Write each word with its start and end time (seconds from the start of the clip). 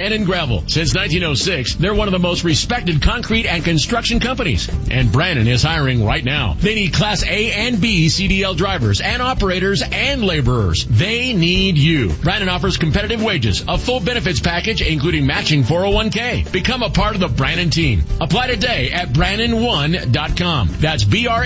and 0.00 0.26
Gravel. 0.26 0.64
Since 0.66 0.92
1906, 0.96 1.76
they're 1.76 1.94
one 1.94 2.08
of 2.08 2.12
the 2.12 2.18
most 2.18 2.42
respected 2.42 3.00
concrete 3.00 3.46
and 3.46 3.64
construction 3.64 4.18
companies. 4.18 4.68
And 4.90 5.12
Brannan 5.12 5.46
is 5.46 5.62
hiring 5.62 6.04
right 6.04 6.24
now. 6.24 6.54
They 6.54 6.74
need 6.74 6.92
Class 6.92 7.22
A 7.22 7.52
and 7.52 7.80
B 7.80 8.06
CDL 8.06 8.56
drivers 8.56 9.00
and 9.00 9.22
operators 9.22 9.84
and 9.88 10.24
laborers. 10.24 10.84
They 10.84 11.32
need 11.32 11.78
you. 11.78 12.12
Brannan 12.12 12.48
offers 12.48 12.76
competitive 12.76 13.22
wages, 13.22 13.62
a 13.68 13.78
full 13.78 14.00
benefits 14.00 14.40
package, 14.40 14.82
including 14.82 15.26
matching 15.26 15.62
401k. 15.62 16.50
Become 16.50 16.82
a 16.82 16.90
part 16.90 17.14
of 17.14 17.20
the 17.20 17.28
Brannan 17.28 17.70
team. 17.70 18.02
Apply 18.20 18.48
today 18.48 18.90
at 18.90 19.10
Brannan1.com. 19.10 20.70
That's 20.80 21.04
B-R-A-N-N-A-N, 21.04 21.44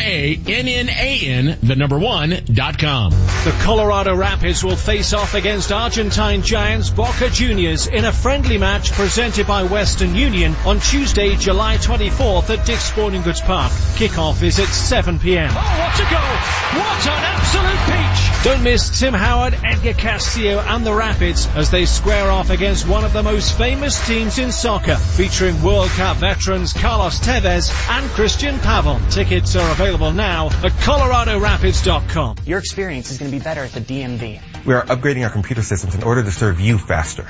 the 1.63 1.77
number 1.77 1.99
one. 1.99 2.31
The 2.31 3.59
Colorado 3.63 4.17
Rapids 4.17 4.65
will 4.65 4.75
face 4.75 5.13
off 5.13 5.35
against 5.35 5.71
Argentine 5.71 6.41
giants 6.41 6.89
Boca 6.89 7.29
Juniors 7.29 7.89
in 7.89 8.07
a 8.07 8.13
friendly 8.13 8.38
friendly 8.39 8.59
match 8.59 8.93
presented 8.93 9.49
by 9.49 9.65
Western 9.65 10.15
Union 10.15 10.55
on 10.65 10.79
Tuesday, 10.79 11.35
July 11.35 11.77
24th 11.77 12.57
at 12.57 12.65
Dick's 12.65 12.85
Sporting 12.85 13.23
Goods 13.23 13.41
Park. 13.41 13.73
Kickoff 13.97 14.45
is 14.45 14.61
at 14.61 14.69
7pm. 14.69 15.49
Oh, 15.51 15.55
what 15.55 15.99
a 15.99 16.07
goal! 16.09 16.79
What 16.79 17.07
an 17.09 17.25
absolute 17.25 17.83
peach! 17.91 18.45
Don't 18.45 18.63
miss 18.63 19.01
Tim 19.01 19.13
Howard, 19.13 19.59
Edgar 19.65 19.95
Castillo 19.95 20.61
and 20.61 20.87
the 20.87 20.95
Rapids 20.95 21.49
as 21.57 21.73
they 21.73 21.85
square 21.85 22.31
off 22.31 22.51
against 22.51 22.87
one 22.87 23.05
of 23.05 23.13
the 23.13 23.25
most 23.25 23.59
famous 23.59 24.07
teams 24.07 24.39
in 24.39 24.53
soccer, 24.53 24.95
featuring 24.95 25.61
World 25.61 25.91
Cup 25.91 26.19
veterans 26.19 26.73
Carlos 26.73 27.19
Tevez 27.19 27.73
and 27.91 28.09
Cristian 28.11 28.59
Pavón. 28.59 29.13
Tickets 29.13 29.57
are 29.57 29.73
available 29.73 30.13
now 30.13 30.47
at 30.47 30.73
coloradorapids.com. 30.87 32.37
Your 32.47 32.61
experience 32.61 33.11
is 33.11 33.19
going 33.19 33.33
to 33.33 33.37
be 33.37 33.43
better 33.43 33.65
at 33.65 33.73
the 33.73 33.81
DMV. 33.81 34.41
We 34.65 34.75
are 34.75 34.85
upgrading 34.85 35.25
our 35.25 35.31
computer 35.31 35.63
systems 35.63 35.97
in 35.97 36.05
order 36.05 36.23
to 36.23 36.31
serve 36.31 36.61
you 36.61 36.79
faster. 36.79 37.29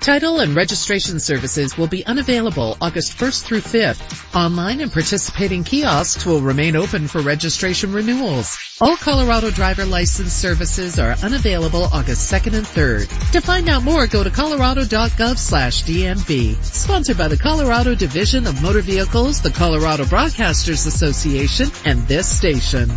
Title 0.00 0.40
and 0.40 0.54
registration 0.54 1.18
services 1.18 1.76
will 1.76 1.88
be 1.88 2.04
unavailable 2.06 2.76
August 2.80 3.18
1st 3.18 3.44
through 3.44 3.60
5th. 3.60 4.36
Online 4.36 4.80
and 4.80 4.92
participating 4.92 5.64
kiosks 5.64 6.24
will 6.24 6.40
remain 6.40 6.76
open 6.76 7.08
for 7.08 7.20
registration 7.20 7.92
renewals. 7.92 8.56
All 8.80 8.96
Colorado 8.96 9.50
driver 9.50 9.84
license 9.84 10.32
services 10.32 10.98
are 10.98 11.16
unavailable 11.22 11.84
August 11.84 12.32
2nd 12.32 12.54
and 12.54 12.66
3rd. 12.66 13.32
To 13.32 13.40
find 13.40 13.68
out 13.68 13.82
more, 13.82 14.06
go 14.06 14.22
to 14.22 14.30
colorado.gov 14.30 15.38
slash 15.38 15.82
DMV. 15.84 16.62
Sponsored 16.62 17.18
by 17.18 17.28
the 17.28 17.38
Colorado 17.38 17.94
Division 17.94 18.46
of 18.46 18.62
Motor 18.62 18.82
Vehicles, 18.82 19.40
the 19.40 19.50
Colorado 19.50 20.04
Broadcasters 20.04 20.86
Association, 20.86 21.70
and 21.84 22.06
this 22.06 22.28
station. 22.28 22.90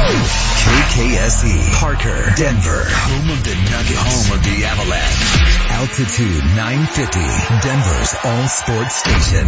KKSE, 0.00 1.72
Parker, 1.74 2.32
Denver, 2.36 2.84
home 2.88 3.30
of 3.30 3.44
the 3.44 3.54
Nuggets, 3.68 4.00
home 4.00 4.38
of 4.38 4.44
the 4.44 4.64
Avalanche. 4.64 5.40
Altitude 5.70 6.44
950, 6.56 7.20
Denver's 7.60 8.14
all 8.24 8.48
sports 8.48 8.96
station. 8.96 9.46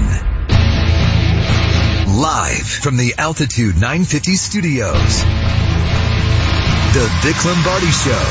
Live 2.21 2.69
from 2.69 2.97
the 2.99 3.15
Altitude 3.17 3.77
950 3.77 4.37
studios. 4.37 5.25
The 6.93 7.09
Vic 7.25 7.45
Lombardi 7.45 7.91
Show 7.91 8.25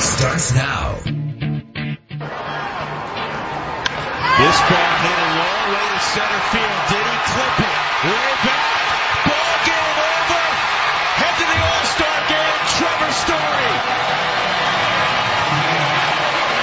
starts 0.00 0.52
now. 0.54 1.00
This 4.36 4.58
ball 4.68 4.92
hit 5.00 5.16
a 5.16 5.30
long 5.40 5.64
way 5.72 5.86
to 5.88 6.00
center 6.12 6.42
field. 6.52 6.80
Did 6.92 7.06
he 7.08 7.16
clip 7.32 7.56
it? 7.60 7.76
Way 8.04 8.34
back. 8.44 8.83
Story. 13.24 13.40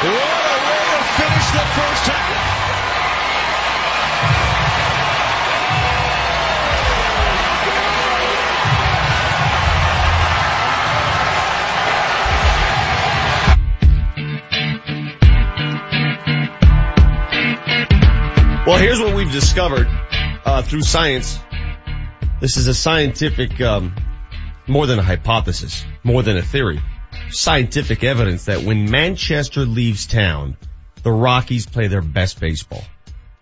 What 0.01 0.45
a 0.45 0.57
way 0.67 0.83
to 0.91 1.01
finish 1.17 1.47
the 1.51 1.65
first 1.75 2.05
half. 2.07 2.31
Well, 18.67 18.77
here's 18.77 18.99
what 18.99 19.15
we've 19.15 19.31
discovered 19.31 19.87
uh, 20.45 20.61
through 20.61 20.83
science. 20.83 21.39
This 22.39 22.57
is 22.57 22.67
a 22.67 22.73
scientific, 22.73 23.59
um, 23.59 23.95
more 24.71 24.87
than 24.87 24.99
a 24.99 25.03
hypothesis, 25.03 25.85
more 26.03 26.23
than 26.23 26.37
a 26.37 26.41
theory. 26.41 26.81
Scientific 27.29 28.03
evidence 28.03 28.45
that 28.45 28.63
when 28.63 28.89
Manchester 28.89 29.65
leaves 29.65 30.07
town, 30.07 30.57
the 31.03 31.11
Rockies 31.11 31.65
play 31.65 31.87
their 31.87 32.01
best 32.01 32.39
baseball. 32.39 32.83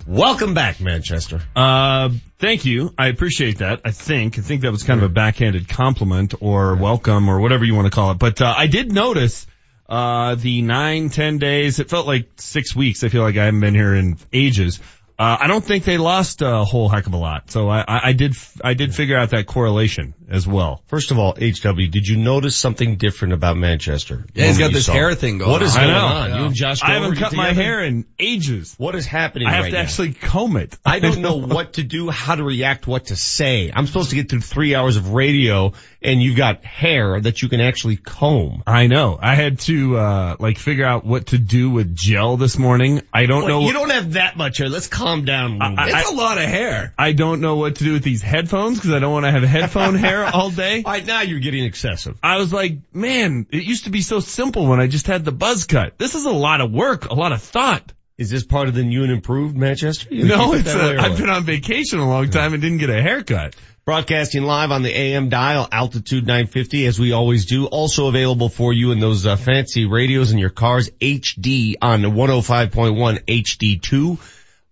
Welcome 0.08 0.56
back, 0.56 0.82
Manchester. 0.82 1.40
Uh, 1.56 2.10
thank 2.40 2.66
you. 2.66 2.94
I 2.98 3.08
appreciate 3.10 3.60
that. 3.60 3.82
I 3.86 3.92
think. 3.92 4.40
I 4.40 4.42
think 4.42 4.62
that 4.64 4.72
was 4.72 4.84
kind 4.84 5.00
of 5.00 5.06
a 5.06 5.14
backhanded 5.14 5.70
compliment 5.70 6.34
or 6.42 6.76
welcome 6.76 7.30
or 7.30 7.40
whatever 7.40 7.64
you 7.64 7.76
want 7.76 7.86
to 7.86 7.92
call 7.92 8.12
it. 8.12 8.18
But, 8.18 8.42
uh, 8.42 8.54
I 8.58 8.66
did 8.66 8.92
notice, 8.92 9.46
uh, 9.88 10.36
the 10.36 10.62
nine, 10.64 11.10
ten 11.10 11.38
days. 11.38 11.80
It 11.80 11.90
felt 11.90 12.08
like 12.08 12.30
six 12.38 12.76
weeks. 12.76 13.04
I 13.04 13.10
feel 13.10 13.22
like 13.22 13.38
I 13.38 13.46
haven't 13.46 13.60
been 13.60 13.76
here 13.76 13.94
in 13.94 14.18
ages. 14.34 14.80
Uh, 15.20 15.36
I 15.42 15.48
don't 15.48 15.64
think 15.66 15.84
they 15.84 15.98
lost 15.98 16.42
a 16.42 16.64
whole 16.64 16.88
heck 16.88 17.06
of 17.06 17.12
a 17.14 17.18
lot. 17.18 17.52
So 17.52 17.68
I, 17.68 17.82
I, 17.86 18.00
I 18.10 18.14
did, 18.14 18.36
I 18.64 18.74
did 18.74 18.96
figure 18.96 19.18
out 19.18 19.32
that 19.32 19.48
correlation 19.48 20.14
as 20.30 20.48
well. 20.48 20.82
First 20.88 21.12
of 21.12 21.20
all, 21.20 21.34
HW, 21.34 21.90
did 21.92 22.08
you 22.08 22.16
notice 22.16 22.56
something 22.56 22.96
different 22.96 23.34
about 23.34 23.58
Manchester? 23.58 24.26
Yeah, 24.34 24.46
he's 24.46 24.58
when 24.58 24.70
got 24.70 24.74
this 24.74 24.88
hair 24.88 25.10
it? 25.10 25.18
thing 25.18 25.40
going 25.40 25.52
What 25.52 25.62
is 25.62 25.76
on. 25.76 25.84
going 25.84 25.94
I 25.94 26.00
know. 26.00 26.06
on? 26.36 26.40
You 26.40 26.46
and 26.46 26.56
Josh 26.56 26.82
I 26.82 26.92
haven't 26.94 27.18
cut 27.18 27.34
my 27.34 27.52
hair 27.52 27.84
in 27.84 28.06
ages. 28.18 28.76
What 28.78 28.96
is 28.96 29.06
happening 29.06 29.50
I 29.50 29.52
have 29.56 29.64
right 29.66 29.72
to 29.72 29.76
now? 29.76 29.82
actually 29.82 30.14
comb 30.14 30.56
it. 30.56 30.78
I 30.86 31.00
don't 31.00 31.20
know 31.20 31.36
what 31.46 31.74
to 31.74 31.84
do, 31.84 32.10
how 32.10 32.36
to 32.36 32.44
react, 32.46 32.88
what 32.88 33.08
to 33.08 33.18
say. 33.18 33.74
I'm 33.76 33.88
supposed 33.88 34.12
to 34.12 34.16
get 34.16 34.30
through 34.30 34.40
three 34.40 34.74
hours 34.74 34.96
of 34.96 35.12
radio 35.12 35.74
and 36.02 36.22
you've 36.22 36.38
got 36.38 36.64
hair 36.64 37.20
that 37.20 37.42
you 37.42 37.50
can 37.50 37.60
actually 37.60 37.98
comb. 37.98 38.64
I 38.66 38.88
know. 38.88 39.18
I 39.22 39.36
had 39.36 39.60
to, 39.62 39.98
uh, 39.98 40.36
like 40.40 40.58
figure 40.58 40.86
out 40.86 41.06
what 41.06 41.28
to 41.28 41.38
do 41.38 41.70
with 41.70 41.94
gel 41.96 42.38
this 42.38 42.58
morning. 42.58 43.02
I 43.14 43.26
don't 43.26 43.44
Wait, 43.44 43.48
know. 43.50 43.60
you 43.62 43.74
don't 43.74 43.90
have 43.90 44.14
that 44.14 44.38
much 44.38 44.60
hair. 44.60 44.70
Let's 44.70 44.88
calm 44.88 45.26
down 45.26 45.62
a 45.62 45.70
little 45.70 45.80
I- 45.80 45.86
bit. 45.88 45.96
It's 45.98 46.12
a 46.12 46.16
lot 46.16 46.38
of 46.38 46.46
hair. 46.46 46.94
I 46.98 47.12
don't 47.12 47.42
know 47.42 47.58
what 47.58 47.76
to 47.78 47.84
do 47.84 47.94
with 47.94 48.04
these 48.04 48.22
headphones 48.22 48.78
because 48.78 48.92
I 48.94 49.00
don't 49.00 49.12
want 49.12 49.26
to 49.26 49.32
have 49.32 49.44
headphone 49.44 49.96
hair 50.06 50.26
all 50.26 50.50
day. 50.50 50.84
All 50.86 50.92
right, 50.92 51.06
now 51.06 51.22
you're 51.22 51.40
getting 51.42 51.66
excessive. 51.66 52.18
I 52.24 52.38
was 52.38 52.54
like, 52.54 52.78
man, 52.94 53.46
it 53.52 53.64
used 53.64 53.84
to 53.86 53.90
be 53.90 54.02
so 54.02 54.20
simple 54.22 54.68
when 54.68 54.80
I 54.80 54.88
just 54.88 55.08
had 55.08 55.26
the 55.26 55.32
buzz 55.34 55.66
cut. 55.66 55.98
This 55.98 56.16
is 56.16 56.26
a 56.26 56.32
lot 56.32 56.62
of 56.62 56.72
work, 56.72 57.10
a 57.10 57.14
lot 57.14 57.32
of 57.34 57.42
thought. 57.42 57.92
Is 58.18 58.30
this 58.30 58.44
part 58.44 58.68
of 58.68 58.74
the 58.74 58.84
new 58.84 59.04
and 59.04 59.12
improved 59.14 59.56
Manchester? 59.56 60.14
You 60.14 60.26
No, 60.26 60.54
it's, 60.54 60.66
that 60.66 60.78
way 60.78 60.96
or 60.96 61.00
I've 61.00 61.18
been 61.18 61.30
on 61.30 61.44
vacation 61.46 62.00
a 62.00 62.08
long 62.08 62.30
time 62.30 62.54
and 62.54 62.62
didn't 62.62 62.80
get 62.80 62.90
a 62.90 63.02
haircut. 63.02 63.56
Broadcasting 63.90 64.44
live 64.44 64.70
on 64.70 64.84
the 64.84 64.96
AM 64.96 65.30
dial, 65.30 65.68
altitude 65.72 66.28
950, 66.28 66.86
as 66.86 67.00
we 67.00 67.12
always 67.12 67.48
do. 67.48 67.66
Also 67.66 68.08
available 68.08 68.48
for 68.48 68.72
you 68.72 68.92
in 68.92 69.00
those 69.00 69.26
uh, 69.26 69.36
fancy 69.36 69.88
radios 69.88 70.32
in 70.32 70.38
your 70.38 70.52
cars, 70.52 70.92
HD 71.02 71.74
on 71.82 72.04
105.1 72.04 73.26
HD2. 73.26 74.20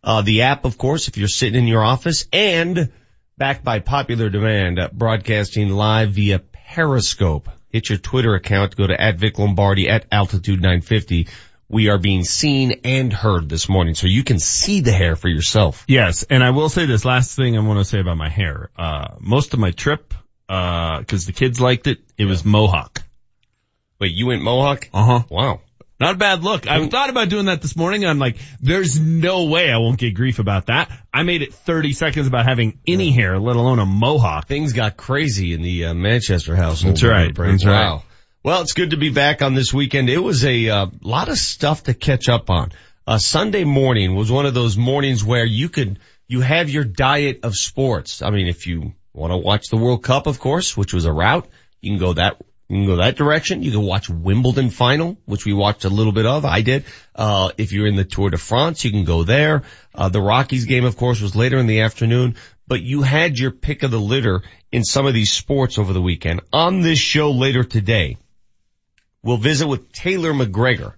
Uh, 0.04 0.22
the 0.22 0.44
app, 0.44 0.66
of 0.66 0.78
course, 0.78 1.08
if 1.08 1.18
you're 1.18 1.28
sitting 1.28 1.64
in 1.64 1.68
your 1.68 1.84
office, 1.84 2.28
and 2.32 2.92
backed 3.40 3.64
by 3.64 3.80
popular 3.80 4.30
demand, 4.30 4.78
uh, 4.78 4.90
broadcasting 4.94 5.70
live 5.70 6.12
via 6.12 6.38
Periscope. 6.38 7.50
Hit 7.70 7.90
your 7.90 7.98
Twitter 7.98 8.36
account, 8.36 8.76
go 8.76 8.86
to 8.86 9.02
at 9.02 9.18
Vic 9.18 9.40
Lombardi 9.40 9.90
at 9.90 10.06
altitude 10.12 10.62
950. 10.62 11.28
We 11.70 11.90
are 11.90 11.98
being 11.98 12.24
seen 12.24 12.82
and 12.86 13.12
heard 13.12 13.50
this 13.50 13.68
morning, 13.68 13.94
so 13.94 14.08
you 14.08 14.24
can 14.24 14.40
see 14.40 14.80
the 14.82 14.94
hair 14.94 15.16
for 15.16 15.28
yourself. 15.28 15.84
Yes, 15.88 16.24
and 16.24 16.44
I 16.44 16.52
will 16.52 16.70
say 16.70 16.86
this 16.86 17.04
last 17.04 17.36
thing 17.36 17.58
I 17.58 17.62
want 17.62 17.80
to 17.80 17.86
say 17.86 18.00
about 18.00 18.18
my 18.18 18.30
hair. 18.30 18.70
Uh, 18.78 19.16
most 19.20 19.54
of 19.54 19.60
my 19.60 19.72
trip, 19.72 20.14
uh, 20.48 21.04
cause 21.04 21.26
the 21.26 21.34
kids 21.34 21.60
liked 21.60 21.88
it, 21.88 22.00
it 22.18 22.26
was 22.26 22.46
mohawk. 22.46 23.02
Wait, 24.00 24.12
you 24.14 24.28
went 24.28 24.44
Mohawk? 24.44 24.90
Uh 24.94 25.04
huh. 25.04 25.24
Wow. 25.30 25.62
Not 26.00 26.14
a 26.14 26.18
bad 26.18 26.44
look. 26.44 26.68
I 26.68 26.88
thought 26.88 27.10
about 27.10 27.30
doing 27.30 27.48
that 27.48 27.64
this 27.64 27.76
morning. 27.76 28.06
I'm 28.06 28.20
like, 28.20 28.38
there's 28.62 29.00
no 29.00 29.46
way 29.46 29.72
I 29.72 29.78
won't 29.78 29.98
get 29.98 30.14
grief 30.14 30.38
about 30.38 30.68
that. 30.68 30.92
I 31.12 31.24
made 31.24 31.42
it 31.42 31.56
30 31.56 31.94
seconds 31.94 32.28
about 32.28 32.46
having 32.48 32.80
any 32.86 33.12
hair, 33.12 33.40
let 33.40 33.56
alone 33.56 33.80
a 33.80 33.86
mohawk. 33.86 34.48
things 34.48 34.74
got 34.74 34.96
crazy 34.96 35.54
in 35.54 35.64
the 35.64 35.86
uh, 35.86 35.94
Manchester 35.96 36.56
household. 36.56 36.96
That's 36.96 37.04
right. 37.04 37.34
That's 37.34 37.66
right. 37.66 38.02
Well, 38.44 38.62
it's 38.62 38.74
good 38.74 38.92
to 38.92 38.98
be 38.98 39.10
back 39.10 39.42
on 39.42 39.56
this 39.56 39.74
weekend. 39.74 40.10
It 40.10 40.20
was 40.20 40.46
a 40.46 40.70
uh, 40.70 40.88
lot 41.02 41.28
of 41.28 41.38
stuff 41.38 41.84
to 41.84 41.94
catch 41.94 42.30
up 42.30 42.50
on. 42.50 42.72
Uh, 43.06 43.18
Sunday 43.18 43.64
morning 43.64 44.16
was 44.16 44.32
one 44.32 44.46
of 44.46 44.54
those 44.54 44.78
mornings 44.78 45.24
where 45.24 45.44
you 45.44 45.70
could, 45.70 46.00
you 46.28 46.42
have 46.42 46.70
your 46.70 46.84
diet 46.84 47.40
of 47.44 47.56
sports. 47.56 48.22
I 48.22 48.30
mean, 48.30 48.48
if 48.48 48.68
you 48.68 48.94
want 49.12 49.34
to 49.34 49.38
watch 49.38 49.70
the 49.70 49.78
World 49.78 50.04
Cup, 50.04 50.28
of 50.28 50.40
course, 50.40 50.78
which 50.78 50.94
was 50.94 51.06
a 51.06 51.12
route, 51.12 51.48
you 51.82 51.92
can 51.92 52.00
go 52.00 52.14
that, 52.14 52.40
you 52.70 52.78
can 52.78 52.86
go 52.86 52.96
that 52.98 53.18
direction. 53.18 53.64
You 53.64 53.72
can 53.72 53.82
watch 53.82 54.08
Wimbledon 54.08 54.70
final, 54.70 55.18
which 55.26 55.46
we 55.46 55.52
watched 55.52 55.84
a 55.84 55.90
little 55.90 56.14
bit 56.14 56.28
of. 56.28 56.46
I 56.46 56.62
did. 56.62 56.86
Uh, 57.16 57.50
if 57.58 57.74
you're 57.74 57.88
in 57.88 57.96
the 57.96 58.06
Tour 58.06 58.30
de 58.30 58.38
France, 58.38 58.86
you 58.86 58.92
can 58.92 59.04
go 59.04 59.24
there. 59.24 59.64
Uh, 59.96 60.10
the 60.10 60.22
Rockies 60.22 60.66
game, 60.66 60.86
of 60.86 60.96
course, 60.96 61.20
was 61.20 61.36
later 61.36 61.58
in 61.58 61.68
the 61.68 61.82
afternoon, 61.82 62.36
but 62.68 62.82
you 62.82 63.02
had 63.02 63.40
your 63.40 63.52
pick 63.52 63.84
of 63.84 63.92
the 63.92 64.00
litter 64.00 64.44
in 64.72 64.84
some 64.86 65.06
of 65.06 65.14
these 65.14 65.32
sports 65.32 65.80
over 65.80 65.92
the 65.92 66.02
weekend. 66.02 66.42
On 66.54 66.82
this 66.82 67.00
show 67.00 67.32
later 67.32 67.64
today, 67.64 68.18
we'll 69.28 69.36
visit 69.36 69.68
with 69.68 69.92
Taylor 69.92 70.32
McGregor, 70.32 70.94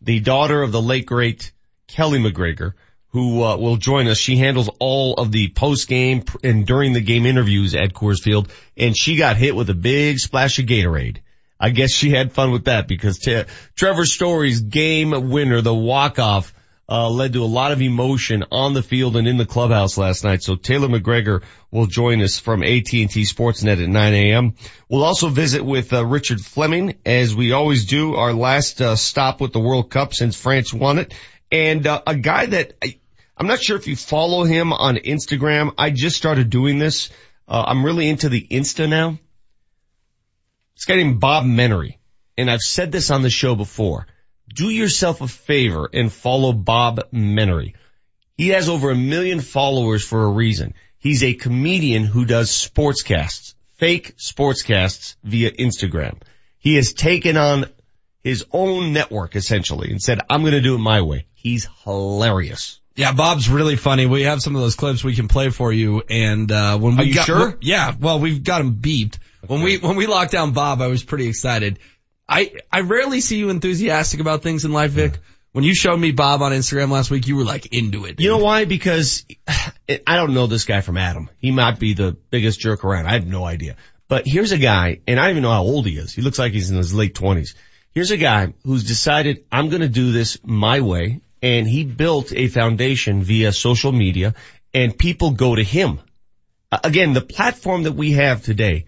the 0.00 0.20
daughter 0.20 0.62
of 0.62 0.70
the 0.70 0.80
late 0.80 1.04
great 1.04 1.50
Keli 1.88 2.24
McGregor, 2.24 2.74
who 3.08 3.42
uh, 3.42 3.56
will 3.56 3.76
join 3.76 4.06
us. 4.06 4.18
She 4.18 4.36
handles 4.36 4.70
all 4.78 5.14
of 5.14 5.32
the 5.32 5.48
post 5.48 5.88
game 5.88 6.22
and 6.44 6.64
during 6.64 6.92
the 6.92 7.00
game 7.00 7.26
interviews 7.26 7.74
at 7.74 7.92
Coors 7.92 8.22
Field, 8.22 8.52
and 8.76 8.96
she 8.96 9.16
got 9.16 9.36
hit 9.36 9.56
with 9.56 9.68
a 9.68 9.74
big 9.74 10.20
splash 10.20 10.60
of 10.60 10.66
Gatorade. 10.66 11.18
I 11.58 11.70
guess 11.70 11.90
she 11.90 12.10
had 12.10 12.32
fun 12.32 12.52
with 12.52 12.66
that 12.66 12.86
because 12.86 13.18
t- 13.18 13.42
Trevor 13.74 14.04
Story's 14.04 14.60
game 14.60 15.30
winner, 15.30 15.60
the 15.60 15.74
walk 15.74 16.20
off, 16.20 16.54
uh, 16.88 17.10
led 17.10 17.32
to 17.32 17.42
a 17.42 17.46
lot 17.46 17.72
of 17.72 17.82
emotion 17.82 18.44
on 18.52 18.74
the 18.74 18.82
field 18.82 19.16
and 19.16 19.26
in 19.26 19.36
the 19.36 19.46
clubhouse 19.46 19.98
last 19.98 20.22
night. 20.24 20.42
So 20.42 20.54
Taylor 20.54 20.88
McGregor 20.88 21.42
will 21.70 21.86
join 21.86 22.22
us 22.22 22.38
from 22.38 22.62
AT&T 22.62 23.06
Sportsnet 23.06 23.82
at 23.82 23.88
9 23.88 24.14
a.m. 24.14 24.54
We'll 24.88 25.04
also 25.04 25.28
visit 25.28 25.64
with 25.64 25.92
uh, 25.92 26.04
Richard 26.04 26.40
Fleming 26.40 26.98
as 27.04 27.34
we 27.34 27.52
always 27.52 27.86
do. 27.86 28.14
Our 28.14 28.32
last 28.32 28.80
uh, 28.80 28.96
stop 28.96 29.40
with 29.40 29.52
the 29.52 29.60
World 29.60 29.90
Cup 29.90 30.14
since 30.14 30.40
France 30.40 30.72
won 30.72 30.98
it, 30.98 31.12
and 31.50 31.86
uh, 31.86 32.02
a 32.06 32.14
guy 32.14 32.46
that 32.46 32.74
I, 32.82 32.98
I'm 33.36 33.48
not 33.48 33.60
sure 33.60 33.76
if 33.76 33.88
you 33.88 33.96
follow 33.96 34.44
him 34.44 34.72
on 34.72 34.96
Instagram. 34.96 35.72
I 35.76 35.90
just 35.90 36.16
started 36.16 36.50
doing 36.50 36.78
this. 36.78 37.10
Uh, 37.48 37.64
I'm 37.66 37.84
really 37.84 38.08
into 38.08 38.28
the 38.28 38.46
Insta 38.48 38.88
now. 38.88 39.18
This 40.76 40.84
guy 40.84 40.96
named 40.96 41.20
Bob 41.20 41.44
Menery, 41.44 41.96
and 42.38 42.50
I've 42.50 42.60
said 42.60 42.92
this 42.92 43.10
on 43.10 43.22
the 43.22 43.30
show 43.30 43.54
before 43.56 44.06
do 44.52 44.68
yourself 44.70 45.20
a 45.20 45.28
favor 45.28 45.88
and 45.92 46.12
follow 46.12 46.52
Bob 46.52 47.00
Menery. 47.12 47.74
He 48.36 48.48
has 48.48 48.68
over 48.68 48.90
a 48.90 48.96
million 48.96 49.40
followers 49.40 50.04
for 50.04 50.24
a 50.24 50.28
reason. 50.30 50.74
He's 50.98 51.22
a 51.24 51.34
comedian 51.34 52.04
who 52.04 52.24
does 52.24 52.50
sportscasts, 52.50 53.54
fake 53.74 54.16
sportscasts 54.18 55.16
via 55.24 55.50
Instagram. 55.52 56.20
He 56.58 56.74
has 56.76 56.92
taken 56.92 57.36
on 57.36 57.66
his 58.22 58.44
own 58.52 58.92
network 58.92 59.36
essentially 59.36 59.90
and 59.90 60.02
said, 60.02 60.20
I'm 60.28 60.40
going 60.42 60.52
to 60.52 60.60
do 60.60 60.74
it 60.74 60.78
my 60.78 61.00
way. 61.02 61.26
He's 61.34 61.68
hilarious. 61.84 62.80
Yeah, 62.96 63.12
Bob's 63.12 63.48
really 63.48 63.76
funny. 63.76 64.06
We 64.06 64.22
have 64.22 64.40
some 64.40 64.56
of 64.56 64.62
those 64.62 64.74
clips 64.74 65.04
we 65.04 65.14
can 65.14 65.28
play 65.28 65.50
for 65.50 65.70
you. 65.72 66.02
And, 66.08 66.50
uh, 66.50 66.78
when 66.78 66.96
we 66.96 67.02
Are 67.02 67.06
you 67.06 67.14
got, 67.14 67.26
sure? 67.26 67.58
yeah, 67.60 67.92
well, 68.00 68.18
we've 68.18 68.42
got 68.42 68.62
him 68.62 68.76
beeped. 68.76 69.18
When 69.46 69.62
we, 69.62 69.78
when 69.78 69.96
we 69.96 70.06
locked 70.06 70.32
down 70.32 70.52
Bob, 70.52 70.80
I 70.80 70.88
was 70.88 71.04
pretty 71.04 71.28
excited. 71.28 71.78
I, 72.28 72.52
I 72.72 72.80
rarely 72.80 73.20
see 73.20 73.38
you 73.38 73.50
enthusiastic 73.50 74.20
about 74.20 74.42
things 74.42 74.64
in 74.64 74.72
life, 74.72 74.92
Vic. 74.92 75.18
When 75.52 75.64
you 75.64 75.74
showed 75.74 75.96
me 75.96 76.12
Bob 76.12 76.42
on 76.42 76.52
Instagram 76.52 76.90
last 76.90 77.10
week, 77.10 77.26
you 77.26 77.36
were 77.36 77.44
like 77.44 77.72
into 77.72 78.04
it. 78.04 78.20
You 78.20 78.28
know 78.28 78.38
why? 78.38 78.66
Because 78.66 79.24
I 79.48 80.16
don't 80.16 80.34
know 80.34 80.46
this 80.46 80.64
guy 80.64 80.80
from 80.82 80.98
Adam. 80.98 81.30
He 81.38 81.50
might 81.50 81.78
be 81.78 81.94
the 81.94 82.16
biggest 82.30 82.60
jerk 82.60 82.84
around. 82.84 83.06
I 83.06 83.12
have 83.12 83.26
no 83.26 83.44
idea. 83.44 83.76
But 84.08 84.26
here's 84.26 84.52
a 84.52 84.58
guy, 84.58 85.00
and 85.06 85.18
I 85.18 85.22
don't 85.22 85.30
even 85.30 85.42
know 85.42 85.52
how 85.52 85.62
old 85.62 85.86
he 85.86 85.96
is. 85.96 86.12
He 86.12 86.22
looks 86.22 86.38
like 86.38 86.52
he's 86.52 86.70
in 86.70 86.76
his 86.76 86.94
late 86.94 87.14
twenties. 87.14 87.54
Here's 87.92 88.10
a 88.10 88.16
guy 88.16 88.52
who's 88.64 88.84
decided 88.84 89.44
I'm 89.50 89.68
going 89.68 89.80
to 89.80 89.88
do 89.88 90.12
this 90.12 90.38
my 90.44 90.80
way, 90.80 91.22
and 91.40 91.66
he 91.66 91.84
built 91.84 92.32
a 92.34 92.48
foundation 92.48 93.22
via 93.22 93.52
social 93.52 93.92
media, 93.92 94.34
and 94.74 94.96
people 94.96 95.30
go 95.30 95.54
to 95.54 95.64
him. 95.64 96.00
Again, 96.70 97.14
the 97.14 97.22
platform 97.22 97.84
that 97.84 97.92
we 97.92 98.12
have 98.12 98.42
today, 98.42 98.84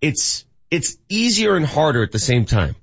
it's 0.00 0.44
it's 0.70 0.96
easier 1.08 1.56
and 1.56 1.66
harder 1.66 2.02
at 2.02 2.12
the 2.12 2.18
same 2.18 2.44
time. 2.44 2.76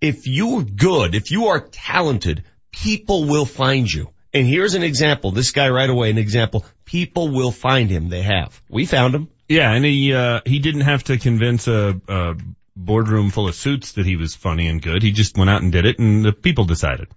If 0.00 0.26
you're 0.26 0.62
good, 0.62 1.14
if 1.14 1.30
you 1.30 1.46
are 1.46 1.60
talented, 1.60 2.44
people 2.70 3.24
will 3.24 3.46
find 3.46 3.90
you. 3.90 4.10
And 4.34 4.46
here's 4.46 4.74
an 4.74 4.82
example. 4.82 5.30
This 5.30 5.52
guy 5.52 5.70
right 5.70 5.88
away, 5.88 6.10
an 6.10 6.18
example. 6.18 6.66
People 6.84 7.28
will 7.28 7.52
find 7.52 7.88
him. 7.88 8.10
They 8.10 8.22
have. 8.22 8.60
We 8.68 8.84
found 8.84 9.14
him. 9.14 9.28
Yeah, 9.48 9.72
and 9.72 9.84
he 9.84 10.12
uh 10.12 10.40
he 10.44 10.58
didn't 10.58 10.82
have 10.82 11.04
to 11.04 11.16
convince 11.18 11.68
a, 11.68 12.00
a 12.08 12.34
boardroom 12.74 13.30
full 13.30 13.48
of 13.48 13.54
suits 13.54 13.92
that 13.92 14.04
he 14.04 14.16
was 14.16 14.34
funny 14.34 14.68
and 14.68 14.82
good. 14.82 15.02
He 15.02 15.12
just 15.12 15.38
went 15.38 15.48
out 15.48 15.62
and 15.62 15.72
did 15.72 15.86
it, 15.86 15.98
and 15.98 16.24
the 16.24 16.32
people 16.32 16.64
decided. 16.64 17.08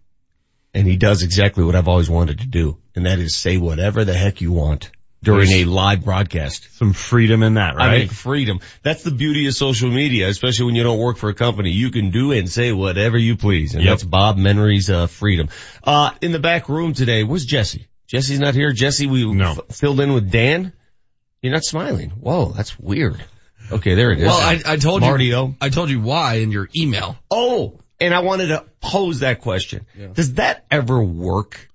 And 0.73 0.87
he 0.87 0.95
does 0.95 1.23
exactly 1.23 1.63
what 1.63 1.75
I've 1.75 1.87
always 1.87 2.09
wanted 2.09 2.39
to 2.39 2.47
do, 2.47 2.77
and 2.95 3.05
that 3.07 3.19
is 3.19 3.35
say 3.35 3.57
whatever 3.57 4.05
the 4.05 4.13
heck 4.13 4.39
you 4.39 4.51
want 4.51 4.91
during 5.21 5.47
There's 5.49 5.63
a 5.63 5.65
live 5.65 6.03
broadcast. 6.05 6.77
Some 6.77 6.93
freedom 6.93 7.43
in 7.43 7.55
that, 7.55 7.73
I 7.75 7.87
right? 7.87 7.99
mean, 7.99 8.07
freedom. 8.07 8.59
That's 8.83 9.03
the 9.03 9.11
beauty 9.11 9.47
of 9.47 9.53
social 9.53 9.89
media, 9.89 10.27
especially 10.29 10.67
when 10.67 10.75
you 10.75 10.83
don't 10.83 10.99
work 10.99 11.17
for 11.17 11.29
a 11.29 11.33
company. 11.33 11.71
You 11.71 11.91
can 11.91 12.09
do 12.11 12.31
and 12.31 12.49
say 12.49 12.71
whatever 12.71 13.17
you 13.17 13.35
please, 13.35 13.75
and 13.75 13.83
Yep. 13.83 13.91
that's 13.91 14.03
Bob 14.03 14.37
Menery's 14.37 14.89
uh, 14.89 15.07
freedom. 15.07 15.49
Uh, 15.83 16.11
in 16.21 16.31
the 16.31 16.39
back 16.39 16.69
room 16.69 16.93
today, 16.93 17.23
where's 17.23 17.45
Jesse? 17.45 17.87
Jesse's 18.07 18.39
not 18.39 18.53
here. 18.55 18.71
Jesse, 18.71 19.07
we 19.07 19.25
No. 19.31 19.51
f- 19.51 19.75
filled 19.75 19.99
in 19.99 20.13
with 20.13 20.31
Dan. 20.31 20.71
You're 21.41 21.53
not 21.53 21.63
smiling. 21.63 22.09
Whoa, 22.11 22.51
that's 22.53 22.79
weird. 22.79 23.21
Okay, 23.71 23.95
there 23.95 24.11
it 24.11 24.19
is. 24.19 24.25
Well, 24.25 24.37
I, 24.39 24.59
I 24.65 24.77
told 24.77 25.01
Marty 25.01 25.25
you, 25.25 25.55
I 25.61 25.69
told 25.69 25.89
you 25.89 25.99
why 26.01 26.35
in 26.35 26.51
your 26.51 26.69
email. 26.75 27.17
Oh, 27.29 27.79
and 27.99 28.13
I 28.15 28.21
wanted 28.21 28.47
to 28.47 28.65
pose 28.81 29.19
that 29.19 29.41
question. 29.41 29.85
Does 30.13 30.33
that 30.35 30.65
ever 30.71 31.03
work? 31.03 31.69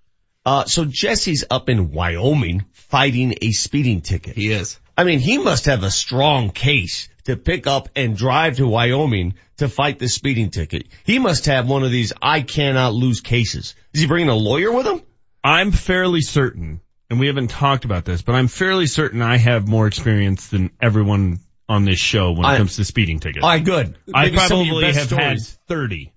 Uh, 0.47 0.65
so 0.65 0.85
Jesse's 0.87 1.45
up 1.51 1.69
in 1.69 1.93
Wyoming 1.93 2.65
fighting 2.95 3.35
a 3.43 3.51
speeding 3.51 4.03
ticket. 4.03 4.37
He 4.37 4.53
is. 4.53 4.79
I 4.97 5.03
mean, 5.03 5.19
he 5.19 5.39
must 5.39 5.65
have 5.67 5.83
a 5.83 5.91
strong 5.91 6.51
case 6.51 7.09
to 7.25 7.37
pick 7.37 7.67
up 7.67 7.89
and 7.97 8.17
drive 8.17 8.59
to 8.59 8.69
Wyoming 8.69 9.35
to 9.57 9.69
fight 9.69 9.99
the 9.99 10.07
speeding 10.09 10.51
ticket. 10.51 10.87
He 11.03 11.19
must 11.19 11.47
have 11.47 11.69
one 11.69 11.83
of 11.83 11.91
these 11.91 12.13
I 12.23 12.43
cannot 12.43 12.95
lose 12.95 13.21
cases. 13.21 13.75
Is 13.93 14.01
he 14.03 14.07
bringing 14.07 14.29
a 14.29 14.35
lawyer 14.37 14.71
with 14.71 14.87
him? 14.87 15.03
I'm 15.43 15.73
fairly 15.73 16.21
certain, 16.21 16.81
and 17.11 17.19
we 17.19 17.27
haven't 17.27 17.51
talked 17.51 17.85
about 17.85 18.05
this, 18.05 18.23
but 18.23 18.37
I'm 18.37 18.47
fairly 18.47 18.87
certain 18.87 19.23
I 19.23 19.39
have 19.39 19.67
more 19.67 19.89
experience 19.89 20.47
than 20.47 20.71
everyone 20.81 21.41
on 21.69 21.85
this 21.85 21.99
show 21.99 22.31
when 22.31 22.45
it 22.45 22.49
I- 22.49 22.57
comes 22.59 22.77
to 22.77 22.85
speeding 22.85 23.19
tickets. 23.19 23.43
All 23.43 23.51
right, 23.51 23.65
good. 23.65 23.99
I 24.15 24.27
Maybe 24.27 24.37
probably 24.37 24.85
have 24.93 25.07
stories. 25.09 25.51
had 25.51 25.67
30. 25.67 26.13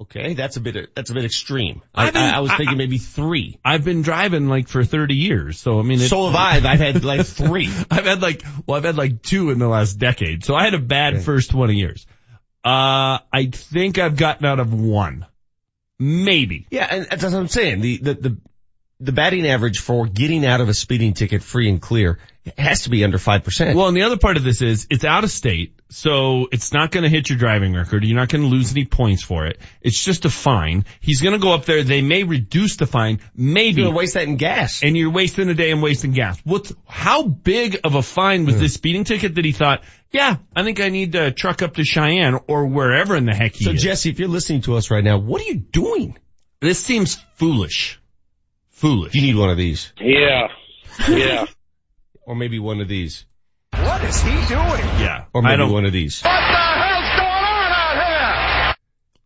Okay, 0.00 0.32
that's 0.32 0.56
a 0.56 0.60
bit, 0.60 0.94
that's 0.94 1.10
a 1.10 1.14
bit 1.14 1.24
extreme. 1.26 1.82
I, 1.94 2.10
been- 2.10 2.22
I, 2.22 2.36
I 2.36 2.40
was 2.40 2.50
thinking 2.50 2.68
I- 2.68 2.74
maybe 2.74 2.96
three. 2.98 3.58
I've 3.64 3.84
been 3.84 4.00
driving 4.02 4.48
like 4.48 4.68
for 4.68 4.82
30 4.82 5.14
years, 5.14 5.58
so 5.60 5.78
I 5.78 5.82
mean, 5.82 6.00
it, 6.00 6.08
So 6.08 6.26
have 6.30 6.34
I. 6.36 6.56
I've 6.72 6.80
had 6.80 7.04
like 7.04 7.26
three. 7.26 7.68
I've 7.90 8.06
had 8.06 8.22
like, 8.22 8.42
well, 8.66 8.78
I've 8.78 8.84
had 8.84 8.96
like 8.96 9.22
two 9.22 9.50
in 9.50 9.58
the 9.58 9.68
last 9.68 9.94
decade, 9.98 10.44
so 10.44 10.54
I 10.54 10.64
had 10.64 10.74
a 10.74 10.78
bad 10.78 11.22
first 11.22 11.50
20 11.50 11.74
years. 11.74 12.06
Uh, 12.64 13.18
I 13.32 13.50
think 13.52 13.98
I've 13.98 14.16
gotten 14.16 14.46
out 14.46 14.58
of 14.60 14.72
one. 14.72 15.26
Maybe. 15.98 16.66
Yeah, 16.70 16.86
and 16.90 17.06
that's 17.10 17.22
what 17.22 17.34
I'm 17.34 17.48
saying. 17.48 17.80
The, 17.82 17.96
the, 17.98 18.14
the, 18.14 18.36
the 19.00 19.12
batting 19.12 19.46
average 19.46 19.80
for 19.80 20.06
getting 20.06 20.46
out 20.46 20.60
of 20.62 20.68
a 20.70 20.74
speeding 20.74 21.12
ticket 21.14 21.42
free 21.42 21.68
and 21.68 21.80
clear 21.80 22.18
has 22.56 22.82
to 22.84 22.90
be 22.90 23.04
under 23.04 23.18
5%. 23.18 23.74
Well, 23.74 23.88
and 23.88 23.96
the 23.96 24.02
other 24.02 24.16
part 24.16 24.36
of 24.38 24.44
this 24.44 24.62
is 24.62 24.86
it's 24.90 25.04
out 25.04 25.24
of 25.24 25.30
state, 25.30 25.74
so 25.90 26.48
it's 26.52 26.72
not 26.72 26.90
going 26.90 27.02
to 27.02 27.08
hit 27.10 27.28
your 27.28 27.38
driving 27.38 27.74
record. 27.74 28.04
You're 28.04 28.16
not 28.16 28.28
going 28.28 28.42
to 28.42 28.48
lose 28.48 28.70
any 28.72 28.84
points 28.84 29.22
for 29.22 29.46
it. 29.46 29.58
It's 29.82 30.02
just 30.02 30.24
a 30.24 30.30
fine. 30.30 30.84
He's 31.00 31.20
going 31.20 31.34
to 31.34 31.38
go 31.40 31.52
up 31.52 31.64
there. 31.64 31.82
They 31.82 32.00
may 32.00 32.22
reduce 32.22 32.76
the 32.76 32.86
fine, 32.86 33.20
maybe. 33.34 33.80
You're 33.82 33.88
gonna 33.90 33.98
waste 33.98 34.14
that 34.14 34.24
in 34.24 34.36
gas. 34.36 34.82
and 34.82 34.96
you're 34.96 35.10
wasting 35.10 35.48
a 35.48 35.54
day 35.54 35.70
and 35.70 35.82
wasting 35.82 36.12
gas. 36.12 36.40
What's, 36.44 36.72
how 36.86 37.24
big 37.24 37.80
of 37.84 37.94
a 37.94 38.02
fine 38.02 38.46
was 38.46 38.58
this 38.58 38.74
speeding 38.74 39.04
ticket 39.04 39.34
that 39.34 39.44
he 39.44 39.52
thought, 39.52 39.82
yeah, 40.12 40.36
I 40.56 40.62
think 40.62 40.80
I 40.80 40.88
need 40.88 41.12
to 41.12 41.30
truck 41.32 41.62
up 41.62 41.74
to 41.74 41.84
Cheyenne 41.84 42.38
or 42.48 42.66
wherever 42.66 43.16
in 43.16 43.26
the 43.26 43.34
heck 43.34 43.54
he 43.54 43.64
So 43.64 43.72
is. 43.72 43.82
Jesse, 43.82 44.10
if 44.10 44.18
you're 44.18 44.28
listening 44.28 44.62
to 44.62 44.76
us 44.76 44.90
right 44.90 45.04
now, 45.04 45.18
what 45.18 45.40
are 45.42 45.44
you 45.44 45.56
doing? 45.56 46.16
this 46.60 46.78
seems 46.78 47.16
foolish. 47.34 47.98
Foolish. 48.70 49.14
You 49.14 49.22
need 49.22 49.36
one 49.36 49.50
of 49.50 49.56
these. 49.56 49.92
Yeah. 50.00 50.48
Yeah. 51.08 51.46
Or 52.22 52.36
maybe 52.36 52.60
one 52.60 52.80
of 52.80 52.86
these. 52.86 53.24
What 53.82 54.04
is 54.04 54.20
he 54.20 54.30
doing? 54.30 54.84
yeah. 55.00 55.24
Or 55.32 55.42
I 55.42 55.50
maybe 55.50 55.58
don't, 55.58 55.72
one 55.72 55.84
of 55.86 55.92
these. 55.92 56.20
What 56.22 56.30
the 56.30 56.36
hell's 56.36 57.10
going 57.16 57.44
on 57.44 57.72
out 57.72 57.94
here? 58.06 58.74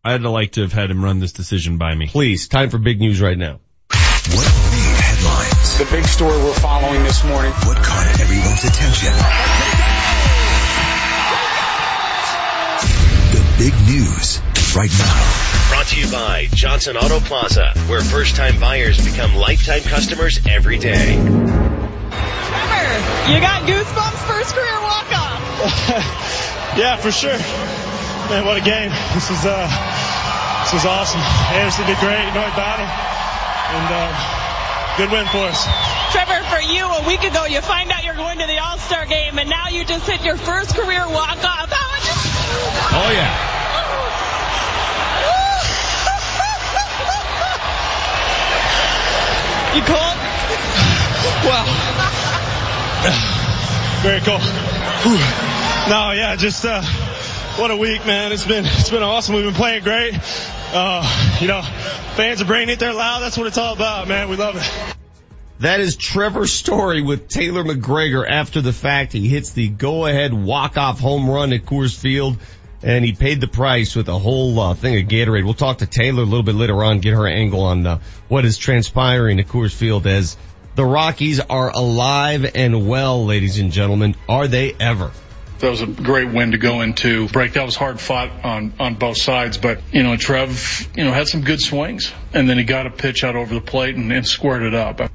I'd 0.03 0.21
like 0.21 0.51
to 0.53 0.61
have 0.61 0.73
had 0.73 0.91
him 0.91 1.03
run 1.03 1.19
this 1.19 1.33
decision 1.33 1.77
by 1.77 1.93
me. 1.95 2.07
Please, 2.07 2.47
time 2.47 2.69
for 2.69 2.77
big 2.77 2.99
news 2.99 3.21
right 3.21 3.37
now. 3.37 3.59
What 3.89 4.47
made 4.71 4.97
headlines? 4.97 5.77
The 5.79 5.85
big 5.91 6.05
story 6.05 6.37
we're 6.37 6.53
following 6.53 7.03
this 7.03 7.23
morning. 7.25 7.51
What 7.51 7.77
caught 7.77 8.19
everyone's 8.19 8.63
attention? 8.63 9.13
The 13.31 13.41
big 13.57 13.73
news 13.87 14.39
right 14.75 14.91
now. 14.97 15.69
Brought 15.69 15.87
to 15.87 15.99
you 15.99 16.11
by 16.11 16.47
Johnson 16.53 16.97
Auto 16.97 17.19
Plaza, 17.19 17.73
where 17.87 18.01
first 18.01 18.35
time 18.35 18.59
buyers 18.59 19.03
become 19.03 19.35
lifetime 19.35 19.81
customers 19.81 20.39
every 20.47 20.77
day. 20.77 21.15
You 23.25 23.39
got 23.41 23.63
goosebumps 23.67 24.24
first 24.45 24.55
career 24.55 24.81
walk 24.81 25.09
off. 25.09 25.41
yeah, 26.77 26.97
for 26.97 27.11
sure. 27.11 27.37
Man, 28.29 28.45
what 28.45 28.57
a 28.57 28.61
game. 28.61 28.91
This 29.13 29.29
is, 29.31 29.45
uh, 29.45 29.65
this 30.61 30.73
was 30.73 30.85
awesome. 30.85 31.21
Anderson 31.57 31.85
did 31.87 31.97
great, 31.97 32.25
no 32.33 32.45
battle, 32.53 32.85
and, 32.85 33.87
uh, 33.89 34.13
good 34.97 35.11
win 35.11 35.25
for 35.27 35.49
us. 35.49 35.65
Trevor, 36.11 36.43
for 36.49 36.61
you, 36.61 36.85
a 36.85 37.07
week 37.07 37.23
ago, 37.23 37.45
you 37.45 37.61
find 37.61 37.91
out 37.91 38.03
you're 38.03 38.15
going 38.15 38.37
to 38.39 38.45
the 38.45 38.59
All-Star 38.59 39.05
game, 39.05 39.39
and 39.39 39.49
now 39.49 39.69
you 39.69 39.83
just 39.85 40.07
hit 40.07 40.23
your 40.23 40.37
first 40.37 40.75
career 40.75 41.07
walk 41.09 41.43
off. 41.43 41.71
Oh 42.97 43.11
yeah. 43.11 43.51
You 49.75 49.81
cold? 49.81 50.17
Wow. 51.45 53.31
Very 54.01 54.21
cool. 54.21 54.39
Whew. 54.39 55.17
No, 55.89 56.11
yeah, 56.11 56.35
just, 56.37 56.65
uh, 56.65 56.81
what 57.57 57.71
a 57.71 57.77
week, 57.77 58.05
man. 58.05 58.31
It's 58.31 58.45
been, 58.45 58.65
it's 58.65 58.89
been 58.89 59.03
awesome. 59.03 59.35
We've 59.35 59.45
been 59.45 59.53
playing 59.53 59.83
great. 59.83 60.13
Uh, 60.73 61.37
you 61.39 61.47
know, 61.47 61.61
fans 62.15 62.41
are 62.41 62.45
bringing 62.45 62.69
it 62.69 62.79
there 62.79 62.93
loud. 62.93 63.19
That's 63.19 63.37
what 63.37 63.47
it's 63.47 63.57
all 63.57 63.73
about, 63.73 64.07
man. 64.07 64.29
We 64.29 64.35
love 64.35 64.55
it. 64.57 64.95
That 65.59 65.79
is 65.79 65.95
Trevor 65.95 66.47
Story 66.47 67.01
with 67.01 67.29
Taylor 67.29 67.63
McGregor 67.63 68.29
after 68.29 68.61
the 68.61 68.73
fact. 68.73 69.13
He 69.13 69.27
hits 69.27 69.51
the 69.51 69.69
go-ahead 69.69 70.33
walk-off 70.33 70.99
home 70.99 71.29
run 71.29 71.53
at 71.53 71.65
Coors 71.65 71.97
Field 71.97 72.37
and 72.83 73.03
he 73.03 73.13
paid 73.13 73.41
the 73.41 73.47
price 73.47 73.95
with 73.95 74.07
a 74.09 74.19
whole 74.19 74.59
uh, 74.59 74.73
thing 74.75 75.01
of 75.01 75.09
Gatorade. 75.09 75.43
We'll 75.43 75.53
talk 75.53 75.79
to 75.79 75.87
Taylor 75.87 76.21
a 76.21 76.25
little 76.25 76.43
bit 76.43 76.55
later 76.55 76.83
on, 76.83 76.99
get 76.99 77.13
her 77.13 77.27
angle 77.27 77.61
on 77.61 77.87
uh, 77.87 77.99
what 78.27 78.45
is 78.45 78.57
transpiring 78.57 79.39
at 79.39 79.47
Coors 79.47 79.73
Field 79.73 80.05
as 80.05 80.37
the 80.75 80.85
Rockies 80.85 81.39
are 81.39 81.69
alive 81.69 82.51
and 82.53 82.87
well, 82.87 83.25
ladies 83.25 83.59
and 83.59 83.71
gentlemen. 83.71 84.15
Are 84.27 84.47
they 84.47 84.73
ever? 84.79 85.11
That 85.59 85.69
was 85.69 85.81
a 85.81 85.87
great 85.87 86.33
win 86.33 86.51
to 86.51 86.57
go 86.57 86.81
into. 86.81 87.29
Break 87.29 87.53
that 87.53 87.65
was 87.65 87.75
hard 87.77 87.99
fought 87.99 88.43
on 88.43 88.73
on 88.77 88.95
both 88.95 89.17
sides, 89.17 89.57
but 89.57 89.81
you 89.91 90.03
know 90.03 90.17
Trev, 90.17 90.89
you 90.95 91.05
know 91.05 91.13
had 91.13 91.27
some 91.27 91.41
good 91.41 91.61
swings, 91.61 92.11
and 92.33 92.49
then 92.49 92.57
he 92.57 92.65
got 92.65 92.87
a 92.87 92.89
pitch 92.89 93.23
out 93.23 93.35
over 93.37 93.53
the 93.53 93.61
plate 93.61 93.95
and, 93.95 94.11
and 94.11 94.27
squared 94.27 94.63
it 94.63 94.73
up. 94.73 95.09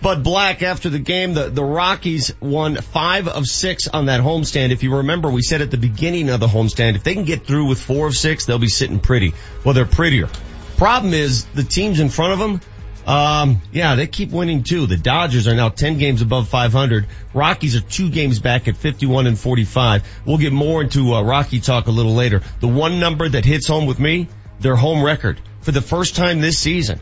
Bud 0.00 0.22
Black 0.22 0.62
after 0.62 0.88
the 0.88 0.98
game, 0.98 1.34
the, 1.34 1.48
the 1.48 1.64
Rockies 1.64 2.32
won 2.40 2.76
five 2.76 3.28
of 3.28 3.46
six 3.46 3.88
on 3.88 4.06
that 4.06 4.20
homestand. 4.20 4.70
If 4.70 4.82
you 4.82 4.96
remember, 4.96 5.30
we 5.30 5.42
said 5.42 5.62
at 5.62 5.70
the 5.70 5.78
beginning 5.78 6.28
of 6.28 6.40
the 6.40 6.46
homestand, 6.46 6.96
if 6.96 7.02
they 7.02 7.14
can 7.14 7.24
get 7.24 7.46
through 7.46 7.66
with 7.66 7.80
four 7.80 8.06
of 8.06 8.14
six, 8.14 8.44
they'll 8.44 8.58
be 8.58 8.68
sitting 8.68 9.00
pretty. 9.00 9.34
Well, 9.64 9.74
they're 9.74 9.86
prettier. 9.86 10.28
Problem 10.76 11.14
is, 11.14 11.46
the 11.46 11.64
teams 11.64 12.00
in 12.00 12.10
front 12.10 12.34
of 12.34 12.38
them, 12.38 12.60
um, 13.06 13.60
yeah, 13.70 13.94
they 13.94 14.08
keep 14.08 14.32
winning 14.32 14.64
too. 14.64 14.86
The 14.86 14.96
Dodgers 14.96 15.46
are 15.46 15.54
now 15.54 15.68
10 15.68 15.98
games 15.98 16.22
above 16.22 16.48
500. 16.48 17.06
Rockies 17.32 17.76
are 17.76 17.80
two 17.80 18.10
games 18.10 18.40
back 18.40 18.66
at 18.66 18.76
51 18.76 19.28
and 19.28 19.38
45. 19.38 20.02
We'll 20.26 20.38
get 20.38 20.52
more 20.52 20.82
into 20.82 21.14
uh, 21.14 21.22
Rocky 21.22 21.60
talk 21.60 21.86
a 21.86 21.92
little 21.92 22.14
later. 22.14 22.42
The 22.58 22.68
one 22.68 22.98
number 22.98 23.28
that 23.28 23.44
hits 23.44 23.68
home 23.68 23.86
with 23.86 24.00
me, 24.00 24.28
their 24.58 24.74
home 24.74 25.04
record 25.04 25.40
for 25.60 25.70
the 25.70 25.82
first 25.82 26.16
time 26.16 26.40
this 26.40 26.58
season. 26.58 27.00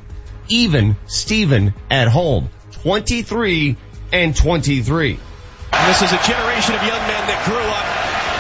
Even 0.49 0.97
Steven 1.07 1.73
at 1.91 2.09
home. 2.09 2.51
23 2.83 3.79
and 4.13 4.37
23. 4.37 5.19
And 5.73 5.89
this 5.89 6.03
is 6.03 6.13
a 6.13 6.21
generation 6.21 6.75
of 6.75 6.83
young 6.85 7.01
men 7.09 7.25
that 7.33 7.41
grew 7.49 7.65
up 7.65 7.89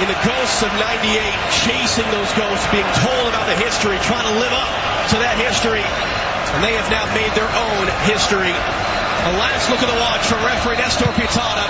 in 0.05 0.09
the 0.11 0.21
ghosts 0.21 0.61
of 0.61 0.69
98, 0.69 1.17
chasing 1.65 2.09
those 2.13 2.29
ghosts, 2.37 2.67
being 2.69 2.85
told 3.01 3.25
about 3.33 3.47
the 3.49 3.57
history, 3.57 3.97
trying 4.05 4.27
to 4.29 4.37
live 4.37 4.53
up 4.53 4.69
to 5.09 5.17
that 5.17 5.41
history. 5.41 6.14
And 6.55 6.63
they 6.63 6.75
have 6.75 6.89
now 6.91 7.07
made 7.15 7.33
their 7.35 7.51
own 7.51 7.87
history. 8.07 8.51
A 8.51 9.33
last 9.39 9.71
look 9.71 9.83
at 9.83 9.91
the 9.91 10.01
watch 10.01 10.23
from 10.27 10.45
referee 10.45 10.77
Nestor 10.77 11.07
Pitana. 11.07 11.67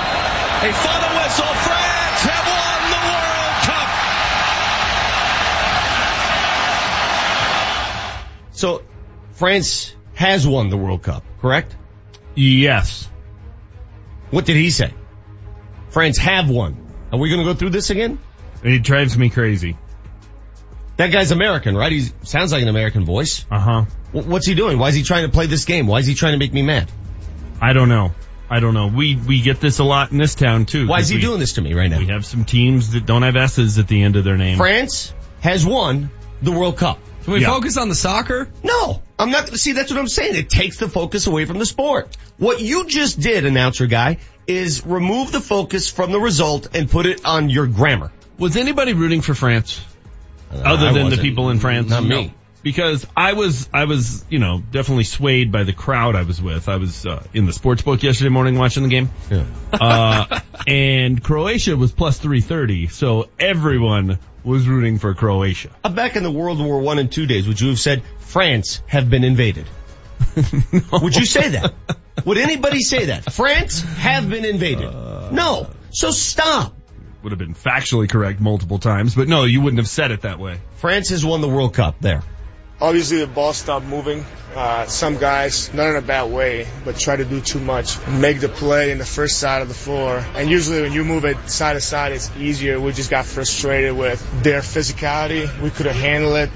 A 0.61 0.73
final 0.73 1.17
whistle. 1.17 1.55
France 1.65 2.21
have 2.29 2.47
won 2.53 2.91
the 2.93 3.01
World 3.09 3.57
Cup. 3.65 3.89
So, 8.53 8.83
France 9.33 9.95
has 10.15 10.47
won 10.47 10.69
the 10.69 10.77
World 10.77 11.03
Cup, 11.03 11.25
correct? 11.41 11.77
Yes. 12.35 13.09
What 14.31 14.45
did 14.45 14.57
he 14.57 14.71
say? 14.71 14.93
France 15.91 16.19
have 16.19 16.51
won. 16.51 16.77
Are 17.13 17.19
we 17.19 17.31
going 17.31 17.41
to 17.41 17.45
go 17.47 17.55
through 17.55 17.71
this 17.71 17.91
again? 17.91 18.19
It 18.63 18.83
drives 18.83 19.17
me 19.17 19.31
crazy. 19.31 19.77
That 20.97 21.11
guy's 21.11 21.33
American, 21.33 21.77
right? 21.77 21.91
He 21.91 22.07
sounds 22.23 22.53
like 22.53 22.63
an 22.63 22.69
American 22.69 23.05
voice. 23.05 23.45
Uh 23.51 23.59
huh. 23.59 23.85
What's 24.13 24.47
he 24.47 24.55
doing? 24.55 24.79
Why 24.79 24.89
is 24.89 24.95
he 24.95 25.03
trying 25.03 25.27
to 25.27 25.33
play 25.33 25.47
this 25.47 25.65
game? 25.65 25.87
Why 25.87 25.99
is 25.99 26.07
he 26.07 26.15
trying 26.15 26.33
to 26.33 26.39
make 26.39 26.53
me 26.53 26.63
mad? 26.63 26.91
I 27.61 27.73
don't 27.73 27.89
know. 27.89 28.13
I 28.49 28.61
don't 28.61 28.75
know. 28.75 28.87
We 28.87 29.17
we 29.17 29.41
get 29.41 29.61
this 29.61 29.79
a 29.79 29.85
lot 29.85 30.13
in 30.13 30.19
this 30.19 30.35
town 30.35 30.67
too. 30.67 30.87
Why 30.87 31.01
is 31.01 31.09
he 31.09 31.17
we, 31.17 31.23
doing 31.23 31.41
this 31.41 31.55
to 31.55 31.63
me 31.63 31.75
right 31.75 31.91
now? 31.91 31.99
We 31.99 32.07
have 32.07 32.25
some 32.25 32.45
teams 32.45 32.93
that 32.93 33.07
don't 33.07 33.23
have 33.23 33.37
S's 33.37 33.79
at 33.79 33.89
the 33.89 34.03
end 34.03 34.17
of 34.17 34.25
their 34.25 34.37
name. 34.37 34.57
France 34.57 35.13
has 35.41 35.67
won 35.67 36.11
the 36.43 36.53
World 36.53 36.77
Cup. 36.77 36.99
Can 37.25 37.33
we 37.33 37.41
yeah. 37.41 37.49
focus 37.49 37.79
on 37.79 37.89
the 37.89 37.95
soccer? 37.95 38.49
No, 38.63 39.03
I'm 39.19 39.31
not. 39.31 39.47
Gonna 39.47 39.57
see, 39.57 39.73
that's 39.73 39.91
what 39.91 39.99
I'm 39.99 40.09
saying. 40.09 40.37
It 40.37 40.51
takes 40.51 40.77
the 40.77 40.89
focus 40.89 41.27
away 41.27 41.47
from 41.47 41.59
the 41.59 41.67
sport. 41.67 42.17
What 42.37 42.61
you 42.61 42.85
just 42.85 43.19
did, 43.19 43.47
announcer 43.47 43.87
guy, 43.87 44.19
is 44.47 44.85
remove 44.85 45.33
the 45.33 45.41
focus 45.41 45.89
from 45.89 46.13
the 46.13 46.21
result 46.21 46.69
and 46.75 46.89
put 46.89 47.07
it 47.07 47.25
on 47.25 47.49
your 47.49 47.67
grammar. 47.67 48.13
Was 48.39 48.57
anybody 48.57 48.93
rooting 48.93 49.23
for 49.23 49.35
France? 49.35 49.83
Uh, 50.55 50.63
Other 50.65 50.93
than 50.93 51.11
the 51.11 51.17
people 51.17 51.51
in 51.51 51.59
France? 51.59 51.91
Not 51.91 52.05
me. 52.05 52.27
No. 52.27 52.31
Because 52.63 53.07
I 53.15 53.35
was, 53.35 53.69
I 53.75 53.85
was, 53.85 54.25
you 54.31 54.39
know, 54.39 54.63
definitely 54.71 55.05
swayed 55.05 55.53
by 55.53 55.65
the 55.65 55.75
crowd 55.75 56.17
I 56.17 56.23
was 56.23 56.41
with. 56.41 56.67
I 56.67 56.77
was 56.77 57.05
uh, 57.05 57.23
in 57.35 57.45
the 57.45 57.53
sports 57.53 57.83
book 57.83 58.03
yesterday 58.03 58.31
morning 58.31 58.57
watching 58.57 58.85
the 58.85 58.89
game. 58.89 59.11
Yeah. 59.31 59.45
uh, 59.73 60.41
and 60.67 61.23
Croatia 61.23 61.77
was 61.77 61.93
plus 61.93 62.19
330, 62.19 62.89
so 62.89 63.29
everyone 63.39 64.19
was 64.45 64.67
rooting 64.67 64.99
for 64.99 65.15
Croatia. 65.15 65.71
Uh, 65.83 65.91
back 65.91 66.17
in 66.17 66.23
the 66.23 66.31
World 66.31 66.59
War 66.59 66.81
One 66.81 66.99
and 66.99 67.13
Two 67.13 67.27
days, 67.27 67.47
would 67.47 67.61
you 67.61 67.69
have 67.69 67.79
said 67.79 68.03
France 68.21 68.81
have 68.87 69.11
been 69.11 69.25
invaded? 69.25 69.67
no. 70.73 71.01
Would 71.03 71.17
you 71.17 71.27
say 71.27 71.51
that? 71.51 71.75
Would 72.25 72.39
anybody 72.39 72.81
say 72.81 73.07
that? 73.07 73.31
France 73.33 73.83
have 73.83 74.31
been 74.31 74.45
invaded? 74.45 74.87
Uh, 74.87 75.31
no. 75.33 75.69
So 75.91 76.11
stop. 76.11 76.75
Would 77.25 77.33
have 77.33 77.39
been 77.39 77.55
factually 77.55 78.07
correct 78.07 78.39
multiple 78.39 78.79
times, 78.79 79.15
but 79.15 79.29
no, 79.29 79.45
you 79.45 79.63
wouldn't 79.63 79.79
have 79.79 79.89
said 79.89 80.11
it 80.11 80.21
that 80.23 80.39
way. 80.39 80.61
France 80.77 81.09
has 81.09 81.25
won 81.25 81.41
the 81.41 81.49
World 81.49 81.73
Cup 81.73 81.97
there. 81.99 82.23
Obviously, 82.83 83.17
the 83.21 83.27
ball 83.27 83.55
stopped 83.55 83.87
moving. 83.87 84.27
Uh, 84.55 84.85
some 84.85 85.17
guys, 85.17 85.73
not 85.73 85.89
in 85.89 85.97
a 85.97 86.03
bad 86.03 86.31
way, 86.31 86.67
but 86.85 86.99
try 86.99 87.17
to 87.17 87.25
do 87.25 87.41
too 87.41 87.61
much. 87.61 88.07
Make 88.07 88.41
the 88.41 88.51
play 88.51 88.91
in 88.91 88.99
the 88.99 89.07
first 89.07 89.39
side 89.39 89.63
of 89.63 89.69
the 89.69 89.75
floor. 89.75 90.23
And 90.35 90.51
usually 90.51 90.83
when 90.83 90.93
you 90.93 91.03
move 91.03 91.25
it 91.25 91.49
side 91.49 91.73
to 91.73 91.81
side, 91.81 92.13
it's 92.13 92.31
easier. 92.37 92.79
We 92.79 92.93
just 92.93 93.11
got 93.11 93.25
frustrated 93.25 93.97
with 93.97 94.43
their 94.43 94.61
physicality. 94.61 95.49
We 95.63 95.71
could 95.71 95.87
have 95.87 95.97
handled 95.97 96.37
it. 96.37 96.51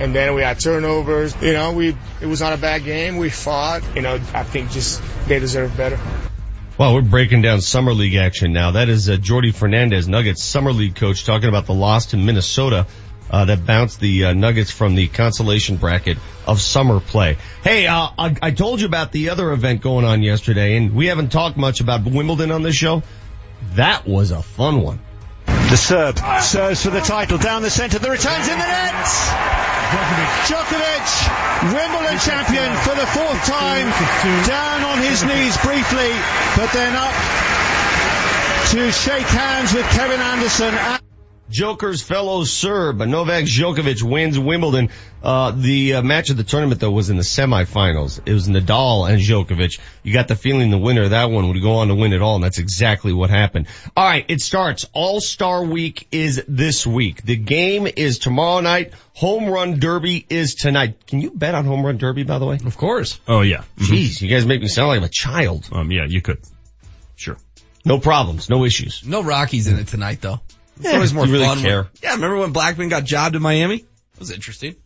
And 0.00 0.14
then 0.14 0.34
we 0.34 0.40
had 0.40 0.58
turnovers. 0.58 1.36
You 1.42 1.52
know, 1.52 1.72
we, 1.72 1.94
it 2.22 2.26
was 2.26 2.40
not 2.40 2.54
a 2.54 2.56
bad 2.56 2.84
game. 2.84 3.18
We 3.18 3.28
fought. 3.28 3.82
You 3.94 4.00
know, 4.00 4.14
I 4.32 4.42
think 4.42 4.70
just 4.70 5.02
they 5.28 5.38
deserve 5.38 5.76
better. 5.76 6.00
Well, 6.76 6.94
we're 6.94 7.02
breaking 7.02 7.42
down 7.42 7.60
summer 7.60 7.94
league 7.94 8.16
action 8.16 8.52
now. 8.52 8.72
That 8.72 8.88
is 8.88 9.08
uh, 9.08 9.12
Jordi 9.12 9.54
Fernandez, 9.54 10.08
Nuggets 10.08 10.42
summer 10.42 10.72
league 10.72 10.96
coach, 10.96 11.24
talking 11.24 11.48
about 11.48 11.66
the 11.66 11.72
loss 11.72 12.06
to 12.06 12.16
Minnesota 12.16 12.88
uh, 13.30 13.44
that 13.44 13.64
bounced 13.64 14.00
the 14.00 14.24
uh, 14.24 14.32
Nuggets 14.32 14.72
from 14.72 14.96
the 14.96 15.06
consolation 15.06 15.76
bracket 15.76 16.18
of 16.48 16.60
summer 16.60 16.98
play. 16.98 17.38
Hey, 17.62 17.86
uh, 17.86 18.08
I, 18.18 18.36
I, 18.42 18.50
told 18.50 18.80
you 18.80 18.88
about 18.88 19.12
the 19.12 19.30
other 19.30 19.52
event 19.52 19.82
going 19.82 20.04
on 20.04 20.24
yesterday, 20.24 20.76
and 20.76 20.96
we 20.96 21.06
haven't 21.06 21.30
talked 21.30 21.56
much 21.56 21.80
about 21.80 22.04
Wimbledon 22.04 22.50
on 22.50 22.64
this 22.64 22.74
show. 22.74 23.04
That 23.74 24.04
was 24.04 24.32
a 24.32 24.42
fun 24.42 24.80
one. 24.80 24.98
The 25.70 25.76
Serb 25.76 26.18
serves 26.42 26.82
for 26.82 26.90
the 26.90 27.00
title 27.00 27.38
down 27.38 27.62
the 27.62 27.70
centre. 27.70 27.98
The 27.98 28.10
returns 28.10 28.48
in 28.48 28.58
the 28.58 28.66
net. 28.66 29.04
Djokovic, 30.46 31.72
Wimbledon 31.72 32.18
champion 32.18 32.76
for 32.78 32.94
the 32.94 33.06
fourth 33.06 33.44
time, 33.44 33.88
down 34.46 34.84
on 34.84 34.98
his 34.98 35.24
knees 35.24 35.56
briefly, 35.58 36.10
but 36.56 36.72
then 36.72 36.94
up 36.94 37.14
to 38.70 38.90
shake 38.92 39.26
hands 39.26 39.72
with 39.72 39.86
Kevin 39.90 40.20
Anderson. 40.20 41.03
Joker's 41.54 42.02
fellow 42.02 42.42
Serb, 42.42 42.98
Novak 42.98 43.44
Djokovic 43.44 44.02
wins 44.02 44.36
Wimbledon. 44.36 44.90
Uh, 45.22 45.52
the 45.52 45.94
uh, 45.94 46.02
match 46.02 46.30
of 46.30 46.36
the 46.36 46.42
tournament 46.42 46.80
though 46.80 46.90
was 46.90 47.10
in 47.10 47.16
the 47.16 47.22
semifinals. 47.22 48.20
It 48.26 48.32
was 48.32 48.48
Nadal 48.48 49.08
and 49.08 49.20
Djokovic. 49.20 49.78
You 50.02 50.12
got 50.12 50.26
the 50.26 50.34
feeling 50.34 50.72
the 50.72 50.78
winner 50.78 51.02
of 51.02 51.10
that 51.10 51.30
one 51.30 51.46
would 51.46 51.62
go 51.62 51.76
on 51.76 51.88
to 51.88 51.94
win 51.94 52.12
it 52.12 52.20
all, 52.20 52.34
and 52.34 52.42
that's 52.42 52.58
exactly 52.58 53.12
what 53.12 53.30
happened. 53.30 53.68
All 53.96 54.04
right, 54.04 54.24
it 54.26 54.40
starts. 54.40 54.86
All 54.92 55.20
Star 55.20 55.62
Week 55.62 56.08
is 56.10 56.42
this 56.48 56.84
week. 56.84 57.22
The 57.22 57.36
game 57.36 57.86
is 57.86 58.18
tomorrow 58.18 58.60
night. 58.60 58.92
Home 59.12 59.48
Run 59.48 59.78
Derby 59.78 60.26
is 60.28 60.56
tonight. 60.56 61.06
Can 61.06 61.20
you 61.20 61.30
bet 61.30 61.54
on 61.54 61.66
Home 61.66 61.86
Run 61.86 61.98
Derby, 61.98 62.24
by 62.24 62.40
the 62.40 62.46
way? 62.46 62.58
Of 62.66 62.76
course. 62.76 63.20
Oh 63.28 63.42
yeah. 63.42 63.62
Jeez, 63.78 64.20
you 64.20 64.28
guys 64.28 64.44
make 64.44 64.60
me 64.60 64.66
sound 64.66 64.88
like 64.88 64.98
I'm 64.98 65.04
a 65.04 65.08
child. 65.08 65.68
Um, 65.70 65.92
yeah, 65.92 66.04
you 66.04 66.20
could. 66.20 66.40
Sure. 67.14 67.36
No 67.84 68.00
problems, 68.00 68.50
no 68.50 68.64
issues. 68.64 69.06
No 69.06 69.22
Rockies 69.22 69.68
in 69.68 69.78
it 69.78 69.86
tonight 69.86 70.20
though. 70.20 70.40
It's 70.76 70.86
yeah, 70.86 70.94
always 70.94 71.14
more 71.14 71.26
really 71.26 71.44
fun. 71.44 71.58
Care. 71.58 71.82
When, 71.82 71.90
yeah, 72.02 72.14
remember 72.14 72.38
when 72.38 72.52
Blackmon 72.52 72.90
got 72.90 73.04
jobbed 73.04 73.36
in 73.36 73.42
Miami? 73.42 73.78
That 73.78 74.20
was 74.20 74.30
interesting. 74.30 74.76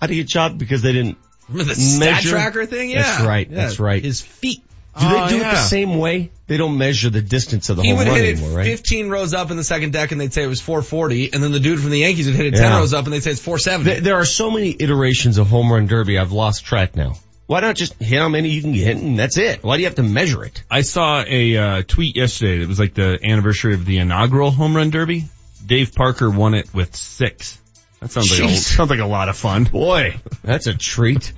How 0.00 0.06
did 0.06 0.14
he 0.14 0.20
get 0.20 0.28
jobbed? 0.28 0.58
Because 0.58 0.82
they 0.82 0.92
didn't 0.92 1.18
remember 1.48 1.74
the 1.74 1.80
stat 1.80 2.22
tracker 2.22 2.66
thing. 2.66 2.90
Yeah, 2.90 3.02
that's 3.02 3.24
right. 3.24 3.48
Yeah. 3.48 3.56
That's 3.56 3.78
right. 3.78 4.02
His 4.02 4.20
feet. 4.20 4.62
Do 4.98 5.08
they 5.08 5.28
do 5.28 5.38
yeah. 5.38 5.50
it 5.50 5.54
the 5.54 5.62
same 5.62 5.98
way? 5.98 6.30
They 6.46 6.56
don't 6.56 6.78
measure 6.78 7.10
the 7.10 7.20
distance 7.20 7.68
of 7.68 7.76
the 7.76 7.82
he 7.82 7.88
home 7.88 7.98
would 7.98 8.06
run 8.06 8.16
hit 8.16 8.38
anymore, 8.38 8.50
it 8.50 8.54
right? 8.54 8.66
15 8.66 9.08
rows 9.08 9.34
up 9.34 9.50
in 9.50 9.56
the 9.56 9.64
second 9.64 9.92
deck 9.92 10.12
and 10.12 10.20
they'd 10.20 10.32
say 10.32 10.44
it 10.44 10.48
was 10.48 10.60
440 10.60 11.32
and 11.32 11.42
then 11.42 11.50
the 11.50 11.58
dude 11.58 11.80
from 11.80 11.90
the 11.90 11.98
Yankees 11.98 12.26
would 12.26 12.36
hit 12.36 12.46
it 12.46 12.54
10 12.54 12.72
rows 12.78 12.94
up 12.94 13.04
and 13.04 13.12
they'd 13.12 13.22
say 13.22 13.32
it's 13.32 13.40
470. 13.40 13.90
There, 13.90 14.00
there 14.00 14.20
are 14.20 14.24
so 14.24 14.52
many 14.52 14.76
iterations 14.78 15.38
of 15.38 15.48
home 15.48 15.72
run 15.72 15.86
derby 15.86 16.16
I've 16.16 16.30
lost 16.30 16.64
track 16.64 16.94
now. 16.94 17.14
Why 17.46 17.60
not 17.60 17.74
just 17.74 17.94
hit 18.00 18.20
how 18.20 18.28
many 18.28 18.50
you 18.50 18.62
can 18.62 18.72
get 18.72 18.96
and 18.96 19.18
that's 19.18 19.36
it? 19.36 19.64
Why 19.64 19.76
do 19.76 19.82
you 19.82 19.88
have 19.88 19.96
to 19.96 20.04
measure 20.04 20.44
it? 20.44 20.62
I 20.70 20.82
saw 20.82 21.24
a 21.26 21.56
uh, 21.56 21.82
tweet 21.82 22.14
yesterday. 22.14 22.60
that 22.60 22.68
was 22.68 22.78
like 22.78 22.94
the 22.94 23.18
anniversary 23.22 23.74
of 23.74 23.84
the 23.84 23.98
inaugural 23.98 24.52
home 24.52 24.76
run 24.76 24.90
derby. 24.90 25.24
Dave 25.66 25.94
Parker 25.94 26.30
won 26.30 26.54
it 26.54 26.72
with 26.74 26.94
six. 26.94 27.60
That 28.00 28.10
sounds 28.10 28.38
like, 28.38 28.50
a, 28.50 28.54
sounds 28.54 28.90
like 28.90 29.00
a 29.00 29.06
lot 29.06 29.28
of 29.28 29.36
fun. 29.36 29.64
Boy, 29.64 30.16
that's 30.44 30.66
a 30.66 30.74
treat. 30.74 31.32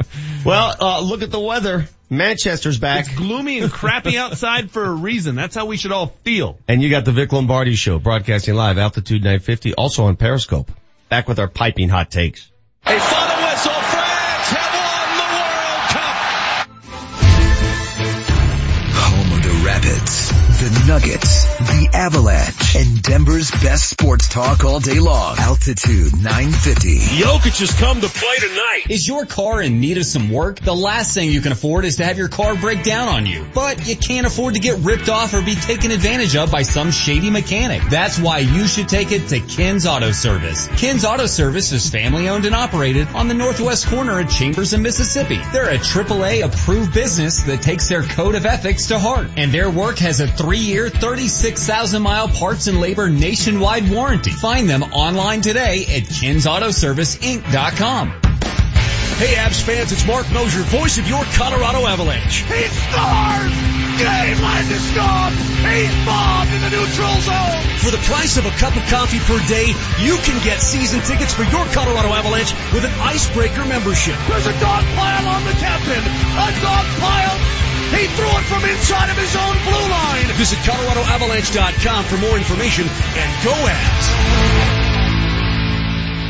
well, 0.45 0.75
uh, 0.81 1.01
look 1.01 1.23
at 1.23 1.31
the 1.31 1.41
weather. 1.41 1.87
Manchester's 2.09 2.79
back. 2.79 3.07
It's 3.07 3.15
gloomy 3.17 3.59
and 3.59 3.71
crappy 3.71 4.17
outside 4.17 4.71
for 4.71 4.85
a 4.85 4.93
reason. 4.93 5.35
That's 5.35 5.55
how 5.55 5.67
we 5.67 5.77
should 5.77 5.93
all 5.93 6.09
feel. 6.25 6.59
And 6.69 6.83
you 6.83 6.89
got 6.89 7.05
the 7.05 7.13
Vic 7.13 7.33
Lombardi 7.33 7.75
show 7.75 7.99
broadcasting 7.99 8.55
live, 8.55 8.79
altitude 8.79 9.23
950, 9.23 9.75
also 9.75 10.05
on 10.07 10.17
Periscope. 10.17 10.71
Back 11.09 11.29
with 11.29 11.39
our 11.39 11.49
piping 11.49 11.89
hot 11.89 12.11
takes. 12.11 12.51
A 12.85 12.99
the 20.69 20.85
Nuggets, 20.87 21.45
the 21.59 21.91
Avalanche, 21.93 22.75
and 22.75 23.01
Denver's 23.01 23.51
best 23.51 23.89
sports 23.89 24.29
talk 24.29 24.65
all 24.65 24.81
day 24.81 24.99
long. 24.99 25.39
Altitude 25.39 26.13
950. 26.13 26.99
Jokic 26.99 27.61
has 27.61 27.73
come 27.73 28.01
to 28.01 28.09
play 28.09 28.37
tonight. 28.41 28.83
Is 28.89 29.07
your 29.07 29.27
car 29.27 29.63
in 29.63 29.81
need 29.81 29.99
of 29.99 30.07
some 30.07 30.29
work? 30.29 30.59
The 30.59 30.75
last 30.75 31.15
thing 31.15 31.31
you 31.31 31.41
can 31.41 31.53
afford 31.53 31.85
is 31.85 31.97
to 31.97 32.05
have 32.05 32.19
your 32.19 32.29
car 32.29 32.57
break 32.57 32.83
down 32.83 33.07
on 33.07 33.27
you. 33.27 33.47
But 33.55 33.87
you 33.87 33.97
can't 33.97 34.27
afford 34.27 34.55
to 34.55 34.61
get 34.61 34.81
ripped 34.81 35.09
off 35.09 35.35
or 35.35 35.43
be 35.43 35.55
taken 35.55 35.93
advantage 35.93 36.35
of 36.35 36.51
by 36.51 36.63
some 36.63 36.91
shady 36.91 37.31
mechanic. 37.31 37.83
That's 37.89 38.19
why 38.19 38.39
you 38.39 38.67
should 38.67 38.89
take 38.89 39.13
it 39.13 39.29
to 39.29 39.39
Ken's 39.39 39.87
Auto 39.87 40.11
Service. 40.11 40.67
Ken's 40.79 41.05
Auto 41.05 41.27
Service 41.27 41.71
is 41.71 41.89
family 41.89 42.29
owned 42.29 42.45
and 42.45 42.57
operated 42.57 43.07
on 43.09 43.29
the 43.29 43.35
northwest 43.35 43.87
corner 43.87 44.19
of 44.19 44.29
Chambers 44.29 44.73
and 44.73 44.83
Mississippi. 44.83 45.41
They're 45.53 45.71
a 45.71 45.79
AAA 45.79 46.45
approved 46.45 46.93
business 46.93 47.43
that 47.45 47.63
takes 47.63 47.89
their 47.89 48.03
code 48.03 48.35
of 48.35 48.47
ethics 48.47 48.89
to 48.89 48.99
heart. 48.99 49.29
And 49.37 49.53
their 49.53 49.71
work 49.71 49.99
has 49.99 50.21
a 50.21 50.27
three 50.27 50.56
year, 50.59 50.89
36,000 50.89 52.03
mile 52.03 52.29
parts 52.29 52.67
and 52.67 52.81
labor 52.81 53.09
nationwide 53.09 53.89
warranty. 53.91 54.31
Find 54.31 54.69
them 54.69 54.83
online 54.83 55.41
today 55.41 55.87
at 55.87 56.03
Ken'sAutoServiceInc.com. 56.05 58.21
Hey 59.17 59.33
Avs 59.41 59.65
fans, 59.65 59.89
it's 59.93 60.05
Marc 60.07 60.31
Moser, 60.31 60.61
voice 60.69 60.99
of 60.99 61.09
your 61.09 61.25
Colorado 61.41 61.87
Avalanche. 61.89 62.45
He 62.45 62.69
scores! 62.69 63.57
Game 63.97 64.37
line 64.45 64.69
to 64.69 64.77
stop! 64.93 65.33
He's 65.33 65.89
bombed 66.05 66.53
in 66.53 66.61
the 66.61 66.69
neutral 66.69 67.17
zone! 67.25 67.65
For 67.81 67.89
the 67.89 67.97
price 68.05 68.37
of 68.37 68.45
a 68.45 68.53
cup 68.61 68.77
of 68.77 68.85
coffee 68.93 69.25
per 69.25 69.41
day, 69.49 69.73
you 70.05 70.21
can 70.21 70.37
get 70.45 70.61
season 70.61 71.01
tickets 71.01 71.33
for 71.33 71.49
your 71.49 71.65
Colorado 71.73 72.13
Avalanche 72.13 72.53
with 72.77 72.85
an 72.85 72.93
Icebreaker 73.01 73.65
membership. 73.65 74.21
There's 74.29 74.45
a 74.45 74.53
dog 74.61 74.85
pile 74.93 75.33
on 75.33 75.49
the 75.49 75.57
captain! 75.65 76.05
A 76.05 76.49
dog 76.61 76.85
pile! 77.01 77.41
He 77.95 78.07
threw 78.09 78.27
it 78.27 78.45
from 78.45 78.65
inside 78.65 79.11
of 79.11 79.17
his 79.17 79.35
own 79.37 79.57
blue 79.65 79.89
line! 79.91 80.27
Visit 80.37 80.59
ColoradoAvalanche.com 80.61 82.05
for 82.05 82.17
more 82.19 82.37
information 82.37 82.87
and 82.89 83.45
go 83.45 83.53
Avs! 83.53 85.17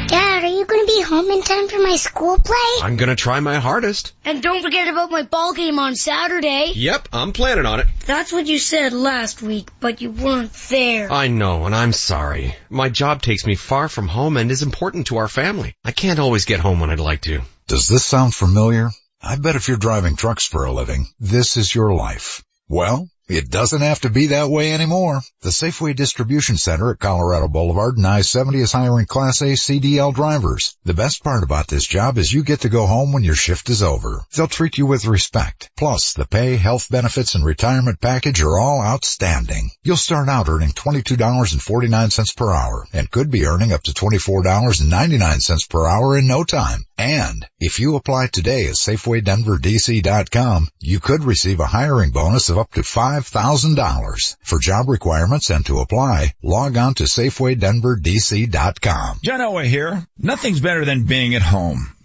Dad, 0.09 0.45
are 0.45 0.47
you 0.47 0.65
going 0.65 0.87
to 0.87 0.93
be 0.95 1.03
home 1.03 1.29
in 1.31 1.43
time 1.43 1.67
for 1.67 1.81
my 1.81 1.97
school 1.97 2.39
play? 2.39 2.83
I'm 2.83 2.97
going 2.97 3.09
to 3.09 3.17
try 3.17 3.41
my 3.41 3.57
hardest. 3.57 4.13
And 4.25 4.41
don't 4.41 4.63
forget 4.63 4.87
about 4.87 5.11
my 5.11 5.23
ball 5.23 5.53
game 5.53 5.81
on 5.81 5.97
Saturday. 5.97 6.73
Yep, 6.77 7.09
I'm 7.13 7.33
planning 7.33 7.67
on 7.67 7.81
it. 7.81 7.87
That's 8.05 8.33
what 8.33 8.47
you 8.47 8.59
said 8.61 8.93
last 8.93 9.43
week, 9.43 9.69
but 9.81 10.01
you 10.01 10.13
weren't 10.13 10.53
there. 10.71 11.11
I 11.11 11.27
know, 11.27 11.67
and 11.67 11.75
I'm 11.75 11.93
sorry. 11.93 12.55
My 12.71 12.89
job 12.89 13.21
takes 13.21 13.45
me 13.47 13.57
far 13.57 13.89
from 13.89 14.07
home 14.07 14.37
and 14.37 14.51
is 14.51 14.63
important 14.63 15.09
to 15.09 15.17
our 15.17 15.29
family. 15.29 15.75
I 15.85 15.91
can't 15.91 16.21
always 16.21 16.45
get 16.45 16.61
home 16.61 16.79
when 16.79 16.91
I'd 16.91 17.01
like 17.01 17.23
to. 17.23 17.41
Does 17.67 17.89
this 17.89 18.05
sound 18.05 18.33
familiar? 18.33 18.91
I 19.23 19.37
bet 19.37 19.57
if 19.57 19.69
you're 19.69 19.77
driving 19.77 20.17
trucks 20.17 20.45
for 20.45 20.65
a 20.65 20.73
living, 20.73 21.07
this 21.19 21.57
is 21.57 21.75
your 21.75 21.95
life. 21.95 22.45
Well, 22.69 23.09
it 23.28 23.50
doesn't 23.50 23.80
have 23.80 24.00
to 24.00 24.11
be 24.11 24.28
that 24.28 24.49
way 24.49 24.73
anymore. 24.73 25.21
The 25.40 25.50
Safeway 25.50 25.97
Distribution 25.97 26.56
Center 26.56 26.92
at 26.92 27.00
Colorado 27.00 27.49
Boulevard 27.49 27.97
and 27.97 28.06
I-70 28.06 28.54
is 28.56 28.73
hiring 28.73 29.06
Class 29.06 29.42
A 29.42 29.54
CDL 29.54 30.14
drivers. 30.14 30.76
The 30.85 30.95
best 30.95 31.25
part 31.25 31.42
about 31.42 31.66
this 31.66 31.87
job 31.87 32.18
is 32.18 32.33
you 32.33 32.45
get 32.45 32.61
to 32.61 32.68
go 32.68 32.87
home 32.87 33.12
when 33.12 33.25
your 33.25 33.35
shift 33.35 33.68
is 33.68 33.83
over. 33.83 34.25
They'll 34.35 34.47
treat 34.47 34.78
you 34.78 34.87
with 34.87 35.06
respect. 35.06 35.71
Plus, 35.76 36.12
the 36.12 36.26
pay, 36.26 36.56
health 36.56 36.88
benefits, 36.88 37.35
and 37.35 37.45
retirement 37.45 38.00
package 38.00 38.42
are 38.42 38.59
all 38.59 38.80
outstanding. 38.80 39.71
You'll 39.83 39.97
start 39.97 40.28
out 40.28 40.49
earning 40.49 40.71
$22.49 40.71 42.37
per 42.37 42.52
hour 42.52 42.87
and 42.92 43.11
could 43.11 43.30
be 43.30 43.47
earning 43.47 43.73
up 43.73 43.83
to 43.85 43.92
$24.99 43.92 45.68
per 45.68 45.87
hour 45.87 46.16
in 46.16 46.28
no 46.28 46.45
time. 46.45 46.85
And 46.99 47.47
if 47.61 47.78
you 47.78 47.97
apply 47.97 48.28
today 48.28 48.68
at 48.68 48.75
SafewayDenverDC.com, 48.75 50.68
you 50.80 51.00
could 51.00 51.25
receive 51.25 51.61
a 51.61 51.66
hiring 51.66 52.11
bonus 52.11 52.49
of 52.49 52.59
up 52.59 52.73
to 52.73 52.83
$5,000. 53.21 54.37
For 54.43 54.59
job 54.59 54.89
requirements 54.89 55.50
and 55.50 55.65
to 55.67 55.81
apply, 55.81 56.35
log 56.43 56.76
on 56.76 56.95
to 56.95 57.05
SafewayDenverDC.com. 57.05 59.21
John 59.23 59.41
Elway 59.41 59.67
here. 59.67 60.05
Nothing's 60.19 60.61
better 60.61 60.85
than 60.85 61.05
being 61.05 61.35
at 61.35 61.43
home. 61.43 61.96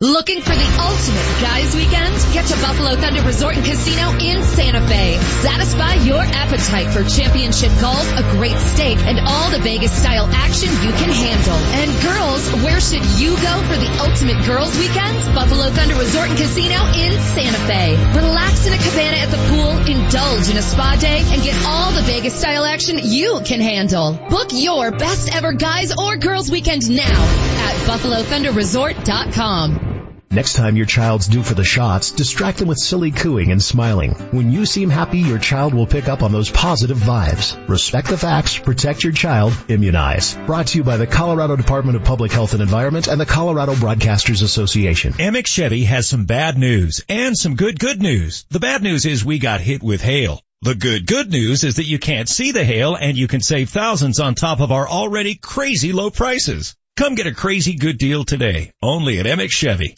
Looking 0.00 0.40
for 0.42 0.50
the 0.50 0.66
ultimate 0.82 1.40
guys 1.40 1.72
weekend? 1.76 2.12
Get 2.34 2.46
to 2.50 2.56
Buffalo 2.60 2.96
Thunder 2.96 3.22
Resort 3.22 3.54
and 3.56 3.64
Casino 3.64 4.10
in 4.18 4.42
Santa 4.42 4.80
Fe. 4.88 5.16
Satisfy 5.40 5.94
your 6.02 6.20
appetite 6.20 6.88
for 6.92 7.04
championship 7.08 7.70
golf, 7.80 8.02
a 8.18 8.22
great 8.36 8.56
steak, 8.74 8.98
and 8.98 9.20
all 9.20 9.50
the 9.50 9.60
Vegas 9.60 9.92
style 9.96 10.26
action 10.26 10.68
you 10.82 10.90
can 10.98 11.10
handle. 11.14 11.54
And 11.78 11.94
girls, 12.02 12.42
where 12.66 12.80
should 12.82 13.06
you 13.22 13.36
go 13.38 13.54
for 13.70 13.76
the 13.78 13.86
ultimate 14.02 14.44
girls 14.44 14.76
weekend? 14.76 15.14
Buffalo 15.32 15.70
Thunder 15.70 15.94
Resort 15.94 16.28
and 16.28 16.38
Casino 16.38 16.74
in 16.98 17.12
Santa 17.32 17.58
Fe. 17.70 17.94
Relax 18.18 18.66
in 18.66 18.72
a 18.74 18.78
cabana 18.78 19.18
at 19.22 19.30
the 19.30 19.38
pool, 19.46 19.78
indulge 19.86 20.50
in 20.50 20.56
a 20.58 20.62
spa 20.62 20.96
day, 20.98 21.22
and 21.22 21.40
get 21.40 21.54
all 21.64 21.92
the 21.92 22.02
Vegas 22.02 22.34
style 22.34 22.64
action 22.64 22.98
you 23.00 23.40
can 23.46 23.60
handle. 23.60 24.18
Book 24.28 24.48
your 24.50 24.90
best 24.90 25.32
ever 25.32 25.52
guys 25.52 25.92
or 25.96 26.16
girls 26.16 26.50
weekend 26.50 26.90
now 26.90 27.14
at 27.14 27.76
BuffaloThunderResort.com. 27.86 29.93
Next 30.30 30.54
time 30.54 30.76
your 30.76 30.86
child's 30.86 31.28
due 31.28 31.42
for 31.42 31.54
the 31.54 31.64
shots, 31.64 32.10
distract 32.10 32.58
them 32.58 32.68
with 32.68 32.78
silly 32.78 33.10
cooing 33.10 33.52
and 33.52 33.62
smiling. 33.62 34.12
When 34.32 34.50
you 34.50 34.66
seem 34.66 34.90
happy, 34.90 35.18
your 35.18 35.38
child 35.38 35.74
will 35.74 35.86
pick 35.86 36.08
up 36.08 36.22
on 36.22 36.32
those 36.32 36.50
positive 36.50 36.98
vibes. 36.98 37.56
Respect 37.68 38.08
the 38.08 38.18
facts, 38.18 38.58
protect 38.58 39.04
your 39.04 39.12
child, 39.12 39.56
immunize. 39.68 40.34
Brought 40.46 40.68
to 40.68 40.78
you 40.78 40.84
by 40.84 40.96
the 40.96 41.06
Colorado 41.06 41.56
Department 41.56 41.96
of 41.96 42.04
Public 42.04 42.32
Health 42.32 42.52
and 42.52 42.62
Environment 42.62 43.06
and 43.06 43.20
the 43.20 43.26
Colorado 43.26 43.74
Broadcasters 43.74 44.42
Association. 44.42 45.12
Emich 45.14 45.46
Chevy 45.46 45.84
has 45.84 46.08
some 46.08 46.24
bad 46.24 46.58
news 46.58 47.04
and 47.08 47.36
some 47.36 47.54
good 47.54 47.78
good 47.78 48.02
news. 48.02 48.44
The 48.50 48.60
bad 48.60 48.82
news 48.82 49.06
is 49.06 49.24
we 49.24 49.38
got 49.38 49.60
hit 49.60 49.82
with 49.82 50.02
hail. 50.02 50.40
The 50.62 50.74
good 50.74 51.06
good 51.06 51.30
news 51.30 51.62
is 51.62 51.76
that 51.76 51.84
you 51.84 51.98
can't 51.98 52.28
see 52.28 52.50
the 52.50 52.64
hail 52.64 52.94
and 52.94 53.18
you 53.18 53.28
can 53.28 53.42
save 53.42 53.68
thousands 53.68 54.18
on 54.18 54.34
top 54.34 54.60
of 54.60 54.72
our 54.72 54.88
already 54.88 55.34
crazy 55.34 55.92
low 55.92 56.10
prices. 56.10 56.74
Come 56.96 57.16
get 57.16 57.26
a 57.26 57.34
crazy 57.34 57.74
good 57.74 57.98
deal 57.98 58.22
today, 58.22 58.70
only 58.80 59.18
at 59.18 59.26
Emich 59.26 59.50
Chevy. 59.50 59.96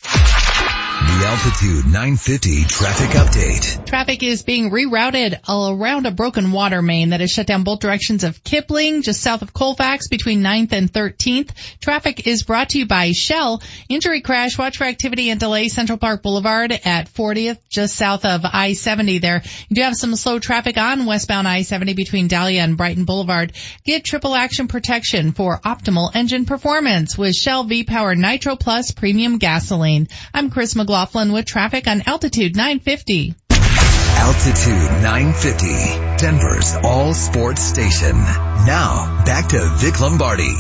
Altitude 1.37 1.85
950 1.85 2.65
traffic 2.65 3.11
update. 3.11 3.85
Traffic 3.85 4.23
is 4.23 4.43
being 4.43 4.71
rerouted 4.71 5.39
around 5.47 6.07
a 6.07 6.11
broken 6.11 6.51
water 6.51 6.81
main 6.81 7.11
that 7.11 7.21
has 7.21 7.31
shut 7.31 7.47
down 7.47 7.63
both 7.63 7.81
directions 7.81 8.25
of 8.25 8.43
Kipling, 8.43 9.03
just 9.03 9.21
south 9.21 9.43
of 9.43 9.53
Colfax 9.53 10.09
between 10.09 10.41
9th 10.41 10.73
and 10.73 10.91
13th. 10.91 11.51
Traffic 11.79 12.27
is 12.27 12.43
brought 12.43 12.71
to 12.71 12.79
you 12.79 12.87
by 12.87 13.13
Shell. 13.13 13.63
Injury 13.91 14.23
crash, 14.23 14.57
watch 14.57 14.79
for 14.79 14.85
activity 14.85 15.29
and 15.29 15.39
delay 15.39 15.69
Central 15.69 15.99
Park 15.99 16.23
Boulevard 16.23 16.73
at 16.73 17.13
40th, 17.13 17.59
just 17.69 17.95
south 17.95 18.25
of 18.25 18.41
I-70 18.45 19.21
there. 19.21 19.43
You 19.69 19.77
do 19.77 19.83
have 19.83 19.95
some 19.95 20.17
slow 20.17 20.39
traffic 20.39 20.79
on 20.79 21.05
westbound 21.05 21.47
I-70 21.47 21.95
between 21.95 22.29
Dahlia 22.29 22.63
and 22.63 22.79
Brighton 22.79 23.05
Boulevard. 23.05 23.53
Get 23.85 24.05
triple 24.05 24.35
action 24.35 24.69
protection 24.69 25.33
for 25.33 25.59
optimal 25.59 26.17
engine 26.17 26.47
performance 26.47 27.19
with 27.19 27.35
Shell 27.35 27.65
V-Power 27.65 28.15
Nitro 28.15 28.57
Plus 28.57 28.93
Premium 28.93 29.37
Gasoline. 29.37 30.09
I'm 30.33 30.49
Chris 30.49 30.75
McLaughlin 30.75 31.26
with 31.33 31.47
traffic 31.47 31.87
on 31.87 32.03
Altitude 32.07 32.57
950. 32.57 33.35
Altitude 33.51 35.03
950, 35.03 35.67
Denver's 36.17 36.75
all 36.83 37.15
sports 37.15 37.63
station. 37.63 38.17
Now, 38.17 39.23
back 39.25 39.49
to 39.51 39.61
Vic 39.77 40.01
Lombardi. 40.01 40.55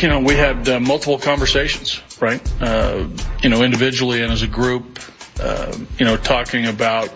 You 0.00 0.08
know, 0.08 0.20
we 0.20 0.34
had 0.34 0.68
uh, 0.68 0.80
multiple 0.80 1.18
conversations, 1.18 2.00
right? 2.20 2.42
Uh, 2.60 3.08
you 3.42 3.50
know, 3.50 3.62
individually 3.62 4.22
and 4.22 4.32
as 4.32 4.42
a 4.42 4.48
group, 4.48 4.98
uh, 5.40 5.76
you 5.98 6.04
know, 6.04 6.16
talking 6.16 6.66
about, 6.66 7.12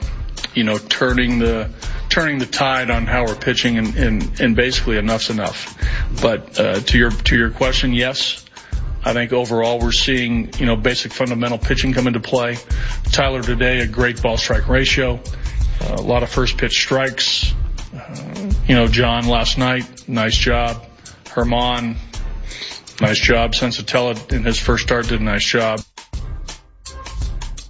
you 0.55 0.65
know, 0.65 0.79
turning 0.79 1.39
the, 1.39 1.71
turning 2.09 2.39
the 2.39 2.47
tide 2.47 2.91
on 2.91 3.07
how 3.07 3.25
we're 3.25 3.35
pitching, 3.35 3.79
and, 3.79 3.97
and, 3.97 4.41
and 4.41 4.57
basically 4.57 4.99
enough's 4.99 5.31
enough. 5.31 5.77
But 6.23 6.59
uh, 6.59 6.81
to 6.81 6.99
your 6.99 7.11
to 7.11 7.37
your 7.37 7.51
question, 7.51 7.93
yes. 7.93 8.45
I 9.09 9.15
think 9.15 9.33
overall 9.33 9.79
we're 9.81 9.93
seeing, 9.93 10.53
you 10.59 10.67
know, 10.67 10.77
basic 10.77 11.13
fundamental 11.13 11.57
pitching 11.57 11.95
come 11.95 12.07
into 12.07 12.21
play. 12.21 12.59
Tyler 13.05 13.41
today, 13.41 13.81
a 13.81 13.87
great 13.87 14.21
ball 14.21 14.37
strike 14.37 14.69
ratio, 14.69 15.19
uh, 15.81 15.95
a 15.97 16.03
lot 16.03 16.23
of 16.23 16.29
first 16.29 16.59
pitch 16.59 16.75
strikes. 16.79 17.55
Uh, 17.95 18.53
you 18.67 18.75
know, 18.75 18.87
John 18.87 19.27
last 19.27 19.57
night, 19.57 20.07
nice 20.07 20.37
job. 20.37 20.85
Herman, 21.31 21.97
nice 23.01 23.19
job. 23.19 23.53
Senzatela 23.53 24.31
in 24.31 24.45
his 24.45 24.59
first 24.59 24.85
start 24.85 25.09
did 25.09 25.23
a 25.23 25.25
nice 25.25 25.47
job. 25.47 25.81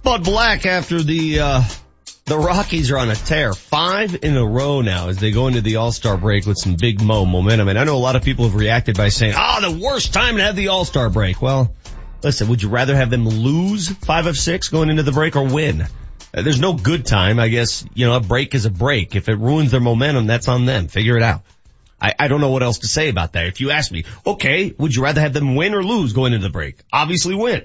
Bud 0.03 0.25
Black 0.25 0.65
after 0.65 1.01
the, 1.01 1.39
uh, 1.39 1.63
the 2.29 2.37
Rockies 2.37 2.91
are 2.91 2.97
on 2.97 3.09
a 3.09 3.15
tear. 3.15 3.53
Five 3.53 4.23
in 4.23 4.37
a 4.37 4.45
row 4.45 4.81
now 4.81 5.09
as 5.09 5.17
they 5.17 5.31
go 5.31 5.47
into 5.47 5.61
the 5.61 5.77
All-Star 5.77 6.15
break 6.15 6.45
with 6.45 6.57
some 6.57 6.75
big 6.75 7.01
mo 7.01 7.25
momentum. 7.25 7.67
And 7.67 7.77
I 7.77 7.83
know 7.83 7.95
a 7.95 7.97
lot 7.97 8.15
of 8.15 8.23
people 8.23 8.45
have 8.45 8.55
reacted 8.55 8.95
by 8.95 9.09
saying, 9.09 9.33
oh, 9.35 9.59
the 9.61 9.83
worst 9.83 10.13
time 10.13 10.37
to 10.37 10.43
have 10.43 10.55
the 10.55 10.67
All-Star 10.67 11.09
break. 11.09 11.41
Well, 11.41 11.73
listen, 12.23 12.47
would 12.47 12.61
you 12.61 12.69
rather 12.69 12.95
have 12.95 13.09
them 13.09 13.27
lose 13.27 13.89
five 13.89 14.27
of 14.27 14.37
six 14.37 14.69
going 14.69 14.91
into 14.91 15.01
the 15.01 15.11
break 15.11 15.35
or 15.35 15.43
win? 15.43 15.81
Uh, 15.81 16.43
There's 16.43 16.59
no 16.59 16.73
good 16.73 17.07
time. 17.07 17.39
I 17.39 17.47
guess, 17.47 17.83
you 17.95 18.05
know, 18.05 18.15
a 18.15 18.21
break 18.21 18.53
is 18.53 18.65
a 18.65 18.69
break. 18.69 19.15
If 19.15 19.27
it 19.27 19.39
ruins 19.39 19.71
their 19.71 19.81
momentum, 19.81 20.27
that's 20.27 20.47
on 20.47 20.65
them. 20.65 20.87
Figure 20.87 21.17
it 21.17 21.23
out. 21.23 21.41
I, 21.99 22.13
I 22.19 22.27
don't 22.27 22.41
know 22.41 22.51
what 22.51 22.61
else 22.61 22.79
to 22.79 22.87
say 22.87 23.09
about 23.09 23.33
that. 23.33 23.47
If 23.47 23.59
you 23.59 23.71
ask 23.71 23.91
me, 23.91 24.05
okay, 24.25 24.73
would 24.77 24.95
you 24.95 25.01
rather 25.01 25.19
have 25.19 25.33
them 25.33 25.55
win 25.55 25.73
or 25.73 25.83
lose 25.83 26.13
going 26.13 26.33
into 26.33 26.47
the 26.47 26.51
break? 26.51 26.77
Obviously 26.93 27.33
win. 27.33 27.63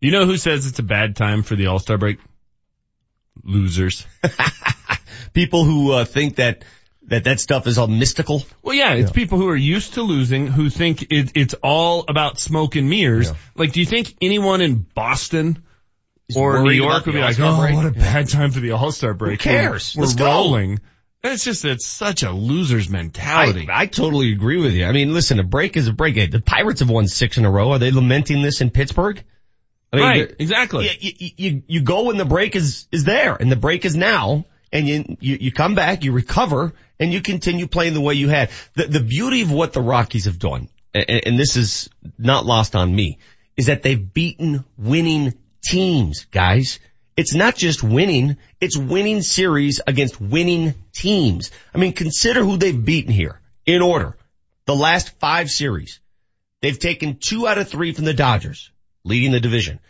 You 0.00 0.12
know 0.12 0.24
who 0.24 0.36
says 0.36 0.66
it's 0.68 0.78
a 0.78 0.84
bad 0.84 1.16
time 1.16 1.42
for 1.42 1.56
the 1.56 1.66
All-Star 1.66 1.98
break? 1.98 2.18
Losers. 3.42 4.06
People 5.32 5.64
who 5.64 5.92
uh, 5.92 6.04
think 6.04 6.36
that 6.36 6.64
that 7.08 7.24
that 7.24 7.40
stuff 7.40 7.66
is 7.66 7.78
all 7.78 7.86
mystical. 7.86 8.42
Well, 8.62 8.74
yeah, 8.74 8.94
it's 8.94 9.10
people 9.10 9.38
who 9.38 9.48
are 9.48 9.56
used 9.56 9.94
to 9.94 10.02
losing 10.02 10.46
who 10.46 10.70
think 10.70 11.02
it, 11.10 11.32
it's 11.34 11.54
all 11.62 12.04
about 12.08 12.38
smoke 12.38 12.76
and 12.76 12.88
mirrors. 12.88 13.30
Like, 13.54 13.72
do 13.72 13.80
you 13.80 13.86
think 13.86 14.14
anyone 14.22 14.62
in 14.62 14.86
Boston 14.94 15.62
or 16.34 16.62
New 16.62 16.70
York 16.70 17.04
would 17.06 17.12
be 17.12 17.20
like, 17.20 17.38
oh, 17.40 17.60
break." 17.60 17.74
what 17.74 17.86
a 17.86 17.90
bad 17.90 18.28
time 18.28 18.50
for 18.52 18.60
the 18.60 18.72
All-Star 18.72 19.14
break. 19.14 19.42
Who 19.42 19.50
cares? 19.50 19.94
We're, 19.94 20.02
Let's 20.02 20.14
we're 20.14 20.18
go." 20.18 20.24
rolling. 20.26 20.80
It's 21.22 21.44
just, 21.44 21.64
it's 21.64 21.86
such 21.86 22.22
a 22.22 22.32
loser's 22.32 22.90
mentality. 22.90 23.66
I, 23.70 23.82
I 23.82 23.86
totally 23.86 24.32
agree 24.32 24.60
with 24.60 24.74
you. 24.74 24.84
I 24.84 24.92
mean, 24.92 25.14
listen, 25.14 25.40
a 25.40 25.42
break 25.42 25.74
is 25.78 25.88
a 25.88 25.92
break. 25.94 26.30
The 26.30 26.40
Pirates 26.40 26.80
have 26.80 26.90
won 26.90 27.08
six 27.08 27.38
in 27.38 27.46
a 27.46 27.50
row. 27.50 27.72
Are 27.72 27.78
they 27.78 27.90
lamenting 27.90 28.42
this 28.42 28.60
in 28.60 28.68
Pittsburgh? 28.68 29.24
I 29.94 29.96
mean, 29.96 30.20
right, 30.20 30.36
exactly. 30.38 30.90
you, 31.00 31.30
you, 31.36 31.62
you, 31.66 31.80
go 31.82 32.04
when 32.04 32.16
the 32.16 32.24
break 32.24 32.56
is, 32.56 32.88
is 32.90 33.04
there 33.04 33.36
and 33.36 33.50
the 33.50 33.56
break 33.56 33.84
is 33.84 33.96
now 33.96 34.44
and 34.72 34.88
you, 34.88 35.16
you, 35.20 35.38
you 35.40 35.52
come 35.52 35.74
back, 35.74 36.04
you 36.04 36.12
recover 36.12 36.74
and 36.98 37.12
you 37.12 37.20
continue 37.20 37.66
playing 37.66 37.94
the 37.94 38.00
way 38.00 38.14
you 38.14 38.28
had. 38.28 38.50
The, 38.74 38.86
the 38.86 39.00
beauty 39.00 39.42
of 39.42 39.52
what 39.52 39.72
the 39.72 39.80
Rockies 39.80 40.24
have 40.24 40.38
done, 40.38 40.68
and, 40.92 41.26
and 41.26 41.38
this 41.38 41.56
is 41.56 41.88
not 42.18 42.44
lost 42.44 42.74
on 42.74 42.94
me, 42.94 43.18
is 43.56 43.66
that 43.66 43.82
they've 43.82 44.12
beaten 44.12 44.64
winning 44.76 45.34
teams, 45.64 46.26
guys. 46.26 46.80
It's 47.16 47.34
not 47.34 47.54
just 47.54 47.82
winning, 47.82 48.38
it's 48.60 48.76
winning 48.76 49.22
series 49.22 49.80
against 49.86 50.20
winning 50.20 50.74
teams. 50.92 51.52
I 51.72 51.78
mean, 51.78 51.92
consider 51.92 52.42
who 52.42 52.56
they've 52.56 52.84
beaten 52.84 53.12
here 53.12 53.40
in 53.64 53.82
order. 53.82 54.16
The 54.66 54.74
last 54.74 55.18
five 55.20 55.50
series. 55.50 56.00
They've 56.62 56.78
taken 56.78 57.18
two 57.18 57.46
out 57.46 57.58
of 57.58 57.68
three 57.68 57.92
from 57.92 58.06
the 58.06 58.14
Dodgers, 58.14 58.70
leading 59.04 59.32
the 59.32 59.40
division. 59.40 59.80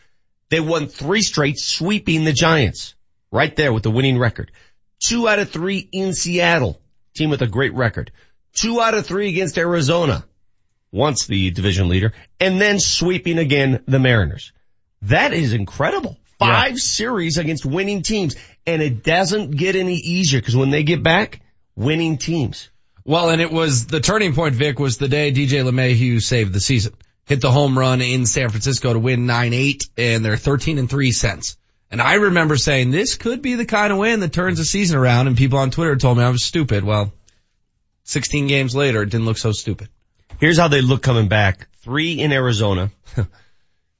They 0.50 0.61
won 0.61 0.88
three 0.88 1.22
straight, 1.22 1.59
sweeping 1.59 2.24
the 2.24 2.33
Giants. 2.33 2.94
Right 3.33 3.55
there 3.57 3.72
with 3.72 3.83
the 3.83 3.90
winning 3.90 4.18
record. 4.18 4.53
Two 5.00 5.27
out 5.27 5.40
of 5.40 5.50
three 5.50 5.88
in 5.90 6.12
Seattle, 6.12 6.81
team 7.14 7.31
with 7.31 7.42
a 7.42 7.46
great 7.46 7.74
record. 7.74 8.12
Two 8.53 8.81
out 8.81 8.94
of 8.94 9.07
three 9.07 9.29
against 9.29 9.59
Arizona, 9.59 10.24
once 10.92 11.27
the 11.27 11.50
division 11.50 11.88
leader, 11.88 12.12
and 12.38 12.61
then 12.61 12.79
sweeping 12.79 13.38
again 13.38 13.83
the 13.87 13.98
Mariners. 13.98 14.53
That 15.03 15.33
is 15.33 15.53
incredible. 15.53 16.16
Five 16.38 16.79
series 16.79 17.38
against 17.38 17.66
winning 17.66 18.03
teams, 18.03 18.37
and 18.66 18.83
it 18.83 19.03
doesn't 19.03 19.53
get 19.53 19.77
any 19.77 19.96
easier 19.96 20.40
because 20.40 20.57
when 20.57 20.70
they 20.70 20.83
get 20.83 21.03
back, 21.03 21.40
winning 21.74 22.18
teams. 22.18 22.70
Well, 23.05 23.31
and 23.31 23.40
it 23.40 23.53
was 23.53 23.87
the 23.87 24.00
turning 24.00 24.35
point, 24.35 24.55
Vic, 24.55 24.79
was 24.79 24.96
the 24.96 25.09
day 25.09 25.33
DJ 25.33 25.62
LeMahieu 25.64 26.22
saved 26.22 26.53
the 26.53 26.61
season. 26.61 26.94
Hit 27.26 27.40
the 27.40 27.50
home 27.50 27.78
run 27.78 28.02
in 28.02 28.26
San 28.26 28.50
Francisco 28.50 28.92
to 28.92 28.98
win 28.98 29.26
9-8 29.26 29.80
and 29.96 30.24
they're 30.24 30.37
13 30.37 30.78
and 30.78 30.90
3 30.90 31.12
cents. 31.12 31.56
And 31.90 32.02
I 32.02 32.14
remember 32.14 32.56
saying 32.56 32.90
this 32.90 33.16
could 33.16 33.40
be 33.40 33.54
the 33.54 33.64
kind 33.64 33.92
of 33.92 33.98
win 33.98 34.20
that 34.20 34.32
turns 34.32 34.58
the 34.58 34.64
season 34.64 34.98
around 34.98 35.28
and 35.28 35.37
people 35.37 35.58
on 35.58 35.70
Twitter 35.70 35.96
told 35.96 36.18
me 36.18 36.24
I 36.24 36.30
was 36.30 36.42
stupid. 36.42 36.84
Well, 36.84 37.12
16 38.04 38.46
games 38.46 38.74
later, 38.74 39.02
it 39.02 39.10
didn't 39.10 39.26
look 39.26 39.38
so 39.38 39.52
stupid. 39.52 39.88
Here's 40.38 40.58
how 40.58 40.68
they 40.68 40.80
look 40.80 41.02
coming 41.02 41.28
back. 41.28 41.68
Three 41.82 42.20
in 42.20 42.32
Arizona, 42.32 42.90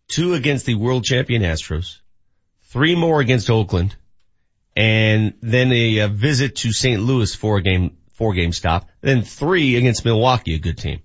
two 0.08 0.34
against 0.34 0.66
the 0.66 0.74
world 0.74 1.04
champion 1.04 1.42
Astros, 1.42 1.98
three 2.64 2.96
more 2.96 3.20
against 3.20 3.50
Oakland, 3.50 3.94
and 4.76 5.34
then 5.40 5.72
a, 5.72 6.00
uh 6.00 6.08
visit 6.08 6.56
to 6.56 6.72
St. 6.72 7.00
Louis 7.00 7.34
four 7.34 7.60
game, 7.60 7.96
four 8.12 8.34
game 8.34 8.52
stop, 8.52 8.88
then 9.00 9.22
three 9.22 9.76
against 9.76 10.04
Milwaukee, 10.04 10.54
a 10.54 10.58
good 10.58 10.78
team. 10.78 11.00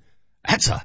That's 0.47 0.67
a, 0.69 0.81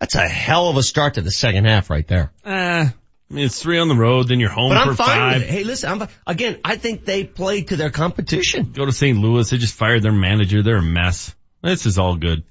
that's 0.00 0.14
a 0.14 0.26
hell 0.28 0.68
of 0.68 0.76
a 0.76 0.82
start 0.82 1.14
to 1.14 1.22
the 1.22 1.30
second 1.30 1.64
half 1.66 1.90
right 1.90 2.06
there. 2.06 2.32
Uh, 2.44 2.86
I 3.30 3.34
mean, 3.34 3.46
it's 3.46 3.60
three 3.60 3.78
on 3.78 3.88
the 3.88 3.94
road, 3.96 4.28
then 4.28 4.38
you're 4.40 4.50
home 4.50 4.70
But 4.70 4.84
for 4.84 4.90
I'm 4.90 4.96
fine 4.96 5.06
five. 5.08 5.34
with 5.40 5.42
it. 5.48 5.50
Hey, 5.50 5.64
listen, 5.64 5.90
I'm, 6.02 6.08
again, 6.26 6.60
I 6.64 6.76
think 6.76 7.04
they 7.04 7.24
played 7.24 7.68
to 7.68 7.76
their 7.76 7.90
competition. 7.90 8.72
Go 8.72 8.84
to 8.86 8.92
St. 8.92 9.18
Louis, 9.18 9.48
they 9.50 9.58
just 9.58 9.74
fired 9.74 10.02
their 10.02 10.12
manager, 10.12 10.62
they're 10.62 10.76
a 10.76 10.82
mess. 10.82 11.34
This 11.62 11.86
is 11.86 11.98
all 11.98 12.16
good. 12.16 12.44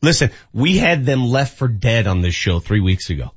Listen, 0.00 0.30
we 0.52 0.78
had 0.78 1.06
them 1.06 1.24
left 1.26 1.58
for 1.58 1.68
dead 1.68 2.08
on 2.08 2.22
this 2.22 2.34
show 2.34 2.58
three 2.58 2.80
weeks 2.80 3.10
ago. 3.10 3.30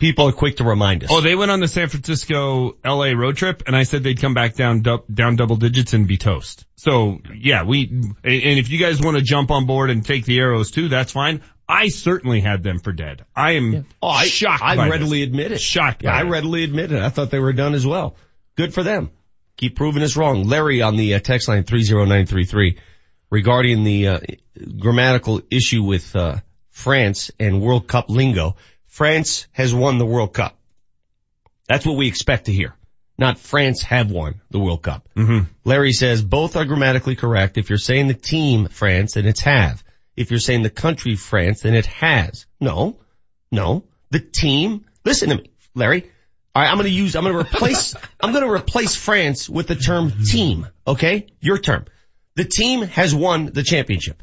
People 0.00 0.28
are 0.28 0.32
quick 0.32 0.56
to 0.58 0.64
remind 0.64 1.02
us. 1.04 1.10
Oh, 1.12 1.20
they 1.20 1.34
went 1.34 1.50
on 1.50 1.58
the 1.60 1.66
San 1.68 1.88
Francisco 1.88 2.76
LA 2.84 3.10
road 3.16 3.36
trip 3.36 3.64
and 3.66 3.74
I 3.76 3.82
said 3.82 4.02
they'd 4.04 4.20
come 4.20 4.34
back 4.34 4.54
down, 4.54 4.82
du- 4.82 5.02
down 5.12 5.36
double 5.36 5.56
digits 5.56 5.92
and 5.92 6.06
be 6.06 6.16
toast. 6.16 6.64
So 6.76 7.18
yeah, 7.36 7.64
we, 7.64 7.88
and 7.88 8.14
if 8.24 8.68
you 8.68 8.78
guys 8.78 9.00
want 9.00 9.16
to 9.16 9.22
jump 9.22 9.50
on 9.50 9.66
board 9.66 9.90
and 9.90 10.04
take 10.04 10.24
the 10.24 10.38
arrows 10.38 10.70
too, 10.70 10.88
that's 10.88 11.12
fine. 11.12 11.42
I 11.68 11.88
certainly 11.88 12.40
had 12.40 12.62
them 12.62 12.78
for 12.78 12.92
dead. 12.92 13.24
I 13.36 13.52
am 13.52 13.86
Oh, 14.02 14.08
I, 14.08 14.24
shocked 14.26 14.62
I 14.62 14.74
by 14.76 14.88
readily 14.88 15.20
this. 15.20 15.28
admit 15.28 15.52
it. 15.52 15.60
Shocked 15.60 16.02
Yeah, 16.02 16.12
by 16.12 16.18
I 16.18 16.22
it. 16.22 16.30
readily 16.30 16.64
admit 16.64 16.92
it. 16.92 17.02
I 17.02 17.10
thought 17.10 17.30
they 17.30 17.38
were 17.40 17.52
done 17.52 17.74
as 17.74 17.86
well. 17.86 18.16
Good 18.56 18.72
for 18.72 18.82
them. 18.82 19.10
Keep 19.58 19.76
proving 19.76 20.02
us 20.02 20.16
wrong. 20.16 20.44
Larry 20.44 20.80
on 20.82 20.96
the 20.96 21.14
uh, 21.14 21.18
text 21.18 21.48
line 21.48 21.64
30933 21.64 22.78
regarding 23.30 23.84
the 23.84 24.08
uh, 24.08 24.18
grammatical 24.78 25.42
issue 25.50 25.82
with 25.82 26.14
uh, 26.16 26.36
France 26.70 27.30
and 27.38 27.60
World 27.60 27.86
Cup 27.86 28.08
lingo. 28.08 28.56
France 28.86 29.46
has 29.52 29.74
won 29.74 29.98
the 29.98 30.06
World 30.06 30.32
Cup. 30.32 30.56
That's 31.68 31.84
what 31.84 31.96
we 31.96 32.08
expect 32.08 32.46
to 32.46 32.52
hear. 32.52 32.74
Not 33.18 33.38
France 33.38 33.82
have 33.82 34.10
won 34.10 34.40
the 34.50 34.60
World 34.60 34.82
Cup. 34.82 35.08
Mm-hmm. 35.16 35.50
Larry 35.64 35.92
says 35.92 36.22
both 36.22 36.56
are 36.56 36.64
grammatically 36.64 37.16
correct. 37.16 37.58
If 37.58 37.68
you're 37.68 37.78
saying 37.78 38.06
the 38.08 38.14
team 38.14 38.68
France, 38.68 39.14
then 39.14 39.26
it's 39.26 39.40
have. 39.40 39.82
If 40.18 40.32
you're 40.32 40.40
saying 40.40 40.62
the 40.62 40.70
country 40.70 41.14
France, 41.14 41.60
then 41.60 41.74
it 41.74 41.86
has. 41.86 42.46
No, 42.60 42.98
no. 43.52 43.84
The 44.10 44.18
team, 44.18 44.84
listen 45.04 45.28
to 45.28 45.36
me, 45.36 45.50
Larry. 45.76 46.10
All 46.56 46.62
right, 46.62 46.68
I'm 46.68 46.76
going 46.76 46.88
to 46.88 46.92
use, 46.92 47.14
I'm 47.14 47.22
going 47.22 47.34
to 47.34 47.40
replace, 47.40 47.94
I'm 48.20 48.32
going 48.32 48.42
to 48.42 48.50
replace 48.50 48.96
France 48.96 49.48
with 49.48 49.68
the 49.68 49.76
term 49.76 50.12
team. 50.24 50.66
Okay? 50.88 51.28
Your 51.40 51.56
term. 51.58 51.84
The 52.34 52.44
team 52.44 52.82
has 52.82 53.14
won 53.14 53.46
the 53.46 53.62
championship. 53.62 54.20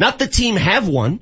Not 0.00 0.18
the 0.18 0.26
team 0.26 0.56
have 0.56 0.88
won. 0.88 1.20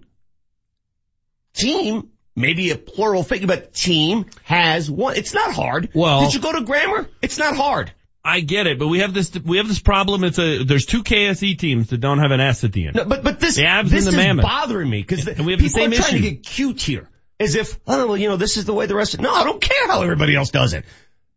Team, 1.53 2.09
maybe 2.35 2.71
a 2.71 2.77
plural 2.77 3.23
figure, 3.23 3.47
but 3.47 3.75
team 3.75 4.25
has 4.45 4.91
won. 4.91 5.17
It's 5.17 5.35
not 5.35 5.53
hard. 5.53 5.91
Well- 5.95 6.23
did 6.25 6.33
you 6.33 6.41
go 6.41 6.53
to 6.53 6.63
grammar? 6.65 7.07
It's 7.21 7.37
not 7.37 7.55
hard. 7.55 7.93
I 8.25 8.41
get 8.41 8.67
it, 8.67 8.79
but 8.79 8.89
we 8.89 9.01
have 9.01 9.13
this, 9.13 9.33
we 9.45 9.59
have 9.59 9.69
this 9.69 9.81
problem. 9.81 10.25
It's 10.25 10.39
a, 10.39 10.65
there's 10.65 10.87
two 10.87 11.03
KSE 11.03 11.59
teams 11.59 11.91
that 11.91 11.99
don't 11.99 12.21
have 12.21 12.31
an 12.31 12.41
S 12.41 12.65
at 12.65 12.73
the 12.73 12.87
end. 12.87 12.97
No, 12.97 13.05
but 13.05 13.23
but 13.23 13.39
this 13.39 13.57
The 13.57 13.65
Avs 13.65 13.91
this 13.91 14.07
and 14.07 14.17
the 14.17 14.21
is 14.21 14.27
Mammoth. 14.27 14.45
bothering 14.45 14.89
me 14.89 15.03
because 15.03 15.27
And 15.29 15.45
we 15.45 15.53
have 15.53 15.61
the 15.61 15.69
people 15.69 15.81
same 15.81 15.93
are 15.93 15.97
trying 15.97 16.15
issue. 16.15 16.23
to 16.25 16.31
get 16.31 16.43
cute 16.43 16.81
here, 16.81 17.11
as 17.39 17.55
if 17.55 17.79
oh 17.87 18.07
well, 18.07 18.17
you 18.17 18.29
know 18.29 18.37
this 18.37 18.57
is 18.57 18.65
the 18.65 18.73
way 18.73 18.87
the 18.87 18.95
rest. 18.95 19.15
of 19.15 19.21
No, 19.21 19.33
I 19.33 19.45
don't 19.45 19.61
care 19.61 19.87
how 19.89 20.03
everybody 20.03 20.35
else 20.35 20.51
does 20.51 20.73
it. 20.73 20.85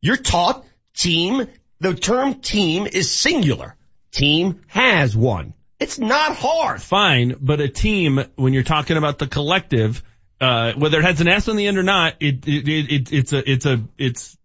You're 0.01 0.15
taught 0.17 0.63
team. 0.95 1.47
The 1.79 1.93
term 1.93 2.35
team 2.35 2.87
is 2.87 3.11
singular. 3.11 3.75
Team 4.11 4.61
has 4.67 5.15
one. 5.15 5.53
It's 5.79 5.99
not 5.99 6.35
hard. 6.37 6.81
Fine, 6.81 7.35
but 7.39 7.59
a 7.59 7.67
team, 7.67 8.19
when 8.35 8.53
you're 8.53 8.63
talking 8.63 8.97
about 8.97 9.19
the 9.19 9.27
collective, 9.27 10.01
uh, 10.41 10.73
whether 10.73 10.97
it 10.99 11.03
has 11.05 11.21
an 11.21 11.27
S 11.27 11.47
on 11.49 11.55
the 11.55 11.67
end 11.67 11.77
or 11.77 11.83
not, 11.83 12.15
it, 12.19 12.47
it, 12.47 12.67
it, 12.67 12.91
it 12.91 13.13
it's 13.13 13.33
a, 13.33 13.51
it's 13.51 13.65
a, 13.67 13.83
it's 13.97 14.35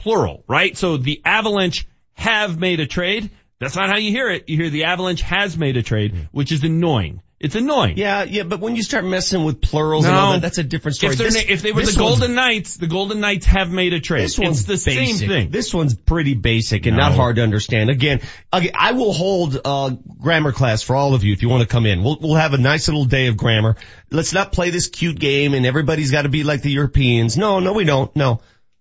plural, 0.00 0.44
right? 0.48 0.76
So 0.76 0.96
the 0.96 1.20
Avalanche 1.24 1.86
have 2.14 2.58
made 2.58 2.80
a 2.80 2.86
trade. 2.86 3.30
That's 3.60 3.76
not 3.76 3.88
how 3.90 3.98
you 3.98 4.10
hear 4.10 4.30
it. 4.30 4.48
You 4.48 4.56
hear 4.56 4.70
the 4.70 4.84
Avalanche 4.84 5.22
has 5.22 5.56
made 5.56 5.76
a 5.76 5.82
trade, 5.82 6.28
which 6.32 6.50
is 6.50 6.64
annoying. 6.64 7.22
It's 7.38 7.54
annoying. 7.54 7.96
Yeah, 7.96 8.24
yeah, 8.24 8.42
but 8.42 8.60
when 8.60 8.76
you 8.76 8.82
start 8.82 9.02
messing 9.02 9.44
with 9.44 9.62
plurals 9.62 10.04
and 10.04 10.14
all 10.14 10.32
that, 10.32 10.42
that's 10.42 10.58
a 10.58 10.62
different 10.62 10.96
story. 10.96 11.12
If, 11.14 11.18
This- 11.18 11.44
if 11.48 11.62
they 11.62 11.72
were 11.72 11.84
the 11.86 11.96
Golden 11.96 12.34
Knights, 12.34 12.76
the 12.76 12.86
Golden 12.86 13.20
Knights 13.20 13.46
have 13.46 13.70
made 13.70 13.94
a 13.94 14.00
trade. 14.00 14.24
This 14.24 14.38
one's 14.38 14.68
it's 14.68 14.84
the 14.84 14.90
basic. 14.90 15.16
same 15.20 15.28
thing. 15.28 15.50
This 15.50 15.72
one's 15.72 15.94
pretty 15.94 16.34
basic 16.34 16.84
and 16.84 16.98
No. 16.98 17.04
not 17.04 17.12
hard 17.14 17.36
to 17.36 17.42
understand. 17.42 17.88
Again, 17.88 18.20
again, 18.52 18.72
I 18.78 18.92
will 18.92 19.14
hold 19.14 19.58
uh 19.64 19.90
grammar 20.20 20.52
class 20.52 20.82
for 20.82 20.94
all 20.96 21.14
of 21.14 21.24
you 21.24 21.32
if 21.32 21.40
you 21.40 21.48
want 21.48 21.62
to 21.62 21.66
come 21.68 21.86
in. 21.86 22.02
We'll 22.02 22.18
we'll 22.20 22.34
have 22.34 22.52
a 22.52 22.58
nice 22.58 22.88
little 22.88 23.06
day 23.06 23.28
of 23.28 23.38
grammar. 23.38 23.76
Let's 24.10 24.34
not 24.34 24.52
play 24.52 24.68
this 24.68 24.88
cute 24.88 25.18
game 25.18 25.54
and 25.54 25.64
everybody's 25.64 26.10
got 26.10 26.22
to 26.22 26.28
be 26.28 26.44
like 26.44 26.60
the 26.60 26.70
Europeans. 26.72 27.38
No, 27.38 27.58
no, 27.60 27.72
we 27.72 27.84
don't. 27.84 28.14
No, 28.14 28.40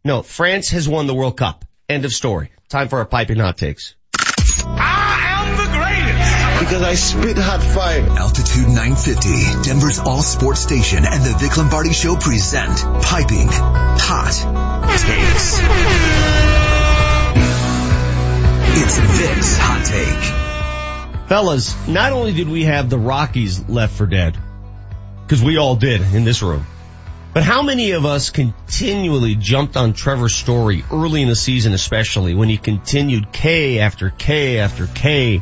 no. 0.09 0.23
France 0.23 0.69
has 0.69 0.89
won 0.89 1.05
the 1.07 1.13
World 1.13 1.37
Cup. 1.37 1.65
End 1.87 2.03
of 2.03 2.11
story. 2.11 2.49
Time 2.67 2.89
for 2.89 2.97
our 2.99 3.05
piping 3.05 3.37
hot 3.37 3.57
takes. 3.57 3.95
I 4.17 5.17
am 5.37 5.49
the 5.55 5.69
greatest. 5.77 6.59
Because 6.59 6.81
I 6.81 6.95
spit 6.95 7.37
hot 7.37 7.61
fire. 7.61 8.01
Altitude 8.17 8.67
950, 8.67 9.69
Denver's 9.69 9.99
all 9.99 10.21
sports 10.21 10.61
station 10.61 11.05
and 11.05 11.23
the 11.23 11.37
Vic 11.37 11.55
Lombardi 11.55 11.93
Show 11.93 12.15
present 12.15 12.75
Piping 13.03 13.49
Hot 13.51 14.33
Takes. 15.05 15.59
It's 18.81 18.97
Vic's 18.97 19.57
Hot 19.57 19.85
Take. 19.85 21.27
Fellas, 21.29 21.87
not 21.87 22.13
only 22.13 22.33
did 22.33 22.49
we 22.49 22.63
have 22.63 22.89
the 22.89 22.97
Rockies 22.97 23.69
left 23.69 23.95
for 23.95 24.07
dead, 24.07 24.35
because 25.23 25.43
we 25.43 25.57
all 25.57 25.75
did 25.75 26.01
in 26.01 26.23
this 26.23 26.41
room, 26.41 26.65
but 27.39 27.45
how 27.45 27.61
many 27.61 27.91
of 27.91 28.05
us 28.05 28.31
continually 28.31 29.33
jumped 29.33 29.77
on 29.77 29.93
Trevor 29.93 30.27
Story 30.27 30.83
early 30.91 31.21
in 31.21 31.29
the 31.29 31.37
season, 31.37 31.71
especially 31.71 32.33
when 32.33 32.49
he 32.49 32.57
continued 32.57 33.31
K 33.31 33.79
after 33.79 34.09
K 34.09 34.59
after 34.59 34.87
K. 34.87 35.41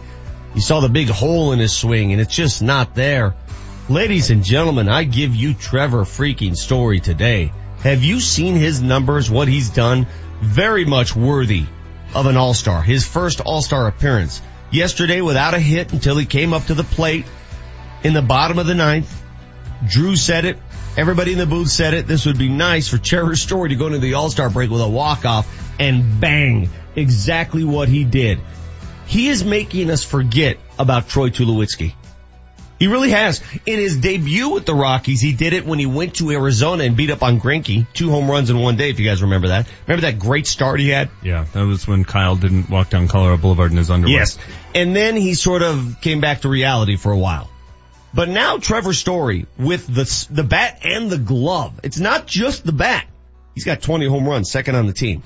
You 0.54 0.62
saw 0.62 0.80
the 0.80 0.90
big 0.90 1.10
hole 1.10 1.54
in 1.54 1.60
his 1.60 1.76
swing 1.76 2.12
and 2.12 2.22
it's 2.22 2.36
just 2.36 2.62
not 2.62 2.94
there. 2.94 3.34
Ladies 3.90 4.30
and 4.30 4.44
gentlemen, 4.44 4.90
I 4.90 5.06
give 5.06 5.36
you 5.36 5.56
Trevor 5.56 6.04
freaking 6.04 6.56
Story 6.56 7.00
today. 7.00 7.52
Have 7.80 8.04
you 8.04 8.20
seen 8.20 8.54
his 8.54 8.80
numbers, 8.80 9.32
what 9.32 9.48
he's 9.48 9.72
done? 9.72 10.06
Very 10.40 10.86
much 10.86 11.16
worthy 11.16 11.66
of 12.14 12.28
an 12.28 12.38
all-star. 12.38 12.84
His 12.84 13.08
first 13.08 13.42
all-star 13.42 13.88
appearance. 13.88 14.40
Yesterday 14.70 15.22
without 15.22 15.56
a 15.56 15.60
hit 15.60 15.94
until 15.94 16.16
he 16.16 16.28
came 16.28 16.54
up 16.54 16.66
to 16.66 16.76
the 16.76 16.84
plate 16.84 17.26
in 18.04 18.14
the 18.14 18.22
bottom 18.22 18.60
of 18.60 18.68
the 18.68 18.76
ninth. 18.76 19.24
Drew 19.88 20.16
said 20.16 20.46
it. 20.46 20.60
Everybody 20.98 21.34
in 21.34 21.38
the 21.38 21.46
booth 21.46 21.70
said 21.70 21.94
it. 21.94 22.08
This 22.08 22.26
would 22.26 22.40
be 22.40 22.50
nice 22.50 22.88
for 22.88 22.98
Trevor 22.98 23.36
Story 23.36 23.70
to 23.70 23.76
go 23.76 23.86
into 23.86 24.00
the 24.00 24.16
all-star 24.16 24.50
break 24.50 24.72
with 24.72 24.82
a 24.82 24.90
walk-off 24.90 25.48
and 25.80 26.20
bang, 26.20 26.72
exactly 26.96 27.64
what 27.64 27.88
he 27.88 28.04
did. 28.04 28.40
He 29.06 29.28
is 29.28 29.46
making 29.46 29.92
us 29.92 30.04
forget 30.04 30.58
about 30.80 31.08
Troy 31.08 31.30
Tulowitzki. 31.30 31.94
He 32.80 32.88
really 32.88 33.12
has. 33.12 33.44
In 33.68 33.78
his 33.78 33.98
debut 33.98 34.50
with 34.50 34.66
the 34.66 34.74
Rockies, 34.74 35.22
he 35.22 35.34
did 35.34 35.54
it 35.54 35.68
when 35.68 35.78
he 35.78 35.86
went 35.86 36.16
to 36.16 36.32
Arizona 36.32 36.84
and 36.84 36.98
beat 36.98 37.12
up 37.12 37.22
on 37.22 37.40
Greinke. 37.40 37.86
Two 37.94 38.10
home 38.10 38.30
runs 38.30 38.50
in 38.50 38.58
one 38.58 38.76
day, 38.76 38.90
if 38.90 39.00
you 39.00 39.08
guys 39.08 39.22
remember 39.22 39.50
that. 39.50 39.68
Remember 39.88 40.12
that 40.12 40.18
great 40.18 40.48
start 40.48 40.80
he 40.80 40.90
had? 40.90 41.10
Yeah, 41.24 41.46
that 41.54 41.64
was 41.64 41.88
when 41.88 42.06
Kyle 42.06 42.36
didn't 42.36 42.72
walk 42.72 42.90
down 42.90 43.08
Colorado 43.08 43.40
Boulevard 43.40 43.70
in 43.70 43.78
his 43.78 43.92
underwear. 43.92 44.18
Yes. 44.18 44.38
And 44.74 44.96
then 44.96 45.16
he 45.16 45.36
sort 45.36 45.62
of 45.62 45.98
came 46.02 46.22
back 46.22 46.42
to 46.42 46.50
reality 46.50 46.98
for 46.98 47.12
a 47.12 47.18
while. 47.18 47.50
But 48.14 48.30
now 48.30 48.58
Trevor 48.58 48.94
Story 48.94 49.46
with 49.58 49.88
the, 49.88 50.28
the 50.34 50.44
bat 50.44 50.80
and 50.84 51.10
the 51.10 51.18
glove. 51.18 51.80
It's 51.84 52.00
not 52.00 52.26
just 52.26 52.66
the 52.66 52.72
bat. 52.72 53.06
He's 53.54 53.66
got 53.66 53.82
20 53.82 54.08
home 54.08 54.28
runs, 54.28 54.52
second 54.52 54.76
on 54.76 54.88
the 54.88 54.94
team. 54.94 55.24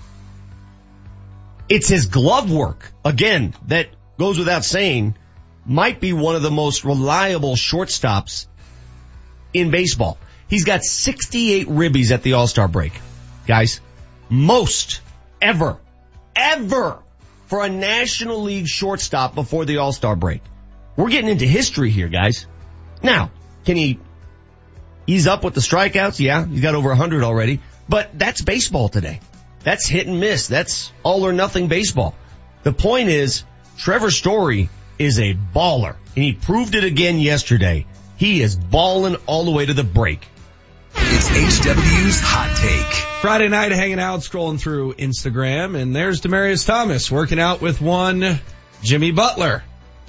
It's 1.70 1.88
his 1.88 2.08
glove 2.08 2.52
work, 2.52 2.92
again, 3.06 3.54
that 3.68 3.88
goes 4.18 4.38
without 4.38 4.66
saying, 4.66 5.16
might 5.66 6.00
be 6.00 6.12
one 6.12 6.36
of 6.36 6.42
the 6.42 6.52
most 6.52 6.84
reliable 6.84 7.56
shortstops 7.56 8.48
in 9.54 9.72
baseball. 9.72 10.18
He's 10.50 10.66
got 10.66 10.84
68 10.84 11.68
ribbies 11.68 12.12
at 12.12 12.24
the 12.24 12.34
All-Star 12.34 12.68
break. 12.68 12.94
Guys, 13.48 13.80
most 14.30 15.02
ever, 15.42 15.78
ever 16.36 17.00
for 17.48 17.64
a 17.64 17.70
National 17.70 18.42
League 18.42 18.68
shortstop 18.68 19.36
before 19.36 19.66
the 19.66 19.78
All-Star 19.78 20.16
break. 20.16 20.42
We're 20.96 21.10
getting 21.10 21.30
into 21.30 21.46
history 21.46 21.90
here, 21.90 22.10
guys. 22.10 22.48
Now, 23.04 23.32
can 23.66 23.78
he 23.78 24.00
ease 25.08 25.28
up 25.28 25.44
with 25.44 25.54
the 25.54 25.62
strikeouts? 25.62 26.20
Yeah, 26.20 26.46
he's 26.46 26.62
got 26.62 26.76
over 26.76 26.90
100 26.90 27.24
already, 27.24 27.60
but 27.90 28.18
that's 28.18 28.42
baseball 28.42 28.90
today. 28.90 29.20
That's 29.64 29.88
hit 29.88 30.08
and 30.08 30.20
miss. 30.20 30.48
That's 30.48 30.92
all 31.04 31.26
or 31.26 31.34
nothing 31.34 31.68
baseball. 31.68 32.16
The 32.64 32.74
point 32.74 33.10
is, 33.10 33.44
Trevor 33.78 34.12
Story 34.12 34.70
is 35.00 35.20
a 35.20 35.36
baller, 35.56 35.96
and 36.16 36.24
he 36.24 36.34
proved 36.34 36.76
it 36.76 36.84
again 36.84 37.20
yesterday. 37.20 37.86
He 38.18 38.42
is 38.42 38.56
balling 38.56 39.16
all 39.26 39.46
the 39.46 39.52
way 39.52 39.66
to 39.66 39.74
the 39.74 39.84
break. 39.84 40.28
It's 40.96 41.28
HW's 41.30 42.20
Hot 42.20 42.56
Take. 42.58 43.22
Friday 43.22 43.48
night 43.48 43.72
hanging 43.72 44.00
out, 44.00 44.20
scrolling 44.20 44.60
through 44.60 44.94
Instagram, 44.94 45.80
and 45.80 45.96
there's 45.96 46.22
Demaryius 46.22 46.66
Thomas 46.66 47.12
working 47.12 47.40
out 47.40 47.62
with 47.62 47.82
one 47.82 48.40
Jimmy 48.84 49.12
Butler. 49.12 49.64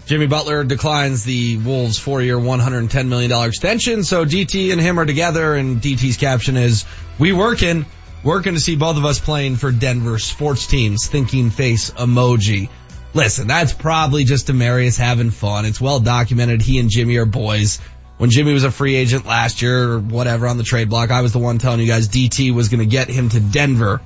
Jimmy 0.06 0.26
Butler 0.26 0.64
declines 0.64 1.24
the 1.24 1.58
Wolves 1.58 1.96
four-year, 1.96 2.36
$110 2.36 3.06
million 3.06 3.32
extension, 3.46 4.02
so 4.02 4.24
DT 4.24 4.72
and 4.72 4.80
him 4.80 4.98
are 4.98 5.06
together, 5.06 5.54
and 5.54 5.80
DT's 5.80 6.16
caption 6.16 6.56
is, 6.56 6.84
we 7.20 7.32
working, 7.32 7.86
working 8.24 8.54
to 8.54 8.60
see 8.60 8.74
both 8.74 8.96
of 8.96 9.04
us 9.04 9.20
playing 9.20 9.56
for 9.56 9.70
Denver 9.70 10.18
sports 10.18 10.66
teams, 10.66 11.06
thinking 11.06 11.50
face 11.50 11.90
emoji. 11.92 12.68
Listen, 13.14 13.46
that's 13.46 13.72
probably 13.72 14.24
just 14.24 14.48
Demaryius 14.48 14.98
having 14.98 15.30
fun. 15.30 15.66
It's 15.66 15.80
well 15.80 16.00
documented. 16.00 16.62
He 16.62 16.80
and 16.80 16.90
Jimmy 16.90 17.16
are 17.18 17.26
boys. 17.26 17.78
When 18.18 18.30
Jimmy 18.30 18.52
was 18.52 18.64
a 18.64 18.70
free 18.70 18.96
agent 18.96 19.24
last 19.26 19.62
year 19.62 19.92
or 19.92 19.98
whatever 20.00 20.48
on 20.48 20.56
the 20.56 20.64
trade 20.64 20.88
block, 20.88 21.10
I 21.10 21.20
was 21.20 21.32
the 21.32 21.38
one 21.38 21.58
telling 21.58 21.80
you 21.80 21.86
guys 21.86 22.08
DT 22.08 22.52
was 22.52 22.70
going 22.70 22.80
to 22.80 22.86
get 22.86 23.08
him 23.08 23.28
to 23.28 23.40
Denver. 23.40 24.00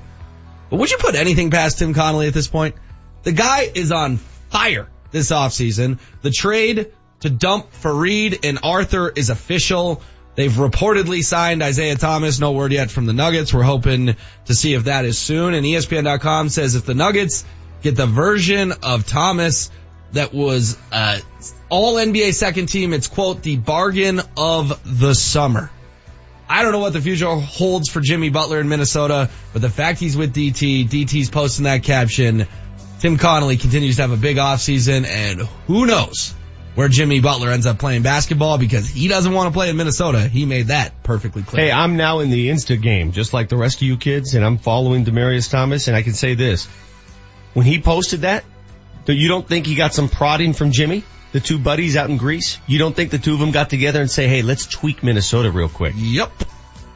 But 0.69 0.77
would 0.77 0.91
you 0.91 0.97
put 0.97 1.15
anything 1.15 1.49
past 1.49 1.79
Tim 1.79 1.93
Connolly 1.93 2.27
at 2.27 2.33
this 2.33 2.47
point? 2.47 2.75
The 3.23 3.31
guy 3.31 3.69
is 3.73 3.91
on 3.91 4.17
fire 4.17 4.87
this 5.11 5.31
offseason. 5.31 5.99
The 6.21 6.31
trade 6.31 6.91
to 7.21 7.29
dump 7.29 7.71
Faried 7.71 8.39
and 8.43 8.59
Arthur 8.63 9.09
is 9.09 9.29
official. 9.29 10.01
They've 10.35 10.51
reportedly 10.51 11.23
signed 11.23 11.63
Isaiah 11.63 11.95
Thomas. 11.95 12.39
No 12.39 12.51
word 12.51 12.71
yet 12.71 12.91
from 12.91 13.07
the 13.07 13.13
Nuggets. 13.13 13.53
We're 13.53 13.63
hoping 13.63 14.15
to 14.45 14.53
see 14.53 14.73
if 14.75 14.83
that 14.83 15.05
is 15.05 15.17
soon. 15.17 15.53
And 15.53 15.65
ESPN.com 15.65 16.49
says 16.49 16.75
if 16.75 16.85
the 16.85 16.93
Nuggets 16.93 17.43
get 17.81 17.95
the 17.95 18.05
version 18.05 18.73
of 18.83 19.07
Thomas 19.07 19.71
that 20.13 20.33
was 20.33 20.77
uh, 20.91 21.19
all 21.69 21.95
NBA 21.95 22.33
second 22.33 22.67
team, 22.67 22.93
it's 22.93 23.07
quote 23.07 23.41
the 23.41 23.57
bargain 23.57 24.21
of 24.37 24.79
the 24.99 25.13
summer. 25.15 25.71
I 26.49 26.61
don't 26.61 26.71
know 26.71 26.79
what 26.79 26.93
the 26.93 27.01
future 27.01 27.27
holds 27.27 27.89
for 27.89 27.99
Jimmy 27.99 28.29
Butler 28.29 28.61
in 28.61 28.69
Minnesota, 28.69 29.29
but 29.51 29.61
the 29.61 29.69
fact 29.69 29.99
he's 29.99 30.15
with 30.15 30.33
DT, 30.33 30.87
DT's 30.87 31.29
posting 31.29 31.65
that 31.65 31.83
caption, 31.83 32.47
Tim 32.99 33.17
Connolly 33.17 33.57
continues 33.57 33.97
to 33.97 34.03
have 34.03 34.11
a 34.11 34.17
big 34.17 34.37
offseason 34.37 35.05
and 35.05 35.41
who 35.67 35.85
knows 35.85 36.33
where 36.73 36.87
Jimmy 36.87 37.19
Butler 37.19 37.51
ends 37.51 37.65
up 37.65 37.79
playing 37.79 38.03
basketball 38.03 38.57
because 38.57 38.87
he 38.87 39.07
doesn't 39.07 39.33
want 39.33 39.47
to 39.47 39.53
play 39.53 39.69
in 39.69 39.77
Minnesota. 39.77 40.27
He 40.27 40.45
made 40.45 40.67
that 40.67 41.03
perfectly 41.03 41.43
clear. 41.43 41.65
Hey, 41.65 41.71
I'm 41.71 41.97
now 41.97 42.19
in 42.19 42.29
the 42.29 42.49
Insta 42.49 42.79
game, 42.79 43.11
just 43.11 43.33
like 43.33 43.49
the 43.49 43.57
rest 43.57 43.77
of 43.77 43.83
you 43.83 43.97
kids, 43.97 44.35
and 44.35 44.45
I'm 44.45 44.57
following 44.57 45.03
Demaryius 45.05 45.49
Thomas, 45.49 45.87
and 45.87 45.97
I 45.97 46.03
can 46.03 46.13
say 46.13 46.35
this. 46.35 46.67
When 47.53 47.65
he 47.65 47.81
posted 47.81 48.21
that, 48.21 48.43
you 49.07 49.27
don't 49.27 49.47
think 49.47 49.65
he 49.65 49.75
got 49.75 49.93
some 49.93 50.09
prodding 50.09 50.53
from 50.53 50.71
Jimmy? 50.71 51.03
The 51.31 51.39
two 51.39 51.57
buddies 51.59 51.95
out 51.97 52.09
in 52.09 52.17
Greece? 52.17 52.59
You 52.67 52.77
don't 52.79 52.95
think 52.95 53.11
the 53.11 53.17
two 53.17 53.33
of 53.33 53.39
them 53.39 53.51
got 53.51 53.69
together 53.69 54.01
and 54.01 54.09
say, 54.09 54.27
hey, 54.27 54.41
let's 54.41 54.65
tweak 54.65 55.03
Minnesota 55.03 55.51
real 55.51 55.69
quick? 55.69 55.93
Yep. 55.97 56.31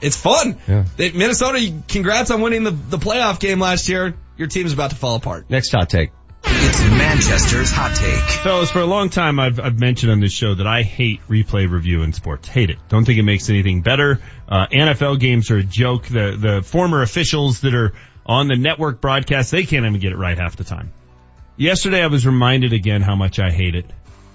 It's 0.01 0.17
fun. 0.17 0.57
Yeah. 0.67 0.85
Minnesota, 0.97 1.73
congrats 1.87 2.31
on 2.31 2.41
winning 2.41 2.63
the, 2.63 2.71
the 2.71 2.97
playoff 2.97 3.39
game 3.39 3.59
last 3.59 3.87
year. 3.87 4.15
Your 4.41 4.47
team's 4.47 4.73
about 4.73 4.89
to 4.89 4.95
fall 4.95 5.17
apart. 5.17 5.51
Next 5.51 5.71
hot 5.71 5.88
take. 5.88 6.10
It's 6.45 6.82
Manchester's 6.89 7.69
Hot 7.69 7.95
Take. 7.95 8.17
Fellas, 8.41 8.71
for 8.71 8.80
a 8.80 8.88
long 8.88 9.12
time 9.12 9.39
I've, 9.39 9.60
I've 9.60 9.80
mentioned 9.80 10.12
on 10.12 10.19
this 10.19 10.34
show 10.34 10.56
that 10.56 10.65
I 10.65 10.82
hate 10.82 11.21
replay 11.27 11.69
review 11.69 12.01
in 12.01 12.12
sports. 12.12 12.47
Hate 12.47 12.71
it. 12.71 12.80
Don't 12.89 13.06
think 13.06 13.19
it 13.19 13.23
makes 13.23 13.51
anything 13.51 13.84
better. 13.84 14.19
Uh, 14.49 14.65
NFL 14.65 15.19
games 15.19 15.51
are 15.51 15.58
a 15.58 15.63
joke. 15.63 16.08
The, 16.08 16.36
the 16.39 16.62
former 16.63 17.04
officials 17.04 17.60
that 17.62 17.75
are 17.75 17.93
on 18.25 18.47
the 18.47 18.56
network 18.56 18.99
broadcast, 18.99 19.51
they 19.51 19.63
can't 19.63 19.86
even 19.86 19.99
get 19.99 20.12
it 20.12 20.17
right 20.17 20.36
half 20.36 20.56
the 20.56 20.63
time. 20.63 20.91
Yesterday 21.56 22.01
I 22.01 22.08
was 22.08 22.25
reminded 22.25 22.73
again 22.73 23.04
how 23.04 23.15
much 23.15 23.38
I 23.38 23.51
hate 23.51 23.75
it. 23.75 23.86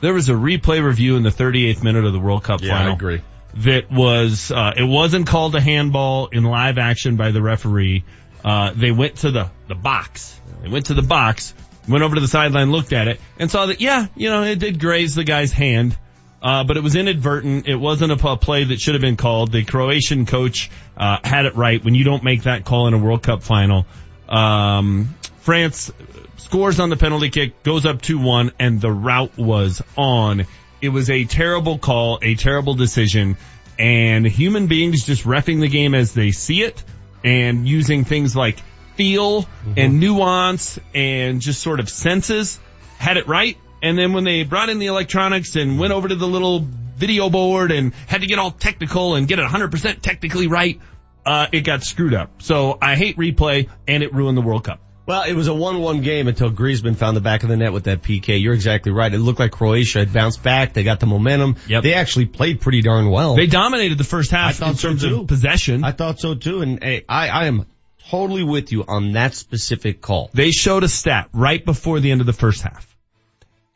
There 0.03 0.15
was 0.15 0.29
a 0.29 0.35
replay 0.35 0.85
review 0.85 1.17
in 1.17 1.25
the 1.25 1.31
38th 1.31 1.83
minute 1.83 2.05
of 2.05 2.13
the 2.13 2.21
World 2.21 2.45
Cup 2.45 2.63
Yeah, 2.63 2.77
I 2.77 2.79
final. 2.79 2.93
agree. 2.95 3.23
That 3.57 3.91
was, 3.91 4.53
uh, 4.53 4.71
it 4.77 4.85
wasn't 4.85 5.27
called 5.27 5.57
a 5.57 5.61
handball 5.61 6.29
in 6.29 6.45
live 6.45 6.79
action 6.79 7.17
by 7.17 7.33
the 7.33 7.43
referee. 7.43 8.05
Uh, 8.45 8.73
they 8.75 8.91
went 8.91 9.17
to 9.17 9.31
the, 9.31 9.51
the 9.69 9.75
box. 9.75 10.39
They 10.63 10.69
went 10.69 10.87
to 10.87 10.95
the 10.95 11.03
box, 11.03 11.55
went 11.89 12.05
over 12.05 12.15
to 12.15 12.21
the 12.21 12.29
sideline, 12.29 12.71
looked 12.71 12.93
at 12.93 13.09
it, 13.09 13.21
and 13.39 13.51
saw 13.51 13.67
that, 13.67 13.81
yeah, 13.81 14.07
you 14.15 14.31
know, 14.31 14.43
it 14.43 14.59
did 14.59 14.81
graze 14.81 15.15
the 15.15 15.25
guy's 15.25 15.53
hand. 15.53 15.97
Uh, 16.43 16.65
but 16.65 16.77
it 16.77 16.83
was 16.83 16.95
inadvertent. 16.95 17.67
It 17.67 17.77
wasn't 17.77 18.13
a 18.13 18.37
play 18.37 18.65
that 18.65 18.79
should 18.79 18.95
have 18.95 19.01
been 19.01 19.17
called. 19.17 19.51
The 19.51 19.65
Croatian 19.65 20.27
coach, 20.27 20.71
uh, 20.97 21.19
had 21.25 21.47
it 21.47 21.57
right 21.57 21.83
when 21.83 21.95
you 21.95 22.05
don't 22.05 22.23
make 22.23 22.43
that 22.43 22.65
call 22.65 22.87
in 22.87 22.95
a 22.95 22.99
World 22.99 23.23
Cup 23.23 23.43
final. 23.43 23.87
Um, 24.29 25.15
France 25.41 25.91
scores 26.37 26.79
on 26.79 26.91
the 26.91 26.97
penalty 26.97 27.31
kick, 27.31 27.63
goes 27.63 27.87
up 27.87 28.03
2-1, 28.03 28.53
and 28.59 28.81
the 28.81 28.93
route 28.93 29.37
was 29.37 29.83
on. 29.97 30.47
It 30.81 30.91
was 30.91 31.11
a 31.11 31.25
terrible 31.25 31.79
call, 31.79 32.19
a 32.23 32.35
terrible 32.35 32.75
decision, 32.75 33.37
and 33.79 34.27
human 34.27 34.67
beings 34.67 35.05
just 35.05 35.25
refing 35.25 35.61
the 35.61 35.69
game 35.69 35.95
as 35.95 36.13
they 36.13 36.31
see 36.31 36.63
it 36.63 36.83
and 37.27 37.67
using 37.69 38.05
things 38.05 38.37
like 38.37 38.59
feel 38.95 39.43
mm-hmm. 39.43 39.73
and 39.77 40.01
nuance 40.01 40.79
and 40.95 41.41
just 41.41 41.61
sort 41.61 41.81
of 41.81 41.91
senses 41.91 42.59
had 42.99 43.17
it 43.17 43.27
right. 43.27 43.59
And 43.83 43.99
then 43.99 44.13
when 44.13 44.25
they 44.25 44.45
brought 44.45 44.69
in 44.69 44.79
the 44.79 44.87
electronics 44.87 45.57
and 45.57 45.79
went 45.79 45.93
over 45.93 46.09
to 46.09 46.15
the 46.15 46.27
little 46.27 46.61
video 46.61 47.29
board 47.29 47.73
and 47.73 47.93
had 48.07 48.23
to 48.23 48.27
get 48.27 48.39
all 48.39 48.51
technical 48.51 49.17
and 49.17 49.29
get 49.29 49.39
it 49.39 49.47
100% 49.47 50.01
technically 50.01 50.47
right, 50.47 50.81
uh, 51.27 51.49
it 51.53 51.63
got 51.63 51.83
screwed 51.83 52.15
up. 52.15 52.41
So 52.43 52.79
I 52.81 52.95
hate 52.95 53.17
replay 53.17 53.69
and 53.87 54.03
it 54.03 54.15
ruined 54.15 54.39
the 54.39 54.43
World 54.43 54.65
Cup. 54.65 54.81
Well, 55.07 55.23
it 55.23 55.35
was 55.35 55.47
a 55.47 55.53
1-1 55.53 56.03
game 56.03 56.27
until 56.27 56.51
Griezmann 56.51 56.97
found 56.97 57.17
the 57.17 57.21
back 57.21 57.45
of 57.45 57.49
the 57.49 57.57
net 57.57 57.73
with 57.73 57.85
that 57.85 58.03
PK. 58.03 58.41
You're 58.41 58.55
exactly 58.55 58.91
right. 58.91 59.13
It 59.13 59.19
looked 59.19 59.39
like 59.39 59.53
Croatia 59.53 60.01
had 60.01 60.13
bounced 60.13 60.43
back. 60.43 60.73
They 60.73 60.83
got 60.83 60.99
the 60.99 61.07
momentum. 61.07 61.57
Yep. 61.69 61.85
They 61.85 61.95
actually 61.95 62.27
played 62.27 62.61
pretty 62.61 62.83
darn 62.83 63.09
well. 63.09 63.37
They 63.37 63.47
dominated 63.47 63.99
the 63.99 64.05
first 64.05 64.33
half 64.33 64.61
in 64.61 64.75
terms 64.75 65.05
of 65.05 65.29
possession. 65.29 65.85
I 65.85 65.93
thought 65.93 66.19
so 66.19 66.35
too. 66.35 66.61
And 66.61 66.83
hey, 66.83 67.05
I, 67.09 67.29
I 67.29 67.47
am 67.47 67.67
totally 68.11 68.43
with 68.43 68.73
you 68.73 68.85
on 68.87 69.13
that 69.13 69.35
specific 69.35 70.01
call. 70.01 70.31
They 70.35 70.51
showed 70.51 70.83
a 70.83 70.89
stat 70.89 71.29
right 71.33 71.65
before 71.65 72.01
the 72.01 72.11
end 72.11 72.21
of 72.21 72.27
the 72.27 72.33
first 72.33 72.63
half. 72.63 72.93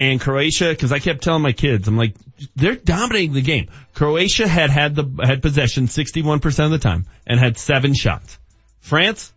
And 0.00 0.20
Croatia, 0.20 0.74
cause 0.74 0.92
I 0.92 0.98
kept 0.98 1.22
telling 1.22 1.42
my 1.42 1.52
kids, 1.52 1.86
I'm 1.86 1.96
like, 1.96 2.16
they're 2.56 2.74
dominating 2.74 3.34
the 3.34 3.42
game. 3.42 3.68
Croatia 3.94 4.48
had 4.48 4.70
had 4.70 4.96
the, 4.96 5.04
had 5.22 5.42
possession 5.42 5.86
61% 5.86 6.64
of 6.64 6.70
the 6.70 6.78
time 6.78 7.06
and 7.26 7.38
had 7.38 7.58
seven 7.58 7.94
shots. 7.94 8.38
France, 8.80 9.32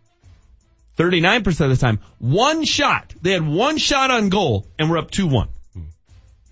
39% 0.96 1.46
of 1.60 1.70
the 1.70 1.76
time, 1.76 2.00
one 2.18 2.64
shot. 2.64 3.12
They 3.20 3.32
had 3.32 3.46
one 3.46 3.78
shot 3.78 4.10
on 4.10 4.28
goal 4.28 4.66
and 4.78 4.90
we're 4.90 4.98
up 4.98 5.10
2-1 5.10 5.48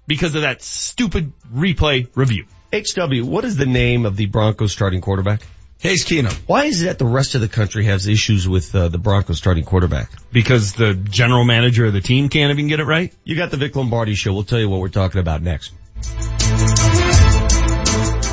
because 0.07 0.35
of 0.35 0.43
that 0.43 0.63
stupid 0.63 1.33
replay 1.53 2.09
review. 2.15 2.47
HW, 2.73 3.25
what 3.25 3.45
is 3.45 3.57
the 3.57 3.67
name 3.67 4.07
of 4.07 4.17
the 4.17 4.27
Broncos 4.27 4.73
starting 4.73 5.01
quarterback? 5.01 5.43
Case 5.81 6.05
Keenum. 6.05 6.33
Why 6.47 6.67
is 6.67 6.81
it 6.81 6.85
that 6.87 6.99
the 6.99 7.07
rest 7.07 7.35
of 7.35 7.41
the 7.41 7.49
country 7.49 7.87
has 7.87 8.07
issues 8.07 8.49
with 8.49 8.73
uh, 8.75 8.87
the 8.89 8.99
Broncos 8.99 9.39
starting 9.39 9.65
quarterback? 9.65 10.11
Because 10.31 10.75
the 10.75 10.95
general 10.95 11.45
manager 11.45 11.87
of 11.87 11.93
the 11.93 12.01
team 12.01 12.29
can't 12.29 12.53
even 12.53 12.69
get 12.69 12.79
it 12.79 12.85
right? 12.85 13.13
You 13.25 13.37
got 13.37 13.51
the 13.51 13.57
Vic 13.57 13.75
Lombardi 13.75 14.15
show. 14.15 14.33
We'll 14.33 14.45
tell 14.45 14.61
you 14.61 14.69
what 14.69 14.81
we're 14.81 14.89
talking 14.89 15.21
about 15.21 15.43
next. 15.43 15.73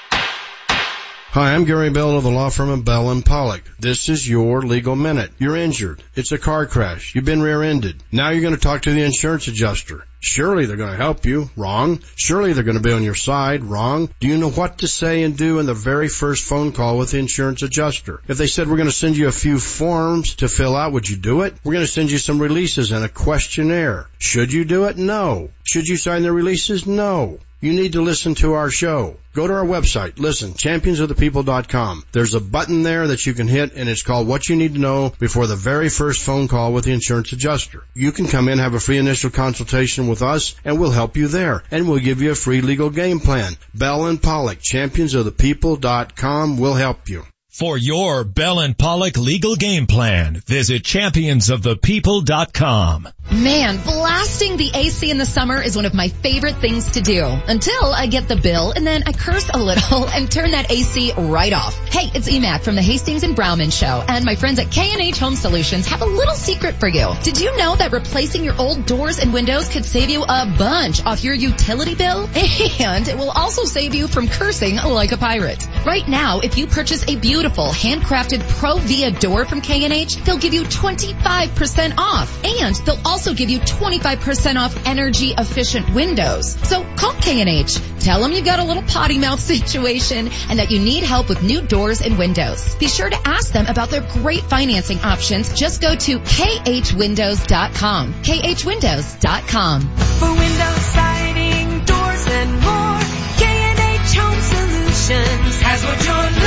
Hi, 1.33 1.53
I'm 1.53 1.63
Gary 1.63 1.89
Bell 1.89 2.17
of 2.17 2.23
the 2.23 2.29
law 2.29 2.49
firm 2.49 2.67
of 2.67 2.83
Bell 2.83 3.09
and 3.09 3.23
Pollock. 3.23 3.63
This 3.79 4.09
is 4.09 4.27
your 4.27 4.63
legal 4.63 4.97
minute. 4.97 5.31
You're 5.39 5.55
injured. 5.55 6.03
It's 6.13 6.33
a 6.33 6.37
car 6.37 6.65
crash. 6.65 7.15
You've 7.15 7.23
been 7.23 7.41
rear-ended. 7.41 8.03
Now 8.11 8.31
you're 8.31 8.41
going 8.41 8.53
to 8.53 8.59
talk 8.59 8.81
to 8.81 8.91
the 8.91 9.03
insurance 9.03 9.47
adjuster. 9.47 10.03
Surely 10.19 10.65
they're 10.65 10.75
going 10.75 10.91
to 10.91 11.01
help 11.01 11.25
you. 11.25 11.49
Wrong. 11.55 12.01
Surely 12.17 12.51
they're 12.51 12.65
going 12.65 12.75
to 12.75 12.83
be 12.83 12.91
on 12.91 13.03
your 13.03 13.15
side. 13.15 13.63
Wrong. 13.63 14.09
Do 14.19 14.27
you 14.27 14.37
know 14.37 14.51
what 14.51 14.79
to 14.79 14.89
say 14.89 15.23
and 15.23 15.37
do 15.37 15.59
in 15.59 15.67
the 15.67 15.73
very 15.73 16.09
first 16.09 16.43
phone 16.43 16.73
call 16.73 16.97
with 16.97 17.11
the 17.11 17.19
insurance 17.19 17.63
adjuster? 17.63 18.21
If 18.27 18.37
they 18.37 18.47
said 18.47 18.67
we're 18.67 18.75
going 18.75 18.89
to 18.89 18.91
send 18.91 19.15
you 19.15 19.29
a 19.29 19.31
few 19.31 19.57
forms 19.57 20.35
to 20.35 20.49
fill 20.49 20.75
out, 20.75 20.91
would 20.91 21.07
you 21.07 21.15
do 21.15 21.43
it? 21.43 21.55
We're 21.63 21.75
going 21.75 21.85
to 21.85 21.91
send 21.91 22.11
you 22.11 22.17
some 22.17 22.39
releases 22.39 22.91
and 22.91 23.05
a 23.05 23.09
questionnaire. 23.09 24.09
Should 24.19 24.51
you 24.51 24.65
do 24.65 24.83
it? 24.83 24.97
No. 24.97 25.51
Should 25.63 25.87
you 25.87 25.95
sign 25.95 26.23
the 26.23 26.33
releases? 26.33 26.85
No 26.85 27.39
you 27.61 27.73
need 27.73 27.93
to 27.93 28.01
listen 28.01 28.35
to 28.35 28.53
our 28.53 28.69
show. 28.69 29.15
Go 29.33 29.47
to 29.47 29.53
our 29.53 29.63
website, 29.63 30.19
listen, 30.19 30.51
championsofthepeople.com. 30.53 32.03
There's 32.11 32.33
a 32.33 32.41
button 32.41 32.83
there 32.83 33.07
that 33.07 33.25
you 33.25 33.33
can 33.33 33.47
hit 33.47 33.73
and 33.75 33.87
it's 33.87 34.01
called 34.01 34.27
what 34.27 34.49
you 34.49 34.57
need 34.57 34.73
to 34.73 34.79
know 34.79 35.13
before 35.19 35.47
the 35.47 35.55
very 35.55 35.87
first 35.87 36.21
phone 36.23 36.49
call 36.49 36.73
with 36.73 36.83
the 36.83 36.91
insurance 36.91 37.31
adjuster. 37.31 37.83
You 37.93 38.11
can 38.11 38.27
come 38.27 38.49
in, 38.49 38.59
have 38.59 38.73
a 38.73 38.79
free 38.79 38.97
initial 38.97 39.29
consultation 39.29 40.09
with 40.09 40.21
us 40.21 40.55
and 40.65 40.79
we'll 40.79 40.91
help 40.91 41.15
you 41.15 41.29
there 41.29 41.63
and 41.71 41.87
we'll 41.87 41.99
give 41.99 42.21
you 42.21 42.31
a 42.31 42.35
free 42.35 42.59
legal 42.61 42.89
game 42.89 43.21
plan. 43.21 43.55
Bell 43.73 44.07
and 44.07 44.21
Pollock, 44.21 44.59
championsofthepeople.com 44.59 46.57
will 46.57 46.73
help 46.73 47.07
you. 47.07 47.23
For 47.51 47.77
your 47.77 48.23
Bell 48.23 48.61
and 48.61 48.77
Pollock 48.77 49.17
legal 49.17 49.57
game 49.57 49.85
plan, 49.85 50.37
visit 50.37 50.83
championsofthepeople.com. 50.83 53.09
Man, 53.29 53.77
blasting 53.83 54.55
the 54.57 54.71
AC 54.73 55.09
in 55.09 55.17
the 55.17 55.25
summer 55.25 55.61
is 55.61 55.75
one 55.75 55.85
of 55.85 55.93
my 55.93 56.07
favorite 56.09 56.55
things 56.57 56.91
to 56.91 57.01
do. 57.01 57.25
Until 57.25 57.93
I 57.93 58.07
get 58.07 58.29
the 58.29 58.35
bill 58.35 58.71
and 58.71 58.87
then 58.87 59.03
I 59.05 59.13
curse 59.13 59.49
a 59.49 59.57
little 59.57 60.05
and 60.09 60.31
turn 60.31 60.51
that 60.51 60.71
AC 60.71 61.13
right 61.17 61.53
off. 61.53 61.77
Hey, 61.89 62.09
it's 62.13 62.29
EMAC 62.29 62.61
from 62.61 62.75
the 62.75 62.81
Hastings 62.81 63.23
and 63.23 63.35
Browman 63.35 63.71
show 63.71 64.03
and 64.07 64.23
my 64.25 64.35
friends 64.35 64.59
at 64.59 64.71
K&H 64.71 65.19
Home 65.19 65.35
Solutions 65.35 65.87
have 65.87 66.01
a 66.01 66.05
little 66.05 66.35
secret 66.35 66.75
for 66.75 66.87
you. 66.87 67.09
Did 67.23 67.39
you 67.39 67.57
know 67.57 67.75
that 67.75 67.91
replacing 67.91 68.45
your 68.45 68.55
old 68.57 68.85
doors 68.85 69.19
and 69.19 69.33
windows 69.33 69.67
could 69.67 69.83
save 69.85 70.09
you 70.09 70.23
a 70.23 70.45
bunch 70.57 71.05
off 71.05 71.21
your 71.23 71.35
utility 71.35 71.95
bill? 71.95 72.29
And 72.81 73.07
it 73.07 73.17
will 73.17 73.31
also 73.31 73.63
save 73.63 73.95
you 73.95 74.07
from 74.07 74.27
cursing 74.27 74.75
like 74.75 75.11
a 75.11 75.17
pirate. 75.17 75.67
Right 75.85 76.07
now, 76.07 76.39
if 76.39 76.57
you 76.57 76.67
purchase 76.67 77.03
a 77.07 77.15
beautiful 77.41 77.69
handcrafted 77.69 78.37
ProVia 78.59 79.19
door 79.19 79.45
from 79.45 79.61
K&H, 79.61 80.17
they'll 80.17 80.37
give 80.37 80.53
you 80.53 80.61
25% 80.61 81.97
off 81.97 82.45
and 82.45 82.75
they'll 82.75 83.01
also 83.03 83.33
give 83.33 83.49
you 83.49 83.57
25% 83.57 84.57
off 84.57 84.85
energy 84.85 85.33
efficient 85.35 85.91
windows. 85.95 86.51
So 86.69 86.83
call 86.95 87.13
K&H. 87.13 87.79
Tell 87.99 88.21
them 88.21 88.31
you've 88.31 88.45
got 88.45 88.59
a 88.59 88.63
little 88.63 88.83
potty 88.83 89.17
mouth 89.17 89.39
situation 89.53 90.29
and 90.49 90.59
that 90.59 90.69
you 90.69 90.77
need 90.79 91.01
help 91.03 91.29
with 91.29 91.41
new 91.41 91.61
doors 91.63 92.01
and 92.01 92.15
windows. 92.19 92.75
Be 92.75 92.87
sure 92.87 93.09
to 93.09 93.17
ask 93.27 93.51
them 93.51 93.65
about 93.65 93.89
their 93.89 94.07
great 94.21 94.43
financing 94.43 94.99
options. 94.99 95.51
Just 95.55 95.81
go 95.81 95.95
to 95.95 96.19
khwindows.com. 96.19 98.13
khwindows.com. 98.13 99.81
For 99.81 100.29
windows, 100.29 100.85
siding, 100.93 101.85
doors, 101.85 102.27
and 102.27 102.51
more, 102.61 102.99
K&H 103.41 104.13
Home 104.13 104.41
Solutions 104.41 105.61
has 105.61 105.83
what 105.83 106.05
you're. 106.05 106.40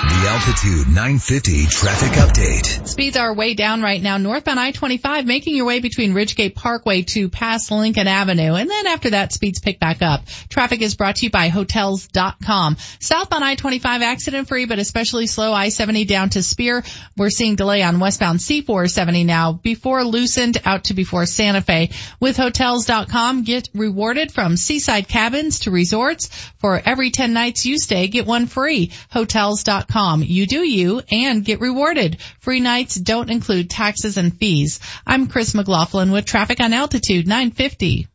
The 0.06 0.28
Altitude 0.28 0.86
950 0.88 1.66
traffic 1.66 2.10
update. 2.12 2.86
Speeds 2.86 3.16
are 3.16 3.34
way 3.34 3.54
down 3.54 3.80
right 3.80 4.02
now. 4.02 4.18
Northbound 4.18 4.60
I-25 4.60 5.24
making 5.24 5.56
your 5.56 5.64
way 5.64 5.80
between 5.80 6.12
Ridgegate 6.12 6.54
Parkway 6.54 7.02
to 7.02 7.30
past 7.30 7.70
Lincoln 7.70 8.06
Avenue. 8.06 8.52
And 8.52 8.68
then 8.68 8.86
after 8.86 9.10
that, 9.10 9.32
speeds 9.32 9.60
pick 9.60 9.80
back 9.80 10.02
up. 10.02 10.26
Traffic 10.50 10.82
is 10.82 10.94
brought 10.94 11.16
to 11.16 11.26
you 11.26 11.30
by 11.30 11.48
Hotels.com. 11.48 12.76
Southbound 13.00 13.44
I-25 13.44 13.84
accident 14.02 14.46
free, 14.46 14.66
but 14.66 14.78
especially 14.78 15.26
slow 15.26 15.54
I-70 15.54 16.06
down 16.06 16.28
to 16.30 16.42
Spear. 16.42 16.84
We're 17.16 17.30
seeing 17.30 17.56
delay 17.56 17.82
on 17.82 17.98
westbound 17.98 18.40
C470 18.40 19.24
now 19.24 19.52
before 19.52 20.04
loosened 20.04 20.58
out 20.66 20.84
to 20.84 20.94
before 20.94 21.24
Santa 21.24 21.62
Fe. 21.62 21.90
With 22.20 22.36
Hotels.com, 22.36 23.44
get 23.44 23.70
rewarded 23.74 24.32
from 24.32 24.58
seaside 24.58 25.08
cabins 25.08 25.60
to 25.60 25.70
resorts. 25.70 26.28
For 26.58 26.80
every 26.84 27.10
10 27.10 27.32
nights 27.32 27.64
you 27.64 27.78
stay, 27.78 28.08
get 28.08 28.26
one 28.26 28.46
free. 28.46 28.92
Hotels.com. 29.10 29.93
You 29.94 30.46
do 30.46 30.68
you 30.68 31.02
and 31.12 31.44
get 31.44 31.60
rewarded. 31.60 32.20
Free 32.40 32.58
nights 32.58 32.96
don't 32.96 33.30
include 33.30 33.70
taxes 33.70 34.16
and 34.16 34.36
fees. 34.36 34.80
I'm 35.06 35.28
Chris 35.28 35.54
McLaughlin 35.54 36.10
with 36.10 36.24
traffic 36.24 36.58
on 36.58 36.72
altitude 36.72 37.28
950. 37.28 38.08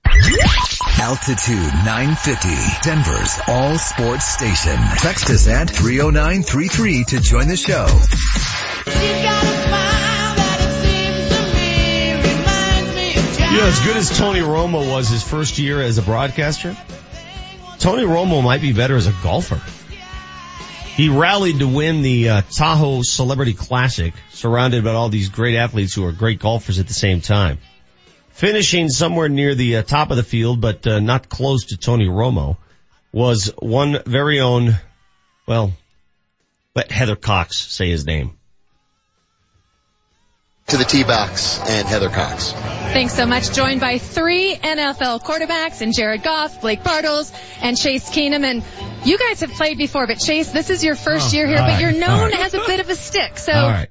Altitude 1.00 1.74
950, 1.86 2.50
Denver's 2.84 3.40
all 3.48 3.78
sports 3.78 4.26
station. 4.26 4.76
Text 4.98 5.30
us 5.30 5.48
at 5.48 5.70
30933 5.70 7.06
to 7.06 7.22
join 7.22 7.48
the 7.48 7.56
show. 7.56 7.88
You 13.52 13.58
know, 13.58 13.68
as 13.68 13.80
good 13.86 13.96
as 13.96 14.18
Tony 14.18 14.42
Romo 14.42 14.92
was 14.92 15.08
his 15.08 15.24
first 15.24 15.58
year 15.58 15.82
as 15.82 15.98
a 15.98 16.02
broadcaster, 16.02 16.76
Tony 17.78 18.04
Romo 18.04 18.44
might 18.44 18.60
be 18.60 18.74
better 18.74 18.98
as 18.98 19.08
a 19.08 19.16
golfer. 19.24 19.62
He 21.00 21.08
rallied 21.08 21.60
to 21.60 21.68
win 21.70 22.02
the 22.02 22.28
uh, 22.28 22.42
Tahoe 22.42 23.04
Celebrity 23.04 23.54
Classic, 23.54 24.14
surrounded 24.32 24.84
by 24.84 24.92
all 24.92 25.08
these 25.08 25.30
great 25.30 25.56
athletes 25.56 25.94
who 25.94 26.04
are 26.04 26.12
great 26.12 26.40
golfers 26.40 26.78
at 26.78 26.90
the 26.90 26.94
same 26.94 27.22
time. 27.22 27.60
Finishing 28.32 28.90
somewhere 28.90 29.30
near 29.30 29.56
the 29.56 29.78
uh, 29.78 29.82
top 29.82 30.12
of 30.12 30.18
the 30.18 30.24
field, 30.24 30.60
but 30.60 30.86
uh, 30.86 31.00
not 31.00 31.30
close 31.30 31.68
to 31.68 31.78
Tony 31.78 32.08
Romo, 32.08 32.58
was 33.14 33.50
one 33.60 34.04
very 34.06 34.42
own, 34.42 34.76
well, 35.48 35.72
let 36.76 36.92
Heather 36.92 37.16
Cox 37.16 37.56
say 37.56 37.90
his 37.90 38.06
name. 38.06 38.38
To 40.70 40.78
the 40.78 40.84
T-Box 40.84 41.60
and 41.68 41.88
Heather 41.88 42.10
Cox. 42.10 42.52
Thanks 42.52 43.14
so 43.16 43.26
much. 43.26 43.52
Joined 43.54 43.82
by 43.82 43.98
three 43.98 44.54
NFL 44.56 45.24
quarterbacks 45.24 45.82
and 45.82 45.96
Jared 45.96 46.22
Goff, 46.22 46.62
Blake 46.62 46.82
Bartles, 46.84 47.34
and 47.64 47.76
Chase 47.76 48.08
Keenum. 48.12 48.44
And 48.44 48.64
you 49.04 49.18
guys 49.18 49.40
have 49.42 49.50
played 49.52 49.80
before, 49.80 50.06
but 50.06 50.20
Chase, 50.20 50.52
this 50.52 50.70
is 50.70 50.84
your 50.84 50.96
first 50.96 51.34
Oh, 51.34 51.38
year 51.38 51.48
here, 51.48 51.58
but 51.58 51.64
right, 51.70 51.82
you're 51.82 51.92
known 51.94 52.32
right. 52.32 52.40
as 52.42 52.54
a 52.54 52.60
bit 52.60 52.80
of 52.82 52.90
a 52.90 52.94
stick. 52.96 53.40
So 53.40 53.52
All 53.52 53.68
right. 53.68 53.90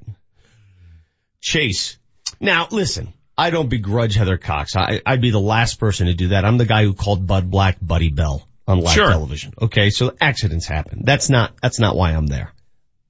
Chase. 1.40 1.98
Now 2.40 2.68
listen, 2.70 3.12
I 3.36 3.50
don't 3.50 3.68
begrudge 3.68 4.14
Heather 4.14 4.38
Cox. 4.38 4.76
I, 4.76 5.00
I'd 5.04 5.20
be 5.20 5.30
the 5.30 5.40
last 5.40 5.80
person 5.80 6.06
to 6.06 6.14
do 6.14 6.28
that. 6.28 6.44
I'm 6.44 6.58
the 6.58 6.64
guy 6.66 6.84
who 6.84 6.94
called 6.94 7.26
Bud 7.26 7.50
Black 7.50 7.78
Buddy 7.82 8.10
Bell 8.10 8.46
on 8.68 8.80
live 8.80 8.94
Sure. 8.94 9.10
television. 9.10 9.52
Okay. 9.60 9.90
So 9.90 10.14
accidents 10.20 10.66
happen. 10.66 11.02
That's 11.04 11.28
not, 11.28 11.54
that's 11.60 11.80
not 11.80 11.96
why 11.96 12.12
I'm 12.12 12.26
there. 12.28 12.52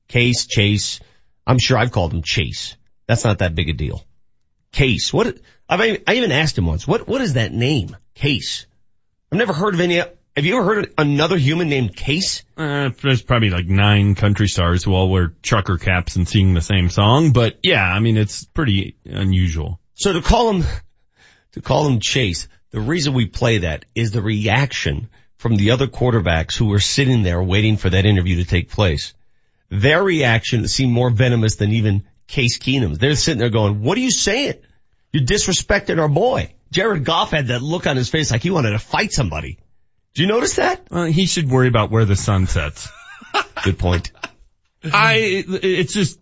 Case, 0.09 0.47
Chase. 0.47 1.01
I'm 1.47 1.59
sure 1.59 1.77
I've 1.77 1.93
called 1.93 2.15
him 2.15 2.23
Chase. 2.23 2.75
That's 3.09 3.25
not 3.25 3.39
that 3.39 3.57
big 3.57 3.71
a 3.71 3.73
deal. 3.73 4.05
Case. 4.71 5.13
What, 5.13 5.39
I've, 5.69 6.03
I 6.07 6.15
even 6.15 6.31
asked 6.31 6.57
him 6.57 6.67
once, 6.67 6.87
what, 6.87 7.09
what 7.09 7.21
is 7.21 7.33
that 7.33 7.53
name? 7.53 7.97
Case. 8.15 8.67
I've 9.33 9.39
never 9.39 9.53
heard 9.53 9.75
of 9.75 9.81
any, 9.81 9.97
have 9.97 10.15
you 10.37 10.57
ever 10.57 10.65
heard 10.65 10.85
of 10.85 10.93
another 10.99 11.39
human 11.39 11.69
named 11.69 11.97
Case? 11.97 12.45
Uh, 12.57 12.91
there's 13.03 13.23
probably 13.23 13.51
like 13.51 13.67
nine 13.67 14.15
country 14.15 14.47
stars 14.47 14.85
who 14.85 14.93
all 14.93 15.11
wear 15.11 15.33
trucker 15.43 15.79
caps 15.79 16.17
and 16.17 16.29
sing 16.29 16.55
the 16.55 16.61
same 16.61 16.91
song, 16.91 17.33
but 17.33 17.59
yeah, 17.63 17.83
I 17.83 17.99
mean, 17.99 18.19
it's 18.19 18.45
pretty 18.45 18.97
unusual. 19.05 19.81
So 19.95 20.13
to 20.13 20.21
call 20.21 20.53
him, 20.53 20.65
to 21.53 21.63
call 21.63 21.89
him 21.89 21.99
Chase, 21.99 22.47
the 22.71 22.81
reason 22.81 23.15
we 23.15 23.27
play 23.27 23.59
that 23.59 23.87
is 23.95 24.11
the 24.11 24.23
reaction 24.23 25.09
from 25.39 25.57
the 25.57 25.71
other 25.71 25.87
quarterbacks 25.87 26.57
who 26.57 26.67
were 26.67 26.79
sitting 26.79 27.23
there 27.23 27.43
waiting 27.43 27.79
for 27.79 27.89
that 27.89 28.05
interview 28.05 28.37
to 28.37 28.45
take 28.45 28.71
place. 28.71 29.15
Their 29.71 30.03
reaction 30.03 30.69
seemed 30.69 30.93
more 30.93 31.11
venomous 31.11 31.57
than 31.57 31.73
even 31.73 32.05
Case 32.29 32.59
Keenum's. 32.59 32.99
They're 32.99 33.17
sitting 33.17 33.41
there 33.41 33.51
going, 33.51 33.83
what 33.83 33.99
are 33.99 34.03
you 34.03 34.11
saying? 34.11 34.55
You're 35.13 35.25
disrespecting 35.25 35.99
our 35.99 36.09
boy. 36.09 36.55
Jared 36.71 37.05
Goff 37.05 37.31
had 37.31 37.49
that 37.49 37.63
look 37.63 37.87
on 37.87 37.97
his 37.97 38.11
face 38.11 38.31
like 38.31 38.43
he 38.43 38.51
wanted 38.51 38.71
to 38.71 38.79
fight 38.79 39.13
somebody. 39.13 39.59
Do 40.15 40.23
you 40.23 40.29
notice 40.29 40.57
that? 40.57 40.87
Uh, 40.91 41.05
he 41.05 41.27
should 41.27 41.51
worry 41.51 41.69
about 41.69 41.91
where 41.91 42.05
the 42.05 42.17
sun 42.17 42.47
sets. 42.47 42.89
Good 43.65 43.79
point. 43.79 44.13
I, 44.85 45.45
it's 45.47 45.93
just, 45.93 46.19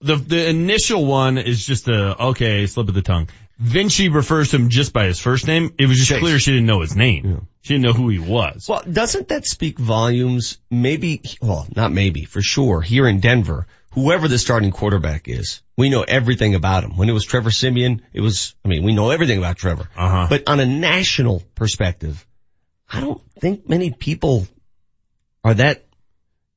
the, 0.00 0.16
the 0.16 0.48
initial 0.48 1.04
one 1.04 1.38
is 1.38 1.64
just 1.64 1.88
a, 1.88 2.24
okay, 2.26 2.66
slip 2.66 2.88
of 2.88 2.94
the 2.94 3.02
tongue. 3.02 3.28
Then 3.58 3.90
she 3.90 4.08
refers 4.08 4.50
to 4.50 4.56
him 4.56 4.70
just 4.70 4.92
by 4.92 5.06
his 5.06 5.20
first 5.20 5.46
name. 5.46 5.74
It 5.78 5.86
was 5.86 5.98
just 5.98 6.10
Chase. 6.10 6.20
clear 6.20 6.38
she 6.38 6.52
didn't 6.52 6.66
know 6.66 6.80
his 6.80 6.96
name. 6.96 7.46
She 7.60 7.74
didn't 7.74 7.84
know 7.84 7.92
who 7.92 8.08
he 8.08 8.18
was. 8.18 8.66
Well, 8.68 8.82
doesn't 8.90 9.28
that 9.28 9.46
speak 9.46 9.78
volumes? 9.78 10.58
Maybe, 10.70 11.20
well, 11.42 11.66
not 11.76 11.92
maybe, 11.92 12.24
for 12.24 12.40
sure, 12.40 12.80
here 12.80 13.06
in 13.06 13.20
Denver, 13.20 13.66
whoever 13.92 14.28
the 14.28 14.38
starting 14.38 14.70
quarterback 14.70 15.28
is, 15.28 15.62
we 15.76 15.90
know 15.90 16.02
everything 16.02 16.54
about 16.54 16.84
him. 16.84 16.96
When 16.96 17.08
it 17.08 17.12
was 17.12 17.24
Trevor 17.24 17.50
Siemian, 17.50 18.02
it 18.12 18.20
was, 18.20 18.54
I 18.64 18.68
mean, 18.68 18.82
we 18.84 18.94
know 18.94 19.10
everything 19.10 19.38
about 19.38 19.56
Trevor. 19.56 19.88
Uh-huh. 19.96 20.26
But 20.28 20.48
on 20.48 20.60
a 20.60 20.66
national 20.66 21.42
perspective, 21.54 22.26
I 22.92 23.00
don't 23.00 23.20
think 23.40 23.68
many 23.68 23.90
people 23.92 24.46
are 25.44 25.54
that 25.54 25.86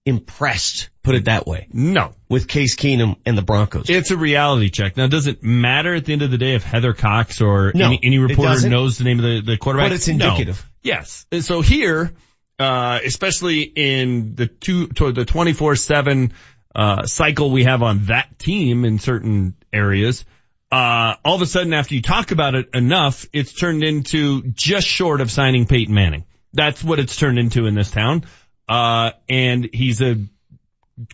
impressed, 0.06 0.90
put 1.02 1.16
it 1.16 1.26
that 1.26 1.48
way, 1.48 1.68
No. 1.72 2.14
with 2.28 2.48
Case 2.48 2.76
Keenum 2.76 3.16
and 3.26 3.38
the 3.38 3.42
Broncos. 3.42 3.90
It's 3.90 4.12
a 4.12 4.18
reality 4.18 4.70
check. 4.70 4.98
Now, 4.98 5.08
does 5.08 5.28
it 5.28 5.44
matter 5.44 5.96
at 5.96 6.06
the 6.06 6.14
end 6.14 6.22
of 6.24 6.32
the 6.32 6.38
day 6.38 6.56
if 6.56 6.64
Heather 6.64 6.94
Cox 6.94 7.40
or 7.40 7.72
No, 7.74 7.86
any, 7.88 8.00
any 8.04 8.18
reporter 8.20 8.68
knows 8.68 8.98
the 8.98 9.06
name 9.06 9.20
of 9.20 9.24
the, 9.24 9.42
the 9.54 9.58
quarterback? 9.58 9.90
But 9.90 9.96
it's 9.96 10.08
No. 10.08 10.14
indicative. 10.14 10.66
Yes. 10.82 11.26
So 11.40 11.62
here, 11.62 12.12
uh, 12.60 13.00
especially 13.06 13.62
in 13.62 14.36
the 14.36 14.48
two, 14.48 14.88
to 14.88 15.14
the 15.14 15.24
24-7, 15.26 16.32
uh, 16.76 17.06
cycle 17.06 17.52
we 17.52 17.64
have 17.66 17.84
on 17.84 18.06
that 18.06 18.40
team 18.40 18.86
in 18.86 19.00
certain 19.00 19.56
areas, 19.72 20.26
uh, 20.72 21.16
all 21.24 21.36
of 21.36 21.42
a 21.42 21.46
sudden 21.46 21.74
after 21.74 21.94
you 21.94 22.02
talk 22.02 22.32
about 22.32 22.56
it 22.56 22.70
enough, 22.74 23.28
it's 23.32 23.54
turned 23.54 23.84
into 23.84 24.42
just 24.54 24.88
short 24.88 25.22
of 25.22 25.30
signing 25.30 25.68
Peyton 25.68 25.94
Manning. 25.94 26.26
That's 26.54 26.84
what 26.84 27.00
it's 27.00 27.16
turned 27.16 27.38
into 27.38 27.68
in 27.68 27.76
this 27.76 27.92
town. 27.92 28.26
Uh, 28.68 29.12
and 29.30 29.70
he's 29.72 30.02
a 30.02 30.18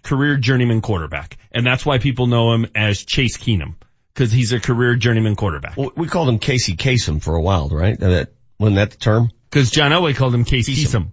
career 0.03 0.38
journeyman 0.38 0.82
quarterback. 0.82 1.38
And 1.51 1.66
that's 1.66 1.86
why 1.86 1.97
people 1.97 2.28
know 2.28 2.53
him 2.53 2.68
as 2.76 3.03
Chase 3.03 3.38
Keenum. 3.38 3.76
Cause 4.16 4.32
he's 4.32 4.51
a 4.51 4.60
career 4.60 4.95
journeyman 4.95 5.38
quarterback. 5.38 5.78
Well, 5.78 5.91
we 5.95 6.07
called 6.07 6.28
him 6.28 6.39
Casey 6.39 6.76
Kasem 6.76 7.22
for 7.22 7.36
a 7.36 7.41
while, 7.41 7.70
right? 7.70 7.97
That, 7.97 8.34
wasn't 8.60 8.76
that 8.76 8.91
the 8.91 8.97
term? 8.97 9.32
Cause 9.49 9.72
John 9.72 9.91
Elway 9.91 10.14
called 10.14 10.36
him 10.36 10.43
Case 10.43 10.68
Keesum. 10.68 11.12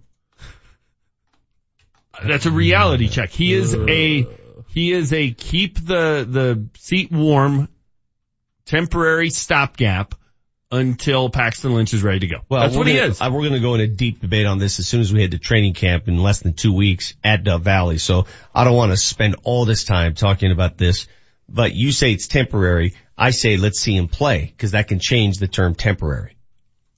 That's 2.23 2.45
a 2.45 2.51
reality 2.51 3.07
check. 3.09 3.29
He 3.29 3.53
is 3.53 3.73
a, 3.75 4.27
he 4.69 4.91
is 4.91 5.13
a 5.13 5.31
keep 5.31 5.75
the, 5.85 6.25
the 6.29 6.67
seat 6.79 7.11
warm 7.11 7.69
temporary 8.65 9.29
stopgap 9.29 10.15
until 10.69 11.29
Paxton 11.29 11.73
Lynch 11.73 11.93
is 11.93 12.03
ready 12.03 12.19
to 12.19 12.27
go. 12.27 12.37
Well, 12.49 12.61
That's 12.61 12.75
what 12.75 12.87
he 12.87 12.95
gonna- 12.95 13.07
is. 13.11 13.21
uh, 13.21 13.29
We're 13.31 13.41
going 13.41 13.53
to 13.53 13.59
go 13.59 13.75
in 13.75 13.81
a 13.81 13.87
deep 13.87 14.19
debate 14.19 14.45
on 14.45 14.57
this 14.57 14.79
as 14.79 14.87
soon 14.87 14.99
as 15.01 15.13
we 15.13 15.21
head 15.21 15.31
to 15.31 15.39
training 15.39 15.73
camp 15.73 16.07
in 16.09 16.17
less 16.17 16.41
than 16.41 16.53
two 16.53 16.73
weeks 16.73 17.13
at 17.23 17.43
Dove 17.45 17.61
Valley. 17.63 17.97
So 17.99 18.25
I 18.53 18.65
don't 18.65 18.75
want 18.75 18.91
to 18.91 18.97
spend 18.97 19.37
all 19.43 19.63
this 19.65 19.85
time 19.85 20.13
talking 20.13 20.51
about 20.51 20.77
this, 20.77 21.07
but 21.47 21.73
you 21.73 21.91
say 21.93 22.11
it's 22.11 22.27
temporary. 22.27 22.95
I 23.17 23.31
say 23.31 23.55
let's 23.55 23.79
see 23.79 23.95
him 23.95 24.09
play 24.09 24.45
because 24.45 24.71
that 24.71 24.89
can 24.89 24.99
change 24.99 25.37
the 25.37 25.47
term 25.47 25.73
temporary. 25.73 26.35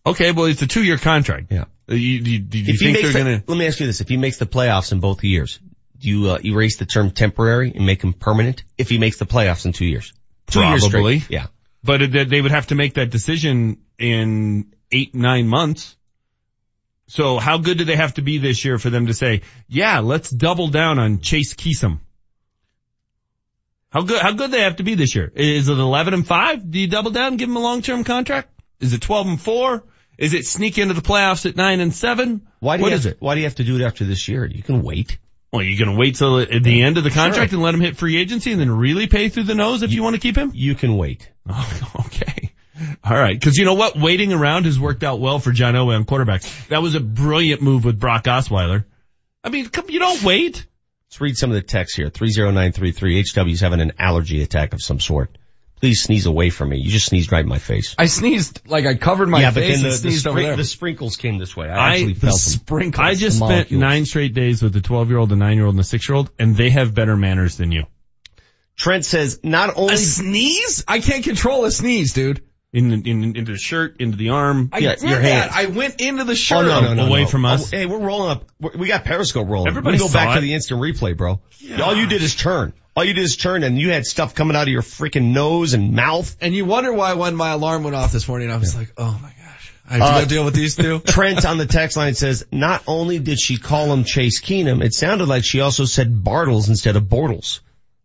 Okay, 0.06 0.32
well, 0.32 0.46
it's 0.46 0.62
a 0.64 0.68
two 0.68 0.84
year 0.84 0.98
contract. 0.98 1.52
Yeah. 1.52 1.66
Uh, 1.90 1.96
You, 1.96 2.20
you, 2.20 2.40
do 2.40 2.58
you 2.60 2.74
if 2.74 2.80
he 2.80 2.94
think 2.94 3.02
they're 3.02 3.12
the, 3.12 3.18
gonna, 3.20 3.44
let 3.48 3.58
me 3.58 3.68
ask 3.68 3.80
you 3.80 3.86
this. 3.88 4.02
If 4.02 4.10
he 4.10 4.18
makes 4.18 4.38
the 4.38 4.46
playoffs 4.46 4.92
in 4.92 5.00
both 5.00 5.24
years, 5.24 5.60
do 5.98 6.08
you 6.08 6.30
uh, 6.32 6.40
erase 6.44 6.78
the 6.78 6.86
term 6.86 7.12
temporary 7.12 7.72
and 7.76 7.86
make 7.86 8.04
him 8.04 8.14
permanent 8.14 8.64
if 8.78 8.90
he 8.90 8.98
makes 8.98 9.18
the 9.18 9.26
playoffs 9.26 9.66
in 9.66 9.74
two 9.74 9.86
years? 9.86 10.14
Two 10.48 10.62
years 10.62 10.86
straight. 10.86 11.30
Yeah. 11.30 11.48
but 11.84 12.02
it, 12.02 12.30
they 12.30 12.42
would 12.42 12.52
have 12.52 12.68
to 12.68 12.76
make 12.76 12.96
that 12.96 13.10
decision 13.10 13.78
in 13.98 14.74
eight, 14.92 15.14
nine 15.14 15.48
months. 15.48 15.96
So 17.08 17.38
how 17.40 17.58
good 17.58 17.78
do 17.80 17.86
they 17.86 17.96
have 17.96 18.14
to 18.16 18.22
be 18.22 18.38
this 18.38 18.64
year 18.64 18.78
for 18.78 18.90
them 18.90 19.08
to 19.08 19.14
say, 19.14 19.42
yeah, 19.68 20.00
let's 20.00 20.30
double 20.30 20.68
down 20.68 21.00
on 21.00 21.20
Chase 21.22 21.54
Keesum? 21.56 22.00
How 23.92 24.02
good, 24.02 24.22
how 24.22 24.32
good 24.34 24.52
they 24.52 24.62
have 24.62 24.76
to 24.76 24.84
be 24.84 24.94
this 24.96 25.16
year? 25.16 25.32
Is 25.34 25.68
it 25.68 25.78
11 25.78 26.14
and 26.14 26.26
5? 26.28 26.72
Do 26.72 26.80
you 26.80 26.88
double 26.88 27.10
down 27.12 27.30
and 27.30 27.40
give 27.40 27.50
him 27.50 27.56
a 27.56 27.60
long-term 27.62 28.04
contract? 28.04 28.50
Is 28.80 28.94
it 28.94 29.02
12 29.02 29.28
and 29.28 29.42
4? 29.42 29.84
Is 30.20 30.34
it 30.34 30.46
sneak 30.46 30.78
into 30.78 30.94
the 30.94 31.02
playoffs 31.02 31.46
at 31.48 31.56
nine 31.56 31.80
and 31.80 31.94
seven? 31.94 32.46
Why 32.60 32.76
do 32.78 32.84
What 32.84 32.90
you 32.90 32.96
is 32.96 33.04
have, 33.06 33.14
it? 33.14 33.18
Why 33.22 33.36
do 33.36 33.40
you 33.40 33.46
have 33.48 33.56
to 33.56 33.64
do 33.64 33.78
it 33.78 33.82
after 33.82 34.04
this 34.04 34.28
year? 34.28 34.46
You 34.46 34.62
can 34.62 34.84
wait. 34.84 35.18
Well, 35.52 35.64
you're 35.64 35.84
gonna 35.84 35.98
wait 35.98 36.16
till 36.16 36.40
at 36.40 36.62
the 36.62 36.82
end 36.84 36.98
of 36.98 37.04
the 37.04 37.10
contract 37.10 37.52
Sure. 37.52 37.58
and 37.58 37.64
let 37.64 37.74
him 37.74 37.80
hit 37.82 37.98
free 37.98 38.18
agency 38.18 38.52
and 38.52 38.60
then 38.62 38.70
really 38.70 39.08
pay 39.08 39.30
through 39.30 39.44
the 39.44 39.56
nose 39.56 39.82
if 39.82 39.94
you, 39.94 40.04
want 40.04 40.16
to 40.16 40.20
keep 40.22 40.36
him? 40.38 40.52
You 40.54 40.76
can 40.76 40.96
wait. 40.98 41.28
Oh, 41.50 41.92
okay. 42.06 42.52
All 43.04 43.18
right. 43.18 43.42
Cause 43.42 43.56
you 43.58 43.66
know 43.66 43.74
what? 43.74 43.98
Waiting 43.98 44.32
around 44.34 44.66
has 44.66 44.80
worked 44.80 45.04
out 45.04 45.20
well 45.20 45.40
for 45.40 45.52
John 45.52 45.74
Elway 45.74 45.96
on 45.96 46.06
quarterbacks. 46.06 46.68
That 46.68 46.82
was 46.84 46.94
a 46.96 47.00
brilliant 47.00 47.62
move 47.62 47.84
with 47.86 47.98
Brock 48.00 48.26
Osweiler. 48.26 48.86
I 49.44 49.50
mean, 49.50 49.70
come, 49.70 49.90
you 49.90 50.00
don't 50.00 50.22
wait. 50.22 50.66
Let's 51.08 51.20
read 51.22 51.38
some 51.38 51.50
of 51.50 51.56
the 51.56 51.62
text 51.64 51.96
here. 51.96 52.10
30933 52.10 53.24
HW's 53.24 53.62
having 53.62 53.82
an 53.82 53.94
allergy 53.98 54.44
attack 54.44 54.74
of 54.74 54.82
some 54.84 55.00
sort. 55.00 55.36
Please 55.80 56.02
sneeze 56.04 56.26
away 56.26 56.50
from 56.50 56.70
me. 56.70 56.78
You 56.80 56.90
just 56.92 57.06
sneezed 57.06 57.32
right 57.32 57.42
in 57.44 57.48
my 57.48 57.58
face. 57.60 57.96
I 57.98 58.08
sneezed, 58.08 58.68
like 58.68 58.86
I 58.86 58.96
covered 58.96 59.30
my 59.30 59.40
yeah, 59.40 59.52
but 59.52 59.62
face 59.64 59.78
then 59.78 59.86
and 59.86 59.86
the, 59.86 59.90
the, 59.90 59.98
sneezed 59.98 60.28
over 60.28 60.42
there. 60.42 60.56
the 60.58 60.64
sprinkles 60.66 61.16
came 61.16 61.38
this 61.38 61.56
way. 61.56 61.70
I 61.70 61.78
I- 61.78 61.92
actually 61.94 62.14
the 62.14 62.20
felt 62.20 62.32
them. 62.34 62.40
sprinkles. 62.60 63.06
I 63.08 63.16
just 63.16 63.40
The 63.40 63.46
spent 63.46 63.72
nine 63.72 64.06
straight 64.06 64.34
days 64.34 64.62
with 64.62 64.76
a 64.76 64.82
12 64.82 65.10
year 65.10 65.18
old, 65.20 65.32
a 65.32 65.36
9 65.38 65.56
year 65.56 65.66
old, 65.66 65.76
and 65.76 65.80
a 65.80 65.84
6 65.86 66.10
year 66.10 66.16
old, 66.18 66.32
and 66.38 66.56
they 66.56 66.70
have 66.70 66.94
better 66.94 67.16
manners 67.16 67.56
than 67.58 67.72
you. 67.72 67.86
Trent 68.76 69.06
says 69.06 69.40
not 69.44 69.76
only 69.78 69.94
a 69.94 69.98
sneeze? 69.98 70.84
I 70.88 71.00
can't 71.00 71.24
control 71.24 71.66
a 71.66 71.72
sneeze, 71.72 72.14
dude. 72.14 72.44
In, 72.72 72.92
in, 72.92 73.24
into 73.36 73.54
the 73.54 73.58
shirt, 73.58 74.00
into 74.00 74.16
the 74.16 74.30
arm. 74.30 74.70
I 74.72 74.78
Yeah, 74.78 74.94
did 74.96 75.10
your 75.10 75.20
that. 75.20 75.50
hands. 75.52 75.52
I 75.56 75.66
went 75.66 76.00
into 76.02 76.24
the 76.24 76.34
oh, 76.34 76.36
shirt. 76.36 76.66
Oh, 76.66 76.70
shirt. 76.70 76.84
no, 76.84 76.94
no, 76.94 76.94
no, 76.94 77.08
away 77.08 77.22
no. 77.24 77.28
from 77.28 77.46
oh, 77.46 77.50
us. 77.50 77.74
Oh, 77.74 77.78
hey, 77.78 77.86
we're 77.88 77.98
rolling 78.00 78.30
up. 78.30 78.46
We're- 78.62 78.78
We 78.78 78.88
got 78.88 79.06
Periscope 79.06 79.48
rolling. 79.48 79.70
Everybody 79.70 79.96
we 79.96 80.00
go 80.00 80.14
back 80.14 80.28
saw 80.30 80.36
to 80.36 80.42
the 80.42 80.54
instant 80.54 80.80
replay, 80.80 81.18
bro. 81.18 81.42
All 81.82 81.96
you 81.96 82.06
did 82.06 82.22
is 82.22 82.36
turn. 82.36 82.74
All 83.00 83.06
you 83.06 83.14
did 83.14 83.24
is 83.24 83.38
turn 83.38 83.64
and 83.64 83.80
you 83.80 83.92
had 83.92 84.06
stuff 84.06 84.36
coming 84.36 84.58
out 84.58 84.64
of 84.64 84.68
your 84.68 84.82
freaking 84.82 85.32
nose 85.32 85.74
and 85.74 85.94
mouth. 85.94 86.36
And 86.42 86.54
you 86.54 86.66
wonder 86.66 86.92
why 86.92 87.14
when 87.14 87.34
my 87.34 87.52
alarm 87.52 87.86
went 87.86 87.96
off 87.96 88.12
this 88.12 88.28
morning, 88.28 88.52
I 88.52 88.58
was 88.58 88.76
like, 88.76 88.92
oh 88.98 89.18
my 89.24 89.30
gosh. 89.30 89.74
I 89.90 89.94
have 89.94 90.00
to 90.02 90.06
Uh, 90.16 90.20
go 90.20 90.26
deal 90.28 90.44
with 90.44 90.54
these 90.54 90.76
two. 90.76 91.00
Trent 91.08 91.46
on 91.46 91.58
the 91.58 91.66
text 91.66 91.96
line 91.96 92.14
says, 92.14 92.46
not 92.52 92.84
only 92.88 93.20
did 93.20 93.40
she 93.40 93.56
call 93.56 93.94
him 93.94 94.04
Chase 94.04 94.42
Keenum, 94.42 94.84
it 94.84 94.94
sounded 94.94 95.30
like 95.30 95.46
she 95.46 95.62
also 95.62 95.86
said 95.86 96.14
Bartles 96.26 96.68
instead 96.68 96.98
of 96.98 97.04
Bortles. 97.04 97.62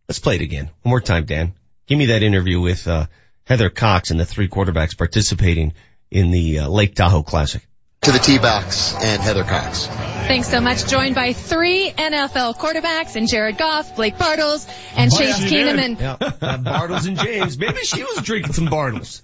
Let's 0.07 0.19
play 0.19 0.35
it 0.35 0.41
again. 0.41 0.69
One 0.83 0.91
more 0.91 1.01
time, 1.01 1.25
Dan. 1.25 1.51
Give 1.87 1.97
me 1.97 2.05
that 2.05 2.23
interview 2.23 2.61
with, 2.61 2.87
uh, 2.87 3.07
Heather 3.43 3.69
Cox 3.69 4.11
and 4.11 4.19
the 4.19 4.25
three 4.25 4.47
quarterbacks 4.47 4.97
participating 4.97 5.73
in 6.09 6.31
the 6.31 6.59
uh, 6.59 6.69
Lake 6.69 6.95
Tahoe 6.95 7.21
Classic. 7.23 7.67
To 8.05 8.11
the 8.11 8.19
T-Box 8.19 8.93
and 9.01 9.19
Heather 9.19 9.43
Cox. 9.43 9.87
Thanks 9.87 10.47
so 10.47 10.61
much. 10.61 10.85
Joined 10.87 11.15
by 11.15 11.33
three 11.33 11.89
NFL 11.89 12.55
quarterbacks 12.55 13.15
and 13.15 13.27
Jared 13.27 13.57
Goff, 13.57 13.95
Blake 13.95 14.15
Bartles, 14.17 14.67
and 14.95 15.11
Oh, 15.11 15.17
Chase 15.17 15.39
yeah, 15.41 15.47
Keenum. 15.49 15.79
And 15.79 15.99
Yeah, 15.99 16.11
uh, 16.21 16.57
Bartles 16.59 17.07
and 17.07 17.17
James. 17.17 17.57
Maybe 17.57 17.79
she 17.79 18.03
was 18.03 18.21
drinking 18.21 18.53
some 18.53 18.67
Bartles. 18.67 19.23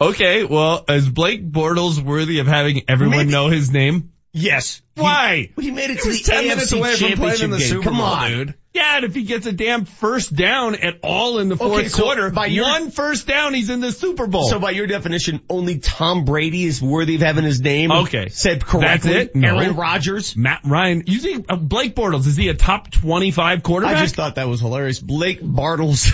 Okay, 0.00 0.44
well, 0.44 0.84
is 0.88 1.08
Blake 1.08 1.50
Bortles 1.50 2.00
worthy 2.00 2.38
of 2.38 2.46
having 2.46 2.82
everyone 2.88 3.16
Maybe- 3.18 3.30
know 3.32 3.48
his 3.48 3.72
name? 3.72 4.12
Yes. 4.32 4.80
Why? 4.94 5.50
He 5.60 5.70
made 5.72 5.90
it 5.90 5.96
He 5.96 6.02
to 6.02 6.08
was 6.08 6.22
the 6.22 6.30
10 6.32 6.44
AFC 6.44 6.48
minutes 6.48 6.72
away 6.72 6.94
from 6.96 6.98
playing 6.98 7.16
championship 7.16 7.44
in 7.44 7.50
the 7.50 7.58
game. 7.58 7.66
Super 7.68 7.82
Come 7.84 7.96
Bowl, 7.98 8.06
on. 8.06 8.30
dude. 8.30 8.54
Yeah, 8.74 8.96
and 8.96 9.04
if 9.04 9.14
he 9.14 9.24
gets 9.24 9.44
a 9.44 9.52
damn 9.52 9.84
first 9.84 10.34
down 10.34 10.76
at 10.76 11.00
all 11.02 11.38
in 11.40 11.50
the 11.50 11.56
fourth 11.58 11.72
Okay, 11.80 11.88
so 11.88 12.02
quarter, 12.04 12.30
by 12.30 12.46
your- 12.46 12.64
one 12.64 12.90
first 12.90 13.26
down, 13.26 13.52
he's 13.52 13.68
in 13.68 13.80
the 13.80 13.92
Super 13.92 14.26
Bowl. 14.26 14.48
So 14.48 14.58
by 14.58 14.70
your 14.70 14.86
definition, 14.86 15.40
only 15.50 15.78
Tom 15.78 16.24
Brady 16.24 16.64
is 16.64 16.80
worthy 16.80 17.16
of 17.16 17.20
having 17.20 17.44
his 17.44 17.60
name 17.60 17.92
Okay. 17.92 18.28
said 18.30 18.64
correctly. 18.64 19.12
That's 19.12 19.26
it? 19.26 19.36
No. 19.36 19.58
Aaron 19.58 19.76
Rodgers. 19.76 20.34
Matt 20.36 20.60
Ryan, 20.64 21.02
you 21.06 21.18
think 21.18 21.46
uh, 21.50 21.56
Blake 21.56 21.94
Bortles, 21.94 22.26
is 22.26 22.36
he 22.36 22.48
a 22.48 22.54
top 22.54 22.90
25 22.90 23.62
quarterback? 23.62 23.96
I 23.96 24.00
just 24.00 24.14
thought 24.14 24.36
that 24.36 24.48
was 24.48 24.60
hilarious. 24.60 25.00
Blake 25.00 25.42
Bartles. 25.42 26.10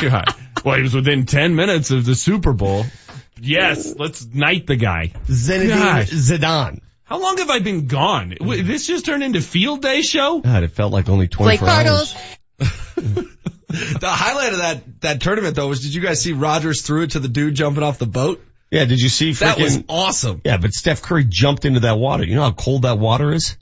God. 0.00 0.26
Well, 0.64 0.76
he 0.76 0.82
was 0.82 0.94
within 0.94 1.26
10 1.26 1.56
minutes 1.56 1.90
of 1.90 2.04
the 2.04 2.14
Super 2.14 2.52
Bowl. 2.52 2.84
Yes, 3.40 3.94
let's 3.98 4.24
knight 4.26 4.66
the 4.66 4.76
guy. 4.76 5.12
Zinedine 5.26 5.68
Gosh. 5.70 6.10
Zidane. 6.10 6.80
How 7.10 7.20
long 7.20 7.38
have 7.38 7.50
I 7.50 7.58
been 7.58 7.88
gone? 7.88 8.36
Wait, 8.40 8.60
hmm. 8.60 8.66
This 8.68 8.86
just 8.86 9.04
turned 9.04 9.24
into 9.24 9.40
field 9.40 9.82
day 9.82 10.00
show? 10.00 10.38
God, 10.40 10.62
it 10.62 10.70
felt 10.70 10.92
like 10.92 11.08
only 11.08 11.26
Blake 11.26 11.58
24 11.58 11.68
hours. 11.68 12.14
Bartles. 12.58 13.26
The 13.70 14.08
highlight 14.10 14.52
of 14.52 14.58
that, 14.58 15.00
that 15.02 15.20
tournament 15.20 15.54
though 15.54 15.68
was 15.68 15.80
did 15.80 15.94
you 15.94 16.00
guys 16.00 16.20
see 16.20 16.32
Rodgers 16.32 16.82
threw 16.82 17.02
it 17.02 17.12
to 17.12 17.20
the 17.20 17.28
dude 17.28 17.54
jumping 17.54 17.84
off 17.84 17.98
the 17.98 18.06
boat? 18.06 18.44
Yeah, 18.68 18.84
did 18.84 18.98
you 19.00 19.08
see 19.08 19.32
That 19.32 19.58
freaking, 19.58 19.62
was 19.62 19.84
awesome. 19.88 20.40
yeah, 20.44 20.56
but 20.56 20.72
Steph 20.72 21.02
Curry 21.02 21.24
jumped 21.24 21.64
into 21.64 21.80
that 21.80 21.96
water. 21.96 22.24
You 22.24 22.34
know 22.34 22.42
how 22.42 22.50
cold 22.50 22.82
that 22.82 22.98
water 22.98 23.32
is? 23.32 23.56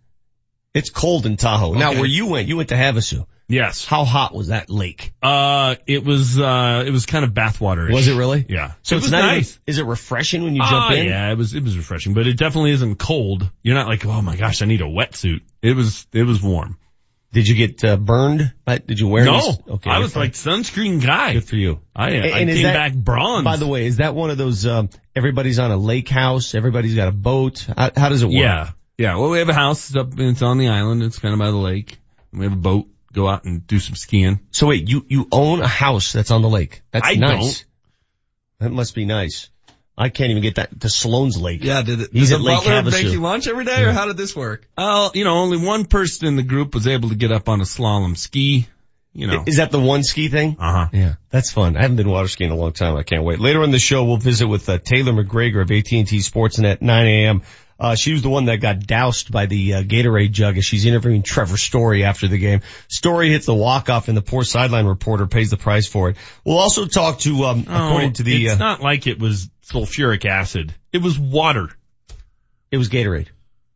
It's 0.72 0.88
cold 0.88 1.26
in 1.26 1.36
Tahoe. 1.36 1.74
Now 1.74 1.92
where 1.92 2.07
you 2.07 2.26
went, 2.26 2.49
you 2.49 2.57
went 2.57 2.70
to 2.70 2.74
Havasu. 2.74 3.26
Yes. 3.49 3.84
How 3.86 4.05
hot 4.05 4.34
was 4.34 4.49
that 4.49 4.68
lake? 4.68 5.12
Uh, 5.22 5.76
it 5.86 6.05
was, 6.05 6.38
uh, 6.38 6.84
it 6.86 6.90
was 6.90 7.07
kind 7.07 7.24
of 7.24 7.32
bathwater. 7.32 7.90
Was 7.92 8.07
it 8.07 8.16
really? 8.16 8.44
Yeah. 8.49 8.72
So 8.82 8.96
it 8.96 8.99
it's 8.99 9.11
not 9.11 9.22
nice. 9.22 9.53
even, 9.53 9.62
is 9.66 9.78
it 9.78 9.86
refreshing 9.86 10.42
when 10.44 10.55
you 10.55 10.61
jump 10.61 10.72
Ah, 10.90 10.92
in? 10.92 11.07
Yeah, 11.07 11.32
it 11.32 11.38
was, 11.38 11.55
it 11.55 11.62
was 11.64 11.76
refreshing, 11.76 12.12
but 12.14 12.26
it 12.26 12.36
definitely 12.36 12.72
isn't 12.72 12.96
cold. 12.99 13.51
You're 13.62 13.74
not 13.74 13.88
like, 13.88 14.05
oh 14.05 14.20
my 14.20 14.36
gosh, 14.36 14.61
I 14.61 14.66
need 14.66 14.82
a 14.82 14.84
wetsuit. 14.84 15.40
It 15.62 15.74
was, 15.74 16.07
it 16.12 16.24
was 16.24 16.42
warm. 16.42 16.76
Did 17.32 17.46
you 17.46 17.55
get 17.55 17.84
uh, 17.84 17.96
burned? 17.99 18.53
Right? 18.66 18.86
Did 18.86 18.99
you 19.01 19.09
wear 19.09 19.24
No, 19.26 19.34
this? 19.38 19.59
Okay. 19.68 19.90
I 19.90 19.99
was 19.99 20.14
fine. 20.14 20.22
like 20.24 20.32
sunscreen 20.32 21.05
guy. 21.05 21.34
good 21.34 21.44
for 21.44 21.57
you. 21.57 21.80
I, 21.94 22.07
I 22.07 22.11
And 22.40 22.51
came 22.51 22.62
that- 22.62 22.74
back 22.74 22.94
bronze. 22.94 23.44
By 23.44 23.57
the 23.57 23.66
way, 23.66 23.86
is 23.86 23.96
that 23.99 24.14
one 24.14 24.30
of 24.30 24.38
those, 24.38 24.64
um, 24.66 24.88
everybody's 25.14 25.59
on 25.59 25.70
a 25.70 25.76
lake 25.76 26.09
house, 26.09 26.55
everybody's 26.55 26.94
got 26.94 27.09
a 27.09 27.12
boat? 27.12 27.66
How, 27.76 27.90
how 27.96 28.09
does 28.09 28.22
it 28.22 28.26
work? 28.26 28.34
Yeah. 28.34 28.70
Yeah. 28.96 29.16
Well, 29.16 29.30
we 29.30 29.38
have 29.38 29.49
a 29.49 29.55
house 29.55 29.88
it's 29.90 29.96
up, 29.96 30.18
it's 30.18 30.40
on 30.42 30.57
the 30.59 30.68
island. 30.68 31.03
It's 31.03 31.18
kind 31.18 31.32
of 31.34 31.38
by 31.38 31.51
the 31.51 31.57
lake. 31.57 31.99
We 32.32 32.44
have 32.44 32.53
a 32.53 32.57
boat. 32.57 32.86
Go 33.18 33.26
out 33.28 33.42
and 33.42 33.66
do 33.66 33.80
some 33.80 33.96
skiing. 33.96 34.38
So 34.52 34.68
wait, 34.68 34.88
you, 34.88 35.04
you 35.08 35.26
own 35.32 35.60
a 35.60 35.66
house 35.66 36.12
that's 36.12 36.30
on 36.30 36.40
the 36.40 36.48
lake. 36.48 36.82
That's 36.92 37.04
I 37.04 37.14
nice. 37.14 37.64
That 38.60 38.70
must 38.70 38.94
be 38.94 39.06
nice. 39.06 39.50
I 39.96 40.08
can't 40.08 40.30
even 40.30 40.40
get 40.44 40.54
that 40.54 40.80
to 40.82 40.86
Sloan's 40.86 41.36
Lake. 41.36 41.64
Yeah, 41.64 41.82
did 41.82 41.98
it? 41.98 42.02
Is 42.02 42.06
it, 42.06 42.12
He's 42.12 42.28
did 42.28 42.34
at 42.36 42.38
the 42.38 42.44
Lake 42.44 42.58
butler 42.58 42.82
make 42.84 43.06
Havasu. 43.06 43.10
you 43.10 43.20
lunch 43.20 43.48
every 43.48 43.64
day 43.64 43.82
or 43.82 43.90
how 43.90 44.06
did 44.06 44.16
this 44.16 44.36
work? 44.36 44.68
Well, 44.78 45.10
you 45.14 45.24
know, 45.24 45.34
only 45.34 45.58
one 45.58 45.84
person 45.84 46.28
in 46.28 46.36
the 46.36 46.44
group 46.44 46.74
was 46.74 46.86
able 46.86 47.08
to 47.08 47.16
get 47.16 47.32
up 47.32 47.48
on 47.48 47.60
a 47.60 47.64
slalom 47.64 48.16
ski. 48.16 48.68
You 49.12 49.26
know. 49.26 49.42
Is 49.48 49.56
that 49.56 49.72
the 49.72 49.80
one 49.80 50.04
ski 50.04 50.28
thing? 50.28 50.56
Uh 50.60 50.72
huh. 50.72 50.88
Yeah, 50.92 51.14
that's 51.30 51.50
fun. 51.50 51.76
I 51.76 51.82
haven't 51.82 51.96
been 51.96 52.08
water 52.08 52.28
skiing 52.28 52.52
in 52.52 52.56
a 52.56 52.60
long 52.60 52.70
time. 52.70 52.96
I 52.96 53.02
can't 53.02 53.24
wait. 53.24 53.40
Later 53.40 53.64
in 53.64 53.72
the 53.72 53.80
show, 53.80 54.04
we'll 54.04 54.18
visit 54.18 54.46
with 54.46 54.68
uh, 54.68 54.78
Taylor 54.78 55.12
McGregor 55.12 55.60
of 55.60 55.72
AT&T 55.72 56.04
Sportsnet 56.04 56.70
at 56.70 56.82
9 56.82 57.06
a.m. 57.08 57.42
Uh, 57.80 57.94
she 57.94 58.12
was 58.12 58.22
the 58.22 58.28
one 58.28 58.46
that 58.46 58.56
got 58.56 58.80
doused 58.86 59.30
by 59.30 59.46
the 59.46 59.74
uh, 59.74 59.82
Gatorade 59.82 60.32
jug 60.32 60.58
as 60.58 60.64
she's 60.64 60.84
interviewing 60.84 61.22
Trevor 61.22 61.56
Story 61.56 62.02
after 62.04 62.26
the 62.26 62.38
game. 62.38 62.60
Story 62.88 63.30
hits 63.30 63.46
the 63.46 63.54
walk-off 63.54 64.08
and 64.08 64.16
the 64.16 64.22
poor 64.22 64.42
sideline 64.42 64.86
reporter 64.86 65.26
pays 65.26 65.50
the 65.50 65.56
price 65.56 65.86
for 65.86 66.10
it. 66.10 66.16
We'll 66.44 66.58
also 66.58 66.86
talk 66.86 67.20
to, 67.20 67.44
um, 67.44 67.60
according 67.68 68.14
to 68.14 68.24
the, 68.24 68.48
Oh, 68.48 68.52
it's 68.52 68.60
uh, 68.60 68.64
not 68.64 68.80
like 68.82 69.06
it 69.06 69.20
was 69.20 69.48
sulfuric 69.70 70.24
acid. 70.24 70.74
It 70.92 71.02
was 71.02 71.18
water. 71.18 71.68
it 72.72 72.78
was 72.78 72.88
Gatorade. 72.88 73.28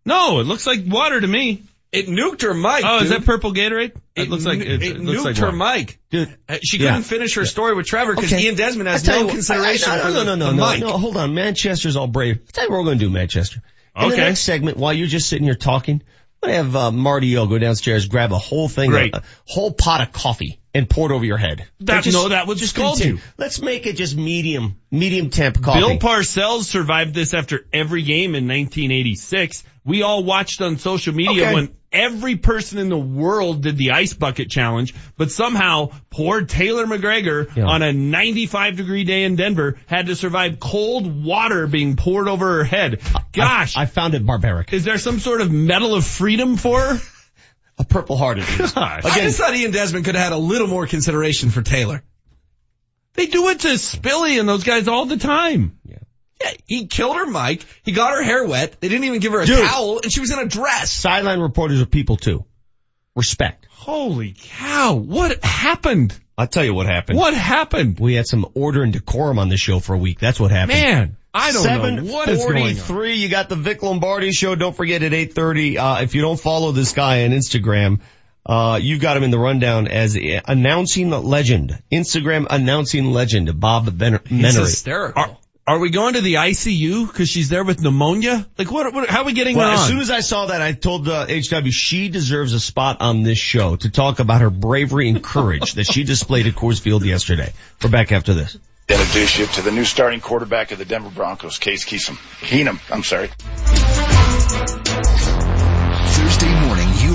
No, 0.04 0.40
it 0.40 0.44
looks 0.44 0.66
like 0.66 0.80
water 0.84 1.20
to 1.20 1.26
me. 1.26 1.62
It 1.92 2.06
nuked 2.08 2.40
her 2.42 2.54
mic. 2.54 2.82
Oh, 2.84 3.02
is 3.02 3.10
that 3.10 3.24
purple 3.26 3.52
Gatorade? 3.52 3.92
It, 4.16 4.30
looks 4.30 4.46
like 4.46 4.60
it, 4.60 4.82
it, 4.82 4.98
looks 4.98 5.20
nuked 5.20 5.24
like 5.24 5.36
her 5.36 5.52
mic. 5.52 6.00
Dude, 6.10 6.34
Uh, 6.48 6.56
She 6.64 6.78
Yeah. 6.78 6.88
couldn't 6.88 7.02
finish 7.04 7.34
her 7.36 7.44
story 7.44 7.74
with 7.74 7.86
Trevor 7.86 8.14
because 8.14 8.32
Okay. 8.32 8.46
Ian 8.46 8.54
Desmond 8.56 8.88
has 8.88 9.02
I 9.06 9.12
tell 9.12 9.14
you 9.16 9.20
no 9.20 9.26
what- 9.26 9.34
consideration 9.34 9.90
I- 9.90 9.96
I- 9.96 9.98
for 10.00 10.08
no, 10.08 10.12
the, 10.14 10.24
no, 10.24 10.34
no, 10.34 10.52
no, 10.52 10.76
no, 10.78 10.98
hold 10.98 11.16
on. 11.18 11.34
Manchester's 11.34 11.94
all 11.96 12.06
brave. 12.08 12.50
Tell 12.50 12.64
you 12.64 12.70
what 12.70 12.78
we're 12.78 12.84
going 12.86 12.98
to 12.98 13.04
do, 13.04 13.10
Manchester. 13.10 13.62
In 13.96 14.08
the 14.08 14.14
Okay. 14.14 14.22
next 14.24 14.40
segment, 14.40 14.76
while 14.78 14.92
you're 14.92 15.06
just 15.06 15.28
sitting 15.28 15.44
here 15.44 15.54
talking, 15.54 16.02
I'm 16.42 16.48
going 16.50 16.58
to 16.58 16.64
have 16.64 16.76
uh, 16.76 16.90
Marty 16.92 17.36
O 17.36 17.46
go 17.46 17.58
downstairs, 17.58 18.06
grab 18.06 18.32
a 18.32 18.38
whole 18.38 18.68
thing, 18.68 18.90
Great. 18.90 19.14
a, 19.14 19.18
a 19.18 19.22
whole 19.46 19.72
pot 19.72 20.00
of 20.00 20.12
coffee 20.12 20.58
and 20.74 20.88
pour 20.88 21.10
it 21.10 21.14
over 21.14 21.24
your 21.24 21.36
head. 21.36 21.66
That- 21.80 22.06
And 22.06 22.14
no, 22.14 22.30
that 22.30 22.46
would 22.46 22.58
scald 22.58 22.98
you. 23.00 23.20
Let's 23.36 23.60
make 23.60 23.86
it 23.86 23.96
just 23.96 24.16
medium, 24.16 24.78
medium 24.90 25.30
temp 25.30 25.62
coffee. 25.62 25.80
Bill 25.80 25.98
Parcells 25.98 26.64
survived 26.64 27.14
this 27.14 27.34
after 27.34 27.66
every 27.72 28.02
game 28.02 28.34
in 28.34 28.48
1986. 28.48 29.62
We 29.84 30.02
all 30.02 30.24
watched 30.24 30.60
on 30.62 30.78
social 30.78 31.14
media 31.14 31.42
Okay. 31.42 31.54
when 31.54 31.76
every 31.92 32.36
person 32.36 32.78
in 32.78 32.88
the 32.88 32.98
world 32.98 33.62
did 33.62 33.76
the 33.76 33.92
ice 33.92 34.12
bucket 34.14 34.50
challenge, 34.50 34.94
but 35.16 35.30
somehow 35.30 35.90
poor 36.10 36.42
Taylor 36.42 36.86
McGregor 36.86 37.54
Yeah. 37.56 37.64
on 37.66 37.82
a 37.82 37.92
95 37.92 38.76
degree 38.76 39.04
day 39.04 39.24
in 39.24 39.36
Denver 39.36 39.78
had 39.86 40.06
to 40.06 40.16
survive 40.16 40.58
cold 40.58 41.24
water 41.24 41.66
being 41.66 41.96
poured 41.96 42.28
over 42.28 42.58
her 42.58 42.64
head. 42.64 43.00
Gosh, 43.32 43.76
I, 43.76 43.82
I 43.82 43.86
found 43.86 44.14
it 44.14 44.24
barbaric. 44.24 44.72
is 44.72 44.84
there 44.84 44.98
some 44.98 45.18
sort 45.20 45.40
of 45.40 45.50
medal 45.52 45.94
of 45.94 46.04
freedom 46.06 46.56
for 46.56 46.80
her? 46.80 46.98
A 47.78 47.84
purple 47.84 48.16
heart 48.18 48.38
it 48.38 48.48
is. 48.60 48.72
Gosh. 48.72 49.04
I 49.04 49.20
just 49.20 49.38
thought 49.38 49.54
Ian 49.56 49.70
Desmond 49.70 50.04
could 50.04 50.14
have 50.14 50.24
had 50.24 50.32
a 50.34 50.38
little 50.38 50.66
more 50.68 50.86
consideration 50.86 51.48
for 51.50 51.62
Taylor. 51.62 52.02
They 53.14 53.26
do 53.26 53.48
it 53.48 53.60
to 53.60 53.68
Spilly 53.68 54.38
and 54.38 54.46
those 54.48 54.62
guys 54.62 54.88
all 54.88 55.06
the 55.06 55.16
time. 55.16 55.78
Yeah, 55.84 55.96
he 56.66 56.86
killed 56.86 57.16
her 57.16 57.26
mic. 57.26 57.64
He 57.84 57.92
got 57.92 58.12
her 58.12 58.22
hair 58.22 58.46
wet. 58.46 58.80
They 58.80 58.88
didn't 58.88 59.04
even 59.04 59.20
give 59.20 59.32
her 59.32 59.40
a 59.40 59.46
Dude. 59.46 59.58
towel, 59.58 60.00
and 60.02 60.12
she 60.12 60.20
was 60.20 60.30
in 60.32 60.38
a 60.38 60.46
dress. 60.46 60.90
Sideline 60.90 61.40
reporters 61.40 61.80
are 61.80 61.86
people 61.86 62.16
too. 62.16 62.44
Respect. 63.14 63.66
Holy 63.70 64.34
cow, 64.38 64.94
what 64.94 65.44
happened? 65.44 66.18
I'll 66.38 66.46
tell 66.46 66.64
you 66.64 66.72
what 66.72 66.86
happened. 66.86 67.18
What 67.18 67.34
happened? 67.34 67.98
We 68.00 68.14
had 68.14 68.26
some 68.26 68.46
order 68.54 68.82
and 68.82 68.92
decorum 68.92 69.38
on 69.38 69.48
the 69.48 69.56
show 69.56 69.80
for 69.80 69.94
a 69.94 69.98
week. 69.98 70.18
That's 70.18 70.40
what 70.40 70.50
happened. 70.50 70.78
Man, 70.80 71.16
I 71.34 71.52
don't 71.52 71.64
know 71.64 72.12
what 72.12 72.28
is 72.28 72.38
going 72.44 72.56
on. 72.62 72.74
743, 72.74 73.14
you 73.16 73.28
got 73.28 73.48
the 73.48 73.56
Vic 73.56 73.82
Lombardi 73.82 74.32
show. 74.32 74.54
Don't 74.54 74.74
forget 74.74 75.02
at 75.02 75.12
830, 75.12 75.78
uh, 75.78 76.00
if 76.02 76.14
you 76.14 76.22
don't 76.22 76.40
follow 76.40 76.72
this 76.72 76.92
guy 76.92 77.24
on 77.24 77.32
Instagram, 77.32 78.00
uh, 78.46 78.78
you've 78.80 79.00
got 79.00 79.16
him 79.16 79.24
in 79.24 79.30
the 79.30 79.38
rundown 79.38 79.88
as 79.88 80.16
announcing 80.16 81.10
legend. 81.10 81.80
Instagram 81.92 82.46
announcing 82.48 83.12
legend, 83.12 83.60
Bob 83.60 83.96
Ben- 83.96 84.20
He's 84.26 84.42
Menery. 84.56 84.60
hysterical. 84.60 85.22
Are, 85.22 85.36
Are 85.64 85.78
we 85.78 85.90
going 85.90 86.14
to 86.14 86.20
the 86.20 86.34
ICU 86.34 87.06
because 87.06 87.28
she's 87.28 87.48
there 87.48 87.62
with 87.62 87.80
pneumonia? 87.80 88.48
Like 88.58 88.68
what, 88.72 88.92
what 88.92 89.08
how 89.08 89.20
are 89.20 89.24
we 89.24 89.32
getting 89.32 89.56
well, 89.56 89.68
her 89.68 89.76
on? 89.76 89.78
as 89.78 89.86
soon 89.86 90.00
as 90.00 90.10
I 90.10 90.18
saw 90.18 90.46
that, 90.46 90.60
I 90.60 90.72
told 90.72 91.08
uh, 91.08 91.26
HW 91.26 91.70
she 91.70 92.08
deserves 92.08 92.52
a 92.52 92.58
spot 92.58 92.96
on 93.00 93.22
this 93.22 93.38
show 93.38 93.76
to 93.76 93.88
talk 93.88 94.18
about 94.18 94.40
her 94.40 94.50
bravery 94.50 95.08
and 95.08 95.22
courage 95.22 95.74
that 95.74 95.84
she 95.84 96.02
displayed 96.02 96.48
at 96.48 96.54
Coors 96.54 96.80
Field 96.80 97.04
yesterday. 97.04 97.52
We're 97.80 97.90
back 97.90 98.10
after 98.10 98.34
this. 98.34 98.58
Introduce 98.88 99.38
you 99.38 99.46
to 99.46 99.62
the 99.62 99.70
new 99.70 99.84
starting 99.84 100.20
quarterback 100.20 100.72
of 100.72 100.78
the 100.78 100.84
Denver 100.84 101.10
Broncos, 101.10 101.58
Case 101.58 101.84
Keenum. 101.84 102.16
Keenum, 102.40 102.80
I'm 102.90 103.04
sorry. 103.04 103.30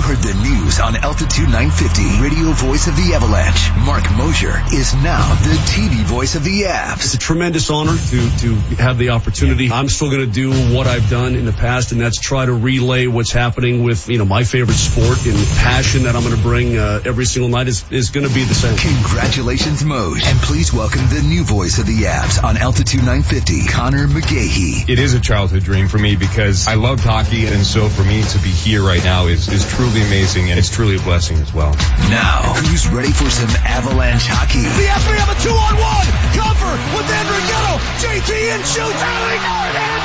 Thursday 0.00 0.08
morning, 0.08 0.14
you 0.14 0.14
heard 0.14 0.22
the 0.22 0.64
news 0.64 0.80
on 0.80 0.96
Altitude 0.96 1.48
950, 1.48 2.22
radio 2.22 2.52
voice 2.52 2.86
of 2.86 2.96
the 2.96 3.14
Avalanche. 3.14 3.70
Marc 3.84 4.04
Moser 4.16 4.62
is 4.72 4.94
now 4.94 5.34
the 5.42 5.56
TV 5.66 6.04
voice 6.04 6.34
of 6.34 6.44
the 6.44 6.62
Avs. 6.62 7.04
It's 7.04 7.14
a 7.14 7.18
tremendous 7.18 7.70
honor 7.70 7.96
to, 7.96 8.38
to 8.38 8.54
have 8.76 8.98
the 8.98 9.10
opportunity. 9.10 9.70
I'm 9.70 9.88
still 9.88 10.10
going 10.10 10.26
to 10.26 10.32
do 10.32 10.50
what 10.74 10.86
I've 10.86 11.08
done 11.08 11.34
in 11.34 11.44
the 11.44 11.52
past, 11.52 11.92
and 11.92 12.00
that's 12.00 12.20
try 12.20 12.46
to 12.46 12.52
relay 12.52 13.06
what's 13.06 13.32
happening 13.32 13.82
with, 13.82 14.08
you 14.08 14.18
know, 14.18 14.24
my 14.24 14.44
favorite 14.44 14.76
sport 14.76 15.24
and 15.26 15.36
passion 15.58 16.04
that 16.04 16.14
I'm 16.14 16.22
going 16.22 16.36
to 16.36 16.42
bring 16.42 16.76
uh, 16.76 17.02
every 17.04 17.24
single 17.24 17.50
night 17.50 17.68
is, 17.68 17.90
is 17.90 18.10
going 18.10 18.26
to 18.26 18.34
be 18.34 18.44
the 18.44 18.54
same. 18.54 18.76
Congratulations, 18.76 19.82
Moj. 19.82 20.22
And 20.24 20.38
please 20.40 20.72
welcome 20.72 21.02
the 21.08 21.22
new 21.22 21.44
voice 21.44 21.78
of 21.78 21.86
the 21.86 22.02
Avs 22.04 22.42
on 22.42 22.56
Altitude 22.56 23.00
950, 23.00 23.66
Conor 23.66 24.06
McGahey. 24.06 24.88
It 24.88 24.98
is 24.98 25.14
a 25.14 25.20
childhood 25.20 25.64
dream 25.64 25.88
for 25.88 25.98
me 25.98 26.16
because 26.16 26.68
I 26.68 26.74
loved 26.74 27.02
hockey, 27.02 27.46
and 27.46 27.64
so 27.64 27.88
for 27.88 28.04
me 28.04 28.22
to 28.22 28.38
be 28.38 28.50
here 28.50 28.82
right 28.82 29.02
now 29.02 29.26
is, 29.26 29.48
is 29.48 29.68
truly 29.68 29.87
amazing, 29.96 30.50
and 30.50 30.58
it's 30.58 30.68
truly 30.68 30.96
a 30.96 31.00
blessing 31.00 31.38
as 31.38 31.54
well. 31.54 31.72
Now, 32.12 32.42
who's 32.60 32.88
ready 32.88 33.10
for 33.10 33.30
some 33.30 33.48
Avalanche 33.64 34.26
hockey? 34.28 34.60
The 34.60 34.88
F 34.92 35.08
we 35.08 35.16
have 35.16 35.32
a 35.32 35.38
two 35.40 35.56
on 35.56 35.74
one 35.80 36.08
cover 36.36 36.72
with 36.92 37.08
Andrew 37.08 37.40
Ghetto. 37.48 37.80
JT 38.04 38.30
and 38.52 38.62
shoots. 38.68 39.00
Allie 39.00 39.40
Gordon 39.40 40.04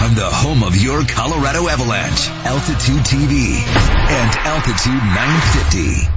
From 0.00 0.14
the 0.16 0.30
home 0.32 0.64
of 0.64 0.76
your 0.80 1.04
Colorado 1.04 1.68
Avalanche, 1.68 2.28
Altitude 2.48 3.04
TV 3.04 3.60
and 3.60 4.30
Altitude 4.48 4.96
950. 4.96 6.16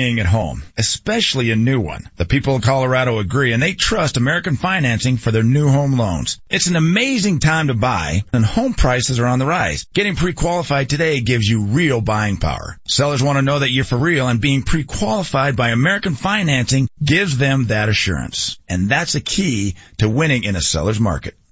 at 0.00 0.26
home, 0.26 0.62
especially 0.78 1.50
a 1.50 1.56
new 1.56 1.80
one. 1.80 2.08
The 2.16 2.24
people 2.24 2.56
of 2.56 2.62
Colorado 2.62 3.18
agree 3.18 3.52
and 3.52 3.62
they 3.62 3.74
trust 3.74 4.16
American 4.16 4.56
Financing 4.56 5.18
for 5.18 5.30
their 5.30 5.42
new 5.42 5.68
home 5.68 5.98
loans. 5.98 6.40
It's 6.48 6.68
an 6.68 6.76
amazing 6.76 7.40
time 7.40 7.68
to 7.68 7.74
buy 7.74 8.22
and 8.32 8.44
home 8.44 8.74
prices 8.74 9.18
are 9.18 9.26
on 9.26 9.38
the 9.38 9.46
rise. 9.46 9.86
Getting 9.92 10.16
pre-qualified 10.16 10.88
today 10.88 11.20
gives 11.20 11.46
you 11.46 11.64
real 11.64 12.00
buying 12.00 12.38
power. 12.38 12.78
Sellers 12.88 13.22
want 13.22 13.36
to 13.36 13.42
know 13.42 13.58
that 13.58 13.70
you're 13.70 13.84
for 13.84 13.98
real 13.98 14.28
and 14.28 14.40
being 14.40 14.62
pre-qualified 14.62 15.56
by 15.56 15.68
American 15.68 16.14
Financing 16.14 16.88
gives 17.04 17.36
them 17.36 17.66
that 17.66 17.88
assurance. 17.88 18.58
And 18.68 18.88
that's 18.88 19.14
a 19.14 19.20
key 19.20 19.74
to 19.98 20.08
winning 20.08 20.44
in 20.44 20.56
a 20.56 20.60
seller's 20.60 21.00
market. 21.00 21.34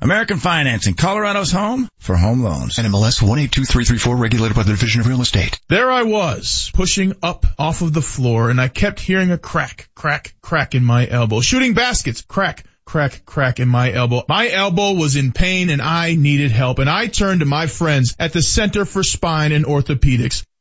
American 0.00 0.36
Financing, 0.36 0.92
Colorado's 0.92 1.50
home 1.50 1.88
for 1.98 2.16
home 2.16 2.42
loans. 2.42 2.76
NMLS 2.76 3.22
182334 3.22 4.16
regulated 4.16 4.54
by 4.54 4.62
the 4.62 4.72
Division 4.72 5.00
of 5.00 5.06
Real 5.06 5.22
Estate. 5.22 5.58
There 5.68 5.90
I 5.90 6.02
was, 6.02 6.70
pushing 6.74 7.14
up 7.22 7.46
off 7.58 7.80
of 7.80 7.94
the 7.94 8.02
floor 8.02 8.50
and 8.50 8.60
I 8.60 8.68
kept 8.68 9.00
hearing 9.00 9.30
a 9.32 9.38
crack, 9.38 9.88
crack, 9.94 10.34
crack 10.42 10.74
in 10.74 10.84
my 10.84 11.08
elbow. 11.08 11.40
Shooting 11.40 11.72
baskets, 11.72 12.20
crack, 12.20 12.64
crack, 12.84 13.24
crack 13.24 13.58
in 13.58 13.68
my 13.68 13.90
elbow. 13.90 14.22
My 14.28 14.48
elbow 14.50 14.92
was 14.92 15.16
in 15.16 15.32
pain 15.32 15.70
and 15.70 15.80
I 15.80 16.14
needed 16.14 16.50
help 16.50 16.78
and 16.78 16.90
I 16.90 17.06
turned 17.06 17.40
to 17.40 17.46
my 17.46 17.66
friends 17.66 18.16
at 18.18 18.34
the 18.34 18.42
Center 18.42 18.84
for 18.84 19.02
Spine 19.02 19.52
and 19.52 19.64
Orthopedics. 19.64 20.44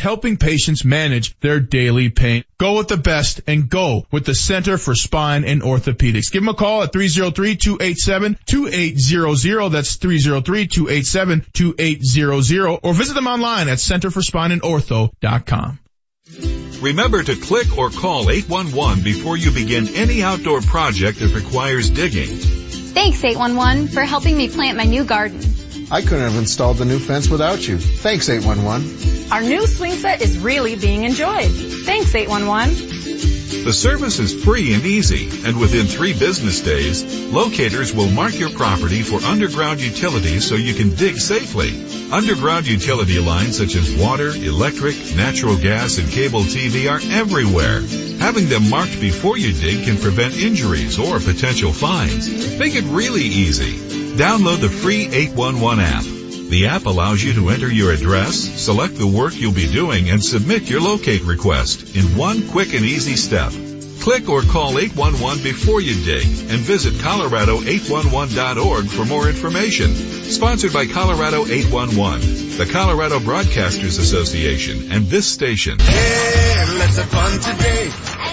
helping 0.00 0.36
patients 0.36 0.84
manage 0.84 1.38
their 1.40 1.60
daily 1.60 2.10
pain. 2.10 2.42
Go 2.58 2.78
with 2.78 2.88
the 2.88 2.96
best 2.96 3.42
and 3.46 3.70
go 3.70 4.04
with 4.10 4.26
the 4.26 4.34
Center 4.34 4.76
for 4.78 4.96
Spine 4.96 5.44
and 5.44 5.62
Orthopedics. 5.62 6.32
Give 6.32 6.42
them 6.42 6.48
a 6.48 6.54
call 6.54 6.82
at 6.82 6.92
303-287-2800. 6.92 9.70
That's 9.70 9.96
303-287-2800 9.98 12.80
or 12.82 12.94
visit 12.94 13.14
them 13.14 13.28
online 13.28 13.68
at 13.68 13.78
centerforspineandortho.com. 13.78 15.78
Remember 16.80 17.22
to 17.22 17.36
click 17.36 17.76
or 17.76 17.90
call 17.90 18.30
811 18.30 19.04
before 19.04 19.36
you 19.36 19.50
begin 19.50 19.88
any 19.94 20.22
outdoor 20.22 20.62
project 20.62 21.18
that 21.18 21.34
requires 21.34 21.90
digging. 21.90 22.28
Thanks 22.28 23.22
811 23.22 23.88
for 23.88 24.02
helping 24.02 24.36
me 24.36 24.48
plant 24.48 24.78
my 24.78 24.84
new 24.84 25.04
garden. 25.04 25.40
I 25.92 26.02
couldn't 26.02 26.20
have 26.20 26.36
installed 26.36 26.76
the 26.76 26.84
new 26.84 27.00
fence 27.00 27.28
without 27.28 27.66
you. 27.66 27.78
Thanks 27.78 28.28
811. 28.28 29.32
Our 29.32 29.42
new 29.42 29.66
swing 29.66 29.92
set 29.92 30.22
is 30.22 30.38
really 30.38 30.76
being 30.76 31.02
enjoyed. 31.02 31.50
Thanks 31.84 32.14
811. 32.14 33.64
The 33.64 33.72
service 33.72 34.20
is 34.20 34.44
free 34.44 34.72
and 34.72 34.84
easy, 34.84 35.28
and 35.44 35.58
within 35.58 35.86
three 35.86 36.12
business 36.12 36.60
days, 36.60 37.04
locators 37.26 37.92
will 37.92 38.08
mark 38.08 38.38
your 38.38 38.50
property 38.50 39.02
for 39.02 39.20
underground 39.24 39.80
utilities 39.80 40.48
so 40.48 40.54
you 40.54 40.74
can 40.74 40.94
dig 40.94 41.18
safely. 41.18 41.99
Underground 42.12 42.66
utility 42.66 43.20
lines 43.20 43.56
such 43.56 43.76
as 43.76 43.94
water, 43.94 44.30
electric, 44.30 44.96
natural 45.14 45.56
gas, 45.56 45.98
and 45.98 46.10
cable 46.10 46.40
TV 46.40 46.90
are 46.90 47.00
everywhere. 47.16 47.82
Having 48.18 48.48
them 48.48 48.68
marked 48.68 49.00
before 49.00 49.38
you 49.38 49.52
dig 49.52 49.84
can 49.84 49.96
prevent 49.96 50.36
injuries 50.36 50.98
or 50.98 51.20
potential 51.20 51.72
fines. 51.72 52.58
Make 52.58 52.74
it 52.74 52.82
really 52.86 53.22
easy. 53.22 53.78
Download 54.16 54.60
the 54.60 54.68
free 54.68 55.06
811 55.06 55.84
app. 55.84 56.02
The 56.50 56.66
app 56.66 56.86
allows 56.86 57.22
you 57.22 57.32
to 57.34 57.50
enter 57.50 57.70
your 57.70 57.92
address, 57.92 58.34
select 58.34 58.96
the 58.96 59.06
work 59.06 59.36
you'll 59.36 59.52
be 59.52 59.70
doing, 59.70 60.10
and 60.10 60.22
submit 60.22 60.68
your 60.68 60.80
locate 60.80 61.22
request 61.22 61.94
in 61.94 62.16
one 62.16 62.48
quick 62.48 62.74
and 62.74 62.84
easy 62.84 63.14
step. 63.14 63.52
Click 64.00 64.30
or 64.30 64.40
call 64.40 64.78
811 64.78 65.42
before 65.42 65.80
you 65.82 65.94
dig 66.04 66.24
and 66.24 66.58
visit 66.64 66.94
colorado811.org 66.94 68.88
for 68.88 69.04
more 69.04 69.28
information. 69.28 69.94
Sponsored 69.94 70.72
by 70.72 70.86
Colorado 70.86 71.44
811, 71.44 72.56
the 72.56 72.64
Colorado 72.72 73.18
Broadcasters 73.18 73.98
Association, 73.98 74.90
and 74.90 75.04
this 75.06 75.26
station. 75.26 75.78
Hey, 75.78 76.64
let's 76.78 76.96
have 76.96 77.10
fun 77.10 77.38
today. 77.40 77.90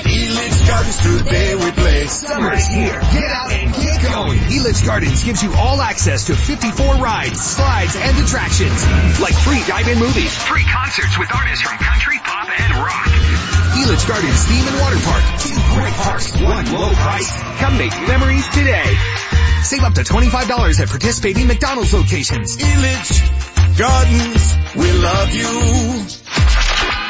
Elitch 0.08 0.68
Gardens 0.68 0.98
today 1.04 1.56
we 1.56 1.72
play. 1.72 2.08
Summer 2.08 2.54
is 2.54 2.68
here. 2.68 3.00
Get 3.12 3.24
out 3.28 3.52
and 3.52 3.74
get 3.76 4.02
going. 4.04 4.40
Elitch 4.48 4.86
Gardens 4.86 5.24
gives 5.24 5.44
you 5.44 5.54
all 5.54 5.82
access 5.82 6.28
to 6.28 6.36
54 6.36 6.96
rides, 6.96 7.42
slides, 7.42 7.96
and 7.98 8.18
attractions. 8.24 8.88
Like 9.20 9.34
free 9.34 9.62
drive-in 9.66 10.00
movies, 10.00 10.32
free 10.44 10.64
concerts 10.64 11.20
with 11.20 11.34
artists 11.36 11.68
from 11.68 11.78
country, 11.78 12.17
and 12.60 12.74
rock. 12.74 13.08
Elitch 13.78 14.08
Gardens 14.08 14.44
Theme 14.46 14.68
and 14.68 14.80
Water 14.82 15.00
Park. 15.06 15.24
Two 15.40 15.56
great 15.76 15.94
parks, 15.94 16.32
one 16.42 16.66
low 16.74 16.90
price. 16.94 17.32
Come 17.60 17.78
make 17.78 17.92
memories 18.08 18.48
today. 18.50 18.98
Save 19.64 19.84
up 19.84 19.94
to 19.96 20.02
$25 20.02 20.80
at 20.80 20.88
participating 20.90 21.48
McDonald's 21.48 21.94
locations. 21.94 22.58
Elitch 22.58 23.78
Gardens, 23.78 24.76
we 24.76 24.92
love 24.92 25.34
you. 25.34 26.67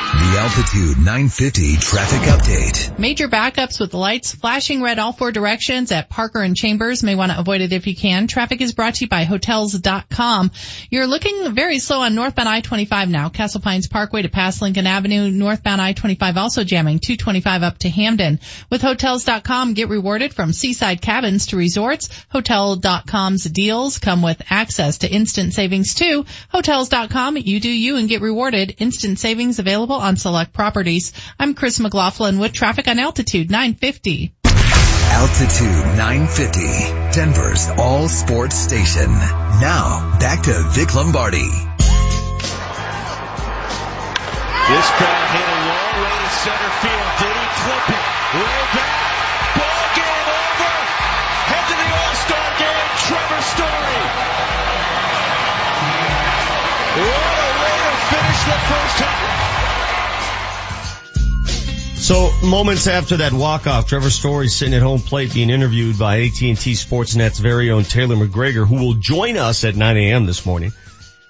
The 0.07 0.37
Altitude 0.39 0.97
950 0.99 1.75
traffic 1.77 2.21
update. 2.21 2.97
Major 2.97 3.27
backups 3.27 3.77
with 3.77 3.93
lights 3.93 4.33
flashing 4.33 4.81
red 4.81 4.99
all 4.99 5.11
four 5.11 5.33
directions 5.33 5.91
at 5.91 6.09
Parker 6.09 6.41
and 6.41 6.55
Chambers. 6.55 7.03
May 7.03 7.15
want 7.15 7.33
to 7.33 7.39
avoid 7.39 7.59
it 7.59 7.73
if 7.73 7.87
you 7.87 7.95
can. 7.95 8.27
Traffic 8.27 8.61
is 8.61 8.73
brought 8.73 8.95
to 8.95 9.05
you 9.05 9.09
by 9.09 9.25
Hotels.com. 9.25 10.51
You're 10.89 11.07
looking 11.07 11.53
very 11.53 11.79
slow 11.79 11.99
on 11.99 12.15
northbound 12.15 12.47
I-25 12.47 13.09
now. 13.09 13.27
Castle 13.27 13.59
Pines 13.59 13.89
Parkway 13.89 14.21
to 14.21 14.29
past 14.29 14.61
Lincoln 14.61 14.87
Avenue. 14.87 15.29
Northbound 15.29 15.81
I-25 15.81 16.37
also 16.37 16.63
jamming 16.63 16.99
225 16.99 17.63
up 17.63 17.77
to 17.79 17.89
Hampden. 17.89 18.39
With 18.69 18.81
Hotels.com, 18.81 19.73
get 19.73 19.89
rewarded 19.89 20.33
from 20.33 20.53
seaside 20.53 21.01
cabins 21.01 21.47
to 21.47 21.57
resorts. 21.57 22.07
Hotel.com's 22.29 23.43
deals 23.43 23.99
come 23.99 24.21
with 24.21 24.41
access 24.49 24.99
to 24.99 25.11
instant 25.11 25.53
savings 25.53 25.95
too. 25.95 26.25
Hotels.com, 26.49 27.35
you 27.35 27.59
do 27.59 27.69
you 27.69 27.97
and 27.97 28.07
get 28.07 28.21
rewarded. 28.21 28.75
Instant 28.79 29.19
savings 29.19 29.59
available 29.59 29.96
on 29.97 30.17
select 30.17 30.53
properties. 30.53 31.13
I'm 31.39 31.53
Chris 31.53 31.79
McLaughlin 31.79 32.39
with 32.39 32.53
traffic 32.53 32.87
on 32.87 32.99
Altitude 32.99 33.49
950. 33.51 34.33
Altitude 35.09 35.97
950, 35.97 36.61
Denver's 37.15 37.67
all 37.77 38.07
sports 38.07 38.55
station. 38.55 39.09
Now, 39.09 40.17
back 40.19 40.43
to 40.43 40.53
Vic 40.71 40.93
Lombardi. 40.93 41.47
This 44.67 44.87
ball 44.99 45.23
hit 45.31 45.47
a 45.47 45.59
long 45.63 45.93
way 46.03 46.11
to 46.11 46.31
center 46.43 46.71
field. 46.83 47.11
Did 47.23 47.33
he 47.39 47.47
clip 47.55 47.87
it? 47.87 48.03
Way 48.35 48.59
back. 48.75 48.99
Ball 49.55 49.85
game 49.95 50.27
over. 50.27 50.75
Head 51.47 51.63
to 51.71 51.75
the 51.79 51.87
All-Star 51.87 52.47
game. 52.59 52.89
Trevor 53.07 53.41
Story. 53.47 53.99
What 56.99 57.37
a 57.39 57.51
way 57.63 57.77
to 57.79 57.93
finish 58.11 58.41
the 58.43 58.59
first 58.67 58.97
half. 58.99 59.46
So 62.07 62.31
moments 62.41 62.87
after 62.87 63.17
that 63.17 63.33
walk-off, 63.33 63.89
Trevor 63.89 64.09
Story 64.09 64.47
sitting 64.47 64.73
at 64.73 64.81
home 64.81 65.01
plate 65.01 65.33
being 65.33 65.49
interviewed 65.49 65.99
by 65.99 66.21
AT&T 66.21 66.55
Sportsnet's 66.55 67.39
very 67.39 67.69
own 67.69 67.83
Taylor 67.83 68.15
McGregor, 68.15 68.65
who 68.65 68.75
will 68.75 68.93
join 68.93 69.35
us 69.35 69.65
at 69.65 69.75
9 69.75 69.97
a.m. 69.97 70.25
this 70.25 70.45
morning. 70.45 70.71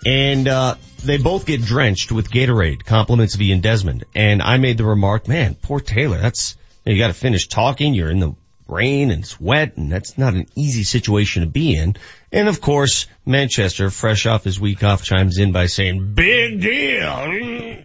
And, 0.05 0.47
uh, 0.47 0.75
they 1.03 1.17
both 1.17 1.47
get 1.47 1.63
drenched 1.63 2.11
with 2.11 2.29
Gatorade, 2.29 2.85
compliments 2.85 3.33
of 3.33 3.41
Ian 3.41 3.61
Desmond. 3.61 4.05
And 4.13 4.39
I 4.39 4.57
made 4.57 4.77
the 4.77 4.85
remark, 4.85 5.27
man, 5.27 5.55
poor 5.55 5.79
Taylor, 5.79 6.19
that's, 6.19 6.55
you, 6.85 6.95
gotta 6.99 7.15
finish 7.15 7.47
talking, 7.47 7.95
you're 7.95 8.11
in 8.11 8.19
the 8.19 8.35
rain 8.67 9.09
and 9.09 9.23
it's 9.23 9.41
wet 9.41 9.77
and 9.77 9.91
that's 9.91 10.15
not 10.15 10.35
an 10.35 10.45
easy 10.53 10.83
situation 10.83 11.41
to 11.41 11.49
be 11.49 11.75
in. 11.75 11.95
And 12.31 12.47
of 12.47 12.61
course, 12.61 13.07
Manchester, 13.25 13.89
fresh 13.89 14.27
off 14.27 14.43
his 14.43 14.59
week 14.59 14.83
off, 14.83 15.01
chimes 15.01 15.39
in 15.39 15.51
by 15.51 15.65
saying, 15.65 16.13
big 16.13 16.61
deal. 16.61 17.83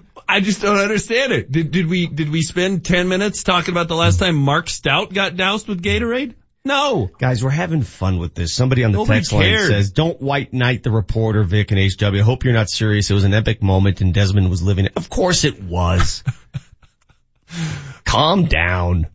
I 0.28 0.40
just 0.40 0.62
don't 0.62 0.78
understand 0.78 1.32
it. 1.32 1.50
Did, 1.50 1.70
did 1.70 1.86
we, 1.86 2.06
did 2.06 2.30
we 2.30 2.42
spend 2.42 2.84
10 2.84 3.08
minutes 3.08 3.44
talking 3.44 3.72
about 3.72 3.88
the 3.88 3.94
last 3.94 4.18
time 4.18 4.34
Mark 4.36 4.68
Stout 4.68 5.12
got 5.12 5.36
doused 5.36 5.68
with 5.68 5.82
Gatorade? 5.82 6.34
No. 6.64 7.08
Guys, 7.18 7.44
we're 7.44 7.50
having 7.50 7.82
fun 7.82 8.18
with 8.18 8.34
this. 8.34 8.52
Somebody 8.52 8.82
on 8.82 8.90
the 8.90 8.98
Nobody 8.98 9.20
text 9.20 9.32
line 9.32 9.56
says, 9.58 9.92
don't 9.92 10.20
white 10.20 10.52
knight 10.52 10.82
the 10.82 10.90
reporter, 10.90 11.44
Vic 11.44 11.70
and 11.70 11.78
HW. 11.78 12.18
I 12.18 12.22
hope 12.22 12.42
you're 12.42 12.52
not 12.52 12.68
serious. 12.68 13.08
It 13.08 13.14
was 13.14 13.22
an 13.22 13.34
epic 13.34 13.62
moment 13.62 14.00
and 14.00 14.12
Desmond 14.12 14.50
was 14.50 14.64
living 14.64 14.86
it. 14.86 14.92
Of 14.96 15.08
course 15.08 15.44
it 15.44 15.62
was. 15.62 16.24
Calm 18.04 18.46
down. 18.46 19.06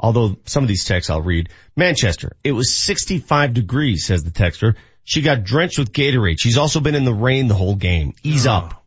Although 0.00 0.38
some 0.46 0.64
of 0.64 0.68
these 0.68 0.84
texts 0.84 1.08
I'll 1.08 1.22
read. 1.22 1.50
Manchester, 1.76 2.32
it 2.42 2.50
was 2.50 2.74
65 2.74 3.54
degrees, 3.54 4.06
says 4.06 4.24
the 4.24 4.30
texter. 4.30 4.74
She 5.04 5.22
got 5.22 5.44
drenched 5.44 5.78
with 5.78 5.92
Gatorade. 5.92 6.40
She's 6.40 6.56
also 6.56 6.80
been 6.80 6.96
in 6.96 7.04
the 7.04 7.14
rain 7.14 7.46
the 7.46 7.54
whole 7.54 7.76
game. 7.76 8.14
Ease 8.24 8.48
oh. 8.48 8.52
up. 8.52 8.79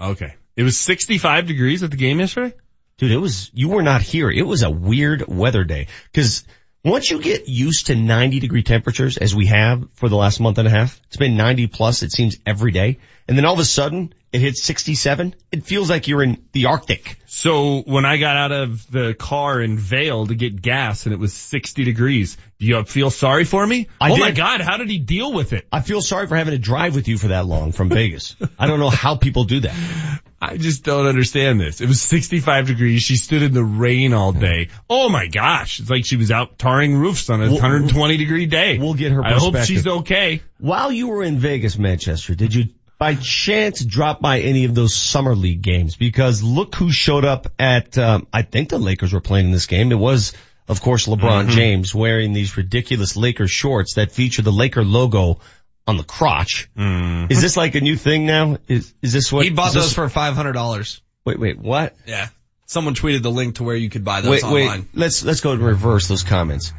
Okay. 0.00 0.34
It 0.56 0.62
was 0.62 0.76
65 0.76 1.46
degrees 1.46 1.82
at 1.82 1.90
the 1.90 1.96
game 1.96 2.20
yesterday? 2.20 2.54
Dude, 2.96 3.10
it 3.10 3.18
was, 3.18 3.50
you 3.54 3.68
were 3.68 3.82
not 3.82 4.02
here. 4.02 4.30
It 4.30 4.46
was 4.46 4.62
a 4.62 4.70
weird 4.70 5.26
weather 5.26 5.64
day. 5.64 5.88
Cause 6.12 6.44
once 6.84 7.10
you 7.10 7.20
get 7.20 7.48
used 7.48 7.86
to 7.86 7.94
90 7.94 8.40
degree 8.40 8.62
temperatures 8.62 9.16
as 9.16 9.34
we 9.34 9.46
have 9.46 9.88
for 9.94 10.08
the 10.08 10.16
last 10.16 10.38
month 10.38 10.58
and 10.58 10.68
a 10.68 10.70
half, 10.70 11.00
it's 11.06 11.16
been 11.16 11.36
90 11.36 11.66
plus, 11.68 12.02
it 12.02 12.12
seems 12.12 12.36
every 12.44 12.72
day. 12.72 12.98
And 13.26 13.38
then 13.38 13.46
all 13.46 13.54
of 13.54 13.58
a 13.58 13.64
sudden 13.64 14.12
it 14.32 14.40
hits 14.40 14.64
67. 14.64 15.34
It 15.50 15.64
feels 15.64 15.88
like 15.88 16.08
you're 16.08 16.22
in 16.22 16.44
the 16.52 16.66
Arctic. 16.66 17.16
So 17.24 17.80
when 17.82 18.04
I 18.04 18.18
got 18.18 18.36
out 18.36 18.52
of 18.52 18.90
the 18.90 19.14
car 19.14 19.62
in 19.62 19.78
Vail 19.78 20.26
to 20.26 20.34
get 20.34 20.60
gas 20.60 21.06
and 21.06 21.14
it 21.14 21.18
was 21.18 21.32
60 21.32 21.84
degrees, 21.84 22.36
do 22.58 22.66
you 22.66 22.84
feel 22.84 23.10
sorry 23.10 23.44
for 23.44 23.66
me? 23.66 23.88
I 24.00 24.10
oh 24.10 24.16
did. 24.16 24.20
my 24.20 24.30
God, 24.32 24.60
how 24.60 24.76
did 24.76 24.90
he 24.90 24.98
deal 24.98 25.32
with 25.32 25.52
it? 25.52 25.66
I 25.72 25.80
feel 25.80 26.02
sorry 26.02 26.26
for 26.26 26.36
having 26.36 26.52
to 26.52 26.58
drive 26.58 26.94
with 26.94 27.08
you 27.08 27.16
for 27.16 27.28
that 27.28 27.46
long 27.46 27.72
from 27.72 27.88
Vegas. 27.90 28.36
I 28.58 28.66
don't 28.66 28.80
know 28.80 28.90
how 28.90 29.16
people 29.16 29.44
do 29.44 29.60
that. 29.60 30.20
I 30.50 30.56
just 30.56 30.84
don't 30.84 31.06
understand 31.06 31.60
this. 31.60 31.80
It 31.80 31.88
was 31.88 32.00
65 32.02 32.66
degrees. 32.66 33.02
She 33.02 33.16
stood 33.16 33.42
in 33.42 33.52
the 33.52 33.64
rain 33.64 34.12
all 34.12 34.32
day. 34.32 34.68
Oh 34.88 35.08
my 35.08 35.26
gosh. 35.26 35.80
It's 35.80 35.90
like 35.90 36.04
she 36.04 36.16
was 36.16 36.30
out 36.30 36.58
tarring 36.58 36.96
roofs 36.96 37.30
on 37.30 37.42
a 37.42 37.50
120 37.50 38.16
degree 38.16 38.46
day. 38.46 38.78
We'll 38.78 38.94
get 38.94 39.12
her 39.12 39.24
I 39.24 39.32
hope 39.34 39.56
she's 39.58 39.86
okay. 39.86 40.42
While 40.58 40.92
you 40.92 41.08
were 41.08 41.22
in 41.22 41.38
Vegas, 41.38 41.78
Manchester, 41.78 42.34
did 42.34 42.54
you 42.54 42.68
by 42.98 43.14
chance 43.16 43.84
drop 43.84 44.20
by 44.20 44.40
any 44.40 44.64
of 44.64 44.74
those 44.74 44.94
summer 44.94 45.34
league 45.34 45.62
games? 45.62 45.96
Because 45.96 46.42
look 46.42 46.74
who 46.76 46.92
showed 46.92 47.24
up 47.24 47.48
at, 47.58 47.98
um, 47.98 48.26
I 48.32 48.42
think 48.42 48.68
the 48.68 48.78
Lakers 48.78 49.12
were 49.12 49.20
playing 49.20 49.46
in 49.46 49.52
this 49.52 49.66
game. 49.66 49.90
It 49.90 49.98
was, 49.98 50.32
of 50.68 50.80
course, 50.80 51.06
LeBron 51.06 51.46
Mhm. 51.46 51.50
James 51.50 51.94
wearing 51.94 52.32
these 52.32 52.56
ridiculous 52.56 53.16
Laker 53.16 53.48
shorts 53.48 53.94
that 53.94 54.12
feature 54.12 54.42
the 54.42 54.52
Laker 54.52 54.84
logo 54.84 55.40
on 55.86 55.96
the 55.96 56.04
crotch. 56.04 56.68
Mm. 56.76 57.30
Is 57.30 57.40
this 57.40 57.56
like 57.56 57.74
a 57.74 57.80
new 57.80 57.96
thing 57.96 58.26
now? 58.26 58.58
Is, 58.68 58.94
is 59.02 59.12
this 59.12 59.32
what? 59.32 59.44
he 59.44 59.50
bought 59.50 59.68
is 59.68 59.74
this- 59.74 59.84
those 59.84 59.92
for 59.92 60.08
five 60.08 60.34
hundred 60.34 60.52
dollars. 60.52 61.02
Wait, 61.24 61.38
wait, 61.38 61.58
what? 61.58 61.96
Yeah. 62.06 62.28
Someone 62.66 62.94
tweeted 62.94 63.22
the 63.22 63.30
link 63.30 63.56
to 63.56 63.62
where 63.64 63.76
you 63.76 63.90
could 63.90 64.04
buy 64.04 64.20
those 64.20 64.30
Wait, 64.30 64.44
online. 64.44 64.80
wait, 64.80 64.88
let's, 64.94 65.24
let's 65.24 65.40
go 65.40 65.52
and 65.52 65.62
reverse 65.62 66.08
those 66.08 66.22
comments. 66.22 66.72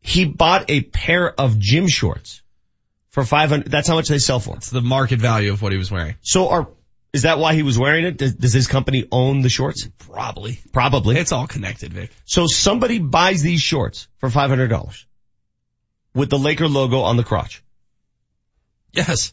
He 0.00 0.24
bought 0.24 0.70
a 0.70 0.82
pair 0.82 1.30
of 1.32 1.58
gym 1.58 1.88
shorts 1.88 2.42
for 3.10 3.24
500, 3.24 3.70
that's 3.70 3.88
how 3.88 3.94
much 3.96 4.08
they 4.08 4.18
sell 4.18 4.40
for. 4.40 4.56
It's 4.56 4.70
the 4.70 4.80
market 4.80 5.18
value 5.20 5.52
of 5.52 5.62
what 5.62 5.72
he 5.72 5.78
was 5.78 5.90
wearing. 5.90 6.14
So 6.22 6.48
are, 6.48 6.68
is 7.12 7.22
that 7.22 7.38
why 7.38 7.54
he 7.54 7.62
was 7.62 7.78
wearing 7.78 8.04
it? 8.04 8.16
Does, 8.16 8.34
does 8.34 8.52
his 8.52 8.66
company 8.66 9.06
own 9.10 9.42
the 9.42 9.48
shorts? 9.48 9.88
Probably. 9.98 10.60
Probably. 10.72 11.16
It's 11.16 11.32
all 11.32 11.46
connected, 11.46 11.92
Vic. 11.92 12.10
So 12.24 12.46
somebody 12.46 12.98
buys 12.98 13.42
these 13.42 13.60
shorts 13.60 14.08
for 14.18 14.28
$500 14.28 15.04
with 16.14 16.30
the 16.30 16.38
Laker 16.38 16.68
logo 16.68 17.00
on 17.00 17.16
the 17.16 17.24
crotch. 17.24 17.62
Yes. 18.92 19.32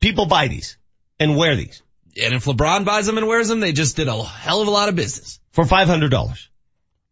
People 0.00 0.26
buy 0.26 0.48
these 0.48 0.76
and 1.18 1.36
wear 1.36 1.56
these 1.56 1.82
And 2.22 2.34
if 2.34 2.44
LeBron 2.44 2.84
buys 2.84 3.06
them 3.06 3.18
and 3.18 3.26
wears 3.26 3.48
them, 3.48 3.60
they 3.60 3.72
just 3.72 3.96
did 3.96 4.08
a 4.08 4.22
hell 4.22 4.60
of 4.62 4.68
a 4.68 4.70
lot 4.70 4.88
of 4.88 4.96
business. 4.96 5.40
for 5.52 5.64
$500. 5.64 6.48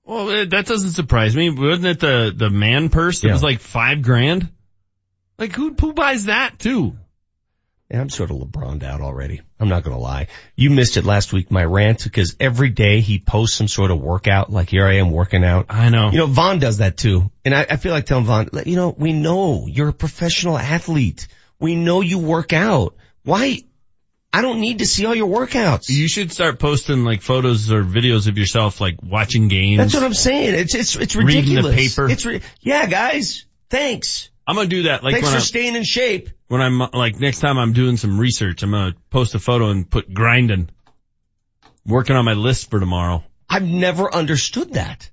Well, 0.06 0.46
that 0.46 0.66
doesn't 0.66 0.90
surprise 0.90 1.34
me. 1.34 1.48
Wasn't 1.50 1.86
it 1.86 2.00
the, 2.00 2.32
the 2.36 2.50
man 2.50 2.90
purse 2.90 3.20
that 3.20 3.28
Yeah. 3.28 3.32
was 3.34 3.42
like 3.42 3.60
five 3.60 4.02
grand? 4.02 4.50
Like 5.38 5.52
who, 5.52 5.74
who 5.74 5.92
buys 5.94 6.26
that 6.26 6.58
too? 6.58 6.96
Yeah, 7.90 8.00
I'm 8.00 8.08
sort 8.08 8.30
of 8.30 8.38
LeBroned 8.38 8.82
out 8.82 9.02
already. 9.02 9.42
I'm 9.60 9.68
not 9.68 9.84
gonna 9.84 9.98
lie. 9.98 10.28
You 10.56 10.70
missed 10.70 10.96
it 10.96 11.04
last 11.04 11.32
week, 11.32 11.50
my 11.50 11.64
rant, 11.64 12.02
because 12.02 12.34
every 12.40 12.70
day 12.70 13.00
he 13.00 13.18
posts 13.18 13.56
some 13.56 13.68
sort 13.68 13.90
of 13.90 14.00
workout, 14.00 14.50
like 14.50 14.70
here 14.70 14.86
I 14.86 14.94
am 14.94 15.10
working 15.10 15.44
out. 15.44 15.66
I 15.68 15.90
know. 15.90 16.10
You 16.10 16.18
know, 16.18 16.26
Von 16.26 16.58
does 16.58 16.78
that 16.78 16.96
too. 16.96 17.30
And 17.44 17.54
I, 17.54 17.66
I 17.68 17.76
feel 17.76 17.92
like 17.92 18.06
telling 18.06 18.24
Von, 18.24 18.48
you 18.64 18.76
know, 18.76 18.94
we 18.96 19.12
know 19.12 19.66
you're 19.66 19.90
a 19.90 19.92
professional 19.92 20.56
athlete. 20.56 21.28
We 21.60 21.76
know 21.76 22.00
you 22.00 22.18
work 22.18 22.52
out. 22.52 22.96
Why? 23.22 23.58
I 24.32 24.42
don't 24.42 24.60
need 24.60 24.78
to 24.78 24.86
see 24.86 25.06
all 25.06 25.14
your 25.14 25.28
workouts. 25.28 25.88
You 25.88 26.08
should 26.08 26.32
start 26.32 26.58
posting 26.58 27.04
like 27.04 27.22
photos 27.22 27.70
or 27.70 27.84
videos 27.84 28.26
of 28.26 28.36
yourself 28.36 28.80
like 28.80 28.96
watching 29.02 29.46
games. 29.46 29.78
That's 29.78 29.94
what 29.94 30.02
I'm 30.02 30.14
saying. 30.14 30.54
It's, 30.54 30.74
it's, 30.74 30.96
it's 30.96 31.14
ridiculous. 31.14 31.48
Reading 31.48 31.62
the 31.62 31.76
paper. 31.76 32.08
It's, 32.10 32.26
re- 32.26 32.40
yeah, 32.60 32.86
guys. 32.86 33.46
Thanks. 33.70 34.30
I'm 34.46 34.56
gonna 34.56 34.68
do 34.68 34.82
that. 34.84 35.04
Like 35.04 35.14
Thanks 35.14 35.28
for 35.28 35.36
I'm, 35.36 35.40
staying 35.40 35.76
in 35.76 35.84
shape. 35.84 36.30
When 36.48 36.60
I'm 36.60 36.78
like 36.78 37.18
next 37.18 37.40
time 37.40 37.58
I'm 37.58 37.72
doing 37.72 37.96
some 37.96 38.18
research, 38.18 38.62
I'm 38.62 38.70
gonna 38.70 38.94
post 39.10 39.34
a 39.34 39.38
photo 39.38 39.70
and 39.70 39.88
put 39.88 40.12
grinding. 40.12 40.70
Working 41.86 42.16
on 42.16 42.24
my 42.24 42.32
list 42.32 42.70
for 42.70 42.80
tomorrow. 42.80 43.22
I've 43.48 43.62
never 43.62 44.12
understood 44.12 44.74
that. 44.74 45.10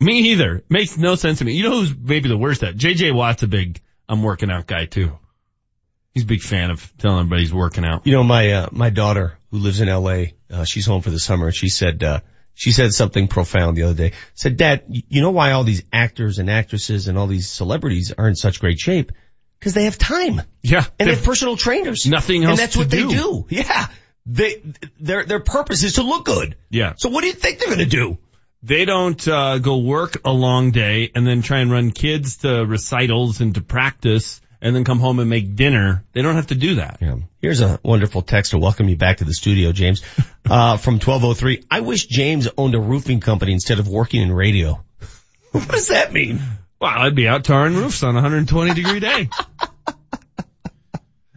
Me 0.00 0.32
either. 0.32 0.64
Makes 0.68 0.98
no 0.98 1.14
sense 1.14 1.38
to 1.38 1.44
me. 1.44 1.54
You 1.54 1.62
know 1.62 1.80
who's 1.80 1.96
maybe 1.96 2.28
the 2.28 2.36
worst 2.36 2.62
at? 2.64 2.76
JJ 2.76 3.14
Watt's 3.14 3.44
a 3.44 3.48
big 3.48 3.80
I'm 4.08 4.22
working 4.22 4.50
out 4.50 4.66
guy 4.66 4.86
too. 4.86 5.18
He's 6.12 6.22
a 6.22 6.26
big 6.26 6.42
fan 6.42 6.70
of 6.70 6.92
telling 6.98 7.18
everybody 7.18 7.42
he's 7.42 7.52
working 7.52 7.84
out. 7.84 8.06
You 8.06 8.12
know, 8.12 8.24
my, 8.24 8.50
uh, 8.52 8.68
my 8.72 8.90
daughter 8.90 9.38
who 9.50 9.58
lives 9.58 9.80
in 9.80 9.88
LA, 9.88 10.24
uh, 10.50 10.64
she's 10.64 10.86
home 10.86 11.02
for 11.02 11.10
the 11.10 11.18
summer 11.18 11.46
and 11.46 11.54
she 11.54 11.68
said, 11.68 12.02
uh, 12.02 12.20
she 12.54 12.72
said 12.72 12.92
something 12.92 13.28
profound 13.28 13.76
the 13.76 13.82
other 13.82 13.94
day. 13.94 14.12
Said, 14.34 14.56
dad, 14.56 14.84
you 14.88 15.20
know 15.20 15.30
why 15.30 15.52
all 15.52 15.64
these 15.64 15.82
actors 15.92 16.38
and 16.38 16.48
actresses 16.48 17.06
and 17.06 17.18
all 17.18 17.26
these 17.26 17.50
celebrities 17.50 18.14
are 18.16 18.28
in 18.28 18.34
such 18.34 18.60
great 18.60 18.78
shape? 18.78 19.12
Cause 19.60 19.74
they 19.74 19.84
have 19.84 19.98
time. 19.98 20.42
Yeah. 20.62 20.84
And 20.98 21.08
they 21.08 21.14
they've 21.14 21.24
personal 21.24 21.56
trainers. 21.56 22.06
nothing 22.06 22.44
else. 22.44 22.52
And 22.52 22.58
that's 22.58 22.72
to 22.74 22.80
what 22.80 22.90
they 22.90 22.98
do. 22.98 23.10
do. 23.10 23.46
Yeah. 23.48 23.86
They, 24.26 24.62
their, 25.00 25.24
their 25.24 25.40
purpose 25.40 25.82
is 25.82 25.94
to 25.94 26.02
look 26.02 26.24
good. 26.24 26.56
Yeah. 26.68 26.94
So 26.96 27.08
what 27.08 27.22
do 27.22 27.28
you 27.28 27.32
think 27.32 27.58
they're 27.58 27.70
gonna 27.70 27.86
do? 27.86 28.18
They 28.62 28.84
don't 28.84 29.26
uh, 29.28 29.58
go 29.58 29.78
work 29.78 30.18
a 30.24 30.32
long 30.32 30.72
day 30.72 31.10
and 31.14 31.26
then 31.26 31.42
try 31.42 31.60
and 31.60 31.70
run 31.70 31.90
kids 31.90 32.38
to 32.38 32.64
recitals 32.66 33.40
and 33.40 33.54
to 33.54 33.60
practice 33.60 34.40
and 34.60 34.74
then 34.74 34.84
come 34.84 34.98
home 34.98 35.20
and 35.20 35.30
make 35.30 35.54
dinner. 35.54 36.04
They 36.12 36.22
don't 36.22 36.34
have 36.34 36.48
to 36.48 36.54
do 36.54 36.76
that. 36.76 36.98
Yeah. 37.00 37.16
Here's 37.40 37.60
a 37.60 37.78
wonderful 37.82 38.22
text 38.22 38.50
to 38.52 38.58
welcome 38.58 38.88
you 38.88 38.96
back 38.96 39.18
to 39.18 39.24
the 39.24 39.34
studio, 39.34 39.72
James. 39.72 40.02
Uh, 40.48 40.76
from 40.76 40.94
1203. 40.94 41.64
I 41.72 41.80
wish 41.80 42.06
James 42.06 42.46
owned 42.56 42.76
a 42.76 42.78
roofing 42.78 43.18
company 43.18 43.52
instead 43.52 43.80
of 43.80 43.88
working 43.88 44.22
in 44.22 44.30
radio. 44.32 44.80
what 45.50 45.68
does 45.68 45.88
that 45.88 46.12
mean? 46.12 46.40
Well, 46.80 46.90
I'd 46.94 47.14
be 47.14 47.28
out 47.28 47.44
tarring 47.44 47.74
roofs 47.74 48.02
on 48.02 48.10
a 48.10 48.14
120 48.20 48.74
degree 48.74 49.00
day. 49.00 49.28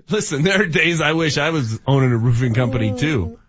Listen, 0.10 0.44
there 0.44 0.62
are 0.62 0.66
days 0.66 1.02
I 1.02 1.14
wish 1.14 1.38
I 1.38 1.52
was 1.52 1.80
owning 1.86 2.12
a 2.12 2.18
roofing 2.18 2.54
company 2.54 2.98
too. 2.98 3.40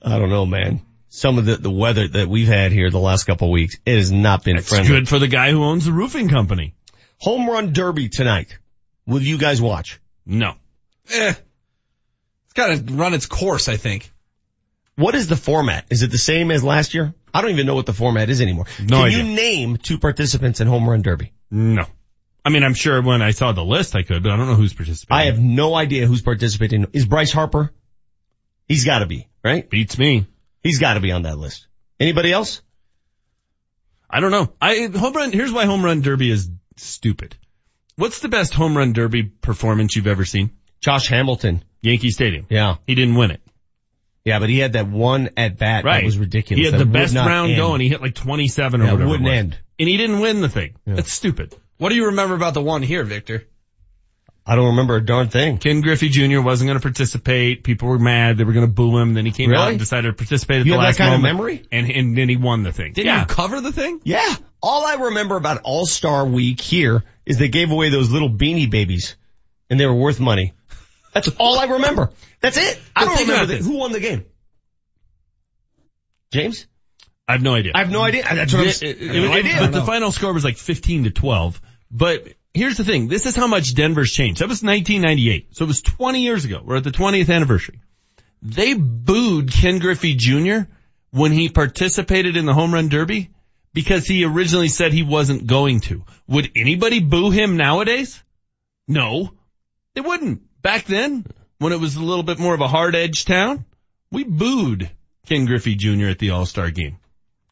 I 0.00 0.18
don't 0.18 0.30
know, 0.30 0.46
man. 0.46 0.80
Some 1.08 1.36
of 1.38 1.44
the, 1.44 1.56
the 1.56 1.70
weather 1.70 2.08
that 2.08 2.26
we've 2.28 2.48
had 2.48 2.72
here 2.72 2.90
the 2.90 2.98
last 2.98 3.24
couple 3.24 3.48
of 3.48 3.52
weeks, 3.52 3.76
it 3.84 3.96
has 3.96 4.10
not 4.10 4.44
been 4.44 4.56
It's 4.56 4.68
friendly. 4.70 4.88
good 4.88 5.08
for 5.08 5.18
the 5.18 5.28
guy 5.28 5.50
who 5.50 5.62
owns 5.62 5.84
the 5.84 5.92
roofing 5.92 6.28
company. 6.30 6.74
Home 7.18 7.48
run 7.48 7.72
derby 7.74 8.08
tonight. 8.08 8.58
Will 9.06 9.20
you 9.20 9.36
guys 9.36 9.60
watch? 9.60 10.00
No. 10.24 10.54
Eh. 11.12 11.34
It's 12.44 12.54
got 12.54 12.68
to 12.68 12.94
run 12.94 13.12
its 13.12 13.26
course, 13.26 13.68
I 13.68 13.76
think. 13.76 14.10
What 14.96 15.14
is 15.14 15.28
the 15.28 15.36
format? 15.36 15.84
Is 15.90 16.02
it 16.02 16.10
the 16.10 16.18
same 16.18 16.50
as 16.50 16.64
last 16.64 16.94
year? 16.94 17.12
I 17.34 17.40
don't 17.40 17.50
even 17.50 17.66
know 17.66 17.74
what 17.74 17.86
the 17.86 17.92
format 17.92 18.28
is 18.28 18.40
anymore. 18.40 18.66
No 18.80 18.98
Can 18.98 19.06
idea. 19.06 19.18
you 19.18 19.34
name 19.34 19.76
two 19.76 19.98
participants 19.98 20.60
in 20.60 20.68
home 20.68 20.88
run 20.88 21.02
derby? 21.02 21.32
No. 21.50 21.84
I 22.44 22.50
mean, 22.50 22.64
I'm 22.64 22.74
sure 22.74 23.00
when 23.02 23.22
I 23.22 23.30
saw 23.30 23.52
the 23.52 23.64
list 23.64 23.94
I 23.94 24.02
could, 24.02 24.22
but 24.22 24.32
I 24.32 24.36
don't 24.36 24.48
know 24.48 24.54
who's 24.54 24.74
participating. 24.74 25.16
I 25.16 25.24
have 25.26 25.38
no 25.38 25.74
idea 25.74 26.06
who's 26.06 26.22
participating. 26.22 26.86
Is 26.92 27.06
Bryce 27.06 27.32
Harper? 27.32 27.72
He's 28.66 28.84
gotta 28.84 29.06
be, 29.06 29.28
right? 29.44 29.68
Beats 29.68 29.98
me. 29.98 30.26
He's 30.62 30.78
gotta 30.78 31.00
be 31.00 31.12
on 31.12 31.22
that 31.22 31.38
list. 31.38 31.66
Anybody 32.00 32.32
else? 32.32 32.62
I 34.10 34.20
don't 34.20 34.30
know. 34.30 34.52
I 34.60 34.86
home 34.94 35.12
run. 35.14 35.32
Here's 35.32 35.52
why 35.52 35.66
home 35.66 35.84
run 35.84 36.00
derby 36.00 36.30
is 36.30 36.50
stupid. 36.76 37.36
What's 37.96 38.20
the 38.20 38.28
best 38.28 38.54
home 38.54 38.76
run 38.76 38.92
derby 38.92 39.22
performance 39.22 39.94
you've 39.94 40.06
ever 40.06 40.24
seen? 40.24 40.50
Josh 40.80 41.08
Hamilton. 41.08 41.62
Yankee 41.82 42.10
Stadium. 42.10 42.46
Yeah. 42.48 42.76
He 42.86 42.94
didn't 42.94 43.14
win 43.14 43.30
it. 43.30 43.41
Yeah, 44.24 44.38
but 44.38 44.48
he 44.48 44.58
had 44.58 44.74
that 44.74 44.88
one 44.88 45.30
at 45.36 45.58
bat 45.58 45.84
Right. 45.84 46.00
that 46.00 46.04
was 46.04 46.16
ridiculous. 46.18 46.58
He 46.60 46.64
had 46.64 46.74
That 46.74 46.84
the 46.84 46.90
best 46.90 47.14
round 47.16 47.50
end. 47.52 47.56
going. 47.58 47.80
He 47.80 47.88
hit 47.88 48.00
like 48.00 48.14
27 48.14 48.80
or 48.80 48.84
Yeah, 48.84 48.90
it 48.90 48.92
whatever. 48.94 49.10
wouldn't 49.10 49.28
was. 49.28 49.36
end. 49.38 49.58
And 49.80 49.88
he 49.88 49.96
didn't 49.96 50.20
win 50.20 50.40
the 50.40 50.48
thing. 50.48 50.74
Yeah. 50.86 50.94
That's 50.94 51.12
stupid. 51.12 51.54
What 51.78 51.88
do 51.88 51.96
you 51.96 52.06
remember 52.06 52.34
about 52.36 52.54
the 52.54 52.60
one 52.62 52.82
here, 52.82 53.02
Victor? 53.02 53.44
I 54.44 54.56
don't 54.56 54.66
remember 54.70 54.96
a 54.96 55.04
darn 55.04 55.28
thing. 55.28 55.58
Ken 55.58 55.80
Griffey 55.82 56.08
Jr. 56.08 56.40
wasn't 56.40 56.68
going 56.68 56.78
to 56.78 56.82
participate. 56.82 57.62
People 57.62 57.88
were 57.88 57.98
mad. 57.98 58.38
They 58.38 58.44
were 58.44 58.52
going 58.52 58.66
to 58.66 58.72
boo 58.72 58.96
him. 58.98 59.14
Then 59.14 59.24
he 59.24 59.30
came 59.32 59.52
out 59.54 59.68
and 59.70 59.78
decided 59.78 60.08
to 60.08 60.14
participate 60.14 60.60
at 60.60 60.66
You 60.66 60.72
the 60.72 60.78
have 60.78 60.82
that 60.82 60.86
last 60.86 60.98
kind 60.98 61.14
of 61.14 61.20
moment. 61.20 61.36
memory? 61.36 61.62
And, 61.70 61.88
and 61.90 62.18
then 62.18 62.28
he 62.28 62.36
won 62.36 62.64
the 62.64 62.72
thing. 62.72 62.92
Didn't 62.92 63.06
yeah. 63.06 63.20
you 63.20 63.26
cover 63.26 63.60
the 63.60 63.70
thing? 63.72 64.00
Yeah. 64.04 64.34
All 64.60 64.84
I 64.84 64.94
remember 64.94 65.36
about 65.36 65.60
All-Star 65.62 66.26
Week 66.26 66.60
here 66.60 67.04
is 67.24 67.38
they 67.38 67.48
gave 67.48 67.70
away 67.70 67.90
those 67.90 68.10
little 68.10 68.30
beanie 68.30 68.68
babies 68.70 69.16
and 69.70 69.78
they 69.78 69.86
were 69.86 69.94
worth 69.94 70.18
money. 70.18 70.54
That's 71.14 71.28
all 71.38 71.58
I 71.58 71.64
remember. 71.66 72.10
That's 72.42 72.56
it. 72.58 72.80
I 72.94 73.04
don't 73.04 73.20
remember 73.20 73.46
the, 73.46 73.56
who 73.58 73.78
won 73.78 73.92
the 73.92 74.00
game. 74.00 74.24
James? 76.32 76.66
I 77.28 77.32
have 77.32 77.42
no 77.42 77.54
idea. 77.54 77.72
I 77.74 77.78
have 77.78 77.90
no 77.90 78.02
idea. 78.02 78.24
That's 78.24 78.52
what 78.52 78.62
I'm 78.62 78.66
It- 78.68 78.82
I 79.10 79.14
have 79.14 79.24
no 79.24 79.32
idea. 79.32 79.56
But 79.60 79.72
the 79.72 79.82
final 79.82 80.12
score 80.12 80.32
was 80.32 80.44
like 80.44 80.56
15 80.56 81.04
to 81.04 81.10
12. 81.10 81.60
But 81.90 82.26
here's 82.52 82.76
the 82.76 82.84
thing. 82.84 83.08
This 83.08 83.26
is 83.26 83.36
how 83.36 83.46
much 83.46 83.74
Denver's 83.74 84.12
changed. 84.12 84.40
That 84.40 84.48
was 84.48 84.62
1998. 84.62 85.56
So 85.56 85.64
it 85.64 85.68
was 85.68 85.82
20 85.82 86.20
years 86.22 86.44
ago. 86.44 86.60
We're 86.64 86.76
at 86.76 86.84
the 86.84 86.90
20th 86.90 87.30
anniversary. 87.32 87.80
They 88.42 88.74
booed 88.74 89.52
Ken 89.52 89.78
Griffey 89.78 90.14
Jr. 90.16 90.68
when 91.10 91.30
he 91.32 91.48
participated 91.48 92.36
in 92.36 92.44
the 92.44 92.54
home 92.54 92.74
run 92.74 92.88
derby 92.88 93.30
because 93.72 94.06
he 94.06 94.24
originally 94.24 94.68
said 94.68 94.92
he 94.92 95.04
wasn't 95.04 95.46
going 95.46 95.80
to. 95.82 96.04
Would 96.26 96.50
anybody 96.56 97.00
boo 97.00 97.30
him 97.30 97.56
nowadays? 97.56 98.20
No. 98.88 99.32
They 99.94 100.00
wouldn't. 100.00 100.42
Back 100.60 100.86
then, 100.86 101.24
when 101.62 101.72
it 101.72 101.80
was 101.80 101.96
a 101.96 102.02
little 102.02 102.22
bit 102.24 102.38
more 102.38 102.54
of 102.54 102.60
a 102.60 102.68
hard 102.68 102.94
edge 102.94 103.24
town, 103.24 103.64
we 104.10 104.24
booed 104.24 104.90
Ken 105.26 105.44
Griffey 105.46 105.74
Jr. 105.74 106.06
at 106.08 106.18
the 106.18 106.30
All-Star 106.30 106.70
game. 106.70 106.98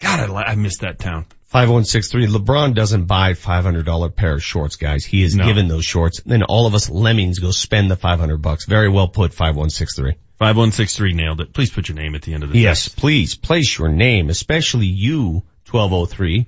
God, 0.00 0.30
I, 0.30 0.42
I 0.52 0.54
missed 0.54 0.80
that 0.80 0.98
town. 0.98 1.26
5163. 1.46 2.26
LeBron 2.28 2.74
doesn't 2.74 3.04
buy 3.06 3.32
$500 3.32 4.14
pair 4.14 4.34
of 4.34 4.42
shorts, 4.42 4.76
guys. 4.76 5.04
He 5.04 5.22
is 5.22 5.34
No. 5.34 5.44
given 5.44 5.68
those 5.68 5.84
shorts. 5.84 6.20
And 6.20 6.30
then 6.32 6.42
all 6.44 6.66
of 6.66 6.74
us 6.74 6.88
lemmings 6.88 7.38
go 7.38 7.50
spend 7.50 7.90
the 7.90 7.96
500 7.96 8.38
bucks. 8.40 8.66
Very 8.66 8.88
well 8.88 9.08
put, 9.08 9.32
5163. 9.34 10.12
5163 10.38 11.12
nailed 11.12 11.40
it. 11.40 11.52
Please 11.52 11.70
put 11.70 11.88
your 11.88 11.96
name 11.96 12.14
at 12.14 12.22
the 12.22 12.32
end 12.34 12.44
of 12.44 12.50
the 12.52 12.58
Yes, 12.58 12.84
text. 12.84 12.96
please 12.98 13.34
place 13.34 13.78
your 13.78 13.88
name, 13.88 14.30
especially 14.30 14.86
you, 14.86 15.42
1203. 15.70 16.46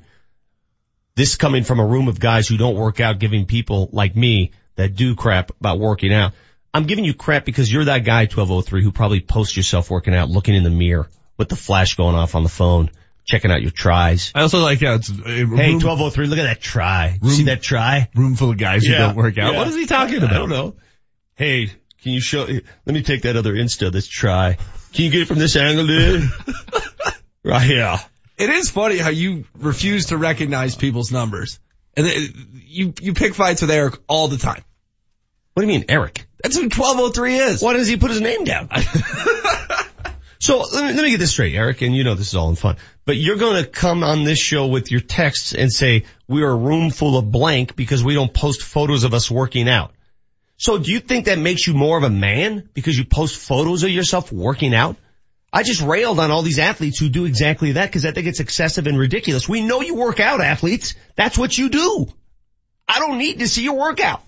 This 1.15 1.37
coming 1.37 1.65
from 1.65 1.79
a 1.81 1.87
room 1.87 2.09
of 2.09 2.19
guys 2.19 2.49
who 2.49 2.57
don't 2.57 2.77
work 2.77 3.01
out 3.01 3.19
giving 3.19 3.45
people 3.45 3.91
like 3.93 4.17
me 4.17 4.53
that 4.77 4.95
do 4.97 5.15
crap 5.15 5.51
about 5.61 5.79
working 5.79 6.13
out. 6.15 6.33
I'm 6.75 6.85
giving 6.85 7.05
you 7.05 7.15
crap 7.15 7.45
because 7.45 7.71
you're 7.73 7.85
that 7.85 8.05
guy, 8.05 8.23
1203, 8.23 8.83
who 8.83 8.93
probably 8.93 9.21
posts 9.21 9.57
yourself 9.57 9.91
working 9.91 10.15
out, 10.15 10.31
looking 10.31 10.55
in 10.55 10.63
the 10.63 10.71
mirror 10.71 11.09
with 11.37 11.49
the 11.49 11.57
flash 11.57 11.97
going 11.97 12.15
off 12.15 12.35
on 12.35 12.43
the 12.45 12.49
phone, 12.49 12.91
checking 13.25 13.51
out 13.51 13.61
your 13.63 13.71
tries. 13.71 14.33
I 14.35 14.41
also 14.43 14.61
like 14.61 14.81
how 14.81 14.95
it's 14.95 15.11
a 15.11 15.13
Hey, 15.13 15.45
1203, 15.45 16.27
look 16.29 16.39
at 16.39 16.45
that 16.45 16.61
try. 16.61 17.19
You 17.23 17.31
See 17.31 17.45
that 17.45 17.63
try? 17.63 18.09
room 18.15 18.37
full 18.37 18.51
of 18.51 18.59
guys 18.59 18.85
who 18.85 18.93
Yeah, 18.93 18.99
don't 19.09 19.17
work 19.17 19.37
out. 19.39 19.53
yeah. 19.53 19.59
What 19.59 19.69
is 19.69 19.75
he 19.75 19.87
talking 19.87 20.17
about? 20.19 20.33
I 20.33 20.39
don't 20.39 20.49
know. 20.49 20.75
Hey, 21.35 21.67
can 22.03 22.13
you 22.13 22.21
show, 22.21 22.45
let 22.47 22.63
me 22.87 23.03
take 23.03 23.23
that 23.23 23.37
other 23.37 23.53
Insta, 23.55 23.93
this 23.93 24.07
try. 24.09 24.57
Can 24.95 25.05
you 25.05 25.11
get 25.11 25.23
it 25.23 25.29
from 25.29 25.39
this 25.39 25.57
angle, 25.57 25.87
dude? 25.87 26.31
right 27.45 27.63
here. 27.63 27.97
It 28.39 28.51
is 28.51 28.71
funny 28.71 28.99
how 28.99 29.11
you 29.11 29.45
refuse 29.59 30.07
to 30.07 30.17
recognize 30.17 30.75
people's 30.75 31.13
numbers. 31.13 31.61
And 31.97 32.07
then 32.07 32.51
you, 32.67 32.95
you 33.01 33.13
pick 33.15 33.35
fights 33.35 33.61
with 33.61 33.71
Eric 33.71 33.99
all 34.09 34.29
the 34.29 34.39
time. 34.39 34.63
What 35.55 35.63
do 35.63 35.69
you 35.69 35.79
mean, 35.79 35.85
Eric? 35.91 36.27
That's 36.43 36.57
who 36.57 36.63
1203 36.63 37.37
is. 37.37 37.63
Why 37.63 37.75
does 37.75 37.89
he 37.89 37.97
put 37.97 38.11
his 38.11 38.21
name 38.21 38.45
down? 38.45 38.69
so 40.41 40.61
let 40.61 40.85
me, 40.85 40.93
let 40.93 41.03
me 41.05 41.11
get 41.11 41.19
this 41.19 41.31
straight, 41.31 41.55
Eric, 41.55 41.83
and 41.83 41.95
you 41.95 42.05
know 42.05 42.15
this 42.15 42.29
is 42.29 42.35
all 42.35 42.51
in 42.51 42.57
fun. 42.57 42.77
But 43.05 43.17
you're 43.17 43.37
going 43.37 43.63
to 43.63 43.69
come 43.69 44.03
on 44.03 44.25
this 44.25 44.39
show 44.39 44.67
with 44.67 44.91
your 44.91 45.01
texts 45.01 45.55
and 45.55 45.73
say 45.73 46.05
we 46.27 46.43
are 46.43 46.51
a 46.51 46.57
room 46.57 46.91
full 46.91 47.17
of 47.17 47.31
blank 47.31 47.77
because 47.77 48.03
we 48.03 48.15
don't 48.15 48.33
post 48.33 48.63
photos 48.63 49.05
of 49.05 49.15
us 49.15 49.31
working 49.31 49.69
out. 49.69 49.93
So 50.57 50.79
do 50.79 50.93
you 50.93 51.01
think 51.01 51.25
that 51.25 51.39
makes 51.39 51.67
you 51.67 51.75
more 51.75 51.99
of 51.99 52.05
a 52.05 52.11
man 52.11 52.69
because 52.75 52.97
you 52.97 53.05
post 53.05 53.37
photos 53.37 53.83
of 53.83 53.91
yourself 53.91 54.33
working 54.33 54.75
out? 54.75 54.97
I 55.53 55.63
just 55.63 55.83
railed 55.83 56.19
on 56.19 56.31
all 56.31 56.43
these 56.43 56.59
athletes 56.59 56.99
who 56.99 57.09
do 57.09 57.25
exactly 57.25 57.73
that 57.73 57.87
because 57.87 58.07
I 58.07 58.13
think 58.13 58.27
it's 58.27 58.41
excessive 58.41 58.87
and 58.87 58.99
ridiculous. 58.99 59.49
We 59.49 59.61
know 59.61 59.81
you 59.81 59.97
work 59.97 60.19
out, 60.19 60.41
athletes. 60.41 60.95
That's 61.15 61.37
what 61.37 61.57
you 61.59 61.69
do. 61.69 62.07
I 62.89 63.01
don't 63.01 63.19
need 63.19 63.41
to 63.41 63.49
see 63.49 63.63
your 63.63 63.77
workout. 63.77 64.23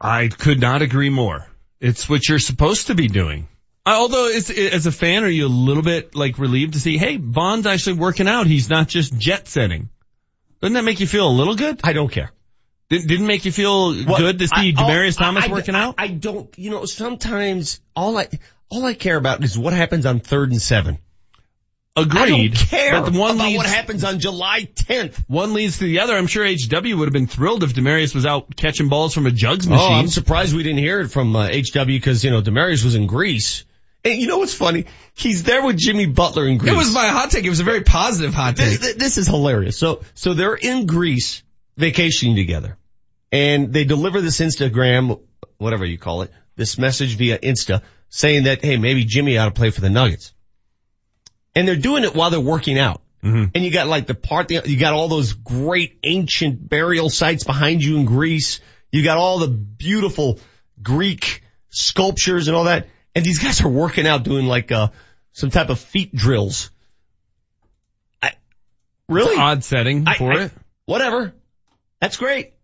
I 0.00 0.28
could 0.28 0.60
not 0.60 0.82
agree 0.82 1.10
more. 1.10 1.46
It's 1.80 2.08
what 2.08 2.28
you're 2.28 2.38
supposed 2.38 2.86
to 2.88 2.94
be 2.94 3.08
doing. 3.08 3.48
Uh, 3.86 3.96
Although, 3.98 4.28
as 4.30 4.86
a 4.86 4.92
fan, 4.92 5.24
are 5.24 5.28
you 5.28 5.46
a 5.46 5.48
little 5.48 5.82
bit 5.82 6.14
like 6.14 6.38
relieved 6.38 6.74
to 6.74 6.80
see, 6.80 6.98
hey, 6.98 7.16
Von's 7.16 7.66
actually 7.66 7.94
working 7.98 8.28
out. 8.28 8.46
He's 8.46 8.68
not 8.68 8.88
just 8.88 9.16
jet 9.16 9.48
setting. 9.48 9.88
Doesn't 10.60 10.74
that 10.74 10.84
make 10.84 11.00
you 11.00 11.06
feel 11.06 11.28
a 11.28 11.32
little 11.32 11.56
good? 11.56 11.80
I 11.84 11.92
don't 11.94 12.10
care. 12.10 12.30
Did, 12.90 13.06
didn't 13.06 13.26
make 13.26 13.44
you 13.44 13.52
feel 13.52 13.94
good 14.04 14.40
to 14.40 14.48
see 14.48 14.74
I- 14.76 14.82
Demaryius 14.82 15.16
oh, 15.18 15.24
Thomas 15.24 15.44
I- 15.44 15.48
I- 15.48 15.52
working 15.52 15.74
out? 15.74 15.94
I 15.96 16.08
don't, 16.08 16.52
you 16.58 16.70
know, 16.70 16.84
sometimes 16.84 17.80
all 17.96 18.18
I, 18.18 18.28
all 18.68 18.84
I 18.84 18.94
care 18.94 19.16
about 19.16 19.42
is 19.44 19.58
what 19.58 19.72
happens 19.72 20.06
on 20.06 20.20
third 20.20 20.50
and 20.50 20.60
seven. 20.60 20.98
Agreed. 21.96 22.20
I 22.22 22.28
don't 22.28 22.54
care 22.54 23.02
But 23.02 23.12
one 23.12 23.34
about 23.34 23.44
leads, 23.46 23.56
what 23.56 23.66
happens 23.66 24.04
on 24.04 24.20
July 24.20 24.62
10th. 24.62 25.22
one 25.26 25.54
leads 25.54 25.78
to 25.78 25.84
the 25.84 26.00
other. 26.00 26.16
I'm 26.16 26.28
sure 26.28 26.46
HW 26.46 26.96
would 26.96 27.06
have 27.08 27.12
been 27.12 27.26
thrilled 27.26 27.64
if 27.64 27.74
Demaryius 27.74 28.14
was 28.14 28.24
out 28.26 28.54
catching 28.56 28.88
balls 28.88 29.12
from 29.12 29.26
a 29.26 29.30
jugs 29.30 29.68
machine. 29.68 29.92
Oh, 29.92 29.94
I'm 29.94 30.08
surprised 30.08 30.54
we 30.54 30.62
didn't 30.62 30.78
hear 30.78 31.00
it 31.00 31.08
from 31.08 31.34
uh, 31.34 31.48
HW 31.48 31.86
because, 31.86 32.22
you 32.24 32.30
know, 32.30 32.42
Demaryius 32.42 32.84
was 32.84 32.94
in 32.94 33.06
Greece. 33.06 33.64
And 34.04 34.18
you 34.20 34.28
know 34.28 34.38
what's 34.38 34.54
funny? 34.54 34.86
He's 35.14 35.42
there 35.42 35.64
with 35.64 35.76
Jimmy 35.76 36.06
Butler 36.06 36.46
in 36.46 36.58
Greece. 36.58 36.72
It 36.72 36.76
was 36.76 36.94
my 36.94 37.08
hot 37.08 37.30
take. 37.32 37.44
It 37.44 37.50
was 37.50 37.60
a 37.60 37.64
very 37.64 37.82
positive 37.82 38.32
hot 38.32 38.56
take. 38.56 38.80
th- 38.80 38.96
this 38.96 39.18
is 39.18 39.26
hilarious. 39.26 39.76
So, 39.76 40.02
so 40.14 40.32
they're 40.32 40.54
in 40.54 40.86
Greece 40.86 41.42
vacationing 41.76 42.36
together 42.36 42.78
and 43.32 43.72
they 43.72 43.84
deliver 43.84 44.20
this 44.20 44.40
Instagram, 44.40 45.20
whatever 45.58 45.84
you 45.84 45.98
call 45.98 46.22
it, 46.22 46.30
this 46.56 46.78
message 46.78 47.16
via 47.16 47.38
Insta 47.38 47.82
saying 48.08 48.44
that, 48.44 48.64
hey, 48.64 48.76
maybe 48.76 49.04
Jimmy 49.04 49.36
ought 49.38 49.46
to 49.46 49.50
play 49.50 49.70
for 49.70 49.80
the 49.80 49.90
Nuggets. 49.90 50.32
And 51.54 51.66
they're 51.66 51.76
doing 51.76 52.04
it 52.04 52.14
while 52.14 52.30
they're 52.30 52.40
working 52.40 52.78
out. 52.78 53.00
And 53.54 53.64
you 53.64 53.70
got 53.70 53.86
like 53.86 54.06
the 54.06 54.14
part, 54.14 54.50
you 54.50 54.78
got 54.78 54.94
all 54.94 55.08
those 55.08 55.34
great 55.34 55.98
ancient 56.02 56.66
burial 56.68 57.10
sites 57.10 57.44
behind 57.44 57.82
you 57.84 57.98
in 57.98 58.06
Greece. 58.06 58.60
You 58.92 59.04
got 59.04 59.18
all 59.18 59.38
the 59.40 59.48
beautiful 59.48 60.38
Greek 60.82 61.42
sculptures 61.68 62.48
and 62.48 62.56
all 62.56 62.64
that. 62.64 62.86
And 63.14 63.22
these 63.24 63.38
guys 63.38 63.60
are 63.60 63.68
working 63.68 64.06
out 64.06 64.22
doing 64.22 64.46
like, 64.46 64.72
uh, 64.72 64.88
some 65.32 65.50
type 65.50 65.68
of 65.68 65.78
feet 65.78 66.14
drills. 66.14 66.70
I, 68.22 68.32
really? 69.08 69.36
Odd 69.36 69.64
setting 69.64 70.08
I- 70.08 70.14
for 70.14 70.32
I- 70.32 70.44
it. 70.44 70.52
Whatever. 70.86 71.34
That's 72.00 72.16
great. 72.16 72.54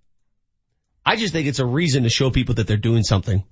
I 1.05 1.17
just 1.17 1.33
think 1.35 1.47
it's 1.49 1.59
a 1.61 1.67
reason 1.67 2.05
to 2.05 2.09
show 2.09 2.31
people 2.31 2.55
that 2.57 2.67
they're 2.67 2.77
doing 2.79 3.03
something. 3.03 3.45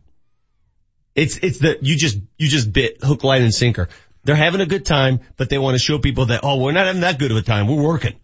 It's, 1.15 1.37
it's 1.37 1.59
that 1.59 1.85
you 1.85 1.97
just, 1.97 2.19
you 2.39 2.49
just 2.49 2.73
bit 2.73 3.05
hook, 3.05 3.23
line 3.23 3.43
and 3.43 3.55
sinker. 3.55 3.89
They're 4.25 4.35
having 4.35 4.61
a 4.61 4.67
good 4.67 4.85
time, 4.87 5.21
but 5.37 5.51
they 5.51 5.59
want 5.59 5.75
to 5.75 5.79
show 5.79 5.99
people 5.99 6.27
that, 6.27 6.41
oh, 6.43 6.63
we're 6.63 6.73
not 6.73 6.87
having 6.87 7.03
that 7.03 7.19
good 7.19 7.31
of 7.31 7.37
a 7.37 7.43
time. 7.43 7.69
We're 7.69 7.83
working. 7.83 8.15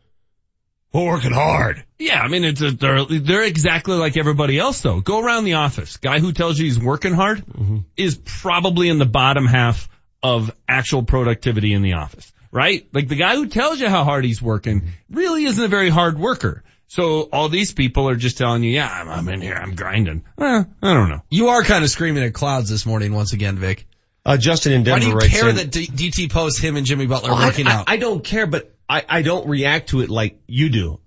We're 0.92 1.06
working 1.06 1.32
hard. 1.32 1.84
Yeah, 1.98 2.20
I 2.20 2.28
mean, 2.28 2.42
it's 2.42 2.60
a, 2.60 2.72
they're, 2.72 3.04
they're 3.04 3.44
exactly 3.44 3.96
like 3.96 4.16
everybody 4.16 4.58
else 4.58 4.80
though. 4.80 5.00
Go 5.00 5.20
around 5.20 5.44
the 5.44 5.54
office. 5.54 5.98
Guy 5.98 6.18
who 6.18 6.32
tells 6.32 6.58
you 6.58 6.64
he's 6.64 6.80
working 6.80 7.12
hard 7.14 7.44
is 7.96 8.16
probably 8.16 8.88
in 8.88 8.98
the 8.98 9.06
bottom 9.06 9.46
half 9.46 9.88
of 10.22 10.50
actual 10.68 11.02
productivity 11.04 11.74
in 11.74 11.82
the 11.82 11.92
office, 11.94 12.32
right? 12.50 12.88
Like 12.92 13.08
the 13.08 13.14
guy 13.16 13.36
who 13.36 13.46
tells 13.46 13.78
you 13.80 13.88
how 13.88 14.02
hard 14.04 14.24
he's 14.24 14.42
working 14.42 14.88
really 15.10 15.44
isn't 15.44 15.64
a 15.64 15.68
very 15.68 15.90
hard 15.90 16.18
worker. 16.18 16.64
So 16.88 17.28
all 17.32 17.48
these 17.48 17.72
people 17.72 18.08
are 18.08 18.16
just 18.16 18.36
telling 18.36 18.64
you, 18.64 18.70
yeah, 18.70 18.88
I'm, 18.90 19.08
I'm 19.08 19.28
in 19.28 19.40
here, 19.40 19.54
I'm 19.54 19.76
grinding. 19.76 20.24
Eh, 20.38 20.64
I 20.82 20.94
don't 20.94 21.08
know. 21.08 21.22
You 21.30 21.48
are 21.50 21.62
kind 21.62 21.84
of 21.84 21.90
screaming 21.90 22.24
at 22.24 22.34
clouds 22.34 22.68
this 22.68 22.84
morning 22.84 23.14
once 23.14 23.32
again, 23.32 23.56
Vic. 23.56 23.86
Uh, 24.24 24.36
Justin 24.36 24.72
in 24.72 24.84
Why 24.84 24.98
do 24.98 25.06
you 25.06 25.14
writes 25.14 25.28
care 25.28 25.48
in- 25.48 25.56
that 25.56 25.70
D- 25.70 25.86
DT 25.86 26.30
posts 26.30 26.58
him 26.58 26.76
and 26.76 26.84
Jimmy 26.86 27.06
Butler 27.06 27.30
Well, 27.32 27.46
working 27.46 27.66
I, 27.66 27.72
out? 27.72 27.84
I 27.88 27.96
don't 27.96 28.22
care, 28.22 28.46
but 28.46 28.74
I, 28.88 29.04
I 29.08 29.22
don't 29.22 29.48
react 29.48 29.90
to 29.90 30.00
it 30.00 30.10
like 30.10 30.40
you 30.46 30.68
do. 30.68 31.00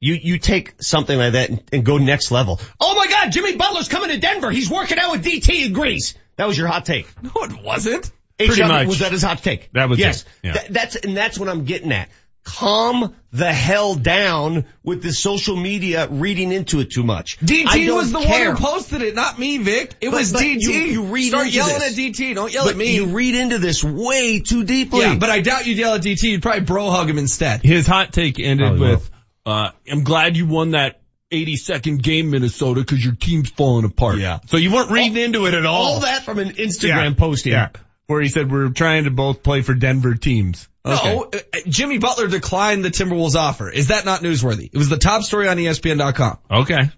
You, 0.00 0.14
you 0.14 0.38
take 0.38 0.74
something 0.80 1.16
like 1.16 1.32
that 1.34 1.50
and, 1.50 1.62
and 1.72 1.84
go 1.84 1.98
next 1.98 2.30
level. 2.30 2.60
Oh 2.80 2.94
my 2.96 3.06
God, 3.06 3.30
Jimmy 3.30 3.56
Butler's 3.56 3.88
coming 3.88 4.10
to 4.10 4.18
Denver. 4.18 4.50
He's 4.50 4.68
working 4.70 4.98
out 4.98 5.12
with 5.12 5.24
DT 5.24 5.66
in 5.66 5.72
Greece. 5.72 6.14
That 6.36 6.46
was 6.46 6.58
your 6.58 6.66
hot 6.66 6.84
take. 6.86 7.06
No, 7.22 7.30
it 7.44 7.62
wasn't. 7.62 8.10
Pretty 8.38 8.62
H- 8.62 8.68
much. 8.68 8.86
Was 8.88 8.98
that 9.00 9.12
his 9.12 9.22
hot 9.22 9.42
take? 9.42 9.70
That 9.72 9.88
was 9.88 9.98
yes. 10.00 10.22
it, 10.22 10.28
yeah. 10.42 10.52
Th- 10.54 10.68
that's, 10.70 10.96
and 10.96 11.16
that's 11.16 11.38
what 11.38 11.48
I'm 11.48 11.64
getting 11.64 11.92
at. 11.92 12.08
Calm 12.44 13.14
the 13.32 13.52
hell 13.52 13.94
down 13.94 14.64
with 14.82 15.02
the 15.02 15.12
social 15.12 15.56
media 15.56 16.08
reading 16.08 16.50
into 16.52 16.80
it 16.80 16.90
too 16.90 17.04
much. 17.04 17.38
DT 17.40 17.94
was 17.94 18.10
the 18.12 18.20
care. 18.20 18.48
one 18.48 18.56
who 18.56 18.62
posted 18.66 19.00
it, 19.02 19.14
not 19.14 19.38
me, 19.38 19.58
Vic. 19.58 19.94
It 20.00 20.10
But- 20.10 20.18
was 20.18 20.32
but 20.32 20.42
DT. 20.42 20.58
you- 20.60 20.70
you 20.72 21.02
read 21.04 21.28
Start 21.28 21.46
into 21.46 21.56
yelling 21.56 21.78
this. 21.78 21.90
at 21.92 21.96
DT. 21.96 22.34
Don't 22.34 22.52
yell 22.52 22.64
But 22.64 22.72
at 22.72 22.76
me. 22.76 22.94
you 22.96 23.06
read 23.06 23.34
into 23.36 23.58
this 23.58 23.82
way 23.84 24.40
too 24.40 24.64
deeply. 24.64 25.00
yeah, 25.00 25.14
but 25.14 25.30
I 25.30 25.40
doubt 25.40 25.66
you'd 25.66 25.78
yell 25.78 25.94
at 25.94 26.02
DT. 26.02 26.30
You'd 26.30 26.42
probably 26.42 26.62
bro 26.62 26.90
hug 26.90 27.08
him 27.08 27.18
instead. 27.18 27.62
His 27.62 27.86
hot 27.86 28.12
take 28.12 28.40
ended 28.40 28.66
Probably 28.66 28.90
with, 28.90 29.10
uh, 29.46 29.70
I'm 29.90 30.02
glad 30.04 30.36
you 30.36 30.46
won 30.46 30.72
that 30.72 30.98
82nd 31.30 32.02
game, 32.02 32.30
Minnesota, 32.30 32.80
because 32.80 33.02
your 33.02 33.14
team's 33.14 33.48
falling 33.50 33.84
apart. 33.86 34.18
Yeah. 34.18 34.40
So 34.48 34.56
you 34.58 34.72
weren't 34.72 34.90
reading 34.90 35.16
into 35.16 35.46
it 35.46 35.54
at 35.54 35.64
all. 35.64 35.84
all 35.94 36.00
that 36.00 36.24
from 36.24 36.38
an 36.40 36.50
Instagram 36.50 37.10
Yeah. 37.10 37.14
posting. 37.16 37.52
Yeah. 37.52 37.68
Where 38.08 38.20
he 38.20 38.28
said 38.28 38.50
we're 38.50 38.68
trying 38.68 39.04
to 39.04 39.10
both 39.10 39.42
play 39.42 39.62
for 39.62 39.72
Denver 39.74 40.14
teams. 40.16 40.68
Okay. 40.84 41.14
No, 41.14 41.30
uh, 41.32 41.38
Jimmy 41.68 41.98
Butler 41.98 42.26
declined 42.26 42.84
the 42.84 42.90
Timberwolves 42.90 43.36
offer. 43.36 43.70
Is 43.70 43.88
that 43.88 44.04
not 44.04 44.20
newsworthy? 44.20 44.68
It 44.72 44.76
was 44.76 44.88
the 44.88 44.98
top 44.98 45.22
story 45.22 45.48
on 45.48 45.56
ESPN.com. 45.56 46.38
Okay. 46.50 46.90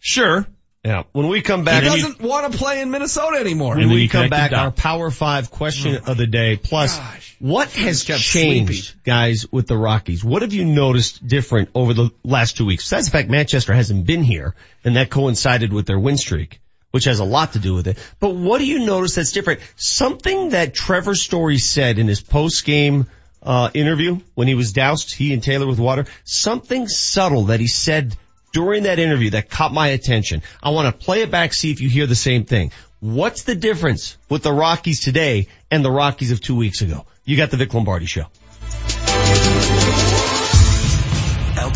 Sure. 0.00 0.46
Yeah. 0.84 1.04
When 1.12 1.28
we 1.28 1.42
come 1.42 1.64
back, 1.64 1.82
He 1.82 1.88
doesn't 1.88 2.20
want 2.20 2.50
to 2.52 2.58
play 2.58 2.80
in 2.80 2.90
Minnesota 2.90 3.38
anymore. 3.38 3.76
when 3.76 3.90
we 3.90 4.08
come 4.08 4.28
back, 4.30 4.52
our. 4.52 4.70
Power 4.70 5.10
Five 5.10 5.50
question 5.50 5.96
of 6.06 6.16
the 6.16 6.26
day. 6.26 6.56
Plus, 6.56 6.98
what 7.40 7.70
has 7.72 8.04
kept 8.04 8.20
changed, 8.20 8.84
sleepy. 8.86 9.00
guys, 9.04 9.46
with 9.52 9.66
the 9.66 9.76
Rockies? 9.76 10.24
What 10.24 10.42
have 10.42 10.52
you 10.52 10.64
noticed 10.64 11.26
different 11.26 11.70
over 11.74 11.94
the 11.94 12.10
last 12.24 12.56
two 12.56 12.64
weeks? 12.64 12.84
Besides 12.84 13.06
the 13.06 13.10
fact 13.12 13.28
Manchester 13.28 13.72
hasn't 13.72 14.06
been 14.06 14.22
here, 14.22 14.54
and 14.84 14.96
that 14.96 15.10
coincided 15.10 15.72
with 15.72 15.86
their 15.86 15.98
win 15.98 16.16
streak, 16.16 16.60
which 16.92 17.04
has 17.04 17.18
a 17.18 17.24
lot 17.24 17.52
to 17.52 17.58
do 17.58 17.74
with 17.74 17.86
it. 17.88 17.98
But 18.20 18.30
what 18.36 18.58
do 18.58 18.64
you 18.66 18.86
notice 18.86 19.16
that's 19.16 19.32
different? 19.32 19.60
Something 19.76 20.50
that 20.50 20.74
Trevor 20.74 21.14
Story 21.16 21.58
said 21.58 21.98
in 21.98 22.06
his 22.08 22.20
post 22.20 22.64
game 22.64 23.06
uh, 23.48 23.70
interview 23.72 24.20
when 24.34 24.46
he 24.46 24.54
was 24.54 24.72
doused, 24.72 25.14
he 25.14 25.32
and 25.32 25.42
Taylor 25.42 25.66
with 25.66 25.80
water. 25.80 26.04
Something 26.24 26.86
subtle 26.86 27.44
that 27.44 27.60
he 27.60 27.66
said 27.66 28.14
during 28.52 28.82
that 28.84 28.98
interview 28.98 29.30
that 29.30 29.48
caught 29.48 29.72
my 29.72 29.88
attention. 29.88 30.42
I 30.62 30.70
want 30.70 30.86
to 30.86 31.04
play 31.04 31.22
it 31.22 31.30
back, 31.30 31.54
see 31.54 31.70
if 31.70 31.80
you 31.80 31.88
hear 31.88 32.06
the 32.06 32.14
same 32.14 32.44
thing. 32.44 32.72
What's 33.00 33.44
the 33.44 33.54
difference 33.54 34.16
with 34.28 34.42
the 34.42 34.52
Rockies 34.52 35.02
today 35.02 35.48
and 35.70 35.84
the 35.84 35.90
Rockies 35.90 36.30
of 36.30 36.40
two 36.40 36.56
weeks 36.56 36.82
ago? 36.82 37.06
You 37.24 37.36
got 37.36 37.50
the 37.50 37.56
Vic 37.56 37.72
Lombardi 37.72 38.06
show. 38.06 38.26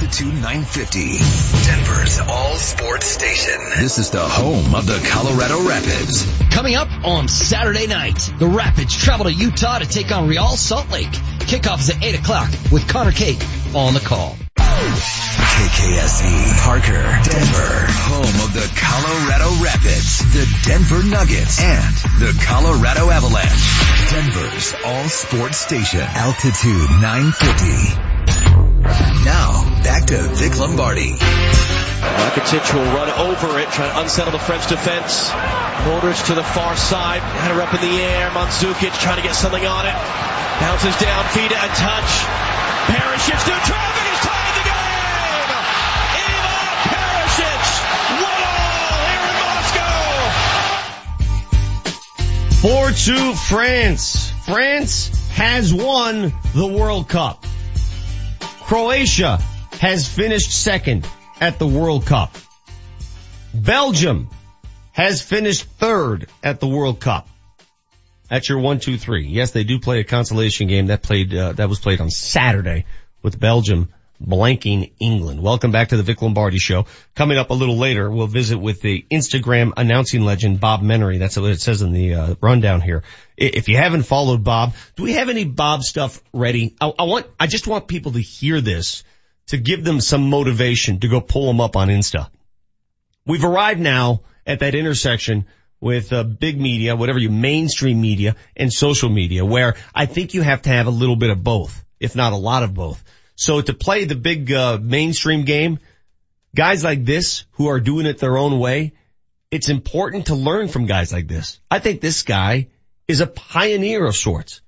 Altitude 0.02 0.34
950, 0.34 1.18
Denver's 1.64 2.18
all 2.18 2.56
sports 2.56 3.06
station. 3.06 3.54
This 3.78 3.98
is 3.98 4.10
the 4.10 4.18
home 4.18 4.74
of 4.74 4.84
the 4.84 4.98
Colorado 5.08 5.62
Rapids. 5.62 6.26
Coming 6.50 6.74
up 6.74 6.88
on 7.04 7.28
Saturday 7.28 7.86
night, 7.86 8.18
the 8.36 8.48
Rapids 8.48 8.96
travel 8.96 9.26
to 9.26 9.32
Utah 9.32 9.78
to 9.78 9.86
take 9.86 10.10
on 10.10 10.26
Real 10.26 10.48
Salt 10.48 10.90
Lake. 10.90 11.12
Kickoff 11.46 11.78
is 11.78 11.90
at 11.90 12.02
8 12.02 12.18
o'clock 12.18 12.50
with 12.72 12.88
Conor 12.88 13.12
McGahey 13.12 13.76
on 13.76 13.94
the 13.94 14.00
call. 14.00 14.34
KKSE, 14.56 16.26
E, 16.26 16.52
Parker, 16.64 17.02
Denver, 17.22 17.86
home 18.10 18.42
of 18.42 18.52
the 18.54 18.66
Colorado 18.74 19.54
Rapids, 19.62 20.18
the 20.34 20.44
Denver 20.66 21.04
Nuggets, 21.04 21.62
and 21.62 21.94
the 22.18 22.34
Colorado 22.44 23.08
Avalanche. 23.08 24.10
Denver's 24.10 24.74
all 24.84 25.08
sports 25.08 25.58
station, 25.58 26.00
altitude 26.00 26.90
950. 26.90 28.11
Now, 28.82 29.62
back 29.82 30.06
to 30.06 30.18
Vic 30.34 30.58
Lombardi. 30.58 31.16
Rakitic 32.02 32.74
will 32.74 32.84
run 32.94 33.10
over 33.10 33.58
it, 33.58 33.70
trying 33.70 33.92
to 33.92 34.00
unsettle 34.00 34.32
the 34.32 34.38
French 34.38 34.66
defense. 34.68 35.30
Modric 35.86 36.26
to 36.26 36.34
the 36.34 36.42
far 36.42 36.76
side, 36.76 37.20
had 37.20 37.54
her 37.54 37.62
up 37.62 37.72
in 37.74 37.80
the 37.80 38.02
air. 38.02 38.30
Mandzukic 38.30 38.92
trying 39.00 39.16
to 39.16 39.22
get 39.22 39.34
something 39.34 39.64
on 39.64 39.86
it. 39.86 39.94
Bounces 40.60 40.96
down, 40.98 41.24
feed 41.30 41.50
it 41.50 41.58
a 41.58 41.68
touch. 41.78 42.26
Perisic 42.90 43.38
to 43.44 43.54
traffic, 43.66 44.04
it's 44.10 44.26
tied 44.26 44.54
the 44.58 44.64
game! 44.66 45.50
Ivan 46.18 46.66
Perisic, 46.90 47.64
one 48.18 48.42
all 48.50 48.98
here 49.06 49.26
in 49.30 49.36
Moscow! 49.38 49.92
4-2 53.30 53.48
France. 53.48 54.32
France 54.44 55.10
has 55.30 55.72
won 55.72 56.32
the 56.54 56.66
World 56.66 57.08
Cup. 57.08 57.44
Croatia 58.72 59.36
has 59.82 60.08
finished 60.08 60.50
second 60.50 61.06
at 61.42 61.58
the 61.58 61.66
World 61.66 62.06
Cup. 62.06 62.34
Belgium 63.52 64.30
has 64.92 65.20
finished 65.20 65.64
third 65.64 66.26
at 66.42 66.58
the 66.58 66.66
World 66.66 66.98
Cup. 66.98 67.28
That's 68.30 68.48
your 68.48 68.60
one, 68.60 68.80
two, 68.80 68.96
three. 68.96 69.26
Yes, 69.26 69.50
they 69.50 69.64
do 69.64 69.78
play 69.78 70.00
a 70.00 70.04
consolation 70.04 70.68
game 70.68 70.86
that 70.86 71.02
played, 71.02 71.34
uh, 71.34 71.52
that 71.52 71.68
was 71.68 71.80
played 71.80 72.00
on 72.00 72.08
Saturday 72.08 72.86
with 73.20 73.38
Belgium 73.38 73.90
blanking 74.26 74.92
England. 74.98 75.42
Welcome 75.42 75.72
back 75.72 75.88
to 75.88 75.96
the 75.96 76.02
Vic 76.02 76.22
Lombardi 76.22 76.58
show. 76.58 76.86
Coming 77.14 77.38
up 77.38 77.50
a 77.50 77.54
little 77.54 77.76
later, 77.76 78.10
we'll 78.10 78.26
visit 78.26 78.58
with 78.58 78.80
the 78.80 79.04
Instagram 79.10 79.72
announcing 79.76 80.22
legend 80.22 80.60
Bob 80.60 80.82
Menery. 80.82 81.18
That's 81.18 81.36
what 81.36 81.50
it 81.50 81.60
says 81.60 81.82
in 81.82 81.92
the 81.92 82.14
uh, 82.14 82.34
rundown 82.40 82.80
here. 82.80 83.02
If 83.36 83.68
you 83.68 83.76
haven't 83.76 84.04
followed 84.04 84.44
Bob, 84.44 84.74
do 84.96 85.02
we 85.02 85.12
have 85.14 85.28
any 85.28 85.44
Bob 85.44 85.82
stuff 85.82 86.22
ready? 86.32 86.76
I, 86.80 86.92
I 86.98 87.04
want, 87.04 87.26
I 87.40 87.46
just 87.46 87.66
want 87.66 87.88
people 87.88 88.12
to 88.12 88.20
hear 88.20 88.60
this 88.60 89.02
to 89.48 89.56
give 89.56 89.84
them 89.84 90.00
some 90.00 90.30
motivation 90.30 91.00
to 91.00 91.08
go 91.08 91.20
pull 91.20 91.46
them 91.46 91.60
up 91.60 91.76
on 91.76 91.88
Insta. 91.88 92.28
We've 93.26 93.44
arrived 93.44 93.80
now 93.80 94.22
at 94.46 94.60
that 94.60 94.74
intersection 94.74 95.46
with 95.80 96.12
uh, 96.12 96.22
big 96.22 96.60
media, 96.60 96.94
whatever 96.94 97.18
you 97.18 97.30
mainstream 97.30 98.00
media 98.00 98.36
and 98.56 98.72
social 98.72 99.08
media 99.08 99.44
where 99.44 99.74
I 99.94 100.06
think 100.06 100.32
you 100.32 100.42
have 100.42 100.62
to 100.62 100.70
have 100.70 100.86
a 100.86 100.90
little 100.90 101.16
bit 101.16 101.30
of 101.30 101.42
both, 101.42 101.84
if 101.98 102.14
not 102.14 102.32
a 102.32 102.36
lot 102.36 102.62
of 102.62 102.72
both. 102.72 103.02
So 103.42 103.60
to 103.60 103.74
play 103.74 104.04
the 104.04 104.14
big 104.14 104.52
uh, 104.52 104.78
mainstream 104.80 105.44
game, 105.44 105.80
guys 106.54 106.84
like 106.84 107.04
this 107.04 107.44
who 107.54 107.66
are 107.66 107.80
doing 107.80 108.06
it 108.06 108.18
their 108.18 108.38
own 108.38 108.60
way, 108.60 108.92
it's 109.50 109.68
important 109.68 110.26
to 110.26 110.36
learn 110.36 110.68
from 110.68 110.86
guys 110.86 111.12
like 111.12 111.26
this. 111.26 111.58
I 111.68 111.80
think 111.80 112.00
this 112.00 112.22
guy 112.22 112.68
is 113.08 113.20
a 113.20 113.26
pioneer 113.26 114.06
of 114.06 114.14
sorts. 114.14 114.60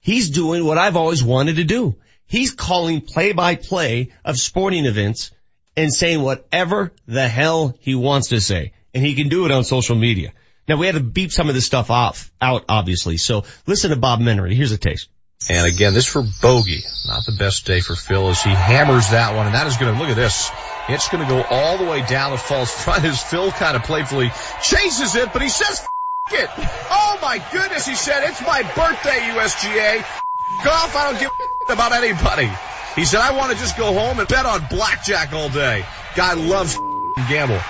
He's 0.00 0.28
doing 0.28 0.64
what 0.64 0.76
I've 0.76 0.96
always 0.96 1.22
wanted 1.22 1.56
to 1.56 1.64
do. 1.64 1.94
He's 2.26 2.50
calling 2.50 3.00
play 3.00 3.30
by 3.30 3.54
play 3.54 4.12
of 4.24 4.36
sporting 4.36 4.86
events 4.86 5.30
and 5.76 5.94
saying 5.94 6.20
whatever 6.20 6.92
the 7.06 7.28
hell 7.28 7.76
he 7.78 7.94
wants 7.94 8.30
to 8.30 8.40
say. 8.40 8.72
And 8.92 9.06
he 9.06 9.14
can 9.14 9.28
do 9.28 9.44
it 9.44 9.52
on 9.52 9.62
social 9.62 9.94
media. 9.94 10.32
Now 10.66 10.78
we 10.78 10.86
had 10.86 10.96
to 10.96 11.00
beep 11.00 11.30
some 11.30 11.48
of 11.48 11.54
this 11.54 11.66
stuff 11.66 11.92
off, 11.92 12.32
out 12.40 12.64
obviously. 12.68 13.18
So 13.18 13.44
listen 13.68 13.90
to 13.90 13.96
Bob 13.96 14.18
Menery. 14.18 14.52
Here's 14.52 14.72
a 14.72 14.78
taste. 14.78 15.10
And 15.48 15.66
again, 15.66 15.94
this 15.94 16.06
for 16.06 16.22
Bogey. 16.42 16.82
Not 17.06 17.24
the 17.24 17.32
best 17.32 17.66
day 17.66 17.80
for 17.80 17.94
Phil 17.94 18.28
as 18.28 18.42
he 18.42 18.50
hammers 18.50 19.10
that 19.10 19.36
one. 19.36 19.46
And 19.46 19.54
that 19.54 19.66
is 19.66 19.76
going 19.76 19.94
to, 19.94 20.00
look 20.00 20.08
at 20.08 20.16
this. 20.16 20.50
It's 20.88 21.08
going 21.08 21.26
to 21.26 21.28
go 21.28 21.42
all 21.42 21.78
the 21.78 21.84
way 21.84 22.02
down 22.02 22.32
the 22.32 22.38
false 22.38 22.72
front 22.72 23.04
as 23.04 23.22
Phil 23.22 23.50
kind 23.52 23.76
of 23.76 23.84
playfully 23.84 24.30
chases 24.62 25.14
it, 25.14 25.32
but 25.32 25.42
he 25.42 25.48
says, 25.48 25.80
F- 25.80 25.88
it. 26.32 26.50
Oh 26.90 27.18
my 27.22 27.44
goodness, 27.52 27.86
he 27.86 27.94
said, 27.94 28.28
it's 28.28 28.40
my 28.42 28.62
birthday, 28.62 29.18
USGA. 29.34 30.04
Golf, 30.64 30.96
I 30.96 31.10
don't 31.10 31.20
give 31.20 31.30
a 31.68 31.72
about 31.72 31.92
anybody. 31.92 32.50
He 32.94 33.04
said, 33.04 33.20
I 33.20 33.36
want 33.36 33.52
to 33.52 33.58
just 33.58 33.76
go 33.76 33.92
home 33.92 34.18
and 34.18 34.28
bet 34.28 34.46
on 34.46 34.66
blackjack 34.70 35.32
all 35.32 35.48
day. 35.48 35.84
Guy 36.14 36.34
loves 36.34 36.76
gamble. 37.28 37.60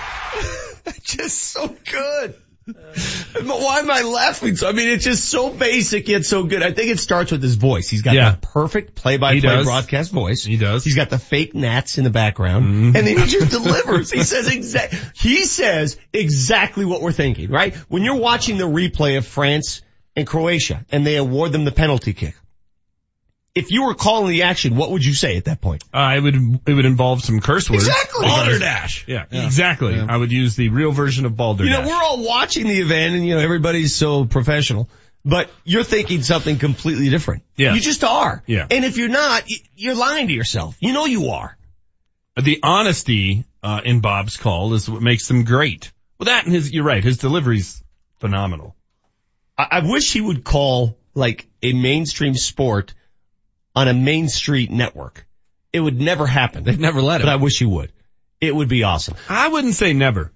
just 1.02 1.42
so 1.42 1.74
good. 1.90 2.34
Why 2.66 3.78
am 3.78 3.90
I 3.90 4.02
laughing? 4.02 4.56
So 4.56 4.68
I 4.68 4.72
mean, 4.72 4.88
it's 4.88 5.04
just 5.04 5.24
so 5.28 5.50
basic 5.50 6.08
yet 6.08 6.24
so 6.24 6.44
good. 6.44 6.62
I 6.62 6.72
think 6.72 6.90
it 6.90 6.98
starts 6.98 7.30
with 7.30 7.42
his 7.42 7.54
voice. 7.54 7.88
He's 7.88 8.02
got 8.02 8.14
Yeah. 8.14 8.32
the 8.32 8.38
perfect 8.38 8.94
play-by-play 8.94 9.62
broadcast 9.64 10.10
voice. 10.12 10.44
He 10.44 10.56
does. 10.56 10.84
He's 10.84 10.96
got 10.96 11.10
the 11.10 11.18
fake 11.18 11.54
gnats 11.54 11.98
in 11.98 12.04
the 12.04 12.10
background, 12.10 12.64
Mm-hmm. 12.66 12.96
and 12.96 13.06
then 13.06 13.18
he 13.18 13.26
just 13.26 13.50
delivers. 13.50 14.10
He 14.10 14.22
says 14.24 14.48
exact. 14.48 14.94
He 15.16 15.44
says 15.44 15.98
exactly 16.12 16.84
what 16.84 17.02
we're 17.02 17.12
thinking. 17.12 17.50
Right 17.50 17.74
when 17.88 18.02
you're 18.02 18.16
watching 18.16 18.56
the 18.58 18.64
replay 18.64 19.16
of 19.18 19.26
France 19.26 19.82
and 20.16 20.26
Croatia 20.26 20.84
and 20.90 21.06
they 21.06 21.16
award 21.16 21.52
them 21.52 21.64
the 21.64 21.72
penalty 21.72 22.14
kick. 22.14 22.34
If 23.56 23.70
you 23.72 23.84
were 23.86 23.94
calling 23.94 24.28
the 24.28 24.42
action, 24.42 24.76
what 24.76 24.90
would 24.90 25.04
you 25.04 25.14
say 25.14 25.36
at 25.38 25.46
that 25.46 25.60
point? 25.62 25.82
Uh, 25.92 26.14
it 26.16 26.20
would 26.20 26.60
it 26.66 26.74
would 26.74 26.84
involve 26.84 27.22
some 27.22 27.40
curse 27.40 27.68
words. 27.70 27.86
Exactly. 27.88 28.26
Because- 28.26 28.36
Balderdash. 28.36 29.04
Yeah, 29.08 29.24
exactly. 29.32 29.98
I 29.98 30.16
would 30.16 30.30
use 30.30 30.56
the 30.56 30.68
real 30.68 30.92
version 30.92 31.24
of 31.24 31.36
balderdash. 31.36 31.74
You 31.74 31.82
know, 31.82 31.88
we're 31.88 32.02
all 32.02 32.22
watching 32.22 32.68
the 32.68 32.78
event 32.80 33.14
and 33.16 33.26
you 33.26 33.34
know, 33.34 33.40
everybody's 33.40 33.94
so 33.94 34.26
professional, 34.26 34.88
but 35.24 35.50
you're 35.64 35.84
thinking 35.84 36.22
something 36.22 36.58
completely 36.58 37.08
different. 37.08 37.44
Yeah. 37.56 37.72
You 37.74 37.80
just 37.80 38.04
are. 38.04 38.42
Yeah. 38.46 38.66
And 38.70 38.84
if 38.84 38.98
you're 38.98 39.08
not, 39.08 39.44
you're 39.74 39.94
lying 39.96 40.28
to 40.28 40.34
yourself. 40.34 40.76
You 40.80 40.92
know 40.92 41.06
you 41.06 41.28
are. 41.30 41.56
the 42.36 42.60
honesty 42.62 43.44
uh, 43.62 43.80
in 43.84 44.00
Bob's 44.00 44.36
call 44.36 44.74
is 44.74 44.88
what 44.88 45.00
makes 45.00 45.28
them 45.28 45.44
great. 45.44 45.90
Well, 46.18 46.26
that 46.26 46.44
and 46.44 46.54
his, 46.54 46.70
you're 46.72 46.84
right. 46.84 47.02
His 47.02 47.16
delivery's 47.16 47.82
phenomenal. 48.20 48.76
I, 49.56 49.66
I 49.70 49.80
wish 49.80 50.12
he 50.12 50.20
would 50.20 50.44
call 50.44 50.98
like 51.14 51.46
a 51.62 51.72
mainstream 51.72 52.34
sport 52.34 52.92
on 53.76 53.86
a 53.86 53.94
main 53.94 54.28
street 54.28 54.70
network. 54.70 55.26
It 55.72 55.80
would 55.80 56.00
never 56.00 56.26
happen. 56.26 56.64
They'd 56.64 56.80
never 56.80 57.02
let 57.02 57.20
it. 57.20 57.24
But. 57.24 57.32
I 57.32 57.36
wish 57.36 57.60
you 57.60 57.68
would. 57.68 57.92
It 58.40 58.54
would 58.54 58.68
be 58.68 58.82
awesome. 58.82 59.14
I 59.28 59.48
wouldn't 59.48 59.74
say 59.74 59.92
never. 59.92 60.32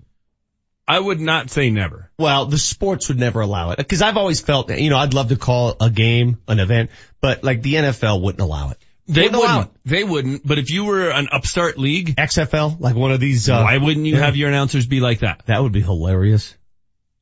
I 0.86 0.98
would 0.98 1.20
not 1.20 1.50
say 1.50 1.70
never. 1.70 2.10
Well, 2.18 2.46
the 2.46 2.58
sports 2.58 3.08
would 3.08 3.18
never 3.18 3.40
allow 3.40 3.70
it 3.70 3.76
because 3.78 4.02
I've 4.02 4.16
always 4.16 4.40
felt 4.40 4.68
that, 4.68 4.80
you 4.80 4.90
know, 4.90 4.98
I'd 4.98 5.14
love 5.14 5.28
to 5.28 5.36
call 5.36 5.76
a 5.80 5.88
game, 5.88 6.38
an 6.48 6.58
event, 6.58 6.90
but 7.20 7.44
like 7.44 7.62
the 7.62 7.74
NFL 7.74 8.22
wouldn't 8.22 8.40
allow 8.40 8.70
it. 8.70 8.78
They 9.06 9.22
Wouldn't 9.22 9.42
wouldn't. 9.42 9.70
They 9.84 10.04
wouldn't. 10.04 10.46
But 10.46 10.58
if 10.58 10.70
you 10.70 10.84
were 10.84 11.10
an 11.10 11.28
upstart 11.32 11.78
league, 11.78 12.14
XFL, 12.14 12.78
like 12.78 12.94
one 12.94 13.10
of 13.10 13.18
these, 13.18 13.48
uh, 13.48 13.60
why 13.60 13.76
wouldn't 13.76 14.06
you 14.06 14.14
yeah. 14.14 14.24
have 14.24 14.36
your 14.36 14.48
announcers 14.48 14.86
be 14.86 15.00
like 15.00 15.20
that? 15.20 15.42
that 15.46 15.60
would 15.60 15.72
be 15.72 15.80
hilarious. 15.80 16.56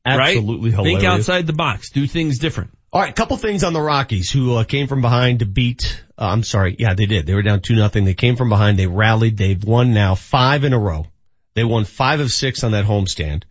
Right? 0.06 0.36
Absolutely 0.36 0.70
hilarious. 0.70 1.00
Think 1.00 1.10
outside 1.10 1.46
the 1.46 1.54
box. 1.54 1.90
Do 1.90 2.06
things 2.06 2.38
different. 2.38 2.76
All 2.90 3.02
right, 3.02 3.10
a 3.10 3.14
couple 3.14 3.36
things 3.36 3.64
on 3.64 3.74
the 3.74 3.82
Rockies 3.82 4.30
who 4.30 4.54
uh, 4.54 4.64
came 4.64 4.86
from 4.86 5.02
behind 5.02 5.40
to 5.40 5.46
beat. 5.46 6.02
Uh, 6.16 6.24
I'm 6.24 6.42
sorry, 6.42 6.74
yeah, 6.78 6.94
they 6.94 7.04
did. 7.04 7.26
They 7.26 7.34
were 7.34 7.42
down 7.42 7.60
two 7.60 7.76
nothing. 7.76 8.06
They 8.06 8.14
came 8.14 8.36
from 8.36 8.48
behind. 8.48 8.78
They 8.78 8.86
rallied. 8.86 9.36
They've 9.36 9.62
won 9.62 9.92
now 9.92 10.14
five 10.14 10.64
in 10.64 10.72
a 10.72 10.78
row. 10.78 11.06
They 11.52 11.64
won 11.64 11.84
five 11.84 12.20
of 12.20 12.30
six 12.30 12.64
on 12.64 12.72
that 12.72 12.86
homestand. 12.86 13.42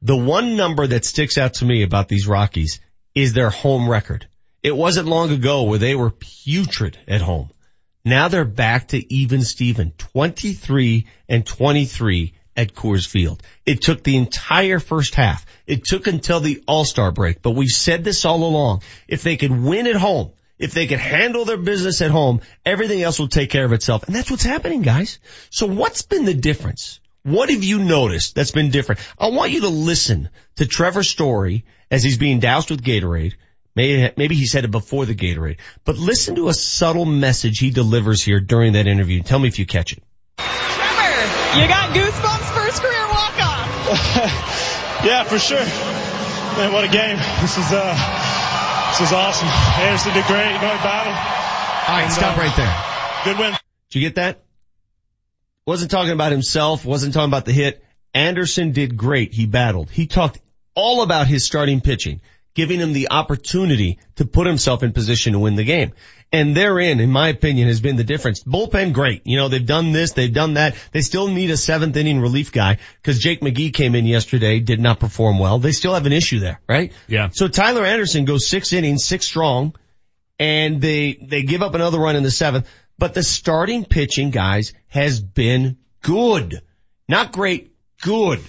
The 0.00 0.16
one 0.16 0.56
number 0.56 0.86
that 0.86 1.04
sticks 1.04 1.36
out 1.36 1.54
to 1.54 1.66
me 1.66 1.82
about 1.82 2.08
these 2.08 2.26
Rockies 2.26 2.80
is 3.14 3.34
their 3.34 3.50
home 3.50 3.90
record. 3.90 4.26
It 4.62 4.74
wasn't 4.74 5.06
long 5.06 5.30
ago 5.32 5.64
where 5.64 5.78
they 5.78 5.94
were 5.94 6.10
putrid 6.10 6.98
at 7.06 7.20
home. 7.20 7.50
Now 8.06 8.28
they're 8.28 8.46
back 8.46 8.88
to 8.88 9.12
even 9.12 9.42
Steven, 9.42 9.92
23 9.98 11.06
and 11.28 11.44
23 11.44 12.32
at 12.56 12.74
Coors 12.74 13.06
Field. 13.06 13.42
It 13.64 13.82
took 13.82 14.02
the 14.02 14.16
entire 14.16 14.78
first 14.78 15.14
half. 15.14 15.44
It 15.66 15.84
took 15.84 16.06
until 16.06 16.40
the 16.40 16.62
All-Star 16.66 17.12
break, 17.12 17.42
but 17.42 17.50
we've 17.50 17.68
said 17.68 18.04
this 18.04 18.24
all 18.24 18.42
along. 18.44 18.82
If 19.08 19.22
they 19.22 19.36
could 19.36 19.50
win 19.50 19.86
at 19.86 19.96
home, 19.96 20.32
if 20.58 20.72
they 20.72 20.86
could 20.86 20.98
handle 20.98 21.44
their 21.44 21.58
business 21.58 22.00
at 22.00 22.10
home, 22.10 22.40
everything 22.64 23.02
else 23.02 23.18
will 23.18 23.28
take 23.28 23.50
care 23.50 23.64
of 23.64 23.72
itself. 23.72 24.04
And 24.04 24.14
that's 24.14 24.30
what's 24.30 24.44
happening, 24.44 24.82
guys. 24.82 25.18
So 25.50 25.66
what's 25.66 26.02
been 26.02 26.24
the 26.24 26.34
difference? 26.34 27.00
What 27.22 27.50
have 27.50 27.64
you 27.64 27.80
noticed 27.80 28.34
that's 28.34 28.52
been 28.52 28.70
different? 28.70 29.00
I 29.18 29.30
want 29.30 29.50
you 29.50 29.62
to 29.62 29.68
listen 29.68 30.30
to 30.56 30.66
Trevor's 30.66 31.10
story 31.10 31.64
as 31.90 32.02
he's 32.02 32.18
being 32.18 32.38
doused 32.40 32.70
with 32.70 32.82
Gatorade. 32.82 33.34
Maybe, 33.74 34.10
maybe 34.16 34.34
he 34.36 34.46
said 34.46 34.64
it 34.64 34.70
before 34.70 35.04
the 35.04 35.14
Gatorade, 35.14 35.58
but 35.84 35.98
listen 35.98 36.36
to 36.36 36.48
a 36.48 36.54
subtle 36.54 37.04
message 37.04 37.58
he 37.58 37.70
delivers 37.70 38.22
here 38.22 38.40
during 38.40 38.72
that 38.72 38.86
interview. 38.86 39.22
Tell 39.22 39.38
me 39.38 39.48
if 39.48 39.58
you 39.58 39.66
catch 39.66 39.92
it. 39.92 40.02
Trevor, 40.38 41.60
you 41.60 41.68
got 41.68 41.94
goosebumps 41.94 42.25
Yeah, 45.04 45.24
for 45.24 45.38
sure. 45.38 45.58
Man, 45.58 46.72
what 46.72 46.84
a 46.84 46.88
game. 46.88 47.18
This 47.40 47.58
is, 47.58 47.70
uh, 47.70 47.94
this 48.90 49.08
is 49.08 49.12
awesome. 49.12 49.46
Anderson 49.46 50.14
did 50.14 50.24
great. 50.24 50.52
You 50.52 50.60
know, 50.60 50.72
he 50.72 50.82
battled. 50.82 51.14
All 51.14 51.94
right, 51.94 52.04
And, 52.04 52.12
stop 52.12 52.36
uh, 52.36 52.40
right 52.40 52.56
there. 52.56 52.74
Good 53.24 53.38
win. 53.38 53.52
Did 53.90 54.00
you 54.00 54.00
get 54.00 54.14
that? 54.16 54.42
Wasn't 55.66 55.90
talking 55.90 56.12
about 56.12 56.32
himself, 56.32 56.84
wasn't 56.84 57.12
talking 57.12 57.28
about 57.28 57.44
the 57.44 57.52
hit. 57.52 57.84
Anderson 58.14 58.72
did 58.72 58.96
great. 58.96 59.34
He 59.34 59.46
battled. 59.46 59.90
He 59.90 60.06
talked 60.06 60.40
all 60.74 61.02
about 61.02 61.26
his 61.26 61.44
starting 61.44 61.80
pitching, 61.80 62.20
giving 62.54 62.80
him 62.80 62.92
the 62.94 63.08
opportunity 63.10 63.98
to 64.16 64.24
put 64.24 64.46
himself 64.46 64.82
in 64.82 64.92
position 64.92 65.34
to 65.34 65.38
win 65.38 65.56
the 65.56 65.64
game. 65.64 65.92
And 66.32 66.56
therein, 66.56 66.98
in 67.00 67.10
my 67.10 67.28
opinion, 67.28 67.68
has 67.68 67.80
been 67.80 67.96
the 67.96 68.04
difference. 68.04 68.42
Bullpen, 68.42 68.92
great. 68.92 69.22
You 69.24 69.36
know, 69.36 69.48
they've 69.48 69.64
done 69.64 69.92
this, 69.92 70.12
they've 70.12 70.32
done 70.32 70.54
that. 70.54 70.74
They 70.92 71.00
still 71.00 71.28
need 71.28 71.50
a 71.50 71.56
seventh 71.56 71.96
inning 71.96 72.20
relief 72.20 72.52
guy 72.52 72.78
because 73.00 73.20
Jake 73.20 73.40
McGee 73.40 73.72
came 73.72 73.94
in 73.94 74.06
yesterday, 74.06 74.58
did 74.58 74.80
not 74.80 74.98
perform 74.98 75.38
well. 75.38 75.58
They 75.58 75.72
still 75.72 75.94
have 75.94 76.04
an 76.04 76.12
issue 76.12 76.40
there, 76.40 76.60
right? 76.68 76.92
Yeah. 77.06 77.28
So 77.32 77.48
Tyler 77.48 77.84
Anderson 77.84 78.24
goes 78.24 78.48
six 78.48 78.72
innings, 78.72 79.04
six 79.04 79.26
strong, 79.26 79.74
and 80.38 80.80
they, 80.80 81.18
they 81.22 81.42
give 81.42 81.62
up 81.62 81.74
another 81.74 81.98
run 81.98 82.16
in 82.16 82.22
the 82.24 82.30
seventh. 82.30 82.68
But 82.98 83.14
the 83.14 83.22
starting 83.22 83.84
pitching, 83.84 84.30
guys, 84.30 84.72
has 84.88 85.20
been 85.20 85.76
good. 86.02 86.62
Not 87.08 87.32
great, 87.32 87.72
good. 88.02 88.40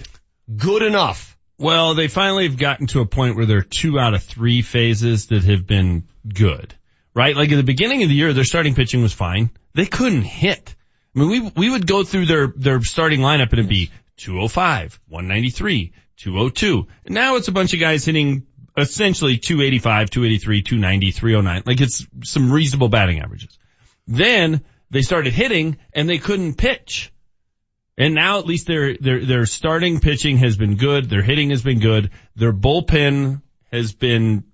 Good 0.56 0.82
enough. 0.82 1.36
Well, 1.58 1.94
they 1.94 2.08
finally 2.08 2.46
have 2.46 2.56
gotten 2.56 2.86
to 2.88 3.00
a 3.00 3.06
point 3.06 3.36
where 3.36 3.44
there 3.44 3.58
are 3.58 3.62
two 3.62 3.98
out 3.98 4.14
of 4.14 4.22
three 4.22 4.62
phases 4.62 5.26
that 5.26 5.44
have 5.44 5.66
been 5.66 6.08
good, 6.32 6.74
right? 7.18 7.34
Like 7.34 7.50
at 7.50 7.56
the 7.56 7.64
beginning 7.64 8.04
of 8.04 8.08
the 8.08 8.14
year, 8.14 8.32
their 8.32 8.44
starting 8.44 8.76
pitching 8.76 9.02
was 9.02 9.12
fine. 9.12 9.50
They 9.74 9.86
couldn't 9.86 10.22
hit. 10.22 10.76
I 11.16 11.18
mean, 11.18 11.28
we, 11.28 11.40
we 11.56 11.70
would 11.70 11.84
go 11.84 12.04
through 12.04 12.26
their, 12.26 12.46
their 12.54 12.80
starting 12.82 13.18
lineup 13.18 13.50
and 13.50 13.54
it'd 13.54 13.68
be 13.68 13.90
205, 14.18 15.00
193, 15.08 15.92
202. 16.16 16.86
And 17.06 17.14
now 17.16 17.34
it's 17.34 17.48
a 17.48 17.52
bunch 17.52 17.74
of 17.74 17.80
guys 17.80 18.04
hitting 18.04 18.46
essentially 18.76 19.36
285, 19.36 20.10
283, 20.10 20.62
290, 20.62 21.10
309. 21.10 21.62
Like 21.66 21.80
it's 21.80 22.06
some 22.22 22.52
reasonable 22.52 22.88
batting 22.88 23.18
averages. 23.18 23.58
Then 24.06 24.62
they 24.90 25.02
started 25.02 25.32
hitting 25.32 25.78
and 25.92 26.08
they 26.08 26.18
couldn't 26.18 26.54
pitch. 26.54 27.12
And 27.96 28.14
now 28.14 28.38
at 28.38 28.46
least 28.46 28.68
their, 28.68 28.96
their, 28.96 29.24
their 29.24 29.44
starting 29.46 29.98
pitching 29.98 30.36
has 30.36 30.56
been 30.56 30.76
good. 30.76 31.10
Their 31.10 31.22
hitting 31.22 31.50
has 31.50 31.62
been 31.62 31.80
good. 31.80 32.12
Their 32.36 32.52
bullpen 32.52 33.42
has 33.72 33.92
been 33.92 34.44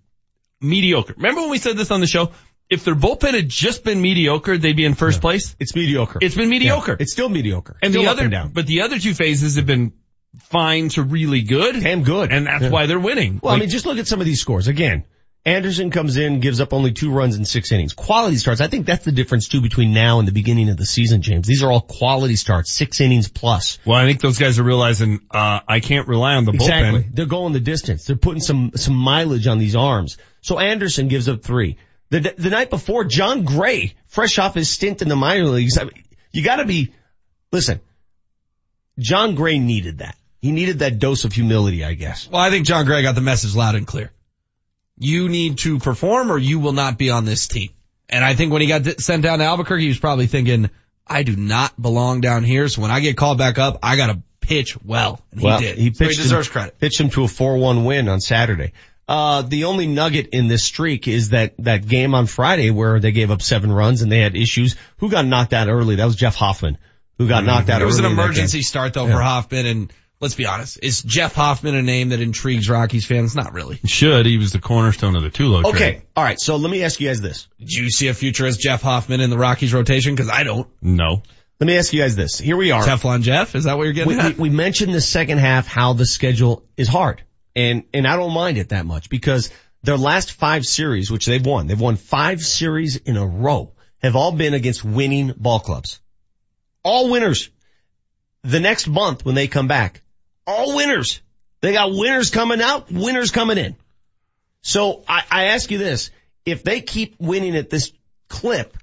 mediocre. 0.64 1.14
Remember 1.16 1.42
when 1.42 1.50
we 1.50 1.58
said 1.58 1.76
this 1.76 1.90
on 1.90 2.00
the 2.00 2.06
show? 2.06 2.32
If 2.70 2.84
their 2.84 2.94
bullpen 2.94 3.34
had 3.34 3.48
just 3.48 3.84
been 3.84 4.00
mediocre, 4.00 4.56
they'd 4.58 4.76
be 4.76 4.84
in 4.86 4.94
first 4.94 5.20
place. 5.20 5.54
It's 5.60 5.74
mediocre. 5.74 6.18
It's 6.22 6.34
been 6.34 6.48
mediocre. 6.48 6.92
Yeah, 6.92 6.96
it's 7.02 7.12
still 7.12 7.28
mediocre. 7.28 7.76
and 7.82 7.92
Still 7.92 8.04
the 8.04 8.10
other, 8.10 8.22
and 8.22 8.30
down. 8.32 8.50
but 8.52 8.66
the 8.66 8.82
other 8.82 8.98
two 8.98 9.12
phases 9.14 9.56
have 9.56 9.66
been 9.66 9.92
fine 10.40 10.88
to 10.90 11.02
really 11.02 11.42
good. 11.42 11.80
Damn 11.82 12.02
good. 12.02 12.32
And 12.32 12.46
that's 12.46 12.64
Yeah. 12.64 12.70
why 12.70 12.86
they're 12.86 12.98
winning. 12.98 13.38
Well, 13.42 13.54
I 13.54 13.58
mean, 13.58 13.68
just 13.68 13.86
look 13.86 13.98
at 13.98 14.06
some 14.08 14.20
of 14.20 14.26
these 14.26 14.40
scores. 14.40 14.66
Again, 14.66 15.04
Anderson 15.46 15.90
comes 15.90 16.16
in, 16.16 16.40
gives 16.40 16.58
up 16.62 16.72
only 16.72 16.90
two 16.92 17.10
runs 17.10 17.36
in 17.36 17.44
six 17.44 17.70
innings. 17.70 17.92
Quality 17.92 18.38
starts. 18.38 18.62
I 18.62 18.66
think 18.66 18.86
that's 18.86 19.04
the 19.04 19.12
difference 19.12 19.46
too 19.46 19.60
between 19.60 19.92
now 19.92 20.18
and 20.18 20.26
the 20.26 20.32
beginning 20.32 20.70
of 20.70 20.78
the 20.78 20.86
season, 20.86 21.20
James. 21.20 21.46
These 21.46 21.62
are 21.62 21.70
all 21.70 21.82
quality 21.82 22.34
starts, 22.36 22.72
six 22.72 22.98
innings 23.02 23.28
plus. 23.28 23.78
well, 23.84 23.98
I 23.98 24.06
think 24.06 24.22
those 24.22 24.38
guys 24.38 24.58
are 24.58 24.62
realizing, 24.64 25.20
uh, 25.30 25.60
I 25.68 25.80
can't 25.80 26.08
rely 26.08 26.36
on 26.36 26.46
the 26.46 26.52
Exactly. 26.52 27.02
bullpen. 27.02 27.14
They're 27.14 27.26
going 27.26 27.52
the 27.52 27.60
distance. 27.60 28.06
They're 28.06 28.16
putting 28.16 28.40
some, 28.40 28.70
some 28.74 28.94
mileage 28.94 29.46
on 29.46 29.58
these 29.58 29.76
arms. 29.76 30.16
So 30.40 30.58
Anderson 30.58 31.08
gives 31.08 31.28
up 31.28 31.42
three. 31.42 31.76
The, 32.10 32.34
the 32.36 32.50
night 32.50 32.70
before, 32.70 33.04
Jon 33.04 33.44
Gray, 33.44 33.94
fresh 34.06 34.38
off 34.38 34.54
his 34.54 34.70
stint 34.70 35.02
in 35.02 35.08
the 35.08 35.16
minor 35.16 35.46
leagues, 35.46 35.78
I 35.78 35.84
mean, 35.84 36.04
you 36.32 36.44
gotta 36.44 36.64
be, 36.64 36.92
listen, 37.50 37.80
Jon 38.98 39.34
Gray 39.34 39.58
needed 39.58 39.98
that. 39.98 40.16
He 40.40 40.52
needed 40.52 40.80
that 40.80 40.98
dose 40.98 41.24
of 41.24 41.32
humility, 41.32 41.84
I 41.84 41.94
guess. 41.94 42.28
Well, 42.30 42.40
I 42.40 42.50
think 42.50 42.66
Jon 42.66 42.84
Gray 42.84 43.02
got 43.02 43.14
the 43.14 43.20
message 43.20 43.54
loud 43.56 43.74
and 43.74 43.86
clear. 43.86 44.12
You 44.98 45.28
need 45.28 45.58
to 45.58 45.78
perform 45.78 46.30
or 46.30 46.38
you 46.38 46.60
will 46.60 46.72
not 46.72 46.98
be 46.98 47.10
on 47.10 47.24
this 47.24 47.48
team. 47.48 47.70
And 48.08 48.24
I 48.24 48.34
think 48.34 48.52
when 48.52 48.60
he 48.62 48.68
got 48.68 49.00
sent 49.00 49.22
down 49.22 49.38
to 49.38 49.44
Albuquerque, 49.44 49.82
he 49.82 49.88
was 49.88 49.98
probably 49.98 50.26
thinking, 50.26 50.70
I 51.06 51.22
do 51.22 51.34
not 51.34 51.80
belong 51.80 52.20
down 52.20 52.44
here. 52.44 52.68
So 52.68 52.82
when 52.82 52.90
I 52.90 53.00
get 53.00 53.16
called 53.16 53.38
back 53.38 53.58
up, 53.58 53.78
I 53.82 53.96
gotta 53.96 54.22
pitch 54.40 54.76
well. 54.84 55.20
And 55.32 55.40
well, 55.40 55.58
he 55.58 55.66
did. 55.66 55.78
He, 55.78 55.94
So 55.94 56.04
he 56.04 56.14
deserves 56.14 56.48
him, 56.48 56.52
credit. 56.52 56.78
Pitched 56.78 57.00
him 57.00 57.10
to 57.10 57.24
a 57.24 57.26
4-1 57.26 57.84
win 57.84 58.08
on 58.08 58.20
Saturday. 58.20 58.72
Uh, 59.06 59.42
the 59.42 59.64
only 59.64 59.86
nugget 59.86 60.28
in 60.32 60.48
this 60.48 60.64
streak 60.64 61.08
is 61.08 61.30
that, 61.30 61.54
that 61.58 61.86
game 61.86 62.14
on 62.14 62.26
Friday 62.26 62.70
where 62.70 63.00
they 63.00 63.12
gave 63.12 63.30
up 63.30 63.42
seven 63.42 63.70
runs 63.70 64.02
and 64.02 64.10
they 64.10 64.20
had 64.20 64.34
issues. 64.36 64.76
Who 64.98 65.10
got 65.10 65.26
knocked 65.26 65.52
out 65.52 65.68
early? 65.68 65.96
That 65.96 66.06
was 66.06 66.16
Jeff 66.16 66.34
Hoffman, 66.36 66.78
who 67.18 67.28
got 67.28 67.44
knocked 67.44 67.68
out 67.68 67.76
early. 67.76 67.84
It 67.84 67.86
was 67.86 67.98
an 67.98 68.06
early 68.06 68.14
in 68.14 68.20
emergency 68.20 68.62
start 68.62 68.94
though 68.94 69.06
Yeah. 69.06 69.14
for 69.16 69.20
Hoffman 69.20 69.66
and 69.66 69.92
let's 70.20 70.34
be 70.34 70.46
honest, 70.46 70.78
is 70.82 71.02
Jeff 71.02 71.34
Hoffman 71.34 71.74
a 71.74 71.82
name 71.82 72.08
that 72.08 72.20
intrigues 72.20 72.68
Rockies 72.70 73.04
fans? 73.04 73.36
Not 73.36 73.52
really. 73.52 73.78
Should. 73.84 74.24
He 74.24 74.38
was 74.38 74.52
the 74.52 74.58
cornerstone 74.60 75.16
of 75.16 75.22
the 75.22 75.30
Tulo 75.30 75.62
trade. 75.62 75.74
Okay. 75.74 76.02
All 76.16 76.24
right. 76.24 76.40
So 76.40 76.56
let 76.56 76.70
me 76.70 76.82
ask 76.82 76.98
you 76.98 77.08
guys 77.08 77.20
this. 77.20 77.46
Do 77.58 77.82
you 77.82 77.90
see 77.90 78.08
a 78.08 78.14
future 78.14 78.46
as 78.46 78.56
Jeff 78.56 78.80
Hoffman 78.80 79.20
in 79.20 79.28
the 79.28 79.36
Rockies 79.38 79.74
rotation? 79.74 80.16
Cause 80.16 80.30
I 80.30 80.44
don't. 80.44 80.66
No. 80.80 81.22
Let 81.60 81.66
me 81.66 81.76
ask 81.76 81.92
you 81.92 82.00
guys 82.00 82.16
this. 82.16 82.38
Here 82.38 82.56
we 82.56 82.72
are. 82.72 82.82
Teflon 82.82 83.22
Jeff? 83.22 83.54
Is 83.54 83.64
that 83.64 83.76
what 83.76 83.84
you're 83.84 83.92
getting 83.92 84.16
we, 84.16 84.18
at? 84.18 84.36
we, 84.38 84.48
we 84.48 84.50
mentioned 84.50 84.92
the 84.94 85.00
second 85.00 85.38
half 85.38 85.66
how 85.68 85.92
the 85.92 86.06
schedule 86.06 86.64
is 86.76 86.88
hard. 86.88 87.22
And, 87.56 87.84
and 87.92 88.06
I 88.06 88.16
don't 88.16 88.32
mind 88.32 88.58
it 88.58 88.70
that 88.70 88.86
much 88.86 89.08
because 89.08 89.50
their 89.82 89.96
last 89.96 90.32
five 90.32 90.64
series, 90.64 91.10
which 91.10 91.26
they've 91.26 91.44
won, 91.44 91.66
they've 91.66 91.80
won 91.80 91.96
five 91.96 92.40
series 92.40 92.96
in 92.96 93.16
a 93.16 93.26
row, 93.26 93.72
have 94.02 94.16
all 94.16 94.32
been 94.32 94.54
against 94.54 94.84
winning 94.84 95.32
ball 95.36 95.60
clubs. 95.60 96.00
All 96.82 97.10
winners. 97.10 97.50
The 98.42 98.60
next 98.60 98.86
month 98.88 99.24
when 99.24 99.34
they 99.34 99.46
come 99.46 99.68
back, 99.68 100.02
all 100.46 100.76
winners. 100.76 101.20
They 101.60 101.72
got 101.72 101.92
winners 101.92 102.30
coming 102.30 102.60
out, 102.60 102.90
winners 102.90 103.30
coming 103.30 103.56
in. 103.56 103.76
So 104.62 105.02
I, 105.08 105.24
I 105.30 105.44
ask 105.44 105.70
you 105.70 105.78
this, 105.78 106.10
if 106.44 106.62
they 106.62 106.80
keep 106.80 107.16
winning 107.18 107.56
at 107.56 107.70
this 107.70 107.92
clip, 108.28 108.76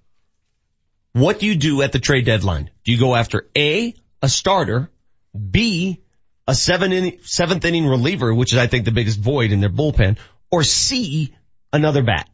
what 1.13 1.39
do 1.39 1.45
you 1.45 1.55
do 1.55 1.81
at 1.81 1.91
the 1.91 1.99
trade 1.99 2.25
deadline? 2.25 2.69
Do 2.83 2.91
you 2.91 2.99
go 2.99 3.15
after 3.15 3.47
A, 3.55 3.93
a 4.21 4.29
starter, 4.29 4.89
B, 5.37 6.01
a 6.47 6.55
seven 6.55 6.91
inning, 6.91 7.19
seventh 7.23 7.65
inning 7.65 7.85
reliever, 7.87 8.33
which 8.33 8.53
is 8.53 8.59
I 8.59 8.67
think 8.67 8.85
the 8.85 8.91
biggest 8.91 9.19
void 9.19 9.51
in 9.51 9.59
their 9.59 9.69
bullpen, 9.69 10.17
or 10.49 10.63
C, 10.63 11.33
another 11.71 12.03
bat? 12.03 12.29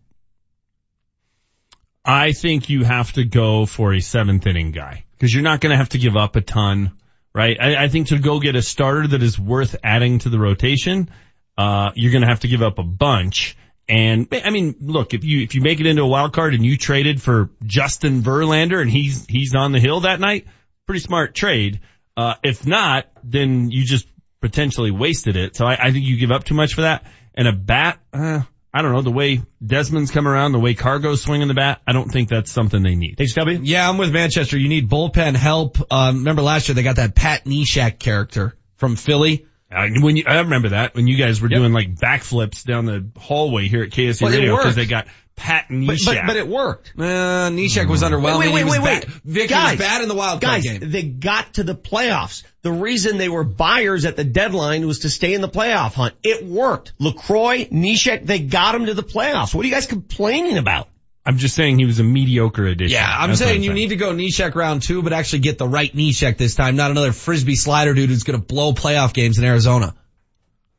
I 2.07 2.31
think 2.31 2.69
you 2.69 2.85
have 2.85 3.11
to 3.13 3.25
go 3.25 3.65
for 3.65 3.93
a 3.93 3.99
seventh 3.99 4.47
inning 4.47 4.71
guy 4.71 5.03
because 5.11 5.33
you're 5.33 5.43
not 5.43 5.59
going 5.59 5.71
to 5.71 5.77
have 5.77 5.89
to 5.89 5.97
give 5.97 6.15
up 6.15 6.37
a 6.37 6.41
ton, 6.41 6.93
right? 7.33 7.57
I, 7.59 7.83
I, 7.83 7.87
think 7.89 8.07
to 8.07 8.19
go 8.19 8.39
get 8.39 8.55
a 8.55 8.61
starter 8.61 9.07
that 9.07 9.21
is 9.21 9.37
worth 9.37 9.75
adding 9.83 10.19
to 10.19 10.29
the 10.29 10.39
rotation, 10.39 11.09
uh, 11.57 11.91
you're 11.95 12.13
going 12.13 12.21
to 12.21 12.29
have 12.29 12.39
to 12.41 12.47
give 12.47 12.61
up 12.61 12.79
a 12.79 12.83
bunch. 12.83 13.57
And 13.89 14.27
I 14.31 14.51
mean, 14.51 14.75
look, 14.79 15.13
if 15.13 15.25
you, 15.25 15.41
if 15.41 15.53
you 15.53 15.61
make 15.61 15.81
it 15.81 15.85
into 15.85 16.03
a 16.03 16.07
wild 16.07 16.31
card 16.31 16.53
and 16.53 16.65
you 16.65 16.77
traded 16.77 17.21
for 17.21 17.49
Justin 17.65 18.21
Verlander 18.21 18.81
and 18.81 18.89
he's, 18.89 19.25
he's 19.25 19.53
on 19.53 19.73
the 19.73 19.79
hill 19.79 20.01
that 20.01 20.21
night, 20.21 20.47
pretty 20.85 21.01
smart 21.01 21.35
trade. 21.35 21.81
Uh, 22.17 22.33
if 22.43 22.65
not, 22.65 23.05
then 23.23 23.69
you 23.69 23.85
just 23.85 24.07
potentially 24.41 24.91
wasted 24.91 25.35
it. 25.35 25.55
So 25.55 25.65
I, 25.65 25.77
I 25.79 25.91
think 25.91 26.05
you 26.05 26.17
give 26.17 26.31
up 26.31 26.43
too 26.43 26.55
much 26.55 26.73
for 26.73 26.81
that. 26.81 27.05
And 27.35 27.47
a 27.47 27.53
bat, 27.53 27.99
uh, 28.11 28.41
I 28.73 28.81
don't 28.81 28.93
know, 28.93 29.01
the 29.01 29.11
way 29.11 29.43
Desmond's 29.63 30.11
come 30.11 30.27
around, 30.27 30.51
the 30.51 30.59
way 30.59 30.73
Cargo's 30.73 31.21
swinging 31.21 31.47
the 31.47 31.53
bat, 31.53 31.81
I 31.87 31.93
don't 31.93 32.09
think 32.09 32.29
that's 32.29 32.51
something 32.51 32.81
they 32.81 32.95
need. 32.95 33.19
HW? 33.19 33.61
Yeah, 33.63 33.87
I'm 33.87 33.97
with 33.97 34.11
Manchester. 34.11 34.57
You 34.57 34.67
need 34.67 34.89
bullpen 34.89 35.35
help. 35.35 35.77
Um, 35.91 36.17
remember 36.17 36.41
last 36.41 36.67
year 36.67 36.75
they 36.75 36.83
got 36.83 36.97
that 36.97 37.15
Pat 37.15 37.45
Neshek 37.45 37.99
character 37.99 38.57
from 38.77 38.95
Philly. 38.95 39.46
Uh, 39.69 39.87
when 39.99 40.15
you, 40.15 40.23
I 40.25 40.39
remember 40.39 40.69
that 40.69 40.95
when 40.95 41.07
you 41.07 41.17
guys 41.17 41.41
were 41.41 41.49
yep. 41.49 41.59
doing 41.59 41.73
like 41.73 41.93
backflips 41.95 42.63
down 42.63 42.85
the 42.85 43.07
hallway 43.17 43.67
here 43.67 43.83
at 43.83 43.89
KSC 43.89 44.21
well, 44.21 44.31
Radio 44.31 44.55
because 44.55 44.75
they 44.75 44.85
got 44.85 45.07
Pat 45.35 45.67
Neshek. 45.69 46.05
But, 46.05 46.15
but, 46.15 46.27
but 46.27 46.37
it 46.37 46.47
worked. 46.47 46.93
Uh, 46.97 47.49
Neshek 47.49 47.87
was 47.87 48.01
underwhelming. 48.01 48.53
Wait, 48.53 48.65
wait, 48.65 48.65
wait, 48.65 48.81
wait. 48.81 49.05
Vic 49.05 49.49
guys, 49.49 49.77
was 49.77 49.79
bad 49.79 50.01
in 50.01 50.07
the 50.07 50.15
wild 50.15 50.41
card 50.41 50.63
guys, 50.63 50.63
game. 50.63 50.89
they 50.89 51.03
got 51.03 51.55
to 51.55 51.63
the 51.63 51.75
playoffs. 51.75 52.43
The 52.61 52.71
reason 52.71 53.17
they 53.17 53.29
were 53.29 53.43
buyers 53.43 54.05
at 54.05 54.15
the 54.15 54.23
deadline 54.23 54.87
was 54.87 54.99
to 54.99 55.09
stay 55.09 55.33
in 55.33 55.41
the 55.41 55.49
playoff 55.49 55.93
hunt. 55.93 56.15
It 56.23 56.45
worked. 56.45 56.93
Lucroy, 56.99 57.69
Neshek, 57.69 58.25
they 58.25 58.39
got 58.39 58.73
him 58.73 58.87
to 58.87 58.93
the 58.93 59.03
playoffs. 59.03 59.53
What 59.53 59.63
are 59.63 59.67
you 59.67 59.73
guys 59.73 59.85
complaining 59.85 60.57
about? 60.57 60.89
I'm 61.27 61.37
just 61.37 61.55
saying 61.55 61.77
he 61.77 61.85
was 61.85 61.99
a 61.99 62.05
mediocre 62.05 62.65
addition. 62.65 62.93
Yeah, 62.93 63.05
I'm 63.05 63.31
That's 63.31 63.41
saying 63.41 63.61
you 63.61 63.73
need 63.73 63.89
to 63.89 63.97
go 63.97 64.13
Neshek 64.13 64.55
round 64.55 64.81
two, 64.81 65.01
but 65.03 65.11
actually 65.11 65.39
get 65.39 65.57
the 65.57 65.67
right 65.67 65.93
Neshek 65.93 66.37
this 66.37 66.55
time, 66.55 66.77
not 66.77 66.89
another 66.89 67.11
frisbee 67.11 67.57
slider 67.57 67.93
dude 67.93 68.09
who's 68.09 68.23
going 68.23 68.39
to 68.39 68.45
blow 68.45 68.71
playoff 68.71 69.13
games 69.13 69.37
in 69.37 69.43
Arizona. 69.43 69.93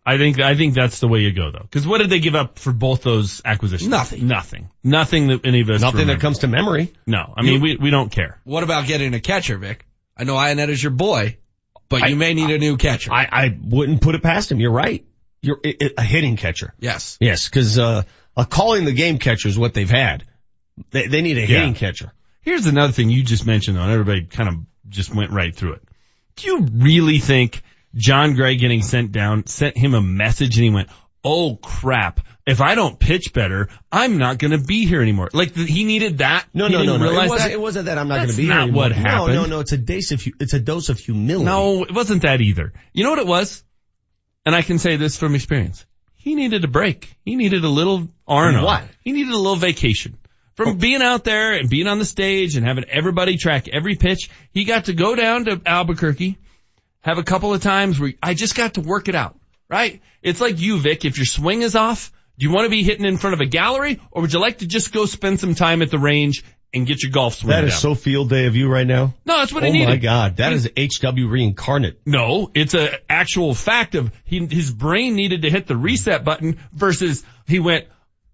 I 0.06 0.16
think 0.16 0.40
I 0.40 0.56
think 0.56 0.72
that's 0.72 1.00
the 1.00 1.08
way 1.08 1.20
you 1.20 1.34
go 1.34 1.50
though. 1.50 1.60
Because 1.60 1.86
what 1.86 1.98
did 1.98 2.08
they 2.08 2.20
give 2.20 2.34
up 2.34 2.58
for 2.58 2.72
both 2.72 3.02
those 3.02 3.42
acquisitions? 3.44 3.90
Nothing. 3.90 4.26
Nothing. 4.26 4.70
Nothing 4.82 5.26
that 5.26 5.44
any 5.44 5.60
of 5.60 5.68
us. 5.68 5.82
Nothing 5.82 5.98
remember. 5.98 6.14
that 6.14 6.22
comes 6.22 6.38
to 6.38 6.48
memory. 6.48 6.94
No, 7.06 7.34
I 7.36 7.42
mean 7.42 7.56
you, 7.56 7.60
we 7.60 7.76
we 7.76 7.90
don't 7.90 8.10
care. 8.10 8.40
What 8.44 8.62
about 8.62 8.86
getting 8.86 9.12
a 9.12 9.20
catcher, 9.20 9.58
Vic? 9.58 9.84
I 10.16 10.24
know 10.24 10.40
is 10.40 10.82
your 10.82 10.92
boy, 10.92 11.36
but 11.90 12.04
I, 12.04 12.06
you 12.06 12.16
may 12.16 12.32
need 12.32 12.48
a 12.48 12.56
new 12.56 12.78
catcher. 12.78 13.12
I 13.12 13.28
I 13.30 13.58
wouldn't 13.62 14.00
put 14.00 14.14
it 14.14 14.22
past 14.22 14.50
him. 14.50 14.60
You're 14.60 14.72
right. 14.72 15.04
You're 15.42 15.60
it, 15.62 15.76
it, 15.82 15.92
a 15.98 16.02
hitting 16.02 16.38
catcher. 16.38 16.72
Yes. 16.80 17.18
Yes, 17.20 17.46
because 17.46 17.78
uh, 17.78 18.04
a 18.34 18.46
calling 18.46 18.86
the 18.86 18.92
game 18.92 19.18
catcher 19.18 19.48
is 19.48 19.58
what 19.58 19.74
they've 19.74 19.90
had. 19.90 20.24
They 20.90 21.06
they 21.06 21.22
need 21.22 21.38
a 21.38 21.42
hitting 21.42 21.74
catcher. 21.74 22.12
Here's 22.42 22.66
another 22.66 22.92
thing 22.92 23.10
you 23.10 23.22
just 23.22 23.46
mentioned 23.46 23.76
though, 23.76 23.82
and 23.82 23.92
everybody 23.92 24.24
kind 24.24 24.48
of 24.48 24.54
just 24.88 25.14
went 25.14 25.32
right 25.32 25.54
through 25.54 25.74
it. 25.74 25.82
Do 26.36 26.46
you 26.46 26.60
really 26.60 27.18
think? 27.18 27.62
Jon 27.94 28.34
Gray 28.34 28.56
getting 28.56 28.82
sent 28.82 29.12
down 29.12 29.46
sent 29.46 29.76
him 29.76 29.94
a 29.94 30.02
message 30.02 30.56
and 30.56 30.64
he 30.64 30.70
went, 30.70 30.88
oh 31.24 31.56
crap. 31.56 32.20
If 32.46 32.62
I 32.62 32.74
don't 32.74 32.98
pitch 32.98 33.34
better, 33.34 33.68
I'm 33.92 34.16
not 34.16 34.38
going 34.38 34.52
to 34.52 34.58
be 34.58 34.86
here 34.86 35.02
anymore. 35.02 35.28
Like 35.34 35.54
he 35.54 35.84
needed 35.84 36.18
that. 36.18 36.46
No, 36.54 36.66
he 36.66 36.72
no, 36.72 36.82
no, 36.82 36.96
no. 36.96 37.10
It 37.10 37.14
wasn't, 37.14 37.38
that? 37.40 37.50
it 37.50 37.60
wasn't 37.60 37.86
that 37.86 37.98
I'm 37.98 38.08
not 38.08 38.16
going 38.16 38.30
to 38.30 38.36
be 38.36 38.44
here 38.44 38.54
not 38.54 38.62
anymore. 38.62 38.82
what 38.84 38.92
happened. 38.92 39.34
No, 39.34 39.42
no, 39.42 39.46
no. 39.46 39.60
It's 39.60 39.72
a 39.72 39.76
dose 39.76 40.12
of, 40.12 40.22
it's 40.40 40.54
a 40.54 40.60
dose 40.60 40.88
of 40.88 40.98
humility. 40.98 41.44
No, 41.44 41.82
it 41.82 41.92
wasn't 41.92 42.22
that 42.22 42.40
either. 42.40 42.72
You 42.94 43.04
know 43.04 43.10
what 43.10 43.18
it 43.18 43.26
was? 43.26 43.62
And 44.46 44.54
I 44.54 44.62
can 44.62 44.78
say 44.78 44.96
this 44.96 45.18
from 45.18 45.34
experience. 45.34 45.84
He 46.14 46.34
needed 46.34 46.64
a 46.64 46.68
break. 46.68 47.14
He 47.22 47.36
needed 47.36 47.64
a 47.64 47.68
little 47.68 48.08
Arno. 48.26 48.64
What? 48.64 48.84
He 49.02 49.12
needed 49.12 49.32
a 49.32 49.36
little 49.36 49.56
vacation. 49.56 50.16
From 50.58 50.70
oh. 50.70 50.74
being 50.74 51.02
out 51.02 51.22
there 51.22 51.52
and 51.52 51.70
being 51.70 51.86
on 51.86 52.00
the 52.00 52.04
stage 52.04 52.56
and 52.56 52.66
having 52.66 52.82
everybody 52.82 53.36
track 53.36 53.68
every 53.68 53.94
pitch, 53.94 54.28
he 54.50 54.64
got 54.64 54.86
to 54.86 54.92
go 54.92 55.14
down 55.14 55.44
to 55.44 55.62
Albuquerque 55.64 56.36
have 57.00 57.16
a 57.16 57.22
couple 57.22 57.54
of 57.54 57.62
times 57.62 58.00
where 58.00 58.12
I 58.20 58.34
just 58.34 58.56
got 58.56 58.74
to 58.74 58.80
work 58.80 59.08
it 59.08 59.14
out, 59.14 59.38
right? 59.70 60.02
It's 60.20 60.40
like 60.40 60.58
you, 60.58 60.80
Vic. 60.80 61.04
If 61.04 61.16
your 61.16 61.26
swing 61.26 61.62
is 61.62 61.76
off, 61.76 62.10
do 62.40 62.44
you 62.44 62.52
want 62.52 62.64
to 62.64 62.70
be 62.70 62.82
hitting 62.82 63.06
in 63.06 63.18
front 63.18 63.34
of 63.34 63.40
a 63.40 63.46
gallery 63.46 64.00
or 64.10 64.22
would 64.22 64.32
you 64.32 64.40
like 64.40 64.58
to 64.58 64.66
just 64.66 64.92
go 64.92 65.06
spend 65.06 65.38
some 65.38 65.54
time 65.54 65.80
at 65.80 65.92
the 65.92 65.98
range 66.00 66.42
and 66.74 66.88
get 66.88 67.04
your 67.04 67.12
golf 67.12 67.34
swing 67.34 67.50
That 67.50 67.62
is 67.62 67.74
down? 67.74 67.80
so 67.80 67.94
field 67.94 68.28
day 68.28 68.46
of 68.46 68.56
you 68.56 68.68
right 68.68 68.84
now. 68.84 69.14
No, 69.24 69.36
that's 69.36 69.52
what 69.52 69.62
oh 69.62 69.66
he 69.66 69.72
needed. 69.74 69.86
Oh 69.86 69.90
my 69.90 69.96
God. 69.98 70.38
That 70.38 70.52
is 70.54 70.68
HW 70.76 71.28
reincarnate. 71.28 72.00
No, 72.04 72.50
it's 72.52 72.74
a 72.74 72.98
actual 73.08 73.54
fact 73.54 73.94
of 73.94 74.10
he, 74.24 74.44
his 74.44 74.72
brain 74.72 75.14
needed 75.14 75.42
to 75.42 75.50
hit 75.50 75.68
the 75.68 75.76
reset 75.76 76.24
button 76.24 76.58
versus 76.72 77.24
he 77.46 77.60
went, 77.60 77.86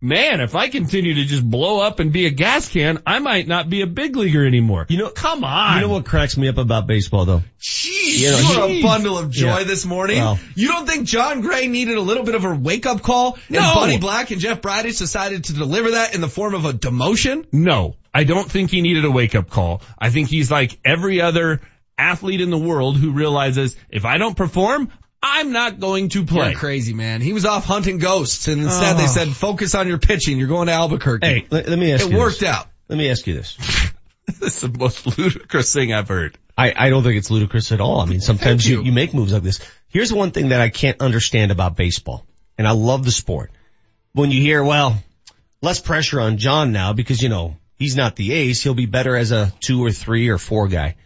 man, 0.04 0.40
if 0.40 0.54
I 0.54 0.68
continue 0.68 1.14
to 1.14 1.24
just 1.24 1.48
blow 1.48 1.80
up 1.80 1.98
and 1.98 2.12
be 2.12 2.26
a 2.26 2.30
gas 2.30 2.68
can, 2.68 3.02
I 3.06 3.18
might 3.18 3.48
not 3.48 3.70
be 3.70 3.80
a 3.80 3.86
big 3.86 4.14
leaguer 4.14 4.46
anymore. 4.46 4.86
You 4.88 4.98
know, 4.98 5.08
come 5.08 5.42
on. 5.42 5.76
You 5.76 5.80
know 5.86 5.92
what 5.92 6.04
cracks 6.04 6.36
me 6.36 6.48
up 6.48 6.58
about 6.58 6.86
baseball 6.86 7.24
though? 7.24 7.42
Jeez, 7.58 8.18
you, 8.18 8.30
know, 8.30 8.38
you 8.38 8.60
are 8.60 8.68
a 8.68 8.82
bundle 8.82 9.18
of 9.18 9.30
joy 9.30 9.58
yeah. 9.58 9.64
this 9.64 9.86
morning. 9.86 10.18
Well, 10.18 10.38
you 10.54 10.68
don't 10.68 10.86
think 10.86 11.06
Jon 11.06 11.40
Gray 11.40 11.66
needed 11.66 11.96
a 11.96 12.02
little 12.02 12.22
bit 12.22 12.34
of 12.34 12.44
a 12.44 12.54
wake 12.54 12.86
up 12.86 13.02
call? 13.02 13.38
No. 13.48 13.60
And 13.60 13.74
Buddy 13.74 13.98
Black 13.98 14.30
and 14.30 14.40
Jeff 14.40 14.60
Bridich 14.60 14.98
decided 14.98 15.44
to 15.44 15.54
deliver 15.54 15.92
that 15.92 16.14
in 16.14 16.20
the 16.20 16.28
form 16.28 16.54
of 16.54 16.66
a 16.66 16.72
demotion? 16.72 17.46
No, 17.50 17.96
I 18.12 18.24
don't 18.24 18.50
think 18.50 18.70
he 18.70 18.82
needed 18.82 19.04
a 19.04 19.10
wake 19.10 19.34
up 19.34 19.48
call. 19.48 19.82
I 19.98 20.10
think 20.10 20.28
he's 20.28 20.50
like 20.50 20.78
every 20.84 21.22
other 21.22 21.62
athlete 21.96 22.40
in 22.40 22.50
the 22.50 22.58
world 22.58 22.96
who 22.96 23.12
realizes 23.12 23.76
if 23.88 24.04
I 24.04 24.18
don't 24.18 24.36
perform, 24.36 24.90
I'm 25.26 25.52
not 25.52 25.80
going 25.80 26.10
to 26.10 26.26
play. 26.26 26.50
You're 26.50 26.58
crazy, 26.58 26.92
man. 26.92 27.22
He 27.22 27.32
was 27.32 27.46
off 27.46 27.64
hunting 27.64 27.96
ghosts 27.96 28.46
and 28.46 28.60
instead 28.60 28.96
oh. 28.96 28.98
they 28.98 29.06
said, 29.06 29.28
focus 29.28 29.74
on 29.74 29.88
your 29.88 29.96
pitching. 29.96 30.38
You're 30.38 30.48
going 30.48 30.66
to 30.66 30.74
Albuquerque. 30.74 31.26
Hey, 31.26 31.46
let, 31.50 31.66
let 31.66 31.78
me 31.78 31.92
ask 31.92 32.04
it 32.04 32.10
you 32.10 32.16
It 32.18 32.20
worked 32.20 32.40
this. 32.40 32.48
out. 32.48 32.66
Let 32.88 32.98
me 32.98 33.10
ask 33.10 33.26
you 33.26 33.32
this. 33.32 33.56
this 34.26 34.42
is 34.42 34.60
the 34.60 34.78
most 34.78 35.18
ludicrous 35.18 35.72
thing 35.72 35.94
I've 35.94 36.08
heard. 36.08 36.36
I, 36.58 36.74
I 36.76 36.90
don't 36.90 37.02
think 37.02 37.16
it's 37.16 37.30
ludicrous 37.30 37.72
at 37.72 37.80
all. 37.80 38.00
I 38.00 38.04
mean, 38.04 38.20
sometimes 38.20 38.68
you. 38.68 38.80
you, 38.80 38.84
you 38.84 38.92
make 38.92 39.14
moves 39.14 39.32
like 39.32 39.42
this. 39.42 39.60
Here's 39.88 40.12
one 40.12 40.30
thing 40.30 40.50
that 40.50 40.60
I 40.60 40.68
can't 40.68 41.00
understand 41.00 41.50
about 41.50 41.74
baseball, 41.74 42.26
and 42.58 42.68
I 42.68 42.72
love 42.72 43.04
the 43.04 43.10
sport. 43.10 43.50
When 44.12 44.30
you 44.30 44.42
hear, 44.42 44.62
well, 44.62 45.02
less 45.62 45.80
pressure 45.80 46.20
on 46.20 46.36
Jon 46.36 46.70
now 46.70 46.92
because, 46.92 47.22
you 47.22 47.30
know, 47.30 47.56
he's 47.76 47.96
not 47.96 48.14
the 48.14 48.32
ace. 48.32 48.62
He'll 48.62 48.74
be 48.74 48.86
better 48.86 49.16
as 49.16 49.32
a 49.32 49.52
two 49.60 49.82
or 49.84 49.90
three 49.90 50.28
or 50.28 50.38
four 50.38 50.68
guy. 50.68 50.96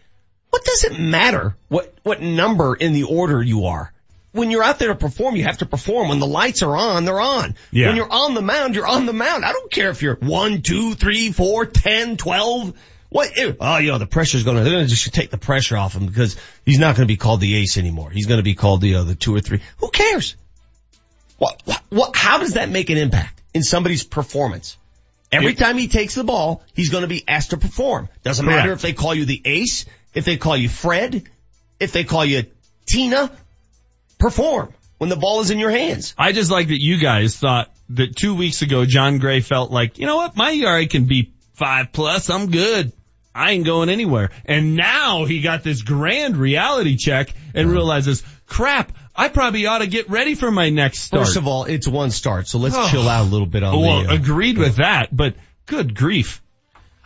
What 0.49 0.65
does 0.65 0.83
it 0.83 0.99
matter 0.99 1.55
what, 1.69 1.95
what 2.03 2.21
number 2.21 2.75
in 2.75 2.91
the 2.93 3.03
order 3.03 3.41
you 3.41 3.65
are? 3.65 3.93
When 4.31 4.51
you're 4.51 4.63
out 4.63 4.79
there 4.79 4.89
to 4.89 4.95
perform, 4.95 5.35
you 5.35 5.43
have 5.43 5.59
to 5.59 5.65
perform. 5.65 6.09
When 6.09 6.19
the 6.19 6.27
lights 6.27 6.61
are 6.61 6.75
on, 6.75 7.05
they're 7.05 7.19
on. 7.19 7.55
Yeah. 7.71 7.87
When 7.87 7.95
you're 7.95 8.11
on 8.11 8.33
the 8.35 8.41
mound, 8.41 8.75
you're 8.75 8.87
on 8.87 9.05
the 9.05 9.13
mound. 9.13 9.43
I 9.43 9.53
don't 9.53 9.71
care 9.71 9.89
if 9.89 10.01
you're 10.01 10.15
one, 10.15 10.61
two, 10.61 10.93
three, 10.93 11.31
four, 11.31 11.65
ten, 11.65 12.17
twelve. 12.17 12.73
What? 13.09 13.31
Oh, 13.59 13.77
you 13.77 13.91
know, 13.91 13.97
the 13.97 14.05
pressure's 14.05 14.43
gonna, 14.43 14.63
they're 14.63 14.73
gonna 14.73 14.85
just 14.85 15.11
take 15.13 15.31
the 15.31 15.37
pressure 15.37 15.75
off 15.75 15.95
him 15.95 16.05
because 16.05 16.37
he's 16.63 16.77
not 16.77 16.95
gonna 16.95 17.07
be 17.07 17.17
called 17.17 17.41
the 17.41 17.55
ace 17.55 17.77
anymore. 17.77 18.11
He's 18.11 18.27
gonna 18.27 18.43
be 18.43 18.53
called 18.53 18.81
the, 18.81 18.95
uh, 18.95 19.03
the 19.03 19.15
two 19.15 19.35
or 19.35 19.41
three. 19.41 19.61
Who 19.79 19.89
cares? 19.89 20.35
What, 21.39 21.61
what, 21.65 21.81
what, 21.89 22.15
how 22.15 22.37
does 22.37 22.53
that 22.53 22.69
make 22.69 22.91
an 22.91 22.97
impact 22.97 23.41
in 23.53 23.63
somebody's 23.63 24.03
performance? 24.03 24.77
Every 25.31 25.53
time 25.53 25.77
he 25.77 25.87
takes 25.87 26.15
the 26.15 26.23
ball, 26.23 26.63
he's 26.75 26.89
gonna 26.89 27.07
be 27.07 27.23
asked 27.27 27.51
to 27.51 27.57
perform. 27.57 28.09
Doesn't 28.23 28.45
Correct. 28.45 28.57
matter 28.59 28.73
if 28.73 28.81
they 28.81 28.93
call 28.93 29.15
you 29.15 29.25
the 29.25 29.41
ace, 29.43 29.85
if 30.13 30.25
they 30.25 30.37
call 30.37 30.55
you 30.55 30.69
Fred, 30.69 31.23
if 31.79 31.91
they 31.91 32.03
call 32.03 32.25
you 32.25 32.45
Tina, 32.85 33.31
perform 34.19 34.73
when 34.99 35.09
the 35.09 35.15
ball 35.15 35.41
is 35.41 35.49
in 35.49 35.57
your 35.57 35.71
hands. 35.71 36.13
I 36.17 36.31
just 36.31 36.51
like 36.51 36.67
that 36.67 36.81
you 36.81 36.99
guys 36.99 37.35
thought 37.35 37.71
that 37.89 38.15
two 38.15 38.35
weeks 38.35 38.61
ago 38.61 38.85
Jon 38.85 39.17
Gray 39.17 39.39
felt 39.39 39.71
like, 39.71 39.97
you 39.97 40.05
know 40.05 40.17
what, 40.17 40.35
my 40.35 40.51
ERA 40.51 40.85
can 40.85 41.05
be 41.05 41.33
five 41.53 41.91
plus, 41.91 42.29
I'm 42.29 42.51
good. 42.51 42.91
I 43.33 43.51
ain't 43.51 43.65
going 43.65 43.89
anywhere. 43.89 44.31
And 44.45 44.75
now 44.75 45.25
he 45.25 45.41
got 45.41 45.63
this 45.63 45.81
grand 45.81 46.35
reality 46.35 46.97
check 46.97 47.33
and 47.53 47.71
realizes, 47.71 48.23
crap, 48.47 48.91
I 49.15 49.29
probably 49.29 49.65
ought 49.65 49.79
to 49.79 49.87
get 49.87 50.09
ready 50.09 50.35
for 50.35 50.51
my 50.51 50.69
next 50.69 51.01
start. 51.01 51.25
First 51.25 51.37
of 51.37 51.47
all, 51.47 51.65
it's 51.65 51.87
one 51.87 52.11
start, 52.11 52.47
so 52.47 52.57
let's 52.57 52.75
oh. 52.77 52.87
chill 52.89 53.07
out 53.07 53.21
a 53.21 53.29
little 53.29 53.47
bit 53.47 53.63
on 53.63 53.79
well, 53.79 54.03
the. 54.03 54.09
Uh, 54.09 54.15
agreed 54.15 54.57
with 54.57 54.77
that, 54.77 55.15
but 55.15 55.35
good 55.67 55.95
grief. 55.95 56.41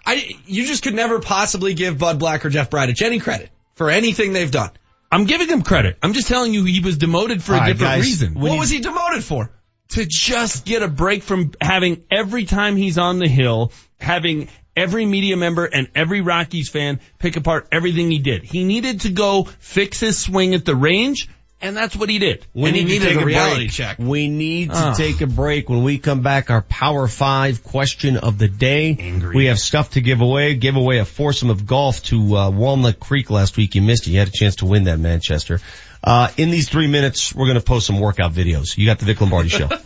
I, 0.05 0.37
you 0.45 0.65
just 0.65 0.83
could 0.83 0.95
never 0.95 1.19
possibly 1.19 1.73
give 1.73 1.97
Bud 1.97 2.19
Black 2.19 2.45
or 2.45 2.49
Jeff 2.49 2.69
Bridich 2.69 3.01
any 3.01 3.19
credit 3.19 3.49
for 3.75 3.89
anything 3.89 4.33
they've 4.33 4.51
done. 4.51 4.71
I'm 5.13 5.25
giving 5.25 5.47
him 5.47 5.61
credit. 5.61 5.97
I'm 6.01 6.13
just 6.13 6.27
telling 6.27 6.55
you 6.55 6.65
he 6.65 6.79
was 6.79 6.97
demoted 6.97 7.43
for 7.43 7.53
a 7.53 7.59
different 7.59 7.79
guys. 7.79 8.01
reason. 8.03 8.33
What 8.33 8.57
was 8.57 8.71
he 8.71 8.79
demoted 8.79 9.23
for? 9.23 9.51
To 9.89 10.05
just 10.07 10.65
get 10.65 10.81
a 10.81 10.87
break 10.87 11.21
from 11.21 11.51
having 11.61 12.03
every 12.09 12.45
time 12.45 12.75
he's 12.77 12.97
on 12.97 13.19
the 13.19 13.27
hill, 13.27 13.71
having 13.99 14.49
every 14.75 15.05
media 15.05 15.37
member 15.37 15.65
and 15.65 15.87
every 15.93 16.21
Rockies 16.21 16.69
fan 16.69 16.99
pick 17.19 17.37
apart 17.37 17.67
everything 17.71 18.09
he 18.09 18.17
did. 18.17 18.43
He 18.43 18.63
needed 18.63 19.01
to 19.01 19.11
go 19.11 19.43
fix 19.43 19.99
his 19.99 20.17
swing 20.17 20.55
at 20.55 20.65
the 20.65 20.75
range 20.75 21.29
And 21.63 21.77
that's 21.77 21.95
what 21.95 22.09
he 22.09 22.19
did. 22.19 22.45
We 22.53 22.67
and 22.67 22.75
he 22.77 22.83
need 22.83 22.99
to 22.99 23.05
take 23.07 23.15
a 23.17 23.21
a 23.21 23.25
reality 23.25 23.55
break. 23.67 23.71
check. 23.71 23.97
We 23.97 24.27
need 24.27 24.69
to 24.71 24.89
Oh. 24.91 24.93
take 24.95 25.21
a 25.21 25.27
break. 25.27 25.69
When 25.69 25.81
we 25.81 25.97
come 25.97 26.19
back, 26.21 26.49
our 26.49 26.61
Power 26.61 27.07
Five 27.07 27.63
question 27.63 28.17
of 28.17 28.37
the 28.37 28.49
day. 28.49 28.97
Angry. 28.99 29.33
We 29.33 29.45
have 29.45 29.57
stuff 29.57 29.91
to 29.91 30.01
give 30.01 30.19
away. 30.19 30.55
Give 30.55 30.75
away 30.75 30.97
a 30.97 31.05
foursome 31.05 31.49
of 31.49 31.65
golf 31.65 32.03
to 32.03 32.35
uh, 32.37 32.49
Walnut 32.49 32.99
Creek 32.99 33.29
last 33.29 33.55
week. 33.55 33.75
You 33.75 33.81
missed 33.81 34.07
it. 34.07 34.11
You 34.11 34.19
had 34.19 34.27
a 34.27 34.31
chance 34.31 34.57
to 34.57 34.65
win 34.65 34.83
that, 34.83 34.99
Manchester. 34.99 35.61
Uh, 36.03 36.27
in 36.35 36.51
these 36.51 36.67
three 36.67 36.87
minutes, 36.87 37.33
we're 37.33 37.45
going 37.47 37.57
to 37.57 37.63
post 37.63 37.87
some 37.87 37.97
workout 38.01 38.33
videos. 38.33 38.77
You 38.77 38.85
got 38.85 38.99
the 38.99 39.05
Vic 39.05 39.21
Lombardi 39.21 39.47
show. 39.47 39.67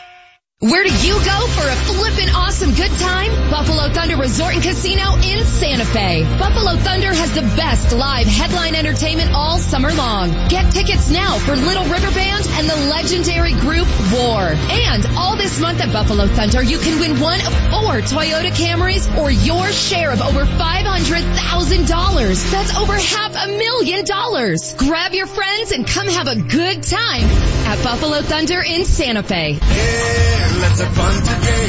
Where 0.61 0.83
do 0.83 0.91
you 1.07 1.15
go 1.15 1.47
for 1.55 1.69
a 1.69 1.77
flippin' 1.87 2.31
awesome 2.35 2.75
good 2.75 2.91
time? 2.99 3.31
Buffalo 3.49 3.91
Thunder 3.91 4.17
Resort 4.17 4.55
and 4.55 4.61
Casino 4.61 5.15
in 5.23 5.45
Santa 5.45 5.85
Fe. 5.85 6.25
Buffalo 6.37 6.75
Thunder 6.75 7.15
has 7.15 7.33
the 7.33 7.43
best 7.43 7.95
live 7.95 8.27
headline 8.27 8.75
entertainment 8.75 9.31
all 9.33 9.59
summer 9.59 9.93
long. 9.93 10.33
Get 10.49 10.73
tickets 10.73 11.13
now 11.13 11.39
for 11.39 11.55
Little 11.55 11.85
River 11.85 12.11
Band 12.11 12.45
and 12.51 12.69
the 12.69 12.75
legendary 12.91 13.53
group 13.53 13.87
War. 14.13 14.51
And 14.51 15.07
all 15.17 15.37
this 15.37 15.61
month 15.61 15.81
at 15.81 15.93
Buffalo 15.93 16.27
Thunder, 16.27 16.61
you 16.61 16.81
can 16.81 16.99
win 16.99 17.21
one 17.21 17.39
of 17.39 17.55
four 17.71 18.01
Toyota 18.03 18.51
Camrys 18.51 19.17
or 19.17 19.31
your 19.31 19.71
share 19.71 20.11
of 20.11 20.21
over 20.21 20.45
$500,000. 20.45 22.51
That's 22.51 22.77
over 22.77 22.95
half 22.95 23.37
a 23.37 23.47
million 23.47 24.05
dollars. 24.05 24.75
Grab 24.75 25.13
your 25.13 25.29
friends 25.29 25.71
and 25.71 25.87
come 25.87 26.09
have 26.09 26.27
a 26.27 26.35
good 26.35 26.83
time 26.83 27.31
at 27.69 27.81
Buffalo 27.85 28.23
Thunder 28.23 28.61
in 28.61 28.85
Santa 28.85 29.23
Fe. 29.23 29.61
Let's 30.57 30.81
have 30.81 30.95
fun 30.97 31.15
today. 31.21 31.67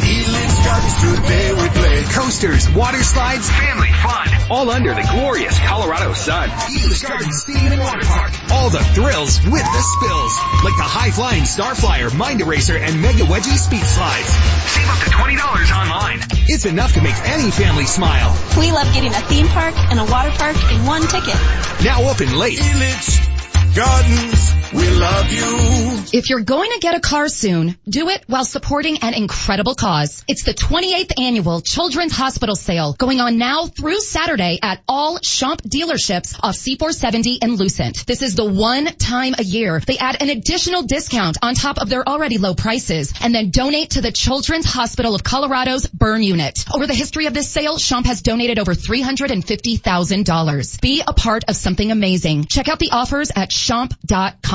Elitch 0.00 0.64
Gardens 0.64 0.96
today 1.02 1.52
we 1.52 1.68
play. 1.68 2.02
Coasters, 2.14 2.70
water 2.70 3.02
slides, 3.02 3.50
family 3.50 3.90
fun. 3.90 4.28
All 4.50 4.70
under 4.70 4.94
the 4.94 5.02
glorious 5.02 5.58
Colorado 5.58 6.12
sun. 6.14 6.48
Elitch 6.48 7.06
Gardens 7.06 7.42
Steam 7.42 7.56
and 7.56 7.80
Water 7.80 8.06
Park. 8.06 8.32
All 8.52 8.70
the 8.70 8.82
thrills 8.94 9.42
with 9.42 9.66
the 9.66 9.82
spills. 9.82 10.34
Like 10.64 10.76
the 10.78 10.86
high-flying 10.86 11.42
Starflyer, 11.42 12.16
Mind 12.16 12.40
Eraser, 12.40 12.76
and 12.76 13.02
Mega 13.02 13.24
Wedgie 13.24 13.58
Speed 13.58 13.84
Slides. 13.84 14.30
Save 14.70 14.88
up 14.88 14.98
to 15.04 15.10
$20 15.10 15.36
online. 15.74 16.20
It's 16.46 16.66
enough 16.66 16.94
to 16.94 17.02
make 17.02 17.16
any 17.26 17.50
family 17.50 17.86
smile. 17.86 18.36
We 18.58 18.70
love 18.72 18.92
getting 18.94 19.10
a 19.10 19.22
theme 19.26 19.48
park 19.48 19.74
and 19.76 19.98
a 19.98 20.04
water 20.04 20.30
park 20.30 20.56
in 20.72 20.86
one 20.86 21.02
ticket. 21.02 21.36
Now 21.82 22.08
open 22.08 22.38
late. 22.38 22.58
Elitch 22.58 23.26
Gardens, 23.74 24.59
we 24.72 24.88
love 24.90 25.32
you. 25.32 25.80
If 26.12 26.28
you're 26.28 26.40
going 26.40 26.72
to 26.72 26.80
get 26.80 26.96
a 26.96 27.00
car 27.00 27.28
soon, 27.28 27.76
do 27.88 28.08
it 28.08 28.24
while 28.26 28.44
supporting 28.44 28.98
an 28.98 29.14
incredible 29.14 29.76
cause. 29.76 30.24
It's 30.26 30.42
the 30.42 30.54
28th 30.54 31.20
annual 31.20 31.60
Children's 31.60 32.12
Hospital 32.12 32.56
Sale 32.56 32.96
going 32.98 33.20
on 33.20 33.38
now 33.38 33.66
through 33.66 34.00
Saturday 34.00 34.58
at 34.60 34.82
all 34.88 35.18
Schomp 35.18 35.60
dealerships 35.62 36.36
off 36.42 36.56
C470 36.56 37.38
and 37.42 37.58
Lucent. 37.58 38.06
This 38.06 38.22
is 38.22 38.34
the 38.34 38.44
one 38.44 38.86
time 38.86 39.34
a 39.38 39.44
year 39.44 39.80
they 39.86 39.98
add 39.98 40.20
an 40.20 40.30
additional 40.30 40.82
discount 40.82 41.38
on 41.42 41.54
top 41.54 41.78
of 41.78 41.88
their 41.88 42.08
already 42.08 42.38
low 42.38 42.54
prices 42.54 43.12
and 43.20 43.32
then 43.34 43.50
donate 43.50 43.90
to 43.90 44.00
the 44.00 44.12
Children's 44.12 44.66
Hospital 44.66 45.14
of 45.14 45.22
Colorado's 45.22 45.86
burn 45.86 46.22
unit. 46.22 46.64
Over 46.74 46.86
the 46.86 46.94
history 46.94 47.26
of 47.26 47.34
this 47.34 47.48
sale, 47.48 47.76
Schomp 47.76 48.06
has 48.06 48.22
donated 48.22 48.58
over 48.58 48.74
$350,000. 48.74 50.80
Be 50.80 51.02
a 51.06 51.12
part 51.12 51.44
of 51.46 51.54
something 51.54 51.92
amazing. 51.92 52.46
Check 52.50 52.68
out 52.68 52.80
the 52.80 52.90
offers 52.90 53.30
at 53.34 53.50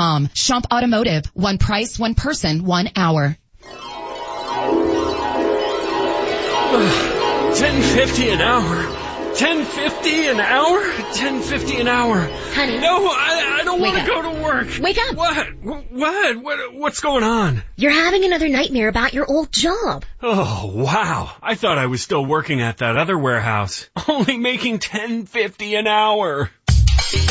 Schomp 0.05 0.71
Automotive. 0.71 1.25
One 1.33 1.57
price, 1.57 1.97
one 1.97 2.13
person, 2.13 2.63
one 2.63 2.89
hour. 2.95 3.35
Ten 7.55 7.81
fifty 7.81 8.29
an 8.29 8.41
hour. 8.41 9.33
Ten 9.35 9.65
fifty 9.65 10.27
an 10.27 10.39
hour. 10.39 10.83
Ten 11.13 11.41
fifty 11.41 11.79
an 11.79 11.87
hour. 11.87 12.19
Honey. 12.53 12.77
No, 12.77 13.07
I, 13.07 13.61
I 13.61 13.63
don't 13.63 13.81
want 13.81 13.97
to 13.97 14.05
go 14.05 14.21
to 14.21 14.43
work. 14.43 14.67
Wake 14.79 14.97
up. 14.99 15.15
What? 15.15 15.47
What? 15.89 16.37
What? 16.37 16.73
What's 16.75 16.99
going 16.99 17.23
on? 17.23 17.63
You're 17.75 17.91
having 17.91 18.25
another 18.25 18.47
nightmare 18.47 18.89
about 18.89 19.13
your 19.13 19.25
old 19.27 19.51
job. 19.51 20.05
Oh 20.21 20.71
wow! 20.75 21.31
I 21.41 21.55
thought 21.55 21.79
I 21.79 21.87
was 21.87 22.03
still 22.03 22.23
working 22.23 22.61
at 22.61 22.77
that 22.77 22.95
other 22.95 23.17
warehouse, 23.17 23.89
only 24.07 24.37
making 24.37 24.79
ten 24.79 25.25
fifty 25.25 25.73
an 25.75 25.87
hour. 25.87 26.51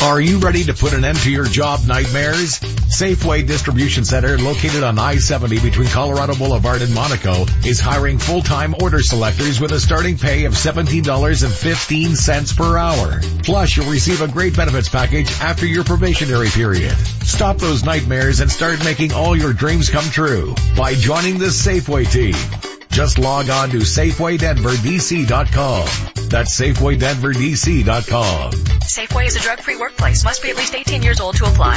Are 0.03 0.21
you 0.21 0.39
ready 0.39 0.63
to 0.65 0.73
put 0.73 0.93
an 0.93 1.03
end 1.03 1.17
to 1.19 1.31
your 1.31 1.45
job 1.45 1.81
nightmares? 1.87 2.59
Safeway 2.59 3.45
Distribution 3.45 4.05
Center, 4.05 4.37
located 4.37 4.83
on 4.83 4.97
I-70 4.97 5.61
between 5.61 5.89
Colorado 5.89 6.35
Boulevard 6.35 6.81
and 6.81 6.93
Monaco, 6.93 7.45
is 7.65 7.79
hiring 7.79 8.17
full-time 8.17 8.75
order 8.81 9.01
selectors 9.01 9.59
with 9.59 9.71
a 9.71 9.79
starting 9.79 10.17
pay 10.17 10.45
of 10.45 10.53
$17.15 10.53 12.57
per 12.57 12.77
hour. 12.77 13.21
Plus, 13.43 13.75
you'll 13.75 13.91
receive 13.91 14.21
a 14.21 14.27
great 14.27 14.55
benefits 14.55 14.89
package 14.89 15.31
after 15.41 15.65
your 15.65 15.83
probationary 15.83 16.49
period. 16.49 16.95
Stop 17.23 17.57
those 17.57 17.83
nightmares 17.83 18.39
and 18.39 18.51
start 18.51 18.83
making 18.83 19.11
all 19.11 19.35
your 19.35 19.53
dreams 19.53 19.89
come 19.89 20.05
true 20.05 20.55
by 20.77 20.93
joining 20.93 21.39
the 21.39 21.47
Safeway 21.47 22.09
team. 22.09 22.74
Just 22.95 23.19
log 23.19 23.49
on 23.49 23.71
to 23.71 23.79
SafewayDenverDC.com. 23.79 26.29
That's 26.29 26.57
SafewayDenverDC.com. 26.57 28.51
Safeway 28.51 29.27
is 29.27 29.35
a 29.35 29.41
drug-free 29.41 29.75
workplace. 29.75 30.23
Must 30.23 30.41
be 30.41 30.49
at 30.49 30.55
least 30.55 30.73
18 30.73 31.03
years 31.03 31.19
old 31.19 31.35
to 31.35 31.43
apply. 31.43 31.75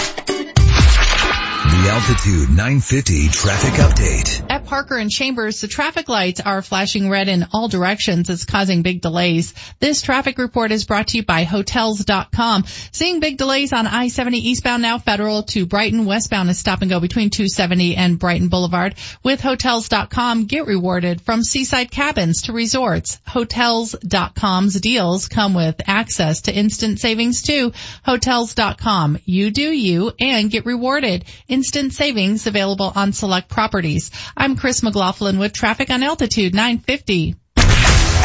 The 1.68 1.90
Altitude 1.90 2.48
950 2.50 3.28
traffic 3.28 3.74
update. 3.74 4.46
At 4.50 4.64
Parker 4.64 4.96
and 4.96 5.10
Chambers, 5.10 5.60
the 5.60 5.68
traffic 5.68 6.08
lights 6.08 6.40
are 6.40 6.60
flashing 6.60 7.08
red 7.08 7.28
in 7.28 7.46
all 7.52 7.68
directions. 7.68 8.28
It's 8.28 8.44
causing 8.44 8.82
big 8.82 9.00
delays. 9.00 9.54
This 9.78 10.02
traffic 10.02 10.38
report 10.38 10.72
is 10.72 10.84
brought 10.84 11.08
to 11.08 11.16
you 11.16 11.24
by 11.24 11.44
Hotels.com. 11.44 12.64
Seeing 12.92 13.20
big 13.20 13.38
delays 13.38 13.72
on 13.72 13.86
I-70 13.86 14.34
eastbound 14.34 14.82
now 14.82 14.98
Federal 14.98 15.44
to 15.44 15.64
Brighton. 15.66 16.04
Westbound 16.04 16.50
is 16.50 16.58
stop 16.58 16.82
and 16.82 16.90
go 16.90 17.00
between 17.00 17.30
270 17.30 17.96
and 17.96 18.18
Brighton 18.18 18.48
Boulevard. 18.48 18.94
With 19.22 19.40
Hotels.com, 19.40 20.44
get 20.44 20.66
rewarded 20.66 21.07
from 21.16 21.42
seaside 21.42 21.90
cabins 21.90 22.42
to 22.42 22.52
resorts. 22.52 23.18
Hotels.com's 23.26 24.80
deals 24.80 25.28
come 25.28 25.54
with 25.54 25.80
access 25.86 26.42
to 26.42 26.54
instant 26.54 27.00
savings 27.00 27.42
too. 27.42 27.72
Hotels.com. 28.04 29.18
You 29.24 29.50
do 29.50 29.70
you 29.70 30.12
and 30.20 30.50
get 30.50 30.66
rewarded. 30.66 31.24
Instant 31.48 31.92
savings 31.92 32.46
available 32.46 32.92
on 32.94 33.12
select 33.12 33.48
properties. 33.48 34.10
I'm 34.36 34.56
Chris 34.56 34.82
McLaughlin 34.82 35.38
with 35.38 35.52
traffic 35.52 35.90
on 35.90 36.02
Altitude 36.02 36.54
950. 36.54 37.34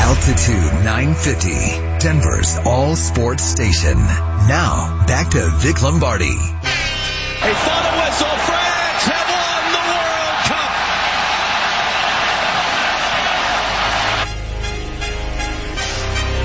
Altitude 0.03 0.83
950, 0.83 1.49
Denver's 1.99 2.57
all 2.65 2.95
sports 2.95 3.43
station. 3.43 3.97
Now, 3.97 5.05
back 5.07 5.29
to 5.31 5.49
Vic 5.57 5.81
Lombardi. 5.81 6.25
A 6.25 7.53
final 7.55 7.99
whistle. 7.99 8.42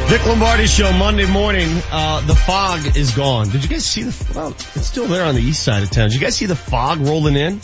Vic 0.09 0.25
Lombardi 0.25 0.67
show 0.67 0.91
Monday 0.93 1.31
morning. 1.31 1.69
Uh, 1.91 2.27
the 2.27 2.35
fog 2.35 2.97
is 2.97 3.15
gone. 3.15 3.51
Did 3.51 3.63
you 3.63 3.69
guys 3.69 3.85
see 3.85 4.05
the? 4.05 4.33
Well, 4.35 4.53
it's 4.53 4.87
still 4.87 5.07
there 5.07 5.27
on 5.27 5.35
the 5.35 5.43
east 5.43 5.63
side 5.63 5.83
of 5.83 5.91
town. 5.91 6.09
Did 6.09 6.15
you 6.15 6.21
guys 6.21 6.35
see 6.35 6.47
the 6.47 6.57
fog 6.57 7.01
rolling 7.01 7.37
in 7.37 7.61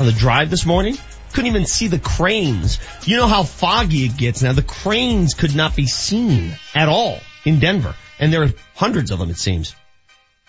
on 0.00 0.06
the 0.06 0.12
drive 0.12 0.50
this 0.50 0.66
morning? 0.66 0.96
couldn't 1.32 1.46
even 1.46 1.66
see 1.66 1.86
the 1.86 1.98
cranes. 2.00 2.80
You 3.04 3.18
know 3.18 3.28
how 3.28 3.44
foggy 3.44 4.06
it 4.06 4.16
gets 4.16 4.42
now. 4.42 4.52
The 4.52 4.62
cranes 4.62 5.34
could 5.34 5.54
not 5.54 5.76
be 5.76 5.86
seen 5.86 6.56
at 6.74 6.88
all 6.88 7.20
in 7.44 7.60
Denver. 7.60 7.94
And 8.18 8.32
there 8.32 8.42
are 8.42 8.50
hundreds 8.74 9.10
of 9.10 9.18
them, 9.18 9.30
it 9.30 9.36
seems. 9.36 9.76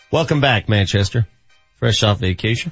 Welcome 0.10 0.42
back, 0.42 0.68
Manchester. 0.70 1.28
Fresh 1.76 2.02
off 2.02 2.20
vacation. 2.20 2.72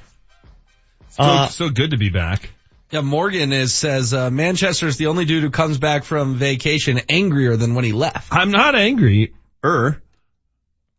So, 1.10 1.24
uh, 1.24 1.48
so 1.50 1.70
good 1.70 1.92
to 1.92 1.98
be 1.98 2.10
back. 2.10 2.50
Yeah, 2.92 3.02
Morgan 3.02 3.52
is 3.52 3.74
says 3.74 4.14
uh, 4.14 4.30
Manchester 4.30 4.88
is 4.88 4.98
the 4.98 5.08
only 5.08 5.26
dude 5.26 5.44
who 5.44 5.50
comes 5.50 5.78
back 5.78 6.04
from 6.04 6.36
vacation 6.36 7.02
angrier 7.10 7.56
than 7.56 7.74
when 7.74 7.84
he 7.84 7.92
left. 7.92 8.32
I'm 8.32 8.52
not 8.52 8.76
angry, 8.76 9.34
er. 9.64 10.02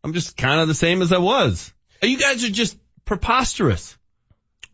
I'm 0.03 0.13
just 0.13 0.35
kind 0.35 0.59
of 0.59 0.67
the 0.67 0.73
same 0.73 1.01
as 1.01 1.13
I 1.13 1.17
was. 1.17 1.73
You 2.01 2.17
guys 2.17 2.43
are 2.43 2.49
just 2.49 2.77
preposterous. 3.05 3.97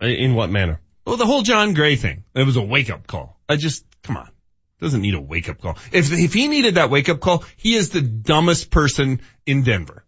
In 0.02 0.35
what 0.35 0.49
manner? 0.49 0.81
Well, 1.06 1.18
the 1.18 1.26
whole 1.26 1.44
Jon 1.44 1.73
Gray 1.73 1.95
thing. 1.95 2.23
It 2.34 2.45
was 2.45 2.57
a 2.57 2.61
wake 2.61 2.90
up 2.90 3.07
call. 3.07 3.40
I 3.48 3.56
just 3.56 3.85
come 4.03 4.18
on. 4.18 4.30
Doesn't 4.81 5.02
need 5.02 5.14
a 5.14 5.22
wake 5.22 5.48
up 5.49 5.61
call. 5.61 5.77
If 5.91 6.11
if 6.11 6.34
he 6.34 6.48
needed 6.48 6.76
that 6.76 6.90
wake 6.90 7.07
up 7.10 7.19
call, 7.19 7.45
he 7.56 7.76
is 7.76 7.90
the 7.90 8.02
dumbest 8.02 8.69
person 8.69 9.22
in 9.45 9.64
Denver. 9.64 10.03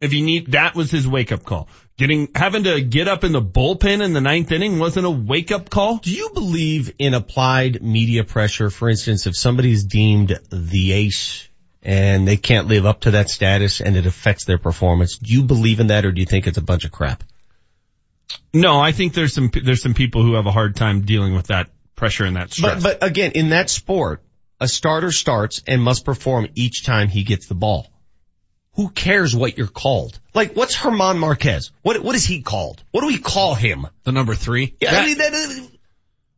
If 0.00 0.12
he 0.12 0.22
need 0.22 0.52
that 0.52 0.74
was 0.74 0.90
his 0.90 1.06
wake 1.06 1.30
up 1.30 1.44
call. 1.44 1.68
Getting 1.98 2.28
having 2.32 2.62
to 2.62 2.80
get 2.80 3.08
up 3.08 3.24
in 3.24 3.32
the 3.32 3.42
bullpen 3.42 4.04
in 4.04 4.12
the 4.12 4.20
ninth 4.20 4.52
inning 4.52 4.78
wasn't 4.78 5.04
a 5.04 5.10
wake 5.10 5.50
up 5.50 5.68
call. 5.68 5.96
Do 5.96 6.12
you 6.12 6.30
believe 6.32 6.94
in 7.00 7.12
applied 7.12 7.82
media 7.82 8.22
pressure? 8.22 8.70
For 8.70 8.88
instance, 8.88 9.26
if 9.26 9.36
somebody's 9.36 9.82
deemed 9.82 10.38
the 10.48 10.92
ace 10.92 11.48
and 11.82 12.26
they 12.26 12.36
can't 12.36 12.68
live 12.68 12.86
up 12.86 13.00
to 13.00 13.10
that 13.12 13.28
status 13.28 13.80
and 13.80 13.96
it 13.96 14.06
affects 14.06 14.44
their 14.44 14.58
performance, 14.58 15.18
do 15.18 15.32
you 15.32 15.42
believe 15.42 15.80
in 15.80 15.88
that 15.88 16.06
or 16.06 16.12
do 16.12 16.20
you 16.20 16.26
think 16.26 16.46
it's 16.46 16.56
a 16.56 16.62
bunch 16.62 16.84
of 16.84 16.92
crap? 16.92 17.24
No, 18.54 18.78
I 18.78 18.92
think 18.92 19.12
there's 19.12 19.34
some 19.34 19.50
there's 19.52 19.82
some 19.82 19.94
people 19.94 20.22
who 20.22 20.34
have 20.34 20.46
a 20.46 20.52
hard 20.52 20.76
time 20.76 21.00
dealing 21.00 21.34
with 21.34 21.48
that 21.48 21.68
pressure 21.96 22.24
and 22.24 22.36
that 22.36 22.52
stress. 22.52 22.80
But 22.80 23.00
but 23.00 23.08
again, 23.08 23.32
in 23.32 23.48
that 23.48 23.70
sport, 23.70 24.22
a 24.60 24.68
starter 24.68 25.10
starts 25.10 25.64
and 25.66 25.82
must 25.82 26.04
perform 26.04 26.46
each 26.54 26.84
time 26.84 27.08
he 27.08 27.24
gets 27.24 27.48
the 27.48 27.56
ball 27.56 27.88
who 28.78 28.88
cares 28.88 29.34
what 29.34 29.58
you're 29.58 29.66
called? 29.66 30.20
Like, 30.34 30.54
what's 30.54 30.76
Germán 30.76 31.18
Márquez? 31.18 31.72
What, 31.82 32.00
what 32.00 32.14
is 32.14 32.24
he 32.24 32.42
called? 32.42 32.80
What 32.92 33.00
do 33.00 33.08
we 33.08 33.18
call 33.18 33.56
him? 33.56 33.88
The 34.04 34.12
number 34.12 34.36
three? 34.36 34.76
Yeah, 34.80 34.92
that, 34.92 35.02
I 35.02 35.06
mean, 35.06 35.18
that, 35.18 35.68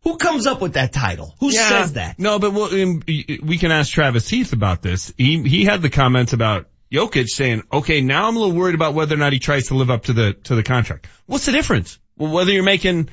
who 0.05 0.17
comes 0.17 0.47
up 0.47 0.63
with 0.63 0.73
that 0.73 0.91
title? 0.91 1.35
Who 1.41 1.53
yeah, 1.53 1.69
says 1.69 1.93
that? 1.93 2.19
No, 2.19 2.39
but 2.39 2.55
we'll, 2.55 2.83
um, 2.83 3.03
we 3.07 3.59
can 3.59 3.71
ask 3.71 3.93
Travis 3.93 4.27
Heath 4.27 4.55
about 4.55 4.81
this. 4.81 5.13
He, 5.19 5.43
he 5.43 5.67
had 5.67 5.83
the 5.83 5.91
comments 5.91 6.33
about 6.33 6.69
Jokic 6.91 7.27
saying, 7.27 7.63
okay, 7.71 8.01
now 8.01 8.27
I'm 8.27 8.37
a 8.37 8.39
little 8.39 8.57
worried 8.57 8.75
about 8.75 8.95
whether 8.95 9.17
or 9.17 9.19
not 9.19 9.35
he 9.35 9.39
tries 9.39 9.67
to 9.67 9.75
live 9.75 9.91
up 9.91 10.05
to 10.05 10.15
the, 10.15 10.33
to 10.45 10.55
the 10.55 10.63
contract. 10.63 11.09
What's 11.27 11.45
the 11.45 11.53
difference? 11.53 11.99
Well, 12.17 12.33
whether 12.33 12.53
you're 12.53 12.63
making 12.63 13.11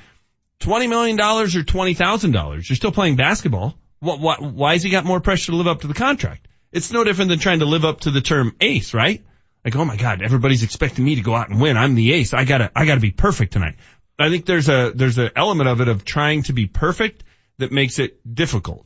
$20 0.61 0.87
million 0.87 1.19
or 1.19 1.47
$20,000, 1.47 2.69
you're 2.69 2.75
still 2.77 2.93
playing 2.93 3.17
basketball. 3.17 3.77
What, 3.99 4.21
what, 4.21 4.41
why 4.41 4.71
has 4.71 4.83
he 4.83 4.89
got 4.89 5.03
more 5.03 5.19
pressure 5.19 5.51
to 5.51 5.57
live 5.57 5.67
up 5.67 5.81
to 5.81 5.87
the 5.87 5.93
contract? 5.93 6.47
It's 6.77 6.91
no 6.91 7.03
different 7.03 7.29
than 7.29 7.39
trying 7.39 7.59
to 7.59 7.65
live 7.65 7.85
up 7.85 8.01
to 8.01 8.11
the 8.11 8.21
term 8.21 8.55
ace, 8.61 8.93
right? 8.93 9.25
Like, 9.65 9.75
oh 9.75 9.83
my 9.83 9.97
God, 9.97 10.21
everybody's 10.21 10.61
expecting 10.61 11.03
me 11.03 11.15
to 11.15 11.21
go 11.21 11.35
out 11.35 11.49
and 11.49 11.59
win. 11.59 11.75
I'm 11.75 11.95
the 11.95 12.13
ace. 12.13 12.35
I 12.35 12.45
gotta, 12.45 12.71
I 12.75 12.85
gotta 12.85 13.01
be 13.01 13.09
perfect 13.09 13.53
tonight. 13.53 13.75
I 14.19 14.29
think 14.29 14.45
there's 14.45 14.69
a, 14.69 14.91
there's 14.93 15.17
an 15.17 15.31
element 15.35 15.69
of 15.69 15.81
it 15.81 15.87
of 15.87 16.05
trying 16.05 16.43
to 16.43 16.53
be 16.53 16.67
perfect 16.67 17.23
that 17.57 17.71
makes 17.71 17.97
it 17.97 18.19
difficult. 18.31 18.85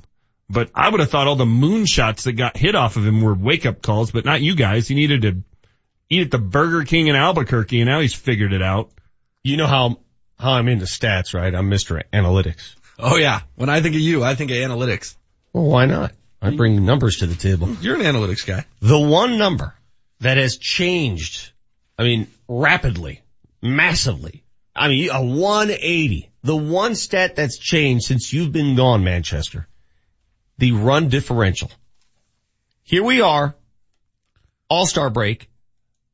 But 0.49 0.71
I 0.73 0.87
would 0.87 1.01
have 1.01 1.09
thought 1.09 1.27
all 1.27 1.35
the 1.35 1.43
moonshots 1.43 2.23
that 2.23 2.33
got 2.33 2.55
hit 2.55 2.75
off 2.75 2.95
of 2.95 3.05
him 3.05 3.21
were 3.21 3.33
wake 3.33 3.65
up 3.65 3.81
calls, 3.81 4.11
but 4.11 4.23
not 4.23 4.41
you 4.41 4.55
guys. 4.55 4.87
He 4.87 4.95
needed 4.95 5.21
to 5.23 5.43
eat 6.09 6.21
at 6.21 6.31
the 6.31 6.39
Burger 6.39 6.85
King 6.85 7.07
in 7.07 7.17
Albuquerque 7.17 7.81
and 7.81 7.89
now 7.89 7.99
he's 7.99 8.13
figured 8.13 8.53
it 8.53 8.61
out. 8.61 8.89
You 9.43 9.57
know 9.57 9.67
how, 9.67 9.97
how 10.39 10.53
I'm 10.53 10.69
into 10.69 10.85
stats, 10.85 11.33
right? 11.33 11.53
I'm 11.53 11.69
Mr. 11.69 12.01
Analytics. 12.13 12.75
Oh 12.97 13.17
yeah. 13.17 13.41
When 13.55 13.69
I 13.69 13.81
think 13.81 13.95
of 13.95 14.01
you, 14.01 14.23
I 14.23 14.35
think 14.35 14.49
of 14.51 14.57
analytics. 14.57 15.15
Well, 15.51 15.65
why 15.65 15.85
not? 15.85 16.13
I 16.41 16.49
bring 16.55 16.83
numbers 16.85 17.17
to 17.17 17.27
the 17.27 17.35
table. 17.35 17.69
You're 17.81 17.95
an 17.95 18.01
analytics 18.01 18.45
guy. 18.45 18.65
The 18.79 18.99
one 18.99 19.37
number 19.37 19.75
that 20.21 20.37
has 20.37 20.57
changed, 20.57 21.51
I 21.99 22.03
mean, 22.03 22.27
rapidly, 22.47 23.21
massively. 23.61 24.43
I 24.75 24.87
mean, 24.87 25.09
a 25.11 25.23
180. 25.23 26.31
The 26.43 26.55
one 26.55 26.95
stat 26.95 27.35
that's 27.35 27.59
changed 27.59 28.05
since 28.05 28.33
you've 28.33 28.51
been 28.51 28.75
gone, 28.75 29.03
Manchester. 29.03 29.67
The 30.57 30.71
run 30.71 31.09
differential. 31.09 31.69
Here 32.83 33.03
we 33.03 33.21
are, 33.21 33.55
All-Star 34.67 35.11
break. 35.11 35.47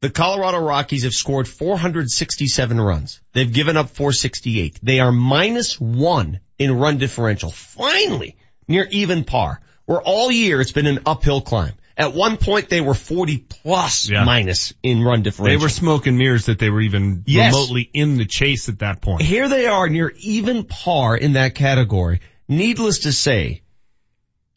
The 0.02 0.10
Colorado 0.10 0.60
Rockies 0.60 1.04
have 1.04 1.14
scored 1.14 1.48
467 1.48 2.80
runs. 2.80 3.22
They've 3.34 3.52
given 3.52 3.78
up 3.78 3.90
468. 3.90 4.80
They 4.84 5.00
are 5.00 5.12
minus 5.12 5.80
one 5.80 6.42
in 6.60 6.78
run 6.78 6.98
differential. 6.98 7.50
Finally, 7.50 8.36
near 8.68 8.88
even 8.92 9.24
par 9.24 9.62
where 9.88 10.02
all 10.02 10.30
year 10.30 10.62
it's 10.62 10.74
been 10.74 10.86
an 10.86 11.00
uphill 11.08 11.42
climb. 11.42 11.74
At 11.98 12.14
one 12.14 12.38
point 12.38 12.70
they 12.70 12.82
were 12.82 12.94
40 12.94 13.38
plus 13.38 14.08
yeah. 14.08 14.24
minus 14.24 14.74
in 14.84 15.02
run 15.02 15.24
differential. 15.24 15.58
They 15.58 15.64
were 15.64 15.70
smoking 15.70 16.16
mirrors 16.16 16.46
that 16.46 16.60
they 16.60 16.70
were 16.70 16.82
even 16.82 17.24
yes. 17.26 17.52
remotely 17.52 17.90
in 17.92 18.18
the 18.18 18.26
chase 18.26 18.70
at 18.70 18.80
that 18.80 19.02
point. 19.02 19.24
Here 19.24 19.50
they 19.50 19.66
are 19.66 19.90
near 19.90 20.14
even 20.20 20.66
par 20.66 21.18
in 21.18 21.34
that 21.34 21.56
category. 21.56 22.22
Needless 22.48 23.00
to 23.00 23.12
say, 23.12 23.64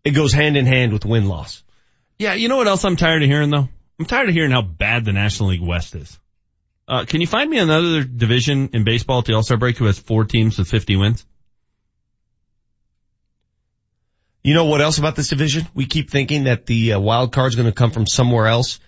it 0.05 0.11
goes 0.11 0.35
hand 0.35 0.59
in 0.59 0.67
hand 0.67 0.93
with 0.93 1.07
win 1.07 1.29
loss. 1.29 1.63
Yeah, 2.19 2.35
you 2.35 2.49
know 2.49 2.59
what 2.59 2.67
else 2.67 2.85
I'm 2.85 2.97
tired 2.97 3.23
of 3.23 3.29
hearing 3.29 3.49
though? 3.49 3.69
I'm 3.99 4.05
tired 4.05 4.29
of 4.29 4.35
hearing 4.35 4.51
how 4.51 4.63
bad 4.63 5.07
the 5.07 5.13
National 5.13 5.51
League 5.51 5.63
West 5.63 5.95
is. 5.95 6.19
Uh, 6.87 7.05
can 7.05 7.21
you 7.21 7.27
find 7.27 7.49
me 7.49 7.59
another 7.59 8.03
division 8.03 8.71
in 8.73 8.85
baseball 8.85 9.21
at 9.21 9.25
the 9.25 9.35
All-Star 9.35 9.57
break 9.57 9.79
who 9.79 9.85
has 9.85 9.99
four 9.99 10.25
teams 10.25 10.59
with 10.59 10.69
50 10.69 10.97
wins? 10.97 11.25
You 14.43 14.55
know 14.55 14.65
what 14.65 14.81
else 14.81 14.99
about 14.99 15.17
this 15.17 15.29
division? 15.29 15.67
We 15.75 15.87
keep 15.87 16.11
thinking 16.11 16.45
that 16.45 16.67
the 16.67 16.95
uh, 16.95 17.01
wild 17.01 17.33
card 17.33 17.49
is 17.53 17.57
going 17.57 17.69
to 17.69 17.75
come 17.75 17.91
from 17.91 18.07
somewhere 18.07 18.47
else. 18.47 18.81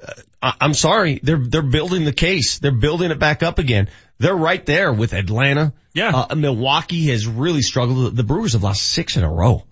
Uh, 0.00 0.12
I- 0.40 0.54
am 0.60 0.74
sorry, 0.74 1.20
they're 1.22 1.38
they're 1.44 1.62
building 1.62 2.04
the 2.04 2.12
case. 2.12 2.58
They're 2.58 2.72
building 2.72 3.10
it 3.10 3.18
back 3.18 3.42
up 3.42 3.58
again. 3.58 3.88
They're 4.18 4.34
right 4.34 4.64
there 4.64 4.92
with 4.92 5.12
Atlanta. 5.12 5.72
Yeah, 5.94 6.26
uh, 6.30 6.34
Milwaukee 6.34 7.08
has 7.08 7.26
really 7.26 7.62
struggled. 7.62 8.16
The 8.16 8.22
Brewers 8.22 8.52
have 8.52 8.62
lost 8.62 8.82
six 8.82 9.16
in 9.16 9.24
a 9.24 9.30
row. 9.30 9.64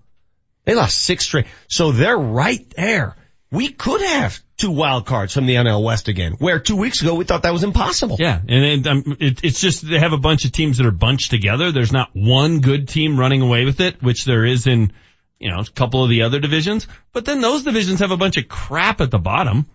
They 0.64 0.74
lost 0.74 1.00
six 1.00 1.24
straight, 1.24 1.46
so 1.68 1.92
they're 1.92 2.18
right 2.18 2.68
there. 2.76 3.16
We 3.52 3.68
could 3.68 4.00
have 4.00 4.38
two 4.58 4.70
wild 4.70 5.06
cards 5.06 5.32
from 5.32 5.46
the 5.46 5.54
NL 5.54 5.82
West 5.82 6.06
again, 6.08 6.34
where 6.38 6.60
two 6.60 6.76
weeks 6.76 7.02
ago 7.02 7.14
we 7.14 7.24
thought 7.24 7.42
that 7.42 7.52
was 7.52 7.64
impossible. 7.64 8.16
Yeah, 8.18 8.38
and 8.46 8.64
it, 8.64 8.86
um, 8.86 9.16
it, 9.18 9.44
it's 9.44 9.60
just 9.60 9.88
they 9.88 9.98
have 9.98 10.12
a 10.12 10.18
bunch 10.18 10.44
of 10.44 10.52
teams 10.52 10.78
that 10.78 10.86
are 10.86 10.92
bunched 10.92 11.30
together. 11.30 11.72
There's 11.72 11.92
not 11.92 12.10
one 12.12 12.60
good 12.60 12.88
team 12.88 13.18
running 13.18 13.42
away 13.42 13.64
with 13.64 13.80
it, 13.80 14.02
which 14.02 14.24
there 14.24 14.44
is 14.44 14.66
in 14.66 14.92
you 15.40 15.50
know, 15.50 15.60
a 15.60 15.64
couple 15.64 16.04
of 16.04 16.10
the 16.10 16.22
other 16.22 16.38
divisions, 16.38 16.86
but 17.12 17.24
then 17.24 17.40
those 17.40 17.64
divisions 17.64 18.00
have 18.00 18.10
a 18.10 18.16
bunch 18.16 18.36
of 18.36 18.46
crap 18.46 19.00
at 19.00 19.10
the 19.10 19.18
bottom. 19.18 19.66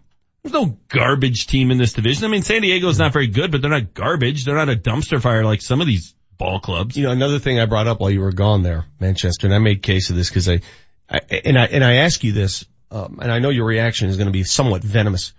There's 0.44 0.54
no 0.54 0.78
garbage 0.90 1.48
team 1.48 1.72
in 1.72 1.80
this 1.80 1.94
division. 1.94 2.24
I 2.24 2.28
mean, 2.28 2.44
San 2.44 2.62
Diego's 2.62 3.00
not 3.00 3.12
very 3.12 3.28
good, 3.28 3.52
but 3.52 3.62
they're 3.62 3.72
not 3.72 3.96
garbage. 3.96 4.46
They're 4.46 4.56
not 4.56 4.70
a 4.70 4.76
dumpster 4.76 5.20
fire 5.20 5.44
like 5.44 5.64
some 5.64 5.82
of 5.82 5.88
these 5.88 6.14
ball 6.38 6.60
clubs. 6.60 6.96
You 6.96 7.06
know, 7.06 7.12
another 7.12 7.40
thing 7.40 7.60
I 7.60 7.66
brought 7.66 7.88
up 7.88 8.00
while 8.00 8.12
you 8.12 8.22
were 8.22 8.32
gone 8.32 8.62
there, 8.62 8.86
Manchester, 9.00 9.48
and 9.48 9.56
I 9.56 9.58
made 9.58 9.82
case 9.82 10.12
of 10.12 10.16
this 10.16 10.30
because 10.30 10.48
I, 10.48 10.62
I, 11.10 11.20
and 11.44 11.58
I, 11.58 11.66
and 11.66 11.84
I 11.84 11.96
ask 11.96 12.24
you 12.24 12.32
this, 12.32 12.64
um, 12.92 13.18
and 13.22 13.32
I 13.32 13.40
know 13.40 13.50
your 13.50 13.66
reaction 13.66 14.08
is 14.10 14.18
going 14.18 14.28
to 14.28 14.32
be 14.32 14.44
somewhat 14.44 14.84
venomous. 14.84 15.34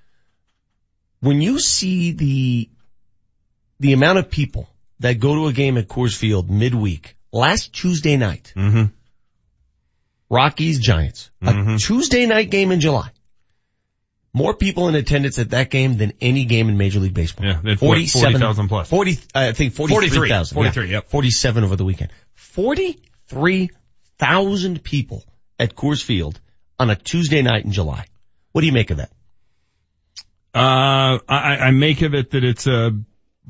When 1.20 1.40
you 1.40 1.60
see 1.60 2.10
the, 2.10 2.68
the 3.78 3.92
amount 3.92 4.18
of 4.18 4.28
people 4.28 4.68
that 5.00 5.20
go 5.20 5.36
to 5.36 5.46
a 5.46 5.52
game 5.52 5.78
at 5.78 5.86
Coors 5.86 6.16
Field 6.16 6.50
midweek, 6.50 7.16
last 7.32 7.72
Tuesday 7.72 8.16
night, 8.16 8.52
mm-hmm. 8.56 8.86
Rockies 10.28 10.80
Giants, 10.80 11.30
mm-hmm. 11.42 11.74
a 11.74 11.78
Tuesday 11.78 12.26
night 12.26 12.50
game 12.50 12.72
in 12.72 12.80
July. 12.80 13.10
More 14.32 14.54
people 14.54 14.88
in 14.88 14.96
attendance 14.96 15.38
at 15.38 15.50
that 15.50 15.70
game 15.70 15.96
than 15.96 16.12
any 16.20 16.44
game 16.44 16.68
in 16.68 16.76
Major 16.76 16.98
League 17.00 17.14
Baseball. 17.14 17.46
Yeah, 17.46 17.76
47,000 17.76 18.68
40, 18.68 18.68
plus. 18.68 18.90
40, 18.90 19.18
I 19.34 19.52
think 19.52 19.72
43,000. 19.72 20.54
43, 20.54 20.86
yeah. 20.86 20.92
yep. 20.92 21.08
47 21.08 21.64
over 21.64 21.76
the 21.76 21.86
weekend. 21.86 22.12
43,000 22.34 24.84
people 24.84 25.24
at 25.58 25.74
Coors 25.74 26.04
Field 26.04 26.38
on 26.78 26.90
a 26.90 26.96
Tuesday 26.96 27.40
night 27.40 27.64
in 27.64 27.72
July. 27.72 28.04
What 28.52 28.60
do 28.60 28.66
you 28.66 28.74
make 28.74 28.90
of 28.90 28.98
that? 28.98 29.10
Uh, 30.54 31.18
I, 31.28 31.56
I 31.58 31.70
make 31.70 32.02
of 32.02 32.12
it 32.14 32.32
that 32.32 32.44
it's 32.44 32.66
a 32.66 32.94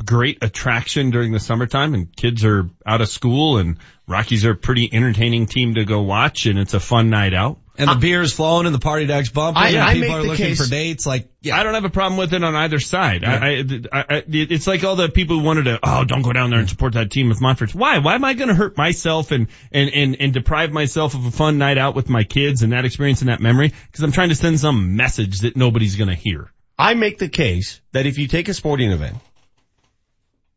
great 0.05 0.43
attraction 0.43 1.11
during 1.11 1.33
the 1.33 1.41
summertime 1.41 1.95
and 1.95 2.15
kids 2.15 2.45
are 2.45 2.69
out 2.85 3.01
of 3.01 3.09
school 3.09 3.59
and 3.59 3.79
Rockies 4.09 4.45
are 4.45 4.53
a 4.53 4.57
pretty 4.57 4.89
entertaining 4.93 5.47
team 5.47 5.75
to 5.75 5.85
go 5.85 6.03
watch 6.03 6.47
and 6.47 6.59
it's 6.59 6.75
a 6.75 6.81
fun 6.81 7.11
night 7.11 7.35
out. 7.35 7.59
And 7.79 7.89
the 7.89 7.95
uh, 7.95 7.99
beer 7.99 8.23
is 8.23 8.33
flowing 8.33 8.67
and 8.67 8.75
the 8.75 8.79
party 8.79 9.05
deck's 9.07 9.29
bumping. 9.29 9.63
I, 9.63 9.69
and 9.71 9.79
I 9.79 9.95
people 9.95 10.17
are 10.17 10.23
looking 10.23 10.47
case, 10.47 10.65
for 10.65 10.71
dates. 10.71 11.07
Like, 11.07 11.29
yeah. 11.43 11.59
I 11.59 11.63
don't 11.63 11.75
have 11.75 11.85
a 11.85 11.91
problem 11.91 12.17
with 12.17 12.33
it 12.33 12.43
on 12.43 12.55
either 12.55 12.79
side. 12.79 13.23
Yeah. 13.23 13.39
I, 13.43 13.49
I, 13.93 14.05
I, 14.09 14.23
it's 14.29 14.67
like 14.67 14.85
all 14.85 14.97
the 14.97 15.09
people 15.09 15.39
who 15.39 15.45
wanted 15.45 15.65
to, 15.65 15.81
oh, 15.83 16.05
don't 16.05 16.23
go 16.23 16.33
down 16.33 16.51
there 16.51 16.59
and 16.59 16.69
support 16.71 16.95
that 16.95 17.11
team 17.11 17.29
with 17.29 17.41
Monfort. 17.41 17.75
Why? 17.75 17.99
Why 17.99 18.15
am 18.15 18.25
I 18.25 18.35
going 18.35 18.49
to 18.49 18.55
hurt 18.55 18.79
myself 18.79 19.31
and, 19.31 19.49
and, 19.73 19.91
and, 19.91 20.17
and 20.21 20.33
deprive 20.33 20.73
myself 20.73 21.15
of 21.15 21.27
a 21.27 21.31
fun 21.31 21.59
night 21.59 21.77
out 21.77 21.95
with 21.95 22.09
my 22.09 22.25
kids 22.25 22.63
and 22.63 22.73
that 22.73 22.85
experience 22.85 23.21
and 23.21 23.29
that 23.29 23.41
memory? 23.41 23.75
Cause 23.93 24.03
I'm 24.03 24.13
trying 24.13 24.31
to 24.31 24.37
send 24.37 24.59
some 24.61 24.97
message 24.97 25.41
that 25.41 25.57
nobody's 25.57 25.97
going 25.97 26.09
to 26.09 26.15
hear. 26.15 26.53
I 26.79 26.95
make 26.95 27.19
the 27.19 27.29
case 27.29 27.81
that 27.93 28.07
if 28.07 28.19
you 28.19 28.29
take 28.29 28.49
a 28.49 28.55
sporting 28.55 28.93
event 28.93 29.17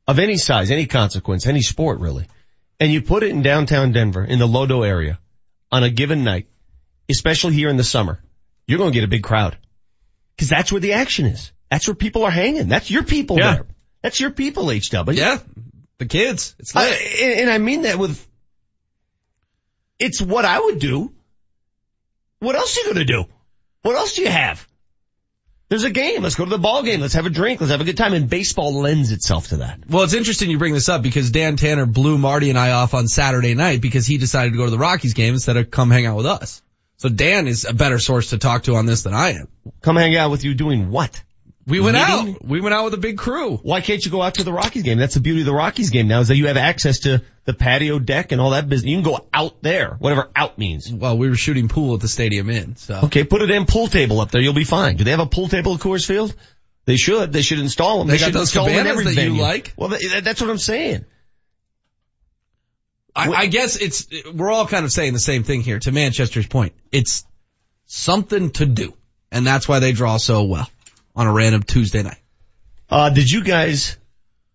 of 0.10 0.18
any 0.18 0.38
size, 0.38 0.72
any 0.72 0.88
consequence, 0.88 1.46
any 1.46 1.62
sport 1.62 2.00
really, 2.00 2.26
and 2.80 2.92
you 2.92 3.02
put 3.04 3.22
it 3.22 3.30
in 3.30 3.44
downtown 3.44 3.92
Denver 3.92 4.24
in 4.24 4.40
the 4.40 4.48
Lodo 4.48 4.84
area 4.86 5.20
on 5.72 5.84
a 5.84 5.90
given 5.92 6.24
night, 6.24 6.48
especially 7.08 7.54
here 7.54 7.70
in 7.70 7.78
the 7.78 7.84
summer, 7.84 8.20
you're 8.66 8.80
going 8.80 8.92
to 8.92 8.98
get 9.00 9.04
a 9.04 9.08
big 9.08 9.22
crowd. 9.22 9.56
Cause 10.40 10.50
that's 10.50 10.72
where 10.72 10.82
the 10.82 10.94
action 10.94 11.26
is. 11.28 11.52
That's 11.70 11.88
where 11.88 11.94
people 11.94 12.24
are 12.24 12.32
hanging. 12.32 12.70
That's 12.70 12.90
your 12.90 13.04
people 13.04 13.38
Yeah. 13.38 13.54
there. 13.54 13.66
That's 14.02 14.20
your 14.20 14.32
people, 14.32 14.72
HW. 14.72 15.12
Yeah. 15.12 15.38
The 16.00 16.06
kids. 16.08 16.56
It's 16.58 16.76
I- 16.76 16.90
lit. 16.90 17.02
and, 17.22 17.40
and 17.42 17.50
I 17.52 17.58
mean 17.60 17.84
that 17.84 18.00
with, 18.00 18.26
it's 20.00 20.22
what 20.22 20.44
I 20.46 20.60
would 20.60 20.80
do. 20.80 21.14
What 22.40 22.56
else 22.56 22.76
are 22.78 22.80
you 22.82 22.86
going 22.94 23.06
to 23.06 23.14
do? 23.14 23.26
What 23.84 23.96
else 23.96 24.16
do 24.16 24.22
you 24.24 24.30
have? 24.30 24.66
There's 25.70 25.84
a 25.84 25.92
game. 25.92 26.24
Let's 26.24 26.36
go 26.36 26.46
to 26.46 26.50
the 26.50 26.58
ball 26.58 26.82
game. 26.82 27.00
Let's 27.00 27.14
have 27.14 27.28
a 27.28 27.30
drink. 27.30 27.62
Let's 27.62 27.72
have 27.72 27.80
a 27.80 27.84
good 27.84 27.98
time. 27.98 28.14
And 28.14 28.28
baseball 28.28 28.82
lends 28.82 29.12
itself 29.12 29.50
to 29.50 29.58
that. 29.58 29.80
Well, 29.88 30.04
it's 30.04 30.16
interesting 30.16 30.50
you 30.50 30.58
bring 30.58 30.74
this 30.74 30.90
up 30.90 31.04
because 31.04 31.30
Dan 31.30 31.58
Tanner 31.58 31.86
blew 31.86 32.18
Marty 32.18 32.50
and 32.50 32.58
I 32.58 32.72
off 32.72 32.96
on 32.96 33.08
Saturday 33.08 33.54
night 33.54 33.80
because 33.80 34.08
he 34.08 34.18
decided 34.18 34.52
to 34.52 34.58
go 34.58 34.66
to 34.66 34.72
the 34.72 34.80
Rockies 34.80 35.14
game 35.14 35.36
instead 35.36 35.58
of 35.58 35.70
come 35.70 35.92
hang 35.92 36.08
out 36.08 36.18
with 36.18 36.26
us. 36.26 36.64
So 36.98 37.08
Dan 37.08 37.48
is 37.48 37.66
a 37.66 37.74
better 37.74 38.00
source 38.00 38.32
to 38.32 38.40
talk 38.40 38.64
to 38.64 38.76
on 38.76 38.88
this 38.88 39.04
than 39.04 39.14
I 39.14 39.34
am. 39.34 39.48
Come 39.82 39.96
hang 39.96 40.16
out 40.16 40.32
with 40.32 40.44
you 40.44 40.56
doing 40.56 40.90
what? 40.90 41.22
We 41.70 41.80
went 41.80 41.96
Meeting? 41.96 42.36
out. 42.36 42.46
We 42.46 42.62
went 42.62 42.74
out 42.74 42.86
with 42.86 42.96
a 42.96 42.98
big 42.98 43.18
crew. 43.18 43.58
Why 43.58 43.82
can't 43.82 44.04
you 44.04 44.10
go 44.10 44.22
out 44.22 44.36
to 44.36 44.44
the 44.44 44.52
Rockies 44.52 44.84
game? 44.84 44.98
That's 44.98 45.14
the 45.14 45.20
beauty 45.20 45.42
of 45.42 45.46
the 45.46 45.54
Rockies 45.54 45.92
game 45.92 46.08
now 46.08 46.22
is 46.22 46.30
that 46.30 46.36
you 46.36 46.48
have 46.48 46.58
access 46.58 47.00
to 47.00 47.24
the 47.46 47.54
patio 47.54 48.00
deck 48.00 48.32
and 48.32 48.42
all 48.42 48.52
that 48.52 48.68
business. 48.68 48.90
You 48.90 48.98
can 48.98 49.04
go 49.04 49.28
out 49.32 49.62
there, 49.62 49.96
whatever 50.00 50.30
out 50.36 50.58
means. 50.58 50.92
Well, 50.92 51.18
we 51.18 51.30
were 51.30 51.36
shooting 51.36 51.68
pool 51.68 51.94
at 51.94 52.02
the 52.02 52.08
Stadium 52.08 52.50
Inn, 52.50 52.76
so. 52.76 53.02
Okay, 53.04 53.24
put 53.24 53.42
a 53.42 53.48
damn 53.48 53.66
pool 53.68 53.88
table 53.88 54.20
up 54.20 54.32
there. 54.32 54.42
You'll 54.42 54.54
be 54.54 54.64
fine. 54.64 54.96
Do 54.96 55.04
they 55.04 55.12
have 55.12 55.20
a 55.20 55.28
pool 55.28 55.48
table 55.48 55.76
at 55.76 55.80
Coors 55.80 56.06
Field? 56.06 56.36
They 56.86 56.98
should. 56.98 57.32
They 57.32 57.44
should 57.44 57.60
install 57.60 58.00
them. 58.00 58.08
They 58.08 58.18
got 58.18 58.26
should 58.26 58.34
those 58.34 58.50
install 58.50 58.66
them 58.66 58.80
in 58.80 58.88
every 58.88 59.06
that 59.06 59.16
you 59.16 59.38
like? 59.38 59.74
Well, 59.78 59.90
that's 59.90 60.42
what 60.42 60.50
I'm 60.50 60.58
saying. 60.58 61.06
I, 63.16 63.32
I 63.32 63.46
guess 63.48 63.76
it's, 63.76 64.08
we're 64.34 64.52
all 64.52 64.66
kind 64.66 64.86
of 64.86 64.92
saying 64.92 65.14
the 65.14 65.20
same 65.20 65.44
thing 65.44 65.62
here 65.62 65.78
to 65.80 65.92
Manchester's 65.92 66.48
point. 66.48 66.74
It's 66.92 67.26
something 67.86 68.52
to 68.52 68.66
do. 68.66 68.94
And 69.32 69.46
that's 69.46 69.68
why 69.68 69.80
they 69.80 69.92
draw 69.92 70.18
so 70.18 70.44
well 70.44 70.68
on 71.16 71.28
a 71.28 71.34
random 71.34 71.64
Tuesday 71.64 72.04
night. 72.04 72.22
Uh, 72.90 73.10
did 73.10 73.30
you 73.30 73.44
guys, 73.44 73.98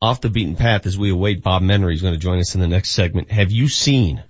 off 0.00 0.20
the 0.20 0.30
beaten 0.30 0.56
path 0.56 0.86
as 0.86 0.98
we 0.98 1.10
await 1.10 1.42
Bob 1.42 1.62
Menery, 1.62 1.92
who's 1.92 2.02
going 2.02 2.14
to 2.14 2.20
join 2.20 2.38
us 2.38 2.54
in 2.54 2.60
the 2.60 2.68
next 2.68 2.90
segment, 2.90 3.30
have 3.30 3.50
you 3.50 3.68
seen 3.68 4.22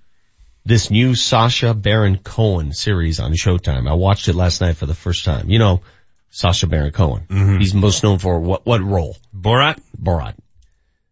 this 0.65 0.91
new 0.91 1.15
Sacha 1.15 1.75
Baron 1.75 2.19
Cohen 2.19 2.73
series 2.73 3.21
on 3.21 3.33
Showtime? 3.33 3.89
I 3.89 3.95
watched 3.95 4.29
it 4.29 4.35
last 4.35 4.61
night 4.61 4.77
for 4.77 4.87
the 4.87 4.95
first 4.95 5.25
time. 5.25 5.49
You 5.51 5.59
know, 5.59 5.83
Sacha 6.31 6.67
Baron 6.67 6.91
Cohen. 6.93 7.27
He's 7.61 7.75
most 7.75 8.03
known 8.03 8.19
for 8.19 8.41
what, 8.41 8.67
what 8.67 8.83
role? 8.83 9.17
Borat? 9.35 9.81
Borat. 10.01 10.35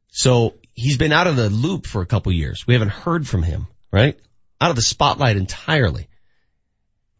So 0.08 0.54
he's 0.74 0.98
been 0.98 1.12
out 1.12 1.26
of 1.26 1.36
the 1.36 1.48
loop 1.48 1.86
for 1.86 2.02
a 2.02 2.06
couple 2.06 2.32
years. 2.32 2.66
We 2.66 2.74
haven't 2.74 2.90
heard 2.90 3.26
from 3.26 3.42
him, 3.42 3.66
right? 3.90 4.18
Out 4.60 4.70
of 4.70 4.76
the 4.76 4.82
spotlight 4.82 5.36
entirely. 5.36 6.08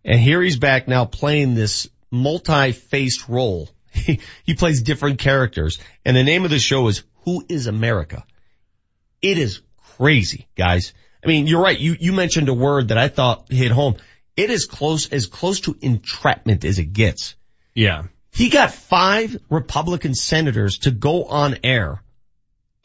And 0.05 0.19
here 0.19 0.43
he's 0.43 0.59
back 0.59 0.89
now 0.89 1.05
playing 1.05 1.55
this 1.55 1.89
multi-faced 2.10 3.28
role. 3.28 3.70
He, 3.93 4.20
he 4.44 4.55
plays 4.55 4.82
different 4.82 5.19
characters. 5.19 5.78
And 6.05 6.16
the 6.16 6.24
name 6.24 6.44
of 6.44 6.51
the 6.51 6.59
show 6.59 6.89
is 6.89 7.02
Who 7.24 7.44
is 7.48 7.66
America? 7.66 8.24
It 9.20 9.39
is 9.39 9.62
crazy, 9.97 10.48
guys. 10.56 10.93
I 11.24 11.28
mean, 11.28 11.47
you're 11.47 11.62
right. 11.62 11.78
You, 11.78 11.97
you 11.98 12.12
mentioned 12.12 12.48
a 12.48 12.55
word 12.55 12.89
that 12.89 12.98
I 12.98 13.09
thought 13.09 13.51
hit 13.51 13.70
home. 13.70 13.97
It 14.36 14.51
is 14.51 14.66
close, 14.66 15.09
as 15.09 15.27
close 15.27 15.60
to 15.60 15.77
entrapment 15.81 16.64
as 16.64 16.78
it 16.78 16.93
gets. 16.93 17.36
Yeah. 17.74 18.05
He 18.32 18.48
got 18.48 18.73
five 18.73 19.36
Republican 19.51 20.14
senators 20.14 20.78
to 20.78 20.90
go 20.90 21.24
on 21.24 21.59
air 21.62 22.02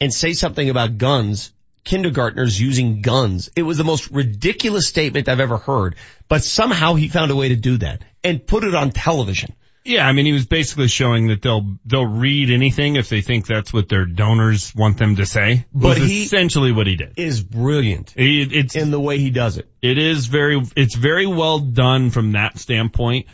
and 0.00 0.12
say 0.12 0.34
something 0.34 0.68
about 0.68 0.98
guns, 0.98 1.52
kindergartners 1.84 2.60
using 2.60 3.00
guns. 3.00 3.48
It 3.56 3.62
was 3.62 3.78
the 3.78 3.84
most 3.84 4.10
ridiculous 4.10 4.86
statement 4.86 5.28
I've 5.28 5.40
ever 5.40 5.56
heard, 5.56 5.96
but 6.28 6.44
somehow 6.44 6.94
he 6.94 7.08
found 7.08 7.30
a 7.30 7.36
way 7.36 7.48
to 7.48 7.56
do 7.56 7.78
that 7.78 8.02
and 8.22 8.46
put 8.46 8.62
it 8.62 8.74
on 8.74 8.90
television. 8.90 9.54
Yeah, 9.88 10.06
I 10.06 10.12
mean, 10.12 10.26
he 10.26 10.32
was 10.32 10.44
basically 10.46 10.88
showing 10.88 11.28
that 11.28 11.40
they'll 11.40 11.76
they'll 11.86 12.04
read 12.06 12.50
anything 12.50 12.96
if 12.96 13.08
they 13.08 13.22
think 13.22 13.46
that's 13.46 13.72
what 13.72 13.88
their 13.88 14.04
donors 14.04 14.74
want 14.74 14.98
them 14.98 15.16
to 15.16 15.24
say. 15.24 15.64
But 15.72 15.96
he- 15.96 16.24
essentially 16.24 16.72
what 16.72 16.86
he 16.86 16.96
did. 16.96 17.14
Is 17.16 17.42
brilliant 17.42 18.12
It, 18.14 18.52
it's 18.52 18.76
in 18.76 18.90
the 18.90 19.00
way 19.00 19.18
he 19.18 19.30
does 19.30 19.56
it. 19.56 19.66
it 19.80 19.96
is 19.96 20.26
very 20.26 20.60
it's 20.76 20.94
very 20.94 21.26
well 21.26 21.58
done 21.58 22.10
from 22.10 22.32
that 22.32 22.58
standpoint. 22.58 23.26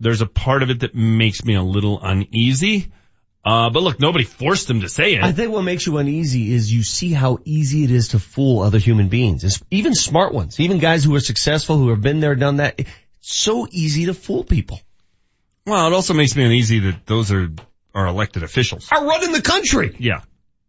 There's 0.00 0.20
a 0.20 0.26
part 0.26 0.62
of 0.62 0.68
it 0.68 0.80
that 0.80 0.94
makes 0.94 1.44
me 1.44 1.54
a 1.54 1.62
little 1.62 1.98
uneasy. 2.02 2.92
Uh, 3.44 3.70
but 3.70 3.82
look, 3.82 3.98
nobody 3.98 4.24
forced 4.24 4.68
him 4.70 4.82
to 4.82 4.88
say 4.88 5.14
it. 5.14 5.22
I 5.24 5.32
think 5.32 5.50
what 5.50 5.62
makes 5.62 5.86
you 5.86 5.96
uneasy 5.96 6.52
is 6.52 6.72
you 6.72 6.82
see 6.82 7.12
how 7.12 7.38
easy 7.44 7.84
it 7.84 7.90
is 7.90 8.08
to 8.08 8.18
fool 8.18 8.60
other 8.60 8.78
human 8.78 9.08
beings, 9.08 9.44
It's- 9.44 9.62
even 9.70 9.94
smart 9.94 10.32
ones, 10.34 10.60
even 10.60 10.78
guys 10.78 11.02
who 11.04 11.14
are 11.16 11.20
successful, 11.20 11.76
who 11.78 11.88
have 11.88 12.00
been 12.02 12.20
there, 12.20 12.34
done 12.36 12.56
that. 12.58 12.74
It's 12.78 12.90
so 13.20 13.66
easy 13.70 14.06
to 14.06 14.14
fool 14.14 14.44
people. 14.44 14.80
Well, 15.66 15.86
it 15.86 15.92
also 15.92 16.14
makes 16.14 16.34
me 16.36 16.44
uneasy 16.44 16.80
that 16.80 17.06
those 17.06 17.30
are 17.32 17.48
are 17.94 18.06
elected 18.06 18.42
officials. 18.42 18.88
Are 18.90 19.04
running 19.04 19.32
the 19.32 19.42
country. 19.42 19.94
Yeah. 19.98 20.20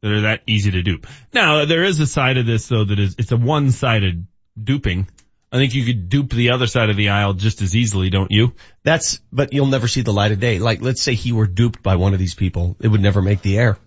That 0.01 0.11
are 0.11 0.21
that 0.21 0.41
easy 0.45 0.71
to 0.71 0.81
dupe. 0.81 1.07
Now, 1.33 1.63
there 1.65 1.83
is 1.85 1.99
a 2.01 2.05
side 2.07 2.37
of 2.37 2.45
this 2.45 2.67
though 2.67 2.83
that 2.83 2.99
is, 2.99 3.15
it's 3.17 3.31
a 3.31 3.37
one-sided 3.37 4.27
duping. 4.61 5.07
I 5.51 5.57
think 5.57 5.73
you 5.75 5.85
could 5.85 6.09
dupe 6.09 6.31
the 6.31 6.49
other 6.51 6.67
side 6.67 6.89
of 6.89 6.97
the 6.97 7.09
aisle 7.09 7.33
just 7.33 7.61
as 7.61 7.75
easily, 7.75 8.09
don't 8.09 8.29
you? 8.31 8.53
That's, 8.83 9.21
but 9.31 9.53
you'll 9.53 9.67
never 9.67 9.87
see 9.87 10.01
the 10.01 10.11
light 10.11 10.31
of 10.33 10.39
day. 10.41 10.59
Like, 10.59 10.81
let's 10.81 11.01
say 11.01 11.13
he 11.13 11.31
were 11.31 11.47
duped 11.47 11.81
by 11.81 11.95
one 11.95 12.13
of 12.13 12.19
these 12.19 12.35
people, 12.35 12.75
it 12.81 12.87
would 12.89 13.01
never 13.01 13.21
make 13.21 13.41
the 13.41 13.57
air. 13.57 13.77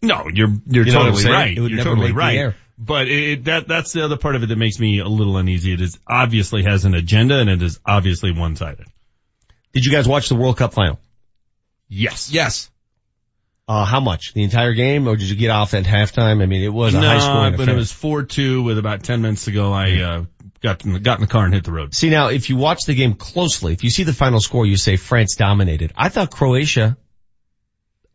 No, 0.00 0.28
you're, 0.32 0.48
you're 0.66 0.86
You 0.86 0.92
know 0.92 1.10
totally 1.10 1.30
right. 1.30 1.56
It 1.56 1.60
would 1.60 1.70
You're 1.72 1.76
never 1.78 1.90
totally 1.90 2.06
make 2.06 2.14
the 2.14 2.18
right. 2.18 2.38
air. 2.38 2.56
But 2.78 3.08
it- 3.08 3.44
that, 3.44 3.68
that's 3.68 3.92
the 3.92 4.04
other 4.04 4.16
part 4.16 4.36
of 4.36 4.42
it 4.44 4.46
that 4.46 4.56
makes 4.56 4.78
me 4.78 5.00
a 5.00 5.04
little 5.08 5.36
uneasy. 5.36 5.74
It 5.74 5.82
is 5.82 5.98
obviously 6.06 6.62
has 6.62 6.86
an 6.86 6.94
agenda 6.94 7.38
and 7.38 7.50
it 7.50 7.60
is 7.62 7.78
obviously 7.84 8.32
one-sided. 8.32 8.86
Did 9.72 9.84
you 9.84 9.92
guys 9.92 10.08
watch 10.08 10.28
the 10.28 10.34
World 10.34 10.56
Cup 10.56 10.72
final? 10.72 10.98
Yes. 11.88 12.30
Yes. 12.32 12.70
Uh, 13.68 13.84
how 13.84 14.00
much? 14.00 14.32
The 14.34 14.42
entire 14.42 14.74
game, 14.74 15.06
or 15.06 15.14
did 15.16 15.30
you 15.30 15.36
get 15.36 15.50
off 15.50 15.74
at 15.74 15.84
halftime? 15.84 16.42
I 16.42 16.46
mean, 16.46 16.62
it 16.62 16.72
was 16.72 16.92
a 16.94 17.00
high 17.00 17.14
No, 17.14 17.20
scoring 17.20 17.52
but 17.56 17.62
affair. 17.62 17.74
it 17.74 17.78
was 17.78 17.92
4-2 17.92 18.64
with 18.64 18.78
about 18.78 19.04
10 19.04 19.22
minutes 19.22 19.44
to 19.44 19.52
go. 19.52 19.72
I, 19.72 20.00
uh, 20.00 20.24
got 20.60 20.84
in 20.84 20.92
the, 20.94 20.98
got 21.00 21.18
in 21.18 21.22
the 21.22 21.26
car 21.30 21.44
and 21.44 21.54
hit 21.54 21.64
the 21.64 21.72
road. 21.72 21.94
See 21.94 22.10
now, 22.10 22.28
if 22.28 22.50
you 22.50 22.56
watch 22.56 22.80
the 22.86 22.94
game 22.94 23.14
closely, 23.14 23.72
if 23.72 23.84
you 23.84 23.90
see 23.90 24.02
the 24.02 24.12
final 24.12 24.40
score, 24.40 24.66
you 24.66 24.76
say 24.76 24.96
France 24.96 25.36
dominated. 25.36 25.92
I 25.96 26.08
thought 26.08 26.30
Croatia 26.30 26.96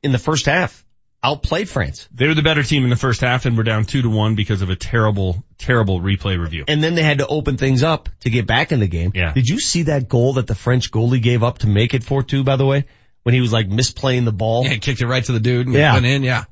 in 0.04 0.12
the 0.12 0.20
first 0.20 0.46
half 0.46 0.85
outplayed 1.24 1.68
France. 1.70 2.08
They 2.14 2.28
were 2.28 2.36
the 2.36 2.44
better 2.44 2.62
team 2.64 2.84
in 2.84 2.90
the 2.90 2.96
first 2.96 3.22
half 3.22 3.46
and 3.46 3.58
were 3.58 3.64
down 3.64 3.86
2 3.86 4.04
to 4.04 4.10
1 4.10 4.36
because 4.36 4.62
of 4.62 4.70
a 4.70 4.76
terrible, 4.76 5.44
terrible 5.58 6.00
replay 6.00 6.40
review. 6.40 6.66
And 6.68 6.84
then 6.84 6.96
they 6.96 7.02
had 7.04 7.18
to 7.18 7.28
open 7.28 7.58
things 7.58 7.82
up 7.84 8.10
to 8.22 8.30
get 8.30 8.46
back 8.46 8.72
in 8.72 8.80
the 8.80 8.88
game. 8.88 9.12
Yeah. 9.16 9.34
Did 9.34 9.48
you 9.48 9.60
see 9.60 9.84
that 9.84 10.08
goal 10.08 10.34
that 10.34 10.46
the 10.48 10.56
French 10.56 10.92
goalie 10.92 11.22
gave 11.22 11.44
up 11.44 11.60
to 11.60 11.68
make 11.68 11.94
it 11.94 12.04
4-2 12.04 12.46
by 12.46 12.56
the 12.58 12.66
way? 12.66 12.86
When 13.24 13.34
he 13.34 13.42
was 13.42 13.52
like 13.52 13.68
misplaying 13.68 14.26
the 14.26 14.32
ball? 14.32 14.66
Yeah, 14.66 14.76
kicked 14.78 15.02
it 15.02 15.08
right 15.08 15.24
to 15.24 15.32
the 15.32 15.40
dude 15.40 15.66
and 15.66 15.76
Yeah. 15.76 15.94
went 15.94 16.06
in, 16.06 16.22
yeah. 16.22 16.44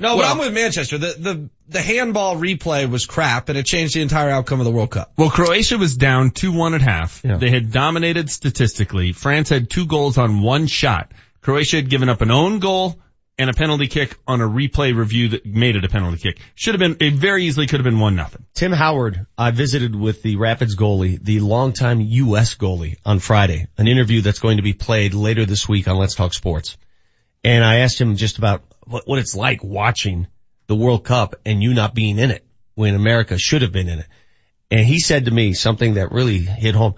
No, 0.00 0.16
but 0.16 0.26
I'm 0.26 0.38
with 0.38 0.52
Manchester. 0.54 0.98
The, 0.98 1.14
the, 1.18 1.50
the 1.68 1.80
handball 1.82 2.36
replay 2.36 2.88
was 2.88 3.06
crap 3.06 3.48
and 3.48 3.56
it 3.58 3.64
changed 3.66 3.94
the 3.94 4.02
entire 4.02 4.30
outcome 4.30 4.60
of 4.60 4.64
the 4.64 4.70
World 4.72 4.90
Cup. 4.90 5.12
Well, 5.16 5.30
Croatia 5.30 5.76
was 5.78 5.96
down 5.96 6.30
2-1 6.30 6.74
at 6.74 6.82
half. 6.82 7.20
Yeah. 7.24 7.36
They 7.36 7.50
had 7.50 7.72
dominated 7.72 8.28
statistically. 8.30 9.12
France 9.12 9.48
had 9.48 9.70
two 9.70 9.86
goals 9.86 10.18
on 10.18 10.40
one 10.40 10.66
shot. 10.66 11.12
Croatia 11.42 11.76
had 11.76 11.88
given 11.90 12.08
up 12.08 12.20
an 12.22 12.30
own 12.30 12.58
goal 12.58 12.98
and 13.38 13.48
a 13.48 13.52
penalty 13.52 13.86
kick 13.86 14.16
on 14.26 14.40
a 14.40 14.48
replay 14.48 14.94
review 14.94 15.28
that 15.28 15.46
made 15.46 15.76
it 15.76 15.84
a 15.84 15.88
penalty 15.88 16.18
kick. 16.18 16.40
Should 16.56 16.74
have 16.74 16.80
been, 16.80 16.96
it 17.00 17.14
very 17.14 17.44
easily 17.44 17.66
could 17.66 17.78
have 17.78 17.84
been 17.84 18.00
one 18.00 18.16
nothing. 18.16 18.44
Tim 18.52 18.72
Howard, 18.72 19.26
I 19.36 19.52
visited 19.52 19.94
with 19.94 20.22
the 20.22 20.36
Rapids 20.36 20.74
goalie, 20.74 21.22
the 21.22 21.40
longtime 21.40 22.00
U.S. 22.00 22.56
goalie 22.56 22.96
on 23.04 23.20
Friday, 23.20 23.68
an 23.78 23.86
interview 23.86 24.22
that's 24.22 24.40
going 24.40 24.56
to 24.56 24.62
be 24.62 24.72
played 24.72 25.14
later 25.14 25.46
this 25.46 25.68
week 25.68 25.86
on 25.86 25.96
Let's 25.96 26.16
Talk 26.16 26.34
Sports. 26.34 26.76
And 27.44 27.64
I 27.64 27.76
asked 27.78 28.00
him 28.00 28.16
just 28.16 28.38
about 28.38 28.64
what, 28.84 29.06
what 29.06 29.20
it's 29.20 29.36
like 29.36 29.62
watching 29.62 30.26
the 30.66 30.76
World 30.76 31.04
Cup 31.04 31.36
and 31.46 31.62
you 31.62 31.74
not 31.74 31.94
being 31.94 32.18
in 32.18 32.32
it 32.32 32.44
when 32.74 32.96
America 32.96 33.38
should 33.38 33.62
have 33.62 33.72
been 33.72 33.88
in 33.88 34.00
it. 34.00 34.06
And 34.70 34.80
he 34.80 34.98
said 34.98 35.26
to 35.26 35.30
me 35.30 35.54
something 35.54 35.94
that 35.94 36.12
really 36.12 36.38
hit 36.38 36.74
home. 36.74 36.94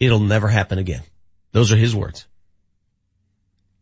It'll 0.00 0.20
never 0.20 0.48
happen 0.48 0.78
again. 0.78 1.02
Those 1.52 1.72
are 1.72 1.76
his 1.76 1.94
words. 1.94 2.26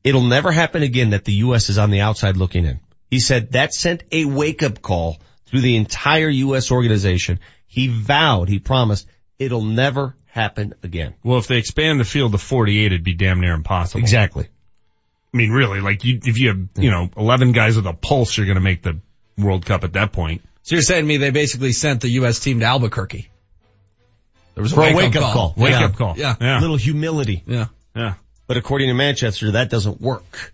It'll 0.05 0.23
never 0.23 0.51
happen 0.51 0.83
again 0.83 1.11
that 1.11 1.25
the 1.25 1.33
U.S. 1.35 1.69
is 1.69 1.79
on 1.79 1.91
the 1.91 2.01
outside 2.01 2.37
looking 2.37 2.65
in. 2.65 2.81
He 3.11 3.21
said 3.21 3.53
that 3.53 3.73
sent 3.73 4.03
a 4.11 4.25
wake 4.25 4.63
up 4.63 4.83
call 4.83 5.19
through 5.47 5.61
the 5.61 5.77
entire 5.77 6.29
U.S. 6.29 6.71
organization. 6.71 7.39
He 7.67 7.89
vowed, 7.89 8.49
he 8.49 8.59
promised, 8.59 9.07
it'll 9.39 9.63
never 9.65 10.17
happen 10.27 10.75
again. 10.83 11.15
Well, 11.23 11.39
if 11.39 11.47
they 11.47 11.59
expand 11.59 12.01
the 12.01 12.05
field 12.05 12.33
to 12.33 12.39
48, 12.39 12.87
it'd 12.87 13.05
be 13.05 13.15
damn 13.15 13.41
near 13.41 13.55
impossible. 13.55 14.01
Exactly. 14.01 14.49
I 15.33 15.37
mean, 15.37 15.51
really, 15.51 15.81
like 15.81 16.05
you, 16.05 16.21
if 16.25 16.39
you 16.39 16.49
have, 16.49 16.69
you 16.77 16.91
know, 16.91 17.09
11 17.17 17.53
guys 17.53 17.77
with 17.77 17.87
a 17.87 17.93
pulse, 17.95 18.37
you're 18.37 18.47
going 18.47 18.57
to 18.57 18.63
make 18.63 18.83
the 18.83 18.99
World 19.39 19.65
Cup 19.65 19.85
at 19.85 19.95
that 19.95 20.13
point. 20.13 20.43
So 20.63 20.75
you're 20.75 20.83
saying 20.83 21.05
to 21.05 21.09
me 21.09 21.17
they 21.17 21.31
basically 21.31 21.73
sent 21.73 22.01
the 22.03 22.09
U.S. 22.09 22.39
team 22.41 22.61
to 22.61 22.67
Albuquerque. 22.67 23.29
There 24.55 24.63
was 24.63 24.73
a 24.75 24.81
wake, 24.81 24.95
wake-up 24.97 25.23
up 25.23 25.33
call. 25.33 25.53
call. 25.53 25.63
Wake 25.65 25.73
Yeah. 25.73 25.85
up 25.87 25.97
call. 25.97 26.15
Yeah. 26.19 26.37
Yeah. 26.41 26.61
Little 26.61 26.77
humility. 26.77 27.43
Yeah. 27.47 27.67
Yeah. 27.97 28.15
But 28.53 28.59
according 28.59 28.89
to 28.89 28.95
Manchester, 28.95 29.53
that 29.53 29.71
doesn't 29.71 29.99
work. 29.99 30.53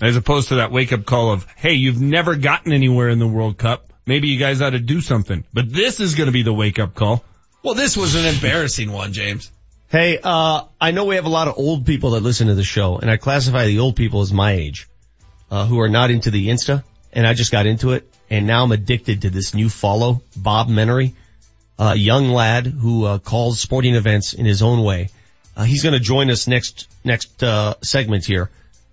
As 0.00 0.16
opposed 0.16 0.48
to 0.48 0.54
that 0.54 0.72
wake 0.72 0.94
up 0.94 1.04
call 1.04 1.30
of, 1.30 1.46
hey, 1.56 1.74
you've 1.74 2.00
never 2.00 2.36
gotten 2.36 2.72
anywhere 2.72 3.10
in 3.10 3.18
the 3.18 3.28
World 3.28 3.58
Cup. 3.58 3.92
maybe 4.06 4.28
you 4.28 4.38
guys 4.38 4.62
ought 4.62 4.70
to 4.70 4.78
do 4.78 5.02
something. 5.02 5.44
But 5.52 5.70
this 5.70 6.00
is 6.00 6.14
going 6.14 6.28
to 6.28 6.32
be 6.32 6.40
the 6.40 6.54
wake 6.54 6.78
up 6.78 6.94
call. 6.94 7.22
Well, 7.62 7.74
this 7.74 7.98
was 7.98 8.14
an 8.14 8.24
embarrassing 8.24 8.90
one, 8.90 9.12
James. 9.12 9.50
Hey, 9.90 10.18
uh, 10.24 10.62
I 10.80 10.92
know 10.92 11.04
we 11.04 11.16
have 11.16 11.26
a 11.26 11.28
lot 11.28 11.48
of 11.48 11.58
old 11.58 11.84
people 11.84 12.12
that 12.12 12.22
listen 12.22 12.46
to 12.46 12.54
the 12.54 12.64
show, 12.64 12.96
and 12.96 13.10
I 13.10 13.18
classify 13.18 13.66
the 13.66 13.80
old 13.80 13.94
people 13.94 14.22
as 14.22 14.32
my 14.32 14.52
age, 14.52 14.88
uh, 15.50 15.66
who 15.66 15.80
are 15.80 15.90
not 15.90 16.10
into 16.10 16.30
the 16.30 16.48
Insta, 16.48 16.82
and 17.12 17.26
I 17.26 17.34
just 17.34 17.52
got 17.52 17.66
into 17.66 17.92
it, 17.92 18.10
and 18.30 18.46
now 18.46 18.64
I'm 18.64 18.72
addicted 18.72 19.20
to 19.20 19.28
this 19.28 19.52
new 19.52 19.68
follow, 19.68 20.22
Bob 20.34 20.68
Menery, 20.68 21.12
a 21.78 21.94
young 21.94 22.30
lad 22.30 22.64
who, 22.64 23.04
uh, 23.04 23.18
calls 23.18 23.60
sporting 23.60 23.96
events 23.96 24.32
in 24.32 24.46
his 24.46 24.62
own 24.62 24.82
way. 24.82 25.10
Uh, 25.56 25.64
he's 25.64 25.82
gonna 25.82 26.00
join 26.00 26.30
us 26.30 26.46
next, 26.46 26.88
next, 27.04 27.42
uh, 27.42 27.74
segment 27.82 28.24
here. 28.24 28.50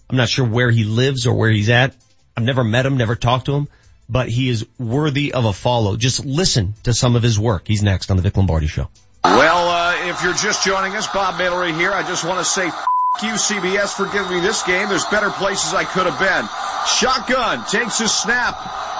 I'm 0.09 0.17
not 0.17 0.29
sure 0.29 0.45
where 0.45 0.69
he 0.69 0.83
lives 0.83 1.25
or 1.25 1.33
where 1.33 1.49
he's 1.49 1.69
at. 1.69 1.95
I've 2.35 2.43
never 2.43 2.63
met 2.63 2.85
him, 2.85 2.97
never 2.97 3.15
talked 3.15 3.45
to 3.45 3.53
him, 3.53 3.67
but 4.09 4.29
he 4.29 4.49
is 4.49 4.65
worthy 4.77 5.33
of 5.33 5.45
a 5.45 5.53
follow. 5.53 5.95
Just 5.95 6.25
listen 6.25 6.73
to 6.83 6.93
some 6.93 7.15
of 7.15 7.23
his 7.23 7.39
work. 7.39 7.63
He's 7.67 7.83
next 7.83 8.11
on 8.11 8.17
the 8.17 8.23
Vic 8.23 8.37
Lombardi 8.37 8.67
show. 8.67 8.89
Well, 9.23 9.69
uh, 9.69 10.09
if 10.09 10.23
you're 10.23 10.33
just 10.33 10.65
joining 10.65 10.95
us, 10.95 11.07
Bob 11.07 11.35
Menery 11.35 11.75
here. 11.75 11.91
I 11.91 12.03
just 12.03 12.25
want 12.25 12.39
to 12.39 12.45
say 12.45 12.71
you 13.23 13.33
CBS 13.33 13.93
for 13.95 14.05
giving 14.07 14.31
me 14.31 14.39
this 14.39 14.63
game. 14.63 14.89
There's 14.89 15.05
better 15.05 15.29
places 15.29 15.73
I 15.73 15.83
could 15.83 16.07
have 16.07 16.17
been. 16.17 16.49
Shotgun 16.87 17.65
takes 17.67 17.99
a 18.01 18.07
snap. 18.07 18.57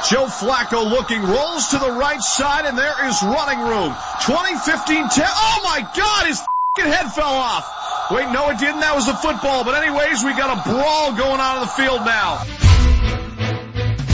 Joe 0.09 0.25
Flacco 0.25 0.87
looking, 0.87 1.23
rolls 1.23 1.69
to 1.69 1.79
the 1.79 1.91
right 1.91 2.21
side, 2.21 2.65
and 2.65 2.77
there 2.77 3.07
is 3.07 3.21
running 3.23 3.59
room. 3.59 3.95
2015 4.25 5.09
10. 5.09 5.25
Oh 5.27 5.61
my 5.63 5.81
God, 5.95 6.27
his 6.27 6.39
head 6.79 7.11
fell 7.11 7.33
off. 7.33 8.11
Wait, 8.11 8.31
no 8.31 8.49
it 8.49 8.59
didn't. 8.59 8.79
That 8.79 8.95
was 8.95 9.05
the 9.05 9.13
football. 9.13 9.63
But 9.63 9.75
anyways, 9.75 10.23
we 10.23 10.31
got 10.31 10.55
a 10.55 10.69
brawl 10.69 11.11
going 11.13 11.39
on 11.39 11.57
in 11.57 11.61
the 11.61 11.73
field 11.75 12.05
now. 12.05 12.39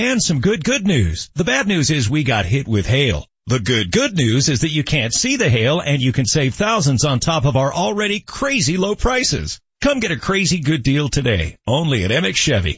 and 0.00 0.22
some 0.22 0.40
good 0.40 0.64
good 0.64 0.86
news. 0.86 1.28
The 1.34 1.44
bad 1.44 1.66
news 1.66 1.90
is 1.90 2.08
we 2.08 2.24
got 2.24 2.46
hit 2.46 2.66
with 2.66 2.86
hail. 2.86 3.26
The 3.46 3.60
good 3.60 3.92
good 3.92 4.16
news 4.16 4.48
is 4.48 4.62
that 4.62 4.70
you 4.70 4.82
can't 4.82 5.12
see 5.12 5.36
the 5.36 5.50
hail 5.50 5.80
and 5.80 6.00
you 6.00 6.12
can 6.12 6.24
save 6.24 6.54
thousands 6.54 7.04
on 7.04 7.20
top 7.20 7.44
of 7.44 7.56
our 7.56 7.72
already 7.72 8.20
crazy 8.20 8.78
low 8.78 8.94
prices. 8.94 9.60
Come 9.82 10.00
get 10.00 10.10
a 10.10 10.18
crazy 10.18 10.60
good 10.60 10.82
deal 10.82 11.08
today, 11.10 11.56
only 11.66 12.04
at 12.04 12.10
Emich 12.10 12.36
Chevy. 12.36 12.76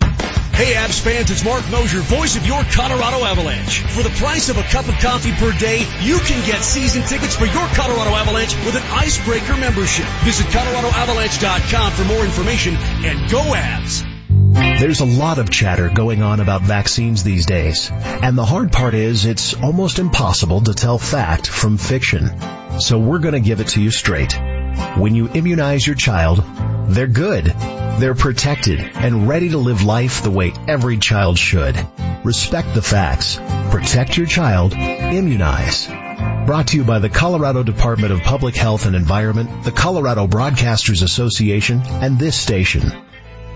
Hey 0.52 0.74
Avs 0.74 1.00
fans, 1.00 1.30
it's 1.30 1.44
Marc 1.44 1.68
Moser, 1.70 2.00
voice 2.00 2.36
of 2.36 2.46
your 2.46 2.62
Colorado 2.64 3.24
Avalanche. 3.24 3.80
For 3.94 4.02
the 4.02 4.14
price 4.18 4.48
of 4.48 4.58
a 4.58 4.62
cup 4.64 4.88
of 4.88 4.94
coffee 4.98 5.32
per 5.32 5.56
day, 5.58 5.86
you 6.02 6.18
can 6.18 6.44
get 6.46 6.62
season 6.62 7.02
tickets 7.02 7.36
for 7.36 7.46
your 7.46 7.66
Colorado 7.74 8.10
Avalanche 8.10 8.54
with 8.66 8.74
an 8.74 8.82
Icebreaker 8.82 9.56
membership. 9.56 10.06
Visit 10.24 10.46
ColoradoAvalanche.com 10.46 11.92
for 11.92 12.04
more 12.04 12.24
information 12.24 12.74
and 12.76 13.30
go 13.30 13.40
Avs! 13.40 14.11
There's 14.52 15.00
a 15.00 15.06
lot 15.06 15.38
of 15.38 15.48
chatter 15.48 15.88
going 15.88 16.22
on 16.22 16.40
about 16.40 16.60
vaccines 16.60 17.24
these 17.24 17.46
days, 17.46 17.90
and 17.90 18.36
the 18.36 18.44
hard 18.44 18.70
part 18.70 18.92
is 18.92 19.24
it's 19.24 19.54
almost 19.54 19.98
impossible 19.98 20.60
to 20.62 20.74
tell 20.74 20.98
fact 20.98 21.46
from 21.46 21.78
fiction. 21.78 22.30
So 22.78 22.98
we're 22.98 23.20
gonna 23.20 23.40
give 23.40 23.60
it 23.60 23.68
to 23.68 23.82
you 23.82 23.90
straight. 23.90 24.38
When 24.96 25.14
you 25.14 25.28
immunize 25.28 25.86
your 25.86 25.96
child, 25.96 26.44
they're 26.88 27.06
good. 27.06 27.46
They're 27.46 28.14
protected 28.14 28.80
and 28.80 29.26
ready 29.26 29.50
to 29.50 29.58
live 29.58 29.84
life 29.84 30.22
the 30.22 30.30
way 30.30 30.52
every 30.68 30.98
child 30.98 31.38
should. 31.38 31.76
Respect 32.22 32.74
the 32.74 32.82
facts. 32.82 33.38
Protect 33.70 34.18
your 34.18 34.26
child. 34.26 34.74
Immunize. 34.74 35.86
Brought 36.46 36.68
to 36.68 36.76
you 36.76 36.84
by 36.84 36.98
the 36.98 37.08
Colorado 37.08 37.62
Department 37.62 38.12
of 38.12 38.20
Public 38.20 38.54
Health 38.54 38.84
and 38.84 38.96
Environment, 38.96 39.64
the 39.64 39.72
Colorado 39.72 40.26
Broadcasters 40.26 41.02
Association, 41.02 41.80
and 41.84 42.18
this 42.18 42.36
station. 42.36 42.92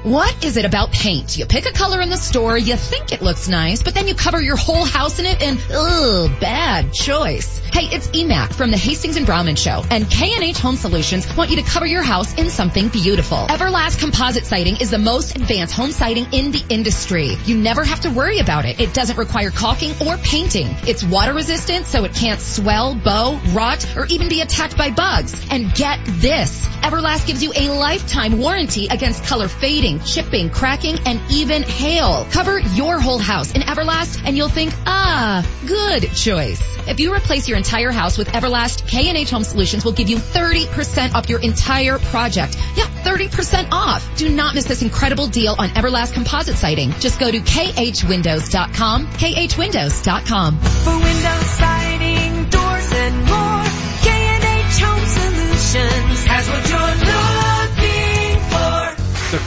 What 0.06 0.44
is 0.44 0.56
it 0.56 0.64
about 0.64 0.92
paint? 0.92 1.36
You 1.36 1.46
pick 1.46 1.66
a 1.66 1.72
color 1.72 2.00
in 2.00 2.10
the 2.10 2.16
store, 2.16 2.56
you 2.56 2.76
think 2.76 3.12
it 3.12 3.22
looks 3.22 3.48
nice, 3.48 3.82
but 3.82 3.92
then 3.92 4.06
you 4.06 4.14
cover 4.14 4.40
your 4.40 4.54
whole 4.54 4.84
house 4.84 5.18
in 5.18 5.26
it 5.26 5.42
and, 5.42 5.58
ugh, 5.68 6.30
bad 6.40 6.92
choice. 6.92 7.58
Hey, 7.72 7.88
it's 7.92 8.06
EMAC 8.08 8.54
from 8.54 8.70
the 8.70 8.76
Hastings 8.76 9.16
and 9.16 9.26
Browman 9.26 9.56
Show, 9.56 9.82
and 9.90 10.08
K&H 10.08 10.60
Home 10.60 10.76
Solutions 10.76 11.26
want 11.36 11.50
you 11.50 11.56
to 11.56 11.62
cover 11.62 11.86
your 11.86 12.02
house 12.02 12.32
in 12.34 12.50
something 12.50 12.88
beautiful. 12.88 13.36
Everlast 13.48 13.98
Composite 13.98 14.46
Siding 14.46 14.76
is 14.80 14.90
the 14.90 14.98
most 14.98 15.34
advanced 15.34 15.74
home 15.74 15.90
siding 15.90 16.32
in 16.32 16.52
the 16.52 16.64
industry. 16.68 17.36
You 17.44 17.58
never 17.58 17.82
have 17.82 18.02
to 18.02 18.10
worry 18.10 18.38
about 18.38 18.64
it. 18.64 18.80
It 18.80 18.94
doesn't 18.94 19.18
require 19.18 19.50
caulking 19.50 19.90
or 20.06 20.16
painting. 20.18 20.68
It's 20.86 21.02
water 21.02 21.34
resistant, 21.34 21.84
so 21.84 22.04
it 22.04 22.14
can't 22.14 22.40
swell, 22.40 22.94
bow, 22.94 23.40
rot, 23.52 23.84
or 23.96 24.06
even 24.06 24.28
be 24.28 24.40
attacked 24.40 24.78
by 24.78 24.92
bugs. 24.92 25.34
And 25.50 25.74
get 25.74 25.98
this. 26.06 26.64
Everlast 26.86 27.26
gives 27.26 27.42
you 27.42 27.52
a 27.54 27.70
lifetime 27.70 28.38
warranty 28.38 28.86
against 28.86 29.24
color 29.24 29.48
fading, 29.48 29.95
chipping, 30.00 30.50
cracking, 30.50 30.98
and 31.06 31.20
even 31.30 31.62
hail. 31.62 32.26
Cover 32.30 32.58
your 32.58 33.00
whole 33.00 33.18
house 33.18 33.52
in 33.52 33.62
Everlast 33.62 34.22
and 34.24 34.36
you'll 34.36 34.48
think, 34.48 34.72
ah, 34.86 35.46
good 35.66 36.10
choice. 36.14 36.60
If 36.88 37.00
you 37.00 37.12
replace 37.12 37.48
your 37.48 37.56
entire 37.56 37.90
house 37.90 38.16
with 38.16 38.28
Everlast, 38.28 38.86
K&H 38.86 39.30
Home 39.30 39.42
Solutions 39.42 39.84
will 39.84 39.92
give 39.92 40.08
you 40.08 40.18
30% 40.18 41.14
off 41.14 41.28
your 41.28 41.40
entire 41.40 41.98
project. 41.98 42.56
Yeah, 42.76 42.84
30% 42.84 43.68
off. 43.72 44.16
Do 44.16 44.28
not 44.28 44.54
miss 44.54 44.64
this 44.64 44.82
incredible 44.82 45.26
deal 45.26 45.56
on 45.58 45.70
Everlast 45.70 46.14
composite 46.14 46.56
siding. 46.56 46.92
Just 46.92 47.18
go 47.18 47.30
to 47.30 47.40
khwindows.com, 47.40 49.06
khwindows.com. 49.06 50.58
For 50.58 50.94
window 50.94 51.40
siding, 51.58 52.48
doors 52.50 52.92
and 52.92 53.16
more, 53.26 53.64
K&H 54.02 54.80
Home 54.80 55.06
Solutions 55.06 56.24
has 56.24 56.48
what 56.48 56.68
you're 56.70 56.80
looking 56.80 57.15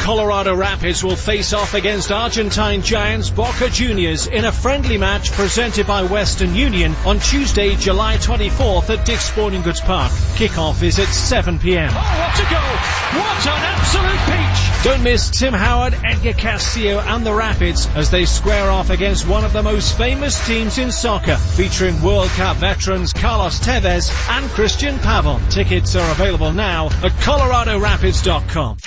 Colorado 0.10 0.56
Rapids 0.56 1.04
will 1.04 1.16
face 1.16 1.54
off 1.54 1.76
against 1.76 2.12
Argentine 2.12 2.82
giants 2.82 3.30
Boca 3.30 3.70
Juniors 3.70 4.26
in 4.26 4.44
a 4.44 4.52
friendly 4.52 4.98
match 4.98 5.32
presented 5.34 5.86
by 5.86 6.02
Western 6.02 6.56
Union 6.56 6.96
on 7.06 7.20
Tuesday, 7.20 7.76
July 7.76 8.18
24th 8.18 8.90
at 8.90 9.06
Dick's 9.06 9.26
Sporting 9.26 9.62
Goods 9.62 9.82
Park. 9.82 10.12
Kickoff 10.34 10.82
is 10.82 10.98
at 10.98 11.10
7 11.10 11.60
p.m. 11.60 11.92
Oh, 11.92 11.94
what 11.94 12.40
a 12.40 12.50
goal! 12.50 13.22
What 13.22 13.46
an 13.46 13.62
absolute 13.62 14.26
peach! 14.26 14.84
Don't 14.84 15.04
miss 15.04 15.30
Tim 15.30 15.54
Howard, 15.54 15.96
Edgar 16.04 16.34
Castillo 16.34 16.98
and 16.98 17.24
the 17.24 17.36
Rapids 17.36 17.86
as 17.94 18.10
they 18.10 18.26
square 18.26 18.72
off 18.72 18.90
against 18.90 19.28
one 19.28 19.46
of 19.46 19.54
the 19.54 19.62
most 19.62 19.96
famous 19.96 20.44
teams 20.48 20.80
in 20.80 20.92
soccer, 20.92 21.38
featuring 21.38 22.02
World 22.02 22.30
Cup 22.30 22.58
veterans 22.58 23.14
Carlos 23.14 23.60
Tevez 23.60 24.10
and 24.32 24.50
Cristian 24.50 24.98
Pavón. 24.98 25.52
Tickets 25.52 25.96
are 25.96 26.12
available 26.12 26.52
now 26.52 26.88
at 26.88 27.12
coloradorapids.com. 27.22 28.78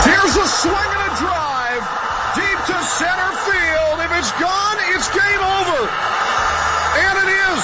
Here's 0.03 0.35
a 0.37 0.47
swing 0.47 0.75
and 0.75 1.11
a 1.11 1.15
drive. 1.17 1.83
Deep 2.35 2.59
to 2.69 2.83
center 2.83 3.31
field. 3.49 3.99
If 4.05 4.11
it's 4.21 4.31
gone, 4.37 4.77
it's 4.95 5.09
game 5.09 5.41
over. 5.41 5.81
And 5.89 7.15
it 7.25 7.29
is. 7.49 7.63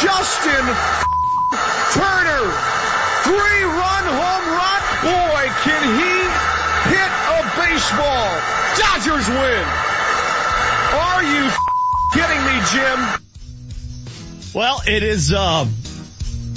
Justin 0.00 0.64
Turner. 1.92 2.44
Three 3.26 3.62
run 3.66 4.04
home 4.06 4.46
run. 4.56 4.77
Boy, 5.02 5.44
can 5.62 5.82
he 5.98 6.18
hit 6.90 7.12
a 7.28 7.42
baseball. 7.56 8.40
Dodgers 8.78 9.28
win. 9.28 9.64
Are 10.94 11.22
you 11.22 11.50
kidding 12.14 12.42
me, 12.46 12.56
Jim? 12.72 12.98
Well, 14.54 14.80
it 14.86 15.02
is 15.02 15.32
uh, 15.32 15.66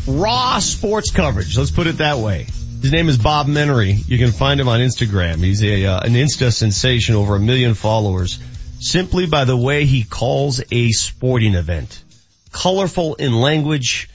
raw 0.07 0.59
sports 0.59 1.11
coverage. 1.11 1.57
Let's 1.57 1.71
put 1.71 1.87
it 1.87 1.97
that 1.97 2.19
way. 2.19 2.47
His 2.81 2.91
name 2.91 3.09
is 3.09 3.17
Bob 3.17 3.47
Menery. 3.47 4.07
You 4.07 4.17
can 4.17 4.31
find 4.31 4.59
him 4.59 4.67
on 4.67 4.79
Instagram. 4.79 5.37
He's 5.37 5.63
a 5.63 5.85
uh, 5.85 5.99
an 6.01 6.13
Insta 6.13 6.51
sensation, 6.51 7.15
over 7.15 7.35
a 7.35 7.39
million 7.39 7.73
followers, 7.73 8.39
simply 8.79 9.27
by 9.27 9.45
the 9.45 9.57
way 9.57 9.85
he 9.85 10.03
calls 10.03 10.61
a 10.71 10.89
sporting 10.91 11.53
event. 11.53 12.03
Colorful 12.51 13.15
in 13.15 13.33
language 13.33 14.09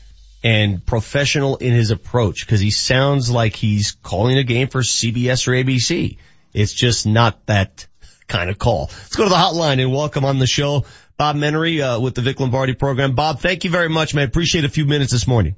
and 0.46 0.86
professional 0.86 1.56
in 1.56 1.72
his 1.72 1.90
approach 1.90 2.46
because 2.46 2.60
he 2.60 2.70
sounds 2.70 3.28
like 3.28 3.56
he's 3.56 3.96
calling 4.04 4.38
a 4.38 4.44
game 4.44 4.68
for 4.68 4.82
CBS 4.82 5.48
or 5.48 5.50
ABC. 5.50 6.18
It's 6.52 6.72
just 6.72 7.04
not 7.04 7.44
that 7.46 7.88
kind 8.28 8.48
of 8.48 8.56
call. 8.56 8.82
Let's 8.82 9.16
go 9.16 9.24
to 9.24 9.28
the 9.28 9.34
hotline 9.34 9.82
and 9.82 9.92
welcome 9.92 10.24
on 10.24 10.38
the 10.38 10.46
show 10.46 10.84
Bob 11.16 11.34
Menery 11.34 11.80
uh, 11.80 12.00
with 12.00 12.14
the 12.14 12.20
Vic 12.20 12.38
Lombardi 12.38 12.74
program. 12.74 13.16
Bob, 13.16 13.40
thank 13.40 13.64
you 13.64 13.70
very 13.70 13.88
much, 13.88 14.14
man. 14.14 14.28
Appreciate 14.28 14.64
a 14.64 14.68
few 14.68 14.84
minutes 14.84 15.10
this 15.10 15.26
morning. 15.26 15.56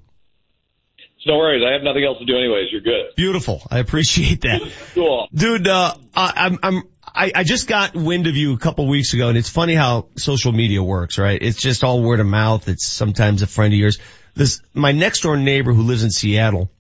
No 1.27 1.36
worries. 1.36 1.62
I 1.69 1.74
have 1.74 1.82
nothing 1.82 2.05
else 2.05 2.19
to 2.20 2.24
do 2.24 2.39
anyways. 2.39 2.69
You're 2.73 2.81
good. 2.81 3.15
Beautiful. 3.15 3.60
I 3.70 3.81
appreciate 3.81 4.40
that. 4.40 4.62
Cool. 4.94 5.28
Dude, 5.35 5.69
uh, 5.69 5.94
I, 6.16 6.32
I'm, 6.35 6.59
I'm, 6.62 6.82
I, 7.05 7.31
I 7.35 7.44
just 7.44 7.69
got 7.69 7.94
wind 7.94 8.27
of 8.27 8.36
you 8.36 8.55
a 8.55 8.59
couple 8.59 8.89
weeks 8.89 9.12
ago 9.12 9.28
and 9.28 9.36
it's 9.36 9.51
funny 9.51 9.74
how 9.74 10.09
social 10.16 10.52
media 10.52 10.82
works, 10.82 11.19
right? 11.19 11.40
It's 11.40 11.60
just 11.60 11.85
all 11.85 12.02
word 12.02 12.20
of 12.20 12.27
mouth. 12.27 12.69
It's 12.69 12.86
sometimes 12.86 13.43
a 13.43 13.47
friend 13.47 13.74
of 13.74 13.78
yours. 13.78 13.98
This, 14.39 14.60
my 14.73 14.93
next 14.93 15.23
door 15.23 15.36
neighbor 15.36 15.73
who 15.73 15.82
lives 15.82 16.05
in 16.05 16.12
Seattle 16.12 16.70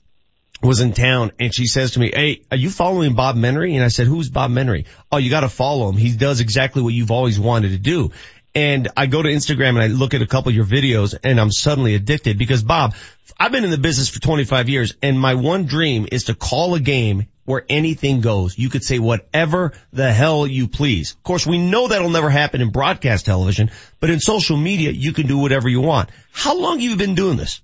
was 0.62 0.78
in 0.78 0.92
town 0.92 1.32
and 1.40 1.52
she 1.52 1.66
says 1.66 1.90
to 1.92 2.00
me, 2.00 2.12
Hey, 2.14 2.42
are 2.52 2.56
you 2.56 2.70
following 2.70 3.14
Bob 3.14 3.34
Menery? 3.34 3.74
And 3.74 3.82
I 3.82 3.88
said, 3.88 4.06
who's 4.06 4.28
Bob 4.28 4.52
Menery? 4.52 4.86
Oh, 5.10 5.16
you 5.16 5.28
gotta 5.28 5.48
follow 5.48 5.88
him. 5.88 5.96
He 5.96 6.16
does 6.16 6.38
exactly 6.38 6.82
what 6.82 6.94
you've 6.94 7.10
always 7.10 7.40
wanted 7.40 7.70
to 7.70 7.78
do. 7.78 8.12
And 8.54 8.86
I 8.96 9.06
go 9.06 9.20
to 9.20 9.28
Instagram 9.28 9.70
and 9.70 9.80
I 9.80 9.88
look 9.88 10.14
at 10.14 10.22
a 10.22 10.26
couple 10.26 10.50
of 10.50 10.54
your 10.54 10.66
videos 10.66 11.16
and 11.24 11.40
I'm 11.40 11.50
suddenly 11.50 11.96
addicted 11.96 12.38
because 12.38 12.62
Bob, 12.62 12.94
I've 13.40 13.52
been 13.52 13.62
in 13.62 13.70
the 13.70 13.78
business 13.78 14.08
for 14.08 14.20
25 14.20 14.68
years 14.68 14.94
and 15.00 15.18
my 15.18 15.34
one 15.34 15.66
dream 15.66 16.08
is 16.10 16.24
to 16.24 16.34
call 16.34 16.74
a 16.74 16.80
game 16.80 17.28
where 17.44 17.64
anything 17.68 18.20
goes. 18.20 18.58
You 18.58 18.68
could 18.68 18.82
say 18.82 18.98
whatever 18.98 19.74
the 19.92 20.12
hell 20.12 20.44
you 20.44 20.66
please. 20.66 21.12
Of 21.12 21.22
course, 21.22 21.46
we 21.46 21.56
know 21.56 21.86
that'll 21.86 22.10
never 22.10 22.30
happen 22.30 22.60
in 22.60 22.70
broadcast 22.70 23.26
television, 23.26 23.70
but 24.00 24.10
in 24.10 24.18
social 24.18 24.56
media, 24.56 24.90
you 24.90 25.12
can 25.12 25.28
do 25.28 25.38
whatever 25.38 25.68
you 25.68 25.80
want. 25.80 26.10
How 26.32 26.58
long 26.58 26.80
have 26.80 26.90
you 26.90 26.96
been 26.96 27.14
doing 27.14 27.36
this? 27.36 27.62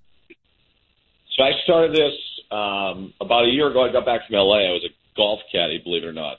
So 1.36 1.42
I 1.42 1.50
started 1.64 1.92
this 1.92 2.14
um, 2.52 3.12
about 3.20 3.46
a 3.46 3.50
year 3.50 3.68
ago. 3.68 3.84
I 3.84 3.90
got 3.90 4.06
back 4.06 4.28
from 4.28 4.36
LA. 4.36 4.70
I 4.70 4.70
was 4.70 4.84
a 4.84 4.94
golf 5.16 5.40
caddy, 5.50 5.80
believe 5.82 6.04
it 6.04 6.06
or 6.06 6.12
not, 6.12 6.38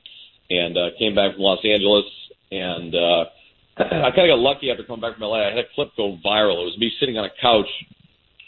and 0.49 0.77
uh, 0.77 0.89
came 0.97 1.13
back 1.13 1.33
from 1.33 1.41
Los 1.41 1.59
Angeles. 1.65 2.05
And 2.51 2.95
uh, 2.95 3.25
I 3.83 4.15
kind 4.15 4.31
of 4.31 4.39
got 4.39 4.39
lucky 4.39 4.71
after 4.71 4.83
coming 4.83 5.01
back 5.01 5.19
from 5.19 5.27
LA. 5.27 5.45
I 5.45 5.49
had 5.49 5.59
a 5.59 5.67
clip 5.75 5.89
go 5.97 6.17
viral. 6.23 6.63
It 6.63 6.71
was 6.71 6.77
me 6.79 6.89
sitting 7.01 7.17
on 7.17 7.25
a 7.25 7.33
couch 7.41 7.67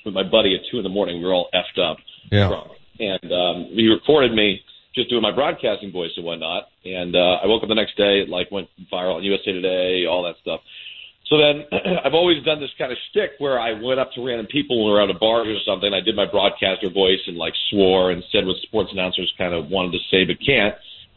with 0.07 0.15
my 0.15 0.23
buddy 0.23 0.55
at 0.55 0.61
two 0.71 0.77
in 0.77 0.83
the 0.83 0.89
morning. 0.89 1.19
We 1.19 1.25
were 1.27 1.33
all 1.33 1.49
effed 1.53 1.77
up, 1.79 1.97
Yeah. 2.31 2.47
drunk, 2.47 2.71
and 2.99 3.31
um, 3.31 3.55
he 3.75 3.87
recorded 3.87 4.33
me 4.33 4.61
just 4.95 5.09
doing 5.09 5.21
my 5.21 5.31
broadcasting 5.31 5.91
voice 5.91 6.09
and 6.17 6.25
whatnot. 6.25 6.69
And 6.83 7.15
uh, 7.15 7.43
I 7.43 7.45
woke 7.45 7.61
up 7.61 7.69
the 7.69 7.75
next 7.75 7.95
day, 7.97 8.21
it 8.21 8.29
like 8.29 8.49
went 8.49 8.67
viral 8.91 9.15
on 9.17 9.23
USA 9.23 9.51
Today, 9.51 10.05
all 10.09 10.23
that 10.23 10.35
stuff. 10.41 10.61
So 11.29 11.37
then 11.37 11.65
I've 12.05 12.15
always 12.15 12.43
done 12.43 12.59
this 12.59 12.71
kind 12.79 12.91
of 12.91 12.97
shtick 13.11 13.31
where 13.37 13.59
I 13.59 13.73
went 13.73 13.99
up 13.99 14.11
to 14.13 14.25
random 14.25 14.47
people 14.47 14.79
when 14.79 14.85
we 14.87 14.91
were 14.93 15.03
at 15.03 15.09
a 15.13 15.19
bar 15.19 15.41
or 15.45 15.59
something. 15.67 15.93
I 15.93 15.99
did 16.01 16.15
my 16.15 16.25
broadcaster 16.25 16.89
voice 16.89 17.19
and 17.27 17.37
like 17.37 17.53
swore 17.69 18.11
and 18.11 18.23
said 18.31 18.47
what 18.47 18.55
sports 18.63 18.89
announcers 18.91 19.31
kind 19.37 19.53
of 19.53 19.67
wanted 19.69 19.91
to 19.91 19.99
say 20.09 20.25
but 20.25 20.37
can't. 20.43 20.73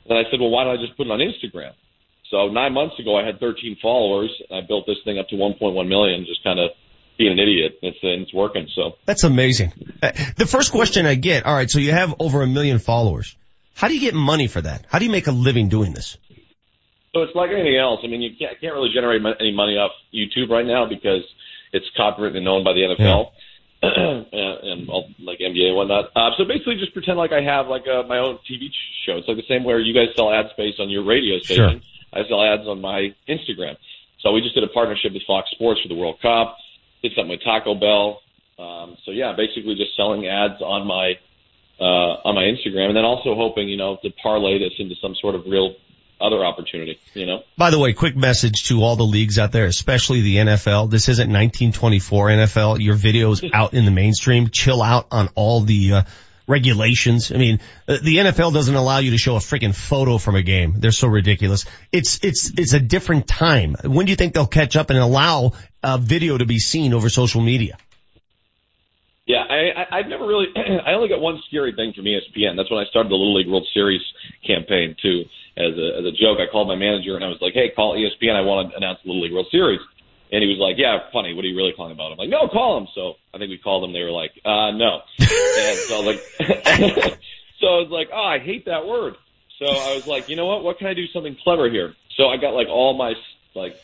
And 0.09 0.19
I 0.19 0.29
said, 0.31 0.41
well, 0.41 0.51
why 0.51 0.65
don't 0.65 0.77
I 0.77 0.83
just 0.83 0.97
put 0.97 1.07
it 1.07 1.13
on 1.13 1.21
Instagram? 1.21 1.73
So 2.31 2.49
nine 2.49 2.73
months 2.75 2.99
ago, 2.99 3.17
I 3.17 3.25
had 3.25 3.41
13 3.41 3.79
followers. 3.81 4.31
And 4.51 4.63
I 4.63 4.67
built 4.67 4.87
this 4.87 4.99
thing 5.05 5.19
up 5.19 5.29
to 5.29 5.37
1.1 5.37 5.89
million, 5.89 6.27
just 6.27 6.43
kind 6.45 6.59
of 6.59 6.71
being 7.21 7.33
an 7.33 7.39
idiot. 7.39 7.79
It's 7.83 7.99
and 8.03 8.23
it's 8.23 8.35
working. 8.35 8.67
So 8.75 8.97
That's 9.05 9.25
amazing. 9.25 9.73
Uh, 10.03 10.11
The 10.37 10.47
first 10.47 10.73
question 10.73 11.07
I 11.07 11.15
get, 11.15 11.45
all 11.45 11.55
right, 11.55 11.71
so 11.71 11.79
you 11.79 11.93
have 11.93 12.15
over 12.19 12.43
a 12.43 12.47
million 12.47 12.79
followers. 12.79 13.37
How 13.75 13.89
do 13.89 13.95
you 13.95 14.01
get 14.01 14.15
money 14.15 14.49
for 14.49 14.61
that? 14.61 14.87
How 14.89 14.99
do 14.99 15.05
you 15.05 15.11
make 15.11 15.27
a 15.27 15.33
living 15.33 15.69
doing 15.69 15.93
this? 15.93 16.17
So 17.13 17.23
it's 17.23 17.35
like 17.35 17.51
anything 17.51 17.77
else. 17.77 18.01
I 18.05 18.07
mean, 18.07 18.23
you 18.23 18.31
can't, 18.39 18.59
can't 18.61 18.75
really 18.75 18.91
generate 18.95 19.21
any 19.41 19.53
money 19.53 19.77
off 19.77 19.93
YouTube 20.15 20.49
right 20.49 20.67
now 20.67 20.87
because 20.89 21.23
it's 21.73 21.87
copyrighted 21.97 22.37
and 22.37 22.49
owned 22.49 22.65
by 22.65 22.73
the 22.73 22.81
NFL 22.81 23.31
and, 23.83 24.27
and 24.33 24.89
all, 24.89 25.09
like 25.21 25.39
NBA 25.41 25.69
and 25.69 25.77
whatnot. 25.77 26.11
Uh, 26.17 26.31
so 26.39 26.45
basically, 26.45 26.77
just 26.77 26.93
pretend 26.95 27.19
like 27.19 27.33
I 27.33 27.43
have 27.43 27.67
like 27.69 27.85
a, 27.87 28.07
my 28.07 28.19
own 28.19 28.39
TV 28.49 28.69
show. 29.05 29.17
It's 29.19 29.29
like 29.29 29.37
the 29.37 29.49
same 29.49 29.65
where 29.65 29.81
you 29.81 29.93
guys 29.93 30.15
sell 30.17 30.33
ad 30.33 30.47
space 30.53 30.77
on 30.79 30.89
your 30.89 31.05
radio 31.05 31.39
station. 31.41 31.83
I 32.13 32.23
sell 32.29 32.43
ads 32.43 32.67
on 32.67 32.81
my 32.81 33.15
Instagram. 33.29 33.77
So 34.21 34.33
we 34.33 34.43
just 34.43 34.55
did 34.55 34.65
a 34.65 34.69
partnership 34.69 35.13
with 35.15 35.23
Fox 35.27 35.51
Sports 35.53 35.81
for 35.83 35.89
the 35.89 35.95
World 35.95 36.21
Cup. 36.21 36.57
Did 37.03 37.13
something 37.15 37.31
with 37.31 37.43
Taco 37.43 37.75
Bell. 37.75 38.21
Um, 38.59 38.97
so 39.05 39.11
yeah, 39.11 39.33
basically 39.37 39.75
just 39.75 39.97
selling 39.97 40.27
ads 40.27 40.61
on 40.61 40.87
my 40.87 41.15
uh, 41.81 42.29
on 42.29 42.35
my 42.35 42.43
Instagram, 42.43 42.89
and 42.89 42.97
then 42.97 43.05
also 43.05 43.35
hoping 43.35 43.69
you 43.69 43.77
know 43.77 43.99
to 44.03 44.11
parlay 44.23 44.59
this 44.59 44.75
into 44.79 44.95
some 44.97 45.15
sort 45.15 45.35
of 45.35 45.47
real 45.47 45.75
other 46.21 46.45
opportunity. 46.45 47.01
You 47.15 47.27
know. 47.27 47.43
By 47.57 47.71
the 47.71 47.79
way, 47.79 47.95
quick 47.95 48.17
message 48.17 48.69
to 48.69 48.83
all 48.83 48.97
the 48.97 49.05
leagues 49.05 49.39
out 49.39 49.53
there, 49.53 49.65
especially 49.65 50.21
the 50.21 50.37
NFL. 50.37 50.91
This 50.91 51.09
isn't 51.09 51.29
1924 51.29 52.29
NFL. 52.29 52.81
Your 52.81 52.95
video's 52.95 53.43
out 53.53 53.73
in 53.73 53.85
the 53.87 53.91
mainstream. 53.91 54.49
Chill 54.51 54.83
out 54.83 55.07
on 55.11 55.31
all 55.35 55.63
the 55.63 55.93
uh, 55.93 56.03
regulations. 56.47 57.33
I 57.33 57.39
mean, 57.39 57.61
uh, 57.89 57.99
the 58.03 58.19
NFL 58.19 58.53
doesn't 58.53 58.75
allow 58.75 58.99
you 58.99 59.13
to 59.13 59.19
show 59.19 59.37
a 59.37 59.39
freaking 59.39 59.75
photo 59.75 60.19
from 60.19 60.35
a 60.35 60.43
game. 60.43 60.75
They're 60.77 60.91
so 60.91 61.09
ridiculous. 61.09 61.65
It's 61.93 62.23
it's 62.23 62.53
it's 62.59 62.75
a 62.75 62.81
different 62.81 63.27
time. 63.27 63.77
When 63.85 64.05
do 64.05 64.11
you 64.11 64.17
think 64.17 64.35
they'll 64.35 64.47
catch 64.47 64.77
up 64.77 64.91
and 64.91 64.99
allow 64.99 65.53
a 65.83 65.99
video 65.99 66.39
to 66.39 66.47
be 66.47 66.59
seen 66.59 66.95
over 66.95 67.09
social 67.09 67.41
media? 67.41 67.77
Yeah, 69.27 69.45
I, 69.49 69.71
I, 69.71 69.99
I've 69.99 70.09
never 70.09 70.27
really. 70.27 70.47
I 70.57 70.93
only 70.93 71.09
got 71.09 71.21
one 71.21 71.41
scary 71.47 71.73
thing 71.73 71.93
from 71.95 72.05
ESPN. 72.05 72.57
That's 72.57 72.71
when 72.71 72.81
I 72.81 72.87
started 72.91 73.11
the 73.11 73.17
Little 73.17 73.37
League 73.37 73.49
World 73.49 73.67
Series 73.73 74.03
campaign 74.45 74.97
too. 75.01 75.25
As 75.57 75.77
a 75.79 75.99
as 75.99 76.05
a 76.05 76.11
joke, 76.11 76.39
I 76.41 76.51
called 76.51 76.67
my 76.67 76.75
manager 76.75 77.15
and 77.15 77.25
I 77.25 77.29
was 77.29 77.39
like, 77.41 77.55
"Hey, 77.55 77.71
call 77.71 77.95
ESPN. 77.95 78.35
I 78.35 78.41
want 78.41 78.71
to 78.71 78.77
announce 78.77 78.99
the 79.05 79.11
Little 79.11 79.23
League 79.23 79.33
World 79.33 79.47
Series." 79.51 79.81
And 80.33 80.43
he 80.43 80.49
was 80.49 80.59
like, 80.59 80.77
"Yeah, 80.79 80.99
funny. 81.13 81.35
What 81.35 81.45
are 81.45 81.49
you 81.49 81.57
really 81.57 81.73
calling 81.73 81.93
about?" 81.93 82.11
I'm 82.11 82.19
like, 82.19 82.29
"No, 82.29 82.49
call 82.49 82.79
him." 82.79 82.89
So 82.95 83.15
I 83.35 83.39
think 83.39 83.51
we 83.51 83.59
called 83.59 83.85
them. 83.85 83.93
They 83.93 84.03
were 84.03 84.11
like, 84.11 84.33
"Uh, 84.45 84.73
no." 84.73 85.03
and 85.19 85.79
so 85.87 85.95
I 85.95 86.03
was 86.03 86.07
like, 86.07 86.21
so 87.61 87.67
I 87.67 87.79
was 87.83 87.91
like, 87.91 88.09
"Oh, 88.13 88.25
I 88.25 88.39
hate 88.39 88.67
that 88.67 88.87
word." 88.87 89.15
So 89.59 89.67
I 89.67 89.95
was 89.95 90.07
like, 90.09 90.29
"You 90.29 90.35
know 90.35 90.47
what? 90.47 90.65
What 90.65 90.79
can 90.79 90.89
I 90.89 90.95
do 90.95 91.07
something 91.09 91.37
clever 91.45 91.69
here?" 91.71 91.95
So 92.17 92.27
I 92.29 92.37
got 92.37 92.55
like 92.55 92.69
all 92.69 92.95
my 92.95 93.15
like 93.55 93.77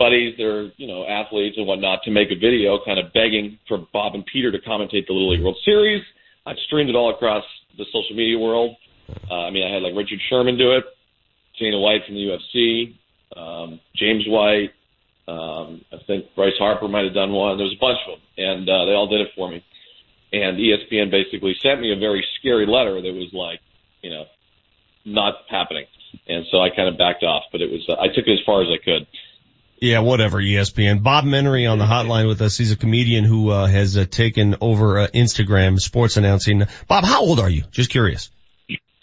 buddies, 0.00 0.34
they're, 0.38 0.72
you 0.78 0.88
know, 0.88 1.04
athletes 1.06 1.56
and 1.58 1.66
whatnot 1.66 2.00
to 2.04 2.10
make 2.10 2.32
a 2.32 2.34
video 2.34 2.80
kind 2.84 2.98
of 2.98 3.12
begging 3.12 3.58
for 3.68 3.84
Bob 3.92 4.14
and 4.14 4.24
Peter 4.24 4.50
to 4.50 4.58
commentate 4.58 5.06
the 5.06 5.12
Little 5.12 5.30
League 5.30 5.44
World 5.44 5.58
Series. 5.64 6.02
I've 6.46 6.56
streamed 6.66 6.88
it 6.88 6.96
all 6.96 7.14
across 7.14 7.44
the 7.76 7.84
social 7.92 8.16
media 8.16 8.38
world. 8.38 8.76
Uh, 9.30 9.44
I 9.46 9.50
mean, 9.50 9.62
I 9.62 9.72
had 9.72 9.82
like 9.82 9.94
Richard 9.94 10.18
Sherman 10.30 10.56
do 10.56 10.72
it, 10.72 10.84
Dana 11.60 11.78
White 11.78 12.00
from 12.06 12.14
the 12.14 12.24
UFC, 12.24 12.96
um, 13.36 13.78
James 13.94 14.24
White, 14.26 14.72
um, 15.28 15.84
I 15.92 15.98
think 16.06 16.26
Bryce 16.34 16.58
Harper 16.58 16.88
might 16.88 17.04
have 17.04 17.14
done 17.14 17.32
one. 17.32 17.56
There 17.56 17.66
was 17.66 17.76
a 17.76 17.80
bunch 17.80 17.98
of 18.08 18.18
them, 18.18 18.22
and 18.36 18.68
uh, 18.68 18.84
they 18.86 18.94
all 18.98 19.06
did 19.06 19.20
it 19.20 19.28
for 19.36 19.48
me. 19.48 19.62
And 20.32 20.58
ESPN 20.58 21.10
basically 21.10 21.54
sent 21.62 21.80
me 21.80 21.92
a 21.92 21.98
very 21.98 22.24
scary 22.38 22.66
letter 22.66 23.00
that 23.00 23.14
was 23.14 23.30
like, 23.32 23.60
you 24.02 24.10
know, 24.10 24.24
not 25.04 25.34
happening. 25.48 25.86
And 26.26 26.46
so 26.50 26.60
I 26.60 26.70
kind 26.70 26.88
of 26.88 26.98
backed 26.98 27.22
off, 27.22 27.44
but 27.52 27.60
it 27.60 27.70
was, 27.70 27.84
uh, 27.88 28.00
I 28.00 28.08
took 28.08 28.26
it 28.26 28.32
as 28.32 28.44
far 28.44 28.62
as 28.62 28.68
I 28.68 28.82
could. 28.82 29.06
Yeah, 29.80 30.00
whatever, 30.00 30.42
ESPN. 30.42 31.02
Bob 31.02 31.24
Menery 31.24 31.70
on 31.70 31.78
the 31.78 31.86
hotline 31.86 32.28
with 32.28 32.42
us. 32.42 32.58
He's 32.58 32.70
a 32.70 32.76
comedian 32.76 33.24
who 33.24 33.48
uh, 33.48 33.66
has 33.66 33.96
uh, 33.96 34.04
taken 34.04 34.56
over 34.60 34.98
uh, 34.98 35.06
Instagram 35.08 35.80
sports 35.80 36.18
announcing. 36.18 36.64
Bob, 36.86 37.04
how 37.04 37.22
old 37.22 37.40
are 37.40 37.48
you? 37.48 37.62
Just 37.70 37.88
curious. 37.88 38.30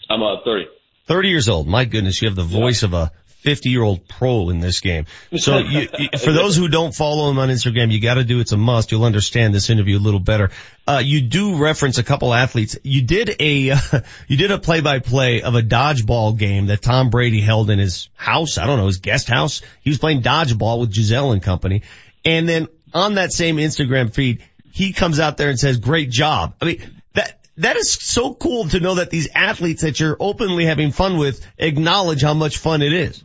I'm 0.08 0.22
uh, 0.22 0.36
30. 0.44 0.66
30 1.06 1.28
years 1.28 1.48
old. 1.48 1.66
My 1.66 1.84
goodness, 1.84 2.22
you 2.22 2.28
have 2.28 2.36
the 2.36 2.44
voice 2.44 2.84
of 2.84 2.94
a 2.94 3.10
50 3.40 3.70
year 3.70 3.82
old 3.82 4.08
pro 4.08 4.50
in 4.50 4.60
this 4.60 4.80
game. 4.80 5.06
So 5.36 5.58
you, 5.58 5.88
for 6.18 6.32
those 6.32 6.56
who 6.56 6.68
don't 6.68 6.94
follow 6.94 7.30
him 7.30 7.38
on 7.38 7.48
Instagram, 7.48 7.92
you 7.92 8.00
gotta 8.00 8.24
do, 8.24 8.40
it's 8.40 8.52
a 8.52 8.56
must. 8.56 8.90
You'll 8.90 9.04
understand 9.04 9.54
this 9.54 9.70
interview 9.70 9.98
a 9.98 10.00
little 10.00 10.20
better. 10.20 10.50
Uh, 10.86 11.00
you 11.04 11.20
do 11.20 11.56
reference 11.56 11.98
a 11.98 12.02
couple 12.02 12.34
athletes. 12.34 12.78
You 12.82 13.02
did 13.02 13.36
a, 13.38 13.70
uh, 13.70 13.78
you 14.28 14.36
did 14.36 14.50
a 14.50 14.58
play 14.58 14.80
by 14.80 14.98
play 14.98 15.42
of 15.42 15.54
a 15.54 15.62
dodgeball 15.62 16.36
game 16.36 16.66
that 16.66 16.82
Tom 16.82 17.10
Brady 17.10 17.40
held 17.40 17.70
in 17.70 17.78
his 17.78 18.08
house. 18.14 18.58
I 18.58 18.66
don't 18.66 18.78
know, 18.78 18.86
his 18.86 18.98
guest 18.98 19.28
house. 19.28 19.62
He 19.82 19.90
was 19.90 19.98
playing 19.98 20.22
dodgeball 20.22 20.80
with 20.80 20.92
Giselle 20.92 21.32
and 21.32 21.42
company. 21.42 21.82
And 22.24 22.48
then 22.48 22.68
on 22.92 23.14
that 23.14 23.32
same 23.32 23.56
Instagram 23.56 24.12
feed, 24.12 24.42
he 24.72 24.92
comes 24.92 25.20
out 25.20 25.36
there 25.36 25.48
and 25.48 25.58
says, 25.58 25.78
great 25.78 26.10
job. 26.10 26.54
I 26.60 26.64
mean, 26.64 27.02
that, 27.14 27.38
that 27.58 27.76
is 27.76 27.92
so 27.92 28.34
cool 28.34 28.68
to 28.68 28.80
know 28.80 28.96
that 28.96 29.10
these 29.10 29.28
athletes 29.34 29.82
that 29.82 29.98
you're 30.00 30.16
openly 30.18 30.64
having 30.64 30.90
fun 30.90 31.18
with 31.18 31.44
acknowledge 31.56 32.22
how 32.22 32.34
much 32.34 32.58
fun 32.58 32.82
it 32.82 32.92
is. 32.92 33.22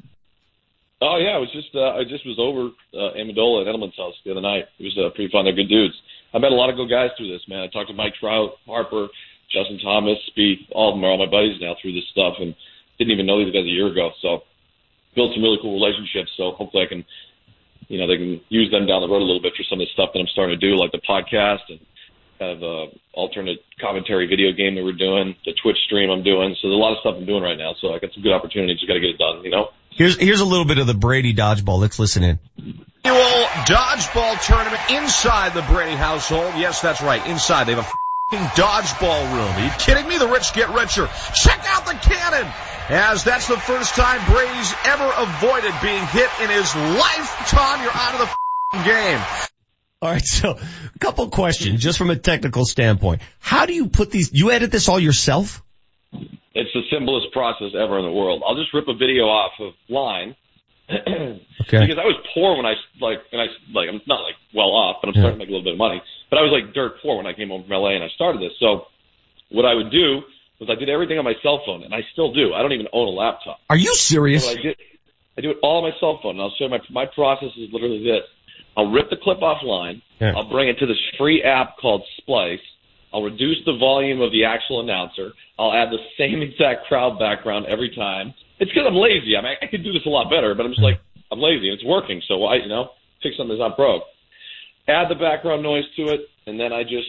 Oh 1.04 1.20
yeah, 1.20 1.36
it 1.36 1.44
was 1.44 1.52
just 1.52 1.76
uh, 1.76 2.00
I 2.00 2.08
just 2.08 2.24
was 2.24 2.40
over 2.40 2.72
uh, 2.96 3.12
Amendola 3.20 3.68
at 3.68 3.70
Edelman's 3.70 4.00
house 4.00 4.16
the 4.24 4.32
other 4.32 4.42
night. 4.42 4.72
It 4.80 4.88
was 4.88 4.96
uh, 4.96 5.12
pretty 5.12 5.32
fun. 5.32 5.44
They're 5.44 5.54
good 5.56 5.68
dudes. 5.68 5.96
I 6.32 6.40
met 6.40 6.56
a 6.56 6.58
lot 6.58 6.72
of 6.72 6.80
good 6.80 6.90
guys 6.90 7.12
through 7.18 7.28
this, 7.28 7.44
man. 7.52 7.60
I 7.60 7.68
talked 7.68 7.92
to 7.92 7.96
Mike 7.96 8.16
Trout, 8.20 8.56
Harper, 8.66 9.12
Justin 9.52 9.78
Thomas, 9.84 10.18
Spieth. 10.32 10.64
All 10.72 10.90
of 10.90 10.96
them 10.96 11.04
are 11.04 11.12
all 11.12 11.20
my 11.20 11.30
buddies 11.30 11.60
now 11.60 11.76
through 11.78 11.94
this 11.94 12.08
stuff, 12.10 12.40
and 12.40 12.56
didn't 12.98 13.12
even 13.12 13.28
know 13.28 13.44
these 13.44 13.54
guys 13.54 13.68
a 13.68 13.76
year 13.76 13.92
ago. 13.92 14.16
So 14.24 14.48
built 15.14 15.36
some 15.36 15.44
really 15.44 15.60
cool 15.62 15.76
relationships. 15.76 16.32
So 16.40 16.56
hopefully 16.56 16.88
I 16.88 16.90
can 16.90 17.04
you 17.88 18.00
know, 18.00 18.08
they 18.08 18.18
can 18.18 18.42
use 18.50 18.72
them 18.72 18.88
down 18.88 19.02
the 19.02 19.08
road 19.08 19.22
a 19.22 19.28
little 19.28 19.42
bit 19.42 19.54
for 19.56 19.64
some 19.70 19.80
of 19.80 19.86
the 19.88 19.94
stuff 19.94 20.12
that 20.14 20.20
I'm 20.20 20.32
starting 20.32 20.58
to 20.58 20.62
do, 20.62 20.80
like 20.80 20.92
the 20.92 21.04
podcast 21.04 21.68
and 21.70 21.80
kind 22.40 22.52
of 22.58 22.60
uh, 22.64 22.86
alternate 23.14 23.60
commentary 23.80 24.28
video 24.28 24.52
game 24.52 24.76
that 24.76 24.84
we're 24.84 24.98
doing, 24.98 25.36
the 25.46 25.54
Twitch 25.62 25.78
stream 25.86 26.10
I'm 26.10 26.24
doing. 26.24 26.56
So 26.58 26.68
there's 26.68 26.80
a 26.80 26.82
lot 26.82 26.94
of 26.94 27.00
stuff 27.02 27.16
I'm 27.18 27.30
doing 27.30 27.44
right 27.44 27.58
now. 27.58 27.76
So 27.82 27.94
I 27.94 28.00
got 28.00 28.10
some 28.14 28.24
good 28.24 28.34
opportunities. 28.34 28.80
Just 28.80 28.88
got 28.88 28.98
to 28.98 29.04
get 29.04 29.14
it 29.14 29.22
done, 29.22 29.44
you 29.44 29.52
know. 29.52 29.70
Here's 29.96 30.18
here's 30.18 30.40
a 30.40 30.46
little 30.46 30.66
bit 30.66 30.80
of 30.80 30.88
the 30.88 30.94
Brady 30.94 31.34
dodgeball. 31.34 31.80
Let's 31.80 32.00
listen 32.00 32.24
in. 32.24 32.40
Annual 33.04 33.46
dodgeball 33.68 34.46
tournament 34.46 34.82
inside 34.90 35.54
the 35.54 35.62
Brady 35.62 35.96
household. 35.96 36.54
Yes, 36.58 36.82
that's 36.82 37.02
right. 37.02 37.26
Inside. 37.28 37.66
They 37.66 37.76
have 37.76 37.84
a 37.84 37.88
f***ing 37.88 38.64
dodgeball 38.64 39.34
room. 39.34 39.54
Are 39.54 39.66
you 39.66 39.72
kidding 39.78 40.08
me? 40.08 40.18
The 40.18 40.28
rich 40.28 40.54
get 40.54 40.70
richer. 40.70 41.08
Check 41.36 41.64
out 41.68 41.86
the 41.86 41.94
cannon! 41.94 42.52
As 42.90 43.24
that's 43.24 43.48
the 43.48 43.58
first 43.58 43.94
time 43.96 44.20
Brady's 44.32 44.74
ever 44.86 45.14
avoided 45.18 45.74
being 45.82 46.06
hit 46.08 46.30
in 46.42 46.50
his 46.50 46.76
lifetime. 46.76 47.84
You're 47.84 47.92
out 47.94 48.14
of 48.14 48.20
the 48.20 48.26
f***ing 48.26 48.84
game. 48.86 49.22
All 50.02 50.10
right, 50.10 50.26
so 50.26 50.58
a 50.96 51.00
couple 51.00 51.30
questions 51.30 51.82
just 51.82 51.98
from 51.98 52.10
a 52.10 52.16
technical 52.16 52.66
standpoint. 52.66 53.22
How 53.40 53.66
do 53.66 53.74
you 53.74 53.88
put 53.88 54.12
these? 54.12 54.34
You 54.34 54.52
edit 54.52 54.72
this 54.72 54.90
all 54.90 55.00
yourself? 55.00 55.64
It's 56.54 56.70
the 56.74 56.82
simplest 56.92 57.32
process 57.34 57.74
ever 57.74 57.98
in 57.98 58.06
the 58.06 58.12
world. 58.12 58.44
I'll 58.46 58.56
just 58.56 58.74
rip 58.74 58.88
a 58.88 58.94
video 58.94 59.26
off 59.26 59.54
of 59.60 59.74
line. 59.90 60.36
Okay. 61.64 61.80
Because 61.80 61.96
I 61.96 62.04
was 62.04 62.20
poor 62.36 62.58
when 62.60 62.68
I 62.68 62.76
like, 63.00 63.24
and 63.32 63.40
I 63.40 63.48
like, 63.72 63.88
I'm 63.88 64.02
not 64.06 64.20
like 64.28 64.36
well 64.54 64.76
off, 64.76 64.98
but 65.00 65.08
I'm 65.08 65.16
starting 65.16 65.40
to 65.40 65.42
make 65.42 65.48
a 65.48 65.52
little 65.56 65.64
bit 65.64 65.74
of 65.74 65.80
money. 65.80 66.04
But 66.30 66.38
I 66.38 66.42
was 66.44 66.52
like 66.52 66.76
dirt 66.76 67.00
poor 67.02 67.16
when 67.16 67.26
I 67.26 67.32
came 67.32 67.50
home 67.50 67.64
from 67.64 67.72
LA 67.72 67.96
and 67.96 68.04
I 68.04 68.10
started 68.10 68.42
this. 68.42 68.52
So 68.60 68.92
what 69.50 69.64
I 69.64 69.74
would 69.74 69.90
do 69.90 70.28
was 70.60 70.68
I 70.70 70.76
did 70.76 70.90
everything 70.90 71.18
on 71.18 71.24
my 71.24 71.40
cell 71.42 71.64
phone, 71.66 71.84
and 71.84 71.96
I 71.96 72.02
still 72.12 72.34
do. 72.34 72.54
I 72.54 72.62
don't 72.62 72.74
even 72.74 72.88
own 72.92 73.08
a 73.08 73.16
laptop. 73.16 73.60
Are 73.70 73.78
you 73.78 73.96
serious? 73.96 74.44
So 74.44 74.52
I 74.52 74.56
did. 74.62 74.76
I 75.38 75.42
do 75.42 75.52
it 75.52 75.58
all 75.64 75.84
on 75.84 75.90
my 75.90 75.96
cell 76.00 76.20
phone. 76.22 76.36
And 76.36 76.42
I'll 76.42 76.54
show 76.60 76.66
you 76.66 76.70
my 76.70 76.84
my 76.92 77.06
process 77.08 77.56
is 77.58 77.72
literally 77.72 78.04
this. 78.04 78.28
I'll 78.76 78.92
rip 78.92 79.10
the 79.10 79.18
clip 79.18 79.40
offline. 79.40 80.02
Yeah. 80.20 80.34
I'll 80.36 80.50
bring 80.50 80.68
it 80.68 80.78
to 80.80 80.86
this 80.86 81.00
free 81.18 81.44
app 81.44 81.78
called 81.78 82.04
Splice. 82.18 82.60
I'll 83.14 83.22
reduce 83.22 83.58
the 83.66 83.78
volume 83.78 84.22
of 84.22 84.32
the 84.32 84.44
actual 84.44 84.82
announcer. 84.82 85.32
I'll 85.60 85.72
add 85.74 85.90
the 85.92 86.02
same 86.18 86.42
exact 86.42 86.88
crowd 86.88 87.20
background 87.20 87.68
every 87.68 87.94
time. 87.96 88.34
It's 88.60 88.72
because 88.72 88.86
I'm 88.88 88.96
lazy. 88.96 89.38
I 89.38 89.42
mean, 89.42 89.54
I 89.62 89.68
could 89.68 89.84
do 89.84 89.94
this 89.94 90.06
a 90.06 90.10
lot 90.10 90.30
better, 90.30 90.56
but 90.56 90.66
I'm 90.66 90.72
just 90.72 90.82
like, 90.82 91.00
I'm 91.32 91.40
lazy 91.40 91.70
and 91.70 91.78
it's 91.78 91.86
working. 91.86 92.22
So 92.28 92.38
why, 92.38 92.56
you 92.58 92.68
know, 92.68 92.90
fix 93.22 93.38
something 93.38 93.56
that's 93.56 93.60
not 93.60 93.78
broke. 93.78 94.04
Add 94.88 95.10
the 95.10 95.16
background 95.16 95.64
noise 95.64 95.86
to 95.96 96.10
it, 96.10 96.22
and 96.48 96.60
then 96.60 96.74
I 96.74 96.84
just 96.84 97.08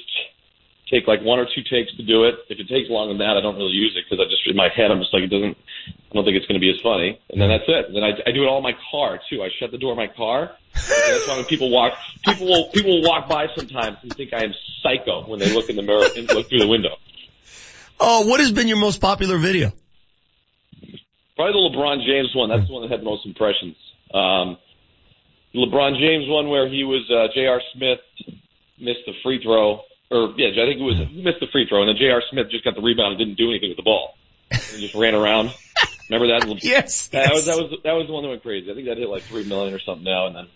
take 0.90 1.06
like 1.06 1.22
one 1.22 1.38
or 1.38 1.46
two 1.46 1.62
takes 1.62 1.94
to 1.96 2.02
do 2.02 2.24
it. 2.24 2.34
If 2.48 2.58
it 2.60 2.68
takes 2.68 2.90
longer 2.90 3.14
than 3.14 3.18
that, 3.18 3.36
I 3.36 3.40
don't 3.40 3.56
really 3.56 3.72
use 3.72 3.96
it 3.96 4.04
because 4.04 4.24
I 4.24 4.28
just 4.28 4.46
in 4.46 4.56
my 4.56 4.68
head 4.68 4.90
I'm 4.90 5.00
just 5.00 5.12
like 5.12 5.24
it 5.24 5.32
doesn't. 5.32 5.56
I 5.56 6.14
don't 6.14 6.24
think 6.24 6.36
it's 6.36 6.46
going 6.46 6.60
to 6.60 6.64
be 6.64 6.70
as 6.70 6.80
funny. 6.82 7.18
And 7.30 7.40
then 7.40 7.48
that's 7.48 7.66
it. 7.66 7.86
And 7.86 7.96
then 7.96 8.04
I, 8.04 8.12
I 8.26 8.32
do 8.32 8.44
it 8.44 8.46
all 8.46 8.58
in 8.58 8.62
my 8.62 8.76
car 8.90 9.18
too. 9.28 9.42
I 9.42 9.48
shut 9.58 9.70
the 9.70 9.78
door 9.78 9.92
of 9.92 9.98
my 9.98 10.06
car. 10.06 10.52
And 10.74 11.14
that's 11.14 11.26
why 11.28 11.36
when 11.36 11.44
people 11.46 11.70
walk, 11.70 11.94
people 12.24 12.46
will 12.46 12.68
people 12.70 13.00
will 13.00 13.08
walk 13.08 13.28
by 13.28 13.46
sometimes 13.56 13.98
and 14.02 14.14
think 14.14 14.32
I 14.32 14.44
am 14.44 14.54
psycho 14.82 15.26
when 15.26 15.40
they 15.40 15.52
look 15.52 15.68
in 15.68 15.76
the 15.76 15.82
mirror 15.82 16.06
and 16.16 16.28
look 16.28 16.48
through 16.48 16.60
the 16.60 16.68
window. 16.68 16.96
Oh, 17.98 18.26
what 18.26 18.40
has 18.40 18.52
been 18.52 18.68
your 18.68 18.78
most 18.78 19.00
popular 19.00 19.38
video? 19.38 19.72
Probably 21.36 21.52
the 21.52 21.76
LeBron 21.76 22.06
James 22.06 22.34
one. 22.34 22.48
That's 22.48 22.66
the 22.66 22.72
one 22.72 22.82
that 22.82 22.90
had 22.90 23.00
the 23.00 23.04
most 23.04 23.26
impressions. 23.26 23.76
Um, 24.12 24.56
LeBron 25.54 25.98
James 25.98 26.28
one 26.28 26.48
where 26.48 26.68
he 26.68 26.84
was 26.84 27.08
uh, 27.10 27.32
J.R. 27.34 27.60
Smith 27.74 28.00
missed 28.78 29.00
the 29.06 29.12
free 29.22 29.40
throw, 29.42 29.80
or 30.14 30.32
yeah, 30.36 30.48
I 30.48 30.66
think 30.66 30.80
it 30.80 30.84
was 30.84 30.96
he 30.96 31.22
missed 31.22 31.40
the 31.40 31.46
free 31.50 31.66
throw, 31.68 31.82
and 31.82 31.88
then 31.88 31.96
J.R. 31.96 32.22
Smith 32.30 32.48
just 32.50 32.64
got 32.64 32.74
the 32.74 32.80
rebound 32.82 33.12
and 33.12 33.18
didn't 33.18 33.36
do 33.36 33.50
anything 33.50 33.70
with 33.70 33.76
the 33.76 33.82
ball, 33.82 34.16
and 34.50 34.60
just 34.80 34.94
ran 34.94 35.14
around. 35.14 35.52
Remember 36.08 36.38
that? 36.38 36.44
Yes, 36.62 37.08
That 37.08 37.32
was 37.32 37.46
that 37.46 37.56
was 37.56 37.78
that 37.82 37.92
was 37.92 38.06
the 38.06 38.12
one 38.12 38.22
that 38.22 38.28
went 38.28 38.42
crazy. 38.42 38.70
I 38.70 38.74
think 38.74 38.86
that 38.86 38.96
hit 38.98 39.08
like 39.08 39.22
three 39.24 39.44
million 39.44 39.74
or 39.74 39.80
something 39.80 40.04
now, 40.04 40.26
and 40.26 40.36
then 40.36 40.46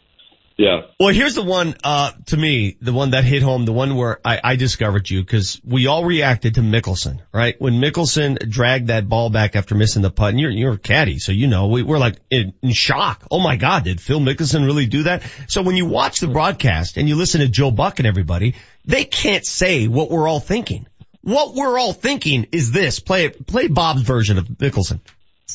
yeah. 0.58 0.82
Well, 0.98 1.14
here's 1.14 1.36
the 1.36 1.42
one, 1.42 1.76
uh, 1.84 2.10
to 2.26 2.36
me, 2.36 2.76
the 2.80 2.92
one 2.92 3.10
that 3.10 3.22
hit 3.22 3.42
home, 3.42 3.64
the 3.64 3.72
one 3.72 3.94
where 3.94 4.18
I, 4.24 4.40
I 4.42 4.56
discovered 4.56 5.08
you, 5.08 5.24
cause 5.24 5.60
we 5.64 5.86
all 5.86 6.04
reacted 6.04 6.56
to 6.56 6.62
Mickelson, 6.62 7.20
right? 7.32 7.54
When 7.60 7.74
Mickelson 7.74 8.36
dragged 8.50 8.88
that 8.88 9.08
ball 9.08 9.30
back 9.30 9.54
after 9.54 9.76
missing 9.76 10.02
the 10.02 10.10
putt, 10.10 10.30
and 10.30 10.40
you're, 10.40 10.50
you're 10.50 10.72
a 10.72 10.78
caddy, 10.78 11.20
so 11.20 11.30
you 11.30 11.46
know, 11.46 11.68
we, 11.68 11.84
we're 11.84 11.98
like 11.98 12.16
in, 12.28 12.54
in 12.60 12.72
shock. 12.72 13.24
Oh 13.30 13.38
my 13.38 13.54
God, 13.54 13.84
did 13.84 14.00
Phil 14.00 14.18
Mickelson 14.18 14.66
really 14.66 14.86
do 14.86 15.04
that? 15.04 15.22
So 15.46 15.62
when 15.62 15.76
you 15.76 15.86
watch 15.86 16.18
the 16.18 16.26
broadcast 16.26 16.96
and 16.96 17.08
you 17.08 17.14
listen 17.14 17.40
to 17.40 17.48
Joe 17.48 17.70
Buck 17.70 18.00
and 18.00 18.08
everybody, 18.08 18.56
they 18.84 19.04
can't 19.04 19.46
say 19.46 19.86
what 19.86 20.10
we're 20.10 20.26
all 20.26 20.40
thinking. 20.40 20.88
What 21.22 21.54
we're 21.54 21.78
all 21.78 21.92
thinking 21.92 22.48
is 22.50 22.72
this. 22.72 23.00
Play 23.00 23.28
play 23.28 23.68
Bob's 23.68 24.02
version 24.02 24.38
of 24.38 24.46
Mickelson. 24.46 25.00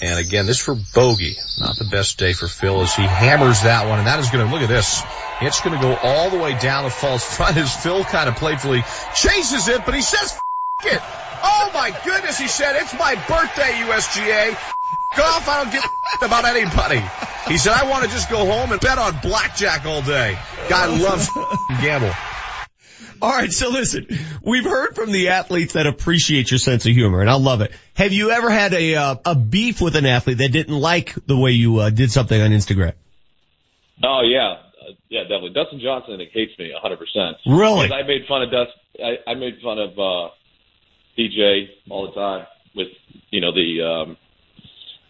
And 0.03 0.19
again, 0.19 0.45
this 0.45 0.59
for 0.59 0.75
bogey. 0.75 1.37
Not 1.59 1.77
the 1.77 1.85
best 1.85 2.17
day 2.17 2.33
for 2.33 2.49
Phil 2.49 2.81
as 2.81 2.93
he 2.93 3.03
hammers 3.03 3.61
that 3.61 3.87
one. 3.87 3.99
And 3.99 4.07
that 4.09 4.19
is 4.19 4.29
going 4.29 4.45
to, 4.45 4.51
look 4.51 4.61
at 4.61 4.67
this. 4.67 5.01
It's 5.39 5.61
going 5.61 5.79
to 5.79 5.81
go 5.81 5.95
all 5.95 6.29
the 6.29 6.37
way 6.37 6.59
down 6.59 6.83
the 6.83 6.89
false 6.89 7.23
front 7.23 7.55
as 7.55 7.73
Phil 7.73 8.03
kind 8.03 8.27
of 8.27 8.35
playfully 8.35 8.83
chases 9.15 9.69
it, 9.69 9.85
but 9.85 9.93
he 9.95 10.01
says, 10.01 10.37
it. 10.83 10.99
Oh 11.01 11.71
my 11.73 11.97
goodness, 12.03 12.37
he 12.37 12.49
said, 12.49 12.75
it's 12.81 12.93
my 12.99 13.15
birthday, 13.15 13.71
USGA. 13.87 14.57
Golf, 15.15 15.47
I 15.47 15.63
don't 15.63 15.71
give 15.71 15.83
a 15.83 16.25
about 16.25 16.43
anybody. 16.43 17.01
He 17.47 17.57
said, 17.57 17.71
I 17.71 17.89
want 17.89 18.03
to 18.03 18.09
just 18.09 18.29
go 18.29 18.45
home 18.45 18.73
and 18.73 18.81
bet 18.81 18.97
on 18.97 19.17
blackjack 19.21 19.85
all 19.85 20.01
day. 20.01 20.37
Guy 20.67 20.85
loves 20.97 21.29
gamble. 21.81 22.11
All 23.23 23.29
right, 23.29 23.53
so 23.53 23.69
listen, 23.69 24.05
we've 24.41 24.65
heard 24.65 24.95
from 24.95 25.09
the 25.13 25.29
athletes 25.29 25.73
that 25.73 25.87
appreciate 25.87 26.51
your 26.51 26.57
sense 26.57 26.85
of 26.85 26.91
humor, 26.91 27.21
and 27.21 27.29
I 27.29 27.35
love 27.35 27.61
it. 27.61 27.71
Have 27.93 28.11
you 28.11 28.31
ever 28.31 28.49
had 28.49 28.73
a 28.73 28.95
uh, 28.95 29.15
a 29.23 29.33
beef 29.33 29.79
with 29.79 29.95
an 29.95 30.05
athlete 30.05 30.39
that 30.39 30.51
didn't 30.51 30.77
like 30.77 31.15
the 31.25 31.37
way 31.37 31.51
you 31.51 31.79
uh, 31.79 31.89
did 31.89 32.11
something 32.11 32.39
on 32.39 32.51
Instagram? 32.51 32.91
Oh 34.03 34.23
yeah, 34.25 34.49
uh, 34.49 34.93
yeah, 35.07 35.21
definitely. 35.21 35.51
Dustin 35.51 35.79
Johnson 35.79 36.19
hates 36.33 36.51
me 36.59 36.73
100. 36.73 36.99
percent 36.99 37.37
Really? 37.45 37.89
I 37.93 38.03
made 38.03 38.25
fun 38.27 38.41
of 38.41 38.51
Dust. 38.51 38.71
I, 39.01 39.31
I 39.31 39.35
made 39.35 39.53
fun 39.63 39.79
of 39.79 39.91
uh, 39.91 40.33
DJ 41.17 41.67
all 41.89 42.07
the 42.07 42.13
time 42.19 42.45
with 42.75 42.89
you 43.29 43.39
know 43.39 43.53
the 43.53 43.83
um, 43.83 44.17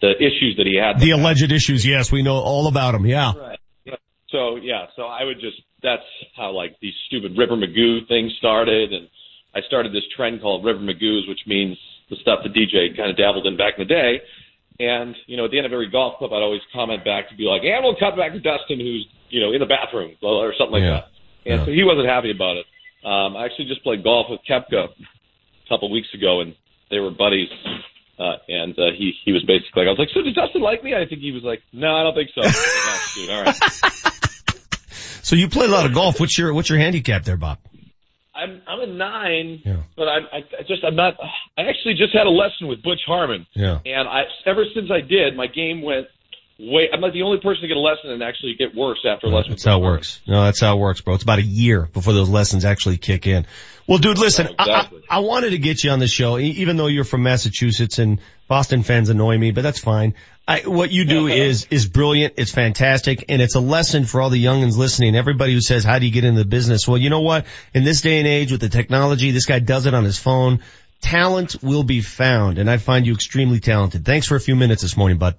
the 0.00 0.12
issues 0.18 0.54
that 0.58 0.66
he 0.66 0.78
had. 0.78 1.00
The 1.00 1.10
alleged 1.10 1.50
issues, 1.50 1.84
yes, 1.84 2.12
we 2.12 2.22
know 2.22 2.36
all 2.36 2.68
about 2.68 2.92
them. 2.92 3.06
Yeah. 3.06 3.32
Right. 3.36 3.58
So 4.34 4.56
yeah, 4.56 4.86
so 4.96 5.02
I 5.02 5.22
would 5.22 5.38
just 5.38 5.62
that's 5.80 6.02
how 6.36 6.50
like 6.50 6.74
these 6.82 6.92
stupid 7.06 7.38
River 7.38 7.54
Magoo 7.54 8.06
things 8.08 8.32
started, 8.38 8.92
and 8.92 9.06
I 9.54 9.60
started 9.68 9.92
this 9.92 10.02
trend 10.16 10.42
called 10.42 10.64
River 10.64 10.80
Magoos, 10.80 11.28
which 11.28 11.38
means 11.46 11.78
the 12.10 12.16
stuff 12.20 12.40
that 12.42 12.52
DJ 12.52 12.96
kind 12.96 13.10
of 13.10 13.16
dabbled 13.16 13.46
in 13.46 13.56
back 13.56 13.74
in 13.78 13.86
the 13.86 13.94
day. 13.94 14.18
And 14.80 15.14
you 15.26 15.36
know, 15.36 15.44
at 15.44 15.52
the 15.52 15.58
end 15.58 15.66
of 15.66 15.72
every 15.72 15.88
golf 15.88 16.18
club, 16.18 16.32
I'd 16.32 16.42
always 16.42 16.62
comment 16.74 17.04
back 17.04 17.30
to 17.30 17.36
be 17.36 17.44
like, 17.44 17.62
"And 17.62 17.84
we'll 17.84 17.94
cut 17.94 18.16
back 18.16 18.32
to 18.32 18.40
Dustin, 18.40 18.80
who's 18.80 19.06
you 19.30 19.40
know 19.40 19.52
in 19.52 19.60
the 19.60 19.70
bathroom 19.70 20.16
or 20.20 20.52
something 20.58 20.72
like 20.72 20.82
Yeah. 20.82 21.06
that." 21.06 21.08
And 21.46 21.66
so 21.66 21.70
he 21.70 21.84
wasn't 21.84 22.08
happy 22.08 22.32
about 22.32 22.56
it. 22.56 22.66
Um, 23.06 23.36
I 23.36 23.44
actually 23.44 23.66
just 23.66 23.84
played 23.84 24.02
golf 24.02 24.26
with 24.30 24.40
Koepka 24.50 24.88
a 24.88 25.68
couple 25.68 25.90
weeks 25.92 26.08
ago, 26.12 26.40
and 26.40 26.56
they 26.90 26.98
were 26.98 27.12
buddies. 27.12 27.50
Uh, 28.18 28.36
and 28.48 28.78
uh, 28.78 28.92
he 28.96 29.12
he 29.24 29.32
was 29.32 29.42
basically 29.44 29.82
like, 29.82 29.88
I 29.88 29.90
was 29.90 29.98
like, 29.98 30.08
"So 30.14 30.22
does 30.22 30.34
Dustin 30.34 30.62
like 30.62 30.84
me?" 30.84 30.94
I 30.94 31.04
think 31.06 31.20
he 31.20 31.32
was 31.32 31.42
like, 31.42 31.62
"No, 31.72 31.94
I 31.96 32.02
don't 32.04 32.14
think 32.14 32.30
so." 32.34 32.42
Like, 32.42 32.54
"Oh, 32.54 33.12
dude, 33.16 33.30
all 33.30 33.42
right. 33.42 33.56
So 35.24 35.36
you 35.36 35.48
play 35.48 35.64
a 35.64 35.70
lot 35.70 35.86
of 35.86 35.94
golf. 35.94 36.20
What's 36.20 36.36
your 36.36 36.52
what's 36.52 36.68
your 36.68 36.78
handicap 36.78 37.24
there, 37.24 37.38
Bob? 37.38 37.58
I'm 38.34 38.60
I'm 38.68 38.80
a 38.80 38.86
nine, 38.86 39.62
yeah. 39.64 39.76
but 39.96 40.04
I'm 40.06 40.24
I, 40.30 40.36
I 40.58 40.62
just 40.68 40.84
I'm 40.84 40.96
not. 40.96 41.14
I 41.56 41.62
actually 41.62 41.94
just 41.94 42.12
had 42.12 42.26
a 42.26 42.30
lesson 42.30 42.66
with 42.68 42.82
Butch 42.82 43.00
Harmon, 43.06 43.46
Yeah. 43.54 43.78
and 43.86 44.06
I 44.06 44.24
ever 44.44 44.64
since 44.74 44.90
I 44.90 45.00
did, 45.00 45.34
my 45.34 45.46
game 45.46 45.80
went 45.80 46.08
way. 46.58 46.88
I'm 46.92 47.00
not 47.00 47.12
the 47.12 47.22
only 47.22 47.38
person 47.38 47.62
to 47.62 47.68
get 47.68 47.76
a 47.76 47.80
lesson 47.80 48.10
and 48.10 48.22
actually 48.22 48.54
get 48.54 48.74
worse 48.74 49.04
after 49.06 49.26
a 49.26 49.30
lesson. 49.30 49.50
That's 49.50 49.64
how 49.64 49.80
it 49.80 49.82
works. 49.82 50.20
No, 50.26 50.44
that's 50.44 50.60
how 50.60 50.76
it 50.76 50.80
works, 50.80 51.00
bro. 51.00 51.14
It's 51.14 51.22
about 51.22 51.38
a 51.38 51.42
year 51.42 51.88
before 51.92 52.12
those 52.12 52.28
lessons 52.28 52.64
actually 52.64 52.98
kick 52.98 53.26
in. 53.26 53.46
Well, 53.86 53.98
dude, 53.98 54.18
listen, 54.18 54.48
I, 54.58 54.70
I, 54.70 54.88
I 55.10 55.18
wanted 55.18 55.50
to 55.50 55.58
get 55.58 55.84
you 55.84 55.90
on 55.90 55.98
the 55.98 56.06
show, 56.06 56.38
even 56.38 56.76
though 56.76 56.86
you're 56.86 57.04
from 57.04 57.22
Massachusetts 57.22 57.98
and 57.98 58.20
Boston 58.48 58.82
fans 58.82 59.10
annoy 59.10 59.36
me, 59.36 59.50
but 59.50 59.62
that's 59.62 59.78
fine. 59.80 60.14
I, 60.46 60.60
what 60.60 60.90
you 60.90 61.04
do 61.04 61.26
is, 61.28 61.66
is 61.70 61.86
brilliant. 61.86 62.34
It's 62.38 62.50
fantastic. 62.50 63.26
And 63.28 63.42
it's 63.42 63.56
a 63.56 63.60
lesson 63.60 64.04
for 64.04 64.22
all 64.22 64.30
the 64.30 64.42
youngins 64.42 64.76
listening. 64.76 65.16
Everybody 65.16 65.52
who 65.52 65.60
says, 65.60 65.84
how 65.84 65.98
do 65.98 66.06
you 66.06 66.12
get 66.12 66.24
into 66.24 66.38
the 66.38 66.48
business? 66.48 66.88
Well, 66.88 66.98
you 66.98 67.10
know 67.10 67.20
what? 67.20 67.46
In 67.74 67.84
this 67.84 68.00
day 68.00 68.18
and 68.18 68.26
age 68.26 68.52
with 68.52 68.60
the 68.60 68.68
technology, 68.70 69.32
this 69.32 69.46
guy 69.46 69.58
does 69.58 69.86
it 69.86 69.92
on 69.92 70.04
his 70.04 70.18
phone. 70.18 70.60
Talent 71.02 71.62
will 71.62 71.84
be 71.84 72.00
found. 72.00 72.58
And 72.58 72.70
I 72.70 72.78
find 72.78 73.06
you 73.06 73.12
extremely 73.12 73.60
talented. 73.60 74.06
Thanks 74.06 74.26
for 74.26 74.36
a 74.36 74.40
few 74.40 74.56
minutes 74.56 74.80
this 74.80 74.96
morning, 74.96 75.18
bud. 75.18 75.36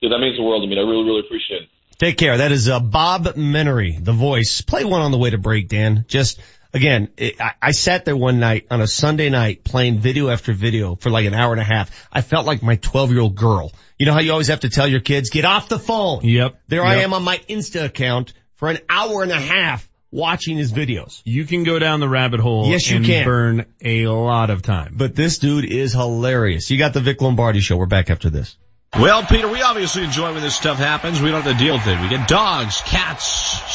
Dude, 0.00 0.12
that 0.12 0.18
means 0.18 0.36
the 0.36 0.42
world 0.42 0.62
to 0.62 0.68
me. 0.68 0.76
I 0.76 0.82
really 0.82 1.04
really 1.04 1.20
appreciate 1.20 1.62
it. 1.62 1.68
Take 1.98 2.16
care. 2.16 2.36
That 2.38 2.52
is 2.52 2.68
uh, 2.68 2.78
Bob 2.78 3.24
Menery, 3.34 4.02
the 4.02 4.12
voice. 4.12 4.60
Play 4.60 4.84
one 4.84 5.02
on 5.02 5.10
the 5.10 5.18
way 5.18 5.30
to 5.30 5.38
break, 5.38 5.68
Dan. 5.68 6.04
Just 6.06 6.40
again, 6.72 7.08
it, 7.16 7.40
I, 7.40 7.54
I 7.60 7.70
sat 7.72 8.04
there 8.04 8.16
one 8.16 8.38
night 8.38 8.66
on 8.70 8.80
a 8.80 8.86
Sunday 8.86 9.30
night 9.30 9.64
playing 9.64 9.98
video 9.98 10.28
after 10.28 10.52
video 10.52 10.94
for 10.94 11.10
like 11.10 11.26
an 11.26 11.34
hour 11.34 11.52
and 11.52 11.60
a 11.60 11.64
half. 11.64 12.08
I 12.12 12.20
felt 12.20 12.46
like 12.46 12.62
my 12.62 12.76
12 12.76 13.10
year 13.10 13.20
old 13.20 13.34
girl. 13.34 13.72
You 13.98 14.06
know 14.06 14.12
how 14.12 14.20
you 14.20 14.30
always 14.30 14.46
have 14.46 14.60
to 14.60 14.68
tell 14.68 14.86
your 14.86 15.00
kids, 15.00 15.30
get 15.30 15.44
off 15.44 15.68
the 15.68 15.78
phone. 15.78 16.20
Yep. 16.22 16.60
There 16.68 16.84
I 16.84 16.96
am 16.96 17.12
on 17.14 17.24
my 17.24 17.38
Insta 17.50 17.84
account 17.84 18.32
for 18.54 18.68
an 18.68 18.78
hour 18.88 19.24
and 19.24 19.32
a 19.32 19.40
half 19.40 19.88
watching 20.12 20.56
his 20.56 20.72
videos. 20.72 21.20
You 21.24 21.44
can 21.46 21.64
go 21.64 21.80
down 21.80 21.98
the 21.98 22.08
rabbit 22.08 22.38
hole 22.38 22.68
Yes, 22.68 22.88
you 22.88 22.98
and 22.98 23.06
can. 23.06 23.24
burn 23.24 23.66
a 23.84 24.06
lot 24.06 24.50
of 24.50 24.62
time. 24.62 24.94
But 24.96 25.16
this 25.16 25.38
dude 25.38 25.64
is 25.64 25.92
hilarious. 25.92 26.70
You 26.70 26.78
got 26.78 26.94
the 26.94 27.00
Vic 27.00 27.20
Lombardi 27.20 27.60
show. 27.60 27.76
We're 27.76 27.86
back 27.86 28.08
after 28.08 28.30
this. 28.30 28.56
Well, 28.94 29.22
Peter, 29.22 29.46
we 29.48 29.62
obviously 29.62 30.02
enjoy 30.02 30.32
when 30.32 30.42
this 30.42 30.56
stuff 30.56 30.78
happens. 30.78 31.20
We 31.20 31.30
don't 31.30 31.42
have 31.42 31.56
to 31.56 31.62
deal 31.62 31.74
with 31.74 31.86
it. 31.86 32.00
We 32.00 32.08
get 32.08 32.26
dogs, 32.26 32.80
cats, 32.80 33.24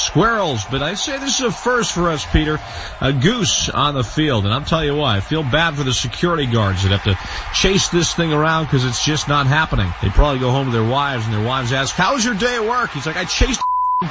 squirrels, 0.06 0.65
but 0.65 0.81
I 0.81 0.95
say 0.95 1.18
this 1.18 1.40
is 1.40 1.45
a 1.45 1.52
first 1.52 1.94
for 1.94 2.10
us, 2.10 2.26
Peter. 2.34 2.60
A 2.99 3.14
goose 3.14 3.69
on 3.69 3.94
the 3.94 4.03
field, 4.03 4.44
and 4.44 4.53
I'll 4.53 4.65
tell 4.65 4.84
you 4.84 4.95
why. 4.95 5.18
I 5.18 5.19
feel 5.22 5.44
bad 5.44 5.76
for 5.76 5.84
the 5.84 5.94
security 5.94 6.45
guards 6.45 6.84
that 6.84 6.91
have 6.91 7.03
to 7.03 7.18
chase 7.53 7.88
this 7.88 8.14
thing 8.14 8.34
around 8.34 8.65
because 8.65 8.84
it's 8.85 9.06
just 9.06 9.30
not 9.30 9.48
happening. 9.48 9.94
They 10.02 10.10
probably 10.10 10.40
go 10.40 10.52
home 10.52 10.65
to 10.65 10.72
their 10.73 10.84
wives, 10.84 11.26
and 11.26 11.34
their 11.34 11.45
wives 11.45 11.72
ask, 11.72 11.95
"How 11.95 12.15
was 12.15 12.26
your 12.26 12.34
day 12.34 12.56
at 12.56 12.65
work?" 12.65 12.91
He's 12.91 13.06
like, 13.06 13.18
"I 13.18 13.26
chased." 13.26 13.61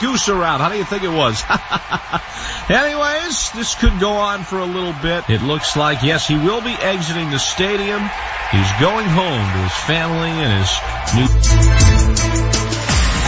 Goose 0.00 0.28
around. 0.28 0.60
How 0.60 0.68
do 0.68 0.76
you 0.76 0.84
think 0.84 1.02
it 1.02 1.08
was? 1.08 1.42
Anyways, 2.70 3.52
this 3.52 3.74
could 3.74 3.98
go 4.00 4.10
on 4.10 4.44
for 4.44 4.58
a 4.58 4.66
little 4.66 4.94
bit. 5.02 5.28
It 5.28 5.42
looks 5.42 5.76
like, 5.76 6.02
yes, 6.02 6.26
he 6.26 6.36
will 6.36 6.60
be 6.60 6.72
exiting 6.72 7.30
the 7.30 7.38
stadium. 7.38 8.00
He's 8.50 8.72
going 8.80 9.06
home 9.06 9.52
to 9.52 9.58
his 9.58 9.72
family 9.72 10.30
and 10.30 10.52
his 10.62 12.56
new... 12.56 12.61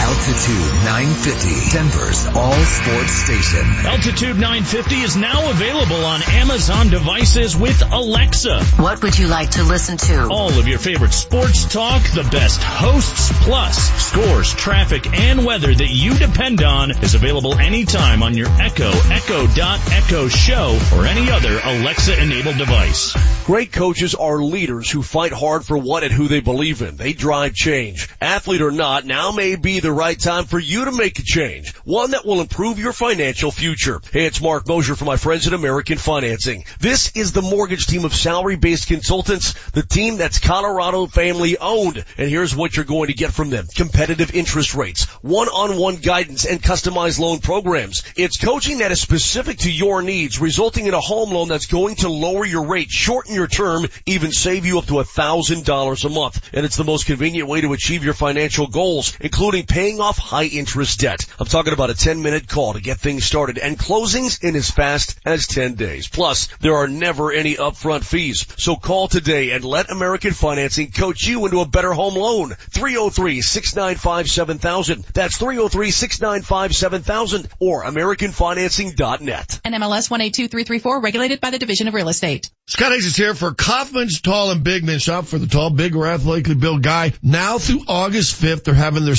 Altitude 0.05 0.71
950, 0.85 1.71
Denver's 1.75 2.27
all 2.27 2.53
sports 2.53 3.11
station. 3.11 3.65
Altitude 3.87 4.35
950 4.35 4.95
is 4.97 5.17
now 5.17 5.49
available 5.49 6.05
on 6.05 6.21
Amazon 6.29 6.89
devices 6.89 7.57
with 7.57 7.81
Alexa. 7.91 8.63
What 8.77 9.01
would 9.01 9.17
you 9.17 9.25
like 9.25 9.49
to 9.51 9.63
listen 9.63 9.97
to? 9.97 10.27
All 10.29 10.59
of 10.59 10.67
your 10.67 10.77
favorite 10.77 11.11
sports 11.11 11.65
talk, 11.65 12.03
the 12.11 12.27
best 12.31 12.61
hosts, 12.61 13.31
plus 13.45 13.77
scores, 14.05 14.53
traffic, 14.53 15.11
and 15.11 15.43
weather 15.43 15.73
that 15.73 15.89
you 15.89 16.13
depend 16.13 16.61
on 16.61 16.91
is 17.03 17.15
available 17.15 17.55
anytime 17.55 18.21
on 18.21 18.37
your 18.37 18.47
Echo, 18.61 18.91
Echo 19.09 19.47
Dot 19.55 19.79
Echo 19.91 20.27
Show, 20.27 20.79
or 20.93 21.07
any 21.07 21.31
other 21.31 21.59
Alexa 21.63 22.21
enabled 22.21 22.59
device. 22.59 23.15
Great 23.45 23.71
coaches 23.71 24.13
are 24.13 24.37
leaders 24.37 24.89
who 24.89 25.01
fight 25.01 25.31
hard 25.31 25.65
for 25.65 25.77
what 25.77 26.03
and 26.03 26.11
who 26.11 26.27
they 26.27 26.41
believe 26.41 26.83
in. 26.83 26.95
They 26.95 27.13
drive 27.13 27.55
change. 27.55 28.07
Athlete 28.21 28.61
or 28.61 28.71
not, 28.71 29.05
now 29.05 29.31
may 29.31 29.55
be 29.55 29.79
the 29.79 29.94
right 29.95 30.19
time 30.19 30.43
for 30.43 30.59
you 30.59 30.85
to 30.85 30.91
make 30.91 31.19
a 31.19 31.23
change. 31.23 31.73
One 31.85 32.11
that 32.11 32.25
will 32.25 32.41
improve 32.41 32.77
your 32.77 32.91
financial 32.91 33.49
future. 33.49 34.01
Hey, 34.11 34.25
it's 34.25 34.41
Marc 34.41 34.67
Moser 34.67 34.95
for 34.95 35.05
my 35.05 35.15
friends 35.15 35.47
at 35.47 35.53
American 35.53 35.97
Financing. 35.97 36.65
This 36.79 37.15
is 37.15 37.31
the 37.31 37.41
mortgage 37.41 37.87
team 37.87 38.03
of 38.03 38.13
salary-based 38.13 38.87
consultants, 38.87 39.53
the 39.71 39.83
team 39.83 40.17
that's 40.17 40.39
Colorado 40.39 41.07
family 41.07 41.57
owned. 41.57 42.03
And 42.17 42.29
here's 42.29 42.53
what 42.55 42.75
you're 42.75 42.85
going 42.85 43.07
to 43.07 43.13
get 43.13 43.31
from 43.31 43.49
them. 43.49 43.67
Competitive 43.73 44.35
interest 44.35 44.75
rates, 44.75 45.05
one-on-one 45.21 45.97
guidance, 45.97 46.45
and 46.45 46.61
customized 46.61 47.19
loan 47.19 47.39
programs. 47.39 48.03
It's 48.17 48.37
coaching 48.37 48.79
that 48.79 48.91
is 48.91 49.01
specific 49.01 49.59
to 49.59 49.71
your 49.71 50.01
needs, 50.01 50.41
resulting 50.41 50.87
in 50.87 50.93
a 50.93 50.99
home 50.99 51.31
loan 51.31 51.47
that's 51.47 51.67
going 51.67 51.95
to 51.97 52.09
lower 52.09 52.45
your 52.45 52.65
rate, 52.65 52.91
shorten 52.91 53.33
your 53.33 53.47
term, 53.47 53.85
even 54.05 54.33
save 54.33 54.65
you 54.65 54.77
up 54.79 54.87
to 54.87 54.99
a 54.99 55.05
thousand 55.05 55.63
dollars 55.63 56.03
a 56.03 56.09
month. 56.09 56.49
And 56.53 56.65
it's 56.65 56.75
the 56.75 56.83
most 56.83 57.05
convenient 57.05 57.47
way 57.47 57.61
to 57.61 57.71
achieve 57.71 58.03
your 58.03 58.13
financial 58.13 58.67
goals, 58.67 59.17
including 59.21 59.65
paying 59.65 59.84
off 59.93 60.17
high 60.17 60.45
interest 60.45 60.99
debt. 60.99 61.25
I'm 61.39 61.45
talking 61.45 61.71
about 61.73 61.89
a 61.89 61.93
10 61.93 62.21
minute 62.21 62.47
call 62.47 62.73
to 62.73 62.81
get 62.81 62.99
things 62.99 63.25
started 63.25 63.57
and 63.57 63.77
closings 63.77 64.41
in 64.43 64.55
as 64.55 64.71
fast 64.71 65.19
as 65.25 65.47
10 65.47 65.75
days. 65.75 66.07
Plus, 66.07 66.47
there 66.59 66.75
are 66.75 66.87
never 66.87 67.31
any 67.31 67.55
upfront 67.55 68.03
fees. 68.03 68.45
So 68.57 68.75
call 68.75 69.07
today 69.07 69.51
and 69.51 69.63
let 69.63 69.91
American 69.91 70.33
Financing 70.33 70.91
coach 70.91 71.27
you 71.27 71.45
into 71.45 71.61
a 71.61 71.67
better 71.67 71.93
home 71.93 72.15
loan. 72.15 72.55
303-695-7000. 72.71 75.05
That's 75.13 75.37
303-695-7000 75.37 77.51
or 77.59 77.83
AmericanFinancing.net. 77.83 79.61
NMLS 79.63 80.09
182334, 80.09 81.01
regulated 81.01 81.39
by 81.39 81.51
the 81.51 81.59
Division 81.59 81.87
of 81.87 81.93
Real 81.93 82.09
Estate. 82.09 82.49
Scott 82.67 82.91
Hayes 82.91 83.05
is 83.05 83.15
here 83.15 83.35
for 83.35 83.53
Kaufman's 83.53 84.21
Tall 84.21 84.49
and 84.49 84.63
Big 84.63 84.83
Men. 84.83 84.97
Shop 84.99 85.25
for 85.25 85.37
the 85.37 85.47
tall, 85.47 85.69
big, 85.69 85.95
or 85.95 86.07
athletically 86.07 86.55
built 86.55 86.81
guy. 86.81 87.13
Now 87.21 87.59
through 87.59 87.83
August 87.87 88.41
5th, 88.41 88.63
they're 88.63 88.73
having 88.73 89.05
their 89.05 89.15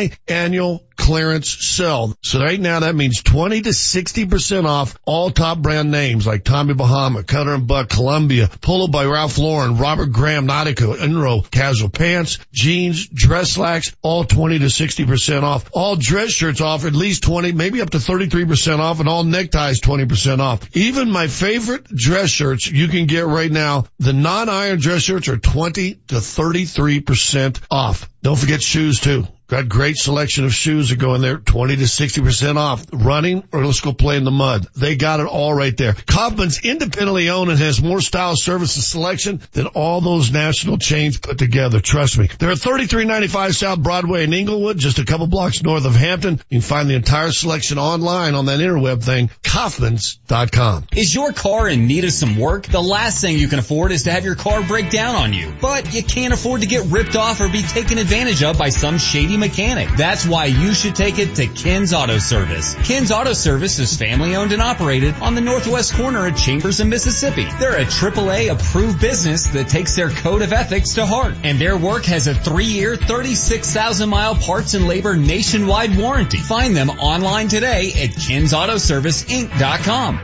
semi-annual 0.00 0.84
clearance 0.96 1.66
sale. 1.66 2.14
So 2.22 2.40
right 2.40 2.60
now 2.60 2.80
that 2.80 2.94
means 2.94 3.22
20 3.22 3.62
to 3.62 3.70
60% 3.70 4.66
off 4.66 4.98
all 5.06 5.30
top 5.30 5.58
brand 5.58 5.90
names 5.90 6.26
like 6.26 6.44
Tommy 6.44 6.74
Bahama, 6.74 7.22
Cutter 7.22 7.54
and 7.54 7.66
Buck, 7.66 7.88
Columbia, 7.88 8.48
Polo 8.60 8.86
by 8.86 9.06
Ralph 9.06 9.38
Lauren, 9.38 9.78
Robert 9.78 10.12
Graham, 10.12 10.46
Nautica, 10.46 10.96
Enro, 10.96 11.50
casual 11.50 11.88
pants, 11.88 12.38
jeans, 12.52 13.08
dress 13.08 13.52
slacks, 13.52 13.96
all 14.02 14.24
20 14.24 14.58
to 14.58 14.66
60% 14.66 15.42
off. 15.42 15.70
All 15.72 15.96
dress 15.96 16.30
shirts 16.30 16.60
off 16.60 16.84
at 16.84 16.92
least 16.92 17.22
20, 17.22 17.52
maybe 17.52 17.80
up 17.80 17.90
to 17.90 17.98
33% 17.98 18.78
off 18.78 19.00
and 19.00 19.08
all 19.08 19.24
neckties 19.24 19.80
20% 19.80 20.40
off. 20.40 20.76
Even 20.76 21.10
my 21.10 21.28
favorite 21.28 21.84
dress 21.84 22.28
shirts 22.30 22.70
you 22.70 22.88
can 22.88 23.06
get 23.06 23.26
right 23.26 23.50
now. 23.50 23.86
The 23.98 24.12
non-iron 24.12 24.78
dress 24.78 25.02
shirts 25.02 25.28
are 25.28 25.38
20 25.38 25.94
to 26.08 26.14
33% 26.16 27.60
off. 27.70 28.08
Don't 28.22 28.38
forget 28.38 28.60
shoes 28.60 29.00
too. 29.00 29.26
Got 29.50 29.68
great 29.68 29.96
selection 29.96 30.44
of 30.44 30.54
shoes 30.54 30.90
that 30.90 31.00
go 31.00 31.16
in 31.16 31.22
there, 31.22 31.36
20 31.36 31.74
to 31.74 31.82
60% 31.82 32.56
off. 32.56 32.86
Running 32.92 33.42
or 33.52 33.66
let's 33.66 33.80
go 33.80 33.92
play 33.92 34.16
in 34.16 34.22
the 34.22 34.30
mud. 34.30 34.68
They 34.76 34.94
got 34.94 35.18
it 35.18 35.26
all 35.26 35.52
right 35.52 35.76
there. 35.76 35.94
Kaufman's 35.94 36.60
independently 36.64 37.30
owned 37.30 37.50
and 37.50 37.58
has 37.58 37.82
more 37.82 38.00
style, 38.00 38.36
service, 38.36 38.76
and 38.76 38.84
selection 38.84 39.40
than 39.50 39.66
all 39.66 40.00
those 40.00 40.30
national 40.30 40.78
chains 40.78 41.18
put 41.18 41.36
together. 41.36 41.80
Trust 41.80 42.16
me. 42.16 42.28
They're 42.38 42.52
at 42.52 42.60
3395 42.60 43.56
South 43.56 43.82
Broadway 43.82 44.22
in 44.22 44.32
Englewood, 44.32 44.78
just 44.78 45.00
a 45.00 45.04
couple 45.04 45.26
blocks 45.26 45.64
north 45.64 45.84
of 45.84 45.96
Hampden. 45.96 46.40
You 46.48 46.60
can 46.60 46.68
find 46.68 46.88
the 46.88 46.94
entire 46.94 47.32
selection 47.32 47.76
online 47.76 48.36
on 48.36 48.46
that 48.46 48.60
interweb 48.60 49.02
thing, 49.02 49.30
Kaufman's.com. 49.42 50.86
Is 50.94 51.12
your 51.12 51.32
car 51.32 51.68
in 51.68 51.88
need 51.88 52.04
of 52.04 52.12
some 52.12 52.38
work? 52.38 52.66
The 52.66 52.80
last 52.80 53.20
thing 53.20 53.36
you 53.36 53.48
can 53.48 53.58
afford 53.58 53.90
is 53.90 54.04
to 54.04 54.12
have 54.12 54.24
your 54.24 54.36
car 54.36 54.62
break 54.62 54.90
down 54.90 55.16
on 55.16 55.32
you. 55.32 55.52
But 55.60 55.92
you 55.92 56.04
can't 56.04 56.32
afford 56.32 56.60
to 56.60 56.68
get 56.68 56.86
ripped 56.86 57.16
off 57.16 57.40
or 57.40 57.48
be 57.48 57.62
taken 57.62 57.98
advantage 57.98 58.44
of 58.44 58.56
by 58.56 58.68
some 58.68 58.98
shady 58.98 59.39
mechanic. 59.40 59.88
That's 59.96 60.24
why 60.26 60.44
you 60.44 60.72
should 60.72 60.94
take 60.94 61.18
it 61.18 61.34
to 61.36 61.46
Ken's 61.48 61.92
Auto 61.92 62.18
Service. 62.18 62.76
Ken's 62.84 63.10
Auto 63.10 63.32
Service 63.32 63.80
is 63.80 63.96
family 63.96 64.36
owned 64.36 64.52
and 64.52 64.62
operated 64.62 65.16
on 65.16 65.34
the 65.34 65.40
northwest 65.40 65.94
corner 65.94 66.24
of 66.26 66.36
Chambers 66.36 66.78
and 66.78 66.88
Mississippi. 66.88 67.48
They're 67.58 67.80
a 67.80 67.84
AAA 67.84 68.52
approved 68.52 69.00
business 69.00 69.48
that 69.48 69.66
takes 69.68 69.96
their 69.96 70.10
code 70.10 70.42
of 70.42 70.52
ethics 70.52 70.94
to 70.94 71.04
heart. 71.06 71.34
And 71.42 71.58
their 71.58 71.76
work 71.76 72.04
has 72.04 72.28
a 72.28 72.34
three 72.34 72.66
year, 72.66 72.94
36,000 72.96 74.08
mile 74.08 74.36
parts 74.36 74.74
and 74.74 74.86
labor 74.86 75.16
nationwide 75.16 75.96
warranty. 75.96 76.38
Find 76.38 76.76
them 76.76 76.90
online 76.90 77.48
today 77.48 77.90
at 77.92 78.10
Ken'sAutoServiceInc.com. 78.10 80.20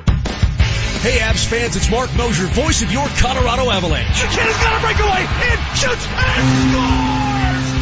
Hey, 1.00 1.18
Avs 1.18 1.46
fans, 1.46 1.76
it's 1.76 1.90
Marc 1.90 2.14
Moser, 2.16 2.46
voice 2.46 2.80
of 2.82 2.90
your 2.90 3.06
Colorado 3.18 3.70
Avalanche. 3.70 4.20
The 4.20 4.26
kid 4.28 4.40
has 4.42 4.56
got 4.58 4.76
a 4.76 4.80
breakaway 4.82 5.22
and 5.22 5.60
shoots 5.76 6.06
and 6.08 6.72
scores! 6.72 7.35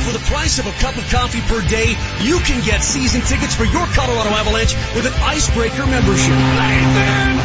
For 0.04 0.12
the 0.12 0.24
price 0.28 0.58
of 0.58 0.66
a 0.66 0.72
cup 0.72 0.98
of 0.98 1.08
coffee 1.08 1.40
per 1.40 1.64
day, 1.66 1.96
you 2.20 2.38
can 2.40 2.62
get 2.62 2.84
season 2.84 3.22
tickets 3.22 3.54
for 3.54 3.64
your 3.64 3.86
Colorado 3.96 4.30
Avalanche 4.36 4.74
with 4.94 5.06
an 5.06 5.14
Icebreaker 5.24 5.86
membership. 5.86 6.36
Nathan 6.36 7.40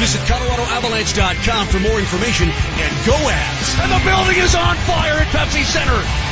Visit 0.00 0.22
ColoradoAvalanche.com 0.26 1.68
for 1.68 1.78
more 1.78 2.00
information 2.00 2.48
and 2.48 2.90
go 3.06 3.12
Avs. 3.12 3.78
And 3.84 3.92
the 3.92 4.02
building 4.02 4.42
is 4.42 4.56
on 4.56 4.74
fire 4.88 5.20
at 5.20 5.28
Pepsi 5.28 5.62
Center. 5.62 6.29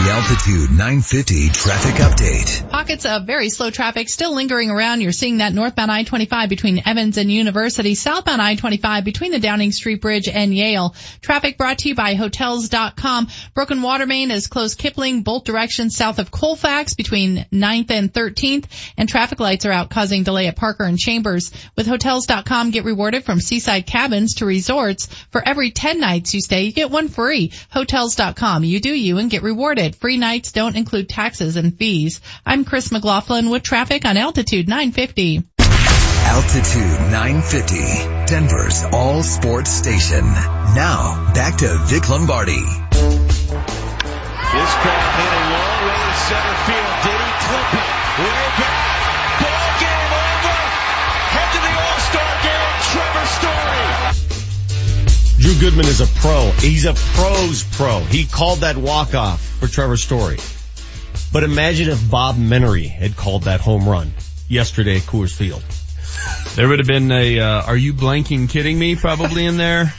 The 0.00 0.10
Altitude 0.12 0.70
950 0.70 1.50
traffic 1.50 1.94
update. 1.96 2.70
Pockets 2.70 3.04
of 3.04 3.26
very 3.26 3.50
slow 3.50 3.70
traffic 3.70 4.08
still 4.08 4.34
lingering 4.34 4.70
around. 4.70 5.02
You're 5.02 5.12
seeing 5.12 5.38
that 5.38 5.52
northbound 5.52 5.92
I-25 5.92 6.48
between 6.48 6.82
Evans 6.86 7.18
and 7.18 7.30
University, 7.30 7.94
southbound 7.94 8.40
I-25 8.40 9.04
between 9.04 9.30
the 9.30 9.38
Downing 9.38 9.72
Street 9.72 10.00
Bridge 10.00 10.26
and 10.26 10.54
Yale. 10.54 10.94
Traffic 11.20 11.58
brought 11.58 11.80
to 11.80 11.90
you 11.90 11.94
by 11.94 12.14
Hotels.com. 12.14 13.28
Broken 13.52 13.82
water 13.82 14.06
main 14.06 14.30
is 14.30 14.46
closed 14.46 14.78
Kipling 14.78 15.22
both 15.22 15.44
directions 15.44 15.96
south 15.96 16.18
of 16.18 16.30
Colfax 16.30 16.94
between 16.94 17.44
9th 17.52 17.90
and 17.90 18.10
13th, 18.10 18.64
and 18.96 19.06
traffic 19.06 19.38
lights 19.38 19.66
are 19.66 19.72
out 19.72 19.90
causing 19.90 20.22
delay 20.22 20.46
at 20.46 20.56
Parker 20.56 20.84
and 20.84 20.98
Chambers. 20.98 21.52
With 21.76 21.86
Hotels.com, 21.86 22.70
get 22.70 22.84
rewarded 22.84 23.24
from 23.24 23.38
seaside 23.38 23.86
cabins 23.86 24.36
to 24.36 24.46
resorts. 24.46 25.08
For 25.30 25.46
every 25.46 25.72
10 25.72 26.00
nights 26.00 26.32
you 26.32 26.40
stay, 26.40 26.62
you 26.62 26.72
get 26.72 26.90
one 26.90 27.08
free. 27.08 27.52
Hotels.com. 27.70 28.64
You 28.64 28.80
do 28.80 28.94
you 28.94 29.18
and 29.18 29.30
get 29.30 29.42
rewarded. 29.42 29.89
Free 29.96 30.16
nights 30.16 30.52
don't 30.52 30.76
include 30.76 31.08
taxes 31.08 31.56
and 31.56 31.76
fees. 31.76 32.20
I'm 32.44 32.64
Chris 32.64 32.90
McLaughlin 32.92 33.50
with 33.50 33.62
traffic 33.62 34.04
on 34.04 34.16
Altitude 34.16 34.68
950. 34.68 35.42
Altitude 35.58 37.00
950, 37.10 37.76
Denver's 38.26 38.84
all 38.92 39.22
sports 39.22 39.70
station. 39.70 40.24
Now, 40.24 41.32
back 41.34 41.56
to 41.58 41.78
Vic 41.86 42.08
Lombardi. 42.08 42.52
This 42.52 42.60
ball 44.82 45.10
hit 45.16 45.30
a 45.30 45.32
long 45.50 45.86
way 45.86 45.96
to 45.96 46.14
center 46.16 46.54
field. 46.66 46.94
Did 47.04 47.20
he 47.20 47.30
clip 47.46 47.74
it? 47.74 47.78
Way 48.22 48.46
back. 48.58 48.79
Drew 55.40 55.58
Goodman 55.58 55.86
is 55.86 56.02
a 56.02 56.06
pro. 56.20 56.50
He's 56.50 56.84
a 56.84 56.92
pro's 56.92 57.64
pro. 57.64 58.00
He 58.00 58.26
called 58.26 58.58
that 58.58 58.76
walk-off 58.76 59.40
for 59.40 59.68
Trevor 59.68 59.96
Story. 59.96 60.36
But 61.32 61.44
imagine 61.44 61.88
if 61.88 62.10
Bob 62.10 62.36
Menery 62.36 62.86
had 62.86 63.16
called 63.16 63.44
that 63.44 63.62
home 63.62 63.88
run 63.88 64.12
yesterday 64.48 64.96
at 64.96 65.02
Coors 65.04 65.34
Field. 65.34 65.64
There 66.56 66.68
would 66.68 66.78
have 66.78 66.86
been 66.86 67.10
a, 67.10 67.40
uh, 67.40 67.62
are 67.62 67.76
you 67.76 67.94
blanking 67.94 68.50
kidding 68.50 68.78
me 68.78 68.96
probably 68.96 69.46
in 69.46 69.56
there? 69.56 69.94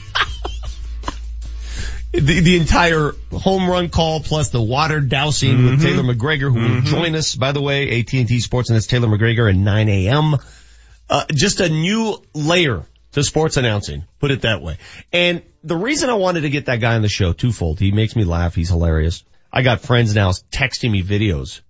the, 2.11 2.39
the 2.41 2.57
entire 2.57 3.15
home 3.31 3.68
run 3.68 3.89
call 3.89 4.19
plus 4.19 4.49
the 4.49 4.61
water 4.61 4.99
dousing 4.99 5.57
mm-hmm. 5.57 5.65
with 5.72 5.81
Taylor 5.81 6.03
McGregor, 6.03 6.53
who 6.53 6.59
mm-hmm. 6.59 6.76
will 6.76 6.81
join 6.81 7.15
us, 7.15 7.34
by 7.34 7.51
the 7.51 7.61
way, 7.63 7.99
AT&T 7.99 8.41
Sports, 8.41 8.69
and 8.69 8.77
it's 8.77 8.85
Taylor 8.85 9.07
McGregor 9.07 9.49
at 9.49 9.55
9 9.55 9.89
a.m. 9.89 10.35
Uh, 11.09 11.26
just 11.34 11.61
a 11.61 11.69
new 11.69 12.22
layer 12.35 12.85
to 13.13 13.23
sports 13.23 13.57
announcing, 13.57 14.05
put 14.19 14.31
it 14.31 14.41
that 14.41 14.61
way. 14.61 14.77
And 15.11 15.43
the 15.63 15.75
reason 15.75 16.09
I 16.09 16.13
wanted 16.13 16.41
to 16.41 16.49
get 16.49 16.65
that 16.65 16.79
guy 16.79 16.95
on 16.95 17.01
the 17.01 17.09
show, 17.09 17.33
twofold. 17.33 17.79
He 17.79 17.91
makes 17.91 18.15
me 18.15 18.23
laugh. 18.23 18.55
He's 18.55 18.69
hilarious. 18.69 19.23
I 19.51 19.61
got 19.61 19.81
friends 19.81 20.15
now 20.15 20.31
texting 20.31 20.91
me 20.91 21.03
videos. 21.03 21.61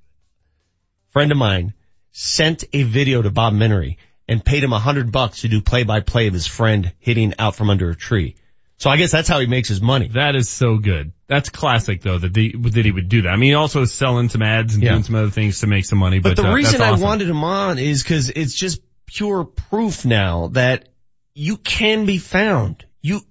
Friend 1.09 1.31
of 1.31 1.37
mine 1.37 1.73
sent 2.11 2.63
a 2.73 2.83
video 2.83 3.21
to 3.21 3.31
Bob 3.31 3.53
Menery 3.53 3.97
and 4.27 4.43
paid 4.43 4.63
him 4.63 4.71
a 4.71 4.79
hundred 4.79 5.11
bucks 5.11 5.41
to 5.41 5.47
do 5.47 5.61
play 5.61 5.83
by 5.83 5.99
play 5.99 6.27
of 6.27 6.33
his 6.33 6.47
friend 6.47 6.93
hitting 6.99 7.33
out 7.39 7.55
from 7.55 7.69
under 7.69 7.89
a 7.89 7.95
tree. 7.95 8.35
So 8.77 8.89
I 8.89 8.97
guess 8.97 9.11
that's 9.11 9.27
how 9.27 9.39
he 9.39 9.45
makes 9.45 9.69
his 9.69 9.81
money. 9.81 10.07
That 10.07 10.35
is 10.35 10.49
so 10.49 10.77
good. 10.77 11.11
That's 11.27 11.49
classic 11.49 12.01
though 12.01 12.17
that, 12.17 12.33
the, 12.33 12.55
that 12.55 12.85
he 12.85 12.91
would 12.91 13.09
do 13.09 13.23
that. 13.23 13.29
I 13.29 13.35
mean, 13.35 13.49
he 13.49 13.53
also 13.55 13.85
selling 13.85 14.29
some 14.29 14.41
ads 14.41 14.73
and 14.73 14.83
yeah. 14.83 14.91
doing 14.91 15.03
some 15.03 15.15
other 15.15 15.29
things 15.29 15.59
to 15.59 15.67
make 15.67 15.85
some 15.85 15.99
money. 15.99 16.19
But, 16.19 16.35
but 16.35 16.43
the 16.43 16.49
uh, 16.49 16.53
reason 16.53 16.81
awesome. 16.81 17.03
I 17.03 17.05
wanted 17.05 17.29
him 17.29 17.43
on 17.43 17.77
is 17.77 18.01
because 18.01 18.29
it's 18.29 18.55
just 18.55 18.81
pure 19.05 19.43
proof 19.43 20.05
now 20.05 20.47
that 20.53 20.89
you 21.33 21.57
can 21.57 22.05
be 22.05 22.17
found. 22.17 22.85
You, 23.01 23.21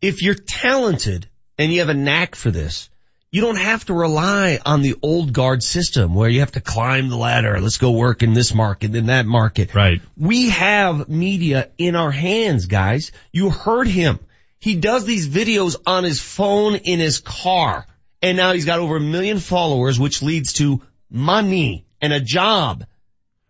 if 0.00 0.22
you're 0.22 0.34
talented 0.34 1.28
and 1.58 1.72
you 1.72 1.80
have 1.80 1.88
a 1.88 1.94
knack 1.94 2.34
for 2.34 2.50
this, 2.50 2.88
you 3.30 3.40
don't 3.40 3.58
have 3.58 3.86
to 3.86 3.94
rely 3.94 4.58
on 4.64 4.82
the 4.82 4.96
old 5.02 5.32
guard 5.32 5.62
system 5.62 6.14
where 6.14 6.28
you 6.28 6.40
have 6.40 6.52
to 6.52 6.60
climb 6.60 7.08
the 7.08 7.16
ladder. 7.16 7.58
Let's 7.60 7.78
go 7.78 7.92
work 7.92 8.22
in 8.22 8.34
this 8.34 8.54
market, 8.54 8.94
in 8.94 9.06
that 9.06 9.24
market. 9.24 9.74
Right. 9.74 10.02
We 10.18 10.50
have 10.50 11.08
media 11.08 11.70
in 11.78 11.96
our 11.96 12.10
hands, 12.10 12.66
guys. 12.66 13.10
You 13.32 13.48
heard 13.48 13.88
him. 13.88 14.18
He 14.58 14.76
does 14.76 15.06
these 15.06 15.28
videos 15.28 15.76
on 15.86 16.04
his 16.04 16.20
phone 16.20 16.74
in 16.74 17.00
his 17.00 17.20
car. 17.20 17.86
And 18.20 18.36
now 18.36 18.52
he's 18.52 18.66
got 18.66 18.78
over 18.78 18.96
a 18.96 19.00
million 19.00 19.38
followers, 19.38 19.98
which 19.98 20.22
leads 20.22 20.52
to 20.54 20.82
money 21.10 21.86
and 22.00 22.12
a 22.12 22.20
job 22.20 22.84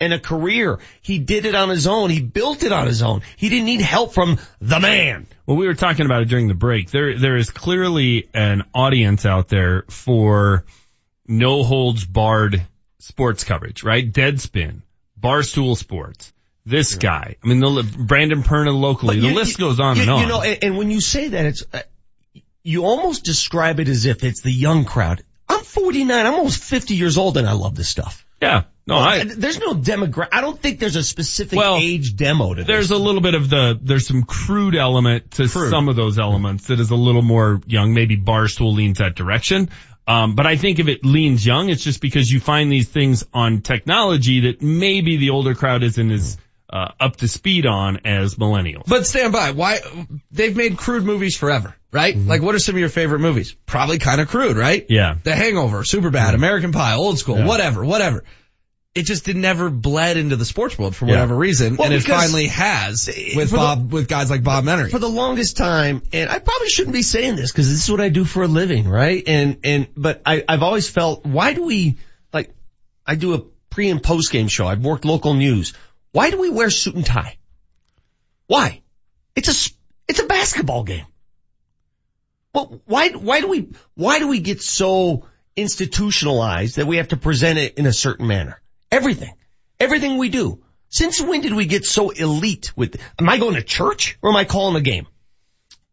and 0.02 0.12
a 0.12 0.18
career. 0.18 0.80
He 1.00 1.20
did 1.20 1.46
it 1.46 1.54
on 1.54 1.68
his 1.68 1.86
own. 1.86 2.10
He 2.10 2.20
built 2.20 2.64
it 2.64 2.72
on 2.72 2.88
his 2.88 3.02
own. 3.02 3.22
He 3.36 3.48
didn't 3.48 3.66
need 3.66 3.80
help 3.80 4.12
from 4.12 4.38
the 4.60 4.80
man. 4.80 5.28
Well, 5.46 5.56
we 5.56 5.66
were 5.66 5.74
talking 5.74 6.06
about 6.06 6.22
it 6.22 6.28
during 6.28 6.48
the 6.48 6.54
break. 6.54 6.90
There, 6.90 7.16
there 7.16 7.36
is 7.36 7.50
clearly 7.50 8.28
an 8.34 8.64
audience 8.74 9.24
out 9.24 9.48
there 9.48 9.84
for 9.88 10.64
no 11.28 11.62
holds 11.62 12.04
barred 12.04 12.66
sports 12.98 13.44
coverage, 13.44 13.84
right? 13.84 14.10
Deadspin, 14.10 14.82
Barstool 15.20 15.76
Sports, 15.76 16.32
this 16.66 16.96
guy. 16.96 17.36
I 17.42 17.46
mean, 17.46 17.60
the, 17.60 18.04
Brandon 18.06 18.42
Perna 18.42 18.76
locally. 18.78 19.16
You, 19.16 19.28
the 19.28 19.34
list 19.34 19.56
goes 19.56 19.78
on 19.78 19.96
you, 19.96 20.02
and 20.02 20.10
on. 20.10 20.20
You 20.22 20.26
know, 20.26 20.42
and, 20.42 20.64
and 20.64 20.78
when 20.78 20.90
you 20.90 21.00
say 21.00 21.28
that, 21.28 21.46
it's, 21.46 21.62
uh, 21.72 21.80
you 22.64 22.84
almost 22.84 23.24
describe 23.24 23.78
it 23.78 23.88
as 23.88 24.04
if 24.04 24.24
it's 24.24 24.40
the 24.40 24.52
young 24.52 24.84
crowd. 24.84 25.22
I'm 25.48 25.62
49. 25.62 26.26
I'm 26.26 26.34
almost 26.34 26.62
50 26.62 26.94
years 26.94 27.18
old 27.18 27.36
and 27.36 27.46
I 27.46 27.52
love 27.52 27.76
this 27.76 27.88
stuff. 27.88 28.24
Yeah. 28.42 28.64
No, 28.84 28.96
I, 28.96 29.22
there's 29.22 29.60
no 29.60 29.74
demographic. 29.74 30.30
I 30.32 30.40
don't 30.40 30.60
think 30.60 30.80
there's 30.80 30.96
a 30.96 31.04
specific 31.04 31.56
well, 31.56 31.76
age 31.80 32.16
demo 32.16 32.52
to 32.52 32.62
this. 32.62 32.66
There's 32.66 32.90
a 32.90 32.98
little 32.98 33.20
bit 33.20 33.34
of 33.34 33.48
the, 33.48 33.78
there's 33.80 34.08
some 34.08 34.24
crude 34.24 34.74
element 34.74 35.30
to 35.32 35.48
crude. 35.48 35.70
some 35.70 35.88
of 35.88 35.94
those 35.94 36.18
elements 36.18 36.66
that 36.66 36.80
is 36.80 36.90
a 36.90 36.96
little 36.96 37.22
more 37.22 37.60
young. 37.66 37.94
Maybe 37.94 38.16
Barstool 38.16 38.74
leans 38.74 38.98
that 38.98 39.14
direction. 39.14 39.70
Um, 40.08 40.34
but 40.34 40.48
I 40.48 40.56
think 40.56 40.80
if 40.80 40.88
it 40.88 41.04
leans 41.04 41.46
young, 41.46 41.68
it's 41.68 41.84
just 41.84 42.00
because 42.00 42.28
you 42.28 42.40
find 42.40 42.72
these 42.72 42.88
things 42.88 43.24
on 43.32 43.60
technology 43.60 44.40
that 44.40 44.60
maybe 44.60 45.16
the 45.16 45.30
older 45.30 45.54
crowd 45.54 45.84
isn't 45.84 46.10
as, 46.10 46.36
uh, 46.72 46.92
up 46.98 47.16
to 47.16 47.28
speed 47.28 47.66
on 47.66 48.00
as 48.04 48.36
millennials. 48.36 48.86
But 48.86 49.06
stand 49.06 49.32
by. 49.32 49.50
Why, 49.52 49.80
they've 50.30 50.56
made 50.56 50.76
crude 50.76 51.04
movies 51.04 51.36
forever, 51.36 51.74
right? 51.90 52.14
Mm-hmm. 52.14 52.28
Like 52.28 52.42
what 52.42 52.54
are 52.54 52.58
some 52.58 52.74
of 52.74 52.80
your 52.80 52.88
favorite 52.88 53.20
movies? 53.20 53.54
Probably 53.66 53.98
kind 53.98 54.20
of 54.20 54.28
crude, 54.28 54.56
right? 54.56 54.86
Yeah. 54.88 55.16
The 55.22 55.34
Hangover, 55.34 55.84
Super 55.84 56.10
Bad, 56.10 56.28
mm-hmm. 56.28 56.36
American 56.36 56.72
Pie, 56.72 56.94
Old 56.94 57.18
School, 57.18 57.38
yeah. 57.38 57.46
whatever, 57.46 57.84
whatever 57.84 58.24
it 58.94 59.04
just 59.04 59.24
did 59.24 59.36
never 59.36 59.70
bled 59.70 60.16
into 60.18 60.36
the 60.36 60.44
sports 60.44 60.78
world 60.78 60.94
for 60.94 61.06
whatever 61.06 61.34
yeah. 61.34 61.40
reason, 61.40 61.76
well, 61.76 61.86
and 61.86 61.94
it 61.94 62.02
finally 62.02 62.48
has 62.48 63.08
with 63.34 63.50
Bob 63.50 63.88
the, 63.88 63.94
with 63.94 64.08
guys 64.08 64.30
like 64.30 64.44
Bob 64.44 64.64
Menery. 64.64 64.90
For 64.90 64.98
the 64.98 65.08
longest 65.08 65.56
time, 65.56 66.02
and 66.12 66.28
I 66.28 66.38
probably 66.38 66.68
shouldn't 66.68 66.92
be 66.92 67.02
saying 67.02 67.36
this 67.36 67.50
because 67.50 67.70
this 67.70 67.84
is 67.84 67.90
what 67.90 68.00
I 68.00 68.10
do 68.10 68.24
for 68.24 68.42
a 68.42 68.46
living, 68.46 68.86
right? 68.86 69.22
And 69.26 69.58
and 69.64 69.88
but 69.96 70.20
I 70.26 70.44
I've 70.46 70.62
always 70.62 70.90
felt 70.90 71.24
why 71.24 71.54
do 71.54 71.64
we 71.64 71.96
like 72.34 72.50
I 73.06 73.14
do 73.14 73.34
a 73.34 73.38
pre 73.70 73.88
and 73.88 74.02
post 74.02 74.30
game 74.30 74.48
show. 74.48 74.66
I've 74.66 74.84
worked 74.84 75.04
local 75.06 75.32
news. 75.34 75.72
Why 76.12 76.30
do 76.30 76.38
we 76.38 76.50
wear 76.50 76.70
suit 76.70 76.94
and 76.94 77.04
tie? 77.04 77.38
Why? 78.46 78.82
It's 79.34 79.48
a 79.48 79.72
it's 80.08 80.20
a 80.20 80.26
basketball 80.26 80.84
game. 80.84 81.06
Well, 82.54 82.82
why 82.84 83.10
why 83.10 83.40
do 83.40 83.48
we 83.48 83.70
why 83.94 84.18
do 84.18 84.28
we 84.28 84.40
get 84.40 84.62
so 84.62 85.26
institutionalized 85.56 86.76
that 86.76 86.86
we 86.86 86.98
have 86.98 87.08
to 87.08 87.16
present 87.16 87.58
it 87.58 87.78
in 87.78 87.86
a 87.86 87.92
certain 87.92 88.26
manner? 88.26 88.60
Everything. 88.90 89.34
Everything 89.80 90.18
we 90.18 90.28
do. 90.28 90.62
Since 90.88 91.22
when 91.22 91.40
did 91.40 91.54
we 91.54 91.64
get 91.64 91.86
so 91.86 92.10
elite 92.10 92.76
with, 92.76 93.00
am 93.18 93.26
I 93.26 93.38
going 93.38 93.54
to 93.54 93.62
church 93.62 94.18
or 94.20 94.28
am 94.28 94.36
I 94.36 94.44
calling 94.44 94.76
a 94.76 94.82
game? 94.82 95.06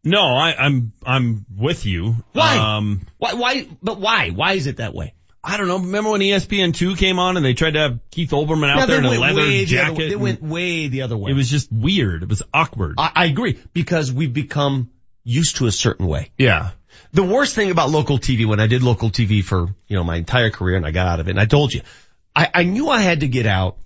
No, 0.04 0.20
I, 0.20 0.50
am 0.50 0.58
I'm, 0.58 0.92
I'm 1.06 1.46
with 1.56 1.86
you. 1.86 2.16
Why? 2.32 2.58
Um, 2.58 3.06
why, 3.16 3.34
why, 3.34 3.68
but 3.82 3.98
why? 3.98 4.30
Why 4.30 4.52
is 4.52 4.66
it 4.66 4.76
that 4.76 4.94
way? 4.94 5.14
I 5.42 5.56
don't 5.56 5.68
know. 5.68 5.78
Remember 5.78 6.10
when 6.10 6.20
ESPN2 6.20 6.98
came 6.98 7.18
on 7.18 7.36
and 7.36 7.44
they 7.44 7.54
tried 7.54 7.72
to 7.72 7.80
have 7.80 8.00
Keith 8.10 8.30
Olbermann 8.30 8.70
out 8.70 8.86
there 8.86 8.98
in 8.98 9.06
a 9.06 9.18
leather 9.18 9.64
jacket? 9.64 9.96
The 9.96 10.08
they 10.10 10.16
went 10.16 10.42
way 10.42 10.88
the 10.88 11.02
other 11.02 11.16
way. 11.16 11.30
It 11.30 11.34
was 11.34 11.48
just 11.48 11.72
weird. 11.72 12.22
It 12.22 12.28
was 12.28 12.42
awkward. 12.52 12.96
I, 12.98 13.10
I 13.14 13.24
agree 13.26 13.58
because 13.72 14.12
we've 14.12 14.32
become 14.32 14.90
used 15.24 15.56
to 15.56 15.66
a 15.66 15.72
certain 15.72 16.06
way. 16.06 16.30
Yeah. 16.36 16.70
The 17.12 17.22
worst 17.22 17.54
thing 17.54 17.70
about 17.70 17.90
local 17.90 18.18
TV 18.18 18.46
when 18.46 18.60
I 18.60 18.66
did 18.66 18.82
local 18.82 19.10
TV 19.10 19.42
for, 19.42 19.68
you 19.88 19.96
know, 19.96 20.04
my 20.04 20.16
entire 20.16 20.50
career 20.50 20.76
and 20.76 20.84
I 20.84 20.90
got 20.90 21.06
out 21.06 21.20
of 21.20 21.28
it 21.28 21.32
and 21.32 21.40
I 21.40 21.46
told 21.46 21.72
you, 21.72 21.80
I, 22.36 22.48
I 22.52 22.62
knew 22.64 22.88
I 22.88 23.00
had 23.00 23.20
to 23.20 23.28
get 23.28 23.46
out 23.46 23.78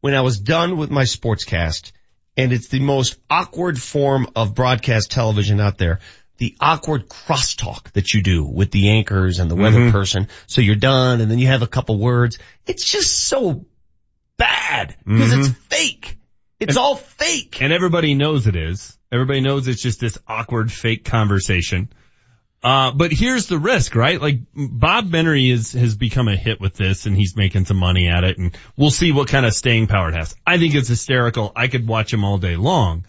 when 0.00 0.14
I 0.14 0.22
was 0.22 0.38
done 0.40 0.76
with 0.76 0.90
my 0.90 1.04
sportscast 1.04 1.92
and 2.36 2.52
it's 2.52 2.68
the 2.68 2.80
most 2.80 3.18
awkward 3.28 3.80
form 3.80 4.28
of 4.36 4.54
broadcast 4.54 5.10
television 5.10 5.60
out 5.60 5.76
there. 5.76 5.98
The 6.38 6.56
awkward 6.60 7.08
crosstalk 7.08 7.92
that 7.92 8.14
you 8.14 8.22
do 8.22 8.44
with 8.44 8.70
the 8.70 8.90
anchors 8.90 9.38
and 9.38 9.50
the 9.50 9.56
weather 9.56 9.78
mm-hmm. 9.78 9.90
person. 9.90 10.28
So 10.46 10.60
you're 10.60 10.76
done 10.76 11.20
and 11.20 11.30
then 11.30 11.38
you 11.38 11.48
have 11.48 11.62
a 11.62 11.66
couple 11.66 11.98
words. 11.98 12.38
It's 12.66 12.84
just 12.84 13.18
so 13.18 13.66
bad 14.36 14.96
because 15.04 15.30
mm-hmm. 15.30 15.40
it's 15.40 15.48
fake. 15.48 16.16
It's 16.60 16.76
and, 16.76 16.78
all 16.78 16.96
fake. 16.96 17.60
And 17.60 17.72
everybody 17.72 18.14
knows 18.14 18.46
it 18.46 18.56
is. 18.56 18.96
Everybody 19.12 19.40
knows 19.40 19.68
it's 19.68 19.82
just 19.82 20.00
this 20.00 20.18
awkward 20.26 20.72
fake 20.72 21.04
conversation. 21.04 21.88
Uh, 22.62 22.90
but 22.90 23.12
here's 23.12 23.46
the 23.46 23.58
risk, 23.58 23.94
right? 23.94 24.20
Like 24.20 24.40
Bob 24.54 25.10
Menery 25.10 25.52
is, 25.52 25.72
has 25.72 25.96
become 25.96 26.26
a 26.26 26.36
hit 26.36 26.60
with 26.60 26.74
this 26.74 27.06
and 27.06 27.16
he's 27.16 27.36
making 27.36 27.66
some 27.66 27.76
money 27.76 28.08
at 28.08 28.24
it 28.24 28.36
and 28.38 28.56
we'll 28.76 28.90
see 28.90 29.12
what 29.12 29.28
kind 29.28 29.46
of 29.46 29.54
staying 29.54 29.86
power 29.86 30.08
it 30.08 30.14
has. 30.14 30.34
I 30.44 30.58
think 30.58 30.74
it's 30.74 30.88
hysterical. 30.88 31.52
I 31.54 31.68
could 31.68 31.86
watch 31.86 32.12
him 32.12 32.24
all 32.24 32.38
day 32.38 32.56
long. 32.56 33.06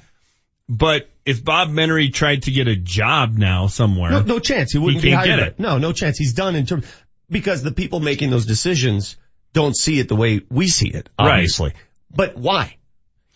But 0.69 1.09
if 1.25 1.43
Bob 1.43 1.69
Menery 1.69 2.13
tried 2.13 2.43
to 2.43 2.51
get 2.51 2.67
a 2.67 2.75
job 2.75 3.35
now 3.35 3.67
somewhere. 3.67 4.11
No, 4.11 4.21
no 4.21 4.39
chance. 4.39 4.71
He 4.71 4.77
wouldn't 4.77 5.03
he 5.03 5.09
be 5.09 5.15
hired. 5.15 5.39
It. 5.39 5.59
No, 5.59 5.79
no 5.79 5.91
chance. 5.93 6.17
He's 6.19 6.33
done 6.33 6.55
in 6.55 6.67
terms, 6.67 6.85
because 7.27 7.63
the 7.63 7.71
people 7.71 7.99
making 7.99 8.29
those 8.29 8.45
decisions 8.45 9.17
don't 9.51 9.75
see 9.75 9.99
it 9.99 10.07
the 10.07 10.15
way 10.15 10.41
we 10.49 10.67
see 10.67 10.89
it, 10.89 11.09
obviously. 11.17 11.69
Right. 11.69 11.77
But 12.15 12.37
why? 12.37 12.77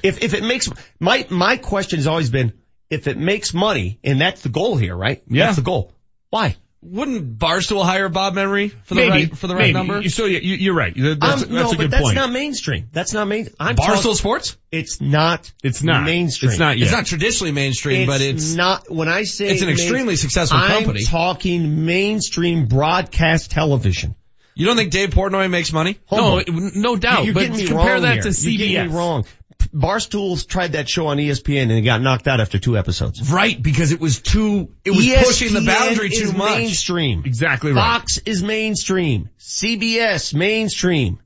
If, 0.03 0.21
if 0.21 0.35
it 0.35 0.43
makes, 0.43 0.69
my, 0.99 1.25
my 1.31 1.57
question 1.57 1.97
has 1.97 2.05
always 2.05 2.29
been, 2.29 2.53
if 2.89 3.07
it 3.07 3.17
makes 3.17 3.51
money, 3.51 3.99
and 4.03 4.21
that's 4.21 4.41
the 4.41 4.49
goal 4.49 4.77
here, 4.77 4.95
right? 4.95 5.23
Yeah. 5.27 5.45
That's 5.45 5.55
the 5.55 5.63
goal. 5.63 5.91
Why? 6.29 6.55
Wouldn't 6.85 7.39
Barstool 7.39 7.83
hire 7.83 8.09
Bob 8.09 8.35
Menery 8.35 8.71
for 8.83 8.95
the 8.95 9.01
maybe, 9.01 9.09
right 9.09 9.37
for 9.37 9.47
the 9.47 9.55
right 9.55 9.73
maybe. 9.73 9.73
number? 9.73 10.09
So 10.09 10.25
yeah, 10.25 10.39
you, 10.39 10.71
are 10.71 10.75
right. 10.75 10.93
That's, 10.95 11.13
um, 11.13 11.19
that's 11.19 11.49
no, 11.49 11.71
a 11.71 11.75
but 11.75 11.91
that's 11.91 12.03
point. 12.03 12.15
not 12.15 12.31
mainstream. 12.31 12.89
That's 12.91 13.13
not 13.13 13.27
main. 13.27 13.47
I'm 13.59 13.75
Barstool 13.75 13.95
talking, 13.95 14.15
Sports. 14.15 14.57
It's 14.71 14.99
not. 14.99 15.51
It's 15.63 15.81
not 15.81 16.03
mainstream. 16.03 16.51
It's 16.51 16.59
not. 16.59 16.77
Yet. 16.77 16.85
It's 16.85 16.91
not 16.91 17.05
traditionally 17.05 17.51
mainstream, 17.51 18.01
it's 18.01 18.11
but 18.11 18.21
it's 18.21 18.53
not. 18.53 18.91
When 18.91 19.07
I 19.07 19.23
say 19.23 19.47
it's 19.47 19.61
an 19.61 19.69
extremely 19.69 20.15
successful 20.15 20.59
I'm 20.59 20.83
company. 20.83 21.01
I'm 21.01 21.05
talking 21.05 21.85
mainstream 21.85 22.65
broadcast 22.65 23.51
television. 23.51 24.15
You 24.55 24.67
don't 24.67 24.75
think 24.75 24.91
Dave 24.91 25.09
Portnoy 25.09 25.49
makes 25.49 25.73
money? 25.73 25.97
no, 26.11 26.41
no 26.47 26.95
doubt. 26.95 27.25
You're 27.25 27.33
but 27.33 27.39
getting 27.41 27.57
me 27.57 27.67
compare 27.67 27.93
wrong 27.93 28.01
that 28.03 28.13
here. 28.13 28.23
to 28.23 28.29
CBS. 28.29 28.69
You're 28.69 28.83
me 28.85 28.95
wrong. 28.95 29.25
Barstools 29.73 30.47
tried 30.47 30.73
that 30.73 30.87
show 30.87 31.07
on 31.07 31.17
ESPN 31.17 31.63
and 31.63 31.71
it 31.71 31.81
got 31.81 32.01
knocked 32.01 32.27
out 32.27 32.39
after 32.39 32.59
two 32.59 32.77
episodes. 32.77 33.31
Right, 33.31 33.61
because 33.61 33.91
it 33.91 33.99
was 33.99 34.21
too, 34.21 34.69
it 34.85 34.91
was 34.91 35.05
ESPN 35.05 35.23
pushing 35.23 35.53
the 35.53 35.61
boundary 35.61 36.09
too 36.09 36.25
is 36.25 36.33
much. 36.33 36.57
mainstream. 36.57 37.23
Exactly 37.25 37.71
right. 37.71 37.81
Fox 37.81 38.19
is 38.19 38.43
mainstream. 38.43 39.29
CBS 39.39 40.33
mainstream. 40.33 41.19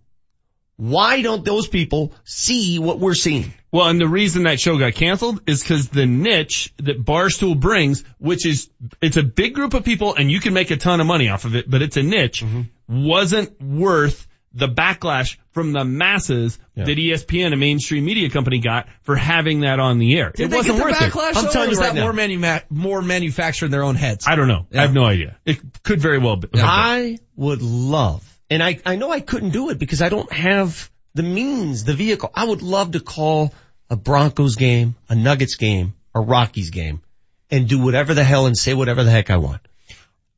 Why 0.78 1.24
don't 1.24 1.44
those 1.44 1.68
people 1.68 2.14
see 2.24 2.78
what 2.78 3.00
we're 3.00 3.16
seeing? 3.16 3.52
Well, 3.72 3.88
and 3.88 4.00
the 4.00 4.08
reason 4.08 4.44
that 4.44 4.60
show 4.60 4.78
got 4.78 4.94
canceled 4.94 5.42
is 5.48 5.62
because 5.62 5.90
the 5.90 6.06
niche 6.06 6.72
that 6.78 7.04
Barstool 7.04 7.60
brings, 7.60 8.04
which 8.20 8.46
is, 8.46 8.70
it's 9.02 9.18
a 9.18 9.24
big 9.24 9.56
group 9.56 9.74
of 9.74 9.84
people 9.84 10.16
and 10.16 10.32
you 10.32 10.40
can 10.40 10.54
make 10.54 10.70
a 10.72 10.78
ton 10.78 11.02
of 11.02 11.08
money 11.08 11.30
off 11.30 11.46
of 11.46 11.56
it, 11.56 11.70
but 11.70 11.82
it's 11.82 11.98
a 11.98 12.04
niche, 12.04 12.44
mm-hmm. 12.44 13.08
wasn't 13.08 13.60
worth 13.62 14.28
the 14.54 14.68
backlash 14.68 15.38
from 15.52 15.72
the 15.72 15.84
masses 15.84 16.58
that 16.76 16.98
E 16.98 17.12
ESPN, 17.12 17.54
a 17.54 17.56
mainstream 17.56 18.06
media 18.06 18.30
company, 18.30 18.60
got 18.60 18.88
for 19.02 19.16
having 19.16 19.62
that 19.62 19.80
on 19.80 20.00
the 20.00 20.18
air. 20.18 20.32
Did 20.32 20.46
it 20.46 20.50
they 20.50 20.58
wasn't 20.58 20.78
get 20.78 20.84
the 20.84 20.92
worth 20.92 20.98
backlash? 20.98 21.44
it. 21.44 21.54
though, 21.54 21.64
or 21.64 21.68
was 21.68 21.80
that 21.80 21.96
more 21.96 22.14
manu- 22.14 22.60
more 22.70 23.02
manufactured 23.02 23.66
in 23.66 23.72
their 23.72 23.84
own 23.84 23.96
heads? 23.96 24.26
I 24.28 24.36
don't 24.36 24.48
know. 24.48 24.68
I 24.74 24.82
have 24.82 24.94
no 24.94 25.06
idea. 25.06 25.38
It 25.46 25.60
could 25.84 26.00
very 26.00 26.18
well 26.18 26.38
be. 26.38 26.50
I 26.56 27.20
would 27.36 27.62
love, 27.62 28.24
and 28.50 28.64
I, 28.64 28.80
I 28.86 28.96
know 28.96 29.12
I 29.12 29.20
couldn't 29.20 29.52
do 29.52 29.70
it 29.70 29.80
because 29.80 30.02
I 30.02 30.10
don't 30.10 30.32
have 30.32 30.90
the 31.14 31.24
means, 31.24 31.84
the 31.84 31.94
vehicle. 31.94 32.32
I 32.34 32.46
would 32.46 32.62
love 32.62 32.92
to 32.92 33.00
call 33.00 33.54
a 33.90 33.96
Broncos 33.96 34.56
game, 34.56 34.96
a 35.10 35.16
Nuggets 35.16 35.56
game, 35.56 35.94
a 36.14 36.22
Rockies 36.22 36.70
game, 36.70 37.02
and 37.50 37.68
do 37.68 37.80
whatever 37.80 38.14
the 38.14 38.24
hell 38.24 38.46
and 38.46 38.58
say 38.58 38.74
whatever 38.74 39.04
the 39.04 39.12
heck 39.12 39.30
I 39.30 39.38
want. 39.38 39.62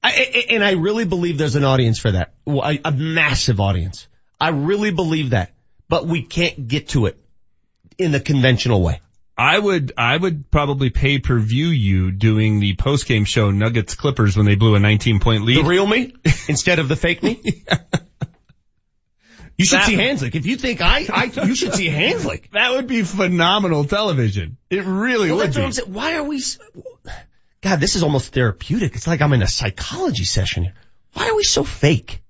I, 0.01 0.09
I- 0.09 0.45
and 0.53 0.63
I 0.63 0.71
really 0.73 1.05
believe 1.05 1.38
there's 1.38 1.55
an 1.55 1.63
audience 1.63 1.99
for 1.99 2.11
that. 2.11 2.34
Well, 2.45 2.63
A, 2.69 2.80
a 2.85 2.91
massive 2.91 3.59
audience. 3.59 4.07
I 4.39 4.49
really 4.49 4.91
believe 4.91 5.31
that. 5.31 5.51
But 5.89 6.05
we 6.07 6.21
can't 6.21 6.67
get 6.67 6.89
to 6.89 7.07
it 7.07 7.17
in 7.97 8.11
the 8.11 8.19
conventional 8.19 8.81
way. 8.81 9.01
I 9.38 9.57
would, 9.57 9.93
I 9.97 10.15
would 10.15 10.51
probably 10.51 10.89
pay 10.89 11.17
per 11.19 11.39
view 11.39 11.67
you 11.67 12.11
doing 12.11 12.59
the 12.59 12.76
post 12.76 13.07
game 13.07 13.23
show 13.26 13.51
Nuggets 13.51 13.95
Clippers 13.95 14.35
when 14.38 14.45
they 14.45 14.55
blew 14.55 14.76
a 14.76 14.80
19 14.80 15.19
point 15.19 15.43
lead. 15.45 15.63
The 15.63 15.67
real 15.69 15.88
me 15.88 16.13
instead 16.47 16.80
of 16.80 16.88
the 16.89 16.95
fake 16.95 17.23
me. 17.23 17.39
You 19.57 19.65
should 19.65 19.80
That- 19.80 19.85
see 19.88 19.95
Hanslick. 19.97 20.35
If 20.35 20.45
you 20.45 20.55
think 20.55 20.80
I, 20.81 21.05
I, 21.11 21.23
you 21.45 21.55
should 21.55 21.73
see 21.73 21.88
Hanslick. 21.89 22.49
That 22.51 22.71
would 22.71 22.88
be 22.88 23.03
phenomenal 23.03 23.84
television. 23.85 24.57
It 24.69 24.85
really 24.85 25.30
Well, 25.30 25.38
would 25.39 25.53
be. 25.53 25.59
what 25.59 25.65
I'm 25.65 25.71
saying. 25.73 25.91
Why 25.93 26.15
are 26.15 26.23
we? 26.23 26.41
God, 27.61 27.80
this 27.80 27.95
is 27.95 28.03
almost 28.03 28.34
therapeutic. 28.34 28.95
It's 28.95 29.07
like 29.07 29.22
I'm 29.22 29.34
in 29.34 29.41
a 29.41 29.48
psychology 29.48 30.23
session 30.23 30.64
here. 30.64 30.73
Why 31.14 31.30
are 31.30 31.36
we 31.36 31.44
so 31.44 31.64
fake? 31.64 32.22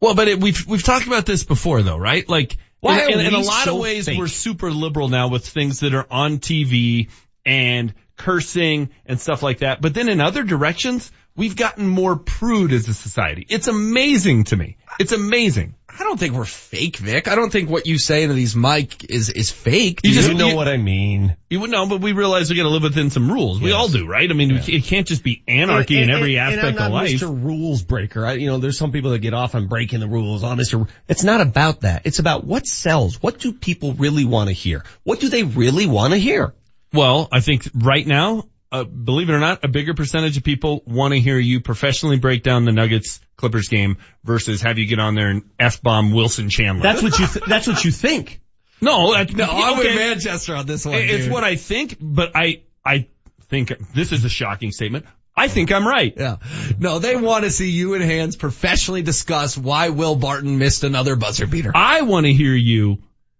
Well, 0.00 0.14
but 0.14 0.28
it, 0.28 0.40
we've 0.40 0.66
we've 0.66 0.82
talked 0.82 1.06
about 1.06 1.26
this 1.26 1.44
before, 1.44 1.82
though, 1.82 1.96
right? 1.96 2.26
Like, 2.28 2.56
Why 2.80 3.04
in, 3.04 3.20
in, 3.20 3.26
in 3.26 3.34
a 3.34 3.40
lot 3.40 3.64
so 3.64 3.76
of 3.76 3.82
ways, 3.82 4.06
fake? 4.06 4.18
we're 4.18 4.28
super 4.28 4.70
liberal 4.70 5.08
now 5.08 5.28
with 5.28 5.46
things 5.46 5.80
that 5.80 5.94
are 5.94 6.06
on 6.10 6.38
TV 6.38 7.08
and 7.44 7.94
cursing 8.16 8.90
and 9.06 9.20
stuff 9.20 9.42
like 9.42 9.58
that. 9.58 9.80
But 9.80 9.94
then 9.94 10.08
in 10.08 10.20
other 10.20 10.42
directions, 10.42 11.10
we've 11.40 11.56
gotten 11.56 11.88
more 11.88 12.16
prude 12.16 12.70
as 12.72 12.86
a 12.86 12.92
society. 12.94 13.46
It's 13.48 13.66
amazing 13.66 14.44
to 14.44 14.56
me. 14.56 14.76
It's 14.98 15.12
amazing. 15.12 15.74
I 15.88 16.04
don't 16.04 16.20
think 16.20 16.34
we're 16.34 16.44
fake, 16.44 16.98
Vic. 16.98 17.28
I 17.28 17.34
don't 17.34 17.50
think 17.50 17.68
what 17.70 17.86
you 17.86 17.98
say 17.98 18.22
into 18.22 18.34
these 18.34 18.54
mic 18.54 19.10
is 19.10 19.30
is 19.30 19.50
fake. 19.50 20.00
You 20.04 20.12
just- 20.12 20.32
know 20.32 20.48
you- 20.48 20.54
what 20.56 20.68
I 20.68 20.76
mean. 20.76 21.36
You 21.48 21.60
would 21.60 21.70
know, 21.70 21.86
but 21.86 22.00
we 22.00 22.12
realize 22.12 22.50
we 22.50 22.56
got 22.56 22.62
to 22.64 22.68
live 22.68 22.82
within 22.82 23.10
some 23.10 23.32
rules. 23.32 23.60
We 23.60 23.72
all 23.72 23.88
do, 23.88 24.06
right? 24.06 24.30
I 24.30 24.34
mean, 24.34 24.50
we- 24.54 24.74
it 24.74 24.84
can't 24.84 25.06
just 25.06 25.24
be 25.24 25.42
anarchy 25.48 26.00
in 26.00 26.10
every 26.10 26.38
and 26.38 26.54
aspect 26.54 26.64
I'm 26.64 26.74
of 26.74 26.78
not 26.78 26.92
life. 26.92 27.10
Mr. 27.10 27.44
Rules 27.44 27.82
Breaker. 27.82 28.24
I, 28.26 28.34
you 28.34 28.46
know, 28.46 28.58
there's 28.58 28.78
some 28.78 28.92
people 28.92 29.10
that 29.12 29.18
get 29.20 29.34
off 29.34 29.54
on 29.54 29.66
breaking 29.66 30.00
the 30.00 30.08
rules. 30.08 30.44
Oh, 30.44 30.48
Mr. 30.48 30.86
It's 31.08 31.24
not 31.24 31.40
about 31.40 31.80
that. 31.80 32.02
It's 32.04 32.18
about 32.18 32.44
what 32.44 32.66
sells. 32.66 33.20
What 33.22 33.38
do 33.40 33.52
people 33.52 33.94
really 33.94 34.24
want 34.24 34.48
to 34.48 34.52
hear? 34.54 34.84
What 35.02 35.20
do 35.20 35.28
they 35.30 35.42
really 35.42 35.86
want 35.86 36.12
to 36.12 36.18
hear? 36.18 36.54
Well, 36.92 37.28
I 37.32 37.40
think 37.40 37.68
right 37.74 38.06
now, 38.06 38.44
uh, 38.72 38.84
believe 38.84 39.28
it 39.28 39.32
or 39.32 39.40
not, 39.40 39.64
a 39.64 39.68
bigger 39.68 39.94
percentage 39.94 40.36
of 40.36 40.44
people 40.44 40.82
want 40.86 41.12
to 41.14 41.20
hear 41.20 41.38
you 41.38 41.60
professionally 41.60 42.18
break 42.18 42.42
down 42.42 42.64
the 42.64 42.72
Nuggets 42.72 43.20
Clippers 43.36 43.68
game 43.68 43.98
versus 44.24 44.62
have 44.62 44.78
you 44.78 44.86
get 44.86 44.98
on 44.98 45.14
there 45.14 45.28
and 45.28 45.42
f 45.58 45.82
bomb 45.82 46.12
Wilson 46.12 46.48
Chandler. 46.50 46.82
That's 46.82 47.02
what 47.02 47.18
you. 47.18 47.26
Th- 47.26 47.44
that's 47.46 47.66
what 47.66 47.84
you 47.84 47.90
think. 47.90 48.40
No, 48.80 49.12
that, 49.12 49.34
No, 49.34 49.44
I'm 49.44 49.78
okay. 49.78 49.88
with 49.88 49.96
Manchester 49.96 50.54
on 50.54 50.66
this 50.66 50.86
one. 50.86 50.94
It's 50.94 51.24
dude. 51.24 51.32
what 51.32 51.44
I 51.44 51.56
think, 51.56 51.96
but 52.00 52.32
I 52.34 52.62
I 52.84 53.08
think 53.48 53.72
this 53.92 54.12
is 54.12 54.24
a 54.24 54.28
shocking 54.28 54.72
statement. 54.72 55.04
I 55.36 55.48
think 55.48 55.72
I'm 55.72 55.86
right. 55.86 56.12
Yeah. 56.16 56.36
No, 56.78 56.98
they 56.98 57.16
want 57.16 57.44
to 57.44 57.50
see 57.50 57.70
you 57.70 57.94
and 57.94 58.04
Hans 58.04 58.36
professionally 58.36 59.02
discuss 59.02 59.56
why 59.56 59.88
Will 59.90 60.16
Barton 60.16 60.58
missed 60.58 60.84
another 60.84 61.16
buzzer 61.16 61.46
beater. 61.46 61.72
I 61.74 62.02
want 62.02 62.26
to 62.26 62.32
hear 62.32 62.54
you 62.54 62.98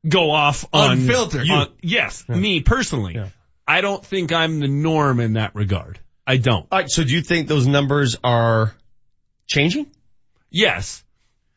go 0.08 0.30
off 0.30 0.64
on 0.72 0.92
Unfiltered. 0.92 1.48
on- 1.50 1.68
yes, 1.82 2.26
me 2.28 2.60
personally. 2.60 3.20
I 3.70 3.80
don't 3.82 4.04
think 4.04 4.32
I'm 4.32 4.60
the 4.60 4.68
norm 4.68 5.20
in 5.20 5.34
that 5.34 5.54
regard. 5.54 5.98
I 6.26 6.36
don't. 6.36 6.66
All 6.70 6.78
right. 6.80 6.90
So 6.90 7.04
do 7.04 7.12
you 7.12 7.22
think 7.22 7.48
those 7.48 7.66
numbers 7.66 8.16
are 8.24 8.74
changing? 9.46 9.86
Yes. 10.50 11.04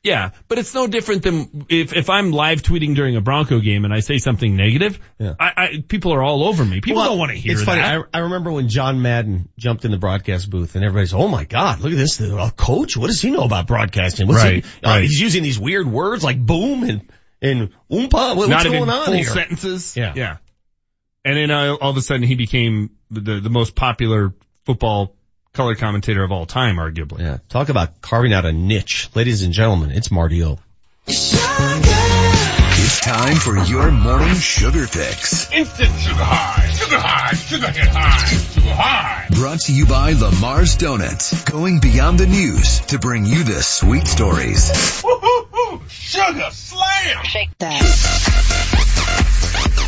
Yeah, 0.05 0.31
but 0.49 0.57
it's 0.57 0.73
no 0.73 0.85
different 0.85 1.23
than 1.23 1.65
if, 1.69 1.93
if 1.95 2.09
I'm 2.09 2.31
live 2.31 2.61
tweeting 2.61 2.93
during 2.93 3.15
a 3.15 3.21
Bronco 3.21 3.61
game 3.61 3.85
and 3.85 3.93
I 3.93 4.01
say 4.01 4.17
something 4.17 4.53
negative, 4.53 4.99
Yeah. 5.17 5.35
I, 5.39 5.51
I, 5.55 5.83
people 5.87 6.13
are 6.13 6.21
all 6.21 6.43
over 6.43 6.65
me. 6.65 6.81
People 6.81 6.97
Well, 7.01 7.11
don't 7.11 7.19
want 7.19 7.31
to 7.31 7.37
hear 7.37 7.53
It's 7.53 7.61
that. 7.61 7.65
funny. 7.65 7.81
I, 7.81 8.03
I 8.13 8.19
remember 8.23 8.51
when 8.51 8.67
John 8.67 9.01
Madden 9.01 9.47
jumped 9.57 9.85
in 9.85 9.91
the 9.91 9.97
broadcast 9.97 10.49
booth 10.49 10.75
and 10.75 10.83
everybody's, 10.83 11.13
oh 11.13 11.29
my 11.29 11.45
God, 11.45 11.79
look 11.79 11.93
at 11.93 11.97
this. 11.97 12.19
A 12.19 12.51
coach? 12.53 12.97
What 12.97 13.07
does 13.07 13.21
he 13.21 13.31
know 13.31 13.43
about 13.45 13.65
broadcasting? 13.65 14.27
What's 14.27 14.43
Right, 14.43 14.65
he, 14.65 14.85
uh, 14.85 14.89
right. 14.89 15.01
he's 15.03 15.21
using 15.21 15.41
these 15.41 15.57
weird 15.57 15.87
words 15.87 16.21
like 16.21 16.37
boom 16.45 16.83
and, 16.83 17.09
and 17.41 17.69
oompa. 17.89 18.35
What, 18.35 18.49
what's 18.49 18.63
going 18.65 18.89
on 18.89 19.05
full 19.05 19.13
here? 19.13 19.23
sentences. 19.23 19.95
Yeah. 19.95 20.11
Yeah. 20.17 20.37
And 21.25 21.37
then 21.37 21.51
uh, 21.51 21.75
all 21.79 21.91
of 21.91 21.97
a 21.97 22.01
sudden 22.01 22.23
he 22.23 22.35
became 22.35 22.91
the, 23.09 23.21
the, 23.21 23.39
the 23.41 23.49
most 23.49 23.75
popular 23.75 24.33
football 24.65 25.15
color 25.53 25.75
commentator 25.75 26.23
of 26.23 26.31
all 26.31 26.45
time, 26.45 26.75
arguably. 26.75 27.19
Yeah. 27.19 27.37
Talk 27.47 27.69
about 27.69 28.01
carving 28.01 28.33
out 28.33 28.45
a 28.45 28.51
niche. 28.51 29.09
Ladies 29.15 29.43
and 29.43 29.53
gentlemen, 29.53 29.91
it's 29.91 30.11
Marty 30.11 30.43
O. 30.43 30.59
It's 31.05 32.99
time 32.99 33.35
for 33.35 33.57
your 33.57 33.89
morning 33.91 34.35
sugar 34.35 34.85
fix. 34.85 35.49
Instant 35.53 35.97
sugar 35.99 36.15
high, 36.17 36.69
sugar 36.71 36.99
high, 36.99 37.33
sugar 37.33 37.67
hit 37.67 37.87
high, 37.87 38.25
sugar 38.27 38.73
high. 38.73 39.27
Brought 39.31 39.59
to 39.61 39.73
you 39.73 39.85
by 39.85 40.13
Lamar's 40.13 40.75
Donuts. 40.75 41.43
Going 41.45 41.79
beyond 41.79 42.19
the 42.19 42.27
news 42.27 42.81
to 42.87 42.99
bring 42.99 43.25
you 43.25 43.43
the 43.43 43.61
sweet 43.63 44.07
stories. 44.07 45.01
Woo-hoo-hoo, 45.03 45.81
sugar 45.87 46.49
slam. 46.51 47.23
Shake 47.23 47.57
that. 47.59 49.29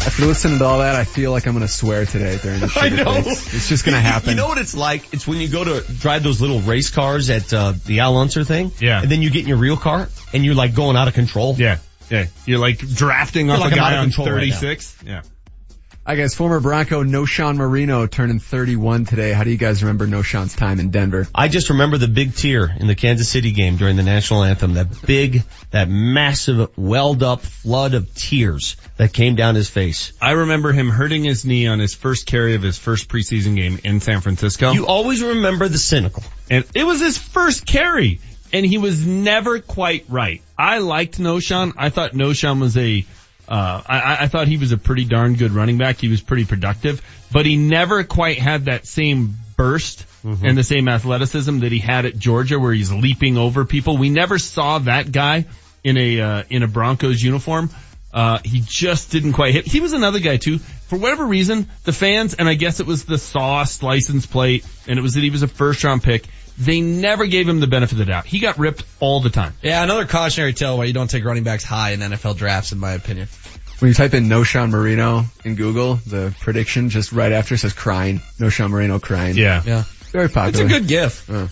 After 0.05 0.25
listening 0.27 0.59
to 0.59 0.65
all 0.65 0.79
that, 0.79 0.95
I 0.95 1.03
feel 1.03 1.31
like 1.31 1.47
I'm 1.47 1.53
going 1.53 1.65
to 1.65 1.71
swear 1.71 2.05
today 2.05 2.37
during 2.41 2.59
the 2.59 2.71
I 2.79 2.89
know. 2.89 3.21
fix. 3.23 3.53
It's 3.53 3.69
just 3.69 3.85
going 3.85 3.95
to 3.95 4.01
happen. 4.01 4.29
You 4.29 4.35
know 4.35 4.47
what 4.47 4.57
it's 4.59 4.75
like? 4.75 5.13
It's 5.13 5.27
when 5.27 5.39
you 5.39 5.47
go 5.49 5.63
to 5.63 5.93
drive 5.93 6.21
those 6.23 6.39
little 6.41 6.59
race 6.61 6.89
cars 6.91 7.29
at 7.29 7.51
uh, 7.53 7.73
the 7.85 8.01
Al 8.01 8.15
Unser 8.17 8.43
thing. 8.43 8.71
Yeah. 8.79 9.01
And 9.01 9.09
then 9.11 9.21
you 9.21 9.29
get 9.31 9.41
in 9.43 9.47
your 9.47 9.57
real 9.57 9.77
car 9.77 10.07
and 10.31 10.45
you're 10.45 10.55
like 10.55 10.75
going 10.75 10.95
out 10.95 11.07
of 11.07 11.15
control. 11.15 11.55
Yeah. 11.57 11.79
Yeah. 12.09 12.27
You're 12.45 12.59
like 12.59 12.77
drafting 12.77 13.47
Feel 13.47 13.55
off 13.55 13.61
like 13.61 13.71
a 13.71 13.75
I'm 13.75 13.81
out 13.81 13.89
guy 13.89 13.93
of 13.93 13.99
on 13.99 14.05
control 14.05 14.27
right 14.27 14.53
36. 14.53 14.97
yeah. 15.05 15.21
Hi 16.07 16.13
guys, 16.13 16.35
former 16.35 16.59
Bronco 16.59 17.03
Knowshon 17.03 17.55
Moreno 17.55 18.05
turning 18.05 18.37
31 18.37 19.05
today. 19.05 19.33
How 19.33 19.43
do 19.43 19.49
you 19.49 19.57
guys 19.57 19.81
remember 19.81 20.05
Knowshon's 20.05 20.55
time 20.55 20.79
in 20.79 20.91
Denver? 20.91 21.27
I 21.33 21.47
just 21.47 21.71
remember 21.71 21.97
the 21.97 22.07
big 22.07 22.35
tear 22.35 22.71
in 22.79 22.85
the 22.85 22.93
Kansas 22.93 23.27
City 23.27 23.51
game 23.51 23.77
during 23.77 23.95
the 23.95 24.03
national 24.03 24.43
anthem. 24.43 24.75
That 24.75 25.01
big, 25.07 25.41
that 25.71 25.89
massive 25.89 26.77
welled 26.77 27.23
up 27.23 27.41
flood 27.41 27.95
of 27.95 28.13
tears 28.13 28.77
that 28.97 29.13
came 29.13 29.33
down 29.33 29.55
his 29.55 29.67
face. 29.67 30.13
I 30.21 30.33
remember 30.33 30.71
him 30.71 30.89
hurting 30.89 31.23
his 31.23 31.43
knee 31.43 31.65
on 31.65 31.79
his 31.79 31.95
first 31.95 32.27
carry 32.27 32.53
of 32.53 32.61
his 32.61 32.77
first 32.77 33.09
preseason 33.09 33.55
game 33.55 33.79
in 33.83 33.99
San 33.99 34.21
Francisco. 34.21 34.73
You 34.73 34.85
always 34.85 35.23
remember 35.23 35.67
the 35.67 35.79
cynical. 35.79 36.21
And 36.51 36.65
it 36.75 36.83
was 36.83 36.99
his 36.99 37.17
first 37.17 37.65
carry, 37.65 38.19
and 38.53 38.63
he 38.63 38.77
was 38.77 39.07
never 39.07 39.59
quite 39.59 40.05
right. 40.07 40.43
I 40.55 40.77
liked 40.77 41.17
Knowshon. 41.17 41.73
I 41.77 41.89
thought 41.89 42.11
Knowshon 42.11 42.61
was 42.61 42.77
a, 42.77 43.03
uh, 43.47 43.81
I, 43.85 44.17
I 44.21 44.27
thought 44.27 44.47
he 44.47 44.57
was 44.57 44.71
a 44.71 44.77
pretty 44.77 45.05
darn 45.05 45.35
good 45.35 45.51
running 45.51 45.77
back. 45.77 45.97
He 45.97 46.07
was 46.07 46.21
pretty 46.21 46.45
productive, 46.45 47.01
but 47.31 47.45
he 47.45 47.57
never 47.57 48.03
quite 48.03 48.37
had 48.37 48.65
that 48.65 48.85
same 48.85 49.35
burst 49.55 50.05
and 50.23 50.57
the 50.57 50.63
same 50.63 50.87
athleticism 50.87 51.59
that 51.59 51.71
he 51.71 51.79
had 51.79 52.05
at 52.05 52.17
Georgia, 52.17 52.59
where 52.59 52.73
he's 52.73 52.91
leaping 52.91 53.37
over 53.37 53.63
people. 53.63 53.97
We 53.97 54.09
never 54.09 54.39
saw 54.39 54.79
that 54.79 55.11
guy 55.11 55.45
in 55.83 55.97
a 55.97 56.19
uh, 56.19 56.43
in 56.49 56.63
a 56.63 56.67
Broncos 56.67 57.21
uniform. 57.21 57.69
Uh, 58.11 58.39
he 58.43 58.63
just 58.65 59.11
didn't 59.11 59.33
quite 59.33 59.53
hit. 59.53 59.67
He 59.67 59.81
was 59.81 59.93
another 59.93 60.19
guy 60.19 60.37
too. 60.37 60.57
For 60.57 60.97
whatever 60.97 61.25
reason, 61.25 61.69
the 61.83 61.91
fans, 61.91 62.33
and 62.33 62.47
I 62.47 62.53
guess 62.53 62.79
it 62.79 62.87
was 62.87 63.05
the 63.05 63.17
sauce 63.17 63.83
license 63.83 64.25
plate, 64.25 64.65
and 64.87 64.97
it 64.97 65.01
was 65.01 65.15
that 65.15 65.21
he 65.21 65.29
was 65.29 65.43
a 65.43 65.47
first 65.47 65.83
round 65.83 66.01
pick. 66.01 66.25
They 66.57 66.81
never 66.81 67.25
gave 67.25 67.47
him 67.49 67.59
the 67.59 67.67
benefit 67.67 67.93
of 67.93 67.97
the 67.99 68.05
doubt. 68.05 68.25
He 68.25 68.39
got 68.39 68.57
ripped 68.57 68.83
all 68.99 69.19
the 69.19 69.29
time. 69.29 69.53
Yeah, 69.61 69.83
another 69.83 70.05
cautionary 70.05 70.53
tale 70.53 70.77
why 70.77 70.85
you 70.85 70.93
don't 70.93 71.09
take 71.09 71.25
running 71.25 71.43
backs 71.43 71.63
high 71.63 71.91
in 71.91 71.99
NFL 71.99 72.37
drafts, 72.37 72.71
in 72.71 72.79
my 72.79 72.93
opinion. 72.93 73.27
When 73.79 73.89
you 73.89 73.93
type 73.93 74.13
in 74.13 74.29
Knowshon 74.29 74.69
Moreno 74.69 75.25
in 75.43 75.55
Google, 75.55 75.95
the 75.95 76.33
prediction 76.39 76.89
just 76.89 77.11
right 77.11 77.33
after 77.33 77.57
says 77.57 77.73
crying. 77.73 78.21
Knowshon 78.39 78.69
Moreno 78.69 78.99
crying. 78.99 79.35
Yeah. 79.35 79.61
Yeah. 79.65 79.83
Very 80.11 80.29
popular. 80.29 80.65
It's 80.65 80.73
a 80.73 80.79
good 80.79 80.87
gif. 80.87 81.29
Uh. 81.29 81.47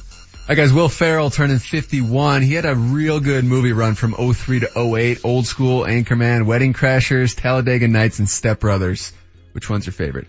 Hi 0.48 0.56
guys, 0.56 0.74
Will 0.74 0.90
Ferrell 0.90 1.30
turning 1.30 1.58
51. 1.60 2.42
He 2.42 2.54
had 2.54 2.66
a 2.66 2.76
real 2.76 3.20
good 3.20 3.44
movie 3.46 3.72
run 3.72 3.96
from 3.96 4.14
03 4.14 4.62
to 4.62 4.96
08. 4.96 5.22
Old 5.24 5.46
School, 5.46 5.84
Anchorman, 5.84 6.46
Wedding 6.46 6.74
Crashers, 6.74 7.36
Talladega 7.36 7.88
Nights, 7.88 8.20
and 8.20 8.30
Step 8.30 8.60
Brothers. 8.60 9.14
Which 9.54 9.70
one's 9.70 9.86
your 9.86 9.94
favorite? 9.94 10.28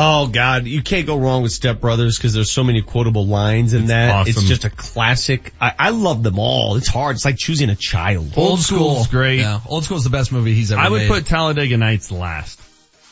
Oh 0.00 0.28
God, 0.28 0.66
you 0.66 0.80
can't 0.80 1.06
go 1.08 1.16
wrong 1.18 1.42
with 1.42 1.50
Step 1.50 1.80
Brothers 1.80 2.16
because 2.16 2.32
there's 2.32 2.52
so 2.52 2.62
many 2.62 2.82
quotable 2.82 3.26
lines 3.26 3.74
in 3.74 3.86
that. 3.86 4.10
awesome. 4.14 4.30
It's 4.30 4.42
just 4.44 4.64
a 4.64 4.70
classic. 4.70 5.52
I, 5.60 5.72
I 5.76 5.90
love 5.90 6.22
them 6.22 6.38
all. 6.38 6.76
It's 6.76 6.86
hard. 6.86 7.16
It's 7.16 7.24
like 7.24 7.36
choosing 7.36 7.68
a 7.68 7.74
child. 7.74 8.32
Old 8.36 8.60
School's 8.60 9.08
great. 9.08 9.40
Yeah, 9.40 9.58
Old 9.66 9.82
School's 9.84 10.04
the 10.04 10.10
best 10.10 10.30
movie 10.30 10.54
he's 10.54 10.70
ever 10.70 10.80
I 10.80 10.88
would 10.88 10.98
made. 11.02 11.08
put 11.10 11.26
Talladega 11.26 11.76
Nights 11.76 12.12
last 12.12 12.60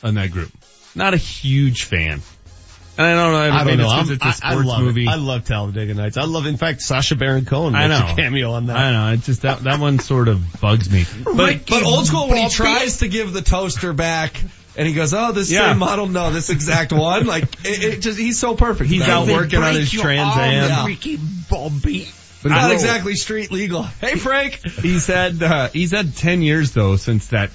on 0.04 0.14
that 0.14 0.30
group. 0.30 0.52
Not 0.94 1.12
a 1.12 1.16
huge 1.16 1.82
fan. 1.84 2.22
And 2.98 3.06
I 3.06 3.14
don't 3.14 3.32
know. 3.32 3.38
I 3.38 3.46
don't, 3.48 3.56
I 3.56 3.64
don't 3.64 3.78
know. 3.78 3.82
know. 3.88 4.00
It's, 4.00 4.08
'cause 4.08 4.08
I'm- 4.08 4.12
it's 4.14 4.40
a 4.42 4.46
I, 4.46 4.48
I 4.48 4.52
sports 4.52 4.68
love 4.68 4.82
movie. 4.82 5.04
it. 5.04 5.08
I 5.08 5.14
love 5.16 5.44
Talladega 5.44 5.92
Nights. 5.94 6.16
I 6.16 6.24
love, 6.24 6.46
in 6.46 6.56
fact, 6.56 6.80
Sacha 6.82 7.16
Baron 7.16 7.44
Cohen 7.44 7.74
I 7.74 7.88
makes 7.88 8.00
know. 8.00 8.12
a 8.12 8.16
cameo 8.16 8.52
on 8.52 8.66
that. 8.66 8.76
I 8.76 8.92
know. 8.92 9.12
It's 9.14 9.26
just 9.26 9.42
that 9.42 9.64
that 9.64 9.80
one 9.80 9.98
sort 9.98 10.28
of 10.28 10.60
bugs 10.60 10.88
me. 10.88 11.04
But, 11.24 11.66
but 11.66 11.82
old 11.82 12.06
school 12.06 12.28
when 12.28 12.38
he 12.38 12.48
tries 12.48 12.98
to 12.98 13.08
give 13.08 13.32
the 13.34 13.42
toaster 13.42 13.92
back 13.92 14.40
and 14.76 14.86
he 14.86 14.94
goes, 14.94 15.12
oh, 15.14 15.32
this 15.32 15.50
Yeah. 15.50 15.70
same 15.70 15.78
model, 15.78 16.06
no, 16.06 16.30
this 16.30 16.50
exact 16.50 16.92
one. 16.92 17.26
Like, 17.26 17.44
it, 17.64 17.84
it 17.84 18.00
just, 18.00 18.18
he's 18.18 18.38
so 18.38 18.54
perfect. 18.54 18.90
He's 18.90 19.06
out 19.08 19.26
working 19.26 19.62
on 19.62 19.74
his 19.74 19.90
Trans. 19.90 20.36
Am. 20.36 20.68
Yeah. 20.68 20.86
Ricky 20.86 21.18
Bobby. 21.50 22.08
But 22.42 22.50
not 22.50 22.70
exactly 22.70 23.14
street 23.14 23.50
legal. 23.50 23.82
Hey, 23.82 24.14
Frank. 24.16 24.60
He's 24.80 25.06
had 25.06 25.42
uh, 25.42 25.68
he's 25.68 25.90
had 25.90 26.14
ten 26.14 26.42
years 26.42 26.70
though 26.72 26.94
since 26.96 27.28
that 27.28 27.50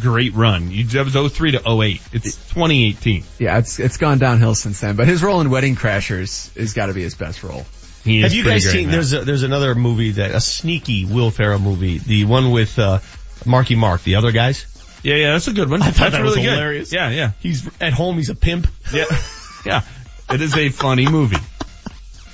great 0.00 0.34
run. 0.34 0.70
You 0.70 0.84
that 0.84 1.04
was 1.14 1.32
03 1.32 1.52
to 1.52 1.62
08. 1.68 2.00
It's 2.12 2.36
2018. 2.36 3.24
Yeah, 3.40 3.58
it's 3.58 3.80
it's 3.80 3.96
gone 3.96 4.18
downhill 4.18 4.54
since 4.54 4.80
then. 4.80 4.94
But 4.94 5.08
his 5.08 5.22
role 5.22 5.40
in 5.40 5.50
Wedding 5.50 5.74
Crashers 5.74 6.54
has 6.56 6.74
got 6.74 6.86
to 6.86 6.94
be 6.94 7.02
his 7.02 7.14
best 7.16 7.42
role. 7.42 7.64
He 8.04 8.18
is 8.18 8.24
Have 8.24 8.34
you 8.34 8.44
guys 8.44 8.64
great 8.64 8.72
seen? 8.72 8.90
There's 8.90 9.12
a, 9.14 9.24
there's 9.24 9.42
another 9.42 9.74
movie 9.74 10.12
that 10.12 10.30
a 10.32 10.40
sneaky 10.40 11.06
Will 11.06 11.30
Ferrell 11.30 11.58
movie, 11.58 11.98
the 11.98 12.24
one 12.26 12.50
with 12.50 12.78
uh, 12.78 12.98
Marky 13.46 13.74
Mark, 13.74 14.02
the 14.04 14.16
other 14.16 14.30
guys. 14.30 14.66
Yeah, 15.04 15.14
yeah, 15.16 15.32
that's 15.32 15.48
a 15.48 15.52
good 15.52 15.70
one. 15.70 15.82
I 15.82 15.86
thought 15.86 16.10
that's 16.10 16.12
that 16.12 16.22
really 16.22 16.40
was 16.40 16.46
good. 16.46 16.52
hilarious. 16.54 16.92
Yeah, 16.92 17.10
yeah, 17.10 17.32
He's 17.40 17.68
at 17.80 17.92
home. 17.92 18.16
He's 18.16 18.30
a 18.30 18.34
pimp. 18.34 18.66
yeah, 18.92 19.04
yeah. 19.66 19.82
It 20.30 20.40
is 20.40 20.56
a 20.56 20.70
funny 20.70 21.06
movie. 21.06 21.36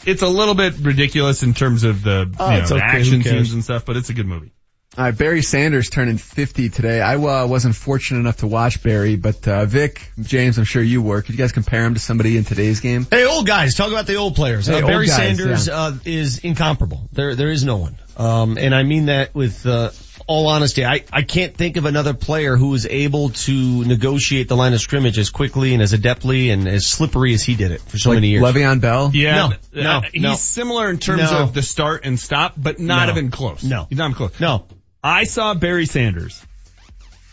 It's 0.07 0.23
a 0.23 0.29
little 0.29 0.55
bit 0.55 0.79
ridiculous 0.81 1.43
in 1.43 1.53
terms 1.53 1.85
of 1.85 2.03
the, 2.03 2.33
Oh, 2.39 2.47
you 2.47 2.53
know, 2.53 2.59
it's 2.61 2.71
the 2.71 2.77
okay, 2.77 2.85
action 2.85 3.23
scenes 3.23 3.53
and 3.53 3.63
stuff, 3.63 3.85
but 3.85 3.97
it's 3.97 4.09
a 4.09 4.15
good 4.15 4.27
movie. 4.27 4.53
All 4.99 5.05
right, 5.05 5.17
Barry 5.17 5.43
Sanders 5.43 5.89
turning 5.89 6.17
50 6.19 6.69
today. 6.71 7.01
I 7.01 7.15
uh, 7.15 7.47
wasn't 7.47 7.77
fortunate 7.77 8.21
enough 8.21 8.39
to 8.39 8.49
watch 8.49 8.83
Barry, 8.83 9.15
but 9.17 9.47
uh, 9.47 9.65
Vic, 9.65 10.11
James, 10.21 10.59
I'm 10.59 10.65
sure 10.65 10.83
you 10.83 11.01
were. 11.01 11.23
Could 11.23 11.31
you 11.37 11.39
guys 11.39 11.53
compare 11.53 11.85
him 11.85 11.95
to 11.95 12.01
somebody 12.01 12.37
in 12.37 12.45
today's 12.45 12.81
game? 12.81 13.07
Hey, 13.09 13.25
old 13.25 13.47
guys, 13.47 13.75
talk 13.75 13.89
about 13.89 14.09
the 14.09 14.17
old 14.17 14.35
players. 14.35 14.67
Hey, 14.67 14.75
uh, 14.75 14.77
old 14.79 14.87
Barry 14.87 15.07
guys, 15.07 15.17
Sanders 15.17 15.69
yeah. 15.69 15.77
uh, 15.79 15.97
is 16.05 16.39
incomparable. 16.39 17.09
There, 17.13 17.37
there 17.37 17.51
is 17.51 17.63
no 17.65 17.77
one. 17.77 17.99
Um, 18.17 18.59
and 18.59 18.75
I 18.75 18.83
mean 18.83 19.07
that 19.07 19.33
with 19.33 19.65
uh, 19.65 19.91
all 20.31 20.47
honesty. 20.47 20.85
I, 20.85 21.02
I 21.12 21.23
can't 21.23 21.57
think 21.57 21.77
of 21.77 21.86
another 21.86 22.15
player 22.15 22.57
who 22.57 22.69
was 22.69 22.86
able 22.86 23.31
to 23.31 23.85
negotiate 23.85 24.47
the 24.48 24.55
line 24.55 24.73
of 24.74 24.81
scrimmage 24.81 25.19
as 25.19 25.28
quickly 25.28 25.74
and 25.74 25.82
as 25.82 25.93
adeptly 25.93 26.52
and 26.52 26.69
as 26.69 26.86
slippery 26.86 27.35
as 27.35 27.43
he 27.43 27.57
did 27.57 27.73
it 27.73 27.81
for 27.81 27.98
so 27.98 28.11
like 28.11 28.19
many 28.19 28.28
years. 28.28 28.44
Le'Veon 28.44 28.81
Bell? 28.81 29.11
Yeah, 29.12 29.48
No, 29.73 29.82
no, 29.82 29.90
uh, 29.90 30.02
he's 30.12 30.23
no. 30.23 30.35
similar 30.36 30.89
in 30.89 30.98
terms 30.98 31.32
No. 31.32 31.39
of 31.43 31.52
the 31.52 31.62
start 31.62 32.02
and 32.05 32.19
stop, 32.19 32.55
but 32.57 32.78
not 32.78 33.07
No. 33.07 33.12
even 33.15 33.32
close. 33.32 33.65
No. 33.65 33.86
he's 33.89 33.98
not 33.98 34.05
even 34.05 34.15
close. 34.15 34.39
No. 34.39 34.66
I 35.02 35.24
saw 35.24 35.55
Barry 35.55 35.86
Sanders 35.86 36.40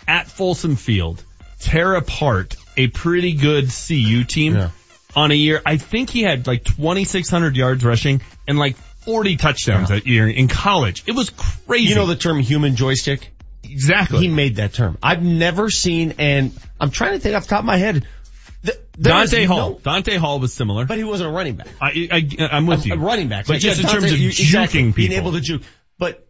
at 0.07 0.25
Folsom 0.27 0.75
Field 0.75 1.23
tear 1.59 1.93
apart 1.93 2.55
a 2.77 2.87
pretty 2.87 3.33
good 3.33 3.69
CU 3.71 4.23
team 4.23 4.55
Yeah. 4.55 4.69
on 5.15 5.29
a 5.29 5.35
year. 5.35 5.61
I 5.67 5.77
think 5.77 6.09
he 6.09 6.23
had 6.23 6.47
like 6.47 6.63
2,600 6.63 7.55
yards 7.55 7.83
rushing 7.83 8.21
and 8.47 8.57
like 8.57 8.75
40 9.07 9.37
touchdowns 9.37 9.89
that 9.89 10.05
year 10.05 10.27
in 10.27 10.47
college. 10.49 11.03
It 11.07 11.13
was 11.13 11.29
crazy. 11.31 11.85
You 11.85 11.95
know 11.95 12.05
the 12.05 12.15
term 12.17 12.39
human 12.39 12.75
joystick? 12.75 13.31
exactly. 13.63 14.19
He 14.19 14.27
made 14.27 14.57
that 14.57 14.73
term. 14.73 14.97
I've 15.01 15.23
never 15.23 15.69
seen, 15.69 16.15
and 16.19 16.51
I'm 16.79 16.91
trying 16.91 17.13
to 17.13 17.19
think 17.19 17.35
off 17.35 17.43
the 17.43 17.49
top 17.49 17.59
of 17.59 17.65
my 17.65 17.77
head. 17.77 18.05
Dante 18.99 19.43
is 19.43 19.47
Hall. 19.47 19.71
no- 19.71 19.79
Dante 19.79 20.15
Hall 20.17 20.39
was 20.39 20.53
similar. 20.53 20.85
but 20.85 20.97
he 20.97 21.03
wasn't 21.03 21.29
a 21.29 21.33
running 21.33 21.55
back. 21.55 21.67
I, 21.81 22.09
I, 22.11 22.47
I'm 22.51 22.65
with 22.65 22.83
a, 22.85 22.87
you. 22.87 22.93
a 22.95 22.97
running 22.97 23.27
back. 23.29 23.45
But 23.45 23.53
Like, 23.53 23.61
just 23.61 23.81
yeah, 23.81 23.87
in 23.87 23.93
terms 23.93 24.11
of 24.11 24.17
you- 24.19 24.29
juking 24.29 24.39
exactly, 24.39 24.79
people. 24.83 24.93
being 24.95 25.11
able 25.13 25.31
to 25.33 25.41
juke. 25.41 25.61
But 25.99 26.27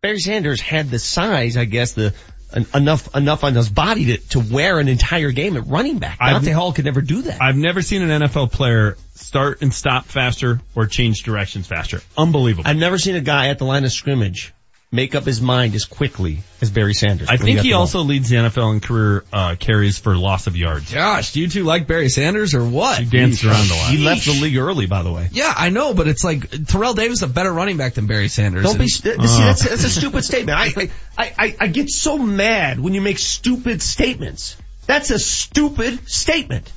Barry 0.00 0.18
Sanders 0.18 0.60
had 0.60 0.90
the 0.90 0.98
size, 0.98 1.56
I 1.56 1.64
guess, 1.66 1.92
the 1.92 2.14
en- 2.52 2.66
enough 2.74 3.14
enough 3.14 3.44
on 3.44 3.54
his 3.54 3.68
body 3.68 4.06
to, 4.06 4.16
to 4.28 4.40
wear 4.40 4.78
an 4.78 4.88
entire 4.88 5.30
game 5.30 5.56
at 5.56 5.66
running 5.66 5.98
back. 5.98 6.18
I've- 6.20 6.34
Dante 6.34 6.50
Hall 6.52 6.72
could 6.72 6.84
never 6.84 7.00
do 7.00 7.22
that. 7.22 7.40
I've 7.40 7.56
never 7.56 7.82
seen 7.82 8.02
an 8.02 8.22
NFL 8.22 8.52
player 8.52 8.96
start 9.14 9.62
and 9.62 9.72
stop 9.72 10.06
faster 10.06 10.60
or 10.74 10.86
change 10.86 11.22
directions 11.22 11.66
faster. 11.66 12.00
Unbelievable. 12.16 12.68
I've 12.68 12.76
never 12.76 12.98
seen 12.98 13.16
a 13.16 13.20
guy 13.20 13.48
at 13.48 13.58
the 13.58 13.64
line 13.64 13.84
of 13.84 13.92
scrimmage 13.92 14.52
make 14.92 15.14
up 15.14 15.24
his 15.24 15.40
mind 15.40 15.74
as 15.74 15.84
quickly 15.84 16.38
as 16.62 16.70
Barry 16.70 16.94
Sanders. 16.94 17.28
I 17.28 17.36
think 17.36 17.56
got 17.56 17.64
he 17.64 17.70
the 17.70 17.74
ball. 17.74 17.80
also 17.82 18.00
leads 18.02 18.28
the 18.30 18.36
NFL 18.36 18.72
in 18.74 18.80
career 18.80 19.24
uh, 19.32 19.56
carries 19.58 19.98
for 19.98 20.16
loss 20.16 20.46
of 20.46 20.56
yards. 20.56 20.92
Gosh, 20.94 21.32
do 21.32 21.40
you 21.40 21.48
two 21.48 21.64
like 21.64 21.86
Barry 21.86 22.08
Sanders 22.08 22.54
or 22.54 22.64
what? 22.64 22.98
He 23.00 23.04
danced 23.04 23.44
around 23.44 23.68
a 23.70 23.74
lot. 23.74 23.90
he 23.90 23.98
left 23.98 24.24
the 24.26 24.32
league 24.40 24.56
early, 24.56 24.86
by 24.86 25.02
the 25.02 25.12
way. 25.12 25.28
Yeah, 25.32 25.52
I 25.54 25.70
know, 25.70 25.92
but 25.92 26.06
it's 26.08 26.22
like 26.24 26.48
Terrell 26.66 26.94
Davis 26.94 27.18
is 27.18 27.22
a 27.24 27.26
better 27.28 27.52
running 27.52 27.76
back 27.76 27.94
than 27.94 28.06
Barry 28.06 28.28
Sanders. 28.28 28.62
Don't 28.64 28.76
be. 28.78 28.82
And- 28.84 28.90
St- 28.90 29.20
see, 29.22 29.42
that's, 29.42 29.68
that's 29.68 29.84
a 29.84 29.90
stupid 29.90 30.24
statement. 30.24 30.56
I, 30.58 30.90
I, 31.18 31.32
I, 31.38 31.56
I 31.60 31.66
get 31.66 31.90
so 31.90 32.16
mad 32.16 32.78
when 32.80 32.94
you 32.94 33.00
make 33.00 33.18
stupid 33.18 33.82
statements. 33.82 34.56
That's 34.86 35.10
a 35.10 35.18
stupid 35.18 36.08
statement. 36.08 36.72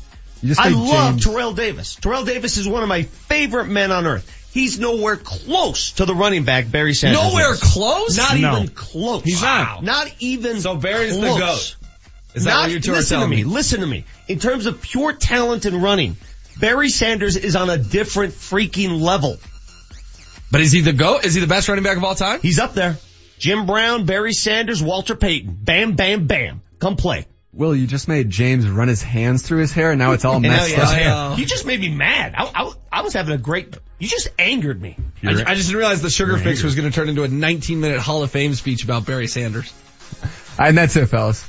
I 0.58 0.70
love 0.70 1.12
James- 1.16 1.26
Terrell 1.26 1.54
Davis. 1.54 1.96
Terrell 1.96 2.26
Davis 2.26 2.58
is 2.58 2.68
one 2.68 2.82
of 2.82 2.90
my 2.90 3.04
favorite 3.04 3.68
men 3.68 3.92
on 3.92 4.08
earth. 4.08 4.36
He's 4.52 4.80
nowhere 4.80 5.16
close 5.18 5.92
to 5.94 6.06
the 6.06 6.16
running 6.16 6.44
back 6.44 6.70
Barry 6.72 6.94
Sanders. 6.94 7.22
Nowhere 7.22 7.54
is. 7.54 7.60
close? 7.62 8.18
Not 8.18 8.38
No. 8.40 8.56
even 8.58 8.68
close. 8.70 9.24
He's 9.24 9.42
not. 9.42 9.84
Not 9.84 10.12
even. 10.20 10.60
So 10.62 10.76
Barry's 10.76 11.16
the. 11.16 11.28
GOAT. 11.28 11.76
Is 12.34 12.44
that 12.44 12.50
Not- 12.52 12.62
what 12.64 12.72
you 12.72 12.80
two 12.80 12.92
are 12.94 12.96
listen 12.96 13.20
to 13.20 13.28
me? 13.28 13.38
me? 13.38 13.44
Listen 13.44 13.82
to 13.82 13.88
me. 13.88 14.06
In 14.28 14.40
terms 14.40 14.66
of 14.66 14.82
pure 14.82 15.14
talent 15.14 15.66
and 15.66 15.82
running, 15.82 16.18
Barry 16.60 16.90
Sanders 16.90 17.36
is 17.38 17.56
on 17.56 17.70
a 17.70 17.78
different 17.78 18.34
freaking 18.34 19.02
level. 19.02 19.38
But 20.52 20.62
is 20.62 20.72
he 20.72 20.82
the 20.82 20.94
GOAT? 20.94 21.26
Is 21.26 21.36
he 21.36 21.42
the 21.42 21.48
best 21.48 21.70
running 21.70 21.84
back 21.84 21.98
of 21.98 22.04
all 22.04 22.16
time? 22.16 22.40
He's 22.42 22.60
up 22.60 22.74
there. 22.74 22.98
Jim 23.38 23.66
Brown, 23.66 24.06
Barry 24.06 24.34
Sanders, 24.34 24.82
Walter 24.82 25.16
Payton. 25.16 25.58
Bam, 25.62 25.94
bam, 25.94 26.26
bam. 26.28 26.62
Come 26.80 26.96
play. 26.96 27.26
Will, 27.52 27.76
you 27.76 27.88
just 27.88 28.08
made 28.08 28.30
James 28.30 28.70
run 28.70 28.88
his 28.88 29.02
hands 29.02 29.42
through 29.42 29.62
his 29.62 29.72
hair 29.72 29.92
and 29.92 30.00
now 30.00 30.12
it's 30.12 30.24
all 30.26 30.40
messed 30.40 30.68
he 30.70 30.76
has 30.76 30.90
up. 30.92 30.96
hair. 30.98 31.10
know. 31.10 31.36
You 31.38 31.46
just 31.46 31.66
made 31.66 31.80
me 31.80 31.90
mad. 31.90 32.36
I, 32.38 32.44
I, 32.44 32.72
I 32.92 33.02
was 33.02 33.14
having 33.14 33.34
a 33.34 33.38
great, 33.40 33.76
you 33.98 34.08
just 34.08 34.30
angered 34.38 34.80
me. 34.80 34.98
I, 35.24 35.30
I 35.30 35.56
just 35.56 35.70
didn't 35.70 35.78
realize 35.78 36.02
the 36.02 36.10
sugar 36.10 36.38
fix 36.38 36.64
was 36.64 36.76
going 36.76 36.90
to 36.90 36.96
turn 36.96 37.10
into 37.10 37.24
a 37.24 37.28
19 37.28 37.80
minute 37.80 38.00
Hall 38.00 38.22
of 38.24 38.32
Fame 38.32 38.54
speech 38.54 38.84
about 38.84 39.06
Barry 39.06 39.28
Sanders. 39.28 39.74
And 40.60 40.78
that's 40.78 40.96
it, 40.96 41.08
fellas. 41.08 41.48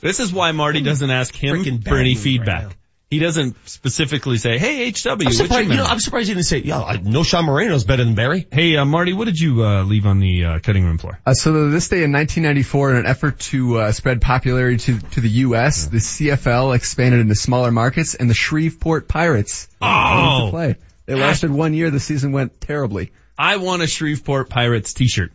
This 0.00 0.20
is 0.20 0.32
why 0.32 0.52
Marty 0.52 0.80
doesn't 0.80 1.10
ask 1.10 1.34
him 1.34 1.80
for 1.82 1.96
any 1.98 2.14
feedback. 2.14 2.64
right 2.64 2.68
now. 2.70 2.76
He 3.12 3.18
doesn't 3.18 3.56
specifically 3.68 4.38
say, 4.38 4.56
"Hey 4.56 4.90
HW, 4.90 5.10
I'm 5.26 5.32
surprised, 5.32 5.68
you 5.68 5.76
know. 5.76 5.84
I'm 5.84 6.00
surprised 6.00 6.28
you 6.30 6.34
didn't 6.34 6.46
say, 6.46 6.62
yeah, 6.64 6.80
I 6.82 6.96
Knowshon 6.96 7.44
Moreno's 7.44 7.84
better 7.84 8.02
than 8.04 8.14
Barry. 8.14 8.46
Hey 8.50 8.74
uh, 8.78 8.86
Marty, 8.86 9.12
what 9.12 9.26
did 9.26 9.38
you 9.38 9.62
uh, 9.62 9.82
leave 9.84 10.06
on 10.06 10.18
the 10.18 10.44
uh, 10.46 10.58
cutting 10.60 10.86
room 10.86 10.96
floor? 10.96 11.18
Uh, 11.26 11.34
so 11.34 11.68
this 11.68 11.90
day 11.90 12.04
in 12.04 12.12
1994, 12.12 12.90
in 12.92 12.96
an 12.96 13.04
effort 13.06 13.38
to 13.40 13.76
uh, 13.80 13.92
spread 13.92 14.22
popularity 14.22 14.78
to, 14.78 14.98
to 15.10 15.20
the 15.20 15.28
U.S., 15.44 15.88
the 15.88 15.98
CFL 15.98 16.74
expanded 16.74 17.20
into 17.20 17.34
smaller 17.34 17.70
markets, 17.70 18.14
and 18.14 18.30
the 18.30 18.34
Shreveport 18.34 19.08
Pirates 19.08 19.68
Oh. 19.82 20.46
to 20.46 20.50
play. 20.50 20.76
They 21.04 21.14
lasted 21.14 21.50
one 21.50 21.74
year. 21.74 21.90
The 21.90 22.00
season 22.00 22.32
went 22.32 22.62
terribly. 22.62 23.12
I 23.36 23.58
want 23.58 23.82
a 23.82 23.86
Shreveport 23.86 24.48
Pirates 24.48 24.94
T-shirt. 24.94 25.32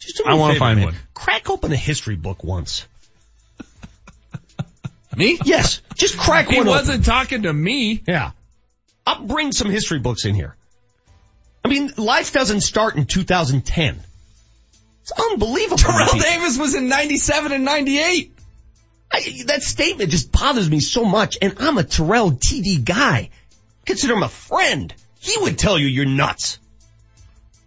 Just 0.00 0.16
do 0.16 0.24
me 0.24 0.30
I 0.30 0.34
a 0.34 0.36
want 0.36 0.54
to 0.54 0.58
find 0.58 0.78
man. 0.80 0.86
one. 0.86 0.96
Crack 1.14 1.48
open 1.48 1.70
a 1.70 1.76
history 1.76 2.16
book 2.16 2.42
once. 2.42 2.88
Me? 5.16 5.38
Yes. 5.44 5.80
Just 5.96 6.18
crack 6.18 6.48
He 6.48 6.56
one 6.56 6.66
He 6.66 6.70
wasn't 6.70 7.04
talking 7.04 7.42
to 7.42 7.52
me. 7.52 8.02
Yeah. 8.06 8.30
I'll 9.06 9.24
bring 9.24 9.52
some 9.52 9.70
history 9.70 9.98
books 9.98 10.24
in 10.24 10.34
here. 10.34 10.54
I 11.64 11.68
mean, 11.68 11.92
life 11.96 12.32
doesn't 12.32 12.60
start 12.60 12.96
in 12.96 13.06
2010. 13.06 14.00
It's 15.02 15.12
unbelievable. 15.12 15.78
Terrell. 15.78 16.18
Davis 16.18 16.58
was 16.58 16.74
in 16.74 16.88
97 16.88 17.52
and 17.52 17.64
98. 17.64 18.32
I, 19.12 19.42
that 19.46 19.62
statement 19.62 20.10
just 20.10 20.30
bothers 20.30 20.70
me 20.70 20.78
so 20.78 21.04
much, 21.04 21.36
and 21.42 21.56
I'm 21.58 21.78
a 21.78 21.84
Terrell 21.84 22.30
TD 22.30 22.84
guy. 22.84 23.30
Consider 23.84 24.14
him 24.14 24.22
a 24.22 24.28
friend. 24.28 24.94
He 25.18 25.34
would 25.40 25.58
tell 25.58 25.78
you 25.78 25.88
you're 25.88 26.06
nuts. 26.06 26.59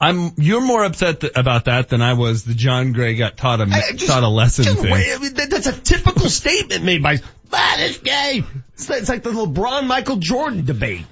I'm. 0.03 0.31
You're 0.37 0.61
more 0.61 0.83
upset 0.83 1.21
th- 1.21 1.33
about 1.35 1.65
that 1.65 1.89
than 1.89 2.01
I 2.01 2.13
was. 2.13 2.43
The 2.43 2.53
Jon 2.53 2.91
Gray 2.93 3.15
got 3.15 3.37
taught 3.37 3.61
a 3.61 3.63
I- 3.63 3.91
just- 3.93 4.07
taught 4.07 4.23
a 4.23 4.27
lesson 4.27 4.65
just 4.65 4.79
thing. 4.81 4.91
wait, 4.91 5.13
I 5.13 5.17
mean, 5.19 5.33
that- 5.35 5.49
that's 5.49 5.67
a 5.67 5.73
typical 5.73 6.29
statement 6.41 6.83
made 6.83 7.01
by, 7.03 7.19
ah, 7.51 7.75
this 7.77 7.97
gay. 7.99 8.43
It's, 8.73 8.89
like- 8.89 8.99
it's 9.01 9.09
like 9.09 9.23
the 9.23 9.31
LeBron 9.31 9.87
Michael 9.87 10.17
Jordan 10.17 10.65
debate. 10.65 11.05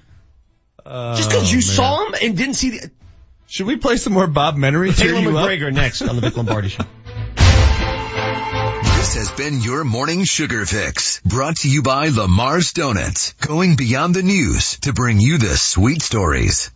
Just 0.86 1.30
because 1.30 1.44
Oh, 1.48 1.52
you 1.52 1.58
man. 1.58 1.62
saw 1.62 2.06
him 2.08 2.16
and 2.24 2.36
didn't 2.38 2.56
see 2.56 2.72
the, 2.72 2.92
Should 3.48 3.68
we 3.68 3.78
play 3.78 3.98
some 3.98 4.14
more 4.14 4.28
Bob 4.28 4.56
Menery? 4.58 4.96
Cheer 4.98 5.12
Taylor 5.14 5.22
you 5.32 5.38
up? 5.38 5.48
McGregor 5.48 5.72
next 5.74 6.02
on 6.02 6.16
the 6.16 6.22
Vic 6.22 6.36
Lombardi 6.38 6.70
Show. 6.70 6.84
This 8.98 9.16
has 9.16 9.32
been 9.32 9.62
your 9.62 9.84
morning 9.84 10.24
sugar 10.24 10.66
fix 10.66 11.20
brought 11.26 11.58
to 11.58 11.70
you 11.70 11.82
by 11.82 12.10
Lamar's 12.10 12.72
Donuts, 12.72 13.34
going 13.34 13.76
beyond 13.76 14.16
the 14.16 14.24
news 14.24 14.80
to 14.82 14.94
bring 14.94 15.20
you 15.20 15.38
the 15.38 15.56
sweet 15.58 16.02
stories. 16.02 16.72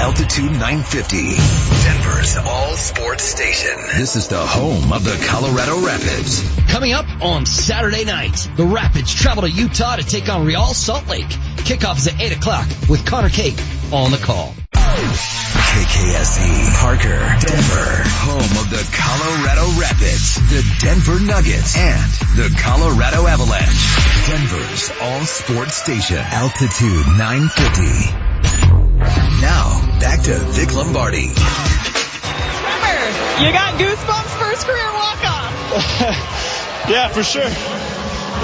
Altitude 0.00 0.52
950, 0.52 1.36
Denver's 1.84 2.36
all 2.38 2.74
sports 2.74 3.22
station. 3.22 3.76
This 3.98 4.16
is 4.16 4.28
the 4.28 4.40
home 4.40 4.94
of 4.94 5.04
the 5.04 5.22
Colorado 5.28 5.78
Rapids. 5.84 6.42
Coming 6.68 6.94
up 6.94 7.04
on 7.20 7.44
Saturday 7.44 8.06
night, 8.06 8.48
the 8.56 8.64
Rapids 8.64 9.14
travel 9.14 9.42
to 9.42 9.50
Utah 9.50 9.96
to 9.96 10.02
take 10.02 10.30
on 10.30 10.46
Real 10.46 10.72
Salt 10.72 11.06
Lake. 11.06 11.28
Kickoff 11.68 11.98
is 11.98 12.08
at 12.08 12.18
8 12.18 12.32
o'clock 12.32 12.66
with 12.88 13.04
Conor 13.04 13.28
McGahey 13.28 13.92
on 13.92 14.10
the 14.10 14.16
call. 14.16 14.54
KKSE, 14.72 16.72
Parker, 16.80 17.20
Denver, 17.44 18.02
home 18.24 18.56
of 18.56 18.70
the 18.70 18.80
Colorado 18.96 19.68
Rapids, 19.78 20.36
the 20.48 20.64
Denver 20.80 21.20
Nuggets, 21.20 21.76
and 21.76 22.10
the 22.40 22.48
Colorado 22.58 23.26
Avalanche. 23.26 23.98
Denver's 24.26 24.90
all 25.02 25.26
sports 25.26 25.76
station, 25.76 26.16
altitude 26.16 27.06
950. 27.18 28.79
Now, 29.00 29.80
back 29.98 30.20
to 30.28 30.36
Vic 30.52 30.74
Lombardi. 30.74 31.32
Trevor, 31.32 33.08
you 33.40 33.52
got 33.52 33.80
goosebumps 33.80 34.32
first 34.36 34.66
career 34.66 34.92
walk 34.92 35.24
off. 35.24 35.52
yeah, 36.92 37.08
for 37.08 37.22
sure. 37.22 37.48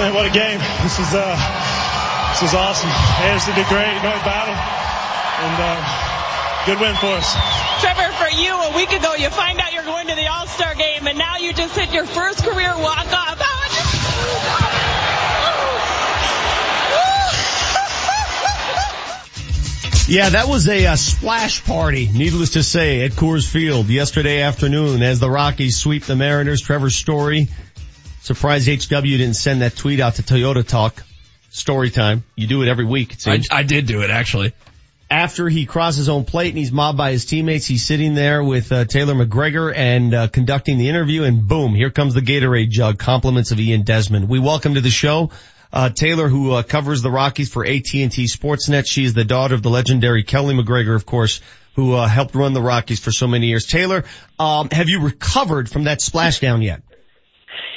Man, 0.01 0.13
what 0.13 0.25
a 0.25 0.33
game. 0.33 0.59
This 0.81 0.97
is, 0.97 1.13
uh, 1.13 1.37
this 2.33 2.49
is 2.49 2.53
awesome. 2.57 2.89
Anderson 3.21 3.53
did 3.53 3.67
great, 3.67 3.93
you 3.93 4.01
know, 4.01 4.13
in 4.17 4.23
battle. 4.25 4.57
And, 4.57 5.57
um, 5.61 5.81
good 6.65 6.79
win 6.81 6.95
for 6.97 7.13
us. 7.13 7.37
Trevor, 7.81 8.11
for 8.17 8.29
you, 8.33 8.57
a 8.57 8.75
week 8.75 8.91
ago, 8.91 9.13
you 9.13 9.29
find 9.29 9.59
out 9.59 9.73
you're 9.73 9.85
going 9.85 10.07
to 10.07 10.15
the 10.15 10.27
All-Star 10.27 10.73
game, 10.73 11.05
and 11.05 11.17
now 11.17 11.37
you 11.37 11.53
just 11.53 11.77
hit 11.77 11.93
your 11.93 12.05
first 12.05 12.43
career 12.43 12.73
walk 12.77 13.13
off. 13.13 13.36
Yeah, 20.09 20.29
that 20.29 20.47
was 20.47 20.69
a, 20.69 20.85
uh 20.85 20.95
splash 20.95 21.65
party, 21.65 22.09
needless 22.09 22.51
to 22.51 22.63
say, 22.63 23.03
at 23.03 23.11
Coors 23.11 23.45
Field 23.45 23.87
yesterday 23.87 24.41
afternoon 24.41 25.03
as 25.03 25.19
the 25.19 25.29
Rockies 25.29 25.75
sweep 25.77 26.05
the 26.05 26.15
Mariners. 26.15 26.61
Trevor 26.61 26.89
Story, 26.89 27.49
surprised 28.21 28.69
HW 28.69 29.01
didn't 29.01 29.33
send 29.33 29.63
that 29.63 29.75
tweet 29.75 29.99
out 29.99 30.15
to 30.15 30.23
Toyota 30.23 30.65
Talk. 30.65 31.03
Story 31.49 31.89
time. 31.89 32.23
You 32.37 32.47
do 32.47 32.61
it 32.61 32.69
every 32.69 32.85
week, 32.85 33.15
it 33.27 33.27
I. 33.27 33.41
I 33.51 33.63
did 33.63 33.85
do 33.85 34.01
it 34.01 34.09
actually. 34.09 34.53
After 35.11 35.49
he 35.49 35.65
crosses 35.65 35.97
his 35.97 36.09
own 36.09 36.23
plate 36.23 36.49
and 36.49 36.57
he's 36.57 36.71
mobbed 36.71 36.97
by 36.97 37.11
his 37.11 37.25
teammates, 37.25 37.65
he's 37.65 37.83
sitting 37.83 38.13
there 38.13 38.41
with 38.41 38.71
uh, 38.71 38.85
Taylor 38.85 39.13
McGregor 39.13 39.73
and 39.75 40.13
uh, 40.13 40.27
conducting 40.29 40.77
the 40.77 40.87
interview 40.87 41.23
and 41.23 41.45
boom, 41.45 41.75
here 41.75 41.89
comes 41.89 42.13
the 42.13 42.21
Gatorade 42.21 42.69
jug. 42.69 42.97
Compliments 42.97 43.51
of 43.51 43.59
Ian 43.59 43.83
Desmond. 43.83 44.29
We 44.29 44.39
welcome 44.39 44.75
to 44.75 44.81
the 44.81 44.89
show 44.89 45.31
uh, 45.71 45.89
Taylor, 45.89 46.27
who 46.27 46.51
uh, 46.51 46.63
covers 46.63 47.01
the 47.01 47.11
Rockies 47.11 47.51
for 47.51 47.65
AT&T 47.65 48.09
Sportsnet. 48.09 48.87
She 48.87 49.03
is 49.03 49.13
the 49.13 49.25
daughter 49.25 49.55
of 49.55 49.61
the 49.61 49.69
legendary 49.69 50.23
Keli 50.23 50.59
McGregor, 50.59 50.95
of 50.95 51.05
course, 51.05 51.41
who 51.75 51.93
uh, 51.93 52.07
helped 52.07 52.35
run 52.35 52.53
the 52.53 52.61
Rockies 52.61 52.99
for 52.99 53.11
so 53.11 53.27
many 53.27 53.47
years. 53.47 53.65
Taylor, 53.65 54.03
um, 54.39 54.69
have 54.71 54.89
you 54.89 55.01
recovered 55.01 55.69
from 55.69 55.85
that 55.85 55.99
splashdown 55.99 56.63
yet? 56.63 56.81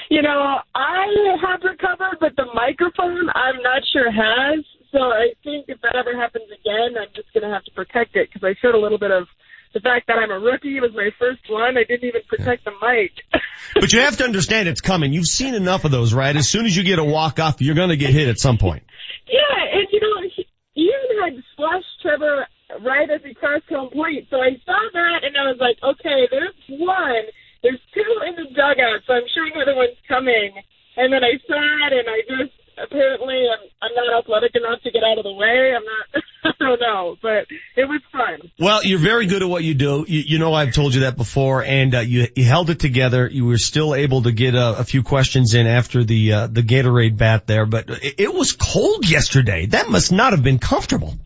You 0.08 0.22
know, 0.22 0.58
I 0.74 1.06
have 1.42 1.60
recovered, 1.62 2.18
but 2.18 2.34
the 2.36 2.46
microphone 2.52 3.30
I'm 3.34 3.62
not 3.62 3.82
sure 3.92 4.10
has. 4.10 4.64
So 4.90 4.98
I 4.98 5.34
think 5.44 5.66
if 5.68 5.80
that 5.82 5.94
ever 5.94 6.16
happens 6.16 6.46
again, 6.50 6.98
I'm 7.00 7.08
just 7.14 7.32
going 7.32 7.44
to 7.44 7.54
have 7.54 7.64
to 7.64 7.70
protect 7.72 8.16
it 8.16 8.28
because 8.28 8.42
I 8.42 8.58
showed 8.60 8.74
a 8.74 8.80
little 8.80 8.98
bit 8.98 9.12
of 9.12 9.28
the 9.72 9.80
fact 9.80 10.06
that 10.08 10.18
I'm 10.18 10.30
a 10.30 10.38
rookie. 10.38 10.80
Was 10.80 10.92
my 10.94 11.10
first 11.18 11.42
one. 11.48 11.76
I 11.76 11.84
didn't 11.84 12.08
even 12.08 12.22
protect 12.28 12.64
the 12.64 12.72
mic. 12.82 13.12
But 13.74 13.92
you 13.92 14.00
have 14.00 14.16
to 14.16 14.24
understand 14.24 14.68
it's 14.68 14.80
coming. 14.80 15.12
You've 15.12 15.28
seen 15.28 15.54
enough 15.54 15.84
of 15.84 15.92
those, 15.92 16.12
right? 16.12 16.34
As 16.34 16.48
soon 16.48 16.66
as 16.66 16.76
you 16.76 16.82
get 16.82 16.98
a 16.98 17.04
walk 17.04 17.38
off, 17.38 17.60
you're 17.60 17.76
going 17.76 17.90
to 17.90 17.96
get 17.96 18.10
hit 18.10 18.26
at 18.26 18.38
some 18.38 18.58
point. 18.58 18.82
Yeah, 19.28 19.78
and 19.78 19.86
you 19.92 20.00
know, 20.00 20.28
he- 20.34 20.48
Ian 20.76 21.22
had 21.22 21.44
splashed 21.52 21.86
Trevor 22.02 22.46
right 22.80 23.08
as 23.10 23.20
he 23.22 23.34
crossed 23.34 23.68
home 23.68 23.90
plate. 23.90 24.26
So 24.30 24.38
I 24.38 24.56
saw 24.64 24.80
that 24.92 25.20
and 25.22 25.36
I 25.36 25.50
was 25.50 25.58
like, 25.60 25.76
okay, 25.82 26.26
there's 26.30 26.54
one. 26.68 27.24
There's 27.62 27.80
two 27.94 28.12
in 28.26 28.34
the 28.42 28.50
dugout, 28.54 29.04
so 29.06 29.14
I'm 29.14 29.28
sure 29.34 29.46
another 29.52 29.76
one's 29.76 30.00
coming. 30.08 30.54
And 30.96 31.12
then 31.12 31.22
I 31.22 31.36
saw 31.46 31.60
it 31.86 31.92
and 31.92 32.08
I 32.08 32.20
just, 32.26 32.56
apparently 32.82 33.46
I'm, 33.50 33.68
I'm 33.82 33.94
not 33.94 34.18
athletic 34.18 34.54
enough 34.54 34.82
to 34.82 34.90
get 34.90 35.02
out 35.02 35.18
of 35.18 35.24
the 35.24 35.32
way. 35.32 35.74
I'm 35.76 35.84
not, 35.84 36.24
I 36.44 36.64
don't 36.64 36.80
know, 36.80 37.16
but 37.22 37.46
it 37.76 37.84
was 37.84 38.00
fun. 38.12 38.50
Well, 38.58 38.84
you're 38.84 38.98
very 38.98 39.26
good 39.26 39.42
at 39.42 39.48
what 39.48 39.64
you 39.64 39.74
do. 39.74 40.04
You, 40.06 40.20
you 40.20 40.38
know 40.38 40.54
I've 40.54 40.72
told 40.72 40.94
you 40.94 41.02
that 41.02 41.16
before, 41.16 41.62
and 41.64 41.94
uh, 41.94 42.00
you, 42.00 42.28
you 42.34 42.44
held 42.44 42.70
it 42.70 42.78
together. 42.78 43.28
You 43.28 43.46
were 43.46 43.58
still 43.58 43.94
able 43.94 44.22
to 44.22 44.32
get 44.32 44.54
a, 44.54 44.78
a 44.78 44.84
few 44.84 45.02
questions 45.02 45.54
in 45.54 45.66
after 45.66 46.04
the 46.04 46.32
uh, 46.32 46.46
the 46.46 46.62
Gatorade 46.62 47.16
bat 47.16 47.46
there, 47.46 47.66
but 47.66 47.90
it, 47.90 48.14
it 48.18 48.34
was 48.34 48.52
cold 48.52 49.08
yesterday. 49.08 49.66
That 49.66 49.88
must 49.88 50.12
not 50.12 50.32
have 50.32 50.42
been 50.42 50.58
comfortable. 50.58 51.16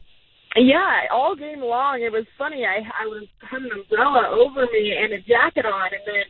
Yeah, 0.57 1.07
all 1.13 1.35
game 1.35 1.61
long. 1.61 2.01
It 2.01 2.13
was 2.13 2.27
funny. 2.39 2.65
I 2.65 2.79
I 2.79 3.07
was 3.07 3.27
had 3.41 3.63
an 3.63 3.71
umbrella 3.73 4.29
over 4.31 4.67
me 4.73 4.97
and 4.97 5.13
a 5.13 5.21
jacket 5.21 5.67
on, 5.67 5.91
and 5.93 6.03
then 6.07 6.25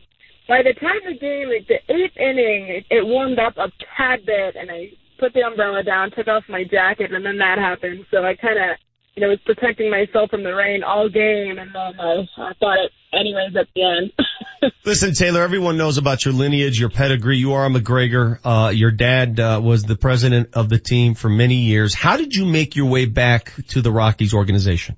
by 0.47 0.61
the 0.61 0.73
time 0.73 1.01
the 1.05 1.17
game, 1.17 1.49
like 1.49 1.67
the 1.67 1.81
eighth 1.93 2.17
inning, 2.17 2.67
it, 2.69 2.85
it 2.89 3.05
warmed 3.05 3.39
up 3.39 3.57
a 3.57 3.71
tad 3.97 4.25
bit, 4.25 4.55
and 4.55 4.69
I 4.69 4.91
put 5.25 5.33
the 5.33 5.41
umbrella 5.41 5.83
down, 5.83 6.11
took 6.11 6.27
off 6.27 6.43
my 6.47 6.63
jacket, 6.63 7.13
and 7.13 7.25
then 7.25 7.37
that 7.39 7.57
happened. 7.57 8.05
So 8.11 8.23
I 8.23 8.35
kind 8.35 8.57
of, 8.57 8.77
you 9.15 9.21
know, 9.21 9.29
was 9.29 9.39
protecting 9.45 9.89
myself 9.89 10.29
from 10.29 10.43
the 10.43 10.53
rain 10.53 10.83
all 10.83 11.09
game, 11.09 11.57
and 11.57 11.73
then 11.73 11.99
I, 11.99 12.27
I 12.37 12.53
thought 12.59 12.77
it 12.77 12.91
anyways 13.11 13.55
at 13.59 13.67
the 13.73 13.83
end. 13.83 14.71
Listen, 14.85 15.13
Taylor, 15.13 15.41
everyone 15.41 15.77
knows 15.77 15.97
about 15.97 16.25
your 16.25 16.33
lineage, 16.33 16.79
your 16.79 16.89
pedigree. 16.89 17.37
You 17.37 17.53
are 17.53 17.65
a 17.65 17.69
McGregor. 17.69 18.39
Uh, 18.43 18.69
your 18.69 18.91
dad 18.91 19.39
uh, 19.39 19.59
was 19.63 19.83
the 19.83 19.95
president 19.95 20.49
of 20.53 20.69
the 20.69 20.77
team 20.77 21.15
for 21.15 21.29
many 21.29 21.55
years. 21.55 21.95
How 21.95 22.17
did 22.17 22.33
you 22.33 22.45
make 22.45 22.75
your 22.75 22.87
way 22.87 23.05
back 23.05 23.53
to 23.69 23.81
the 23.81 23.91
Rockies 23.91 24.33
organization? 24.33 24.95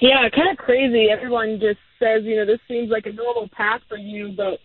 Yeah, 0.00 0.28
kind 0.34 0.50
of 0.50 0.58
crazy. 0.58 1.08
Everyone 1.10 1.58
just 1.60 1.80
says, 1.98 2.22
you 2.24 2.36
know, 2.36 2.46
this 2.46 2.60
seems 2.68 2.90
like 2.90 3.06
a 3.06 3.12
normal 3.12 3.48
path 3.48 3.80
for 3.88 3.96
you, 3.96 4.34
but 4.36 4.58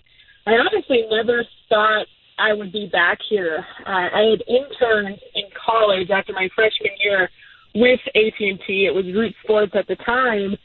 I 0.46 0.52
honestly 0.52 1.06
never 1.10 1.44
thought 1.70 2.06
I 2.38 2.54
would 2.54 2.72
be 2.72 2.90
back 2.92 3.20
here. 3.30 3.66
Uh, 3.86 4.10
I 4.14 4.36
had 4.36 4.44
interned 4.48 5.20
in 5.36 5.46
college 5.54 6.10
after 6.10 6.34
my 6.34 6.50
freshman 6.56 6.92
year 7.00 7.30
with 7.76 8.00
AT&T. 8.16 8.66
It 8.68 8.94
was 8.94 9.06
Root 9.06 9.34
Sports 9.44 9.74
at 9.76 9.88
the 9.88 9.96
time. 9.98 10.58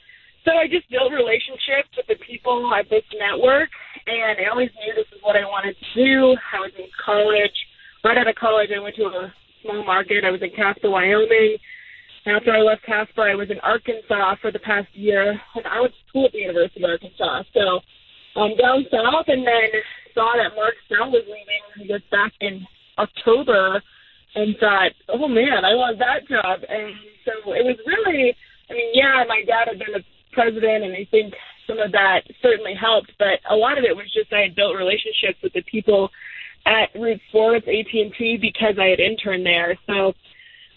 So 0.44 0.56
I 0.56 0.66
just 0.66 0.88
built 0.88 1.12
relationships 1.12 1.92
with 1.96 2.06
the 2.08 2.16
people 2.24 2.72
at 2.72 2.88
this 2.88 3.04
network, 3.12 3.68
and 4.06 4.38
I 4.40 4.48
always 4.50 4.70
knew 4.80 4.94
this 4.94 5.10
is 5.12 5.20
what 5.22 5.36
I 5.36 5.44
wanted 5.44 5.76
to 5.76 5.88
do. 5.94 6.36
I 6.54 6.60
was 6.60 6.72
in 6.78 6.86
college. 7.04 7.52
Right 8.04 8.16
out 8.16 8.28
of 8.28 8.36
college, 8.36 8.70
I 8.74 8.80
went 8.80 8.96
to 8.96 9.04
a 9.04 9.34
small 9.62 9.84
market. 9.84 10.24
I 10.24 10.30
was 10.30 10.40
in 10.40 10.50
Casper, 10.56 10.88
Wyoming. 10.88 11.58
After 12.24 12.52
I 12.52 12.60
left 12.60 12.84
Casper, 12.84 13.28
I 13.28 13.34
was 13.34 13.50
in 13.50 13.58
Arkansas 13.60 14.36
for 14.40 14.52
the 14.52 14.58
past 14.60 14.88
year, 14.94 15.32
and 15.54 15.66
I 15.66 15.80
went 15.80 15.92
to 15.92 16.08
school 16.08 16.26
at 16.26 16.32
the 16.32 16.38
University 16.38 16.82
of 16.84 16.90
Arkansas. 16.90 17.42
So 17.52 17.80
um, 18.40 18.56
down 18.56 18.86
south, 18.90 19.26
and 19.28 19.46
then 19.46 19.68
saw 20.18 20.34
that 20.34 20.58
Mark 20.58 20.74
Snell 20.90 21.14
was 21.14 21.22
leaving. 21.30 21.62
I 21.78 21.86
guess 21.86 22.02
back 22.10 22.34
in 22.42 22.66
October, 22.98 23.78
and 24.34 24.56
thought, 24.58 24.92
oh 25.08 25.28
man, 25.28 25.62
I 25.62 25.78
want 25.78 25.98
that 26.02 26.26
job. 26.26 26.60
And 26.66 26.94
so 27.22 27.54
it 27.54 27.62
was 27.62 27.78
really, 27.86 28.34
I 28.68 28.72
mean, 28.74 28.90
yeah, 28.92 29.22
my 29.30 29.46
dad 29.46 29.70
had 29.70 29.78
been 29.78 29.94
the 29.94 30.04
president, 30.32 30.84
and 30.84 30.94
I 30.94 31.06
think 31.10 31.32
some 31.66 31.78
of 31.78 31.92
that 31.92 32.26
certainly 32.42 32.74
helped, 32.74 33.12
but 33.18 33.38
a 33.50 33.54
lot 33.54 33.78
of 33.78 33.84
it 33.84 33.94
was 33.94 34.10
just 34.12 34.32
I 34.32 34.50
had 34.50 34.56
built 34.56 34.76
relationships 34.76 35.38
with 35.42 35.52
the 35.52 35.62
people 35.70 36.10
at 36.66 36.92
Root 36.98 37.20
Sports, 37.28 37.66
AT&T, 37.68 38.38
because 38.40 38.76
I 38.80 38.90
had 38.90 39.00
interned 39.00 39.46
there. 39.46 39.78
So 39.86 40.12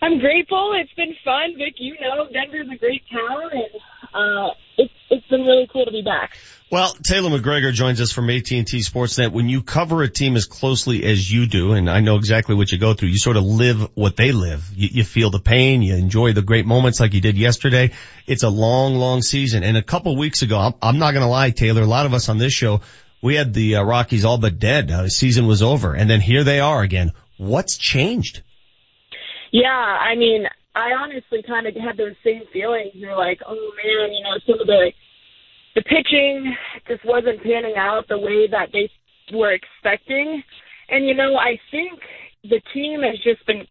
I'm 0.01 0.19
grateful. 0.19 0.73
It's 0.75 0.93
been 0.93 1.15
fun. 1.23 1.55
Vic, 1.57 1.75
you 1.77 1.95
know, 1.99 2.27
Denver's 2.31 2.67
a 2.71 2.77
great 2.77 3.03
town, 3.11 3.49
and 3.51 3.73
uh, 4.13 4.49
it's 4.81 4.93
it's 5.09 5.27
been 5.27 5.41
really 5.41 5.67
cool 5.71 5.85
to 5.85 5.91
be 5.91 6.01
back. 6.01 6.31
Well, 6.71 6.93
Taylor 7.03 7.29
McGregor 7.29 7.73
joins 7.73 7.99
us 7.99 8.13
from 8.13 8.29
AT&T 8.29 8.63
Sportsnet. 8.63 9.33
When 9.33 9.49
you 9.49 9.61
cover 9.61 10.03
a 10.03 10.09
team 10.09 10.37
as 10.37 10.45
closely 10.45 11.03
as 11.03 11.29
you 11.29 11.45
do, 11.45 11.73
and 11.73 11.89
I 11.89 11.99
know 11.99 12.15
exactly 12.15 12.55
what 12.55 12.71
you 12.71 12.79
go 12.79 12.93
through, 12.93 13.09
you 13.09 13.17
sort 13.17 13.35
of 13.35 13.43
live 13.43 13.89
what 13.93 14.15
they 14.15 14.31
live. 14.31 14.71
You, 14.73 14.87
you 14.89 15.03
feel 15.03 15.31
the 15.31 15.39
pain, 15.39 15.81
you 15.81 15.95
enjoy 15.95 16.31
the 16.31 16.41
great 16.41 16.65
moments 16.65 17.01
like 17.01 17.13
you 17.13 17.19
did 17.19 17.37
yesterday. 17.37 17.91
It's 18.25 18.43
a 18.43 18.49
long, 18.49 18.95
long 18.95 19.21
season. 19.21 19.63
And 19.63 19.75
a 19.75 19.83
couple 19.83 20.15
weeks 20.15 20.43
ago, 20.43 20.57
I'm, 20.57 20.73
I'm 20.81 20.97
not 20.97 21.11
going 21.11 21.23
to 21.23 21.29
lie, 21.29 21.49
Taylor, 21.49 21.81
a 21.81 21.85
lot 21.85 22.05
of 22.05 22.13
us 22.13 22.29
on 22.29 22.37
this 22.37 22.53
show, 22.53 22.79
we 23.21 23.35
had 23.35 23.53
the 23.53 23.75
uh, 23.75 23.83
Rockies 23.83 24.23
all 24.23 24.37
but 24.37 24.57
dead. 24.57 24.89
Uh, 24.89 25.03
the 25.03 25.09
season 25.09 25.47
was 25.47 25.61
over. 25.61 25.93
And 25.93 26.09
then 26.09 26.21
here 26.21 26.45
they 26.45 26.61
are 26.61 26.81
again. 26.81 27.11
What's 27.37 27.77
changed? 27.77 28.43
Yeah, 29.51 29.67
I 29.67 30.15
mean, 30.15 30.45
I 30.75 30.91
honestly 30.93 31.43
kind 31.45 31.67
of 31.67 31.75
had 31.75 31.97
those 31.97 32.15
same 32.23 32.43
feelings. 32.53 32.91
You're 32.93 33.17
like, 33.17 33.39
oh 33.45 33.71
man, 33.83 34.13
you 34.13 34.23
know, 34.23 34.39
some 34.45 34.59
of 34.59 34.67
the 34.67 34.91
the 35.75 35.81
pitching 35.83 36.55
just 36.87 37.03
wasn't 37.05 37.43
panning 37.43 37.75
out 37.77 38.07
the 38.09 38.17
way 38.17 38.47
that 38.47 38.69
they 38.73 38.89
were 39.33 39.53
expecting. 39.53 40.43
And 40.89 41.05
you 41.05 41.13
know, 41.13 41.35
I 41.35 41.59
think 41.71 41.99
the 42.43 42.61
team 42.73 43.01
has 43.01 43.17
just 43.23 43.45
been 43.45 43.65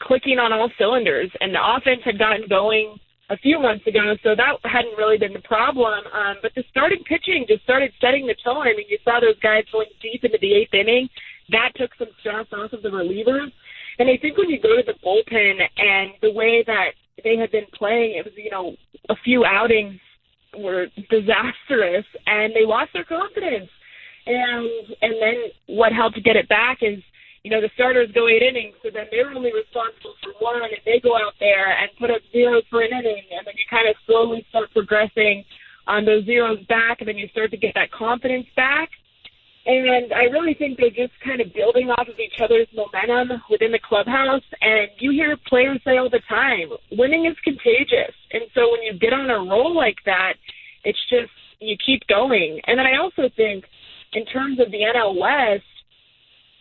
clicking 0.00 0.38
on 0.38 0.52
all 0.52 0.70
cylinders, 0.78 1.30
and 1.40 1.54
the 1.54 1.60
offense 1.60 2.00
had 2.04 2.18
gotten 2.18 2.48
going 2.48 2.96
a 3.28 3.36
few 3.38 3.58
months 3.58 3.86
ago, 3.86 4.14
so 4.22 4.36
that 4.36 4.54
hadn't 4.62 4.96
really 4.96 5.18
been 5.18 5.32
the 5.32 5.42
problem. 5.42 6.04
Um, 6.12 6.36
but 6.42 6.52
the 6.54 6.62
starting 6.70 7.02
pitching 7.04 7.44
just 7.48 7.64
started 7.64 7.92
setting 8.00 8.26
the 8.26 8.36
tone. 8.44 8.68
I 8.68 8.76
mean, 8.76 8.86
you 8.88 8.98
saw 9.04 9.18
those 9.20 9.38
guys 9.40 9.64
going 9.72 9.90
deep 10.00 10.22
into 10.22 10.38
the 10.40 10.54
eighth 10.54 10.74
inning. 10.74 11.08
That 11.50 11.72
took 11.74 11.90
some 11.98 12.08
stress 12.20 12.46
off 12.52 12.72
of 12.72 12.82
the 12.82 12.88
relievers. 12.88 13.50
And 13.98 14.08
I 14.08 14.16
think 14.20 14.36
when 14.36 14.50
you 14.50 14.60
go 14.60 14.76
to 14.76 14.82
the 14.84 14.94
bullpen 15.04 15.60
and 15.78 16.10
the 16.22 16.32
way 16.32 16.62
that 16.66 16.90
they 17.24 17.36
had 17.36 17.50
been 17.50 17.66
playing, 17.74 18.16
it 18.18 18.24
was, 18.24 18.34
you 18.36 18.50
know, 18.50 18.76
a 19.08 19.16
few 19.24 19.44
outings 19.44 19.98
were 20.58 20.86
disastrous 21.10 22.04
and 22.26 22.54
they 22.54 22.64
lost 22.64 22.92
their 22.92 23.04
confidence. 23.04 23.70
And, 24.26 24.68
and 25.02 25.14
then 25.20 25.34
what 25.66 25.92
helped 25.92 26.22
get 26.24 26.36
it 26.36 26.48
back 26.48 26.78
is, 26.82 26.98
you 27.42 27.50
know, 27.50 27.60
the 27.60 27.70
starters 27.74 28.10
go 28.12 28.26
eight 28.26 28.42
innings, 28.42 28.74
so 28.82 28.90
then 28.92 29.06
they're 29.12 29.30
only 29.30 29.52
responsible 29.54 30.14
for 30.18 30.32
one, 30.42 30.64
and 30.64 30.82
they 30.84 30.98
go 30.98 31.14
out 31.14 31.34
there 31.38 31.78
and 31.78 31.88
put 31.96 32.10
up 32.10 32.20
zeros 32.32 32.64
for 32.68 32.82
an 32.82 32.90
inning, 32.90 33.22
and 33.30 33.46
then 33.46 33.54
you 33.54 33.62
kind 33.70 33.88
of 33.88 33.94
slowly 34.04 34.44
start 34.50 34.68
progressing 34.72 35.44
on 35.86 36.04
those 36.04 36.24
zeros 36.24 36.58
back, 36.66 36.98
and 36.98 37.06
then 37.06 37.16
you 37.16 37.28
start 37.28 37.52
to 37.52 37.56
get 37.56 37.72
that 37.74 37.92
confidence 37.92 38.46
back. 38.56 38.90
And 39.66 40.12
I 40.12 40.30
really 40.30 40.54
think 40.54 40.78
they're 40.78 40.90
just 40.94 41.18
kind 41.24 41.40
of 41.40 41.52
building 41.52 41.90
off 41.90 42.06
of 42.06 42.20
each 42.20 42.38
other's 42.40 42.68
momentum 42.72 43.42
within 43.50 43.72
the 43.72 43.82
clubhouse. 43.82 44.46
And 44.60 44.88
you 45.00 45.10
hear 45.10 45.36
players 45.48 45.80
say 45.84 45.98
all 45.98 46.08
the 46.08 46.22
time, 46.28 46.70
winning 46.92 47.26
is 47.26 47.36
contagious. 47.42 48.14
And 48.30 48.44
so 48.54 48.70
when 48.70 48.82
you 48.82 48.96
get 48.98 49.12
on 49.12 49.28
a 49.28 49.42
roll 49.42 49.74
like 49.74 49.98
that, 50.06 50.34
it's 50.84 51.02
just, 51.10 51.34
you 51.58 51.76
keep 51.84 52.06
going. 52.06 52.60
And 52.66 52.78
then 52.78 52.86
I 52.86 52.96
also 53.02 53.28
think 53.34 53.64
in 54.12 54.24
terms 54.26 54.60
of 54.60 54.70
the 54.70 54.86
NL 54.86 55.18
West, 55.18 55.66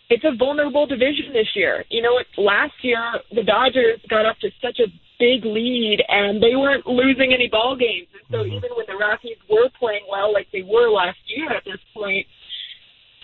it's 0.09 0.23
a 0.25 0.35
vulnerable 0.35 0.87
division 0.87 1.29
this 1.31 1.49
year. 1.53 1.85
You 1.89 2.01
know, 2.01 2.17
last 2.37 2.73
year 2.81 2.97
the 3.29 3.43
Dodgers 3.43 4.01
got 4.09 4.25
up 4.25 4.37
to 4.39 4.49
such 4.61 4.79
a 4.79 4.89
big 5.19 5.45
lead 5.45 6.01
and 6.09 6.41
they 6.41 6.55
weren't 6.55 6.85
losing 6.87 7.33
any 7.33 7.49
ball 7.49 7.75
games. 7.77 8.07
And 8.13 8.25
so 8.31 8.37
mm-hmm. 8.37 8.57
even 8.57 8.69
when 8.75 8.85
the 8.87 8.97
Rockies 8.97 9.37
were 9.49 9.69
playing 9.77 10.05
well 10.09 10.33
like 10.33 10.47
they 10.51 10.63
were 10.63 10.89
last 10.89 11.21
year 11.27 11.53
at 11.53 11.65
this 11.65 11.81
point, 11.93 12.25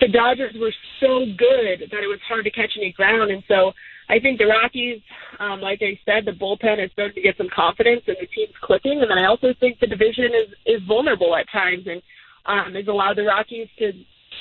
the 0.01 0.09
Dodgers 0.09 0.55
were 0.59 0.73
so 0.99 1.25
good 1.25 1.89
that 1.91 2.03
it 2.03 2.09
was 2.09 2.19
hard 2.27 2.43
to 2.43 2.51
catch 2.51 2.71
any 2.75 2.91
ground. 2.91 3.31
And 3.31 3.43
so 3.47 3.71
I 4.09 4.19
think 4.19 4.39
the 4.39 4.45
Rockies, 4.45 5.01
um, 5.39 5.61
like 5.61 5.81
I 5.81 5.97
said, 6.03 6.25
the 6.25 6.31
bullpen 6.31 6.83
is 6.83 6.91
starting 6.91 7.15
to 7.15 7.21
get 7.21 7.37
some 7.37 7.49
confidence 7.49 8.01
and 8.07 8.17
the 8.19 8.27
team's 8.27 8.55
clicking. 8.61 8.99
And 9.01 9.09
then 9.09 9.17
I 9.17 9.27
also 9.27 9.53
think 9.59 9.79
the 9.79 9.87
division 9.87 10.31
is, 10.35 10.53
is 10.65 10.81
vulnerable 10.87 11.35
at 11.35 11.49
times 11.49 11.85
and 11.87 12.01
um, 12.45 12.73
has 12.73 12.87
allowed 12.87 13.17
the 13.17 13.23
Rockies 13.23 13.69
to 13.77 13.93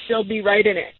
still 0.06 0.24
be 0.24 0.40
right 0.40 0.66
in 0.66 0.76
it. 0.76 0.94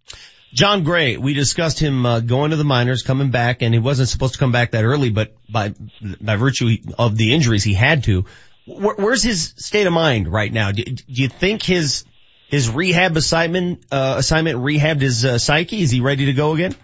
Jon 0.53 0.85
Gray, 0.85 1.17
we 1.17 1.33
discussed 1.33 1.79
him 1.79 2.05
uh, 2.05 2.21
going 2.21 2.51
to 2.51 2.57
the 2.57 2.65
minors, 2.65 3.03
coming 3.03 3.31
back, 3.31 3.63
and 3.63 3.73
he 3.73 3.81
wasn't 3.81 4.09
supposed 4.09 4.35
to 4.35 4.39
come 4.41 4.53
back 4.53 4.73
that 4.73 4.85
early, 4.85 5.11
but 5.11 5.33
by 5.49 5.75
by 6.21 6.35
virtue 6.35 6.77
of 6.99 7.17
the 7.17 7.33
injuries, 7.33 7.63
he 7.63 7.73
had 7.73 8.03
to. 8.05 8.25
Where, 8.67 8.97
where's 8.97 9.23
his 9.23 9.55
state 9.57 9.87
of 9.87 9.93
mind 9.93 10.27
right 10.27 10.53
now? 10.53 10.73
Do, 10.73 10.83
do 10.83 11.03
you 11.07 11.29
think 11.29 11.63
his 11.63 12.05
his 12.51 12.69
rehab 12.69 13.17
assignment 13.17 13.85
uh, 13.93 14.17
assignment 14.19 14.59
rehabbed 14.59 15.01
his 15.01 15.25
uh, 15.25 15.39
psyche? 15.39 15.83
Is 15.83 15.91
he 15.91 16.01
ready 16.01 16.27
to 16.27 16.33
go 16.33 16.53
again? 16.55 16.75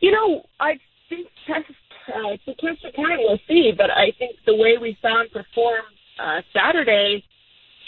You 0.00 0.12
know, 0.12 0.42
I 0.60 0.78
think 1.08 1.26
test, 1.46 1.66
uh, 2.08 2.32
a 2.32 2.36
test 2.46 2.84
of 2.84 2.94
time. 2.94 3.18
We'll 3.18 3.40
see, 3.48 3.72
but 3.76 3.90
I 3.90 4.12
think 4.18 4.36
the 4.46 4.54
way 4.54 4.76
we 4.80 4.96
saw 5.02 5.20
him 5.20 5.28
perform 5.32 5.82
uh, 6.22 6.42
Saturday 6.54 7.24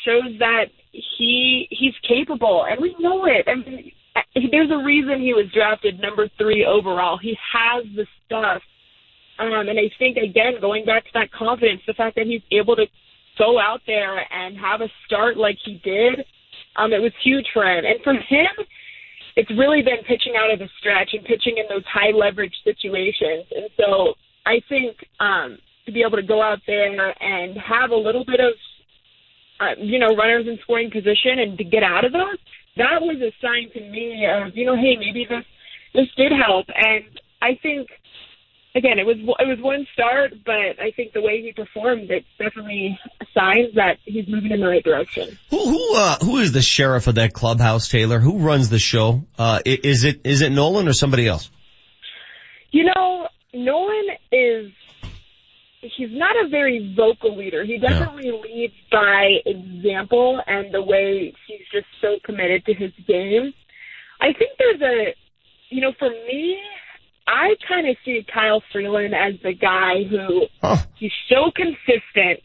shows 0.05 0.37
that 0.41 0.67
he 0.91 1.69
he's 1.71 1.95
capable, 2.07 2.67
and 2.69 2.81
we 2.81 2.97
know 2.99 3.25
it. 3.25 3.47
I 3.47 3.55
mean, 3.55 3.93
there's 4.51 4.71
a 4.73 4.85
reason 4.85 5.21
he 5.21 5.33
was 5.33 5.47
drafted 5.55 6.01
number 6.01 6.29
three 6.37 6.67
overall. 6.67 7.19
He 7.23 7.39
has 7.55 7.85
the 7.95 8.07
stuff. 8.27 8.63
Um, 9.39 9.69
and 9.69 9.79
I 9.79 9.91
think 9.99 10.17
again, 10.17 10.55
going 10.61 10.85
back 10.85 11.05
to 11.05 11.11
that 11.15 11.33
confidence, 11.33 11.83
the 11.87 11.95
fact 11.95 12.17
that 12.17 12.27
he's 12.27 12.43
able 12.51 12.77
to 12.77 12.87
go 13.39 13.59
out 13.59 13.81
there 13.87 14.19
and 14.33 14.59
have 14.59 14.81
a 14.81 14.89
start 15.07 15.37
like 15.37 15.57
he 15.65 15.81
did, 15.83 16.25
um, 16.77 16.93
it 16.93 17.01
was 17.01 17.13
huge 17.23 17.47
for 17.53 17.65
him. 17.65 17.85
And 17.85 18.03
for 18.03 18.15
him, 18.15 18.53
it's 19.37 19.51
really 19.51 19.83
been 19.83 20.05
pitching 20.07 20.35
out 20.37 20.53
of 20.53 20.59
the 20.59 20.69
stretch 20.79 21.11
and 21.13 21.25
pitching 21.25 21.57
in 21.57 21.65
those 21.69 21.85
high 21.87 22.11
leverage 22.15 22.55
situations. 22.65 23.47
And 23.55 23.69
so 23.77 24.15
I 24.45 24.61
think, 24.69 24.97
um, 25.21 25.59
to 25.87 25.93
be 25.93 26.03
able 26.07 26.17
to 26.17 26.23
go 26.23 26.41
out 26.41 26.61
there 26.67 26.87
and 26.87 27.57
have 27.59 27.91
a 27.91 27.97
little 27.97 28.25
bit 28.25 28.39
of, 28.39 28.53
uh, 29.59 29.75
you 29.79 29.99
know, 29.99 30.15
runners 30.15 30.47
in 30.47 30.59
scoring 30.63 30.91
position 30.91 31.41
and 31.41 31.59
to 31.59 31.65
get 31.65 31.83
out 31.83 32.05
of 32.05 32.13
those, 32.13 32.39
that 32.77 33.01
was 33.01 33.17
a 33.21 33.33
sign 33.43 33.69
to 33.75 33.81
me 33.91 34.27
of, 34.27 34.57
you 34.57 34.65
know, 34.65 34.77
hey, 34.77 34.97
maybe 34.97 35.27
this 35.29 35.45
this 35.95 36.07
did 36.17 36.33
help. 36.33 36.67
And 36.75 37.05
I 37.43 37.59
think, 37.63 37.89
again, 38.75 38.99
it 38.99 39.07
was 39.07 39.17
it 39.19 39.47
was 39.49 39.59
one 39.61 39.87
start, 39.93 40.33
but 40.45 40.81
I 40.81 40.93
think 40.95 41.13
the 41.13 41.21
way 41.23 41.43
he 41.43 41.53
performed, 41.53 42.11
it 42.11 42.25
definitely 42.39 42.99
signs 43.35 43.75
that 43.75 43.99
he's 44.05 44.27
moving 44.29 44.51
in 44.53 44.61
the 44.61 44.67
right 44.69 44.85
direction. 44.85 45.39
Who 45.51 45.59
who 45.69 45.97
uh, 45.97 46.17
who 46.19 46.39
is 46.39 46.53
the 46.53 46.63
sheriff 46.63 47.07
of 47.07 47.17
that 47.17 47.33
clubhouse, 47.33 47.89
Taylor? 47.89 48.19
Who 48.19 48.39
runs 48.39 48.69
the 48.69 48.79
show? 48.79 49.25
Uh, 49.39 49.61
i- 49.67 49.79
is 49.83 50.05
it 50.05 50.21
is 50.25 50.41
it 50.43 50.51
Nolan 50.53 50.89
or 50.89 50.93
somebody 50.93 51.27
else? 51.27 51.51
You 52.71 52.85
know, 52.85 53.29
Nolan 53.55 54.07
is 54.31 54.73
he's 55.81 56.11
not 56.13 56.37
a 56.45 56.49
very 56.49 56.95
vocal 56.97 57.37
leader. 57.37 57.65
He 57.65 57.79
definitely 57.79 58.31
leads 58.31 58.75
by 58.91 59.39
example 59.45 60.41
and 60.47 60.73
the 60.73 60.83
way 60.83 61.35
he's 61.47 61.67
just 61.73 61.87
so 62.01 62.19
committed 62.25 62.65
to 62.67 62.75
his 62.75 62.93
game. 63.07 63.53
I 64.21 64.33
think 64.33 64.53
there's 64.59 64.81
a 64.81 65.15
you 65.71 65.81
know, 65.81 65.93
for 65.99 66.11
me, 66.11 66.59
I 67.27 67.55
kind 67.69 67.89
of 67.89 67.97
see 68.05 68.25
Kyle 68.33 68.63
Freeland 68.73 69.15
as 69.15 69.35
the 69.43 69.55
guy 69.55 70.05
who 70.05 70.47
he's 70.97 71.13
so 71.29 71.51
consistent. 71.55 72.41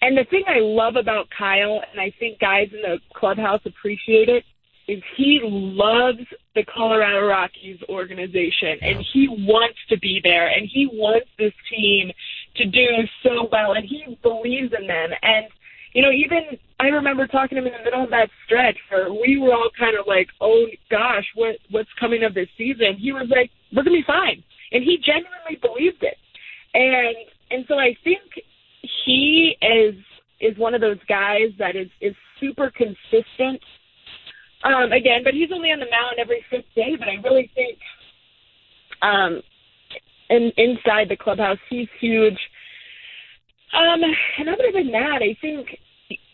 And 0.00 0.18
the 0.18 0.24
thing 0.24 0.44
I 0.48 0.58
love 0.58 0.96
about 0.96 1.28
Kyle, 1.36 1.80
and 1.90 2.00
I 2.00 2.12
think 2.18 2.40
guys 2.40 2.68
in 2.72 2.82
the 2.82 2.98
clubhouse 3.14 3.60
appreciate 3.64 4.28
it, 4.28 4.44
is 4.88 5.02
he 5.16 5.40
loves 5.42 6.26
the 6.54 6.64
Colorado 6.64 7.26
Rockies 7.26 7.78
organization 7.88 8.78
and 8.82 9.04
he 9.12 9.28
wants 9.28 9.78
to 9.88 9.98
be 9.98 10.20
there 10.22 10.48
and 10.48 10.68
he 10.72 10.86
wants 10.86 11.28
this 11.38 11.52
team 11.70 12.10
to 12.56 12.64
do 12.66 12.86
so 13.22 13.48
well 13.50 13.72
and 13.72 13.86
he 13.88 14.18
believes 14.22 14.72
in 14.78 14.86
them. 14.86 15.10
And, 15.22 15.46
you 15.92 16.02
know, 16.02 16.10
even 16.10 16.58
I 16.80 16.86
remember 16.86 17.26
talking 17.26 17.56
to 17.56 17.62
him 17.62 17.66
in 17.66 17.72
the 17.78 17.84
middle 17.84 18.04
of 18.04 18.10
that 18.10 18.28
stretch 18.46 18.76
where 18.90 19.12
we 19.12 19.38
were 19.38 19.52
all 19.52 19.70
kind 19.78 19.96
of 19.98 20.06
like, 20.06 20.28
oh 20.40 20.66
gosh, 20.90 21.24
what, 21.34 21.56
what's 21.70 21.90
coming 22.00 22.24
of 22.24 22.34
this 22.34 22.48
season? 22.56 22.96
He 22.98 23.12
was 23.12 23.28
like, 23.30 23.50
we're 23.74 23.84
to 23.84 23.90
be 23.90 24.04
fine. 24.06 24.42
And 24.72 24.82
he 24.82 24.96
genuinely 24.98 25.60
believed 25.60 26.02
it. 26.02 26.16
And, 26.74 27.16
and 27.50 27.64
so 27.68 27.74
I 27.74 27.94
think 28.04 28.22
he 29.04 29.54
is, 29.60 29.94
is 30.40 30.56
one 30.58 30.74
of 30.74 30.80
those 30.80 30.98
guys 31.08 31.52
that 31.58 31.76
is, 31.76 31.88
is 32.00 32.14
super 32.40 32.72
consistent 32.74 33.60
um, 34.64 34.92
again, 34.92 35.20
but 35.24 35.34
he's 35.34 35.50
only 35.52 35.70
on 35.70 35.80
the 35.80 35.90
mound 35.90 36.16
every 36.18 36.44
fifth 36.50 36.72
day. 36.74 36.96
But 36.98 37.08
I 37.08 37.20
really 37.22 37.50
think, 37.54 37.78
um, 39.02 39.42
in, 40.30 40.50
inside 40.56 41.08
the 41.10 41.16
clubhouse, 41.16 41.58
he's 41.68 41.88
huge. 42.00 42.38
Um, 43.72 44.00
and 44.38 44.48
other 44.48 44.70
than 44.72 44.90
that, 44.92 45.22
I 45.22 45.36
think 45.40 45.68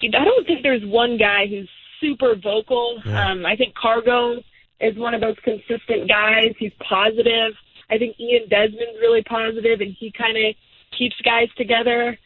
I 0.02 0.24
don't 0.24 0.46
think 0.46 0.62
there's 0.62 0.84
one 0.84 1.16
guy 1.18 1.46
who's 1.46 1.68
super 2.00 2.34
vocal. 2.36 3.00
Um, 3.06 3.46
I 3.46 3.56
think 3.56 3.74
Cargo 3.74 4.36
is 4.80 4.96
one 4.96 5.14
of 5.14 5.20
those 5.20 5.36
consistent 5.44 6.08
guys. 6.08 6.54
He's 6.58 6.72
positive. 6.88 7.54
I 7.90 7.98
think 7.98 8.18
Ian 8.20 8.48
Desmond's 8.48 8.98
really 9.00 9.22
positive, 9.22 9.80
and 9.80 9.94
he 9.98 10.12
kind 10.16 10.36
of 10.36 10.54
keeps 10.96 11.16
guys 11.24 11.48
together. 11.56 12.18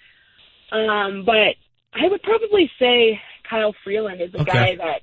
Um, 0.72 1.24
but 1.24 1.56
I 1.94 2.08
would 2.08 2.22
probably 2.22 2.70
say 2.78 3.20
Kyle 3.48 3.74
Freeland 3.84 4.20
is 4.20 4.32
a 4.34 4.40
Okay. 4.40 4.52
guy 4.52 4.76
that 4.76 5.00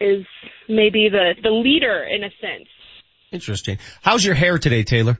is 0.00 0.26
maybe 0.68 1.08
the 1.08 1.34
the 1.42 1.50
leader 1.50 2.02
in 2.02 2.24
a 2.24 2.30
sense. 2.40 2.68
Interesting. 3.32 3.78
How's 4.02 4.24
your 4.24 4.34
hair 4.34 4.58
today, 4.58 4.82
Taylor? 4.82 5.18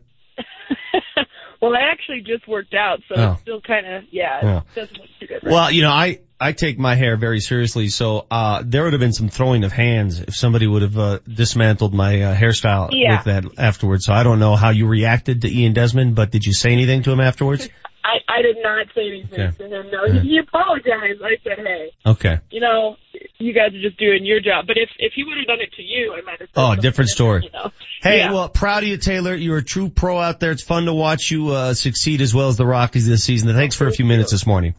Well, 1.64 1.74
I 1.74 1.90
actually 1.90 2.20
just 2.20 2.46
worked 2.46 2.74
out, 2.74 3.00
so 3.08 3.14
Oh. 3.16 3.32
it's 3.32 3.40
still 3.40 3.60
kind 3.62 3.86
of 3.86 4.04
yeah, 4.10 4.40
Yeah. 4.42 4.58
it 4.58 4.74
doesn't 4.74 4.98
look 4.98 5.08
too 5.18 5.26
good. 5.26 5.40
Right 5.42 5.52
Well, 5.52 5.70
you 5.70 5.80
know, 5.82 5.90
I, 5.90 6.18
I 6.38 6.52
take 6.52 6.78
my 6.78 6.94
hair 6.94 7.16
very 7.16 7.40
seriously, 7.40 7.88
so, 7.88 8.26
uh, 8.30 8.62
there 8.66 8.84
would 8.84 8.92
have 8.92 9.00
been 9.00 9.14
some 9.14 9.30
throwing 9.30 9.64
of 9.64 9.72
hands 9.72 10.20
if 10.20 10.34
somebody 10.36 10.66
would 10.66 10.82
have, 10.82 10.98
uh, 10.98 11.18
dismantled 11.26 11.94
my, 11.94 12.20
uh, 12.20 12.34
hairstyle 12.36 12.90
Yeah. 12.92 13.16
with 13.16 13.24
that 13.24 13.44
afterwards. 13.58 14.04
So 14.04 14.12
I 14.12 14.24
don't 14.24 14.40
know 14.40 14.56
how 14.56 14.70
you 14.70 14.86
reacted 14.86 15.42
to 15.42 15.48
Ian 15.50 15.72
Desmond, 15.72 16.14
but 16.14 16.30
did 16.30 16.44
you 16.44 16.52
say 16.52 16.72
anything 16.72 17.02
to 17.04 17.12
him 17.12 17.20
afterwards? 17.20 17.68
I, 18.04 18.18
I 18.28 18.42
did 18.42 18.56
not 18.62 18.86
say 18.94 19.08
anything 19.08 19.40
Okay. 19.40 19.56
to 19.56 19.64
him. 19.80 19.90
No, 19.90 20.12
he, 20.12 20.28
he 20.28 20.38
apologized. 20.38 21.22
I 21.24 21.36
said, 21.42 21.58
hey, 21.64 21.90
Okay. 22.04 22.38
you 22.50 22.60
know, 22.60 22.96
you 23.38 23.54
guys 23.54 23.74
are 23.74 23.80
just 23.80 23.96
doing 23.98 24.26
your 24.26 24.40
job. 24.40 24.66
But 24.66 24.76
if 24.76 24.90
if 24.98 25.14
he 25.14 25.24
would 25.24 25.38
have 25.38 25.46
done 25.46 25.60
it 25.60 25.72
to 25.76 25.82
you, 25.82 26.12
I 26.12 26.20
might 26.20 26.38
have. 26.40 26.48
Said 26.48 26.48
Oh, 26.54 26.66
something 26.68 26.82
different 26.82 27.10
story. 27.10 27.44
You 27.44 27.50
know. 27.52 27.70
Hey, 28.02 28.18
Yeah. 28.18 28.32
well, 28.32 28.48
proud 28.50 28.82
of 28.82 28.88
you, 28.90 28.98
Taylor. 28.98 29.34
You're 29.34 29.56
a 29.58 29.64
true 29.64 29.88
pro 29.88 30.18
out 30.20 30.38
there. 30.38 30.50
It's 30.50 30.62
fun 30.62 30.84
to 30.84 30.92
watch 30.92 31.30
you, 31.30 31.48
uh, 31.50 31.72
succeed 31.74 32.20
as 32.20 32.34
well 32.34 32.48
as 32.50 32.58
the 32.58 32.66
Rockies 32.66 33.06
this 33.08 33.24
season. 33.24 33.54
Thanks 33.54 33.74
for 33.74 33.86
a 33.86 33.90
few 33.92 34.04
minutes 34.04 34.32
this 34.32 34.46
morning. 34.46 34.74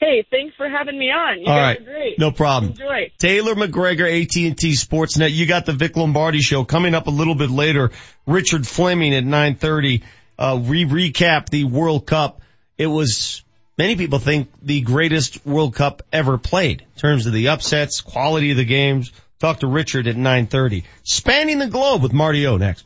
Hey, 0.00 0.24
thanks 0.30 0.54
for 0.54 0.68
having 0.68 0.96
me 0.96 1.06
on. 1.10 1.40
You 1.40 1.46
All 1.46 1.56
guys 1.56 1.78
right. 1.78 1.80
are 1.80 1.90
great. 1.90 2.18
No 2.20 2.30
problem. 2.30 2.70
Enjoy. 2.70 3.10
Taylor 3.18 3.56
McGregor, 3.56 4.06
AT&T 4.08 4.72
Sportsnet. 4.74 5.32
You 5.32 5.46
got 5.46 5.66
the 5.66 5.72
Vic 5.72 5.96
Lombardi 5.96 6.40
show 6.40 6.62
coming 6.62 6.94
up 6.94 7.08
a 7.08 7.10
little 7.10 7.34
bit 7.34 7.50
later. 7.50 7.90
Richard 8.24 8.64
Fleming 8.64 9.12
at 9.16 9.24
9:30. 9.24 10.02
Uh, 10.38 10.60
we 10.62 10.84
recap 10.84 11.48
the 11.50 11.64
World 11.64 12.06
Cup. 12.06 12.40
It 12.78 12.86
was 12.86 13.42
many 13.76 13.96
people 13.96 14.20
think 14.20 14.48
the 14.62 14.80
greatest 14.80 15.44
World 15.44 15.74
Cup 15.74 16.02
ever 16.12 16.38
played 16.38 16.82
in 16.82 17.00
terms 17.00 17.26
of 17.26 17.32
the 17.32 17.48
upsets, 17.48 18.00
quality 18.00 18.52
of 18.52 18.56
the 18.56 18.64
games. 18.64 19.10
Talk 19.40 19.60
to 19.60 19.66
Richard 19.66 20.06
at 20.06 20.16
9:30. 20.16 20.84
Spanning 21.02 21.58
the 21.58 21.66
globe 21.66 22.02
with 22.02 22.12
Marty 22.12 22.46
O 22.46 22.56
next. 22.56 22.84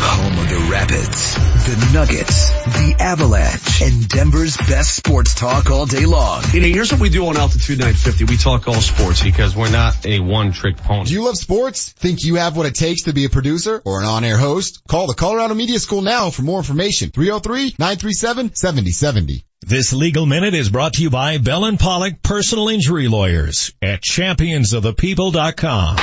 Home 0.00 0.38
of 0.38 0.48
the 0.50 0.68
Rapids. 0.70 1.47
The 1.74 1.90
Nuggets, 1.92 2.48
the 2.64 2.94
Avalanche, 2.98 3.82
and 3.82 4.08
Denver's 4.08 4.56
best 4.56 4.96
sports 4.96 5.34
talk 5.34 5.70
all 5.70 5.84
day 5.86 6.06
long. 6.06 6.42
You 6.52 6.60
know, 6.60 6.68
here's 6.68 6.90
what 6.92 7.00
we 7.00 7.10
do 7.10 7.26
on 7.26 7.36
Altitude 7.36 7.78
950. 7.78 8.24
We 8.24 8.36
talk 8.36 8.66
all 8.68 8.80
sports 8.80 9.22
because 9.22 9.54
we're 9.54 9.70
not 9.70 10.04
a 10.06 10.18
one-trick 10.20 10.78
pony. 10.78 11.08
Do 11.08 11.14
you 11.14 11.24
love 11.24 11.36
sports? 11.36 11.92
Think 11.92 12.24
you 12.24 12.36
have 12.36 12.56
what 12.56 12.66
it 12.66 12.74
takes 12.74 13.02
to 13.02 13.12
be 13.12 13.24
a 13.24 13.28
producer 13.28 13.82
or 13.84 14.00
an 14.00 14.06
on-air 14.06 14.36
host? 14.36 14.82
Call 14.88 15.06
the 15.06 15.14
Colorado 15.14 15.54
Media 15.54 15.78
School 15.78 16.02
now 16.02 16.30
for 16.30 16.42
more 16.42 16.58
information. 16.58 17.10
303-937-7070. 17.10 19.44
This 19.60 19.92
legal 19.92 20.24
minute 20.24 20.54
is 20.54 20.70
brought 20.70 20.94
to 20.94 21.02
you 21.02 21.10
by 21.10 21.36
Bell 21.38 21.64
and 21.64 21.78
Pollock 21.78 22.22
Personal 22.22 22.68
Injury 22.68 23.08
Lawyers 23.08 23.72
at 23.82 24.02
championsofthepeople.com. 24.02 25.96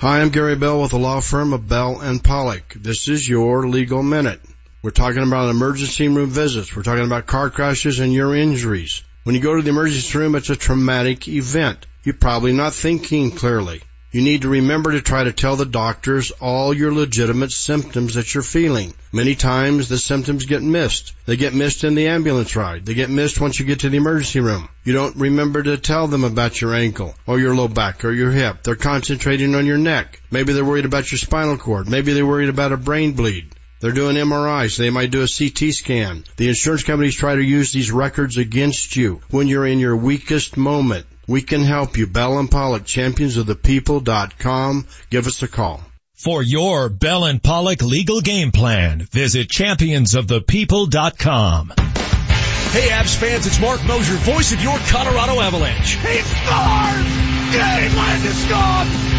Hi, 0.00 0.22
I'm 0.22 0.30
Gary 0.30 0.56
Bell 0.56 0.80
with 0.80 0.92
the 0.92 0.98
law 0.98 1.20
firm 1.20 1.52
of 1.52 1.68
Bell 1.68 2.00
and 2.00 2.24
Pollock. 2.24 2.72
This 2.72 3.06
is 3.06 3.28
your 3.28 3.68
legal 3.68 4.02
minute. 4.02 4.40
We're 4.82 4.92
talking 4.92 5.22
about 5.22 5.50
emergency 5.50 6.08
room 6.08 6.30
visits. 6.30 6.74
We're 6.74 6.84
talking 6.84 7.04
about 7.04 7.26
car 7.26 7.50
crashes 7.50 8.00
and 8.00 8.10
your 8.10 8.34
injuries. 8.34 9.04
When 9.24 9.34
you 9.34 9.42
go 9.42 9.54
to 9.54 9.60
the 9.60 9.68
emergency 9.68 10.16
room, 10.16 10.36
it's 10.36 10.48
a 10.48 10.56
traumatic 10.56 11.28
event. 11.28 11.86
You're 12.02 12.14
probably 12.14 12.54
not 12.54 12.72
thinking 12.72 13.32
clearly. 13.32 13.82
You 14.12 14.22
need 14.22 14.42
to 14.42 14.48
remember 14.48 14.90
to 14.90 15.00
try 15.00 15.22
to 15.22 15.32
tell 15.32 15.54
the 15.54 15.64
doctors 15.64 16.32
all 16.32 16.74
your 16.74 16.92
legitimate 16.92 17.52
symptoms 17.52 18.14
that 18.14 18.34
you're 18.34 18.42
feeling. 18.42 18.92
Many 19.12 19.36
times 19.36 19.88
the 19.88 19.98
symptoms 19.98 20.46
get 20.46 20.62
missed. 20.62 21.12
They 21.26 21.36
get 21.36 21.54
missed 21.54 21.84
in 21.84 21.94
the 21.94 22.08
ambulance 22.08 22.56
ride. 22.56 22.84
They 22.84 22.94
get 22.94 23.08
missed 23.08 23.40
once 23.40 23.60
you 23.60 23.66
get 23.66 23.80
to 23.80 23.88
the 23.88 23.98
emergency 23.98 24.40
room. 24.40 24.68
You 24.82 24.94
don't 24.94 25.14
remember 25.14 25.62
to 25.62 25.76
tell 25.76 26.08
them 26.08 26.24
about 26.24 26.60
your 26.60 26.74
ankle 26.74 27.14
or 27.24 27.38
your 27.38 27.54
low 27.54 27.68
back 27.68 28.04
or 28.04 28.10
your 28.10 28.32
hip. 28.32 28.64
They're 28.64 28.74
concentrating 28.74 29.54
on 29.54 29.64
your 29.64 29.78
neck. 29.78 30.20
Maybe 30.28 30.54
they're 30.54 30.64
worried 30.64 30.86
about 30.86 31.12
your 31.12 31.18
spinal 31.18 31.56
cord. 31.56 31.88
Maybe 31.88 32.12
they're 32.12 32.26
worried 32.26 32.48
about 32.48 32.72
a 32.72 32.76
brain 32.76 33.12
bleed. 33.12 33.54
They're 33.78 33.92
doing 33.92 34.16
MRIs. 34.16 34.76
They 34.76 34.90
might 34.90 35.12
do 35.12 35.22
a 35.22 35.28
CT 35.28 35.72
scan. 35.72 36.24
The 36.36 36.48
insurance 36.48 36.82
companies 36.82 37.14
try 37.14 37.36
to 37.36 37.42
use 37.42 37.72
these 37.72 37.92
records 37.92 38.36
against 38.36 38.96
you 38.96 39.20
when 39.30 39.46
you're 39.46 39.66
in 39.66 39.78
your 39.78 39.96
weakest 39.96 40.56
moment. 40.56 41.06
We 41.30 41.40
can 41.42 41.62
help 41.62 41.96
you. 41.96 42.08
Bell 42.08 42.40
and 42.40 42.50
Pollock, 42.50 42.82
championsofthepeople.com. 42.82 44.86
Give 45.10 45.28
us 45.28 45.44
a 45.44 45.48
call. 45.48 45.80
For 46.14 46.42
your 46.42 46.88
Bell 46.88 47.24
and 47.24 47.40
Pollock 47.40 47.82
legal 47.82 48.20
game 48.20 48.50
plan, 48.50 49.02
visit 49.02 49.48
championsofthepeople.com. 49.48 51.72
Hey 51.76 52.88
Avs 52.88 53.16
fans, 53.16 53.46
it's 53.46 53.60
Marc 53.60 53.84
Moser, 53.84 54.14
voice 54.14 54.52
of 54.52 54.60
your 54.60 54.76
Colorado 54.88 55.40
Avalanche. 55.40 55.98
He 55.98 56.18
scores! 56.18 57.29
Game! 57.50 57.90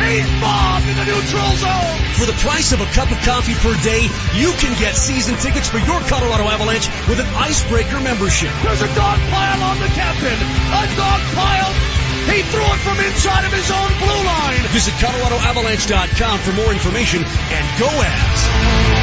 He's 0.02 0.28
bombed 0.40 0.88
in 0.88 0.96
the 0.96 1.06
neutral 1.06 1.52
zone! 1.60 2.00
For 2.16 2.26
the 2.26 2.38
price 2.40 2.72
of 2.72 2.82
a 2.82 2.86
cup 2.96 3.12
of 3.12 3.20
coffee 3.28 3.56
per 3.56 3.76
day, 3.84 4.08
you 4.36 4.52
can 4.56 4.78
get 4.80 4.96
season 4.96 5.36
tickets 5.38 5.68
for 5.70 5.80
your 5.80 6.00
Colorado 6.08 6.48
Avalanche 6.48 6.88
with 7.08 7.20
an 7.20 7.28
Icebreaker 7.36 8.00
membership. 8.00 8.52
There's 8.64 8.82
a 8.82 8.92
dog 8.96 9.20
pile 9.30 9.62
on 9.64 9.80
the 9.80 9.92
captain! 9.94 10.38
A 10.38 10.84
dog 10.96 11.22
pile! 11.36 11.74
He 12.32 12.42
threw 12.44 12.64
it 12.64 12.80
from 12.86 13.00
inside 13.00 13.46
of 13.46 13.52
his 13.52 13.70
own 13.72 13.92
blue 14.00 14.24
line! 14.24 14.62
Visit 14.72 14.94
ColoradoAvalanche.com 14.96 16.40
for 16.40 16.54
more 16.54 16.72
information 16.72 17.24
and 17.24 17.80
go 17.80 17.88
Avs! 17.88 19.01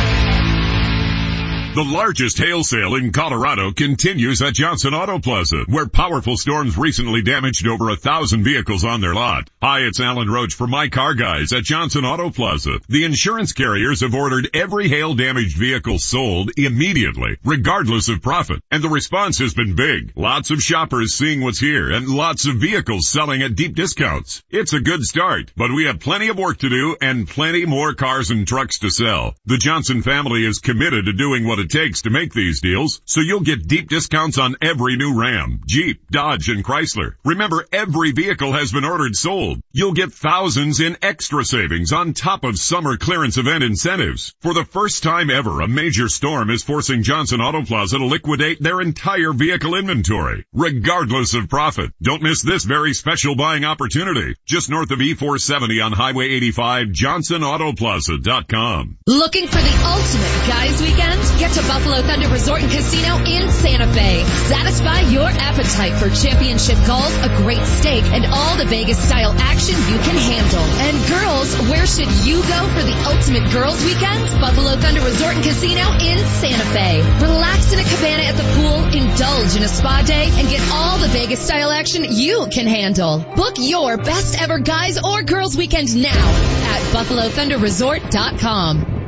The 1.79 1.85
largest 1.85 2.39
hail 2.39 2.65
sale 2.65 2.97
in 2.97 3.13
Colorado 3.13 3.71
continues 3.71 4.43
at 4.43 4.55
Johnson 4.55 4.95
Auto 4.95 5.21
Plaza, 5.21 5.63
where 5.69 5.87
powerful 5.87 6.37
storms 6.37 6.77
recently 6.77 7.23
damaged 7.23 7.69
over 7.69 7.91
a 7.91 7.97
thousand 7.97 8.43
vehicles 8.43 8.85
on 8.85 9.01
their 9.01 9.15
lot. 9.15 9.49
Hi, 9.63 9.83
it's 9.83 10.01
Alan 10.01 10.29
Roach 10.29 10.55
for 10.55 10.67
My 10.67 10.89
Car 10.89 11.15
Guys 11.15 11.53
at 11.53 11.63
Johnson 11.63 12.05
Auto 12.05 12.31
Plaza. 12.31 12.81
The 12.89 13.05
insurance 13.05 13.53
carriers 13.53 14.01
have 14.01 14.13
ordered 14.13 14.51
every 14.55 14.89
hail 14.89 15.15
damaged 15.15 15.57
vehicle 15.57 16.01
sold 16.01 16.51
immediately, 16.57 17.37
regardless 17.45 18.09
of 18.09 18.23
profit. 18.23 18.61
And 18.73 18.83
the 18.83 18.89
response 18.89 19.39
has 19.39 19.55
been 19.55 19.77
big. 19.77 20.15
Lots 20.17 20.51
of 20.51 20.61
shoppers 20.61 21.15
seeing 21.15 21.43
what's 21.43 21.61
here 21.61 21.93
and 21.93 22.09
lots 22.09 22.49
of 22.49 22.57
vehicles 22.57 23.07
selling 23.07 23.43
at 23.43 23.55
deep 23.55 23.77
discounts. 23.77 24.43
It's 24.51 24.73
a 24.73 24.81
good 24.81 25.05
start, 25.05 25.53
but 25.57 25.71
we 25.71 25.85
have 25.85 26.01
plenty 26.01 26.27
of 26.27 26.39
work 26.39 26.59
to 26.59 26.69
do 26.69 26.97
and 27.01 27.29
plenty 27.29 27.67
more 27.67 27.95
cars 27.95 28.33
and 28.33 28.49
trucks 28.49 28.81
to 28.81 28.91
sell. 28.91 29.37
The 29.47 29.59
Johnson 29.59 30.03
family 30.03 30.45
is 30.45 30.59
committed 30.59 31.05
to 31.05 31.13
doing 31.13 31.47
what 31.47 31.61
it 31.61 31.68
takes 31.69 32.03
to 32.03 32.11
make 32.11 32.33
these 32.33 32.61
deals, 32.61 33.01
so 33.05 33.21
you'll 33.21 33.41
get 33.41 33.69
deep 33.69 33.89
discounts 33.89 34.39
on 34.39 34.57
every 34.61 34.97
new 34.97 35.21
Ram, 35.21 35.61
Jeep, 35.67 36.03
Dodge, 36.11 36.49
and 36.49 36.65
Chrysler. 36.65 37.15
Remember, 37.25 37.67
every 37.73 38.13
vehicle 38.13 38.53
has 38.53 38.73
been 38.73 38.85
ordered 38.85 39.17
sold. 39.17 39.61
You'll 39.73 39.93
get 39.93 40.13
thousands 40.13 40.81
in 40.81 40.97
extra 41.03 41.45
savings 41.45 41.93
on 41.93 42.13
top 42.13 42.45
of 42.45 42.59
summer 42.59 42.97
clearance 42.97 43.39
event 43.39 43.65
incentives. 43.65 44.35
For 44.41 44.55
the 44.55 44.65
first 44.65 45.03
time 45.03 45.31
ever, 45.31 45.61
a 45.61 45.69
major 45.69 46.09
storm 46.09 46.51
is 46.51 46.65
forcing 46.65 47.03
Johnson 47.03 47.41
Auto 47.41 47.65
Plaza 47.65 47.99
to 47.99 48.05
liquidate 48.05 48.63
their 48.63 48.81
entire 48.81 49.33
vehicle 49.33 49.75
inventory, 49.75 50.45
regardless 50.53 51.35
of 51.35 51.49
profit. 51.49 51.91
Don't 52.03 52.23
miss 52.23 52.43
this 52.43 52.65
very 52.65 52.95
special 52.95 53.37
buying 53.37 53.65
opportunity. 53.65 54.35
Just 54.47 54.71
north 54.71 54.91
of 54.91 54.99
E470 54.99 55.85
on 55.85 55.93
Highway 55.93 56.29
85, 56.31 56.89
johnsonautoplaza.com. 56.89 58.99
Looking 59.07 59.47
for 59.47 59.59
the 59.59 59.83
ultimate 59.85 60.49
guys 60.49 60.81
weekend? 60.81 61.21
Get 61.39 61.48
to 61.55 61.63
Buffalo 61.63 62.03
Thunder 62.03 62.29
Resort 62.29 62.61
and 62.63 62.71
Casino 62.71 63.17
in 63.25 63.49
Santa 63.51 63.87
Fe. 63.93 64.23
Satisfy 64.25 65.01
your 65.09 65.29
appetite 65.29 65.95
for 65.95 66.11
championship 66.11 66.77
golf, 66.87 67.11
a 67.25 67.29
great 67.41 67.65
steak, 67.65 68.05
and 68.05 68.27
all 68.27 68.57
the 68.57 68.67
Vegas 68.67 68.99
style 68.99 69.35
action 69.39 69.75
you 69.75 69.99
can 70.05 70.17
handle. 70.17 70.61
And 70.61 71.09
girls, 71.09 71.57
where 71.71 71.87
should 71.87 72.11
you 72.27 72.43
go 72.43 72.69
for 72.77 72.83
the 72.85 72.93
ultimate 73.09 73.51
girls 73.53 73.83
weekend? 73.85 74.29
Buffalo 74.41 74.77
Thunder 74.77 75.01
Resort 75.01 75.37
and 75.37 75.45
Casino 75.45 75.91
in 75.97 76.19
Santa 76.39 76.65
Fe. 76.75 77.01
Relax 77.23 77.73
in 77.73 77.79
a 77.79 77.85
cabana 77.85 78.25
at 78.25 78.37
the 78.37 78.45
pool, 78.55 78.85
indulge 78.93 79.57
in 79.57 79.63
a 79.63 79.69
spa 79.69 80.03
day, 80.07 80.29
and 80.29 80.49
get 80.49 80.61
all 80.71 80.99
the 80.99 81.09
Vegas 81.09 81.41
style 81.41 81.71
action 81.71 82.05
you 82.11 82.47
can 82.53 82.67
handle. 82.67 83.25
Book 83.37 83.55
your 83.59 83.97
best 83.97 84.39
ever 84.41 84.59
guys 84.59 84.99
or 85.03 85.23
girls 85.23 85.57
weekend 85.57 85.97
now 85.97 86.11
at 86.13 86.83
BuffaloThunderResort.com. 86.93 89.08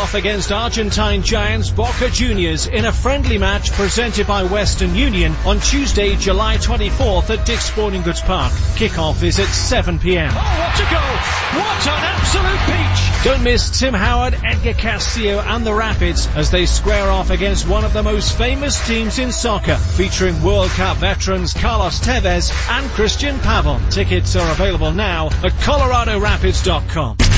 against 0.00 0.50
Argentine 0.50 1.22
giants 1.22 1.68
Boca 1.70 2.08
Juniors 2.08 2.66
in 2.66 2.86
a 2.86 2.92
friendly 2.92 3.36
match 3.38 3.70
presented 3.72 4.26
by 4.26 4.44
Western 4.44 4.94
Union 4.94 5.32
on 5.44 5.60
Tuesday, 5.60 6.16
July 6.16 6.56
24th 6.56 7.28
at 7.36 7.44
Dick's 7.44 7.66
Sporting 7.66 8.02
Goods 8.02 8.22
Park. 8.22 8.50
Kickoff 8.76 9.22
is 9.22 9.38
at 9.38 9.46
7 9.46 9.98
p.m. 9.98 10.30
Oh, 10.32 10.34
what 10.34 10.80
a 10.80 10.86
goal! 10.90 11.60
What 11.60 11.86
an 11.86 12.04
absolute 12.04 12.60
peach! 12.66 13.24
Don't 13.24 13.44
miss 13.44 13.78
Tim 13.78 13.92
Howard, 13.92 14.40
Edgar 14.42 14.72
Castillo 14.72 15.38
and 15.38 15.66
the 15.66 15.74
Rapids 15.74 16.26
as 16.34 16.50
they 16.50 16.64
square 16.64 17.10
off 17.10 17.30
against 17.30 17.68
one 17.68 17.84
of 17.84 17.92
the 17.92 18.02
most 18.02 18.38
famous 18.38 18.84
teams 18.86 19.18
in 19.18 19.30
soccer 19.30 19.76
featuring 19.76 20.42
World 20.42 20.70
Cup 20.70 20.96
veterans 20.96 21.52
Carlos 21.52 22.00
Tevez 22.00 22.50
and 22.70 22.86
Cristian 22.92 23.36
Pavón. 23.38 23.92
Tickets 23.92 24.34
are 24.36 24.50
available 24.50 24.92
now 24.92 25.26
at 25.26 25.52
coloradorapids.com. 25.60 27.29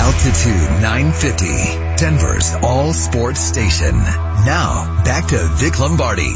Altitude 0.00 0.80
950, 0.80 1.46
Denver's 2.02 2.54
all 2.62 2.94
sports 2.94 3.38
station. 3.38 3.92
Now, 3.98 5.02
back 5.04 5.26
to 5.28 5.36
Vic 5.36 5.78
Lombardi. 5.78 6.34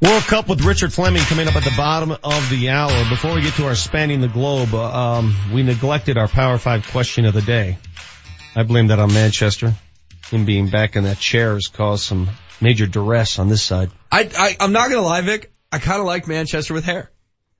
World 0.00 0.22
Cup 0.22 0.48
with 0.48 0.60
Richard 0.60 0.92
Fleming 0.92 1.22
coming 1.22 1.48
up 1.48 1.56
at 1.56 1.64
the 1.64 1.74
bottom 1.76 2.12
of 2.12 2.48
the 2.48 2.70
hour. 2.70 3.08
Before 3.10 3.34
we 3.34 3.40
get 3.40 3.54
to 3.54 3.66
our 3.66 3.74
spanning 3.74 4.20
the 4.20 4.28
globe, 4.28 4.72
um, 4.72 5.34
we 5.52 5.64
neglected 5.64 6.16
our 6.16 6.28
Power 6.28 6.58
Five 6.58 6.86
question 6.86 7.24
of 7.24 7.34
the 7.34 7.42
day. 7.42 7.76
I 8.54 8.62
blame 8.62 8.86
that 8.86 9.00
on 9.00 9.12
Manchester. 9.12 9.74
Him 10.30 10.44
being 10.44 10.68
back 10.68 10.94
in 10.94 11.02
that 11.04 11.18
chair 11.18 11.54
has 11.54 11.66
caused 11.66 12.04
some 12.04 12.28
major 12.60 12.86
duress 12.86 13.40
on 13.40 13.48
this 13.48 13.62
side. 13.64 13.90
I, 14.12 14.30
I 14.38 14.56
I'm 14.60 14.72
not 14.72 14.90
gonna 14.90 15.02
lie, 15.02 15.22
Vic. 15.22 15.50
I 15.72 15.78
kind 15.78 16.00
of 16.00 16.06
like 16.06 16.26
Manchester 16.28 16.74
with 16.74 16.84
hair. 16.84 17.10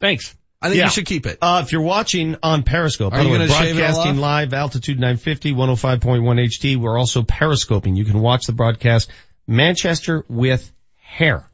Thanks. 0.00 0.34
I 0.60 0.68
think 0.68 0.78
Yeah. 0.78 0.84
you 0.86 0.90
should 0.90 1.06
keep 1.06 1.26
it. 1.26 1.38
Uh, 1.40 1.62
if 1.64 1.72
you're 1.72 1.82
watching 1.82 2.36
on 2.42 2.62
Periscope, 2.64 3.12
Are 3.12 3.16
by 3.18 3.22
the 3.22 3.28
you 3.28 3.32
way, 3.38 3.46
gonna 3.46 3.50
shave 3.60 3.78
it 3.78 3.82
all 3.84 3.92
broadcasting 3.94 4.20
live, 4.20 4.54
altitude 4.54 4.98
950, 4.98 5.52
105.1 5.52 6.38
HD. 6.40 6.76
We're 6.76 6.98
also 6.98 7.22
periscoping. 7.22 7.96
You 7.96 8.04
can 8.04 8.20
watch 8.20 8.46
the 8.46 8.52
broadcast. 8.52 9.10
Manchester 9.46 10.24
with 10.28 10.72
hair. 10.96 11.48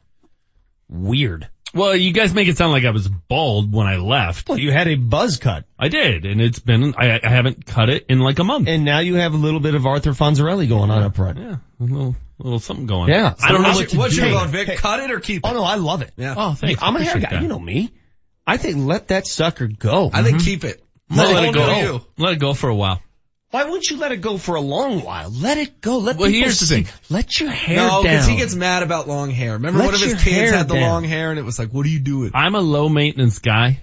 Weird. 0.89 1.47
Well, 1.73 1.95
you 1.95 2.13
guys 2.13 2.33
make 2.33 2.47
it 2.47 2.57
sound 2.57 2.71
like 2.71 2.85
I 2.85 2.91
was 2.91 3.07
bald 3.07 3.73
when 3.73 3.85
I 3.85 3.97
left. 3.97 4.47
Well, 4.47 4.57
you 4.57 4.71
had 4.71 4.87
a 4.87 4.95
buzz 4.95 5.37
cut. 5.37 5.65
I 5.77 5.89
did, 5.89 6.25
and 6.25 6.39
it's 6.41 6.59
been, 6.59 6.95
I, 6.97 7.19
I 7.21 7.27
haven't 7.29 7.65
cut 7.65 7.89
it 7.89 8.05
in 8.07 8.19
like 8.19 8.39
a 8.39 8.45
month. 8.45 8.69
And 8.69 8.85
now 8.85 8.99
you 8.99 9.15
have 9.15 9.33
a 9.33 9.37
little 9.37 9.59
bit 9.59 9.75
of 9.75 9.85
Arthur 9.85 10.11
Fonzarelli 10.11 10.69
going 10.69 10.89
on 10.89 11.03
up 11.03 11.15
front. 11.17 11.37
Yeah, 11.37 11.57
a 11.79 11.83
little, 11.83 12.15
a 12.39 12.43
little 12.43 12.59
something 12.59 12.85
going 12.85 13.09
Yeah. 13.09 13.27
on. 13.27 13.35
I 13.41 13.51
don't 13.51 13.61
know 13.61 13.69
What's 13.69 13.77
what 13.77 13.81
your- 13.81 13.89
to 13.89 13.97
What's 13.97 14.15
do. 14.15 14.27
your 14.27 14.39
vote, 14.39 14.49
Vic? 14.49 14.67
hey. 14.67 14.75
Cut 14.75 14.99
it 14.99 15.11
or 15.11 15.19
keep 15.19 15.41
oh, 15.43 15.49
it? 15.49 15.51
Oh 15.51 15.55
no, 15.55 15.63
I 15.63 15.75
love 15.75 16.01
it. 16.01 16.11
Yeah. 16.17 16.35
Oh, 16.37 16.53
thanks. 16.53 16.81
I'm 16.83 16.95
a 16.95 17.03
hair 17.03 17.19
guy. 17.19 17.29
that. 17.31 17.41
You 17.41 17.47
know 17.47 17.59
me. 17.59 17.91
I 18.47 18.57
think 18.57 18.77
let 18.85 19.07
that 19.09 19.25
sucker 19.25 19.67
go. 19.67 20.09
I 20.13 20.21
think 20.23 20.37
mm-hmm. 20.37 20.45
keep 20.45 20.63
it. 20.63 20.83
Let, 21.09 21.33
Let 21.33 21.43
it 21.43 21.49
it 21.49 21.53
go. 21.53 21.65
go. 21.67 21.79
You. 21.81 22.05
Let 22.17 22.33
it 22.33 22.39
go 22.39 22.53
for 22.53 22.69
a 22.69 22.75
while. 22.75 23.01
Why 23.51 23.63
wouldn't 23.63 23.89
you 23.89 23.97
let 23.97 24.11
it 24.11 24.21
go 24.21 24.37
for 24.37 24.55
a 24.55 24.61
long 24.61 25.01
while? 25.01 25.29
Let 25.29 25.57
it 25.57 25.79
go. 25.79 25.99
Let 25.99 26.17
Well, 26.17 26.27
people 26.27 26.41
here's 26.41 26.59
the 26.59 26.65
see. 26.65 26.83
thing. 26.83 26.93
Let 27.09 27.39
your 27.39 27.49
hair 27.49 27.77
No, 27.77 28.03
down. 28.03 28.03
because 28.03 28.27
he 28.27 28.35
gets 28.35 28.53
mad 28.55 28.83
about 28.83 29.07
long 29.07 29.29
hair. 29.31 29.53
Remember 29.53 29.79
Let 29.79 29.85
one 29.85 29.93
of 29.93 30.01
his 30.01 30.21
kids 30.21 30.51
had 30.51 30.67
the 30.67 30.73
down. 30.73 30.83
long 30.83 31.03
hair 31.05 31.29
and 31.29 31.39
it 31.39 31.43
was 31.43 31.57
like, 31.57 31.69
what 31.69 31.85
are 31.85 31.89
you 31.89 31.99
doing? 31.99 32.31
I'm 32.33 32.55
a 32.55 32.59
low 32.59 32.89
maintenance 32.89 33.39
guy. 33.39 33.81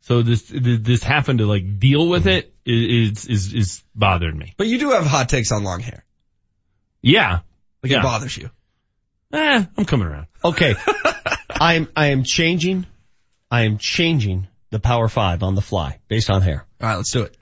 So 0.00 0.22
this, 0.22 0.50
this 0.52 1.02
having 1.02 1.38
to 1.38 1.46
like 1.46 1.78
deal 1.78 2.08
with 2.08 2.26
it 2.26 2.54
is, 2.66 3.26
is, 3.26 3.54
is 3.54 3.82
bothering 3.94 4.36
me. 4.36 4.54
But 4.56 4.66
you 4.66 4.78
do 4.78 4.90
have 4.90 5.06
hot 5.06 5.28
takes 5.28 5.52
on 5.52 5.62
long 5.64 5.80
hair. 5.80 6.04
Yeah. 7.00 7.40
Like 7.84 7.90
Yeah. 7.92 7.98
it 8.00 8.02
bothers 8.02 8.34
you. 8.36 8.50
Eh, 9.34 9.64
I'm 9.76 9.84
coming 9.84 10.06
around. 10.06 10.26
Okay. 10.42 10.74
I 11.50 11.74
am, 11.74 11.88
I 11.94 12.06
am 12.08 12.22
changing, 12.24 12.86
I 13.50 13.62
am 13.62 13.76
changing 13.78 14.48
the 14.70 14.80
Power 14.80 15.06
5 15.08 15.42
on 15.42 15.54
the 15.54 15.60
fly 15.60 15.98
based 16.08 16.30
on 16.30 16.40
hair. 16.40 16.64
All 16.80 16.88
right, 16.88 16.96
let's 16.96 17.10
do 17.12 17.22
it. 17.24 17.36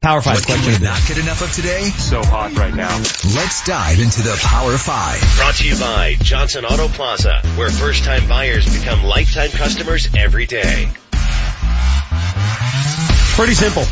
Power 0.00 0.22
5 0.22 0.36
What 0.36 0.46
can 0.46 0.58
question. 0.62 0.80
we 0.82 0.86
not 0.88 1.00
get 1.08 1.18
enough 1.18 1.42
of 1.42 1.52
today? 1.52 1.82
So 1.82 2.22
hot 2.22 2.52
right 2.56 2.72
now. 2.72 2.96
Let's 2.96 3.64
dive 3.66 3.98
into 3.98 4.22
the 4.22 4.38
Power 4.40 4.78
5. 4.78 5.36
Brought 5.36 5.54
to 5.56 5.66
you 5.68 5.76
by 5.76 6.14
Johnson 6.22 6.64
Auto 6.64 6.86
Plaza, 6.86 7.40
where 7.56 7.70
first 7.70 8.04
time 8.04 8.28
buyers 8.28 8.72
become 8.72 9.02
lifetime 9.02 9.50
customers 9.50 10.08
every 10.16 10.46
day. 10.46 10.88
Pretty 13.34 13.54
simple. 13.54 13.84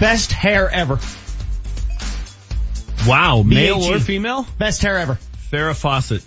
Best 0.00 0.32
hair 0.32 0.68
ever. 0.70 0.98
Wow. 3.06 3.42
Male 3.42 3.78
BHE. 3.78 3.94
or 3.94 3.98
female? 4.00 4.46
Best 4.58 4.82
hair 4.82 4.98
ever. 4.98 5.18
Farrah 5.56 5.74
Fawcett. 5.74 6.22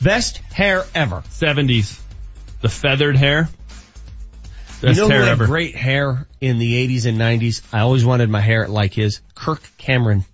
Best 0.00 0.38
hair 0.38 0.84
ever. 0.94 1.22
70s. 1.28 2.00
The 2.62 2.70
feathered 2.70 3.16
hair. 3.16 3.50
Best 4.80 4.96
you 4.96 5.02
know 5.02 5.08
hair 5.08 5.18
who 5.20 5.24
had 5.24 5.32
ever. 5.32 5.46
great 5.46 5.76
hair 5.76 6.26
in 6.40 6.58
the 6.58 6.88
80s 6.88 7.04
and 7.04 7.18
90s? 7.18 7.62
I 7.70 7.80
always 7.80 8.02
wanted 8.02 8.30
my 8.30 8.40
hair 8.40 8.66
like 8.66 8.94
his. 8.94 9.20
Kirk 9.34 9.60
Cameron. 9.76 10.24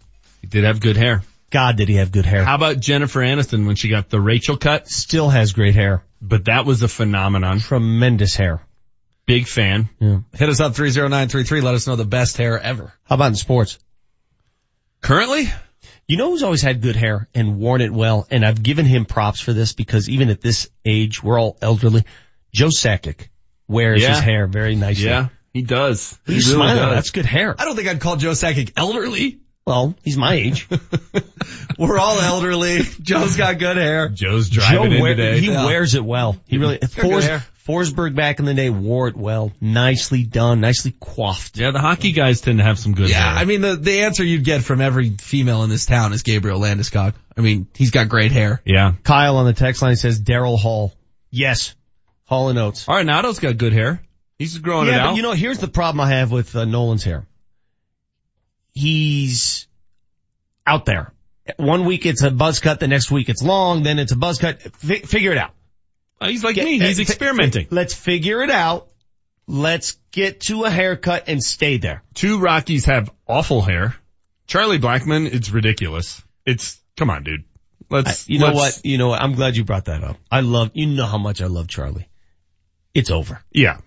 He 0.41 0.47
did 0.47 0.63
have 0.63 0.81
good 0.81 0.97
hair. 0.97 1.23
God, 1.51 1.77
did 1.77 1.89
he 1.89 1.97
have 1.97 2.13
good 2.13 2.27
hair. 2.27 2.45
How 2.45 2.55
about 2.55 2.79
Jennifer 2.79 3.21
Aniston 3.21 3.67
when 3.67 3.75
she 3.75 3.89
got 3.89 4.09
the 4.09 4.21
Rachel 4.21 4.57
cut? 4.57 4.89
Still 4.89 5.29
has 5.29 5.53
great 5.53 5.75
hair. 5.75 6.05
But 6.23 6.45
that 6.45 6.65
was 6.65 6.83
a 6.83 6.89
phenomenon. 6.89 7.59
Tremendous 7.59 8.37
hair. 8.37 8.61
Big 9.27 9.49
fan. 9.49 9.89
Yeah. 9.99 10.21
Hit 10.33 10.49
us 10.49 10.61
up 10.61 10.77
30933. 10.77 11.61
Let 11.61 11.75
us 11.75 11.89
know 11.89 11.97
the 11.97 12.05
best 12.05 12.37
hair 12.37 12.59
ever. 12.59 12.93
How 13.05 13.17
about 13.17 13.29
in 13.29 13.35
sports? 13.35 13.79
Currently? 15.01 15.49
You 16.09 16.17
know 16.17 16.31
who's 16.31 16.43
always 16.45 16.63
had 16.63 16.83
good 16.83 16.95
hair 16.97 17.29
and 17.35 17.59
worn 17.59 17.81
it 17.81 17.93
well, 17.93 18.27
and 18.31 18.45
I've 18.47 18.63
given 18.63 18.87
him 18.87 19.07
props 19.07 19.41
for 19.41 19.53
this 19.53 19.73
because 19.73 20.09
even 20.09 20.31
at 20.31 20.41
this 20.41 20.69
age, 20.85 21.23
we're 21.23 21.39
all 21.41 21.59
elderly. 21.61 22.05
Joe 22.55 22.69
Sakic 22.69 23.29
wears 23.67 24.03
Yeah. 24.03 24.11
his 24.15 24.21
hair 24.21 24.47
very 24.47 24.77
nicely. 24.77 25.07
Yeah, 25.07 25.29
he 25.53 25.63
does. 25.63 26.17
He's 26.27 26.47
He 26.47 26.53
really 26.55 26.67
smiling. 26.69 26.83
does. 26.83 26.95
That's 26.95 27.11
good 27.11 27.27
hair. 27.27 27.57
I 27.59 27.65
don't 27.65 27.75
think 27.75 27.89
I'd 27.89 28.01
call 28.01 28.17
Joe 28.17 28.31
Sakic 28.33 28.73
elderly. 28.77 29.41
Well, 29.67 29.97
he's 30.05 30.17
my 30.17 30.35
age. 30.35 30.69
We're 31.79 31.99
all 31.99 32.21
elderly. 32.21 32.83
Joe's 33.03 33.37
got 33.37 33.59
good 33.59 33.77
hair. 33.77 34.09
Joe's 34.09 34.49
Joe 34.49 34.61
driving 34.61 34.93
in 34.93 35.03
wear- 35.03 35.17
today. 35.17 35.41
he 35.41 35.49
Yeah. 35.49 35.65
wears 35.67 35.97
it 35.97 36.05
well. 36.05 36.37
He 36.47 36.59
really, 36.59 36.79
good 36.79 37.23
hair. 37.25 37.45
Forsberg 37.67 38.15
back 38.15 38.39
in 38.39 38.45
the 38.45 38.55
day 38.55 38.71
wore 38.71 39.09
it 39.09 39.17
well. 39.17 39.53
Nicely 39.61 40.23
done, 40.23 40.61
nicely 40.61 40.93
coiffed. 41.01 41.59
Yeah, 41.59 41.73
the 41.73 41.81
hockey 41.81 42.13
guys 42.13 42.41
tend 42.41 42.59
to 42.59 42.65
have 42.65 42.79
some 42.79 42.95
good 42.95 43.09
Yeah, 43.11 43.17
hair. 43.31 43.39
I 43.41 43.45
mean 43.45 43.61
the 43.61 43.75
the 43.77 44.03
answer 44.03 44.23
you'd 44.25 44.45
get 44.45 44.63
from 44.63 44.81
every 44.81 45.11
female 45.11 45.63
in 45.65 45.71
this 45.71 45.85
town 45.87 46.13
is 46.13 46.23
Gabriel 46.23 46.61
Landeskog. 46.61 47.15
I 47.37 47.41
mean, 47.41 47.67
he's 47.75 47.91
got 47.91 48.09
great 48.09 48.31
hair. 48.33 48.63
yeah. 48.65 48.93
Kyle 49.03 49.37
on 49.39 49.47
the 49.47 49.53
text 49.53 49.83
line 49.83 49.97
says 49.97 50.21
Daryl 50.21 50.59
Hall. 50.59 50.93
Yes. 51.31 51.75
Hall 52.25 52.49
and 52.49 52.59
Oates. 52.59 52.87
Arenado's 52.87 53.41
got 53.41 53.57
good 53.57 53.73
hair. 53.73 54.01
He's 54.39 54.59
growing 54.59 54.89
it 54.89 54.93
yeah, 54.93 55.05
out. 55.07 55.11
but 55.11 55.17
you 55.17 55.23
know, 55.23 55.33
here's 55.33 55.59
the 55.59 55.69
problem 55.69 56.01
I 56.01 56.11
have 56.11 56.31
with 56.31 56.55
uh, 56.55 56.65
Nolan's 56.67 57.05
hair. 57.05 57.27
He's 58.73 59.67
out 60.67 60.85
there. 60.85 61.13
One 61.57 61.85
week 61.85 62.07
it's 62.07 62.23
a 62.23 62.31
buzz 62.31 62.59
cut, 62.61 62.81
the 62.81 62.89
next 62.89 63.11
week 63.11 63.29
it's 63.29 63.43
long, 63.43 63.83
then 63.83 63.99
it's 63.99 64.13
a 64.13 64.17
buzz 64.17 64.39
cut. 64.39 64.61
Fi- 64.63 65.01
figure 65.01 65.33
it 65.33 65.39
out. 65.39 65.53
Uh, 66.21 66.29
he's 66.29 66.43
like 66.45 66.55
Get- 66.55 66.65
me. 66.65 66.79
He's 66.79 66.97
fi- 66.97 67.03
experimenting. 67.03 67.67
let's 67.71 67.95
figure 67.95 68.43
it 68.43 68.51
out. 68.51 68.89
Let's 69.49 69.93
get 70.11 70.41
to 70.43 70.65
a 70.65 70.71
haircut 70.71 71.25
and 71.29 71.43
stay 71.43 71.77
there. 71.77 72.03
Two 72.15 72.41
Rockies 72.41 72.87
have 72.87 73.11
awful 73.29 73.63
hair. 73.63 73.95
Charlie 74.47 74.79
Blackmon, 74.79 75.33
it's 75.33 75.51
ridiculous. 75.51 76.23
It's, 76.45 76.81
come 76.97 77.11
on, 77.11 77.23
dude. 77.23 77.45
Let's, 77.91 78.29
You 78.29 78.39
know 78.41 78.47
let's- 78.47 78.79
what? 78.79 78.81
You 78.87 78.99
know 78.99 79.09
what? 79.09 79.21
I'm 79.23 79.35
glad 79.35 79.57
you 79.57 79.65
brought 79.65 79.85
that 79.85 80.03
up. 80.03 80.17
I 80.31 80.41
love, 80.41 80.71
you 80.75 80.87
know 80.87 81.07
how 81.07 81.19
much 81.19 81.41
I 81.43 81.47
love 81.47 81.69
Charlie. 81.69 82.09
It's 82.95 83.11
over. 83.11 83.41
Yeah. 83.53 83.79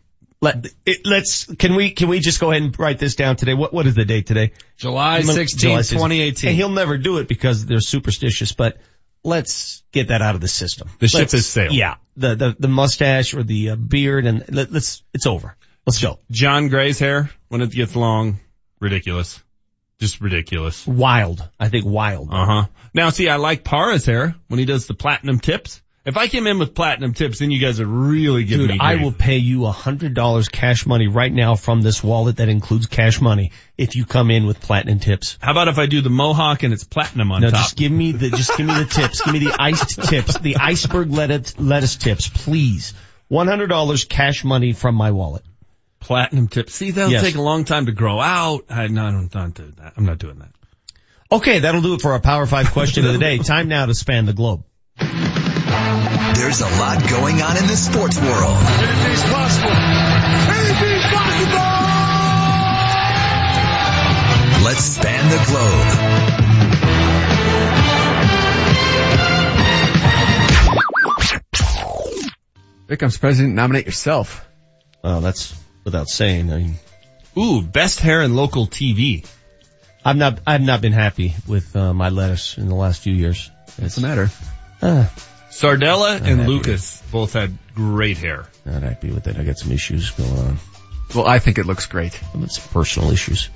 Let, 0.41 0.67
it, 0.85 0.99
let's, 1.05 1.53
can 1.55 1.75
we, 1.75 1.91
can 1.91 2.07
we 2.07 2.19
just 2.21 2.39
go 2.39 2.51
ahead 2.51 2.63
and 2.63 2.79
write 2.79 2.97
this 2.99 3.15
down 3.15 3.35
today? 3.35 3.53
What, 3.53 3.73
what 3.73 3.85
is 3.87 3.95
the 3.95 4.05
date 4.05 4.25
today? 4.27 4.53
July 4.77 5.19
July 5.21 5.33
16th, 5.33 5.79
16th. 5.79 5.89
2018. 5.91 6.49
And 6.49 6.55
he'll 6.57 6.69
never 6.69 6.97
do 6.97 7.17
it 7.17 7.27
because 7.27 7.65
they're 7.65 7.81
superstitious, 7.81 8.53
but 8.53 8.77
let's 9.23 9.83
get 9.91 10.09
that 10.09 10.21
out 10.21 10.35
of 10.35 10.41
the 10.41 10.47
system. 10.47 10.89
The 10.99 11.07
ship 11.07 11.19
Let's- 11.19 11.33
has 11.33 11.47
sailed. 11.47 11.73
Yeah. 11.73 11.95
The, 12.15 12.35
the, 12.35 12.55
the 12.59 12.67
mustache 12.67 13.33
or 13.33 13.43
the 13.43 13.71
uh, 13.71 13.75
beard 13.75 14.25
and 14.25 14.43
let, 14.49 14.71
let's, 14.71 15.03
it's 15.13 15.25
over. 15.25 15.55
Let's 15.85 16.01
go. 16.01 16.19
Jon 16.29 16.67
Gray's 16.67 16.99
hair, 16.99 17.29
when 17.47 17.61
it 17.61 17.71
gets 17.71 17.95
long, 17.95 18.39
ridiculous. 18.79 19.41
Just 19.99 20.21
ridiculous. 20.21 20.85
Wild. 20.85 21.47
I 21.59 21.69
think 21.69 21.85
wild. 21.85 22.29
Uh 22.31 22.45
huh. 22.45 22.65
Now 22.93 23.09
see, 23.09 23.27
I 23.27 23.37
like 23.37 23.63
Parra's 23.63 24.05
hair 24.05 24.35
when 24.47 24.59
he 24.59 24.65
does 24.65 24.87
the 24.87 24.93
platinum 24.93 25.39
tips. 25.39 25.81
If 26.05 26.15
I 26.17 26.27
came 26.27 26.47
in 26.47 26.59
with 26.59 26.73
platinum 26.73 27.13
tips, 27.13 27.39
then 27.39 27.51
you 27.51 27.59
guys 27.59 27.77
would 27.79 27.87
really 27.87 28.45
give 28.45 28.59
Dude, 28.59 28.69
me 28.71 28.77
I 28.79 28.95
will 28.95 29.11
pay 29.11 29.37
you 29.37 29.65
a 29.65 29.71
hundred 29.71 30.13
dollars 30.13 30.47
cash 30.47 30.85
money 30.85 31.07
right 31.07 31.31
now 31.31 31.55
from 31.55 31.81
this 31.81 32.01
wallet 32.03 32.37
that 32.37 32.47
includes 32.49 32.87
cash 32.87 33.19
money 33.21 33.51
if 33.77 33.95
you 33.95 34.05
come 34.05 34.31
in 34.31 34.45
with 34.47 34.61
platinum 34.61 34.99
tips. 34.99 35.37
How 35.41 35.51
about 35.51 35.67
if 35.67 35.77
I 35.77 35.85
do 35.87 36.01
the 36.01 36.09
mohawk 36.09 36.63
and 36.63 36.73
it's 36.73 36.85
platinum 36.85 37.31
on 37.31 37.41
No, 37.41 37.47
top? 37.49 37.53
No, 37.53 37.59
just 37.63 37.75
give 37.75 37.91
me 37.91 38.13
the, 38.13 38.29
just 38.29 38.55
give 38.57 38.65
me 38.65 38.73
the 38.75 38.85
tips. 38.85 39.21
Give 39.21 39.33
me 39.33 39.39
the 39.39 39.55
iced 39.59 40.01
tips, 40.09 40.39
the 40.39 40.55
iceberg 40.57 41.11
lettuce, 41.11 41.59
lettuce 41.59 41.97
tips, 41.97 42.27
please. 42.29 42.93
$100 43.29 44.09
cash 44.09 44.43
money 44.43 44.71
from 44.73 44.95
my 44.95 45.11
wallet. 45.11 45.43
platinum 45.99 46.47
tips. 46.47 46.73
See, 46.73 46.91
that'll 46.91 47.11
Yes. 47.11 47.21
take 47.23 47.35
a 47.35 47.41
long 47.41 47.65
time 47.65 47.85
to 47.87 47.91
grow 47.91 48.19
out. 48.19 48.65
I, 48.69 48.87
no, 48.87 49.05
I 49.05 49.11
don't, 49.11 49.29
don't 49.31 49.53
do 49.53 49.71
that. 49.77 49.93
I'm 49.97 50.05
not 50.05 50.17
doing 50.17 50.39
that. 50.39 50.49
Okay, 51.31 51.59
that'll 51.59 51.81
do 51.81 51.93
it 51.93 52.01
for 52.01 52.13
our 52.13 52.19
Power 52.21 52.45
5 52.47 52.71
question 52.71 53.05
of 53.05 53.11
the 53.13 53.19
day. 53.19 53.37
Time 53.43 53.67
now 53.67 53.85
to 53.85 53.93
span 53.93 54.25
the 54.25 54.33
globe. 54.33 54.63
There's 56.35 56.61
a 56.61 56.69
lot 56.79 57.07
going 57.09 57.41
on 57.41 57.57
in 57.57 57.67
the 57.67 57.75
sports 57.75 58.19
world. 58.19 58.57
Anything's 58.57 59.23
possible. 59.23 59.71
Anything's 59.71 61.05
possible! 61.13 61.69
Let's 64.65 64.83
span 64.83 65.29
the 65.29 65.39
globe. 65.47 66.19
Vic, 72.87 73.03
I'm 73.03 73.09
surprised 73.09 73.39
you 73.39 73.45
didn't 73.45 73.55
nominate 73.55 73.85
yourself. 73.85 74.47
Well, 75.03 75.21
that's 75.21 75.55
without 75.83 76.07
saying. 76.07 76.51
I 76.51 76.57
mean, 76.57 76.75
Ooh, 77.37 77.61
best 77.61 77.99
hair 77.99 78.21
in 78.21 78.35
local 78.35 78.67
TV. 78.67 79.25
I've 80.03 80.17
not, 80.17 80.39
I've 80.45 80.61
not 80.61 80.81
been 80.81 80.93
happy 80.93 81.35
with 81.47 81.75
uh, 81.75 81.93
my 81.93 82.09
lettuce 82.09 82.57
in 82.57 82.67
the 82.67 82.75
last 82.75 83.01
few 83.01 83.13
years. 83.13 83.49
What's 83.77 83.95
the 83.95 84.01
matter? 84.01 84.29
Uh, 84.81 85.07
Sardella 85.59 86.15
and 86.21 86.39
happy 86.39 86.47
Lucas 86.49 87.01
both 87.11 87.33
had 87.33 87.57
great 87.75 88.17
hair. 88.17 88.45
not 88.65 88.81
happy 88.81 89.11
with 89.11 89.27
it. 89.27 89.37
I 89.37 89.43
got 89.43 89.57
some 89.57 89.71
issues 89.73 90.09
going 90.11 90.31
on. 90.31 90.57
Well, 91.13 91.27
I 91.27 91.39
think 91.39 91.57
it 91.57 91.65
looks 91.65 91.85
great. 91.85 92.13
Some 92.31 92.47
personal 92.71 93.11
issues. 93.11 93.49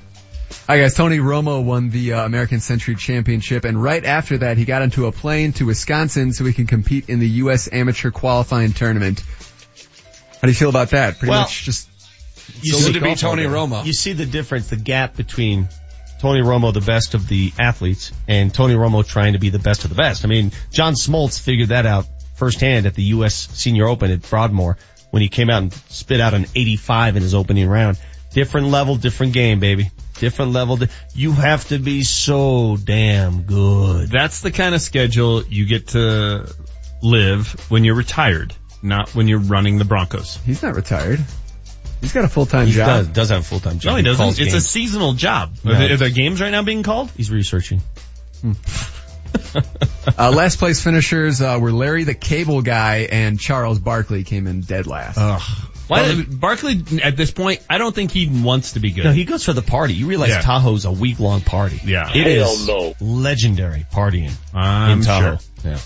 Hi 0.67 0.79
guys, 0.79 0.95
Tony 0.95 1.17
Romo 1.19 1.63
won 1.63 1.89
the 1.91 2.13
uh, 2.13 2.25
American 2.25 2.59
Century 2.59 2.95
Championship 2.95 3.63
and 3.63 3.81
right 3.81 4.03
after 4.03 4.39
that 4.39 4.57
he 4.57 4.65
got 4.65 4.81
into 4.81 5.07
a 5.07 5.11
plane 5.13 5.53
to 5.53 5.65
Wisconsin 5.65 6.33
so 6.33 6.43
he 6.43 6.51
can 6.53 6.67
compete 6.67 7.07
in 7.09 7.19
the 7.19 7.27
U.S. 7.43 7.69
Amateur 7.71 8.11
Qualifying 8.11 8.73
Tournament. 8.73 9.21
How 9.21 10.41
do 10.41 10.47
you 10.49 10.53
feel 10.53 10.69
about 10.69 10.89
that? 10.89 11.19
Pretty 11.19 11.29
Well, 11.31 11.41
much 11.43 11.63
just 11.63 11.89
You 12.61 12.73
Soon 12.73 12.81
see- 12.81 12.93
to 12.93 13.01
be 13.01 13.15
Tony 13.15 13.43
Romo. 13.45 13.85
You 13.85 13.93
see 13.93 14.11
the 14.13 14.25
difference, 14.25 14.67
the 14.69 14.75
gap 14.75 15.15
between 15.15 15.69
Tony 16.23 16.39
Romo, 16.39 16.73
the 16.73 16.79
best 16.79 17.15
of 17.15 17.27
the 17.27 17.51
athletes, 17.59 18.13
and 18.29 18.53
Tony 18.53 18.75
Romo 18.75 19.05
trying 19.05 19.33
to 19.33 19.39
be 19.39 19.49
the 19.49 19.59
best 19.59 19.83
of 19.83 19.89
the 19.89 19.95
best. 19.97 20.23
I 20.23 20.29
mean, 20.29 20.53
John 20.71 20.93
Smoltz 20.93 21.37
figured 21.37 21.67
that 21.67 21.85
out 21.85 22.05
firsthand 22.35 22.85
at 22.85 22.95
the 22.95 23.03
U.S. 23.15 23.35
Senior 23.35 23.89
Open 23.89 24.09
at 24.09 24.21
Broadmoor 24.21 24.77
when 25.11 25.21
he 25.21 25.27
came 25.27 25.49
out 25.49 25.63
and 25.63 25.73
spit 25.73 26.21
out 26.21 26.33
an 26.33 26.45
85 26.55 27.17
in 27.17 27.23
his 27.23 27.33
opening 27.33 27.67
round. 27.67 27.99
Different 28.31 28.67
level, 28.67 28.95
different 28.95 29.33
game, 29.33 29.59
baby. 29.59 29.91
Different 30.13 30.53
level. 30.53 30.79
You 31.13 31.33
have 31.33 31.67
to 31.67 31.77
be 31.77 32.03
so 32.03 32.77
damn 32.81 33.41
good. 33.41 34.07
That's 34.07 34.39
the 34.39 34.51
kind 34.51 34.73
of 34.73 34.79
schedule 34.79 35.43
you 35.43 35.65
get 35.65 35.89
to 35.89 36.49
live 37.01 37.69
when 37.69 37.83
you're 37.83 37.95
retired. 37.95 38.55
Not 38.81 39.13
when 39.13 39.27
you're 39.27 39.39
running 39.39 39.77
the 39.77 39.83
Broncos. 39.83 40.37
He's 40.45 40.63
not 40.63 40.75
retired. 40.75 41.19
He's 42.03 42.11
got 42.11 42.25
a 42.25 42.27
full-time 42.27 42.67
He 42.67 42.73
job. 42.73 42.87
does, 42.87 43.07
does 43.07 43.29
have 43.29 43.39
a 43.39 43.43
full-time 43.43 43.79
job. 43.79 43.91
No, 43.93 43.95
he 43.95 44.03
doesn't. 44.03 44.37
It's 44.45 44.53
a 44.53 44.59
seasonal 44.61 45.13
job. 45.13 45.55
No. 45.63 45.71
Are, 45.71 45.75
there, 45.77 45.93
are 45.93 45.97
there 45.97 46.09
games 46.09 46.41
right 46.41 46.49
now 46.51 46.61
being 46.61 46.83
called? 46.83 47.09
He's 47.11 47.31
researching. 47.31 47.81
Uh, 50.17 50.31
last 50.35 50.59
place 50.59 50.83
finishers 50.83 51.41
uh, 51.41 51.57
were 51.61 51.71
Larry 51.71 52.03
the 52.03 52.13
Cable 52.13 52.61
Guy 52.61 53.07
and 53.09 53.39
Charles 53.39 53.79
Barkley 53.79 54.23
came 54.23 54.47
in 54.47 54.61
dead 54.61 54.85
last. 54.85 55.17
Why, 55.87 56.21
Barkley, 56.29 56.81
at 57.01 57.15
this 57.17 57.31
point, 57.31 57.61
I 57.69 57.77
don't 57.77 57.93
think 57.95 58.11
he 58.11 58.27
wants 58.27 58.73
to 58.73 58.79
be 58.79 58.91
good. 58.91 59.05
No, 59.05 59.11
he 59.11 59.25
goes 59.25 59.43
for 59.45 59.53
the 59.53 59.61
party. 59.61 59.93
You 59.93 60.07
realize 60.07 60.29
Yeah. 60.29 60.41
Tahoe's 60.41 60.85
a 60.85 60.91
week 60.91 61.19
long 61.19 61.41
party. 61.41 61.79
Yeah. 61.85 62.09
It 62.13 62.37
Hell 62.37 62.51
is 62.53 62.67
no. 62.67 62.95
legendary 62.99 63.85
partying 63.91 64.31
I'm 64.53 64.99
in 64.99 65.05
Tahoe. 65.05 65.37
sure. 65.37 65.71
Yeah. 65.71 65.79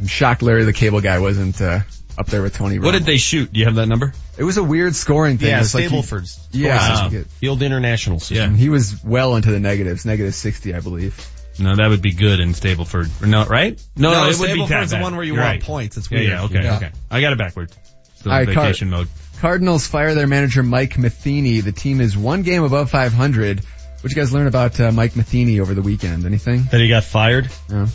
I'm 0.00 0.06
shocked 0.06 0.42
Larry 0.42 0.64
the 0.64 0.72
Cable 0.72 1.00
Guy 1.00 1.18
wasn't 1.18 1.60
uh, 1.60 1.80
up 2.18 2.26
there 2.26 2.42
with 2.42 2.54
Tony. 2.56 2.78
What 2.78 2.92
did 2.92 3.04
they 3.04 3.16
shoot? 3.16 3.52
Do 3.52 3.58
you 3.60 3.66
have 3.66 3.76
that 3.76 3.86
number? 3.86 4.12
It 4.36 4.44
was 4.44 4.56
a 4.56 4.62
weird 4.64 4.94
scoring 4.96 5.38
thing. 5.38 5.48
Yeah, 5.48 5.60
It's 5.60 5.74
like 5.74 5.84
he- 5.84 5.96
Stableford's. 5.96 6.48
yeah, 6.52 6.78
Scores 6.78 7.12
system. 7.12 7.24
Field 7.38 7.62
International 7.62 8.20
system. 8.20 8.54
He 8.56 8.68
was 8.68 9.02
well 9.04 9.36
into 9.36 9.50
the 9.50 9.60
negatives, 9.60 10.04
negative 10.04 10.34
60, 10.34 10.74
I 10.74 10.80
believe. 10.80 11.16
No, 11.60 11.74
that 11.74 11.88
would 11.88 12.02
be 12.02 12.12
good 12.12 12.40
in 12.40 12.50
Stableford. 12.50 13.26
No, 13.26 13.44
right? 13.46 13.80
No, 13.96 14.12
No, 14.12 14.28
it 14.28 14.38
would 14.38 14.52
be 14.52 14.60
Stableford's 14.60 14.90
the 14.92 14.98
one 15.00 15.16
where 15.16 15.24
you 15.24 15.34
You're 15.34 15.42
want 15.42 15.54
right. 15.54 15.62
points. 15.62 15.96
It's 15.96 16.10
weird. 16.10 16.24
yeah, 16.24 16.44
okay, 16.44 16.62
Yeah. 16.62 16.76
okay. 16.76 16.90
I 17.10 17.20
got 17.20 17.32
it 17.32 17.38
backwards. 17.38 17.76
Still 18.16 18.32
in 18.32 18.38
right, 18.46 18.54
Car- 18.54 18.64
vacation 18.64 18.90
mode. 18.90 19.08
Cardinals 19.40 19.86
fire 19.86 20.14
their 20.14 20.26
manager 20.26 20.62
Mike 20.62 20.98
Matheny. 20.98 21.60
The 21.60 21.72
team 21.72 22.00
is 22.00 22.16
one 22.16 22.42
game 22.42 22.62
above 22.64 22.90
500. 22.90 23.60
What 24.00 24.10
you 24.12 24.16
guys 24.16 24.32
learn 24.32 24.46
about 24.46 24.78
uh, 24.80 24.92
Mike 24.92 25.14
Matheny 25.16 25.58
over 25.60 25.74
the 25.74 25.82
weekend? 25.82 26.24
Anything? 26.26 26.64
That 26.70 26.80
he 26.80 26.88
got 26.88 27.02
fired? 27.04 27.48
No. 27.68 27.86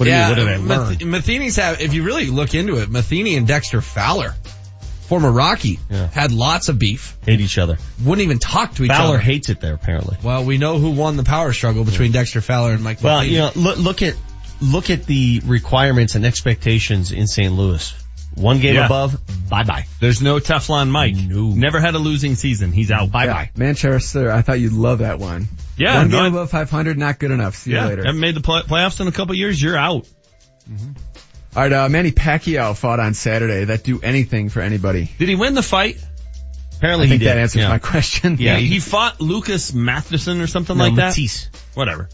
What 0.00 0.06
do 0.06 0.10
you- 0.12 0.16
yeah, 0.16 0.28
what 0.30 0.34
did 0.36 0.48
I 0.48 0.56
learn? 0.56 1.10
Matheny's 1.10 1.56
have, 1.56 1.82
if 1.82 1.92
you 1.92 2.02
really 2.04 2.26
look 2.28 2.54
into 2.54 2.76
it, 2.78 2.88
Matheny 2.88 3.36
and 3.36 3.46
Dexter 3.46 3.82
Fowler, 3.82 4.34
former 5.08 5.30
Rocky, 5.30 5.78
had 6.12 6.32
lots 6.32 6.70
of 6.70 6.78
beef. 6.78 7.18
Hate 7.26 7.42
each 7.42 7.58
other. 7.58 7.76
Wouldn't 8.02 8.24
even 8.24 8.38
talk 8.38 8.74
to 8.76 8.84
each 8.84 8.88
Fowler 8.88 9.02
other. 9.02 9.18
Fowler 9.18 9.18
hates 9.18 9.50
it 9.50 9.60
there, 9.60 9.74
apparently. 9.74 10.16
Well, 10.22 10.44
we 10.44 10.56
know 10.56 10.78
who 10.78 10.92
won 10.92 11.18
the 11.18 11.22
power 11.22 11.52
struggle 11.52 11.84
between 11.84 12.12
Dexter 12.12 12.40
Fowler 12.40 12.72
and 12.72 12.82
Mike 12.82 13.02
Well, 13.02 13.18
Matheny. 13.18 13.34
you 13.34 13.40
know, 13.40 13.52
look, 13.56 13.76
look 13.78 14.02
at 14.02 14.14
look 14.62 14.88
at 14.88 15.04
the 15.04 15.42
requirements 15.44 16.14
and 16.14 16.24
expectations 16.24 17.12
in 17.12 17.26
St. 17.26 17.52
Louis. 17.52 17.92
One 18.40 18.58
game 18.60 18.74
Yeah. 18.74 18.86
above, 18.86 19.18
bye 19.48 19.64
bye. 19.64 19.86
There's 20.00 20.22
no 20.22 20.36
Teflon 20.38 20.88
Mike. 20.88 21.14
No. 21.16 21.50
Never 21.50 21.78
had 21.80 21.94
a 21.94 21.98
losing 21.98 22.34
season. 22.34 22.72
He's 22.72 22.90
out. 22.90 23.10
Bye 23.12 23.26
bye. 23.26 23.50
Manchester, 23.56 24.30
I 24.32 24.42
thought 24.42 24.58
you'd 24.60 24.72
love 24.72 24.98
that 25.00 25.18
one. 25.18 25.48
Yeah, 25.76 25.98
One 25.98 26.08
game 26.10 26.24
above 26.26 26.50
500, 26.50 26.98
not 26.98 27.18
good 27.18 27.30
enough. 27.30 27.54
See 27.56 27.72
Yeah, 27.72 27.84
you 27.84 27.88
later. 27.90 28.04
haven't 28.04 28.20
made 28.20 28.34
the 28.34 28.40
play- 28.40 28.62
playoffs 28.62 29.00
in 29.00 29.06
a 29.08 29.12
couple 29.12 29.34
years. 29.34 29.60
You're 29.62 29.76
out. 29.78 30.06
All 31.56 31.62
right, 31.62 31.72
uh, 31.72 31.88
Manny 31.88 32.12
Pacquiao 32.12 32.76
fought 32.76 33.00
on 33.00 33.14
Saturday. 33.14 33.64
That 33.64 33.82
do 33.82 34.00
anything 34.00 34.50
for 34.50 34.60
anybody? 34.60 35.10
Did 35.18 35.28
he 35.28 35.34
win 35.34 35.54
the 35.54 35.62
fight? 35.62 35.98
Apparently 36.76 37.06
I 37.06 37.08
think 37.10 37.20
he 37.22 37.26
did. 37.26 37.34
that 37.34 37.40
answers 37.40 37.62
Yeah. 37.62 37.68
my 37.68 37.78
question. 37.92 38.36
Yeah, 38.38 38.56
he, 38.56 38.78
fought 38.78 39.20
Lucas 39.20 39.72
Matheson 39.74 40.40
or 40.40 40.46
something 40.46 40.76
No, 40.78 40.84
like 40.84 40.94
that. 40.96 41.08
Matisse. 41.08 41.50
Whatever. 41.74 42.08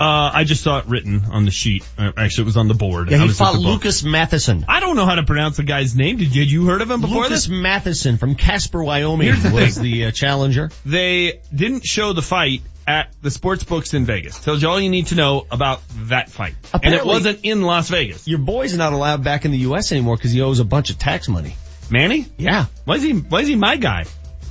Uh, 0.00 0.30
I 0.32 0.44
just 0.44 0.62
saw 0.62 0.78
it 0.78 0.86
written 0.86 1.26
on 1.30 1.44
the 1.44 1.50
sheet. 1.50 1.86
Uh, 1.98 2.12
actually, 2.16 2.42
it 2.42 2.46
was 2.46 2.56
on 2.56 2.68
the 2.68 2.74
board. 2.74 3.10
Yeah, 3.10 3.18
he 3.18 3.28
fought. 3.28 3.56
Lucas 3.58 4.02
Matheson. 4.02 4.64
I 4.66 4.80
don't 4.80 4.96
know 4.96 5.04
how 5.04 5.16
to 5.16 5.24
pronounce 5.24 5.58
the 5.58 5.62
guy's 5.62 5.94
name. 5.94 6.16
Did 6.16 6.34
you, 6.34 6.42
you 6.42 6.64
heard 6.66 6.80
of 6.80 6.90
him 6.90 7.02
before 7.02 7.24
Lucas 7.24 7.44
this? 7.44 7.48
Matheson 7.48 8.16
from 8.16 8.34
Casper, 8.34 8.82
Wyoming 8.82 9.26
Here's 9.26 9.42
the 9.42 9.50
was 9.50 9.74
thing. 9.74 9.84
the 9.84 10.06
uh, 10.06 10.10
challenger. 10.10 10.70
They 10.86 11.42
didn't 11.54 11.84
show 11.84 12.14
the 12.14 12.22
fight 12.22 12.62
at 12.86 13.12
the 13.20 13.30
sports 13.30 13.62
books 13.62 13.92
in 13.92 14.06
Vegas. 14.06 14.40
Tells 14.40 14.62
you 14.62 14.68
all 14.70 14.80
you 14.80 14.88
need 14.88 15.08
to 15.08 15.16
know 15.16 15.46
about 15.50 15.82
that 16.08 16.30
fight. 16.30 16.54
and 16.82 16.94
it 16.94 17.04
wasn't 17.04 17.40
in 17.42 17.60
Las 17.60 17.90
Vegas. 17.90 18.26
Your 18.26 18.38
boy's 18.38 18.74
not 18.74 18.94
allowed 18.94 19.22
back 19.22 19.44
in 19.44 19.50
the 19.50 19.58
U.S. 19.58 19.92
anymore 19.92 20.16
because 20.16 20.32
he 20.32 20.40
owes 20.40 20.60
a 20.60 20.64
bunch 20.64 20.88
of 20.88 20.98
tax 20.98 21.28
money. 21.28 21.56
Manny? 21.90 22.26
Yeah. 22.38 22.66
Why 22.86 22.94
is 22.94 23.02
he, 23.02 23.12
why 23.12 23.40
is 23.42 23.48
he 23.48 23.54
my 23.54 23.76
guy? 23.76 24.06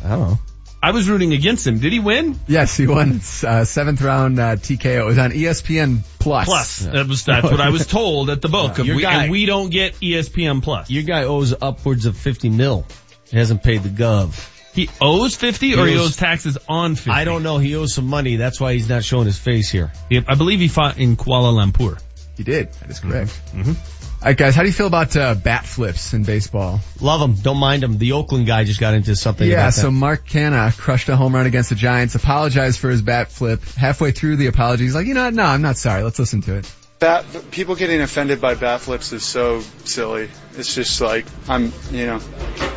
I 0.06 0.10
don't 0.10 0.20
know. 0.20 0.40
I 0.82 0.92
was 0.92 1.10
rooting 1.10 1.34
against 1.34 1.68
him. 1.68 1.80
Did 1.80 1.92
he 1.92 2.00
win? 2.00 2.40
Yes, 2.48 2.78
he 2.78 2.88
won 2.88 3.20
uh, 3.44 3.66
seventh 3.66 4.02
round 4.02 4.40
uh, 4.40 4.56
TKO. 4.56 5.02
It 5.02 5.06
was 5.06 5.18
on 5.18 5.32
ESPN 5.32 6.04
Plus. 6.20 6.46
Plus. 6.46 6.80
That 6.80 7.08
was, 7.08 7.26
that's 7.26 7.44
what 7.44 7.60
I 7.60 7.70
was 7.70 7.86
told 7.86 8.30
at 8.30 8.42
the 8.42 8.48
book. 8.48 8.78
Your 8.78 8.96
we, 8.96 9.02
guy- 9.02 9.24
and 9.24 9.32
we 9.32 9.46
don't 9.46 9.70
get 9.70 9.96
ESPN 9.96 10.64
Plus. 10.64 10.90
Your 10.90 11.04
guy 11.04 11.24
owes 11.24 11.54
upwards 11.60 12.06
of 12.06 12.16
50 12.16 12.50
mil. 12.50 12.86
He 13.30 13.38
hasn't 13.38 13.62
paid 13.62 13.84
the 13.84 13.90
gov. 13.90 14.56
He 14.74 14.90
owes 15.02 15.36
50 15.36 15.76
or 15.76 15.88
he 15.88 15.98
owes 15.98 16.16
taxes 16.16 16.58
on 16.70 16.96
50? 16.96 17.12
I 17.12 17.26
don't 17.26 17.44
know. 17.44 17.58
He 17.58 17.76
owes 17.76 17.94
some 17.94 18.08
money. 18.08 18.38
That's 18.38 18.62
why 18.62 18.74
he's 18.74 18.88
not 18.88 19.04
showing 19.04 19.26
his 19.26 19.38
face 19.38 19.70
here. 19.70 19.92
Yep, 20.10 20.26
I 20.28 20.36
believe 20.36 20.60
he 20.60 20.70
fought 20.70 20.98
in 20.98 21.18
Kuala 21.18 21.54
Lumpur. 21.54 22.02
He 22.38 22.44
did. 22.44 22.72
That 22.74 22.90
is 22.90 23.00
correct. 23.00 23.32
Mm-hmm. 23.54 23.72
All 23.72 23.99
right, 24.28 24.38
guys, 24.38 24.56
how 24.56 24.64
do 24.64 24.68
you 24.68 24.74
feel 24.74 24.88
about 24.88 25.16
uh, 25.16 25.36
bat 25.36 25.66
flips 25.66 26.14
in 26.14 26.24
baseball? 26.24 26.82
Love 27.00 27.22
them. 27.22 27.36
Don't 27.36 27.58
mind 27.58 27.84
them. 27.84 27.98
The 27.98 28.14
Oakland 28.14 28.48
guy 28.48 28.64
just 28.64 28.80
got 28.80 28.94
into 28.94 29.16
something 29.16 29.48
yeah, 29.48 29.62
about 29.62 29.74
so. 29.74 29.92
Mark 29.92 30.28
Canha 30.28 30.78
crushed 30.78 31.10
a 31.10 31.16
home 31.16 31.34
run 31.34 31.46
against 31.46 31.70
the 31.70 31.76
Giants, 31.76 32.16
apologized 32.16 32.80
for 32.80 32.90
his 32.90 33.02
bat 33.02 33.32
flip. 33.32 33.64
Halfway 33.64 34.12
through 34.12 34.36
the 34.36 34.48
apology, 34.48 34.84
he's 34.84 34.96
like, 34.96 35.08
you 35.08 35.14
know 35.14 35.26
what? 35.26 35.34
No, 35.34 35.44
I'm 35.44 35.62
not 35.62 35.78
sorry. 35.78 36.04
Let's 36.04 36.20
listen 36.20 36.42
to 36.44 36.58
it. 36.58 36.76
Bat, 37.00 37.52
people 37.52 37.76
getting 37.76 38.02
offended 38.02 38.42
by 38.42 38.56
bat 38.56 38.82
flips 38.82 39.14
is 39.14 39.24
so 39.24 39.62
silly. 39.86 40.30
It's 40.58 40.76
just 40.76 41.00
like 41.00 41.26
I'm, 41.48 41.72
you 41.92 42.08
know, 42.08 42.20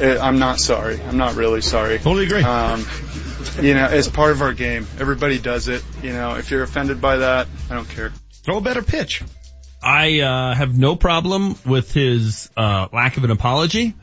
eh, 0.00 0.16
I'm 0.20 0.38
not 0.38 0.60
sorry. 0.60 1.00
I'm 1.02 1.16
not 1.16 1.34
really 1.34 1.60
sorry. 1.60 1.98
Totally 1.98 2.26
agree. 2.26 2.44
Um, 2.44 2.86
you 3.60 3.74
know, 3.74 3.88
it's 3.90 4.08
part 4.08 4.30
of 4.30 4.40
our 4.40 4.52
game. 4.52 4.86
Everybody 5.00 5.40
does 5.40 5.66
it. 5.66 5.82
You 6.04 6.12
know, 6.12 6.36
if 6.36 6.52
you're 6.52 6.62
offended 6.62 7.00
by 7.00 7.16
that, 7.16 7.48
I 7.68 7.74
don't 7.74 7.88
care. 7.88 8.12
Throw 8.44 8.58
a 8.58 8.60
better 8.60 8.82
pitch. 8.82 9.22
I 9.82 10.20
uh, 10.20 10.54
have 10.54 10.78
no 10.78 10.96
problem 10.96 11.56
with 11.66 11.92
his 11.92 12.50
uh, 12.56 12.88
lack 12.92 13.16
of 13.16 13.24
an 13.24 13.30
apology. 13.30 13.94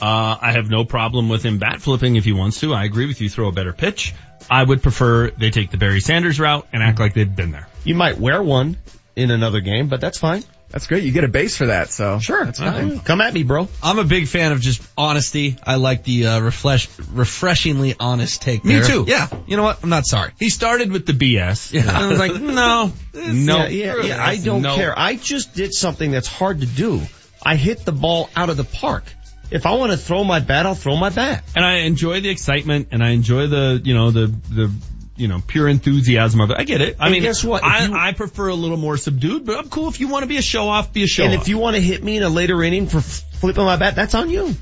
Uh, 0.00 0.36
I 0.40 0.52
have 0.52 0.70
no 0.70 0.84
problem 0.84 1.28
with 1.28 1.42
him 1.44 1.58
bat 1.58 1.82
flipping 1.82 2.16
if 2.16 2.24
he 2.24 2.32
wants 2.32 2.60
to. 2.60 2.72
I 2.72 2.84
agree 2.84 3.06
with 3.06 3.20
you. 3.20 3.28
Throw 3.28 3.48
a 3.48 3.52
better 3.52 3.72
pitch. 3.72 4.14
I 4.50 4.62
would 4.62 4.82
prefer 4.82 5.30
they 5.30 5.50
take 5.50 5.70
the 5.70 5.76
Barry 5.76 6.00
Sanders 6.00 6.38
route 6.38 6.66
and 6.72 6.82
act 6.82 6.98
like 6.98 7.14
they've 7.14 7.34
been 7.34 7.50
there. 7.50 7.68
You 7.84 7.94
might 7.94 8.18
wear 8.18 8.42
one 8.42 8.78
in 9.16 9.30
another 9.30 9.60
game, 9.60 9.88
but 9.88 10.00
that's 10.00 10.18
fine. 10.18 10.44
That's 10.70 10.86
great. 10.86 11.02
You 11.04 11.12
get 11.12 11.24
a 11.24 11.28
base 11.28 11.56
for 11.56 11.66
that, 11.66 11.90
so 11.90 12.18
Sure. 12.18 12.44
that's 12.44 12.58
fine. 12.58 12.98
Come 13.00 13.22
at 13.22 13.32
me, 13.32 13.42
bro. 13.42 13.68
I'm 13.82 13.98
a 13.98 14.04
big 14.04 14.26
fan 14.28 14.52
of 14.52 14.60
just 14.60 14.82
honesty. 14.98 15.56
I 15.64 15.76
like 15.76 16.04
the 16.04 16.26
uh, 16.26 16.40
refresh, 16.40 16.88
refreshingly 17.10 17.94
honest 17.98 18.42
take. 18.42 18.64
Me 18.66 18.74
there. 18.74 18.84
too. 18.84 19.04
Yeah. 19.08 19.28
You 19.46 19.56
know 19.56 19.62
what? 19.62 19.82
I'm 19.82 19.88
not 19.88 20.04
sorry. 20.06 20.32
He 20.38 20.50
started 20.50 20.92
with 20.92 21.06
the 21.06 21.14
BS. 21.14 21.72
Yeah. 21.72 21.80
And 21.88 21.90
I 21.90 22.06
was 22.08 22.18
like, 22.18 22.34
no, 22.40 22.92
no. 23.14 23.66
Yeah, 23.66 23.68
yeah, 23.68 24.02
yeah. 24.02 24.24
I 24.26 24.36
don't 24.36 24.60
No. 24.62 24.76
care. 24.76 24.92
I 24.98 25.16
just 25.16 25.54
did 25.54 25.72
something 25.72 26.10
that's 26.10 26.28
hard 26.28 26.60
to 26.60 26.66
do. 26.66 27.00
I 27.42 27.56
hit 27.56 27.84
the 27.86 27.92
ball 27.92 28.28
out 28.36 28.50
of 28.50 28.56
the 28.58 28.64
park. 28.64 29.04
If 29.50 29.64
I 29.64 29.74
want 29.76 29.92
to 29.92 29.96
throw 29.98 30.22
my 30.24 30.40
bat, 30.40 30.66
I'll 30.66 30.74
throw 30.74 30.96
my 30.96 31.08
bat. 31.08 31.42
And 31.56 31.64
I 31.64 31.76
enjoy 31.78 32.20
the 32.20 32.28
excitement 32.28 32.88
and 32.92 33.02
I 33.02 33.10
enjoy 33.10 33.46
the, 33.46 33.80
you 33.82 33.94
know, 33.94 34.10
the, 34.10 34.26
the, 34.50 34.70
you 35.18 35.28
know, 35.28 35.42
pure 35.46 35.68
enthusiasm 35.68 36.40
of 36.40 36.50
it. 36.50 36.56
I 36.58 36.64
get 36.64 36.80
it. 36.80 36.96
I 37.00 37.06
And 37.06 37.12
mean, 37.12 37.22
guess 37.22 37.44
what? 37.44 37.62
I, 37.64 37.86
you- 37.86 37.94
I 37.94 38.12
prefer 38.12 38.48
a 38.48 38.54
little 38.54 38.76
more 38.76 38.96
subdued, 38.96 39.44
but 39.44 39.58
I'm 39.58 39.68
cool 39.68 39.88
if 39.88 40.00
you 40.00 40.08
want 40.08 40.22
to 40.22 40.28
be 40.28 40.36
a 40.38 40.42
show 40.42 40.68
off, 40.68 40.92
be 40.92 41.02
a 41.02 41.06
show 41.06 41.24
off. 41.24 41.30
and 41.30 41.36
off. 41.36 41.42
if 41.42 41.48
you 41.48 41.58
want 41.58 41.76
to 41.76 41.82
hit 41.82 42.02
me 42.02 42.16
in 42.16 42.22
a 42.22 42.28
later 42.28 42.62
inning 42.62 42.86
for 42.86 43.00
flipping 43.00 43.64
my 43.64 43.76
bat, 43.76 43.94
that's 43.96 44.14
on 44.14 44.30
you. 44.30 44.54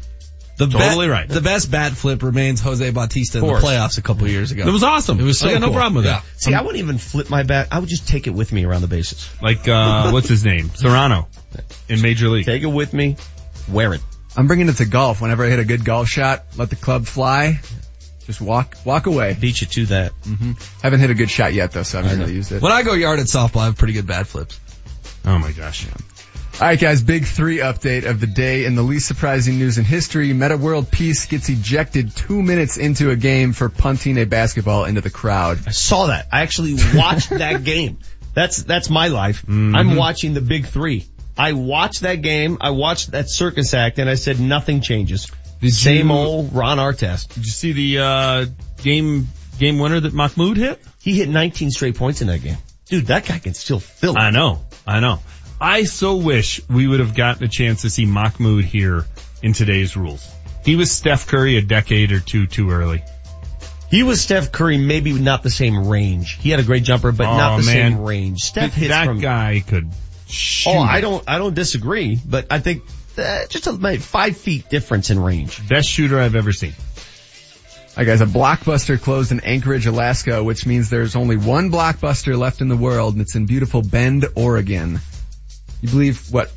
The 0.59 0.67
Totally 0.67 1.07
bet- 1.09 1.13
right. 1.13 1.29
The 1.29 1.43
best 1.43 1.71
bat 1.71 1.93
flip 1.93 2.23
remains 2.23 2.63
Jose 2.63 2.91
Bautista 2.91 3.39
in 3.41 3.47
the 3.47 3.53
playoffs 3.55 3.99
a 3.99 4.03
couple 4.03 4.25
of 4.25 4.31
years 4.31 4.53
ago. 4.53 4.67
it 4.67 4.71
was 4.73 4.83
awesome. 4.83 5.21
It 5.21 5.25
was 5.25 5.39
so 5.39 5.49
I 5.51 5.53
got 5.53 5.61
no 5.61 5.71
problem 5.71 5.97
with 5.97 6.07
Yeah. 6.07 6.21
that. 6.21 6.25
See, 6.41 6.55
I 6.55 6.63
wouldn't 6.63 6.79
even 6.83 6.97
flip 6.97 7.29
my 7.29 7.43
bat. 7.43 7.69
I 7.71 7.79
would 7.79 7.91
just 7.91 8.09
take 8.09 8.27
it 8.27 8.31
with 8.31 8.51
me 8.53 8.65
around 8.65 8.81
the 8.81 8.87
bases. 8.89 9.29
Like, 9.43 9.69
uh, 9.69 10.11
what's 10.13 10.29
his 10.29 10.47
name? 10.47 10.71
Cerrano 10.71 11.27
in 11.91 12.01
Major 12.01 12.31
League. 12.31 12.47
Take 12.47 12.63
it 12.63 12.67
with 12.69 12.95
me, 12.95 13.17
wear 13.71 13.93
it. 13.93 14.01
I'm 14.35 14.47
bringing 14.47 14.71
it 14.71 14.77
to 14.79 14.87
golf. 14.87 15.21
Whenever 15.21 15.45
I 15.45 15.49
hit 15.51 15.59
a 15.59 15.65
good 15.67 15.85
golf 15.85 16.09
shot, 16.09 16.45
let 16.57 16.71
the 16.71 16.77
club 16.77 17.05
fly. 17.07 17.61
Just 18.27 18.41
walk, 18.41 18.77
walk 18.85 19.07
away. 19.07 19.37
Beat 19.41 19.61
you 19.61 19.67
to 19.69 19.87
that. 19.87 20.13
hmm 20.25 20.53
Haven't 20.83 21.01
hit 21.01 21.11
a 21.11 21.15
good 21.15 21.31
shot 21.31 21.55
yet 21.55 21.73
though, 21.73 21.85
so 21.85 21.99
I 21.99 22.03
haven't 22.03 22.19
know. 22.19 22.25
really 22.25 22.37
used 22.37 22.53
it. 22.53 22.61
When 22.61 22.73
I 22.73 22.83
go 22.83 22.93
yard 22.95 23.21
at 23.21 23.27
softball, 23.27 23.61
I 23.61 23.65
have 23.67 23.77
pretty 23.79 23.93
good 23.95 24.07
bad 24.07 24.27
flips. 24.27 24.59
Oh 25.25 25.39
my 25.39 25.53
gosh. 25.53 25.87
All 26.59 26.67
right, 26.67 26.81
guys, 26.81 27.03
big 27.03 27.27
three 27.27 27.59
update 27.59 28.07
of 28.07 28.19
the 28.19 28.27
day. 28.27 28.65
In 28.65 28.77
the 28.77 28.83
least 28.83 29.07
surprising 29.07 29.59
news 29.59 29.77
in 29.77 29.85
history, 29.85 30.33
Meta 30.33 30.57
World 30.57 30.91
Peace 30.91 31.27
gets 31.27 31.49
ejected 31.51 32.17
two 32.17 32.41
minutes 32.41 32.79
into 32.79 33.11
a 33.11 33.17
game 33.17 33.53
for 33.53 33.69
punting 33.69 34.17
a 34.19 34.25
basketball 34.25 34.87
into 34.87 35.03
the 35.03 35.11
crowd. 35.11 35.59
I 35.67 35.71
saw 35.73 36.07
that. 36.07 36.29
I 36.33 36.41
actually 36.43 36.75
watched 36.95 37.29
that 37.45 37.63
game. 37.63 37.99
That's 38.35 38.63
that's 38.63 38.89
my 38.91 39.09
life. 39.09 39.43
Mm-hmm. 39.43 39.77
I'm 39.77 39.97
watching 39.97 40.33
the 40.35 40.41
big 40.41 40.67
three. 40.67 41.05
I 41.39 41.53
watched 41.53 42.01
that 42.01 42.23
game. 42.23 42.57
I 42.63 42.71
watched 42.71 43.11
that 43.11 43.29
circus 43.29 43.75
act, 43.75 43.99
and 43.99 44.09
I 44.09 44.15
said 44.15 44.41
nothing 44.41 44.81
changes. 44.81 45.31
Did 45.61 45.73
Same 45.75 46.09
you- 46.09 46.15
old 46.15 46.55
Ron 46.55 46.79
Artest. 46.79 47.29
Did 47.35 47.45
you 47.47 47.51
see 47.53 47.73
the, 47.73 47.99
uh, 48.01 48.47
game, 48.83 49.29
game 49.59 49.79
winner 49.79 50.01
that 50.01 50.13
Mahmoud 50.13 50.57
hit? 50.57 50.83
He 51.03 51.15
hit 51.17 51.29
19 51.29 51.71
straight 51.71 51.97
points 51.97 52.21
in 52.21 52.27
that 52.29 52.43
game. 52.43 52.59
Dude, 52.89 53.07
that 53.07 53.27
guy 53.27 53.39
can 53.39 53.55
still 53.55 53.81
fill 53.81 54.15
it. 54.15 54.21
I 54.21 54.31
know. 54.31 54.61
I 54.87 55.01
know. 55.01 55.21
I 55.61 55.85
so 55.85 56.17
wish 56.17 56.61
we 56.69 56.87
would 56.87 57.01
have 57.01 57.15
gotten 57.15 57.43
a 57.45 57.49
chance 57.49 57.83
to 57.83 57.91
see 57.91 58.05
Mahmoud 58.05 58.65
here 58.65 59.05
in 59.43 59.53
today's 59.55 59.97
rules. 59.97 60.27
He 60.65 60.77
was 60.77 60.91
Steph 60.93 61.27
Curry 61.27 61.57
a 61.57 61.63
decade 61.63 62.13
or 62.13 62.21
two 62.21 62.47
too 62.47 62.71
early. 62.71 63.03
He 63.91 64.03
was 64.03 64.21
Steph 64.21 64.51
Curry, 64.53 64.79
maybe 64.79 65.13
not 65.13 65.43
the 65.45 65.51
same 65.51 65.87
range. 65.89 66.39
He 66.41 66.51
had 66.51 66.59
a 66.61 66.65
great 66.65 66.83
jumper, 66.83 67.13
but 67.13 67.27
Oh, 67.27 67.37
not 67.37 67.57
the 67.59 67.65
man. 67.67 67.93
same 67.93 68.01
range. 68.03 68.41
Steph 68.41 68.75
hits 68.75 68.89
that 68.89 69.07
from. 69.07 69.21
guy 69.21 69.63
could 69.67 69.89
shoot. 70.29 70.71
oh, 70.71 70.79
I 70.79 71.01
don't, 71.01 71.23
I 71.29 71.39
don't 71.39 71.55
disagree, 71.55 72.19
but 72.25 72.49
I 72.51 72.59
think 72.59 72.83
uh, 73.19 73.47
just 73.49 73.67
a 73.67 73.73
like, 73.73 74.01
five 74.01 74.37
feet 74.37 74.69
difference 74.69 75.11
in 75.11 75.19
range. 75.21 75.67
Best 75.69 75.89
shooter 75.89 76.19
I've 76.19 76.37
ever 76.37 76.53
seen. 76.53 76.73
All 76.73 78.03
right, 78.05 78.07
guys, 78.07 78.21
a 78.21 78.27
blockbuster 78.27 79.01
closed 79.01 79.33
in 79.33 79.41
Anchorage, 79.41 79.87
Alaska, 79.87 80.45
which 80.45 80.67
means 80.67 80.91
there's 80.91 81.17
only 81.17 81.37
one 81.37 81.71
blockbuster 81.71 82.37
left 82.39 82.61
in 82.61 82.69
the 82.69 82.77
world, 82.77 83.15
and 83.15 83.23
it's 83.23 83.35
in 83.37 83.47
beautiful 83.47 83.81
Bend, 83.81 84.27
Oregon. 84.35 85.01
You 85.81 85.89
believe 85.89 86.31
what? 86.31 86.53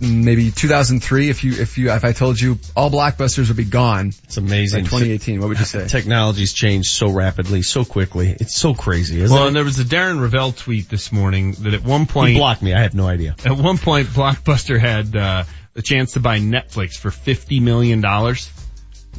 Maybe 0.00 0.50
2003. 0.50 1.28
If 1.28 1.44
you, 1.44 1.52
if 1.52 1.76
you, 1.78 1.90
if 1.92 2.04
I 2.04 2.12
told 2.12 2.40
you 2.40 2.58
all 2.74 2.90
blockbusters 2.90 3.48
would 3.48 3.56
be 3.58 3.64
gone, 3.64 4.08
It's 4.24 4.38
amazing. 4.38 4.84
by 4.84 4.88
2018, 4.88 5.40
what 5.40 5.48
would 5.50 5.58
you 5.58 5.64
say? 5.66 5.86
Technology's 5.86 6.52
changed 6.52 6.88
so 6.90 7.10
rapidly, 7.10 7.60
so 7.62 7.84
quickly. 7.84 8.30
It's 8.30 8.56
so 8.56 8.74
crazy, 8.74 9.20
isn't 9.20 9.34
Well, 9.34 9.44
it? 9.44 9.48
and 9.48 9.56
there 9.56 9.64
was 9.64 9.78
a 9.78 9.84
Darren 9.84 10.18
Rovell 10.18 10.52
tweet 10.56 10.88
this 10.88 11.12
morning 11.12 11.52
that 11.60 11.74
at 11.74 11.82
one 11.84 12.06
point 12.06 12.30
He 12.32 12.38
blocked 12.38 12.62
me. 12.62 12.74
I 12.74 12.80
have 12.82 12.94
no 12.94 13.06
idea. 13.06 13.36
At 13.44 13.56
one 13.56 13.78
point, 13.78 14.08
Blockbuster 14.08 14.80
had 14.80 15.14
uh, 15.14 15.44
the 15.74 15.82
chance 15.82 16.12
to 16.12 16.20
buy 16.20 16.38
Netflix 16.38 16.96
for 16.96 17.10
fifty 17.10 17.60
million 17.60 18.00
dollars. 18.00 18.50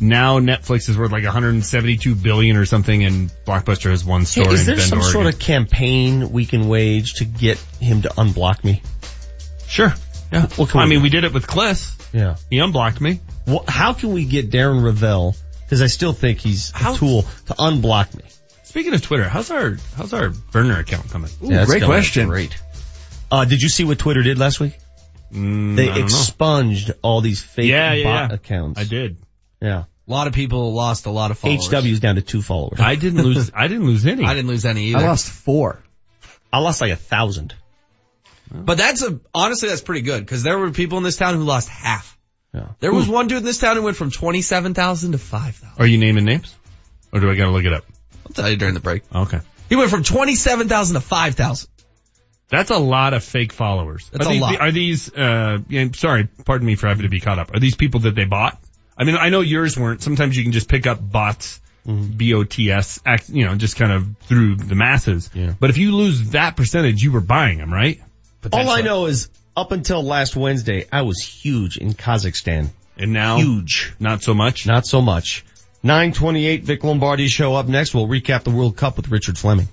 Now 0.02 0.40
Netflix 0.40 0.90
is 0.90 0.98
worth 0.98 1.12
like 1.12 1.24
172 1.24 2.16
billion 2.16 2.58
or 2.58 2.66
something, 2.66 3.06
and 3.06 3.30
Blockbuster 3.46 3.92
has 3.92 4.04
one 4.04 4.26
store 4.26 4.48
Hey, 4.48 4.54
is 4.56 4.60
in 4.62 4.66
there 4.66 4.76
Bend, 4.76 4.90
some 4.90 5.00
Oregon. 5.00 5.12
sort 5.14 5.28
of 5.28 5.40
campaign 5.40 6.32
we 6.32 6.46
can 6.46 6.68
wage 6.68 7.14
to 7.16 7.26
get 7.26 7.58
him 7.80 8.02
to 8.02 8.10
unblock 8.10 8.64
me? 8.64 8.82
Sure. 9.68 9.94
Yeah. 10.34 10.48
What 10.56 10.70
can 10.70 10.82
I 10.82 10.84
we 10.84 10.90
mean, 10.90 11.00
do? 11.00 11.04
we 11.04 11.10
did 11.10 11.24
it 11.24 11.34
with 11.34 11.48
Klis. 11.48 11.94
Yeah. 12.12 12.36
He 12.50 12.60
unblocked 12.60 13.00
me. 13.00 13.22
Well, 13.48 13.64
how 13.68 13.94
can 13.94 14.12
we 14.12 14.26
get 14.26 14.50
Darren 14.50 14.84
Rovell? 14.84 15.36
Because 15.62 15.82
I 15.82 15.88
still 15.88 16.14
think 16.14 16.40
he's 16.40 16.72
a 16.76 16.96
tool 16.96 17.22
to 17.48 17.54
unblock 17.54 18.14
me. 18.16 18.24
Speaking 18.64 18.94
of 18.94 19.02
Twitter, 19.02 19.24
how's 19.30 19.50
our 19.50 19.78
how's 19.96 20.12
our 20.14 20.30
burner 20.30 20.80
account 20.80 21.10
coming? 21.10 21.32
Yeah, 21.42 21.64
that's 21.64 21.74
going 21.80 22.28
Great. 22.28 22.58
Uh, 23.32 23.46
did 23.46 23.62
you 23.62 23.70
see 23.70 23.86
what 23.86 23.98
Twitter 23.98 24.22
did 24.22 24.38
last 24.38 24.60
week? 24.60 24.78
Mm, 25.34 25.76
they 25.76 25.84
I 25.84 25.86
don't 25.88 25.98
know. 26.00 26.04
expunged 26.06 26.92
all 27.02 27.22
these 27.22 27.42
fake 27.44 27.70
Yeah, 27.70 27.94
yeah, 27.94 28.04
bot 28.04 28.30
yeah. 28.30 28.36
accounts. 28.36 28.80
I 28.80 28.84
did. 28.84 29.18
Yeah. 29.62 29.84
A 30.08 30.12
lot 30.12 30.28
of 30.28 30.34
people 30.34 30.74
lost 30.74 31.08
a 31.08 31.10
lot 31.12 31.32
of 31.32 31.40
followers. 31.40 31.68
HW's 31.68 32.00
down 32.00 32.16
to 32.16 32.22
two 32.22 32.42
followers. 32.44 32.80
I 32.80 32.96
didn't 32.96 33.24
lose. 33.24 33.52
I 33.56 33.68
didn't 33.68 33.86
lose 33.88 34.06
any. 34.06 34.24
I 34.24 34.34
didn't 34.36 34.50
lose 34.50 34.66
any 34.66 34.90
either. 34.90 35.00
I 35.00 35.08
lost 35.08 35.28
four. 35.30 35.82
I 36.54 36.60
lost 36.60 36.80
like 36.80 36.92
a 36.92 36.96
thousand. 36.96 37.56
But 38.52 38.78
that's 38.78 39.02
a, 39.02 39.20
honestly, 39.34 39.70
that's 39.70 39.82
pretty 39.82 40.02
good 40.02 40.20
because 40.24 40.44
there 40.44 40.58
were 40.60 40.70
people 40.72 41.00
in 41.00 41.04
this 41.04 41.18
town 41.18 41.34
who 41.36 41.44
lost 41.44 41.68
half. 41.68 42.18
Yeah. 42.54 42.68
There 42.80 42.94
was 42.94 43.10
one 43.10 43.28
dude 43.28 43.40
in 43.40 43.44
this 43.44 43.58
town 43.58 43.76
who 43.76 43.82
went 43.82 43.98
from 43.98 44.12
27,000 44.12 45.12
to 45.14 45.18
5,000. 45.18 45.70
Are 45.78 45.88
you 45.88 45.98
naming 45.98 46.24
names, 46.24 46.56
or 47.12 47.20
do 47.20 47.30
I 47.30 47.36
got 47.36 47.46
to 47.46 47.52
look 47.52 47.66
it 47.66 47.74
up? 47.74 47.84
I'll 48.26 48.32
tell 48.34 48.50
you 48.50 48.56
during 48.56 48.76
the 48.76 48.80
break. 48.80 49.04
Okay. 49.14 49.40
He 49.68 49.76
went 49.76 49.90
from 49.90 50.04
27,000 50.04 50.94
to 50.94 51.02
5,000. 51.02 51.70
That's 52.50 52.70
a 52.70 52.78
lot 52.78 53.14
of 53.14 53.24
fake 53.24 53.54
followers. 53.54 54.10
That's 54.12 54.26
are 54.26 54.30
a 54.30 54.34
these, 54.34 54.42
lot. 54.42 54.62
Are 54.62 54.72
these, 54.72 55.14
uh, 55.14 55.60
yeah, 55.68 55.88
sorry, 55.94 56.28
pardon 56.46 56.68
me 56.68 56.76
for 56.76 56.88
having 56.88 57.04
to 57.04 57.10
be 57.10 57.20
caught 57.20 57.40
up. 57.40 57.54
Are 57.54 57.60
these 57.60 57.76
people 57.76 58.02
that 58.02 58.16
they 58.16 58.26
bought? 58.26 58.60
I 58.98 59.04
mean, 59.04 59.18
I 59.18 59.30
know 59.30 59.42
yours 59.42 59.78
weren't. 59.78 60.02
Sometimes 60.02 60.38
you 60.38 60.44
can 60.44 60.52
just 60.52 60.70
pick 60.70 60.88
up 60.88 61.00
bots, 61.02 61.60
Mm-hmm. 61.86 62.18
B-O-T-S, 62.18 63.00
act, 63.06 63.30
you 63.30 63.46
know, 63.46 63.54
just 63.56 63.76
kind 63.76 63.92
of 63.92 64.18
through 64.22 64.56
the 64.56 64.74
masses. 64.74 65.30
Yeah. 65.36 65.54
But 65.60 65.70
if 65.70 65.78
you 65.78 65.96
lose 65.96 66.32
that 66.32 66.56
percentage, 66.56 67.04
you 67.04 67.12
were 67.12 67.22
buying 67.22 67.60
them, 67.60 67.72
right? 67.72 68.02
All 68.52 68.70
I 68.70 68.82
know 68.82 69.06
is 69.06 69.30
up 69.56 69.72
until 69.72 70.02
last 70.04 70.36
Wednesday, 70.36 70.88
I 70.92 71.04
was 71.04 71.20
huge 71.20 71.78
in 71.78 71.94
Kazakhstan. 71.94 72.70
And 72.98 73.14
now? 73.14 73.38
Huge. 73.38 73.94
Not 74.00 74.24
so 74.24 74.34
much? 74.34 74.66
Not 74.66 74.88
so 74.88 75.02
much. 75.02 75.46
928 75.84 76.64
Vic 76.64 76.84
Lombardi 76.84 77.28
show 77.28 77.54
up 77.54 77.68
next. 77.68 77.94
We'll 77.94 78.08
recap 78.08 78.44
the 78.44 78.52
World 78.52 78.78
Cup 78.78 78.98
with 78.98 79.10
Richard 79.10 79.38
Fleming. 79.38 79.68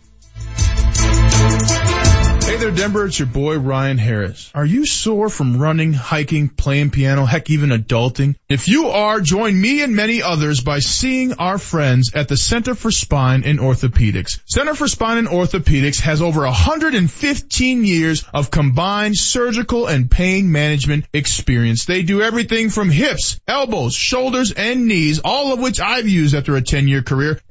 There, 2.63 2.71
Denver. 2.71 3.07
It's 3.07 3.19
your 3.19 3.27
boy 3.27 3.59
Ryan 3.59 3.99
Harris. 3.99 4.49
Are 4.55 4.65
you 4.65 4.87
sore 4.87 5.29
from 5.29 5.59
running, 5.59 5.93
hiking, 5.93 6.49
playing 6.49 6.91
piano, 6.91 7.25
heck, 7.25 7.51
even 7.51 7.71
adulting? 7.71 8.37
If 8.49 8.69
you 8.69 8.91
are, 8.91 9.21
join 9.21 9.61
me 9.61 9.83
and 9.83 9.97
many 9.97 10.23
others 10.23 10.61
by 10.61 10.79
seeing 10.79 11.33
our 11.41 11.59
friends 11.59 12.13
at 12.15 12.29
the 12.29 12.37
Center 12.37 12.77
for 12.77 12.93
Spine 12.93 13.43
and 13.43 13.59
Orthopedics. 13.59 14.39
Center 14.47 14.77
for 14.77 14.87
Spine 14.87 15.19
and 15.19 15.27
Orthopedics 15.27 15.99
has 16.03 16.23
over 16.23 16.43
115 16.43 17.85
years 17.85 18.25
of 18.33 18.53
combined 18.53 19.17
surgical 19.17 19.89
and 19.89 20.09
pain 20.09 20.53
management 20.53 21.07
experience. 21.13 21.87
They 21.87 22.05
do 22.05 22.23
everything 22.23 22.71
from 22.71 22.91
hips, 22.91 23.41
elbows, 23.49 23.93
shoulders, 23.93 24.53
and 24.53 24.87
knees, 24.87 25.19
all 25.25 25.53
of 25.53 25.59
which 25.59 25.81
I've 25.81 26.09
used 26.09 26.37
after 26.37 26.55
a 26.55 26.63
10 26.63 26.87
year 26.87 27.03
career. 27.03 27.41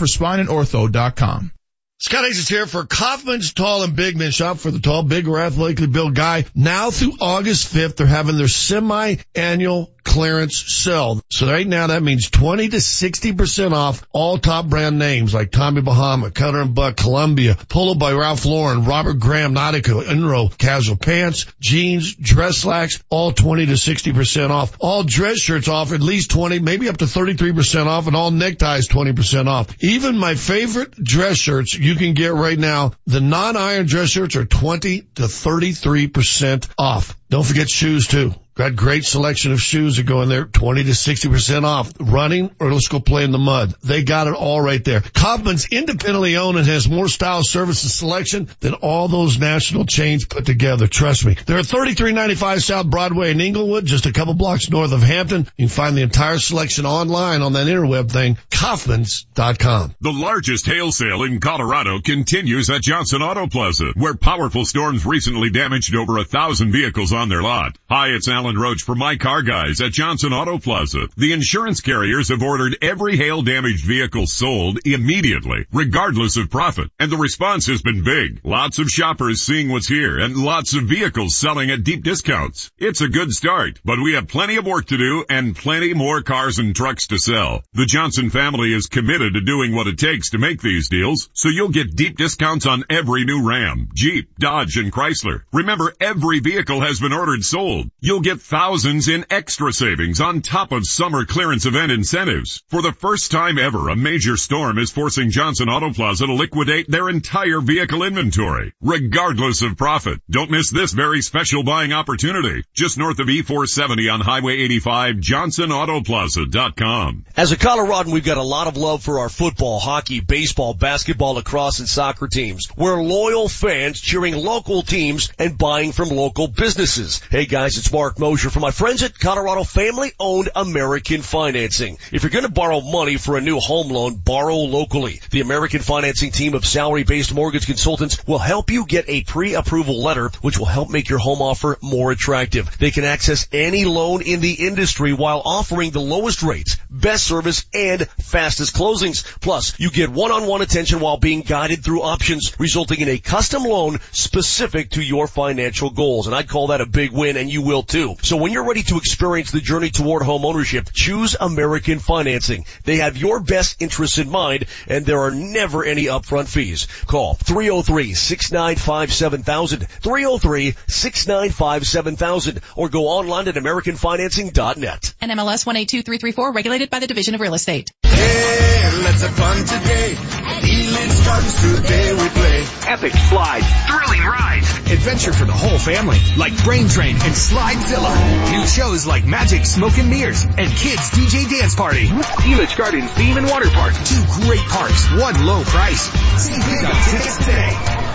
centerforspineandortho.com. 0.00 1.59
Scott 2.02 2.24
Hayes 2.24 2.38
is 2.38 2.48
here 2.48 2.64
for 2.64 2.86
Kaufman's 2.86 3.52
Tall 3.52 3.82
and 3.82 3.94
Big 3.94 4.16
Men. 4.16 4.30
Shop 4.30 4.56
for 4.56 4.70
the 4.70 4.80
tall, 4.80 5.02
big, 5.02 5.28
or 5.28 5.38
athletically 5.38 5.86
built 5.86 6.14
guy. 6.14 6.46
Now 6.54 6.90
through 6.90 7.12
August 7.20 7.74
5th, 7.74 7.96
they're 7.96 8.06
having 8.06 8.38
their 8.38 8.48
semi-annual 8.48 9.92
clearance 10.02 10.56
sale. 10.74 11.20
So 11.30 11.46
right 11.46 11.66
now 11.66 11.88
that 11.88 12.02
means 12.02 12.30
20 12.30 12.70
to 12.70 12.76
60% 12.78 13.72
off 13.72 14.04
all 14.12 14.38
top 14.38 14.66
brand 14.66 14.98
names 14.98 15.34
like 15.34 15.50
Tommy 15.50 15.82
Bahama, 15.82 16.30
Cutter 16.30 16.60
and 16.60 16.74
Buck, 16.74 16.96
Columbia, 16.96 17.56
Polo 17.68 17.94
by 17.94 18.12
Ralph 18.12 18.44
Lauren, 18.44 18.84
Robert 18.84 19.18
Graham, 19.18 19.54
Nautica, 19.54 20.02
Enro, 20.02 20.56
casual 20.56 20.96
pants, 20.96 21.46
jeans, 21.60 22.14
dress 22.14 22.58
slacks, 22.58 23.02
all 23.10 23.32
20 23.32 23.66
to 23.66 23.72
60% 23.72 24.50
off. 24.50 24.76
All 24.80 25.04
dress 25.04 25.38
shirts 25.38 25.68
off 25.68 25.92
at 25.92 26.00
least 26.00 26.30
20, 26.30 26.58
maybe 26.60 26.88
up 26.88 26.96
to 26.98 27.04
33% 27.04 27.86
off 27.86 28.06
and 28.06 28.16
all 28.16 28.30
neckties 28.30 28.88
20% 28.88 29.46
off. 29.46 29.68
Even 29.80 30.16
my 30.16 30.34
favorite 30.34 30.92
dress 30.92 31.36
shirts 31.36 31.76
you 31.90 31.96
can 31.96 32.14
get 32.14 32.32
right 32.32 32.58
now. 32.58 32.92
The 33.06 33.20
non-iron 33.20 33.86
dress 33.86 34.10
shirts 34.10 34.36
are 34.36 34.44
20 34.44 35.00
to 35.16 35.22
33% 35.22 36.68
off. 36.78 37.16
Don't 37.30 37.46
forget 37.46 37.70
shoes 37.70 38.08
too. 38.08 38.34
Got 38.60 38.76
great 38.76 39.04
selection 39.04 39.52
of 39.52 39.62
shoes 39.62 39.96
that 39.96 40.04
go 40.04 40.20
in 40.20 40.28
there, 40.28 40.44
20 40.44 40.84
to 40.84 40.90
60% 40.90 41.64
off. 41.64 41.92
Running 41.98 42.54
or 42.60 42.70
let's 42.70 42.88
go 42.88 43.00
play 43.00 43.24
in 43.24 43.30
the 43.30 43.38
mud. 43.38 43.74
They 43.82 44.02
got 44.02 44.26
it 44.26 44.34
all 44.34 44.60
right 44.60 44.84
there. 44.84 45.00
Kaufman's 45.00 45.68
independently 45.70 46.36
owned 46.36 46.58
and 46.58 46.66
has 46.66 46.86
more 46.86 47.08
style, 47.08 47.42
service, 47.42 47.80
selection 47.80 48.48
than 48.58 48.74
all 48.74 49.08
those 49.08 49.38
national 49.38 49.86
chains 49.86 50.26
put 50.26 50.44
together. 50.44 50.88
Trust 50.88 51.24
me. 51.24 51.38
They're 51.46 51.60
at 51.60 51.66
3395 51.66 52.62
South 52.62 52.86
Broadway 52.86 53.30
in 53.30 53.40
Englewood, 53.40 53.86
just 53.86 54.04
a 54.04 54.12
couple 54.12 54.34
blocks 54.34 54.68
north 54.68 54.92
of 54.92 55.02
Hampden. 55.02 55.46
You 55.56 55.66
can 55.66 55.68
find 55.68 55.96
the 55.96 56.02
entire 56.02 56.38
selection 56.38 56.84
online 56.84 57.40
on 57.40 57.54
that 57.54 57.66
interweb 57.66 58.10
thing, 58.10 58.36
Kaufman's.com. 58.50 59.94
The 60.00 60.12
largest 60.12 60.66
hail 60.66 60.92
sale 60.92 61.22
in 61.22 61.40
Colorado 61.40 62.00
continues 62.00 62.68
at 62.68 62.82
Johnson 62.82 63.22
Auto 63.22 63.46
Plaza, 63.46 63.92
where 63.94 64.14
powerful 64.14 64.66
storms 64.66 65.06
recently 65.06 65.48
damaged 65.48 65.94
over 65.94 66.18
a 66.18 66.24
thousand 66.24 66.72
vehicles 66.72 67.12
on 67.20 67.28
their 67.28 67.42
lot. 67.42 67.76
Hi, 67.90 68.08
it's 68.08 68.28
Alan 68.28 68.56
Roach 68.56 68.82
for 68.82 68.94
My 68.94 69.16
Car 69.18 69.42
Guys 69.42 69.82
at 69.82 69.92
Johnson 69.92 70.32
Auto 70.32 70.56
Plaza. 70.56 71.06
The 71.18 71.34
insurance 71.34 71.82
carriers 71.82 72.30
have 72.30 72.42
ordered 72.42 72.78
every 72.80 73.18
hail 73.18 73.42
damaged 73.42 73.84
vehicle 73.84 74.26
sold 74.26 74.78
immediately, 74.86 75.66
regardless 75.70 76.38
of 76.38 76.48
profit. 76.48 76.90
And 76.98 77.12
the 77.12 77.18
response 77.18 77.66
has 77.66 77.82
been 77.82 78.02
big. 78.02 78.40
Lots 78.42 78.78
of 78.78 78.88
shoppers 78.88 79.42
seeing 79.42 79.68
what's 79.68 79.86
here 79.86 80.18
and 80.18 80.34
lots 80.34 80.72
of 80.72 80.84
vehicles 80.84 81.36
selling 81.36 81.70
at 81.70 81.84
deep 81.84 82.04
discounts. 82.04 82.70
It's 82.78 83.02
a 83.02 83.08
good 83.08 83.32
start, 83.32 83.80
but 83.84 84.00
we 84.02 84.14
have 84.14 84.26
plenty 84.26 84.56
of 84.56 84.64
work 84.64 84.86
to 84.86 84.96
do 84.96 85.26
and 85.28 85.54
plenty 85.54 85.92
more 85.92 86.22
cars 86.22 86.58
and 86.58 86.74
trucks 86.74 87.08
to 87.08 87.18
sell. 87.18 87.62
The 87.74 87.84
Johnson 87.84 88.30
family 88.30 88.72
is 88.72 88.86
committed 88.86 89.34
to 89.34 89.42
doing 89.42 89.74
what 89.74 89.88
it 89.88 89.98
takes 89.98 90.30
to 90.30 90.38
make 90.38 90.62
these 90.62 90.88
deals, 90.88 91.28
so 91.34 91.50
you'll 91.50 91.68
get 91.68 91.94
deep 91.94 92.16
discounts 92.16 92.64
on 92.64 92.84
every 92.88 93.24
new 93.26 93.46
Ram, 93.46 93.90
Jeep, 93.92 94.30
Dodge, 94.38 94.78
and 94.78 94.90
Chrysler. 94.90 95.42
Remember, 95.52 95.92
every 96.00 96.40
vehicle 96.40 96.80
has 96.80 96.98
been 96.98 97.09
ordered 97.12 97.44
sold. 97.44 97.90
You'll 98.00 98.20
get 98.20 98.40
thousands 98.40 99.08
in 99.08 99.26
extra 99.30 99.72
savings 99.72 100.20
on 100.20 100.42
top 100.42 100.72
of 100.72 100.86
summer 100.86 101.24
clearance 101.24 101.66
event 101.66 101.92
incentives. 101.92 102.62
For 102.68 102.82
the 102.82 102.92
first 102.92 103.30
time 103.30 103.58
ever, 103.58 103.88
a 103.88 103.96
major 103.96 104.36
storm 104.36 104.78
is 104.78 104.90
forcing 104.90 105.30
Johnson 105.30 105.68
Auto 105.68 105.92
Plaza 105.92 106.26
to 106.26 106.34
liquidate 106.34 106.90
their 106.90 107.08
entire 107.08 107.60
vehicle 107.60 108.02
inventory, 108.02 108.72
regardless 108.80 109.62
of 109.62 109.76
profit. 109.76 110.20
Don't 110.30 110.50
miss 110.50 110.70
this 110.70 110.92
very 110.92 111.22
special 111.22 111.62
buying 111.62 111.92
opportunity. 111.92 112.64
Just 112.74 112.98
north 112.98 113.18
of 113.18 113.28
E470 113.28 114.12
on 114.12 114.20
Highway 114.20 114.58
85, 114.58 115.16
johnsonautoplaza.com. 115.16 117.24
As 117.36 117.52
a 117.52 117.56
Coloradan, 117.56 118.12
we've 118.12 118.24
got 118.24 118.38
a 118.38 118.42
lot 118.42 118.66
of 118.66 118.76
love 118.76 119.02
for 119.02 119.20
our 119.20 119.28
football, 119.28 119.78
hockey, 119.78 120.20
baseball, 120.20 120.74
basketball, 120.74 121.34
lacrosse, 121.34 121.80
and 121.80 121.88
soccer 121.88 122.28
teams. 122.28 122.68
We're 122.76 123.02
loyal 123.02 123.48
fans 123.48 124.00
cheering 124.00 124.36
local 124.36 124.82
teams 124.82 125.30
and 125.38 125.56
buying 125.56 125.92
from 125.92 126.10
local 126.10 126.48
businesses. 126.48 126.99
Services. 127.00 127.28
Hey 127.30 127.46
guys, 127.46 127.78
it's 127.78 127.92
Marc 127.92 128.18
Moser 128.18 128.50
from 128.50 128.62
my 128.62 128.70
friends 128.70 129.02
at 129.02 129.18
Colorado 129.18 129.64
Family 129.64 130.12
Owned 130.18 130.50
American 130.54 131.22
Financing. 131.22 131.98
If 132.12 132.22
you're 132.22 132.30
going 132.30 132.44
to 132.44 132.50
borrow 132.50 132.80
money 132.80 133.16
for 133.16 133.36
a 133.36 133.40
new 133.40 133.58
home 133.58 133.88
loan, 133.88 134.16
borrow 134.16 134.56
locally. 134.56 135.20
The 135.30 135.40
American 135.40 135.80
Financing 135.80 136.30
team 136.30 136.54
of 136.54 136.66
salary-based 136.66 137.32
mortgage 137.32 137.66
consultants 137.66 138.26
will 138.26 138.38
help 138.38 138.70
you 138.70 138.84
get 138.84 139.08
a 139.08 139.22
pre-approval 139.22 140.02
letter, 140.02 140.30
which 140.42 140.58
will 140.58 140.66
help 140.66 140.90
make 140.90 141.08
your 141.08 141.18
home 141.18 141.40
offer 141.40 141.78
more 141.80 142.10
attractive. 142.10 142.76
They 142.78 142.90
can 142.90 143.04
access 143.04 143.48
any 143.52 143.84
loan 143.84 144.22
in 144.22 144.40
the 144.40 144.66
industry 144.66 145.12
while 145.12 145.42
offering 145.44 145.90
the 145.90 146.00
lowest 146.00 146.42
rates, 146.42 146.76
best 146.90 147.24
service, 147.24 147.64
and 147.72 148.08
fastest 148.08 148.74
closings. 148.74 149.24
Plus, 149.40 149.78
you 149.80 149.90
get 149.90 150.10
one-on-one 150.10 150.62
attention 150.62 151.00
while 151.00 151.16
being 151.16 151.40
guided 151.42 151.82
through 151.82 152.02
options, 152.02 152.58
resulting 152.58 153.00
in 153.00 153.08
a 153.08 153.18
custom 153.18 153.62
loan 153.62 153.98
specific 154.12 154.90
to 154.90 155.02
your 155.02 155.26
financial 155.26 155.90
goals. 155.90 156.26
And 156.26 156.36
I'd 156.36 156.48
call 156.48 156.68
that 156.68 156.80
a 156.80 156.89
big 156.90 157.12
win, 157.12 157.36
and 157.36 157.50
you 157.50 157.60
will 157.62 157.82
too. 157.82 158.16
So 158.22 158.36
when 158.36 158.52
you're 158.52 158.66
ready 158.66 158.82
to 158.84 158.96
experience 158.96 159.50
the 159.50 159.60
journey 159.60 159.90
toward 159.90 160.22
home 160.22 160.44
ownership, 160.44 160.90
choose 160.92 161.34
American 161.38 161.98
Financing. 161.98 162.64
They 162.84 162.96
have 162.96 163.16
your 163.16 163.40
best 163.40 163.80
interests 163.80 164.18
in 164.18 164.28
mind, 164.30 164.66
and 164.86 165.06
there 165.06 165.20
are 165.20 165.30
never 165.30 165.84
any 165.84 166.06
upfront 166.06 166.48
fees. 166.48 166.88
Call 167.06 167.36
303-695-7000, 167.36 169.88
303-695-7000, 170.00 172.62
or 172.76 172.88
go 172.88 173.08
online 173.08 173.48
at 173.48 173.54
AmericanFinancing.net. 173.54 175.14
NMLS 175.22 175.66
182334, 175.66 176.52
regulated 176.52 176.90
by 176.90 176.98
the 176.98 177.06
Division 177.06 177.34
of 177.34 177.40
Real 177.40 177.54
Estate. 177.54 177.92
Hey, 178.02 178.90
let's 179.04 179.22
have 179.22 179.34
fun 179.34 179.56
today. 179.58 180.16
Elitch 180.60 181.24
Gardens 181.24 181.56
today 181.60 182.12
we 182.12 182.28
play. 182.28 182.39
Epic 182.86 183.12
slides, 183.12 183.66
thrilling 183.86 184.24
rides, 184.24 184.68
adventure 184.90 185.32
for 185.32 185.44
the 185.44 185.52
whole 185.52 185.78
family, 185.78 186.18
like 186.36 186.52
Brain 186.64 186.88
Train 186.88 187.14
and 187.14 187.34
Slidezilla. 187.34 188.50
New 188.52 188.66
shows 188.66 189.06
like 189.06 189.26
Magic 189.26 189.64
Smoke 189.66 189.96
and 189.98 190.10
Mirrors 190.10 190.44
and 190.44 190.70
Kids 190.70 191.10
DJ 191.10 191.48
Dance 191.48 191.74
Party. 191.74 192.06
Elitch 192.06 192.76
Gardens 192.76 193.10
Theme 193.12 193.36
and 193.36 193.46
Water 193.48 193.68
Park. 193.70 193.94
Two 194.04 194.22
great 194.42 194.64
parks, 194.66 195.10
one 195.12 195.44
low 195.44 195.62
price. 195.64 196.02
See 196.40 196.58
big 196.58 196.84
on 196.84 196.96
tickets 197.10 197.38
today. 197.38 197.72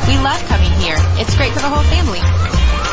We 0.08 0.18
love 0.20 0.42
coming 0.48 0.72
here. 0.80 0.98
It's 1.20 1.36
great 1.36 1.52
for 1.54 1.60
the 1.60 1.70
whole 1.70 1.84
family. 1.84 2.20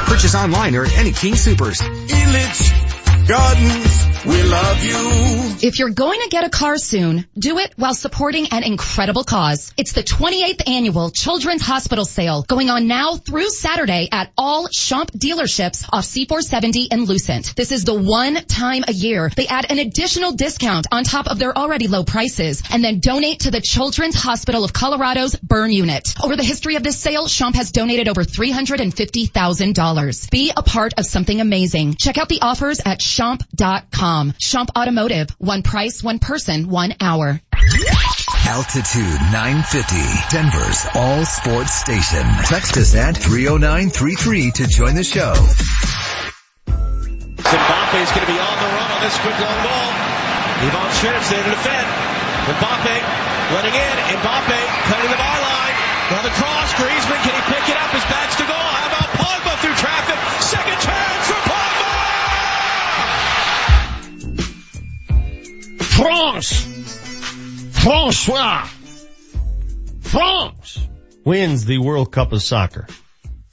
Purchase 0.06 0.34
online 0.34 0.74
or 0.76 0.84
at 0.84 0.96
any 0.98 1.12
King 1.12 1.34
Soopers. 1.34 1.80
Elitch 2.08 3.11
Gardens, 3.26 4.06
we 4.26 4.42
love 4.42 4.84
you. 4.84 5.32
If 5.64 5.78
you're 5.78 5.90
going 5.90 6.20
to 6.22 6.28
get 6.28 6.42
a 6.44 6.50
car 6.50 6.76
soon, 6.76 7.24
do 7.38 7.58
it 7.58 7.74
while 7.76 7.94
supporting 7.94 8.48
an 8.50 8.64
incredible 8.64 9.22
cause. 9.22 9.72
It's 9.76 9.92
the 9.92 10.02
28th 10.02 10.68
annual 10.68 11.10
Children's 11.10 11.62
Hospital 11.62 12.04
Sale 12.04 12.44
going 12.48 12.68
on 12.68 12.88
now 12.88 13.14
through 13.14 13.48
Saturday 13.48 14.08
at 14.10 14.32
all 14.36 14.66
Schomp 14.66 15.12
dealerships 15.12 15.88
off 15.92 16.04
C470 16.04 16.88
and 16.90 17.08
Lucent. 17.08 17.54
This 17.54 17.70
is 17.70 17.84
the 17.84 17.94
one 17.94 18.34
time 18.34 18.82
a 18.88 18.92
year 18.92 19.30
they 19.36 19.46
add 19.46 19.70
an 19.70 19.78
additional 19.78 20.32
discount 20.32 20.88
on 20.90 21.04
top 21.04 21.28
of 21.28 21.38
their 21.38 21.56
already 21.56 21.86
low 21.86 22.02
prices 22.02 22.60
and 22.72 22.82
then 22.82 22.98
donate 22.98 23.38
to 23.40 23.52
the 23.52 23.60
Children's 23.60 24.16
Hospital 24.16 24.64
of 24.64 24.72
Colorado's 24.72 25.36
burn 25.36 25.70
unit. 25.70 26.12
Over 26.20 26.34
the 26.34 26.42
history 26.42 26.74
of 26.74 26.82
this 26.82 26.98
sale, 26.98 27.28
Schomp 27.28 27.54
has 27.54 27.70
donated 27.70 28.08
over 28.08 28.24
$350,000. 28.24 30.30
Be 30.30 30.52
a 30.56 30.62
part 30.64 30.94
of 30.98 31.06
something 31.06 31.40
amazing. 31.40 31.94
Check 31.94 32.18
out 32.18 32.28
the 32.28 32.40
offers 32.42 32.80
at 32.84 33.00
Schomp.com. 33.12 34.32
Schomp 34.40 34.72
Automotive. 34.72 35.28
One 35.36 35.62
price, 35.62 36.02
one 36.02 36.18
person, 36.18 36.68
one 36.72 36.96
hour. 36.98 37.40
Altitude 38.48 39.20
950, 39.28 40.00
Denver's 40.32 40.80
all 40.96 41.20
sports 41.28 41.76
station. 41.76 42.24
Text 42.48 42.72
us 42.80 42.96
at 42.96 43.20
30933 43.20 44.50
to 44.52 44.66
join 44.66 44.94
the 44.96 45.04
show. 45.04 45.36
Mbappe 46.64 47.98
is 48.00 48.08
going 48.16 48.24
to 48.24 48.32
be 48.32 48.40
on 48.40 48.56
the 48.64 48.70
run 48.80 48.90
on 48.96 49.00
this 49.04 49.16
quick 49.20 49.36
long 49.36 49.60
ball. 49.60 49.88
Ivan 50.64 50.88
Schmitz 50.96 51.28
there 51.28 51.44
to 51.44 51.52
defend. 51.52 51.86
Mbappe 52.48 52.96
letting 53.52 53.76
in. 53.76 53.96
Mbappe 54.24 54.58
cutting 54.88 55.10
the 55.12 55.20
byline. 55.20 55.76
Now 56.16 56.24
the 56.24 56.32
cross. 56.40 56.72
Griezmann, 56.80 57.20
can 57.28 57.36
he 57.36 57.44
pick 57.44 57.68
it 57.68 57.76
up? 57.76 57.92
His 57.92 58.04
back's 58.08 58.36
to 58.40 58.44
goal. 58.48 58.56
How 58.56 58.88
about 58.88 59.08
Pogba 59.20 59.52
through 59.60 59.76
traffic? 59.76 60.16
Second 60.40 60.80
chance 60.80 61.28
for 61.28 61.40
Pogba! 61.44 61.61
France! 66.42 67.82
Francois! 67.82 68.68
France! 70.00 70.88
Wins 71.24 71.64
the 71.64 71.78
World 71.78 72.10
Cup 72.10 72.32
of 72.32 72.42
Soccer. 72.42 72.86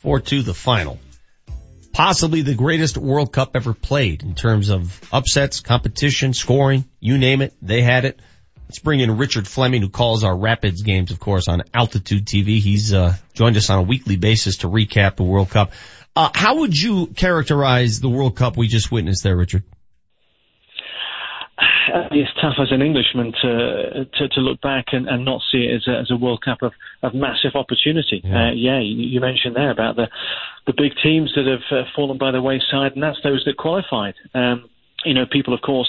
4-2 0.04 0.44
the 0.44 0.56
final. 0.56 1.00
Possibly 1.94 2.42
the 2.42 2.56
greatest 2.56 2.98
World 2.98 3.32
Cup 3.32 3.52
ever 3.56 3.74
played 3.74 4.24
in 4.24 4.34
terms 4.34 4.70
of 4.70 5.00
upsets, 5.12 5.60
competition, 5.60 6.34
scoring, 6.34 6.86
you 7.00 7.18
name 7.18 7.42
it, 7.42 7.54
they 7.62 7.82
had 7.84 8.06
it. 8.06 8.20
Let's 8.64 8.80
bring 8.80 9.02
in 9.02 9.18
Richard 9.18 9.48
Fleming 9.48 9.82
who 9.82 9.90
calls 9.90 10.24
our 10.24 10.36
Rapids 10.36 10.82
games, 10.82 11.12
of 11.12 11.20
course, 11.20 11.48
on 11.48 11.64
Altitude 11.74 12.26
TV. 12.26 12.60
He's, 12.60 12.94
uh, 12.94 13.16
joined 13.34 13.58
us 13.58 13.70
on 13.70 13.80
a 13.80 13.84
weekly 13.84 14.16
basis 14.16 14.58
to 14.58 14.68
recap 14.68 15.16
the 15.16 15.24
World 15.24 15.50
Cup. 15.50 15.74
Uh, 16.16 16.30
how 16.34 16.60
would 16.60 16.80
you 16.80 17.08
characterize 17.08 18.00
the 18.00 18.10
World 18.10 18.36
Cup 18.36 18.58
we 18.58 18.68
just 18.68 18.92
witnessed 18.92 19.24
there, 19.24 19.36
Richard? 19.36 19.64
it's 22.12 22.32
tough 22.42 22.56
as 22.60 22.72
an 22.72 22.82
Englishman 22.82 23.34
to 23.42 24.06
to, 24.06 24.30
to 24.30 24.40
look 24.40 24.62
back 24.62 24.88
and, 24.92 25.08
and 25.08 25.26
not 25.26 25.42
see 25.52 25.66
it 25.70 25.76
as 25.76 25.88
a, 25.88 26.00
as 26.00 26.12
a 26.12 26.18
World 26.18 26.42
Cup 26.44 26.62
of, 26.62 26.74
of 27.04 27.14
massive 27.14 27.56
opportunity. 27.56 28.22
Yeah, 28.24 28.50
uh, 28.50 28.52
yeah 28.52 28.80
you, 28.80 28.96
you, 28.96 29.20
mentioned 29.20 29.56
there 29.56 29.72
about 29.72 29.96
the 29.96 30.08
the 30.68 30.74
big 30.74 30.94
teams 31.04 31.34
that 31.36 31.46
have 31.46 31.80
uh, 31.80 31.90
fallen 31.96 32.18
by 32.18 32.32
the 32.32 32.42
wayside, 32.42 32.94
and 32.94 33.04
that's 33.04 33.20
those 33.24 33.44
that 33.46 33.58
qualified. 33.58 34.16
Um, 34.34 34.70
you 35.06 35.14
know, 35.14 35.26
people, 35.26 35.54
of 35.54 35.62
course, 35.62 35.88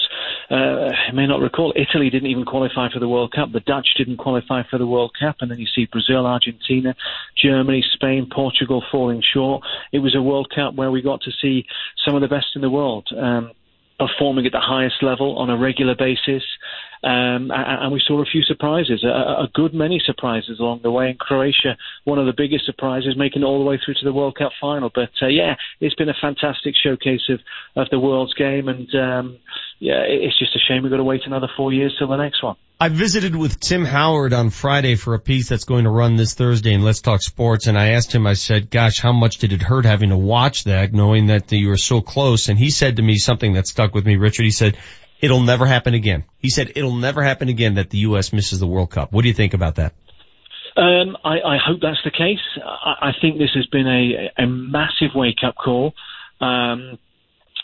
uh, 0.49 0.89
may 1.13 1.27
not 1.27 1.41
recall 1.41 1.73
Italy 1.75 2.09
didn't 2.09 2.29
even 2.29 2.45
qualify 2.45 2.89
for 2.91 2.99
the 2.99 3.09
World 3.09 3.33
Cup. 3.33 3.51
The 3.51 3.59
Dutch 3.59 3.87
didn't 3.97 4.17
qualify 4.17 4.63
for 4.69 4.77
the 4.77 4.87
World 4.87 5.11
Cup. 5.19 5.37
And 5.41 5.51
then 5.51 5.59
you 5.59 5.67
see 5.73 5.87
Brazil, 5.91 6.25
Argentina, 6.25 6.95
Germany, 7.41 7.83
Spain, 7.93 8.29
Portugal 8.33 8.83
falling 8.91 9.21
short. 9.21 9.63
It 9.91 9.99
was 9.99 10.15
a 10.15 10.21
World 10.21 10.51
Cup 10.53 10.75
where 10.75 10.91
we 10.91 11.01
got 11.01 11.21
to 11.23 11.31
see 11.41 11.65
some 12.05 12.15
of 12.15 12.21
the 12.21 12.27
best 12.27 12.47
in 12.55 12.61
the 12.61 12.69
world. 12.69 13.07
Um, 13.17 13.51
performing 14.01 14.45
at 14.47 14.51
the 14.51 14.59
highest 14.59 15.03
level 15.03 15.37
on 15.37 15.49
a 15.49 15.57
regular 15.57 15.95
basis. 15.95 16.43
Um, 17.03 17.49
and 17.51 17.91
we 17.91 18.01
saw 18.05 18.21
a 18.21 18.25
few 18.25 18.43
surprises, 18.43 19.03
a, 19.03 19.07
a, 19.07 19.49
good 19.55 19.73
many 19.73 19.99
surprises 20.05 20.59
along 20.59 20.81
the 20.83 20.91
way. 20.91 21.09
In 21.09 21.17
Croatia, 21.17 21.75
one 22.03 22.19
of 22.19 22.27
the 22.27 22.33
biggest 22.37 22.67
surprises, 22.67 23.15
making 23.17 23.41
it 23.41 23.45
all 23.45 23.57
the 23.57 23.65
way 23.65 23.79
through 23.83 23.95
to 23.95 24.05
the 24.05 24.13
World 24.13 24.35
Cup 24.37 24.51
final. 24.61 24.91
But 24.93 25.09
uh, 25.19 25.27
yeah, 25.27 25.55
it's 25.79 25.95
been 25.95 26.09
a 26.09 26.15
fantastic 26.21 26.75
showcase 26.75 27.21
of, 27.29 27.39
of 27.75 27.89
the 27.89 27.99
world's 27.99 28.35
game, 28.35 28.67
and 28.67 28.87
um, 28.93 29.39
yeah, 29.79 30.03
it's 30.05 30.37
just 30.37 30.55
a 30.55 30.59
shame 30.59 30.83
we've 30.83 30.91
got 30.91 30.97
to 30.97 31.03
wait 31.03 31.21
another 31.25 31.47
four 31.57 31.73
years 31.73 31.95
till 31.97 32.07
the 32.07 32.17
next 32.17 32.43
one. 32.43 32.55
I 32.79 32.89
visited 32.89 33.35
with 33.35 33.59
Tim 33.59 33.83
Howard 33.83 34.33
on 34.33 34.51
Friday 34.51 34.93
for 34.93 35.15
a 35.15 35.19
piece 35.19 35.49
that's 35.49 35.65
going 35.65 35.85
to 35.85 35.89
run 35.89 36.17
this 36.17 36.35
Thursday 36.35 36.73
in 36.73 36.83
Let's 36.83 37.01
Talk 37.01 37.23
Sports, 37.23 37.65
and 37.65 37.79
I 37.79 37.93
asked 37.93 38.13
him, 38.13 38.27
I 38.27 38.33
said, 38.33 38.69
gosh, 38.69 38.99
how 38.99 39.11
much 39.11 39.39
did 39.39 39.53
it 39.53 39.61
hurt 39.63 39.85
having 39.85 40.09
to 40.09 40.17
watch 40.17 40.65
that, 40.65 40.93
knowing 40.93 41.27
that 41.27 41.51
you 41.51 41.69
were 41.69 41.77
so 41.77 42.01
close? 42.01 42.47
And 42.47 42.59
he 42.59 42.69
said 42.69 42.97
to 42.97 43.01
me 43.01 43.17
something 43.17 43.53
that 43.53 43.65
stuck 43.65 43.95
with 43.95 44.05
me, 44.05 44.17
Richard. 44.17 44.45
He 44.45 44.51
said, 44.51 44.77
it'll 45.21 45.41
never 45.41 45.65
happen 45.65 45.93
again. 45.93 46.25
He 46.39 46.49
said, 46.49 46.73
it'll 46.75 46.95
never 46.95 47.23
happen 47.23 47.49
again 47.49 47.75
that 47.75 47.89
the 47.89 47.99
U.S. 47.99 48.33
misses 48.33 48.59
the 48.59 48.67
World 48.67 48.89
Cup. 48.89 49.11
What 49.11 49.21
do 49.21 49.27
you 49.27 49.33
think 49.33 49.53
about 49.53 49.75
that? 49.75 49.93
Um, 50.75 51.17
I, 51.23 51.41
I, 51.41 51.57
hope 51.63 51.79
that's 51.81 51.99
the 52.05 52.11
case. 52.11 52.39
I, 52.63 53.09
I 53.09 53.11
think 53.21 53.37
this 53.37 53.49
has 53.55 53.65
been 53.67 53.87
a, 53.87 54.41
a 54.41 54.47
massive 54.47 55.09
wake-up 55.13 55.55
call. 55.55 55.93
Um, 56.39 56.97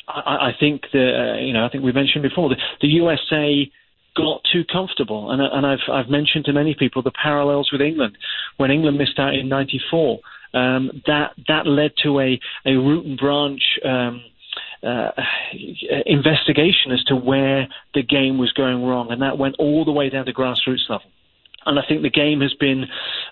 I, 0.08 0.50
I, 0.50 0.52
think 0.60 0.84
that, 0.92 1.36
uh, 1.36 1.40
you 1.40 1.53
know, 1.53 1.66
I 1.66 1.69
think 1.69 1.86
we 1.86 1.94
mentioned 1.94 2.24
before, 2.24 2.50
the, 2.50 2.58
the 2.82 2.88
USA 2.88 3.72
got 4.16 4.42
too 4.52 4.64
comfortable. 4.72 5.32
And, 5.32 5.42
and 5.42 5.66
I've, 5.66 5.90
I've 5.92 6.10
mentioned 6.10 6.45
to 6.45 6.53
many 6.53 6.76
people 6.77 7.02
the 7.02 7.11
parallels 7.11 7.69
with 7.72 7.82
England. 7.82 8.18
When 8.58 8.72
England 8.72 8.98
missed 8.98 9.19
out 9.19 9.34
in 9.34 9.48
94, 9.48 10.19
um, 10.53 11.02
that, 11.06 11.32
that 11.48 11.66
led 11.66 11.92
to 12.03 12.19
a, 12.19 12.40
a 12.66 12.72
root 12.72 13.06
and 13.06 13.18
branch, 13.18 13.61
um, 13.86 14.22
uh, 14.84 15.12
investigation 16.06 16.92
as 16.92 17.04
to 17.06 17.16
where 17.16 17.68
the 17.94 18.04
game 18.04 18.38
was 18.38 18.52
going 18.54 18.84
wrong, 18.84 19.12
and 19.12 19.22
that 19.22 19.38
went 19.38 19.56
all 19.60 19.86
the 19.86 19.92
way 19.92 20.10
down 20.10 20.26
to 20.26 20.34
grassroots 20.34 20.90
level. 20.90 21.10
And 21.66 21.78
I 21.78 21.84
think 21.88 22.02
the 22.02 22.10
game 22.10 22.42
has 22.42 22.54
been 22.54 22.86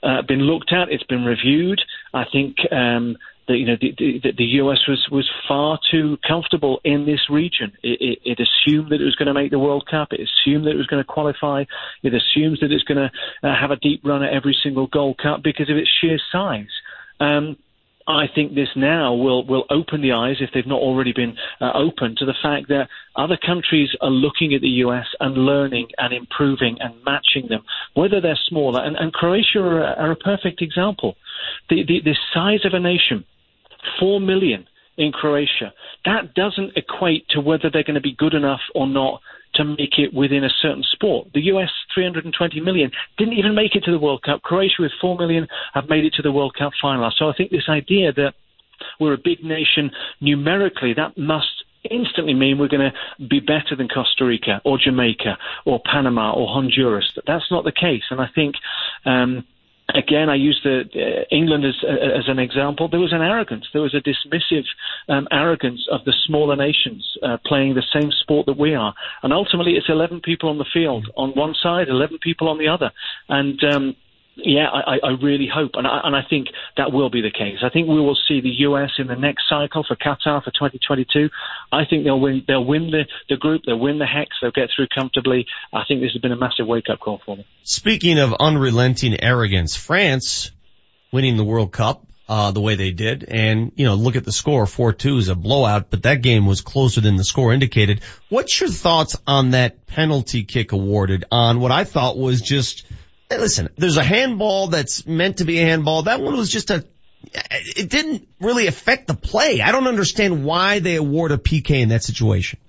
uh, 0.03 0.21
been 0.23 0.41
looked 0.41 0.73
at. 0.73 0.89
It's 0.89 1.03
been 1.03 1.23
reviewed. 1.23 1.81
I 2.13 2.25
think 2.31 2.57
um, 2.71 3.15
the, 3.47 3.57
you 3.57 3.65
know, 3.65 3.77
the, 3.79 3.93
the, 3.97 4.31
the, 4.37 4.45
US 4.61 4.79
was, 4.87 5.07
was 5.11 5.29
far 5.47 5.79
too 5.91 6.17
comfortable 6.27 6.79
in 6.83 7.05
this 7.05 7.29
region. 7.29 7.71
It, 7.83 8.01
it, 8.01 8.19
it 8.23 8.39
assumed 8.39 8.91
that 8.91 9.01
it 9.01 9.05
was 9.05 9.15
going 9.15 9.27
to 9.27 9.33
make 9.33 9.51
the 9.51 9.59
World 9.59 9.87
Cup. 9.89 10.11
It 10.11 10.21
assumed 10.21 10.65
that 10.65 10.71
it 10.71 10.77
was 10.77 10.87
going 10.87 11.03
to 11.03 11.07
qualify. 11.07 11.63
It 12.03 12.13
assumes 12.13 12.59
that 12.61 12.71
it's 12.71 12.83
going 12.83 13.09
to 13.09 13.47
uh, 13.47 13.55
have 13.55 13.71
a 13.71 13.75
deep 13.77 14.01
run 14.03 14.23
at 14.23 14.33
every 14.33 14.57
single 14.63 14.87
Gold 14.87 15.17
Cup 15.17 15.43
because 15.43 15.69
of 15.69 15.77
its 15.77 15.89
sheer 16.01 16.19
size. 16.31 16.71
Um, 17.19 17.57
I 18.07 18.25
think 18.33 18.53
this 18.53 18.69
now 18.75 19.13
will 19.13 19.45
will 19.45 19.65
open 19.69 20.01
the 20.01 20.11
eyes, 20.11 20.37
if 20.39 20.51
they've 20.53 20.67
not 20.67 20.79
already 20.79 21.11
been 21.11 21.35
uh, 21.59 21.71
open, 21.73 22.15
to 22.17 22.25
the 22.25 22.35
fact 22.41 22.67
that 22.69 22.87
other 23.15 23.37
countries 23.37 23.89
are 24.01 24.11
looking 24.11 24.53
at 24.53 24.61
the 24.61 24.69
US 24.85 25.07
and 25.19 25.35
learning 25.37 25.87
and 25.97 26.13
improving 26.13 26.77
and 26.79 26.93
matching 27.03 27.47
them, 27.49 27.63
whether 27.95 28.21
they're 28.21 28.39
smaller. 28.47 28.83
And, 28.83 28.95
and 28.95 29.11
Croatia 29.11 29.59
are, 29.59 29.83
are, 29.83 30.11
a 30.11 30.15
perfect 30.15 30.61
example. 30.61 31.15
The, 31.69 31.83
the, 31.83 32.01
the 32.03 32.15
size 32.33 32.63
of 32.63 32.73
a 32.73 32.79
nation 32.79 33.25
Four 33.99 34.19
million 34.19 34.67
in 34.97 35.11
Croatia. 35.11 35.73
That 36.05 36.33
doesn't 36.33 36.77
equate 36.77 37.27
to 37.29 37.41
whether 37.41 37.69
they're 37.69 37.83
going 37.83 37.95
to 37.95 38.01
be 38.01 38.15
good 38.15 38.33
enough 38.33 38.61
or 38.73 38.87
not 38.87 39.21
to 39.55 39.63
make 39.63 39.97
it 39.97 40.13
within 40.13 40.43
a 40.43 40.49
certain 40.61 40.83
sport. 40.91 41.27
The 41.33 41.41
US 41.53 41.69
320 41.93 42.59
million 42.61 42.91
didn't 43.17 43.33
even 43.33 43.55
make 43.55 43.75
it 43.75 43.83
to 43.85 43.91
the 43.91 43.99
World 43.99 44.23
Cup. 44.23 44.41
Croatia 44.41 44.75
with 44.79 44.91
4 45.01 45.17
million 45.17 45.47
have 45.73 45.89
made 45.89 46.05
it 46.05 46.13
to 46.13 46.21
the 46.21 46.31
World 46.31 46.55
Cup 46.57 46.73
final. 46.81 47.11
So 47.15 47.29
I 47.29 47.33
think 47.33 47.51
this 47.51 47.69
idea 47.69 48.11
that 48.13 48.33
we're 48.99 49.13
a 49.13 49.17
big 49.17 49.43
nation 49.43 49.91
numerically, 50.21 50.93
that 50.93 51.17
must 51.17 51.63
instantly 51.89 52.33
mean 52.33 52.57
we're 52.57 52.67
going 52.67 52.91
to 52.91 53.25
be 53.27 53.39
better 53.39 53.75
than 53.77 53.87
Costa 53.87 54.25
Rica 54.25 54.61
or 54.65 54.77
Jamaica 54.77 55.37
or 55.65 55.79
Panama 55.85 56.33
or 56.33 56.47
Honduras. 56.47 57.11
That's 57.27 57.49
not 57.51 57.63
the 57.63 57.71
case. 57.71 58.03
And 58.09 58.19
I 58.19 58.27
think, 58.33 58.55
um, 59.05 59.45
again, 59.93 60.29
I 60.29 60.35
use 60.35 60.59
the 60.63 60.81
uh, 60.81 61.35
England 61.35 61.65
as 61.65 61.75
uh, 61.83 62.17
as 62.17 62.27
an 62.27 62.39
example. 62.39 62.87
There 62.87 62.99
was 62.99 63.13
an 63.13 63.21
arrogance. 63.21 63.65
There 63.73 63.81
was 63.81 63.93
a 63.93 64.01
dismissive 64.01 64.65
um, 65.07 65.27
arrogance 65.31 65.85
of 65.91 66.03
the 66.05 66.13
smaller 66.25 66.55
nations 66.55 67.05
uh, 67.21 67.37
playing 67.45 67.75
the 67.75 67.83
same 67.93 68.11
sport 68.11 68.47
that 68.47 68.57
we 68.57 68.73
are. 68.73 68.93
And 69.21 69.31
ultimately, 69.33 69.73
it's 69.73 69.89
11 69.89 70.21
people 70.21 70.49
on 70.49 70.57
the 70.57 70.65
field 70.73 71.07
on 71.15 71.31
one 71.31 71.53
side, 71.61 71.87
11 71.89 72.19
people 72.21 72.49
on 72.49 72.57
the 72.57 72.67
other. 72.67 72.91
And 73.29 73.63
um, 73.63 73.95
yeah, 74.37 74.67
I, 74.69 74.99
I 75.01 75.09
really 75.21 75.47
hope, 75.53 75.71
and 75.75 75.87
I, 75.87 76.01
and 76.03 76.15
I 76.15 76.21
think 76.29 76.47
that 76.75 76.91
will 76.91 77.09
be 77.09 77.21
the 77.21 77.31
case. 77.31 77.59
I 77.63 77.69
think 77.69 77.87
we 77.87 78.01
will 78.01 78.17
see 78.27 78.41
the 78.41 78.49
US 78.67 78.91
in 78.97 79.07
the 79.07 79.15
next 79.15 79.43
cycle 79.49 79.85
for 79.87 79.95
Qatar 79.95 80.43
for 80.43 80.51
2022. 80.51 81.29
I 81.71 81.85
think 81.85 82.03
they'll 82.03 82.19
win. 82.19 82.43
They'll 82.45 82.65
win 82.65 82.91
the, 82.91 83.05
the 83.29 83.37
group. 83.37 83.61
They'll 83.65 83.79
win 83.79 83.97
the 83.97 84.05
hex. 84.05 84.35
They'll 84.41 84.51
get 84.51 84.69
through 84.75 84.87
comfortably. 84.93 85.45
I 85.71 85.83
think 85.87 86.01
this 86.01 86.11
has 86.11 86.21
been 86.21 86.33
a 86.33 86.37
massive 86.37 86.67
wake 86.67 86.89
up 86.91 86.99
call 86.99 87.21
for 87.25 87.37
them. 87.37 87.45
Speaking 87.63 88.19
of 88.19 88.33
unrelenting 88.33 89.21
arrogance, 89.23 89.75
France 89.75 90.51
winning 91.11 91.37
the 91.37 91.45
World 91.45 91.71
Cup. 91.71 92.05
Uh, 92.27 92.49
the 92.49 92.59
way 92.59 92.73
they 92.73 92.89
did. 92.89 93.23
And, 93.23 93.71
you 93.75 93.85
know, 93.85 93.93
look 93.93 94.15
at 94.15 94.25
the 94.25 94.31
score. 94.31 94.65
4-2 94.65 95.19
is 95.19 95.29
a 95.29 95.35
blowout, 95.35 95.91
but 95.91 96.01
that 96.03 96.23
game 96.23 96.47
was 96.47 96.61
closer 96.61 96.99
than 96.99 97.17
the 97.17 97.23
score 97.23 97.53
indicated. 97.53 98.01
What's 98.29 98.59
your 98.59 98.71
thoughts 98.71 99.15
on 99.27 99.51
that 99.51 99.85
penalty 99.85 100.43
kick 100.43 100.71
awarded 100.71 101.25
on 101.31 101.59
what 101.59 101.71
I 101.71 101.83
thought 101.83 102.17
was 102.17 102.41
just 102.41 102.83
listen, 103.29 103.69
there's 103.77 103.97
a 103.97 104.03
handball 104.03 104.67
that's 104.67 105.05
meant 105.05 105.37
to 105.37 105.45
be 105.45 105.59
a 105.59 105.65
handball. 105.65 106.03
That 106.03 106.21
one 106.21 106.35
was 106.35 106.49
just 106.49 106.69
a, 106.69 106.85
it 107.23 107.89
didn't 107.89 108.27
really 108.39 108.67
affect 108.67 109.07
the 109.07 109.15
play. 109.15 109.61
I 109.61 109.71
don't 109.71 109.87
understand 109.87 110.45
why 110.45 110.79
they 110.79 110.95
award 110.95 111.31
a 111.31 111.37
PK 111.37 111.71
in 111.81 111.89
that 111.89 112.03
situation. 112.03 112.59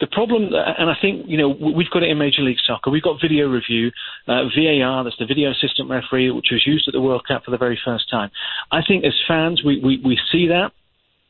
The 0.00 0.06
problem, 0.06 0.50
and 0.54 0.88
I 0.88 0.94
think, 1.02 1.26
you 1.26 1.38
know, 1.38 1.48
we've 1.48 1.90
got 1.90 2.04
it 2.04 2.10
in 2.10 2.18
Major 2.18 2.42
League 2.42 2.62
Soccer. 2.64 2.90
We've 2.90 3.02
got 3.02 3.20
video 3.20 3.48
review, 3.48 3.90
uh, 4.28 4.44
VAR, 4.54 5.02
that's 5.02 5.18
the 5.18 5.26
video 5.26 5.50
assistant 5.50 5.90
referee, 5.90 6.30
which 6.30 6.48
was 6.52 6.62
used 6.64 6.86
at 6.86 6.92
the 6.92 7.00
World 7.00 7.24
Cup 7.26 7.44
for 7.44 7.50
the 7.50 7.58
very 7.58 7.78
first 7.84 8.08
time. 8.08 8.30
I 8.70 8.82
think 8.86 9.04
as 9.04 9.14
fans, 9.26 9.60
we, 9.64 9.80
we, 9.82 10.00
we 10.04 10.16
see 10.30 10.48
that 10.48 10.70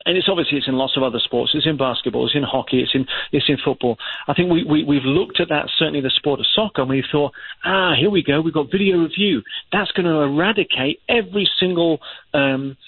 and 0.09 0.17
it's 0.17 0.29
obviously 0.29 0.57
it's 0.57 0.67
in 0.67 0.75
lots 0.75 0.97
of 0.97 1.03
other 1.03 1.21
sports. 1.23 1.53
It's 1.55 1.67
in 1.67 1.77
basketball, 1.77 2.25
it's 2.25 2.35
in 2.35 2.43
hockey, 2.43 2.81
it's 2.81 2.95
in 2.95 3.07
it's 3.31 3.45
in 3.47 3.59
football. 3.63 3.99
I 4.27 4.33
think 4.33 4.51
we, 4.51 4.65
we 4.65 4.83
we've 4.83 5.05
looked 5.05 5.39
at 5.39 5.51
that 5.51 5.69
certainly 5.79 6.01
the 6.01 6.11
sport 6.17 6.41
of 6.41 6.47
soccer, 6.55 6.81
and 6.81 6.89
we 6.89 7.05
thought, 7.13 7.33
ah, 7.63 7.93
here 7.95 8.09
we 8.09 8.23
go, 8.23 8.41
we've 8.41 8.55
got 8.55 8.71
video 8.73 8.97
review. 8.97 9.43
That's 9.71 9.93
going 9.93 10.07
to 10.07 10.21
eradicate 10.21 11.01
every 11.11 11.47
single 11.61 11.99
um, 12.33 12.79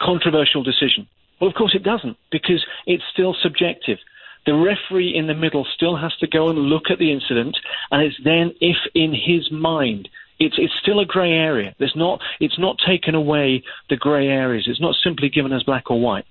controversial 0.00 0.62
decision. 0.62 1.08
Well, 1.40 1.50
of 1.50 1.56
course 1.56 1.74
it 1.74 1.82
doesn't 1.82 2.16
because 2.30 2.64
it's 2.86 3.02
still 3.12 3.34
subjective. 3.42 3.98
The 4.46 4.54
referee 4.54 5.16
in 5.16 5.26
the 5.26 5.34
middle 5.34 5.66
still 5.74 5.96
has 5.96 6.14
to 6.20 6.28
go 6.28 6.50
and 6.50 6.58
look 6.58 6.84
at 6.88 7.00
the 7.00 7.10
incident, 7.10 7.56
and 7.90 8.00
it's 8.00 8.16
then 8.22 8.52
if 8.60 8.76
in 8.94 9.12
his 9.12 9.50
mind 9.50 10.08
it's 10.38 10.54
it's 10.56 10.74
still 10.80 11.00
a 11.00 11.04
grey 11.04 11.32
area. 11.32 11.74
There's 11.80 11.96
not 11.96 12.20
it's 12.38 12.60
not 12.60 12.76
taken 12.86 13.16
away 13.16 13.64
the 13.90 13.96
grey 13.96 14.28
areas. 14.28 14.66
It's 14.68 14.80
not 14.80 14.94
simply 15.02 15.30
given 15.30 15.52
as 15.52 15.64
black 15.64 15.90
or 15.90 16.00
white 16.00 16.26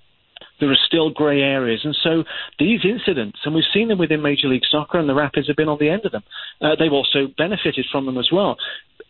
there 0.60 0.70
are 0.70 0.78
still 0.86 1.10
grey 1.10 1.40
areas. 1.40 1.80
And 1.84 1.96
so 2.02 2.24
these 2.58 2.80
incidents, 2.84 3.38
and 3.44 3.54
we've 3.54 3.64
seen 3.72 3.88
them 3.88 3.98
within 3.98 4.22
Major 4.22 4.48
League 4.48 4.62
Soccer, 4.70 4.98
and 4.98 5.08
the 5.08 5.14
Rapids 5.14 5.48
have 5.48 5.56
been 5.56 5.68
on 5.68 5.78
the 5.78 5.90
end 5.90 6.02
of 6.04 6.12
them. 6.12 6.22
Uh, 6.60 6.76
they've 6.78 6.92
also 6.92 7.26
benefited 7.36 7.86
from 7.90 8.06
them 8.06 8.18
as 8.18 8.28
well. 8.32 8.56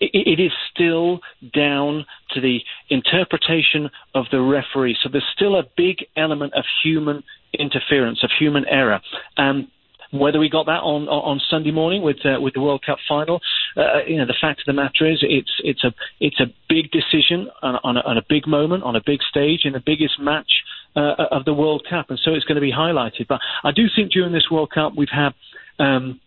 It, 0.01 0.11
it 0.39 0.43
is 0.43 0.53
still 0.73 1.21
down 1.55 2.07
to 2.35 2.41
the 2.41 2.59
interpretation 2.91 3.91
of 4.15 4.27
the 4.31 4.41
referee. 4.41 4.97
So 5.03 5.09
there's 5.11 5.25
still 5.35 5.57
a 5.57 5.65
big 5.77 5.99
element 6.17 6.55
of 6.55 6.65
human 6.83 7.23
interference, 7.59 8.25
of 8.25 8.31
human 8.39 8.65
error. 8.69 9.01
Um, 9.37 9.69
whether 10.11 10.39
we 10.39 10.49
got 10.49 10.67
that 10.67 10.83
on 10.83 11.09
on 11.09 11.41
Sunday 11.51 11.73
morning 11.73 12.03
with 12.03 12.19
uh, 12.25 12.41
with 12.41 12.55
the 12.55 12.61
World 12.61 12.85
Cup 12.87 12.99
final, 13.09 13.41
uh, 13.77 14.05
you 14.07 14.17
know, 14.17 14.27
the 14.27 14.37
fact 14.41 14.61
of 14.61 14.67
the 14.67 14.73
matter 14.73 15.11
is, 15.11 15.19
it's 15.23 15.51
it's 15.65 15.83
a 15.83 15.93
it's 16.21 16.39
a 16.39 16.47
big 16.69 16.91
decision 16.93 17.49
on, 17.63 17.79
on, 17.83 17.97
a, 17.97 18.01
on 18.01 18.17
a 18.17 18.23
big 18.29 18.47
moment 18.47 18.85
on 18.85 18.95
a 18.95 19.01
big 19.05 19.21
stage 19.29 19.63
in 19.65 19.73
the 19.73 19.83
biggest 19.85 20.21
match 20.21 20.51
uh, 20.97 21.15
of 21.31 21.45
the 21.45 21.55
World 21.55 21.87
Cup, 21.89 22.11
and 22.11 22.19
so 22.23 22.35
it's 22.35 22.45
going 22.45 22.57
to 22.57 22.61
be 22.61 22.73
highlighted. 22.73 23.27
But 23.29 23.41
I 23.63 23.73
do 23.73 23.87
think 23.95 24.13
during 24.13 24.33
this 24.33 24.51
World 24.51 24.71
Cup 24.71 24.93
we've 24.97 25.09
had. 25.09 25.35
Um, 25.79 26.21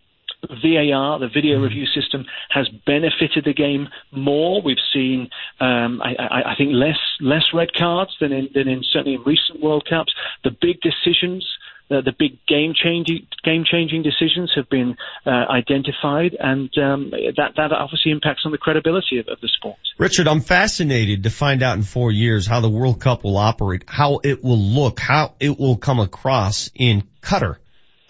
VAR, 0.62 1.18
the 1.18 1.28
video 1.32 1.56
mm-hmm. 1.56 1.64
review 1.64 1.86
system, 1.86 2.24
has 2.50 2.68
benefited 2.86 3.44
the 3.44 3.52
game 3.52 3.88
more. 4.12 4.62
We've 4.62 4.76
seen, 4.92 5.30
um, 5.58 6.00
I, 6.00 6.14
I, 6.14 6.52
I, 6.52 6.54
think, 6.56 6.70
less 6.74 6.98
less 7.20 7.46
red 7.52 7.74
cards 7.74 8.12
than 8.20 8.32
in, 8.32 8.48
than 8.54 8.68
in 8.68 8.84
certainly 8.92 9.14
in 9.14 9.22
recent 9.22 9.60
World 9.60 9.86
Cups. 9.90 10.14
The 10.44 10.52
big 10.60 10.80
decisions 10.80 11.44
uh, 11.90 12.02
the 12.02 12.12
big 12.18 12.38
game 12.46 12.74
changing 12.74 13.26
game 13.44 13.64
changing 13.70 14.02
decisions 14.02 14.52
have 14.56 14.68
been 14.68 14.96
uh, 15.26 15.30
identified, 15.30 16.36
and 16.38 16.70
um, 16.78 17.10
that 17.10 17.52
that 17.56 17.72
obviously 17.72 18.12
impacts 18.12 18.42
on 18.44 18.52
the 18.52 18.58
credibility 18.58 19.18
of, 19.18 19.28
of, 19.28 19.40
the 19.40 19.48
sport. 19.48 19.78
Richard, 19.96 20.28
I'm 20.28 20.40
fascinated 20.40 21.24
to 21.24 21.30
find 21.30 21.62
out 21.62 21.76
in 21.76 21.82
four 21.82 22.12
years 22.12 22.46
how 22.46 22.60
the 22.60 22.68
World 22.68 23.00
Cup 23.00 23.24
will 23.24 23.36
operate, 23.36 23.84
how 23.86 24.20
it 24.22 24.44
will 24.44 24.58
look, 24.58 25.00
how 25.00 25.34
it 25.40 25.58
will 25.58 25.76
come 25.76 26.00
across 26.00 26.70
in 26.74 27.04
Qatar. 27.22 27.56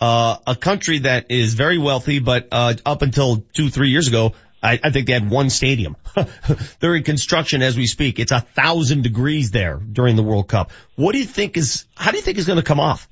Uh, 0.00 0.36
a 0.46 0.54
country 0.54 1.00
that 1.00 1.30
is 1.30 1.54
very 1.54 1.78
wealthy, 1.78 2.20
but 2.20 2.48
uh, 2.52 2.74
up 2.86 3.02
until 3.02 3.44
two, 3.52 3.68
three 3.68 3.90
years 3.90 4.06
ago, 4.06 4.34
I, 4.62 4.78
I, 4.82 4.90
think 4.90 5.06
they 5.06 5.12
had 5.12 5.28
one 5.28 5.50
stadium. 5.50 5.96
They're 6.80 6.94
in 6.94 7.02
construction 7.02 7.62
as 7.62 7.76
we 7.76 7.86
speak. 7.86 8.18
It's 8.18 8.32
a 8.32 8.40
thousand 8.40 9.02
degrees 9.02 9.50
there 9.50 9.76
during 9.76 10.16
the 10.16 10.22
World 10.22 10.48
Cup. 10.48 10.70
What 10.94 11.12
do 11.12 11.18
you 11.18 11.24
think 11.24 11.56
is, 11.56 11.84
how 11.96 12.10
do 12.12 12.16
you 12.16 12.22
think 12.22 12.38
is 12.38 12.46
going 12.46 12.58
to 12.58 12.64
come 12.64 12.80
off? 12.80 13.08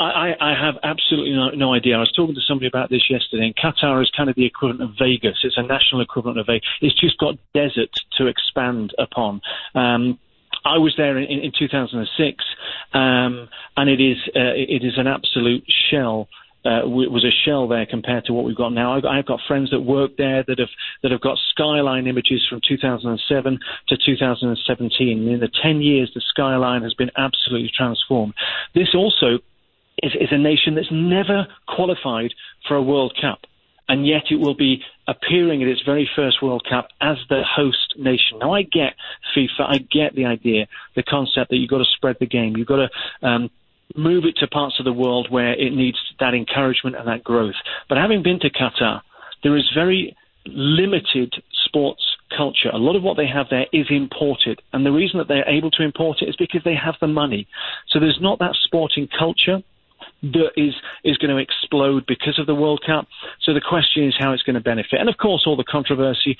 I, 0.00 0.34
I 0.40 0.54
have 0.54 0.76
absolutely 0.82 1.32
no, 1.32 1.50
no, 1.50 1.74
idea. 1.74 1.96
I 1.96 2.00
was 2.00 2.12
talking 2.12 2.34
to 2.34 2.40
somebody 2.40 2.66
about 2.66 2.88
this 2.88 3.10
yesterday, 3.10 3.44
and 3.44 3.56
Qatar 3.56 4.02
is 4.02 4.10
kind 4.16 4.30
of 4.30 4.36
the 4.36 4.46
equivalent 4.46 4.82
of 4.82 4.96
Vegas. 4.98 5.38
It's 5.44 5.58
a 5.58 5.62
national 5.62 6.00
equivalent 6.00 6.38
of 6.38 6.46
Vegas. 6.46 6.66
It's 6.80 6.98
just 6.98 7.18
got 7.18 7.36
desert 7.52 7.90
to 8.16 8.26
expand 8.26 8.94
upon. 8.98 9.42
Um, 9.74 10.18
I 10.64 10.78
was 10.78 10.94
there 10.96 11.18
in, 11.18 11.28
in 11.28 11.52
2006, 11.56 12.44
um, 12.94 13.48
and 13.76 13.90
it 13.90 14.00
is 14.00 14.16
uh, 14.34 14.56
it 14.56 14.82
is 14.84 14.94
an 14.96 15.06
absolute 15.06 15.64
shell. 15.90 16.28
Uh, 16.62 16.84
was 16.84 17.24
a 17.24 17.32
shell 17.46 17.68
there 17.68 17.86
compared 17.86 18.26
to 18.26 18.34
what 18.34 18.44
we've 18.44 18.56
got 18.56 18.70
now. 18.70 18.94
I've, 18.94 19.06
I've 19.06 19.24
got 19.24 19.40
friends 19.48 19.70
that 19.70 19.80
work 19.80 20.18
there 20.18 20.44
that 20.46 20.58
have 20.58 20.68
that 21.02 21.10
have 21.10 21.22
got 21.22 21.38
skyline 21.50 22.06
images 22.06 22.46
from 22.48 22.60
2007 22.66 23.58
to 23.88 23.96
2017. 23.96 25.28
In 25.28 25.40
the 25.40 25.48
10 25.62 25.80
years, 25.80 26.10
the 26.14 26.20
skyline 26.20 26.82
has 26.82 26.92
been 26.92 27.10
absolutely 27.16 27.70
transformed. 27.74 28.34
This 28.74 28.94
also 28.94 29.38
is, 30.02 30.12
is 30.14 30.28
a 30.30 30.38
nation 30.38 30.74
that's 30.74 30.90
never 30.90 31.46
qualified 31.68 32.32
for 32.66 32.76
a 32.76 32.82
World 32.82 33.16
Cup. 33.20 33.40
And 33.88 34.06
yet 34.06 34.24
it 34.30 34.36
will 34.36 34.54
be 34.54 34.82
appearing 35.08 35.62
at 35.62 35.68
its 35.68 35.82
very 35.84 36.08
first 36.14 36.40
World 36.42 36.64
Cup 36.68 36.88
as 37.00 37.16
the 37.28 37.42
host 37.44 37.94
nation. 37.98 38.38
Now 38.38 38.54
I 38.54 38.62
get 38.62 38.94
FIFA, 39.36 39.66
I 39.66 39.78
get 39.78 40.14
the 40.14 40.26
idea, 40.26 40.68
the 40.94 41.02
concept 41.02 41.50
that 41.50 41.56
you've 41.56 41.70
got 41.70 41.78
to 41.78 41.90
spread 41.96 42.16
the 42.20 42.26
game, 42.26 42.56
you've 42.56 42.68
got 42.68 42.88
to 42.88 43.26
um, 43.26 43.50
move 43.96 44.24
it 44.24 44.36
to 44.36 44.46
parts 44.46 44.76
of 44.78 44.84
the 44.84 44.92
world 44.92 45.26
where 45.30 45.54
it 45.54 45.72
needs 45.72 45.98
that 46.20 46.34
encouragement 46.34 46.96
and 46.96 47.08
that 47.08 47.24
growth. 47.24 47.56
But 47.88 47.98
having 47.98 48.22
been 48.22 48.38
to 48.40 48.50
Qatar, 48.50 49.00
there 49.42 49.56
is 49.56 49.68
very 49.74 50.16
limited 50.46 51.34
sports 51.64 52.02
culture. 52.36 52.70
A 52.72 52.78
lot 52.78 52.96
of 52.96 53.02
what 53.02 53.16
they 53.16 53.26
have 53.26 53.46
there 53.50 53.66
is 53.72 53.86
imported. 53.90 54.62
And 54.72 54.86
the 54.86 54.92
reason 54.92 55.18
that 55.18 55.28
they're 55.28 55.48
able 55.48 55.70
to 55.72 55.82
import 55.82 56.18
it 56.22 56.28
is 56.28 56.36
because 56.36 56.62
they 56.64 56.74
have 56.74 56.94
the 57.00 57.08
money. 57.08 57.48
So 57.88 57.98
there's 57.98 58.18
not 58.20 58.38
that 58.38 58.54
sporting 58.64 59.08
culture 59.18 59.62
that 60.22 60.50
is 60.56 60.74
is 61.04 61.16
going 61.18 61.30
to 61.30 61.38
explode 61.38 62.04
because 62.06 62.38
of 62.38 62.46
the 62.46 62.54
World 62.54 62.82
Cup. 62.86 63.06
So 63.42 63.54
the 63.54 63.60
question 63.60 64.06
is 64.06 64.14
how 64.18 64.32
it's 64.32 64.42
going 64.42 64.54
to 64.54 64.60
benefit, 64.60 65.00
and 65.00 65.08
of 65.08 65.16
course 65.16 65.44
all 65.46 65.56
the 65.56 65.64
controversy 65.64 66.36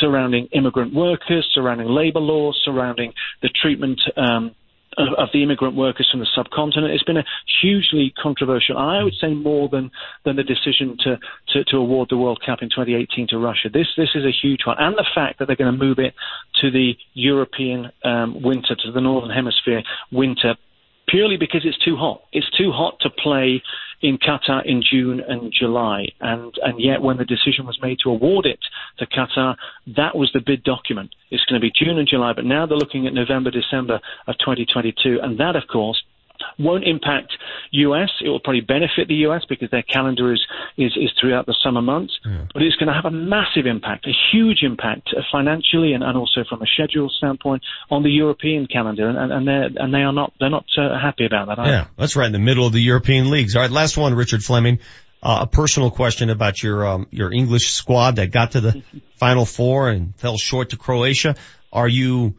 surrounding 0.00 0.48
immigrant 0.52 0.94
workers, 0.94 1.48
surrounding 1.52 1.88
labour 1.88 2.20
laws, 2.20 2.60
surrounding 2.64 3.12
the 3.42 3.48
treatment. 3.48 4.00
Um, 4.16 4.54
of, 4.98 5.08
of 5.18 5.28
the 5.32 5.42
immigrant 5.42 5.76
workers 5.76 6.08
from 6.10 6.20
the 6.20 6.26
subcontinent. 6.34 6.92
It's 6.92 7.02
been 7.02 7.18
a 7.18 7.24
hugely 7.60 8.14
controversial. 8.22 8.78
I 8.78 9.02
would 9.02 9.14
say 9.20 9.34
more 9.34 9.68
than 9.68 9.90
than 10.24 10.36
the 10.36 10.42
decision 10.42 10.96
to, 11.04 11.18
to, 11.48 11.64
to 11.64 11.76
award 11.76 12.08
the 12.10 12.16
World 12.16 12.40
Cup 12.44 12.62
in 12.62 12.70
2018 12.70 13.28
to 13.28 13.38
Russia. 13.38 13.68
This 13.70 13.88
this 13.96 14.10
is 14.14 14.24
a 14.24 14.32
huge 14.32 14.60
one, 14.66 14.76
and 14.78 14.96
the 14.96 15.06
fact 15.14 15.38
that 15.38 15.46
they're 15.46 15.56
going 15.56 15.72
to 15.72 15.84
move 15.84 15.98
it 15.98 16.14
to 16.62 16.70
the 16.70 16.94
European 17.14 17.92
um, 18.04 18.42
winter, 18.42 18.74
to 18.74 18.92
the 18.92 19.00
Northern 19.00 19.30
Hemisphere 19.30 19.82
winter 20.10 20.56
purely 21.08 21.36
because 21.36 21.62
it's 21.64 21.78
too 21.84 21.96
hot. 21.96 22.22
It's 22.32 22.50
too 22.56 22.72
hot 22.72 22.98
to 23.00 23.10
play 23.10 23.62
in 24.02 24.18
Qatar 24.18 24.64
in 24.66 24.82
June 24.82 25.20
and 25.26 25.52
July. 25.52 26.06
And, 26.20 26.52
and 26.62 26.80
yet 26.80 27.00
when 27.00 27.16
the 27.16 27.24
decision 27.24 27.66
was 27.66 27.78
made 27.80 27.98
to 28.02 28.10
award 28.10 28.46
it 28.46 28.58
to 28.98 29.06
Qatar, 29.06 29.56
that 29.96 30.16
was 30.16 30.30
the 30.32 30.40
bid 30.44 30.64
document. 30.64 31.14
It's 31.30 31.44
going 31.44 31.60
to 31.60 31.64
be 31.64 31.72
June 31.74 31.98
and 31.98 32.08
July, 32.08 32.32
but 32.34 32.44
now 32.44 32.66
they're 32.66 32.76
looking 32.76 33.06
at 33.06 33.14
November, 33.14 33.50
December 33.50 34.00
of 34.26 34.36
2022. 34.38 35.20
And 35.22 35.38
that, 35.40 35.56
of 35.56 35.64
course, 35.70 36.02
won't 36.58 36.84
impact 36.84 37.32
US. 37.72 38.10
It 38.24 38.28
will 38.28 38.40
probably 38.40 38.60
benefit 38.60 39.08
the 39.08 39.26
US 39.26 39.44
because 39.48 39.70
their 39.70 39.82
calendar 39.82 40.32
is 40.32 40.40
is, 40.76 40.92
is 40.96 41.10
throughout 41.20 41.46
the 41.46 41.54
summer 41.62 41.82
months. 41.82 42.18
Yeah. 42.24 42.46
But 42.52 42.62
it's 42.62 42.76
going 42.76 42.88
to 42.88 42.94
have 42.94 43.04
a 43.04 43.10
massive 43.10 43.66
impact, 43.66 44.06
a 44.06 44.12
huge 44.32 44.62
impact 44.62 45.08
uh, 45.16 45.22
financially 45.30 45.92
and, 45.92 46.02
and 46.02 46.16
also 46.16 46.44
from 46.48 46.62
a 46.62 46.66
schedule 46.66 47.10
standpoint 47.10 47.62
on 47.90 48.02
the 48.02 48.10
European 48.10 48.66
calendar. 48.66 49.08
And, 49.08 49.32
and 49.32 49.46
they 49.46 49.80
and 49.80 49.92
they 49.92 50.02
are 50.02 50.12
not 50.12 50.32
they're 50.38 50.50
not 50.50 50.66
uh, 50.76 50.98
happy 51.00 51.26
about 51.26 51.48
that. 51.48 51.66
Yeah, 51.66 51.86
that's 51.96 52.16
right 52.16 52.26
in 52.26 52.32
the 52.32 52.38
middle 52.38 52.66
of 52.66 52.72
the 52.72 52.80
European 52.80 53.30
leagues. 53.30 53.56
All 53.56 53.62
right, 53.62 53.70
last 53.70 53.96
one, 53.96 54.14
Richard 54.14 54.42
Fleming. 54.42 54.80
Uh, 55.22 55.40
a 55.42 55.46
personal 55.46 55.90
question 55.90 56.30
about 56.30 56.62
your 56.62 56.86
um, 56.86 57.06
your 57.10 57.32
English 57.32 57.72
squad 57.72 58.16
that 58.16 58.30
got 58.30 58.52
to 58.52 58.60
the 58.60 58.82
Final 59.16 59.46
Four 59.46 59.88
and 59.88 60.14
fell 60.16 60.36
short 60.36 60.70
to 60.70 60.76
Croatia. 60.76 61.36
Are 61.72 61.88
you 61.88 62.34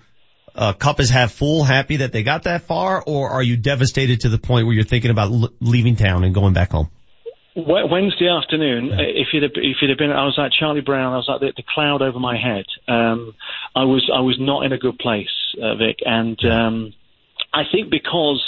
uh, 0.57 0.73
cup 0.73 0.99
is 0.99 1.09
half 1.09 1.31
full, 1.31 1.63
happy 1.63 1.97
that 1.97 2.11
they 2.11 2.23
got 2.23 2.43
that 2.43 2.63
far, 2.63 3.03
or 3.05 3.29
are 3.29 3.43
you 3.43 3.57
devastated 3.57 4.21
to 4.21 4.29
the 4.29 4.37
point 4.37 4.65
where 4.65 4.75
you're 4.75 4.83
thinking 4.83 5.11
about 5.11 5.31
l- 5.31 5.53
leaving 5.59 5.95
town 5.95 6.23
and 6.23 6.33
going 6.33 6.53
back 6.53 6.71
home? 6.71 6.89
Wednesday 7.55 8.29
afternoon, 8.29 8.87
yeah. 8.87 8.97
if 8.99 9.27
you'd 9.33 9.41
have, 9.41 9.53
if 9.55 9.77
you'd 9.81 9.89
have 9.89 9.97
been, 9.97 10.11
I 10.11 10.25
was 10.25 10.35
like 10.37 10.51
Charlie 10.51 10.81
Brown. 10.81 11.13
I 11.13 11.17
was 11.17 11.25
like 11.27 11.39
the, 11.39 11.53
the 11.57 11.63
cloud 11.73 12.03
over 12.03 12.19
my 12.19 12.37
head. 12.37 12.65
Um, 12.87 13.33
I 13.75 13.83
was 13.83 14.09
I 14.13 14.21
was 14.21 14.37
not 14.39 14.63
in 14.63 14.73
a 14.73 14.77
good 14.77 14.99
place, 14.99 15.33
uh, 15.59 15.75
Vic, 15.75 15.97
and 16.05 16.37
um, 16.45 16.93
I 17.53 17.63
think 17.71 17.89
because 17.89 18.47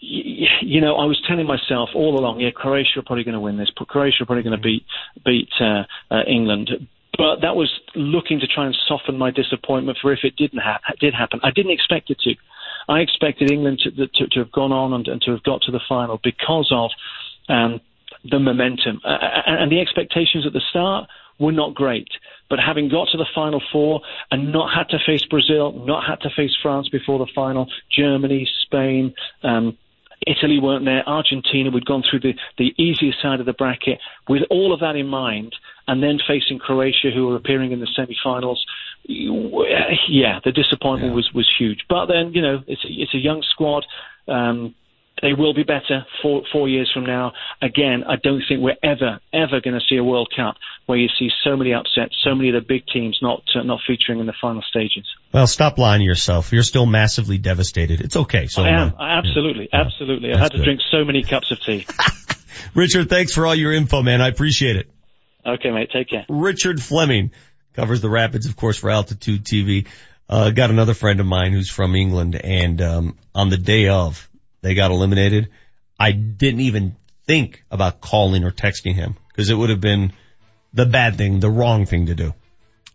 you 0.00 0.80
know, 0.80 0.96
I 0.96 1.04
was 1.04 1.20
telling 1.26 1.46
myself 1.46 1.90
all 1.94 2.18
along, 2.18 2.40
yeah, 2.40 2.50
Croatia 2.54 3.00
are 3.00 3.02
probably 3.02 3.24
going 3.24 3.34
to 3.34 3.40
win 3.40 3.56
this. 3.56 3.70
Croatia 3.76 4.22
are 4.22 4.26
probably 4.26 4.42
going 4.42 4.56
to 4.56 4.62
beat 4.62 4.84
beat 5.24 5.48
uh, 5.60 5.84
uh, 6.10 6.22
England. 6.26 6.70
But 7.16 7.40
that 7.40 7.56
was 7.56 7.70
looking 7.94 8.40
to 8.40 8.46
try 8.46 8.66
and 8.66 8.76
soften 8.86 9.16
my 9.16 9.30
disappointment 9.30 9.98
for 10.00 10.12
if 10.12 10.20
it 10.22 10.36
didn't 10.36 10.60
ha- 10.60 10.80
did 11.00 11.14
happen. 11.14 11.40
I 11.42 11.50
didn't 11.50 11.72
expect 11.72 12.10
it 12.10 12.18
to. 12.20 12.34
I 12.88 13.00
expected 13.00 13.50
England 13.50 13.80
to, 13.84 14.06
to, 14.06 14.28
to 14.28 14.38
have 14.40 14.52
gone 14.52 14.72
on 14.72 14.92
and, 14.92 15.08
and, 15.08 15.20
to 15.22 15.32
have 15.32 15.42
got 15.42 15.62
to 15.62 15.72
the 15.72 15.80
final 15.88 16.20
because 16.22 16.70
of 16.70 16.90
um, 17.48 17.80
the 18.30 18.38
momentum 18.38 19.00
uh, 19.04 19.18
and 19.46 19.72
the 19.72 19.80
expectations 19.80 20.46
at 20.46 20.52
the 20.52 20.62
start 20.70 21.08
were 21.38 21.52
not 21.52 21.74
great. 21.74 22.08
But 22.48 22.60
having 22.60 22.88
got 22.88 23.08
to 23.12 23.18
the 23.18 23.26
final 23.34 23.60
four 23.72 24.02
and 24.30 24.52
not 24.52 24.72
had 24.72 24.88
to 24.90 24.98
face 25.04 25.24
Brazil, 25.28 25.72
not 25.72 26.04
had 26.06 26.20
to 26.20 26.30
face 26.34 26.56
France 26.62 26.88
before 26.88 27.18
the 27.18 27.30
final, 27.34 27.66
Germany, 27.90 28.48
Spain, 28.62 29.14
um, 29.42 29.76
Italy 30.26 30.58
weren't 30.60 30.84
there, 30.84 31.06
Argentina, 31.08 31.70
we'd 31.70 31.84
gone 31.84 32.02
through 32.08 32.20
the, 32.20 32.34
the 32.56 32.74
easiest 32.82 33.20
side 33.20 33.40
of 33.40 33.46
the 33.46 33.52
bracket. 33.52 33.98
With 34.28 34.42
all 34.50 34.72
of 34.72 34.80
that 34.80 34.96
in 34.96 35.06
mind, 35.06 35.54
and 35.86 36.02
then 36.02 36.18
facing 36.26 36.58
Croatia, 36.58 37.10
who 37.14 37.28
were 37.28 37.36
appearing 37.36 37.72
in 37.72 37.80
the 37.80 37.88
semi-finals, 37.94 38.64
yeah, 39.08 40.40
the 40.44 40.52
disappointment 40.52 41.12
yeah. 41.12 41.16
was, 41.16 41.30
was 41.34 41.48
huge. 41.58 41.84
But 41.88 42.06
then, 42.06 42.32
you 42.32 42.42
know, 42.42 42.62
it's 42.66 42.84
a, 42.84 42.88
it's 42.88 43.14
a 43.14 43.18
young 43.18 43.42
squad. 43.52 43.84
Um, 44.28 44.74
they 45.22 45.32
will 45.32 45.54
be 45.54 45.62
better 45.62 46.04
four, 46.20 46.42
four 46.52 46.68
years 46.68 46.90
from 46.92 47.06
now. 47.06 47.32
Again, 47.62 48.04
I 48.06 48.16
don't 48.16 48.42
think 48.46 48.60
we're 48.60 48.76
ever, 48.82 49.20
ever 49.32 49.60
going 49.62 49.74
to 49.74 49.80
see 49.88 49.96
a 49.96 50.04
World 50.04 50.30
Cup 50.36 50.56
where 50.84 50.98
you 50.98 51.08
see 51.18 51.30
so 51.42 51.56
many 51.56 51.72
upsets, 51.72 52.14
so 52.22 52.34
many 52.34 52.50
of 52.50 52.54
the 52.54 52.60
big 52.60 52.86
teams 52.86 53.18
not 53.22 53.42
uh, 53.54 53.62
not 53.62 53.80
featuring 53.86 54.20
in 54.20 54.26
the 54.26 54.34
final 54.38 54.62
stages. 54.62 55.06
Well, 55.32 55.46
stop 55.46 55.78
lying 55.78 56.00
to 56.00 56.04
yourself. 56.04 56.52
You're 56.52 56.62
still 56.62 56.86
massively 56.86 57.38
devastated. 57.38 58.02
It's 58.02 58.16
okay. 58.16 58.46
So 58.46 58.62
I 58.62 58.80
am. 58.80 58.94
absolutely, 58.98 59.70
yeah. 59.72 59.80
absolutely. 59.80 60.32
I've 60.32 60.38
had 60.38 60.52
to 60.52 60.58
good. 60.58 60.64
drink 60.64 60.80
so 60.90 61.04
many 61.04 61.22
cups 61.22 61.50
of 61.50 61.60
tea. 61.60 61.86
Richard, 62.74 63.08
thanks 63.08 63.32
for 63.32 63.46
all 63.46 63.54
your 63.54 63.72
info, 63.72 64.02
man. 64.02 64.20
I 64.20 64.28
appreciate 64.28 64.76
it. 64.76 64.90
Okay, 65.46 65.70
mate. 65.70 65.90
Take 65.92 66.08
care. 66.08 66.26
Richard 66.28 66.82
Fleming 66.82 67.30
covers 67.74 68.00
the 68.00 68.10
Rapids, 68.10 68.46
of 68.46 68.56
course, 68.56 68.78
for 68.78 68.90
Altitude 68.90 69.44
TV. 69.44 69.86
Uh, 70.28 70.50
got 70.50 70.70
another 70.70 70.94
friend 70.94 71.20
of 71.20 71.26
mine 71.26 71.52
who's 71.52 71.70
from 71.70 71.94
England 71.94 72.34
and, 72.34 72.82
um, 72.82 73.16
on 73.34 73.48
the 73.48 73.56
day 73.56 73.88
of, 73.88 74.28
they 74.62 74.74
got 74.74 74.90
eliminated. 74.90 75.50
I 76.00 76.10
didn't 76.12 76.60
even 76.60 76.96
think 77.26 77.62
about 77.70 78.00
calling 78.00 78.44
or 78.44 78.50
texting 78.50 78.94
him 78.94 79.14
because 79.28 79.50
it 79.50 79.54
would 79.54 79.70
have 79.70 79.80
been 79.80 80.12
the 80.72 80.86
bad 80.86 81.16
thing, 81.16 81.38
the 81.38 81.50
wrong 81.50 81.86
thing 81.86 82.06
to 82.06 82.14
do. 82.14 82.34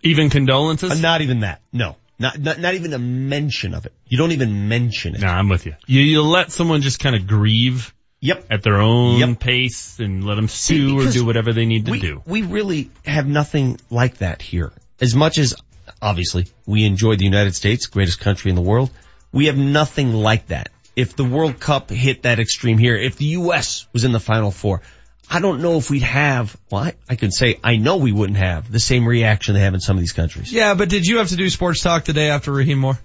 Even 0.03 0.29
condolences? 0.29 0.91
Uh, 0.91 0.95
not 0.95 1.21
even 1.21 1.41
that. 1.41 1.61
No. 1.71 1.95
Not, 2.19 2.37
not, 2.37 2.59
not 2.59 2.75
even 2.75 2.93
a 2.93 2.99
mention 2.99 3.73
of 3.73 3.85
it. 3.85 3.93
You 4.07 4.17
don't 4.17 4.31
even 4.31 4.67
mention 4.67 5.15
it. 5.15 5.21
No, 5.21 5.27
I'm 5.27 5.49
with 5.49 5.65
you. 5.65 5.75
You, 5.87 6.01
you 6.01 6.21
let 6.21 6.51
someone 6.51 6.81
just 6.81 6.99
kind 6.99 7.15
of 7.15 7.25
grieve 7.25 7.93
Yep. 8.21 8.45
At 8.51 8.61
their 8.61 8.79
own 8.79 9.17
yep. 9.19 9.39
pace 9.39 9.99
and 9.99 10.23
let 10.23 10.35
them 10.35 10.47
stew 10.47 10.99
or 10.99 11.11
do 11.11 11.25
whatever 11.25 11.53
they 11.53 11.65
need 11.65 11.87
to 11.87 11.91
we, 11.91 11.99
do. 11.99 12.21
We 12.25 12.43
really 12.43 12.91
have 13.03 13.27
nothing 13.27 13.79
like 13.89 14.17
that 14.17 14.43
here. 14.43 14.71
As 15.01 15.15
much 15.15 15.39
as 15.39 15.55
obviously 15.99 16.47
we 16.67 16.85
enjoy 16.85 17.15
the 17.15 17.25
United 17.25 17.55
States, 17.55 17.87
greatest 17.87 18.19
country 18.19 18.49
in 18.49 18.55
the 18.55 18.61
world, 18.61 18.91
we 19.31 19.47
have 19.47 19.57
nothing 19.57 20.13
like 20.13 20.47
that. 20.47 20.69
If 20.95 21.15
the 21.15 21.23
World 21.23 21.59
Cup 21.59 21.89
hit 21.89 22.23
that 22.23 22.39
extreme 22.39 22.77
here, 22.77 22.95
if 22.95 23.17
the 23.17 23.25
U.S. 23.25 23.87
was 23.91 24.03
in 24.03 24.11
the 24.11 24.19
Final 24.19 24.51
Four, 24.51 24.81
I 25.29 25.39
don't 25.39 25.61
know 25.61 25.77
if 25.77 25.89
we'd 25.89 26.03
have, 26.03 26.55
well, 26.69 26.83
I, 26.83 26.93
I 27.09 27.15
can 27.15 27.31
say 27.31 27.57
I 27.63 27.77
know 27.77 27.97
we 27.97 28.11
wouldn't 28.11 28.37
have 28.37 28.69
the 28.71 28.79
same 28.79 29.07
reaction 29.07 29.55
they 29.55 29.61
have 29.61 29.73
in 29.73 29.79
some 29.79 29.95
of 29.95 30.01
these 30.01 30.11
countries. 30.11 30.51
Yeah, 30.51 30.73
but 30.73 30.89
did 30.89 31.07
you 31.07 31.19
have 31.19 31.29
to 31.29 31.37
do 31.37 31.49
sports 31.49 31.81
talk 31.81 32.03
today 32.03 32.29
after 32.29 32.51
Raheem 32.51 32.79
Moore? 32.79 32.99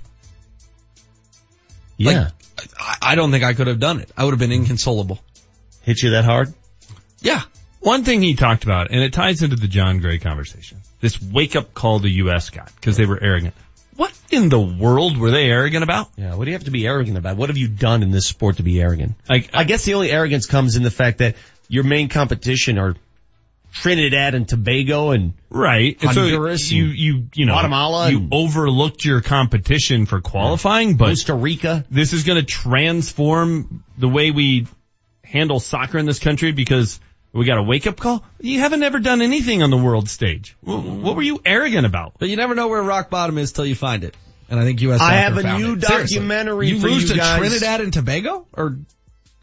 Yeah. 1.96 2.12
Like, 2.24 2.32
I 3.02 3.14
don't 3.14 3.30
think 3.30 3.44
I 3.44 3.54
could 3.54 3.66
have 3.66 3.80
done 3.80 4.00
it. 4.00 4.10
I 4.16 4.24
would 4.24 4.32
have 4.32 4.38
been 4.38 4.52
inconsolable. 4.52 5.18
Hit 5.82 6.02
you 6.02 6.10
that 6.10 6.24
hard? 6.24 6.52
Yeah. 7.20 7.42
One 7.80 8.02
thing 8.02 8.22
he 8.22 8.34
talked 8.34 8.64
about, 8.64 8.90
and 8.90 9.00
it 9.00 9.12
ties 9.12 9.42
into 9.42 9.56
the 9.56 9.68
Jon 9.68 9.98
Gray 9.98 10.18
conversation, 10.18 10.78
this 11.00 11.22
wake 11.22 11.54
up 11.54 11.72
call 11.72 12.00
the 12.00 12.10
U.S. 12.10 12.50
got 12.50 12.74
because 12.74 12.96
they 12.96 13.06
were 13.06 13.22
arrogant. 13.22 13.54
What 13.94 14.12
in 14.30 14.48
the 14.48 14.60
world 14.60 15.16
were 15.16 15.30
they 15.30 15.44
arrogant 15.44 15.84
about? 15.84 16.08
Yeah, 16.16 16.34
what 16.34 16.44
do 16.44 16.50
you 16.50 16.56
have 16.56 16.64
to 16.64 16.70
be 16.70 16.86
arrogant 16.86 17.16
about? 17.16 17.36
What 17.36 17.48
have 17.48 17.56
you 17.56 17.68
done 17.68 18.02
in 18.02 18.10
this 18.10 18.26
sport 18.26 18.56
to 18.56 18.62
be 18.62 18.80
arrogant? 18.80 19.14
I, 19.30 19.46
I 19.54 19.64
guess 19.64 19.84
the 19.84 19.94
only 19.94 20.10
arrogance 20.10 20.46
comes 20.46 20.76
in 20.76 20.82
the 20.82 20.90
fact 20.90 21.18
that 21.18 21.36
your 21.68 21.84
main 21.84 22.08
competition 22.08 22.78
are 22.78 22.96
Trinidad 23.82 24.34
and 24.34 24.48
Tobago 24.48 25.10
and 25.10 25.34
right 25.50 26.00
Honduras, 26.02 26.68
so 26.68 26.74
you 26.74 26.86
you 26.86 27.28
you 27.34 27.44
know 27.44 27.52
Guatemala, 27.52 28.10
you 28.10 28.28
overlooked 28.32 29.04
your 29.04 29.20
competition 29.20 30.06
for 30.06 30.20
qualifying, 30.22 30.90
yeah. 30.90 30.96
but 30.96 31.08
Costa 31.08 31.34
Rica. 31.34 31.84
This 31.90 32.14
is 32.14 32.24
going 32.24 32.38
to 32.38 32.44
transform 32.44 33.84
the 33.98 34.08
way 34.08 34.30
we 34.30 34.66
handle 35.22 35.60
soccer 35.60 35.98
in 35.98 36.06
this 36.06 36.18
country 36.18 36.52
because 36.52 36.98
we 37.32 37.44
got 37.44 37.58
a 37.58 37.62
wake 37.62 37.86
up 37.86 37.98
call. 37.98 38.24
You 38.40 38.60
haven't 38.60 38.82
ever 38.82 38.98
done 38.98 39.20
anything 39.20 39.62
on 39.62 39.68
the 39.68 39.76
world 39.76 40.08
stage. 40.08 40.56
What 40.62 41.14
were 41.14 41.22
you 41.22 41.42
arrogant 41.44 41.84
about? 41.86 42.14
But 42.18 42.30
you 42.30 42.36
never 42.36 42.54
know 42.54 42.68
where 42.68 42.82
rock 42.82 43.10
bottom 43.10 43.36
is 43.36 43.52
till 43.52 43.66
you 43.66 43.74
find 43.74 44.04
it. 44.04 44.16
And 44.48 44.58
I 44.58 44.64
think 44.64 44.80
U.S. 44.82 45.02
I 45.02 45.14
have 45.14 45.36
a 45.36 45.58
new 45.58 45.74
it. 45.74 45.80
documentary 45.80 46.68
you 46.68 46.80
for 46.80 46.88
lose 46.88 47.02
you 47.02 47.08
to 47.10 47.16
guys. 47.16 47.40
Trinidad 47.40 47.82
and 47.82 47.92
Tobago, 47.92 48.46
or 48.52 48.78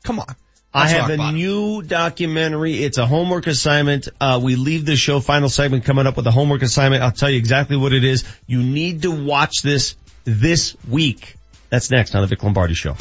come 0.04 0.20
on. 0.20 0.36
I 0.74 0.88
have 0.88 1.10
a 1.10 1.18
bottom. 1.18 1.36
new 1.36 1.82
documentary. 1.84 2.84
It's 2.84 2.98
a 2.98 3.06
homework 3.06 3.48
assignment. 3.48 4.08
Uh, 4.20 4.40
we 4.42 4.56
leave 4.56 4.86
the 4.86 4.96
show 4.96 5.20
final 5.20 5.50
segment 5.50 5.86
coming 5.86 6.08
up 6.08 6.18
with 6.18 6.26
a 6.26 6.32
homework 6.32 6.64
assignment. 6.64 7.04
I'll 7.04 7.12
tell 7.12 7.30
you 7.30 7.38
exactly 7.38 7.78
what 7.78 7.94
it 7.94 8.04
is. 8.04 8.24
You 8.48 8.64
need 8.64 9.04
to 9.04 9.12
watch 9.12 9.62
this 9.62 9.96
this 10.24 10.76
week. 10.90 11.36
That's 11.70 11.92
next 11.92 12.16
on 12.16 12.22
the 12.22 12.28
Vic 12.28 12.42
Lombardi 12.44 12.74
Show. 12.74 12.96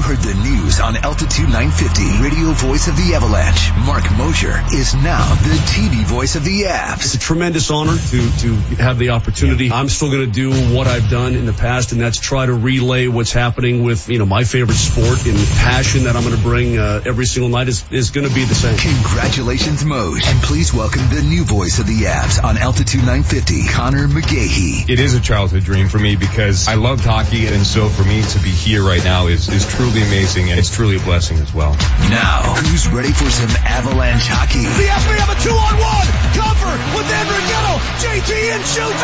You 0.00 0.06
heard 0.06 0.22
the 0.22 0.32
news 0.32 0.80
on 0.80 0.96
Altitude 0.96 1.50
950, 1.50 2.24
radio 2.24 2.52
voice 2.52 2.88
of 2.88 2.96
the 2.96 3.14
Avalanche. 3.14 3.70
Marc 3.84 4.10
Moser 4.16 4.58
is 4.72 4.94
now 4.94 5.28
the 5.34 5.56
TV 5.68 6.04
voice 6.06 6.36
of 6.36 6.44
the 6.44 6.62
Avs. 6.62 7.04
It's 7.04 7.14
a 7.16 7.18
tremendous 7.18 7.70
honor 7.70 7.98
to, 7.98 8.30
to 8.38 8.54
have 8.80 8.96
the 8.96 9.10
opportunity. 9.10 9.70
I'm 9.70 9.90
still 9.90 10.10
going 10.10 10.24
to 10.24 10.32
do 10.32 10.74
what 10.74 10.86
I've 10.86 11.10
done 11.10 11.34
in 11.34 11.44
the 11.44 11.52
past, 11.52 11.92
and 11.92 12.00
that's 12.00 12.18
try 12.18 12.46
to 12.46 12.54
relay 12.54 13.08
what's 13.08 13.32
happening 13.32 13.84
with, 13.84 14.08
you 14.08 14.18
know, 14.18 14.24
my 14.24 14.44
favorite 14.44 14.76
sport 14.76 15.26
and 15.26 15.36
passion 15.58 16.04
that 16.04 16.16
I'm 16.16 16.24
going 16.24 16.34
to 16.34 16.42
bring 16.42 16.78
uh, 16.78 17.02
every 17.04 17.26
single 17.26 17.50
night 17.50 17.68
is, 17.68 17.84
is 17.92 18.10
going 18.10 18.26
to 18.26 18.34
be 18.34 18.44
the 18.44 18.54
same. 18.54 18.78
Congratulations, 18.78 19.84
Moj. 19.84 20.24
And 20.24 20.42
please 20.42 20.72
welcome 20.72 21.02
the 21.14 21.20
new 21.20 21.44
voice 21.44 21.78
of 21.78 21.86
the 21.86 22.04
Avs 22.04 22.42
on 22.42 22.56
Altitude 22.56 23.02
950, 23.02 23.68
Conor 23.68 24.08
McGahey. 24.08 24.88
It 24.88 24.98
is 24.98 25.12
a 25.12 25.20
childhood 25.20 25.64
dream 25.64 25.90
for 25.90 25.98
me 25.98 26.16
because 26.16 26.68
I 26.68 26.76
loved 26.76 27.04
hockey, 27.04 27.48
and 27.48 27.66
so 27.66 27.90
for 27.90 28.02
me 28.02 28.22
to 28.22 28.38
be 28.38 28.48
here 28.48 28.82
right 28.82 29.04
now 29.04 29.26
is, 29.26 29.50
is 29.50 29.66
truly 29.68 29.89
amazing 29.98 30.50
and 30.50 30.58
it's 30.58 30.70
truly 30.70 30.96
a 30.96 31.00
blessing 31.00 31.38
as 31.38 31.52
well. 31.52 31.74
Now, 32.06 32.54
who's 32.62 32.86
ready 32.88 33.10
for 33.10 33.28
some 33.28 33.50
Avalanche 33.66 34.22
hockey? 34.30 34.62
The 34.62 34.86
Avs 34.86 35.06
may 35.10 35.18
have 35.18 35.34
a 35.34 35.38
two 35.42 35.50
on 35.50 35.74
one 35.82 36.06
cover 36.38 36.70
with 36.94 37.10
Andrew 37.10 37.42
Ghetto. 37.50 37.74
JT 37.98 38.30
and 38.54 38.62
shoots 38.62 39.02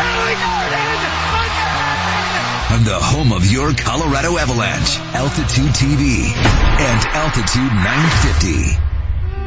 On 2.71 2.83
the 2.87 2.99
home 2.99 3.33
of 3.33 3.43
your 3.51 3.73
Colorado 3.73 4.37
Avalanche, 4.37 4.99
Altitude 5.13 5.75
TV 5.75 6.23
and 6.31 6.99
Altitude 7.11 7.71
950. 7.75 8.96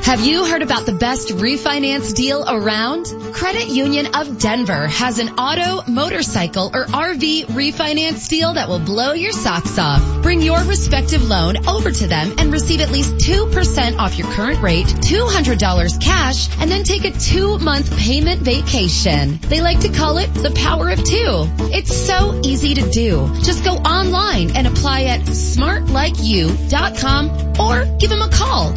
Have 0.03 0.27
you 0.27 0.47
heard 0.47 0.63
about 0.63 0.87
the 0.87 0.93
best 0.93 1.29
refinance 1.29 2.15
deal 2.15 2.43
around? 2.49 3.05
Credit 3.33 3.69
Union 3.69 4.15
of 4.15 4.39
Denver 4.39 4.87
has 4.87 5.19
an 5.19 5.39
auto, 5.39 5.83
motorcycle, 5.89 6.71
or 6.75 6.87
RV 6.87 7.45
refinance 7.47 8.29
deal 8.29 8.53
that 8.55 8.69
will 8.69 8.79
blow 8.79 9.13
your 9.13 9.33
socks 9.33 9.79
off. 9.79 10.03
Bring 10.23 10.41
your 10.41 10.59
respective 10.65 11.29
loan 11.29 11.69
over 11.69 11.93
to 11.93 12.07
them 12.07 12.33
and 12.39 12.51
receive 12.51 12.81
at 12.81 12.91
least 12.91 13.17
2% 13.17 13.99
off 13.99 14.17
your 14.19 14.27
current 14.33 14.63
rate, 14.63 14.87
$200 14.87 16.03
cash, 16.03 16.49
and 16.59 16.71
then 16.71 16.83
take 16.83 17.05
a 17.05 17.11
two 17.13 17.59
month 17.59 17.95
payment 17.99 18.41
vacation. 18.41 19.39
They 19.43 19.61
like 19.61 19.81
to 19.81 19.91
call 19.91 20.17
it 20.19 20.33
the 20.35 20.51
power 20.51 20.89
of 20.89 21.05
two. 21.05 21.47
It's 21.73 21.95
so 21.95 22.41
easy 22.43 22.75
to 22.75 22.91
do. 22.91 23.31
Just 23.43 23.65
go 23.65 23.75
online 23.75 24.57
and 24.57 24.67
apply 24.67 25.05
at 25.05 25.21
smartlikeyou.com 25.21 27.51
or 27.61 27.85
give 27.99 28.11
them 28.11 28.23
a 28.23 28.31
call 28.31 28.73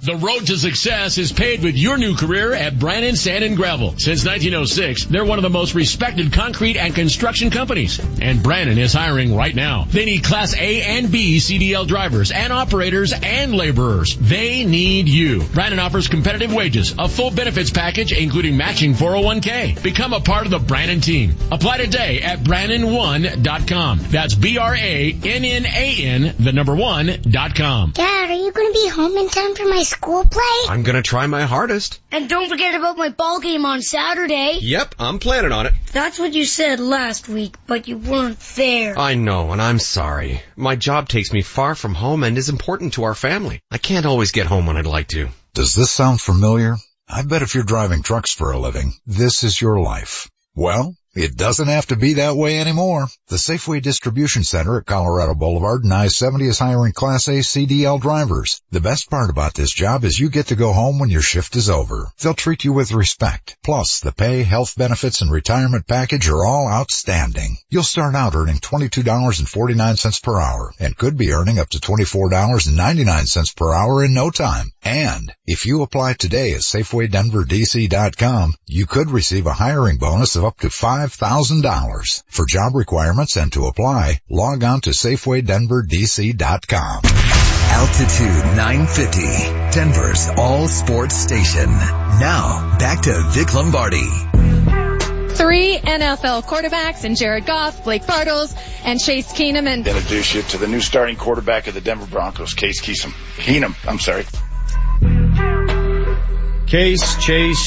The 0.06 0.14
road 0.14 0.46
to 0.46 0.56
success 0.56 1.18
is 1.18 1.32
paved 1.32 1.64
with 1.64 1.74
your 1.74 1.98
new 1.98 2.14
career 2.14 2.52
at 2.52 2.78
Brannan 2.78 3.16
Sand 3.16 3.42
and 3.42 3.56
Gravel. 3.56 3.96
Since 3.98 4.24
1906, 4.24 5.06
they're 5.06 5.24
one 5.24 5.40
of 5.40 5.42
the 5.42 5.50
most 5.50 5.74
respected 5.74 6.32
concrete 6.32 6.76
and 6.76 6.94
construction 6.94 7.50
companies. 7.50 7.98
And 8.22 8.40
Brannan 8.40 8.78
is 8.78 8.92
hiring 8.92 9.34
right 9.34 9.52
now. 9.52 9.84
They 9.90 10.04
need 10.04 10.22
Class 10.22 10.54
A 10.56 10.82
and 10.82 11.10
B 11.10 11.38
CDL 11.38 11.88
drivers 11.88 12.30
and 12.30 12.52
operators 12.52 13.12
and 13.20 13.52
laborers. 13.52 14.16
They 14.16 14.64
need 14.64 15.08
you. 15.08 15.42
Brannan 15.42 15.80
offers 15.80 16.06
competitive 16.06 16.54
wages, 16.54 16.94
a 16.96 17.08
full 17.08 17.32
benefits 17.32 17.70
package, 17.70 18.12
including 18.12 18.56
matching 18.56 18.92
401k. 18.92 19.82
Become 19.82 20.12
a 20.12 20.20
part 20.20 20.44
of 20.44 20.52
the 20.52 20.60
Brannan 20.60 21.00
team. 21.00 21.34
Apply 21.50 21.78
today 21.78 22.20
at 22.20 22.44
Brannan1.com. 22.44 23.98
That's 24.10 24.36
B-R-A-N-N-A-N, 24.36 26.34
the 26.38 26.52
number 26.52 26.76
one, 26.76 27.10
dot 27.22 27.56
com. 27.56 27.90
Dad, 27.90 28.30
are 28.30 28.36
you 28.36 28.52
going 28.52 28.72
to 28.72 28.72
be 28.72 28.88
home 28.88 29.16
in 29.16 29.28
time 29.28 29.56
for 29.56 29.64
my 29.64 29.82
school 29.82 29.95
play? 30.00 30.42
I'm 30.68 30.82
gonna 30.82 31.02
try 31.02 31.26
my 31.26 31.42
hardest. 31.42 32.00
And 32.10 32.28
don't 32.28 32.48
forget 32.48 32.74
about 32.74 32.96
my 32.96 33.08
ball 33.08 33.40
game 33.40 33.64
on 33.64 33.82
Saturday. 33.82 34.58
Yep, 34.60 34.94
I'm 34.98 35.18
planning 35.18 35.52
on 35.52 35.66
it. 35.66 35.72
That's 35.92 36.18
what 36.18 36.32
you 36.32 36.44
said 36.44 36.80
last 36.80 37.28
week, 37.28 37.56
but 37.66 37.88
you 37.88 37.98
weren't 37.98 38.38
there. 38.56 38.98
I 38.98 39.14
know, 39.14 39.52
and 39.52 39.60
I'm 39.60 39.78
sorry. 39.78 40.42
My 40.56 40.76
job 40.76 41.08
takes 41.08 41.32
me 41.32 41.42
far 41.42 41.74
from 41.74 41.94
home 41.94 42.22
and 42.24 42.36
is 42.38 42.48
important 42.48 42.94
to 42.94 43.04
our 43.04 43.14
family. 43.14 43.60
I 43.70 43.78
can't 43.78 44.06
always 44.06 44.32
get 44.32 44.46
home 44.46 44.66
when 44.66 44.76
I'd 44.76 44.86
like 44.86 45.08
to. 45.08 45.28
Does 45.54 45.74
this 45.74 45.90
sound 45.90 46.20
familiar? 46.20 46.76
I 47.08 47.22
bet 47.22 47.42
if 47.42 47.54
you're 47.54 47.64
driving 47.64 48.02
trucks 48.02 48.32
for 48.32 48.50
a 48.52 48.58
living, 48.58 48.92
this 49.06 49.44
is 49.44 49.60
your 49.60 49.80
life. 49.80 50.28
Well, 50.54 50.94
it 51.16 51.36
doesn't 51.36 51.68
have 51.68 51.86
to 51.86 51.96
be 51.96 52.14
that 52.14 52.36
way 52.36 52.60
anymore. 52.60 53.08
The 53.28 53.36
Safeway 53.36 53.80
Distribution 53.80 54.44
Center 54.44 54.78
at 54.78 54.86
Colorado 54.86 55.34
Boulevard 55.34 55.82
and 55.82 55.92
I-70 55.92 56.48
is 56.48 56.58
hiring 56.58 56.92
Class 56.92 57.28
A 57.28 57.38
CDL 57.38 58.00
drivers. 58.00 58.60
The 58.70 58.80
best 58.80 59.08
part 59.08 59.30
about 59.30 59.54
this 59.54 59.72
job 59.72 60.04
is 60.04 60.20
you 60.20 60.28
get 60.28 60.48
to 60.48 60.56
go 60.56 60.72
home 60.72 60.98
when 60.98 61.08
your 61.08 61.22
shift 61.22 61.56
is 61.56 61.70
over. 61.70 62.12
They'll 62.20 62.34
treat 62.34 62.64
you 62.64 62.72
with 62.72 62.92
respect. 62.92 63.56
Plus, 63.64 64.00
the 64.00 64.12
pay, 64.12 64.42
health 64.42 64.76
benefits, 64.76 65.22
and 65.22 65.32
retirement 65.32 65.86
package 65.86 66.28
are 66.28 66.44
all 66.44 66.68
outstanding. 66.68 67.56
You'll 67.70 67.82
start 67.82 68.14
out 68.14 68.34
earning 68.34 68.58
$22.49 68.58 70.22
per 70.22 70.38
hour 70.38 70.72
and 70.78 70.96
could 70.96 71.16
be 71.16 71.32
earning 71.32 71.58
up 71.58 71.70
to 71.70 71.78
$24.99 71.78 73.56
per 73.56 73.72
hour 73.74 74.04
in 74.04 74.12
no 74.12 74.30
time. 74.30 74.70
And 74.82 75.32
if 75.46 75.64
you 75.64 75.82
apply 75.82 76.12
today 76.12 76.52
at 76.52 76.60
SafewayDenverDC.com, 76.60 78.54
you 78.66 78.86
could 78.86 79.10
receive 79.10 79.46
a 79.46 79.52
hiring 79.52 79.96
bonus 79.96 80.36
of 80.36 80.44
up 80.44 80.58
to 80.60 80.70
$5,000. 81.10 82.22
For 82.28 82.46
job 82.46 82.74
requirements 82.74 83.36
and 83.36 83.52
to 83.52 83.66
apply, 83.66 84.20
log 84.28 84.64
on 84.64 84.80
to 84.82 84.90
SafewayDenverDC.com. 84.90 87.02
Altitude 87.68 88.56
950, 88.56 89.20
Denver's 89.76 90.28
all 90.36 90.68
sports 90.68 91.16
station. 91.16 91.68
Now, 91.68 92.76
back 92.78 93.02
to 93.02 93.22
Vic 93.30 93.52
Lombardi. 93.52 94.06
Three 95.36 95.76
NFL 95.76 96.44
quarterbacks 96.44 97.04
and 97.04 97.16
Jared 97.16 97.44
Goff, 97.44 97.84
Blake 97.84 98.04
Bortles, 98.04 98.56
and 98.84 98.98
Chase 98.98 99.30
Keenum 99.32 99.66
and 99.66 99.86
Introduce 99.86 100.34
you 100.34 100.42
to 100.42 100.58
the 100.58 100.66
new 100.66 100.80
starting 100.80 101.16
quarterback 101.16 101.66
of 101.66 101.74
the 101.74 101.82
Denver 101.82 102.06
Broncos, 102.06 102.54
Case 102.54 102.80
Keenum. 102.80 103.12
Keenum, 103.36 103.74
I'm 103.86 103.98
sorry. 103.98 104.24
Case, 106.66 107.24
Chase, 107.24 107.66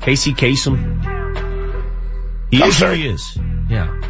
Casey 0.00 0.32
Kasem. 0.32 1.09
He 2.50 2.62
I'm 2.62 2.68
is 2.68 2.82
oh, 2.82 2.86
who 2.86 2.94
sorry. 2.94 2.96
he 2.98 3.08
is. 3.08 3.38
Yeah. 3.68 4.00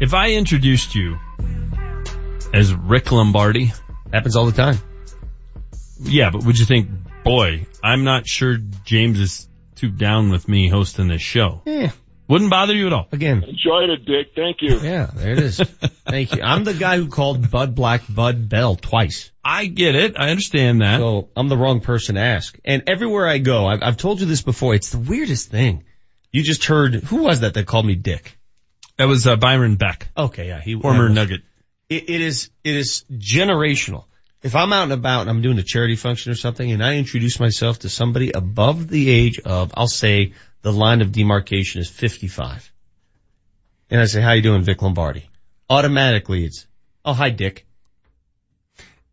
If 0.00 0.14
I 0.14 0.32
introduced 0.32 0.94
you 0.94 1.18
as 2.52 2.72
Rick 2.72 3.12
Lombardi. 3.12 3.72
Happens 4.12 4.36
all 4.36 4.46
the 4.46 4.52
time. 4.52 4.78
Yeah, 6.00 6.30
but 6.30 6.44
would 6.44 6.58
you 6.58 6.64
think, 6.64 6.88
boy, 7.24 7.66
I'm 7.82 8.04
not 8.04 8.26
sure 8.26 8.56
James 8.84 9.20
is 9.20 9.48
too 9.74 9.90
down 9.90 10.30
with 10.30 10.48
me 10.48 10.68
hosting 10.68 11.08
this 11.08 11.22
show. 11.22 11.62
Yeah. 11.66 11.90
Wouldn't 12.26 12.50
bother 12.50 12.74
you 12.74 12.86
at 12.86 12.92
all. 12.92 13.08
Again. 13.10 13.42
Enjoyed 13.42 13.88
it, 13.88 14.04
Dick. 14.04 14.32
Thank 14.36 14.58
you. 14.60 14.78
Yeah, 14.80 15.10
there 15.14 15.32
it 15.32 15.38
is. 15.38 15.58
Thank 16.06 16.34
you. 16.34 16.42
I'm 16.42 16.64
the 16.64 16.74
guy 16.74 16.98
who 16.98 17.08
called 17.08 17.50
Bud 17.50 17.74
Black 17.74 18.02
Bud 18.08 18.50
Bell 18.50 18.76
twice. 18.76 19.30
I 19.42 19.64
get 19.64 19.94
it. 19.94 20.14
I 20.18 20.28
understand 20.28 20.82
that. 20.82 20.98
So 20.98 21.30
I'm 21.34 21.48
the 21.48 21.56
wrong 21.56 21.80
person 21.80 22.16
to 22.16 22.20
ask. 22.20 22.58
And 22.66 22.82
everywhere 22.86 23.26
I 23.26 23.38
go, 23.38 23.66
I've, 23.66 23.82
I've 23.82 23.96
told 23.96 24.20
you 24.20 24.26
this 24.26 24.42
before. 24.42 24.74
It's 24.74 24.90
the 24.90 24.98
weirdest 24.98 25.50
thing. 25.50 25.84
You 26.32 26.42
just 26.42 26.64
heard, 26.64 26.94
who 26.94 27.22
was 27.22 27.40
that 27.40 27.54
that 27.54 27.66
called 27.66 27.86
me 27.86 27.94
Dick? 27.94 28.38
That 28.96 29.06
was 29.06 29.26
uh, 29.26 29.36
Byron 29.36 29.76
Beck. 29.76 30.08
Okay, 30.16 30.48
yeah, 30.48 30.60
he 30.60 30.78
Former 30.78 31.04
was- 31.04 31.14
Nugget. 31.14 31.42
It, 31.88 32.10
it 32.10 32.20
is, 32.20 32.50
it 32.64 32.76
is 32.76 33.04
generational. 33.10 34.04
If 34.42 34.54
I'm 34.54 34.72
out 34.72 34.84
and 34.84 34.92
about 34.92 35.22
and 35.22 35.30
I'm 35.30 35.40
doing 35.42 35.58
a 35.58 35.62
charity 35.62 35.96
function 35.96 36.30
or 36.30 36.34
something 36.34 36.70
and 36.70 36.84
I 36.84 36.96
introduce 36.96 37.40
myself 37.40 37.80
to 37.80 37.88
somebody 37.88 38.30
above 38.30 38.88
the 38.88 39.10
age 39.10 39.40
of, 39.40 39.72
I'll 39.74 39.88
say 39.88 40.34
the 40.62 40.72
line 40.72 41.00
of 41.00 41.12
demarcation 41.12 41.80
is 41.80 41.88
55. 41.88 42.72
And 43.90 44.00
I 44.00 44.04
say, 44.04 44.20
how 44.20 44.32
you 44.32 44.42
doing, 44.42 44.62
Vic 44.62 44.82
Lombardi? 44.82 45.28
Automatically 45.70 46.44
it's, 46.44 46.66
oh, 47.04 47.14
hi, 47.14 47.30
Dick. 47.30 47.66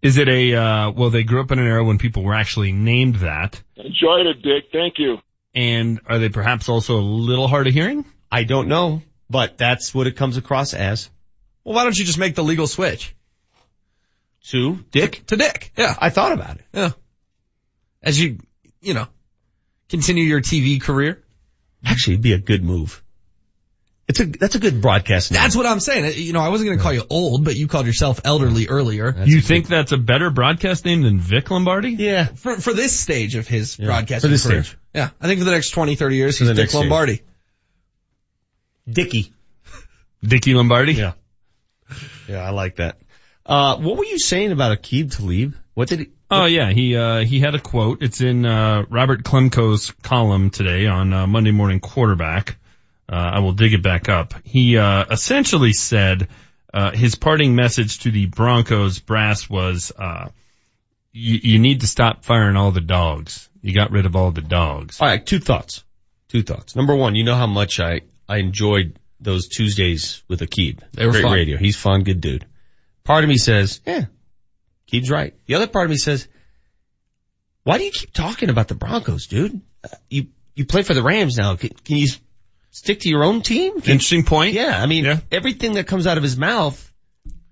Is 0.02 0.18
it 0.18 0.28
a, 0.28 0.54
uh, 0.56 0.92
well, 0.92 1.10
they 1.10 1.24
grew 1.24 1.42
up 1.42 1.52
in 1.52 1.60
an 1.60 1.66
era 1.66 1.84
when 1.84 1.98
people 1.98 2.24
were 2.24 2.36
actually 2.36 2.72
named 2.72 3.16
that. 3.16 3.62
Enjoyed 3.78 4.28
it, 4.28 4.42
Dick. 4.44 4.66
Thank 4.72 5.00
you. 5.00 5.18
And 5.56 6.02
are 6.06 6.20
they 6.20 6.30
perhaps 6.30 6.68
also 6.68 7.00
a 7.00 7.02
little 7.02 7.48
hard 7.48 7.68
of 7.68 7.74
hearing? 7.74 8.04
I 8.32 8.44
don't 8.44 8.68
know, 8.68 9.02
but 9.30 9.58
that's 9.58 9.94
what 9.94 10.08
it 10.08 10.18
comes 10.18 10.36
across 10.36 10.74
as. 10.74 11.10
Well, 11.64 11.76
why 11.76 11.84
don't 11.84 11.98
you 11.98 12.04
just 12.06 12.20
make 12.20 12.36
the 12.36 12.44
legal 12.44 12.68
switch? 12.68 13.16
To 14.50 14.76
Dick? 14.92 15.26
To 15.28 15.38
Dick. 15.38 15.72
Yeah. 15.78 15.96
I 15.98 16.10
thought 16.10 16.34
about 16.34 16.58
it. 16.58 16.66
Yeah. 16.74 16.92
As 18.04 18.20
you, 18.20 18.40
you 18.82 18.94
know, 18.94 19.08
continue 19.90 20.26
your 20.26 20.42
TV 20.42 20.80
career. 20.82 21.24
Actually, 21.84 22.16
it'd 22.16 22.24
be 22.24 22.34
a 22.34 22.40
good 22.40 22.64
move. 22.64 23.02
It's 24.08 24.20
a, 24.20 24.26
that's 24.26 24.54
a 24.54 24.60
good 24.60 24.82
broadcast 24.84 25.32
name. 25.32 25.42
That's 25.42 25.56
what 25.56 25.66
I'm 25.66 25.80
saying. 25.80 26.14
You 26.18 26.32
know, 26.34 26.40
I 26.42 26.50
wasn't 26.50 26.68
going 26.68 26.78
to 26.78 26.84
call 26.84 26.94
you 26.94 27.04
old, 27.10 27.44
but 27.44 27.56
you 27.56 27.68
called 27.68 27.88
yourself 27.88 28.22
elderly 28.24 28.68
earlier. 28.68 29.24
you 29.26 29.42
think 29.42 29.68
that's 29.68 29.92
a 29.94 29.98
better 29.98 30.30
broadcast 30.30 30.86
name 30.86 31.02
than 31.02 31.20
Vic 31.20 31.50
Lombardi? 31.50 31.90
Yeah. 31.92 32.26
For, 32.26 32.58
for 32.58 32.74
this 32.74 32.98
stage 33.00 33.34
of 33.34 33.48
his 33.48 33.80
Yeah, 33.80 33.88
broadcasting 33.88 34.28
for 34.28 34.32
this 34.32 34.46
career. 34.46 34.64
stage. 34.64 34.78
Yeah. 34.94 35.10
I 35.20 35.26
think 35.28 35.40
for 35.40 35.46
the 35.46 35.52
next 35.52 35.72
20, 35.72 35.96
30 35.96 36.16
years, 36.16 36.38
For 36.38 36.44
he's 36.44 36.50
the 36.50 36.54
Dick 36.54 36.62
next 36.66 36.72
stage. 36.74 36.82
Lombardi. 36.82 37.22
Dicky. 38.88 39.34
Dickie 40.24 40.54
Lombardi? 40.54 40.94
Yeah. 40.94 41.14
Yeah, 42.28 42.40
I 42.44 42.52
like 42.52 42.76
that. 42.78 43.00
Uh, 43.46 43.78
what 43.78 43.98
were 43.98 44.06
you 44.06 44.18
saying 44.20 44.52
about 44.52 44.78
Aqib 44.80 45.16
Talib? 45.16 45.56
What 45.74 45.88
did 45.90 46.00
he? 46.00 46.10
Oh 46.32 46.46
yeah, 46.46 46.72
he 46.72 46.96
uh 46.98 47.20
he 47.20 47.40
had 47.40 47.54
a 47.54 47.60
quote. 47.60 48.02
It's 48.02 48.20
in 48.22 48.46
uh 48.46 48.86
Robert 48.90 49.24
Klemko's 49.24 49.92
column 50.02 50.50
today 50.50 50.88
on 50.88 51.14
uh, 51.14 51.28
Monday 51.28 51.52
Morning 51.52 51.80
Quarterback. 51.80 52.58
Uh, 53.08 53.16
I 53.16 53.40
will 53.40 53.54
dig 53.54 53.74
it 53.74 53.84
back 53.84 54.10
up. 54.10 54.34
He 54.44 54.78
uh 54.78 55.06
essentially 55.12 55.74
said 55.74 56.28
uh 56.74 56.92
his 56.92 57.16
parting 57.16 57.56
message 57.56 58.00
to 58.00 58.12
the 58.12 58.26
Broncos 58.26 59.00
brass 59.00 59.50
was 59.50 59.92
uh 59.98 60.30
you, 61.12 61.40
you 61.44 61.60
need 61.60 61.82
to 61.82 61.88
stop 61.88 62.26
firing 62.26 62.56
all 62.58 62.72
the 62.72 62.82
dogs. 62.82 63.48
You 63.62 63.74
got 63.74 63.92
rid 63.92 64.06
of 64.06 64.16
all 64.16 64.32
the 64.32 64.42
dogs. 64.42 65.00
All 65.00 65.08
right, 65.08 65.26
two 65.26 65.40
thoughts. 65.40 65.84
Two 66.30 66.44
thoughts. 66.44 66.76
Number 66.76 66.96
one, 66.96 67.16
you 67.16 67.24
know 67.24 67.36
how 67.36 67.48
much 67.48 67.80
I, 67.80 68.02
I 68.28 68.38
enjoyed 68.38 69.00
those 69.22 69.48
Tuesdays 69.48 70.22
with 70.28 70.42
Aqib. 70.42 70.80
They 70.94 71.06
were 71.06 71.14
Great 71.14 71.24
fun. 71.24 71.34
radio. 71.34 71.58
He's 71.58 71.78
fun, 71.78 72.04
good 72.04 72.20
dude. 72.22 72.46
Part 73.06 73.24
of 73.24 73.30
me 73.30 73.38
says, 73.38 73.80
yeah, 73.88 74.06
Aqib's 74.92 75.10
right. 75.10 75.34
The 75.46 75.56
other 75.56 75.68
part 75.68 75.86
of 75.86 75.92
me 75.92 75.98
says, 75.98 76.28
why 77.64 77.78
do 77.78 77.84
you 77.86 77.92
keep 77.92 78.12
talking 78.14 78.50
about 78.50 78.68
the 78.68 78.76
Broncos, 78.76 79.28
dude? 79.28 79.62
Uh, 79.84 79.88
you, 80.10 80.28
you 80.54 80.66
play 80.66 80.84
for 80.84 80.94
the 80.94 81.04
Rams 81.04 81.38
now. 81.38 81.56
Can, 81.56 81.70
can 81.70 81.98
you 81.98 82.06
s- 82.08 82.20
stick 82.76 83.00
to 83.02 83.10
your 83.10 83.24
own 83.24 83.42
team? 83.42 83.74
Interesting 83.78 84.24
point. 84.24 84.54
yeah, 84.54 84.82
I 84.82 84.86
mean, 84.86 85.06
Yeah. 85.06 85.20
everything 85.32 85.74
that 85.74 85.88
comes 85.88 86.06
out 86.08 86.18
of 86.18 86.24
his 86.24 86.38
mouth 86.38 86.92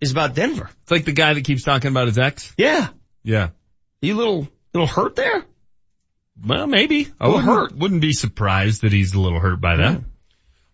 is 0.02 0.11
about 0.11 0.35
Denver. 0.35 0.69
It's 0.84 0.92
like 0.92 1.06
the 1.06 1.14
guy 1.14 1.34
that 1.34 1.43
keeps 1.45 1.64
talking 1.64 1.90
about 1.90 2.08
his 2.08 2.19
ex. 2.19 2.53
Yeah. 2.58 2.90
Yeah. 3.24 3.50
You 4.02 4.16
little, 4.16 4.48
little 4.74 4.88
hurt 4.88 5.16
there? 5.16 5.45
Well, 6.45 6.68
maybe. 6.68 7.08
I 7.22 7.27
Little 7.27 7.40
wouldn't, 7.42 7.45
hurt. 7.72 7.77
wouldn't 7.77 8.02
be 8.02 8.11
surprised 8.11 8.82
that 8.82 8.92
he's 8.92 9.14
a 9.14 9.19
little 9.19 9.40
hurt 9.40 9.61
by 9.61 9.77
that. 9.77 10.02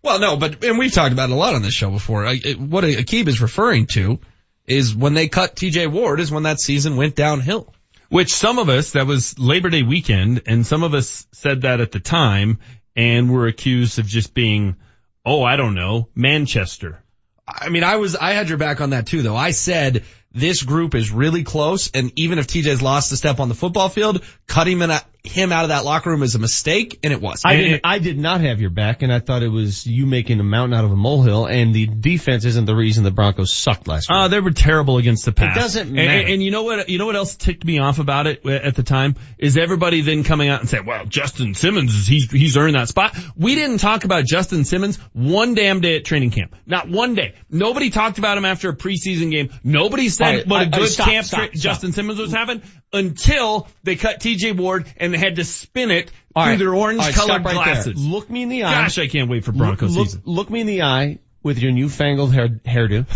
Well, 0.02 0.18
no, 0.18 0.36
but, 0.36 0.64
and 0.64 0.78
we've 0.78 0.92
talked 0.92 1.12
about 1.12 1.28
it 1.30 1.32
a 1.32 1.36
lot 1.36 1.54
on 1.54 1.62
this 1.62 1.74
show 1.74 1.90
before. 1.90 2.24
I, 2.26 2.40
it, 2.42 2.58
what 2.58 2.82
Aqib 2.84 3.28
is 3.28 3.40
referring 3.42 3.86
to 3.92 4.18
is 4.66 4.94
when 4.94 5.14
they 5.14 5.28
cut 5.28 5.54
TJ 5.54 5.92
Ward 5.92 6.18
is 6.18 6.30
when 6.32 6.44
that 6.44 6.58
season 6.58 6.96
went 6.96 7.14
downhill. 7.14 7.72
Which 8.08 8.30
some 8.34 8.58
of 8.58 8.68
us, 8.68 8.92
that 8.92 9.06
was 9.06 9.38
Labor 9.38 9.68
Day 9.70 9.82
weekend, 9.82 10.42
and 10.46 10.66
some 10.66 10.82
of 10.82 10.94
us 10.94 11.26
said 11.32 11.62
that 11.62 11.80
at 11.80 11.92
the 11.92 12.00
time, 12.00 12.58
and 12.96 13.32
were 13.32 13.46
accused 13.46 13.98
of 13.98 14.06
just 14.06 14.34
being, 14.34 14.76
oh, 15.24 15.42
I 15.42 15.56
don't 15.56 15.74
know, 15.74 16.08
Manchester. 16.14 17.02
I 17.46 17.68
mean, 17.68 17.84
I 17.84 17.96
was, 17.96 18.16
I 18.16 18.32
had 18.32 18.48
your 18.48 18.58
back 18.58 18.80
on 18.80 18.90
that 18.90 19.06
too, 19.06 19.22
though. 19.22 19.36
I 19.36 19.50
said 19.50 20.04
this 20.32 20.62
group 20.62 20.94
is 20.94 21.10
really 21.10 21.42
close, 21.42 21.90
and 21.92 22.12
even 22.16 22.38
if 22.38 22.46
TJ's 22.46 22.82
lost 22.82 23.12
a 23.12 23.16
step 23.16 23.40
on 23.40 23.48
the 23.48 23.54
football 23.54 23.88
field, 23.88 24.22
cutting 24.46 24.78
him, 24.78 24.90
him 25.22 25.52
out 25.52 25.64
of 25.64 25.68
that 25.68 25.84
locker 25.84 26.10
room 26.10 26.22
is 26.22 26.34
a 26.34 26.38
mistake, 26.38 26.98
and 27.02 27.12
it 27.12 27.20
was. 27.20 27.42
I 27.44 27.54
And 27.54 27.62
did 27.62 27.72
it- 27.74 27.80
I 27.84 27.98
did 27.98 28.18
not 28.18 28.40
have 28.40 28.60
your 28.60 28.70
back, 28.70 29.02
and 29.02 29.12
I 29.12 29.18
thought 29.18 29.42
it 29.42 29.48
was 29.50 29.86
you 29.86 30.06
making 30.06 30.40
a 30.40 30.44
mountain 30.44 30.78
out 30.78 30.84
of 30.84 30.92
a 30.92 30.96
molehill. 30.96 31.46
And 31.46 31.74
the 31.74 31.86
defense 31.86 32.44
isn't 32.44 32.64
the 32.64 32.74
reason 32.74 33.04
the 33.04 33.10
Broncos 33.10 33.52
sucked 33.52 33.86
last 33.86 34.08
week. 34.08 34.16
Uh, 34.16 34.28
they 34.28 34.40
were 34.40 34.50
terrible 34.50 34.96
against 34.98 35.24
the 35.26 35.32
pass. 35.32 35.56
It 35.56 35.60
doesn't 35.60 35.86
And- 35.88 35.92
matter. 35.96 36.10
And, 36.10 36.28
and 36.30 36.42
you 36.42 36.50
know 36.50 36.62
what, 36.62 36.88
you 36.88 36.98
know 36.98 37.06
what 37.06 37.16
else 37.16 37.34
ticked 37.36 37.64
me 37.64 37.78
off 37.80 37.98
about 37.98 38.26
it 38.26 38.46
at 38.46 38.74
the 38.76 38.82
time? 38.82 39.14
Is 39.38 39.58
everybody 39.58 40.00
then 40.00 40.24
coming 40.24 40.48
out 40.48 40.60
and 40.60 40.68
saying, 40.68 40.86
well, 40.86 41.04
Justin 41.06 41.54
Simmons, 41.54 41.94
is 41.94 42.06
he's, 42.06 42.30
he's 42.30 42.56
earned 42.56 42.74
that 42.76 42.88
spot. 42.88 43.16
We 43.36 43.54
didn't 43.54 43.78
talk 43.78 44.04
about 44.04 44.24
Justin 44.24 44.64
Simmons 44.64 44.96
one 45.12 45.54
damn 45.54 45.80
day 45.80 45.96
at 45.96 46.04
training 46.04 46.30
camp. 46.30 46.54
Not 46.66 46.88
one 46.88 47.14
day. 47.14 47.34
Nobody 47.50 47.90
talked 47.90 48.18
about 48.18 48.38
him 48.38 48.44
after 48.44 48.70
a 48.70 48.76
preseason 48.76 49.30
game. 49.30 49.50
Nobody 49.62 50.08
said 50.08 50.24
right, 50.24 50.46
what 50.46 50.60
a 50.62 50.64
I- 50.64 50.66
I- 50.76 50.78
good 50.80 50.88
stop, 50.88 51.06
camp 51.08 51.26
stop, 51.26 51.38
tra- 51.40 51.48
stop. 51.48 51.60
Justin 51.62 51.92
Simmons 51.92 52.18
was 52.18 52.32
having 52.32 52.62
until 52.92 53.68
they 53.84 53.96
cut 53.96 54.20
TJ 54.20 54.56
Ward 54.56 54.86
and 54.96 55.09
they 55.12 55.18
had 55.18 55.36
to 55.36 55.44
spin 55.44 55.90
it 55.90 56.10
All 56.34 56.44
through 56.44 56.50
right. 56.52 56.58
their 56.58 56.74
orange 56.74 57.00
All 57.00 57.06
right, 57.06 57.14
colored 57.14 57.32
stop 57.42 57.44
right 57.44 57.54
there. 57.64 57.74
glasses. 57.74 58.06
Look 58.06 58.28
me 58.30 58.42
in 58.42 58.48
the 58.48 58.64
eye. 58.64 58.82
Gosh, 58.82 58.98
I 58.98 59.06
can't 59.08 59.28
wait 59.30 59.44
for 59.44 59.52
Broncos 59.52 59.90
look, 59.90 59.98
look, 59.98 60.06
season. 60.08 60.22
look 60.24 60.50
me 60.50 60.60
in 60.60 60.66
the 60.66 60.82
eye 60.82 61.18
with 61.42 61.58
your 61.58 61.72
newfangled 61.72 62.32
hair, 62.34 62.48
hairdo, 62.48 63.06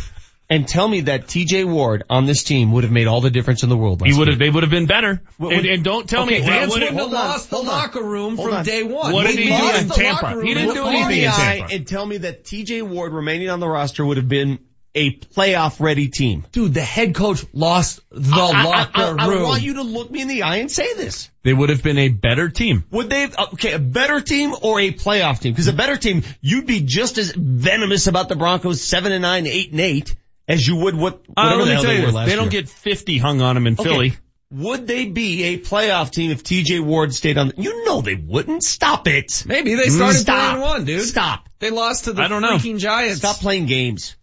and 0.51 0.69
tell 0.69 0.87
me 0.87 1.03
that 1.03 1.27
T.J. 1.29 1.65
Ward 1.65 2.05
on 2.11 2.27
this 2.27 2.45
team 2.45 2.73
would 2.73 2.85
have 2.85 2.93
made 2.93 3.07
all 3.07 3.21
the 3.23 3.31
difference 3.31 3.63
in 3.63 3.69
the 3.71 3.77
world. 3.77 4.03
He 4.07 4.13
would 4.17 4.29
have, 4.29 4.39
they 4.39 4.51
would 4.51 4.63
have 4.63 4.71
been 4.71 4.87
better. 4.87 5.23
What 5.39 5.55
and, 5.55 5.65
and 5.67 5.83
don't 5.83 6.07
tell 6.09 6.25
Okay, 6.25 6.41
me, 6.41 6.47
Vance 6.47 6.51
well, 6.51 6.61
what- 6.61 6.71
wouldn't 6.71 6.91
have 6.91 7.01
hold 7.01 7.15
on, 7.15 7.29
lost 7.29 7.51
the 7.51 7.59
locker 7.59 8.03
room 8.03 8.37
Hold 8.37 8.49
from 8.51 8.59
on. 8.59 8.65
day 8.65 8.83
one. 8.83 9.13
What 9.13 9.27
did 9.27 9.37
They 9.39 9.43
he 9.45 9.49
do 9.49 9.55
lost 9.55 9.83
in 9.83 9.89
Tampa? 9.89 10.25
locker 10.27 10.43
He 10.43 10.55
didn't 10.55 10.75
do 10.75 10.87
anything 10.87 11.23
in 11.25 11.31
Tampa. 11.31 11.75
and 11.75 11.87
tell 11.87 12.05
me 12.07 12.19
that 12.19 12.45
T.J. 12.45 12.83
Ward 12.83 13.13
remaining 13.13 13.49
on 13.51 13.61
the 13.61 13.69
roster 13.69 14.05
would 14.05 14.19
have 14.19 14.29
been 14.29 14.59
a 14.95 15.17
playoff 15.17 15.81
ready 15.81 16.09
team. 16.09 16.45
Dude, 16.53 16.73
the 16.75 16.81
head 16.81 17.15
coach 17.15 17.45
lost 17.53 18.01
the 18.11 18.33
I, 18.33 18.65
locker 18.65 19.01
I, 19.01 19.15
I, 19.19 19.29
room. 19.29 19.39
I 19.41 19.43
want 19.43 19.63
you 19.63 19.75
to 19.75 19.83
look 19.83 20.11
me 20.11 20.23
in 20.23 20.29
the 20.29 20.43
eye 20.45 20.57
and 20.57 20.71
say 20.71 20.95
this. 20.95 21.31
They 21.43 21.53
would 21.53 21.69
have 21.71 21.83
been 21.83 21.99
a 21.99 22.09
better 22.09 22.49
team. 22.49 22.85
Would 22.91 23.11
they, 23.11 23.23
have- 23.23 23.37
okay, 23.55 23.73
a 23.73 23.79
better 23.79 24.21
team 24.21 24.55
or 24.63 24.81
a 24.81 24.93
playoff 24.93 25.41
team? 25.41 25.53
Because 25.53 25.69
a 25.69 25.73
better 25.73 25.97
team, 25.97 26.23
you'd 26.41 26.67
be 26.67 26.81
just 26.81 27.19
as 27.19 27.33
venomous 27.33 28.07
about 28.07 28.29
the 28.29 28.37
Broncos 28.37 28.81
7 28.83 29.11
and 29.13 29.23
9, 29.23 29.47
8 29.47 29.71
and 29.73 29.81
8 29.81 30.17
as 30.47 30.67
you 30.67 30.77
would 30.77 30.95
what, 30.95 31.23
Uh, 31.37 31.43
whatever 31.51 31.57
let 31.57 31.65
the 31.65 31.65
me 31.67 31.73
hell 31.73 31.83
tell 31.83 31.91
they 31.93 31.99
you 32.01 32.07
were 32.07 32.13
last 32.13 32.29
they 32.29 32.37
don't 32.37 32.51
get 32.51 32.69
50 32.69 33.19
hung 33.19 33.41
on 33.41 33.55
them 33.55 33.67
in 33.67 33.75
Okay. 33.75 33.83
Philly. 33.85 34.17
Would 34.51 34.87
they 34.87 35.07
be 35.07 35.43
a 35.45 35.59
playoff 35.59 36.11
team 36.13 36.31
if 36.31 36.45
TJ 36.45 36.81
Ward 36.81 37.13
stayed 37.13 37.39
on? 37.39 37.49
The, 37.49 37.63
you 37.63 37.85
know 37.87 38.03
they 38.03 38.15
wouldn't. 38.15 38.63
Stop 38.63 39.09
it. 39.09 39.43
Maybe 39.47 39.75
they 39.75 39.89
started 39.89 40.19
Stop. 40.19 40.53
and 40.53 40.63
one, 40.63 40.85
dude. 40.85 41.03
Stop. 41.03 41.49
They 41.59 41.71
lost 41.71 42.05
to 42.05 42.13
the 42.13 42.23
I 42.23 42.29
don't 42.29 42.43
know. 42.43 42.59
freaking 42.59 42.79
Giants. 42.79 43.17
Stop 43.19 43.37
playing 43.39 43.67
games. 43.67 44.15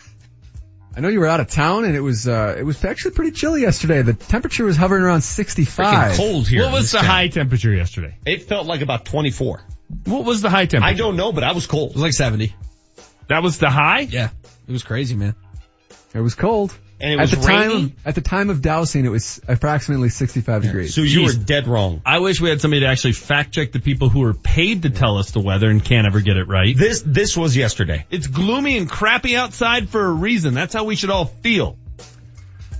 I 0.94 1.00
know 1.00 1.08
you 1.08 1.20
were 1.20 1.26
out 1.26 1.40
of 1.40 1.48
town, 1.48 1.84
and 1.84 1.96
it 1.96 2.00
was 2.00 2.26
uh, 2.26 2.56
it 2.58 2.64
was 2.64 2.84
actually 2.84 3.12
pretty 3.12 3.30
chilly 3.30 3.62
yesterday. 3.62 4.02
The 4.02 4.12
temperature 4.12 4.64
was 4.64 4.76
hovering 4.76 5.02
around 5.02 5.22
65. 5.22 5.86
Freaking 5.86 6.16
cold 6.16 6.48
here. 6.48 6.64
What 6.64 6.72
was 6.72 6.90
the 6.90 6.98
town. 6.98 7.06
high 7.06 7.28
temperature 7.28 7.72
yesterday? 7.72 8.16
It 8.26 8.42
felt 8.42 8.66
like 8.66 8.80
about 8.80 9.04
24. 9.04 9.62
What 10.04 10.24
was 10.24 10.42
the 10.42 10.50
high 10.50 10.66
temperature? 10.66 10.92
I 10.92 10.96
don't 10.96 11.16
know, 11.16 11.32
but 11.32 11.44
I 11.44 11.52
was 11.52 11.66
cold. 11.66 11.90
It 11.90 11.94
was 11.94 12.02
like 12.02 12.12
70. 12.12 12.54
That 13.28 13.42
was 13.42 13.58
the 13.58 13.70
high? 13.70 14.00
Yeah. 14.00 14.30
It 14.68 14.72
was 14.72 14.82
crazy, 14.82 15.14
man. 15.14 15.34
It 16.12 16.20
was 16.20 16.34
cold. 16.34 16.76
And 17.00 17.12
it 17.12 17.18
At 17.18 17.20
was 17.22 17.30
the 17.30 17.36
time, 17.38 17.68
rainy. 17.70 17.84
of, 17.84 17.92
at 18.06 18.14
the 18.14 18.20
time 18.20 18.50
of 18.50 18.60
dousing, 18.62 19.04
it 19.04 19.08
was 19.10 19.40
approximately 19.48 20.08
65 20.10 20.62
degrees. 20.62 20.94
So 20.94 21.00
you 21.00 21.24
were 21.24 21.32
dead 21.32 21.66
wrong. 21.66 22.02
I 22.04 22.18
wish 22.18 22.40
we 22.40 22.50
had 22.50 22.60
somebody 22.60 22.80
to 22.80 22.86
actually 22.86 23.12
fact 23.12 23.52
check 23.52 23.72
the 23.72 23.80
people 23.80 24.08
who 24.08 24.22
are 24.24 24.34
paid 24.34 24.82
to 24.82 24.90
tell 24.90 25.18
us 25.18 25.30
the 25.30 25.40
weather 25.40 25.68
and 25.70 25.84
can't 25.84 26.06
ever 26.06 26.20
get 26.20 26.36
it 26.36 26.44
right. 26.48 26.76
This 26.76 27.02
this 27.04 27.36
was 27.36 27.56
yesterday. 27.56 28.06
It's 28.10 28.26
gloomy 28.26 28.76
and 28.76 28.88
crappy 28.88 29.36
outside 29.36 29.88
for 29.88 30.04
a 30.04 30.10
reason. 30.12 30.54
That's 30.54 30.74
how 30.74 30.84
we 30.84 30.96
should 30.96 31.10
all 31.10 31.24
feel. 31.26 31.76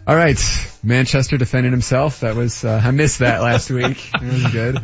All 0.07 0.17
right, 0.17 0.39
Manchester 0.83 1.37
defending 1.37 1.71
himself. 1.73 2.21
That 2.21 2.35
was 2.35 2.65
uh, 2.65 2.81
I 2.83 2.91
missed 2.91 3.21
that 3.21 3.43
last 3.43 3.71
week. 3.81 4.11
It 4.15 4.23
was 4.23 4.47
good. 4.53 4.79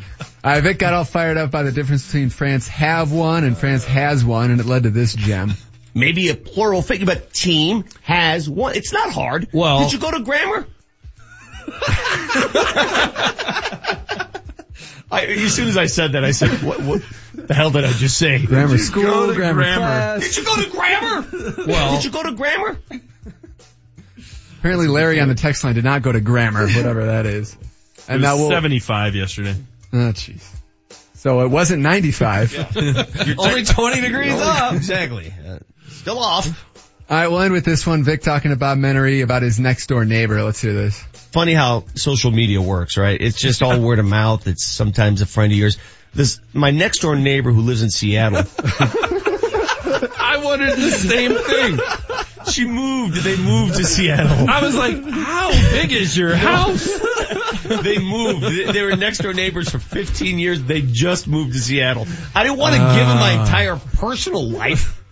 Uh, 0.44 0.60
Vic 0.60 0.78
got 0.78 0.94
all 0.94 1.05
fired 1.05 1.36
up 1.36 1.50
by 1.50 1.65
the 1.65 1.73
difference 1.73 2.06
between 2.06 2.31
France 2.31 2.68
have 2.68 3.10
won 3.12 3.42
and 3.42 3.56
France 3.58 3.84
has 3.86 4.24
won, 4.24 4.50
and 4.52 4.60
it 4.60 4.66
led 4.66 4.84
to 4.84 4.90
this 4.90 5.15
gem. 5.15 5.52
Maybe 5.97 6.28
a 6.28 6.34
plural 6.34 6.83
figure, 6.83 7.07
but 7.07 7.33
team 7.33 7.86
has 8.02 8.50
one. 8.50 8.76
It's 8.76 8.92
not 8.92 9.10
hard. 9.10 9.49
Well- 9.52 9.81
did 9.81 9.94
you 9.94 9.99
go 9.99 10.10
to 10.10 10.20
grammar? 10.20 10.66
I, 15.08 15.25
as 15.26 15.55
soon 15.55 15.68
as 15.68 15.76
I 15.78 15.86
said 15.86 16.12
that, 16.12 16.25
I 16.25 16.33
said, 16.33 16.62
what, 16.62 16.81
what 16.83 17.02
the 17.34 17.55
hell 17.55 17.70
did 17.70 17.84
I 17.84 17.92
just 17.92 18.18
say? 18.18 18.44
Grammar 18.44 18.76
school, 18.76 19.33
grammar, 19.34 19.62
grammar? 19.62 19.76
class. 19.78 20.20
Did 20.23 20.36
you 20.36 20.44
go 20.44 20.62
to 20.62 20.70
grammar? 20.70 21.65
Well- 21.66 21.94
did 21.97 22.05
you 22.05 22.10
go 22.10 22.23
to 22.25 22.33
grammar? 22.33 22.78
Apparently, 24.58 24.89
Larry 24.89 25.20
on 25.20 25.28
the 25.28 25.34
text 25.34 25.65
line 25.65 25.76
did 25.76 25.84
not 25.84 26.02
go 26.02 26.12
to 26.12 26.20
grammar, 26.20 26.66
whatever 26.66 27.07
that 27.07 27.25
is. 27.25 27.52
It 27.55 27.58
And 28.08 28.20
was 28.20 28.23
now 28.23 28.36
we'll. 28.36 28.50
75 28.50 29.15
yesterday. 29.15 29.55
Oh, 29.92 29.97
jeez. 30.12 30.44
So 31.15 31.41
it 31.41 31.49
wasn't 31.49 31.83
95. 31.83 32.76
Only 33.39 33.65
20 33.65 34.00
degrees 34.00 34.33
up. 34.34 34.75
Exactly. 34.75 35.33
Uh, 35.47 35.58
still 36.07 36.20
off. 36.20 36.47
All 37.10 37.17
right, 37.17 37.26
we'll 37.26 37.41
end 37.41 37.52
with 37.52 37.65
this 37.65 37.85
one. 37.85 38.05
Vic 38.05 38.23
talking 38.23 38.52
about 38.52 38.78
Menery, 38.78 39.25
about 39.25 39.43
his 39.43 39.59
next 39.59 39.89
door 39.89 40.05
neighbor. 40.05 40.41
Let's 40.41 40.60
hear 40.60 40.73
this. 40.73 41.02
Funny 41.33 41.52
how 41.52 41.83
social 41.97 42.31
media 42.31 42.62
works, 42.62 42.97
right? 42.97 43.20
It's 43.20 43.41
just 43.41 43.60
all 43.60 43.81
word 43.81 43.99
of 43.99 44.05
mouth. 44.05 44.47
It's 44.47 44.65
sometimes 44.65 45.20
a 45.20 45.26
friend 45.26 45.52
of 45.52 45.59
yours. 45.59 45.78
This, 46.15 46.39
my 46.52 46.70
next 46.70 47.01
door 47.01 47.17
neighbor 47.17 47.51
who 47.51 47.62
lives 47.62 47.83
in 47.83 47.91
Seattle, 47.91 48.39
I 48.59 50.41
wondered 50.44 50.76
the 50.76 50.91
same 50.93 51.35
thing. 51.35 52.52
she 52.52 52.67
moved, 52.67 53.17
they 53.25 53.36
moved 53.36 53.75
to 53.75 53.85
Seattle. 53.85 54.49
I 54.49 54.62
was 54.62 54.76
like, 54.76 55.02
how 55.10 55.51
big 55.73 55.91
is 55.91 56.17
your 56.17 56.36
house? 56.36 56.85
they 57.83 57.99
moved. 57.99 58.43
They- 58.43 58.70
They 58.70 58.83
were 58.83 58.94
next 58.94 59.18
door 59.18 59.35
neighbors 59.35 59.68
for 59.68 59.81
15 59.81 60.39
years. 60.39 60.62
They 60.62 60.83
just 60.83 61.26
moved 61.26 61.55
to 61.55 61.59
Seattle. 61.59 62.07
I 62.33 62.44
didn't 62.44 62.59
want 62.59 62.76
to 62.76 62.78
give 62.78 63.09
them 63.09 63.17
my 63.18 63.39
ah. 63.39 63.43
entire 63.43 63.76
personal 63.97 64.49
life. 64.49 65.02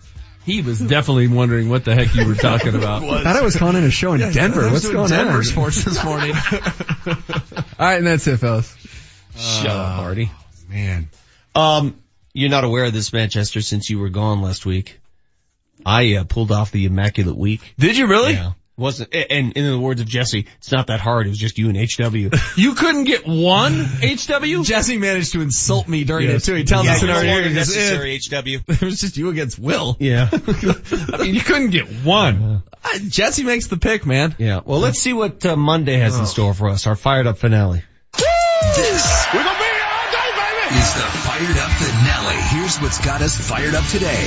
He 0.45 0.61
was 0.61 0.79
definitely 0.79 1.27
wondering 1.27 1.69
what 1.69 1.85
the 1.85 1.95
heck 1.95 2.13
you 2.13 2.27
were 2.27 2.35
talking 2.35 2.75
about. 2.75 3.03
I 3.09 3.23
thought 3.23 3.35
I 3.35 3.41
was 3.41 3.55
calling 3.55 3.77
in 3.77 3.83
a 3.83 3.89
show 3.89 4.13
in 4.13 4.19
Denver. 4.31 4.69
What's 4.69 4.89
going 4.89 5.09
Denver 5.09 5.15
on? 5.15 5.27
Denver 5.27 5.43
sports 5.43 5.83
this 5.83 6.03
morning. 6.03 6.35
All 7.07 7.15
right, 7.79 7.97
and 7.97 8.05
that's 8.05 8.27
it, 8.27 8.37
fellas. 8.37 8.75
Shut 9.35 9.71
up, 9.71 9.97
Marty. 9.97 10.29
Man. 10.69 11.09
Um, 11.55 11.99
you're 12.33 12.51
not 12.51 12.63
aware 12.63 12.85
of 12.85 12.93
this, 12.93 13.11
Manchester, 13.11 13.61
since 13.61 13.89
you 13.89 13.97
were 13.97 14.09
gone 14.09 14.41
last 14.41 14.65
week. 14.65 14.99
I 15.83 16.15
uh, 16.15 16.23
pulled 16.25 16.51
off 16.51 16.71
the 16.71 16.85
Immaculate 16.85 17.37
Week. 17.37 17.73
Did 17.79 17.97
you 17.97 18.07
really? 18.07 18.33
Yeah. 18.33 18.51
Wasn't, 18.77 19.13
and 19.15 19.53
in 19.53 19.65
the 19.71 19.79
words 19.79 20.01
of 20.01 20.07
Jesse, 20.07 20.47
it's 20.57 20.69
not 20.71 20.87
that 20.87 20.99
hard. 20.99 21.27
It 21.27 21.29
was 21.29 21.37
just 21.39 21.57
you 21.57 21.69
and 21.69 21.77
HW. 21.77 22.35
You 22.57 22.73
couldn't 22.73 23.05
get 23.05 23.25
one 23.25 23.73
HW? 24.01 24.63
Jesse 24.63 24.97
managed 24.97 25.31
to 25.31 25.41
insult 25.41 25.87
me 25.87 26.03
during 26.03 26.27
Yes. 26.29 26.43
it 26.43 26.51
too. 26.51 26.55
He 26.55 26.63
tells 26.65 26.85
yeah, 26.85 26.93
us 26.95 27.03
in 27.03 27.09
our 27.09 27.23
longer 27.23 27.29
ear, 27.31 27.43
he 27.43 27.49
"Eh, 27.51 27.53
necessary, 27.53 28.17
HW. 28.17 28.63
it 28.67 28.81
was 28.81 28.99
just 28.99 29.15
you 29.15 29.29
against 29.29 29.57
Will. 29.57 29.95
Yeah. 29.99 30.29
I 30.33 31.17
mean, 31.21 31.35
you 31.35 31.41
couldn't 31.41 31.69
get 31.69 31.87
one. 32.03 32.63
Uh, 32.83 32.99
Jesse 33.07 33.43
makes 33.43 33.67
the 33.67 33.77
pick, 33.77 34.05
man. 34.05 34.35
Yeah. 34.37 34.59
Well, 34.65 34.79
let's 34.79 34.99
see 34.99 35.13
what 35.13 35.45
uh, 35.45 35.55
Monday 35.55 35.97
has 35.97 36.17
in 36.19 36.25
store 36.25 36.53
for 36.53 36.67
us. 36.69 36.85
Our 36.85 36.95
fired 36.97 37.27
up 37.27 37.37
finale. 37.37 37.81
This 38.75 39.27
We're 39.33 39.43
gonna 39.43 39.57
be 39.57 39.63
here 39.63 39.87
all 39.87 40.11
day, 40.11 40.29
baby! 40.35 40.75
is 40.81 40.93
the 40.95 41.01
fired 41.23 41.57
up 41.57 41.71
finale. 41.79 42.24
Here's 42.65 42.81
what's 42.81 43.05
got 43.05 43.21
us 43.21 43.37
fired 43.37 43.75
up 43.75 43.85
today. 43.85 44.25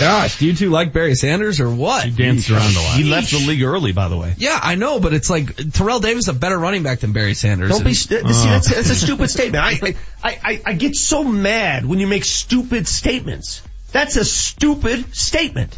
Gosh, 0.00 0.38
do 0.38 0.46
you 0.46 0.54
two 0.54 0.70
like 0.70 0.94
Barry 0.94 1.14
Sanders 1.14 1.60
or 1.60 1.68
what? 1.68 2.06
He 2.06 2.10
danced 2.10 2.48
around 2.48 2.74
a 2.74 2.80
lot. 2.80 2.96
He 2.96 3.04
left 3.04 3.30
the 3.30 3.44
league 3.46 3.62
early, 3.62 3.92
by 3.92 4.08
the 4.08 4.16
way. 4.16 4.32
Yeah, 4.38 4.58
I 4.62 4.74
know, 4.76 5.00
but 5.00 5.12
it's 5.12 5.28
like 5.28 5.54
Terrell 5.74 6.00
Davis 6.00 6.24
is 6.24 6.28
a 6.28 6.32
better 6.32 6.56
running 6.56 6.82
back 6.82 7.00
than 7.00 7.12
Barry 7.12 7.34
Sanders. 7.34 7.68
Don't 7.68 7.82
be. 7.84 7.88
And- 7.90 7.96
St- 7.98 8.26
see, 8.26 8.48
that's, 8.48 8.74
that's 8.74 8.88
a 8.88 8.94
stupid 8.94 9.28
statement. 9.28 9.62
I, 9.62 9.94
I, 10.24 10.38
I, 10.42 10.62
I 10.64 10.72
get 10.72 10.94
so 10.96 11.24
mad 11.24 11.84
when 11.84 11.98
you 11.98 12.06
make 12.06 12.24
stupid 12.24 12.88
statements. 12.88 13.60
That's 13.90 14.16
a 14.16 14.24
stupid 14.24 15.14
statement. 15.14 15.76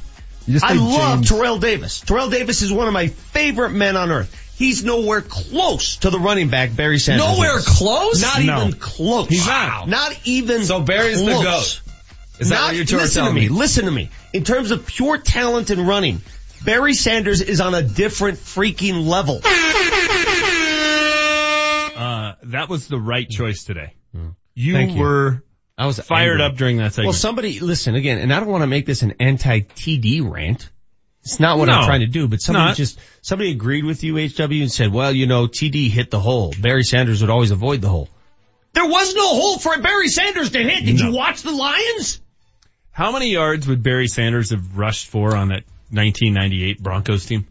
I 0.63 0.75
love 0.75 1.23
James- 1.23 1.29
Terrell 1.29 1.59
Davis. 1.59 2.03
Terrell 2.03 2.31
Davis 2.31 2.63
is 2.63 2.73
one 2.73 2.87
of 2.87 2.93
my 2.95 3.09
favorite 3.09 3.71
men 3.71 3.97
on 3.97 4.13
earth. 4.13 4.44
He's 4.57 4.85
nowhere 4.85 5.21
close 5.21 5.97
to 5.99 6.11
the 6.11 6.19
running 6.19 6.49
back 6.49 6.75
Barry 6.77 6.99
Sanders. 6.99 7.27
Nowhere 7.27 7.59
is. 7.59 7.67
close? 7.67 8.23
Not 8.23 8.43
No. 8.45 8.67
even 8.67 8.73
close. 8.79 9.29
He's 9.29 9.47
not. 9.47 9.89
Not 9.89 10.17
even. 10.25 10.65
So 10.65 10.81
Barry's 10.81 11.21
the. 11.21 11.27
GOAT. 11.33 11.81
Is 12.39 12.49
that 12.49 12.55
Not- 12.57 12.65
what 12.69 12.77
you're 12.77 12.85
two 12.85 12.97
are 12.97 13.01
listen 13.01 13.23
telling 13.25 13.35
to 13.37 13.41
me. 13.43 13.49
me? 13.49 13.55
Listen 13.57 13.85
to 13.87 13.91
me. 13.91 14.11
In 14.33 14.45
terms 14.45 14.71
of 14.71 14.87
pure 14.87 15.19
talent 15.19 15.71
and 15.71 15.87
running, 15.87 16.21
Barry 16.65 16.95
Sanders 16.95 17.41
is 17.43 17.61
on 17.61 17.75
a 17.75 17.83
different 17.83 18.39
freaking 18.39 19.07
level. 19.07 19.41
Uh, 21.97 22.33
that 22.45 22.69
was 22.69 22.89
the 22.89 22.99
right 22.99 23.29
choice 23.29 23.65
today. 23.65 23.95
You, 24.55 24.73
Thank 24.75 24.93
you. 24.95 25.01
were 25.01 25.45
I 25.79 25.87
was 25.87 25.99
fired 25.99 26.41
angry. 26.41 26.47
up 26.47 26.57
during 26.57 26.77
that 26.79 26.93
segment. 26.93 27.07
Well, 27.07 27.13
somebody, 27.15 27.59
listen 27.61 27.95
again, 27.97 28.19
and 28.19 28.33
I 28.33 28.39
don't 28.41 28.49
want 28.49 28.63
to 28.63 28.67
make 28.69 28.87
this 28.87 29.03
an 29.03 29.15
anti-TD 29.21 30.21
rant. 30.29 30.71
It's 31.25 31.41
not 31.41 31.59
what 31.59 31.71
I'm 31.71 31.85
trying 31.87 32.01
to 32.01 32.07
do, 32.07 32.29
but 32.29 32.41
somebody 32.43 32.67
not. 32.67 32.77
just, 32.77 32.99
somebody 33.23 33.51
agreed 33.51 33.85
with 33.85 34.05
you, 34.05 34.17
HW, 34.17 34.43
and 34.61 34.71
said, 34.71 34.93
well, 34.93 35.11
you 35.11 35.27
know, 35.27 35.47
TD 35.47 35.89
hit 35.89 36.11
the 36.11 36.21
hole. 36.21 36.53
Barry 36.61 36.83
Sanders 36.85 37.23
would 37.23 37.31
always 37.31 37.51
avoid 37.51 37.81
the 37.81 37.89
hole. 37.89 38.11
There 38.75 38.85
was 38.87 39.15
no 39.15 39.27
hole 39.29 39.59
for 39.59 39.79
Barry 39.81 40.09
Sanders 40.09 40.51
to 40.51 40.59
hit. 40.63 40.85
Did 40.85 40.99
No. 41.01 41.09
you 41.09 41.17
watch 41.17 41.41
the 41.43 41.53
Lions? 41.53 42.21
How 42.93 43.11
many 43.13 43.31
yards 43.31 43.67
would 43.67 43.83
Barry 43.83 44.07
Sanders 44.07 44.51
have 44.51 44.77
rushed 44.77 45.07
for 45.09 45.35
on 45.35 45.49
that 45.49 45.65
1998 45.91 46.83
Broncos 46.83 47.25
team? 47.25 47.47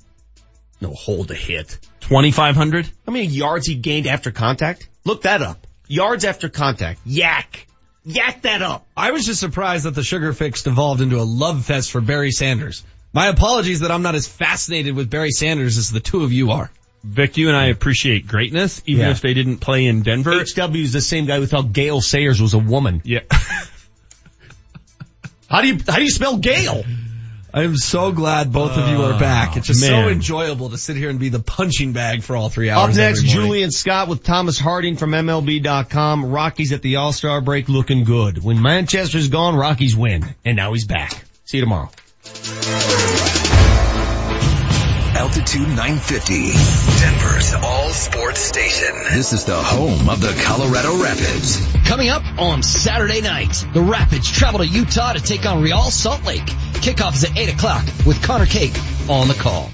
No 0.80 0.92
hole 0.94 1.24
to 1.26 1.34
hit. 1.34 1.80
2,500? 2.02 2.90
How 3.08 3.14
many 3.14 3.26
yards 3.26 3.66
he 3.66 3.76
gained 3.76 4.06
after 4.06 4.32
contact? 4.32 4.88
Look 5.04 5.24
that 5.24 5.42
up. 5.42 5.66
Yards 5.88 6.26
after 6.26 6.48
contact. 6.50 7.00
Yak. 7.06 7.66
Yak 8.06 8.42
that 8.44 8.62
up. 8.62 8.86
I 8.96 9.12
was 9.12 9.26
just 9.26 9.40
surprised 9.40 9.86
that 9.86 9.96
the 9.96 10.04
sugar 10.04 10.34
fix 10.34 10.64
devolved 10.64 11.02
into 11.02 11.20
a 11.20 11.24
love 11.24 11.66
fest 11.66 11.90
for 11.92 12.02
Barry 12.02 12.32
Sanders. 12.32 12.84
My 13.14 13.28
apologies 13.28 13.82
that 13.82 13.92
I'm 13.92 14.02
not 14.02 14.16
as 14.16 14.28
fascinated 14.28 14.96
with 14.96 15.10
Barry 15.10 15.30
Sanders 15.32 15.78
as 15.78 15.92
the 15.92 16.00
two 16.00 16.24
of 16.24 16.34
you 16.34 16.52
are. 16.52 16.72
Vic, 17.04 17.38
you 17.38 17.50
and 17.50 17.58
I 17.58 17.66
appreciate 17.68 18.28
greatness, 18.28 18.82
even 18.86 19.06
Yeah. 19.06 19.12
if 19.12 19.22
they 19.22 19.34
didn't 19.34 19.58
play 19.58 19.86
in 19.86 20.02
Denver. 20.04 20.32
HW 20.32 20.76
is 20.78 20.94
the 20.94 21.02
same 21.02 21.26
guy 21.26 21.38
who 21.38 21.46
thought 21.46 21.72
Gale 21.74 22.02
Sayers 22.02 22.42
was 22.42 22.54
a 22.54 22.60
woman. 22.60 23.02
yeah. 23.04 23.20
How 25.50 25.62
do 25.62 25.68
you, 25.68 25.78
how 25.88 25.98
do 25.98 26.02
you 26.04 26.10
spell 26.10 26.38
Gail? 26.38 26.84
I 27.54 27.62
am 27.62 27.76
so 27.78 28.12
glad 28.12 28.52
both 28.52 28.72
of 28.72 28.90
you 28.90 29.04
are 29.04 29.20
back. 29.20 29.50
Oh, 29.54 29.58
it's 29.58 29.68
just 29.68 29.82
so 29.82 30.08
enjoyable 30.10 30.72
to 30.72 30.80
sit 30.80 30.96
here 30.96 31.12
and 31.12 31.20
be 31.20 31.30
the 31.30 31.38
punching 31.42 31.94
bag 31.94 32.24
for 32.24 32.36
all 32.36 32.50
three 32.50 32.72
hours. 32.72 32.80
Up 32.80 32.86
hours. 32.86 32.98
next. 32.98 33.22
Julian 33.32 33.70
Scott 33.70 34.08
with 34.08 34.24
Thomas 34.24 34.58
Harding 34.58 34.96
from 34.98 35.12
MLB.com. 35.12 36.26
Rockies 36.26 36.74
at 36.74 36.82
the 36.82 36.96
All-Star 36.96 37.42
break 37.42 37.70
looking 37.70 38.04
good. 38.06 38.44
When 38.44 38.60
Manchester's 38.64 39.28
gone, 39.28 39.56
Rockies 39.56 39.96
win. 39.96 40.26
And 40.44 40.58
now 40.58 40.74
he's 40.74 40.88
back. 40.88 41.14
See 41.46 41.58
you 41.58 41.64
tomorrow. 41.64 41.92
Altitude 45.36 45.68
950, 45.70 46.52
Denver's 47.00 47.54
all 47.56 47.90
sports 47.90 48.40
station. 48.40 48.94
This 49.14 49.34
is 49.34 49.46
the 49.46 49.56
home 49.56 50.08
of 50.08 50.22
the 50.22 50.32
Colorado 50.46 51.02
Rapids. 51.02 51.60
Coming 51.88 52.10
up 52.10 52.22
on 52.38 52.62
Saturday 52.62 53.20
night, 53.20 53.66
the 53.74 53.82
Rapids 53.82 54.30
travel 54.30 54.60
to 54.60 54.68
Utah 54.68 55.14
to 55.14 55.20
take 55.20 55.44
on 55.48 55.64
Real 55.64 55.82
Salt 55.86 56.24
Lake. 56.24 56.46
Kickoff 56.46 57.16
is 57.16 57.24
at 57.24 57.36
8 57.36 57.52
o'clock 57.56 57.84
with 58.06 58.22
Conor 58.22 58.46
McGahey 58.46 59.10
on 59.10 59.28
the 59.28 59.34
call. 59.34 59.72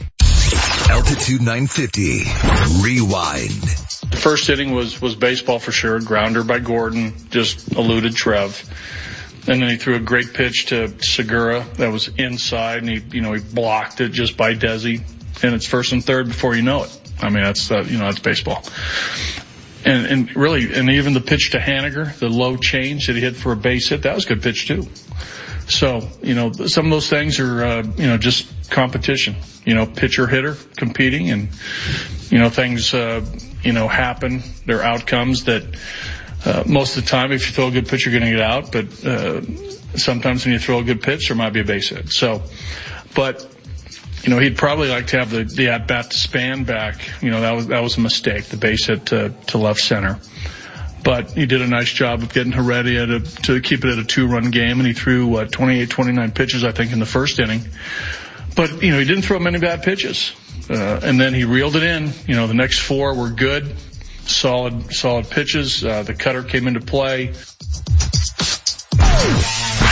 Altitude 0.90 1.42
950, 1.42 2.20
rewind. 2.82 3.52
The 4.12 4.18
first 4.18 4.50
inning 4.50 4.72
was, 4.72 5.02
was 5.02 5.16
baseball 5.16 5.60
for 5.60 5.74
sure. 5.74 6.00
Grounder 6.00 6.46
by 6.46 6.60
Gordon, 6.60 7.14
just 7.32 7.74
eluded 7.74 8.16
Trev. 8.16 8.64
And 9.50 9.62
then 9.62 9.70
he 9.70 9.76
threw 9.76 9.96
a 9.96 10.00
great 10.00 10.34
pitch 10.34 10.68
to 10.68 11.04
Segura 11.04 11.66
that 11.76 11.92
was 11.92 12.08
inside 12.08 12.78
and 12.78 12.90
he, 12.90 13.18
you 13.18 13.22
know, 13.22 13.34
he 13.34 13.42
blocked 13.42 14.00
it 14.00 14.14
just 14.14 14.38
by 14.38 14.56
Desi. 14.56 15.04
And 15.42 15.56
it's 15.56 15.66
first 15.66 15.94
and 15.94 16.04
third 16.04 16.28
before 16.28 16.56
you 16.56 16.62
know 16.62 16.84
it. 16.84 17.00
I 17.22 17.30
mean, 17.30 17.44
that's, 17.44 17.72
uh, 17.72 17.84
you 17.86 17.98
know, 17.98 18.06
that's 18.06 18.20
baseball. 18.20 18.64
And, 19.86 20.06
and 20.06 20.36
really, 20.36 20.74
and 20.74 20.90
even 20.90 21.14
the 21.14 21.22
pitch 21.22 21.52
to 21.52 21.60
Haniger, 21.60 22.18
the 22.20 22.30
low 22.30 22.58
change 22.58 23.08
that 23.08 23.16
he 23.16 23.22
hit 23.22 23.36
for 23.36 23.54
a 23.54 23.56
base 23.56 23.90
hit, 23.90 24.04
that 24.04 24.16
was 24.16 24.26
a 24.26 24.30
good 24.30 24.44
pitch 24.44 24.68
too. 24.68 24.88
So, 25.68 26.08
you 26.22 26.34
know, 26.34 26.52
some 26.52 26.86
of 26.86 26.92
those 26.92 27.10
things 27.10 27.40
are, 27.40 27.64
uh, 27.64 27.84
you 27.84 28.08
know, 28.08 28.18
just 28.18 28.72
competition, 28.72 29.36
you 29.66 29.76
know, 29.76 29.86
pitcher 29.86 30.28
hitter 30.28 30.56
competing 30.76 31.30
and, 31.30 31.50
you 32.30 32.40
know, 32.40 32.50
things, 32.50 32.94
uh, 32.94 33.24
you 33.64 33.72
know, 33.72 33.88
happen. 33.88 34.42
There 34.66 34.80
are 34.80 34.84
outcomes 34.84 35.46
that, 35.46 35.64
uh, 36.44 36.64
most 36.66 36.98
of 36.98 37.04
the 37.04 37.10
time, 37.10 37.32
if 37.32 37.48
you 37.48 37.54
throw 37.54 37.68
a 37.68 37.72
good 37.72 37.88
pitch, 37.88 38.06
you're 38.06 38.18
going 38.18 38.32
to 38.32 38.38
get 38.38 38.46
out, 38.46 38.72
but, 38.72 39.06
uh, 39.06 39.42
sometimes 39.96 40.46
when 40.46 40.54
you 40.54 40.60
throw 40.60 40.80
a 40.80 40.84
good 40.84 41.02
pitch, 41.02 41.28
there 41.28 41.38
might 41.38 41.54
be 41.54 41.60
a 41.60 41.66
base 41.66 41.90
hit. 41.90 42.10
So, 42.10 42.44
but 43.16 43.46
you 44.24 44.30
know, 44.30 44.40
he'd 44.40 44.58
probably 44.58 44.90
like 44.90 45.08
to 45.08 45.20
have 45.20 45.30
the, 45.32 45.44
the 45.44 45.70
at 45.70 45.88
bat 45.88 46.12
to 46.12 46.18
span 46.18 46.64
back. 46.64 46.96
You 47.22 47.32
know, 47.32 47.42
that 47.42 47.52
was, 47.54 47.68
that 47.68 47.82
was 47.82 47.98
a 47.98 48.02
mistake. 48.02 48.46
The 48.46 48.58
base 48.58 48.86
hit 48.86 49.08
to, 49.08 49.34
to 49.48 49.58
left 49.58 49.80
center. 49.80 50.20
But 51.04 51.32
he 51.32 51.46
did 51.46 51.62
a 51.62 51.68
nice 51.68 51.92
job 51.92 52.22
of 52.22 52.34
getting 52.34 52.52
Heredia 52.52 53.06
to, 53.06 53.20
to 53.44 53.62
keep 53.62 53.86
it 53.86 53.92
at 53.92 54.00
a 54.00 54.04
two 54.04 54.28
run 54.28 54.52
game 54.52 54.80
and 54.80 54.88
he 54.88 54.94
threw, 54.94 55.28
what, 55.28 55.52
28, 55.52 55.90
29 55.90 56.32
pitches, 56.32 56.64
I 56.64 56.72
think, 56.72 56.92
in 56.92 57.00
the 57.00 57.06
first 57.06 57.40
inning. 57.40 57.62
But, 58.56 58.84
you 58.84 58.92
know, 58.92 59.00
he 59.00 59.06
didn't 59.06 59.24
throw 59.24 59.40
many 59.40 59.60
bad 59.60 59.84
pitches. 59.84 60.34
Uh, 60.70 61.00
and 61.02 61.20
then 61.20 61.34
he 61.34 61.46
reeled 61.46 61.76
it 61.78 61.84
in. 61.84 62.12
You 62.28 62.36
know, 62.36 62.48
the 62.48 62.54
next 62.54 62.80
four 62.80 63.16
were 63.16 63.30
good, 63.30 63.76
solid, 64.26 64.94
solid 64.94 65.30
pitches. 65.30 65.84
Uh, 65.84 66.04
the 66.04 66.14
cutter 66.14 66.44
came 66.44 66.68
into 66.68 66.82
play. 66.82 67.34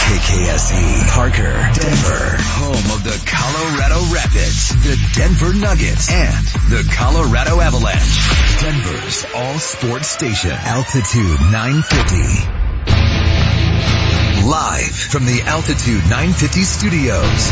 KKSE, 0.08 1.12
Parker, 1.12 1.52
Denver, 1.76 2.40
home 2.40 2.88
of 2.96 3.04
the 3.04 3.20
Colorado 3.28 4.00
Rapids, 4.08 4.72
the 4.80 4.96
Denver 5.14 5.54
Nuggets, 5.54 6.10
and 6.10 6.46
the 6.72 6.88
Colorado 6.96 7.60
Avalanche. 7.60 8.16
Denver's 8.62 9.26
all 9.36 9.60
sports 9.60 10.08
station, 10.08 10.52
altitude 10.52 11.42
950. 11.52 14.48
Live 14.48 14.96
from 14.96 15.26
the 15.26 15.42
Altitude 15.44 16.08
950 16.08 16.64
studios. 16.64 17.52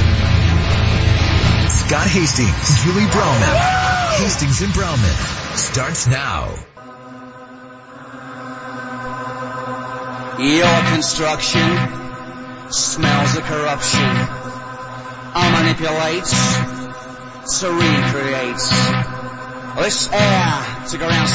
Scott 1.84 2.08
Hastings, 2.08 2.84
Julie 2.88 3.12
Browman, 3.12 3.52
Hastings 4.16 4.62
and 4.62 4.72
Browman 4.72 5.58
starts 5.58 6.08
now. 6.08 6.56
Your 10.40 10.72
construction 10.94 12.05
smells 12.70 13.38
of 13.38 13.44
corruption. 13.44 14.00
I 15.38 15.52
manipulates 15.62 16.34
to 17.60 17.70
recreate. 17.70 18.64
This 19.84 20.10
air 20.12 20.88
to 20.90 20.98
go 20.98 21.08
around 21.08 21.28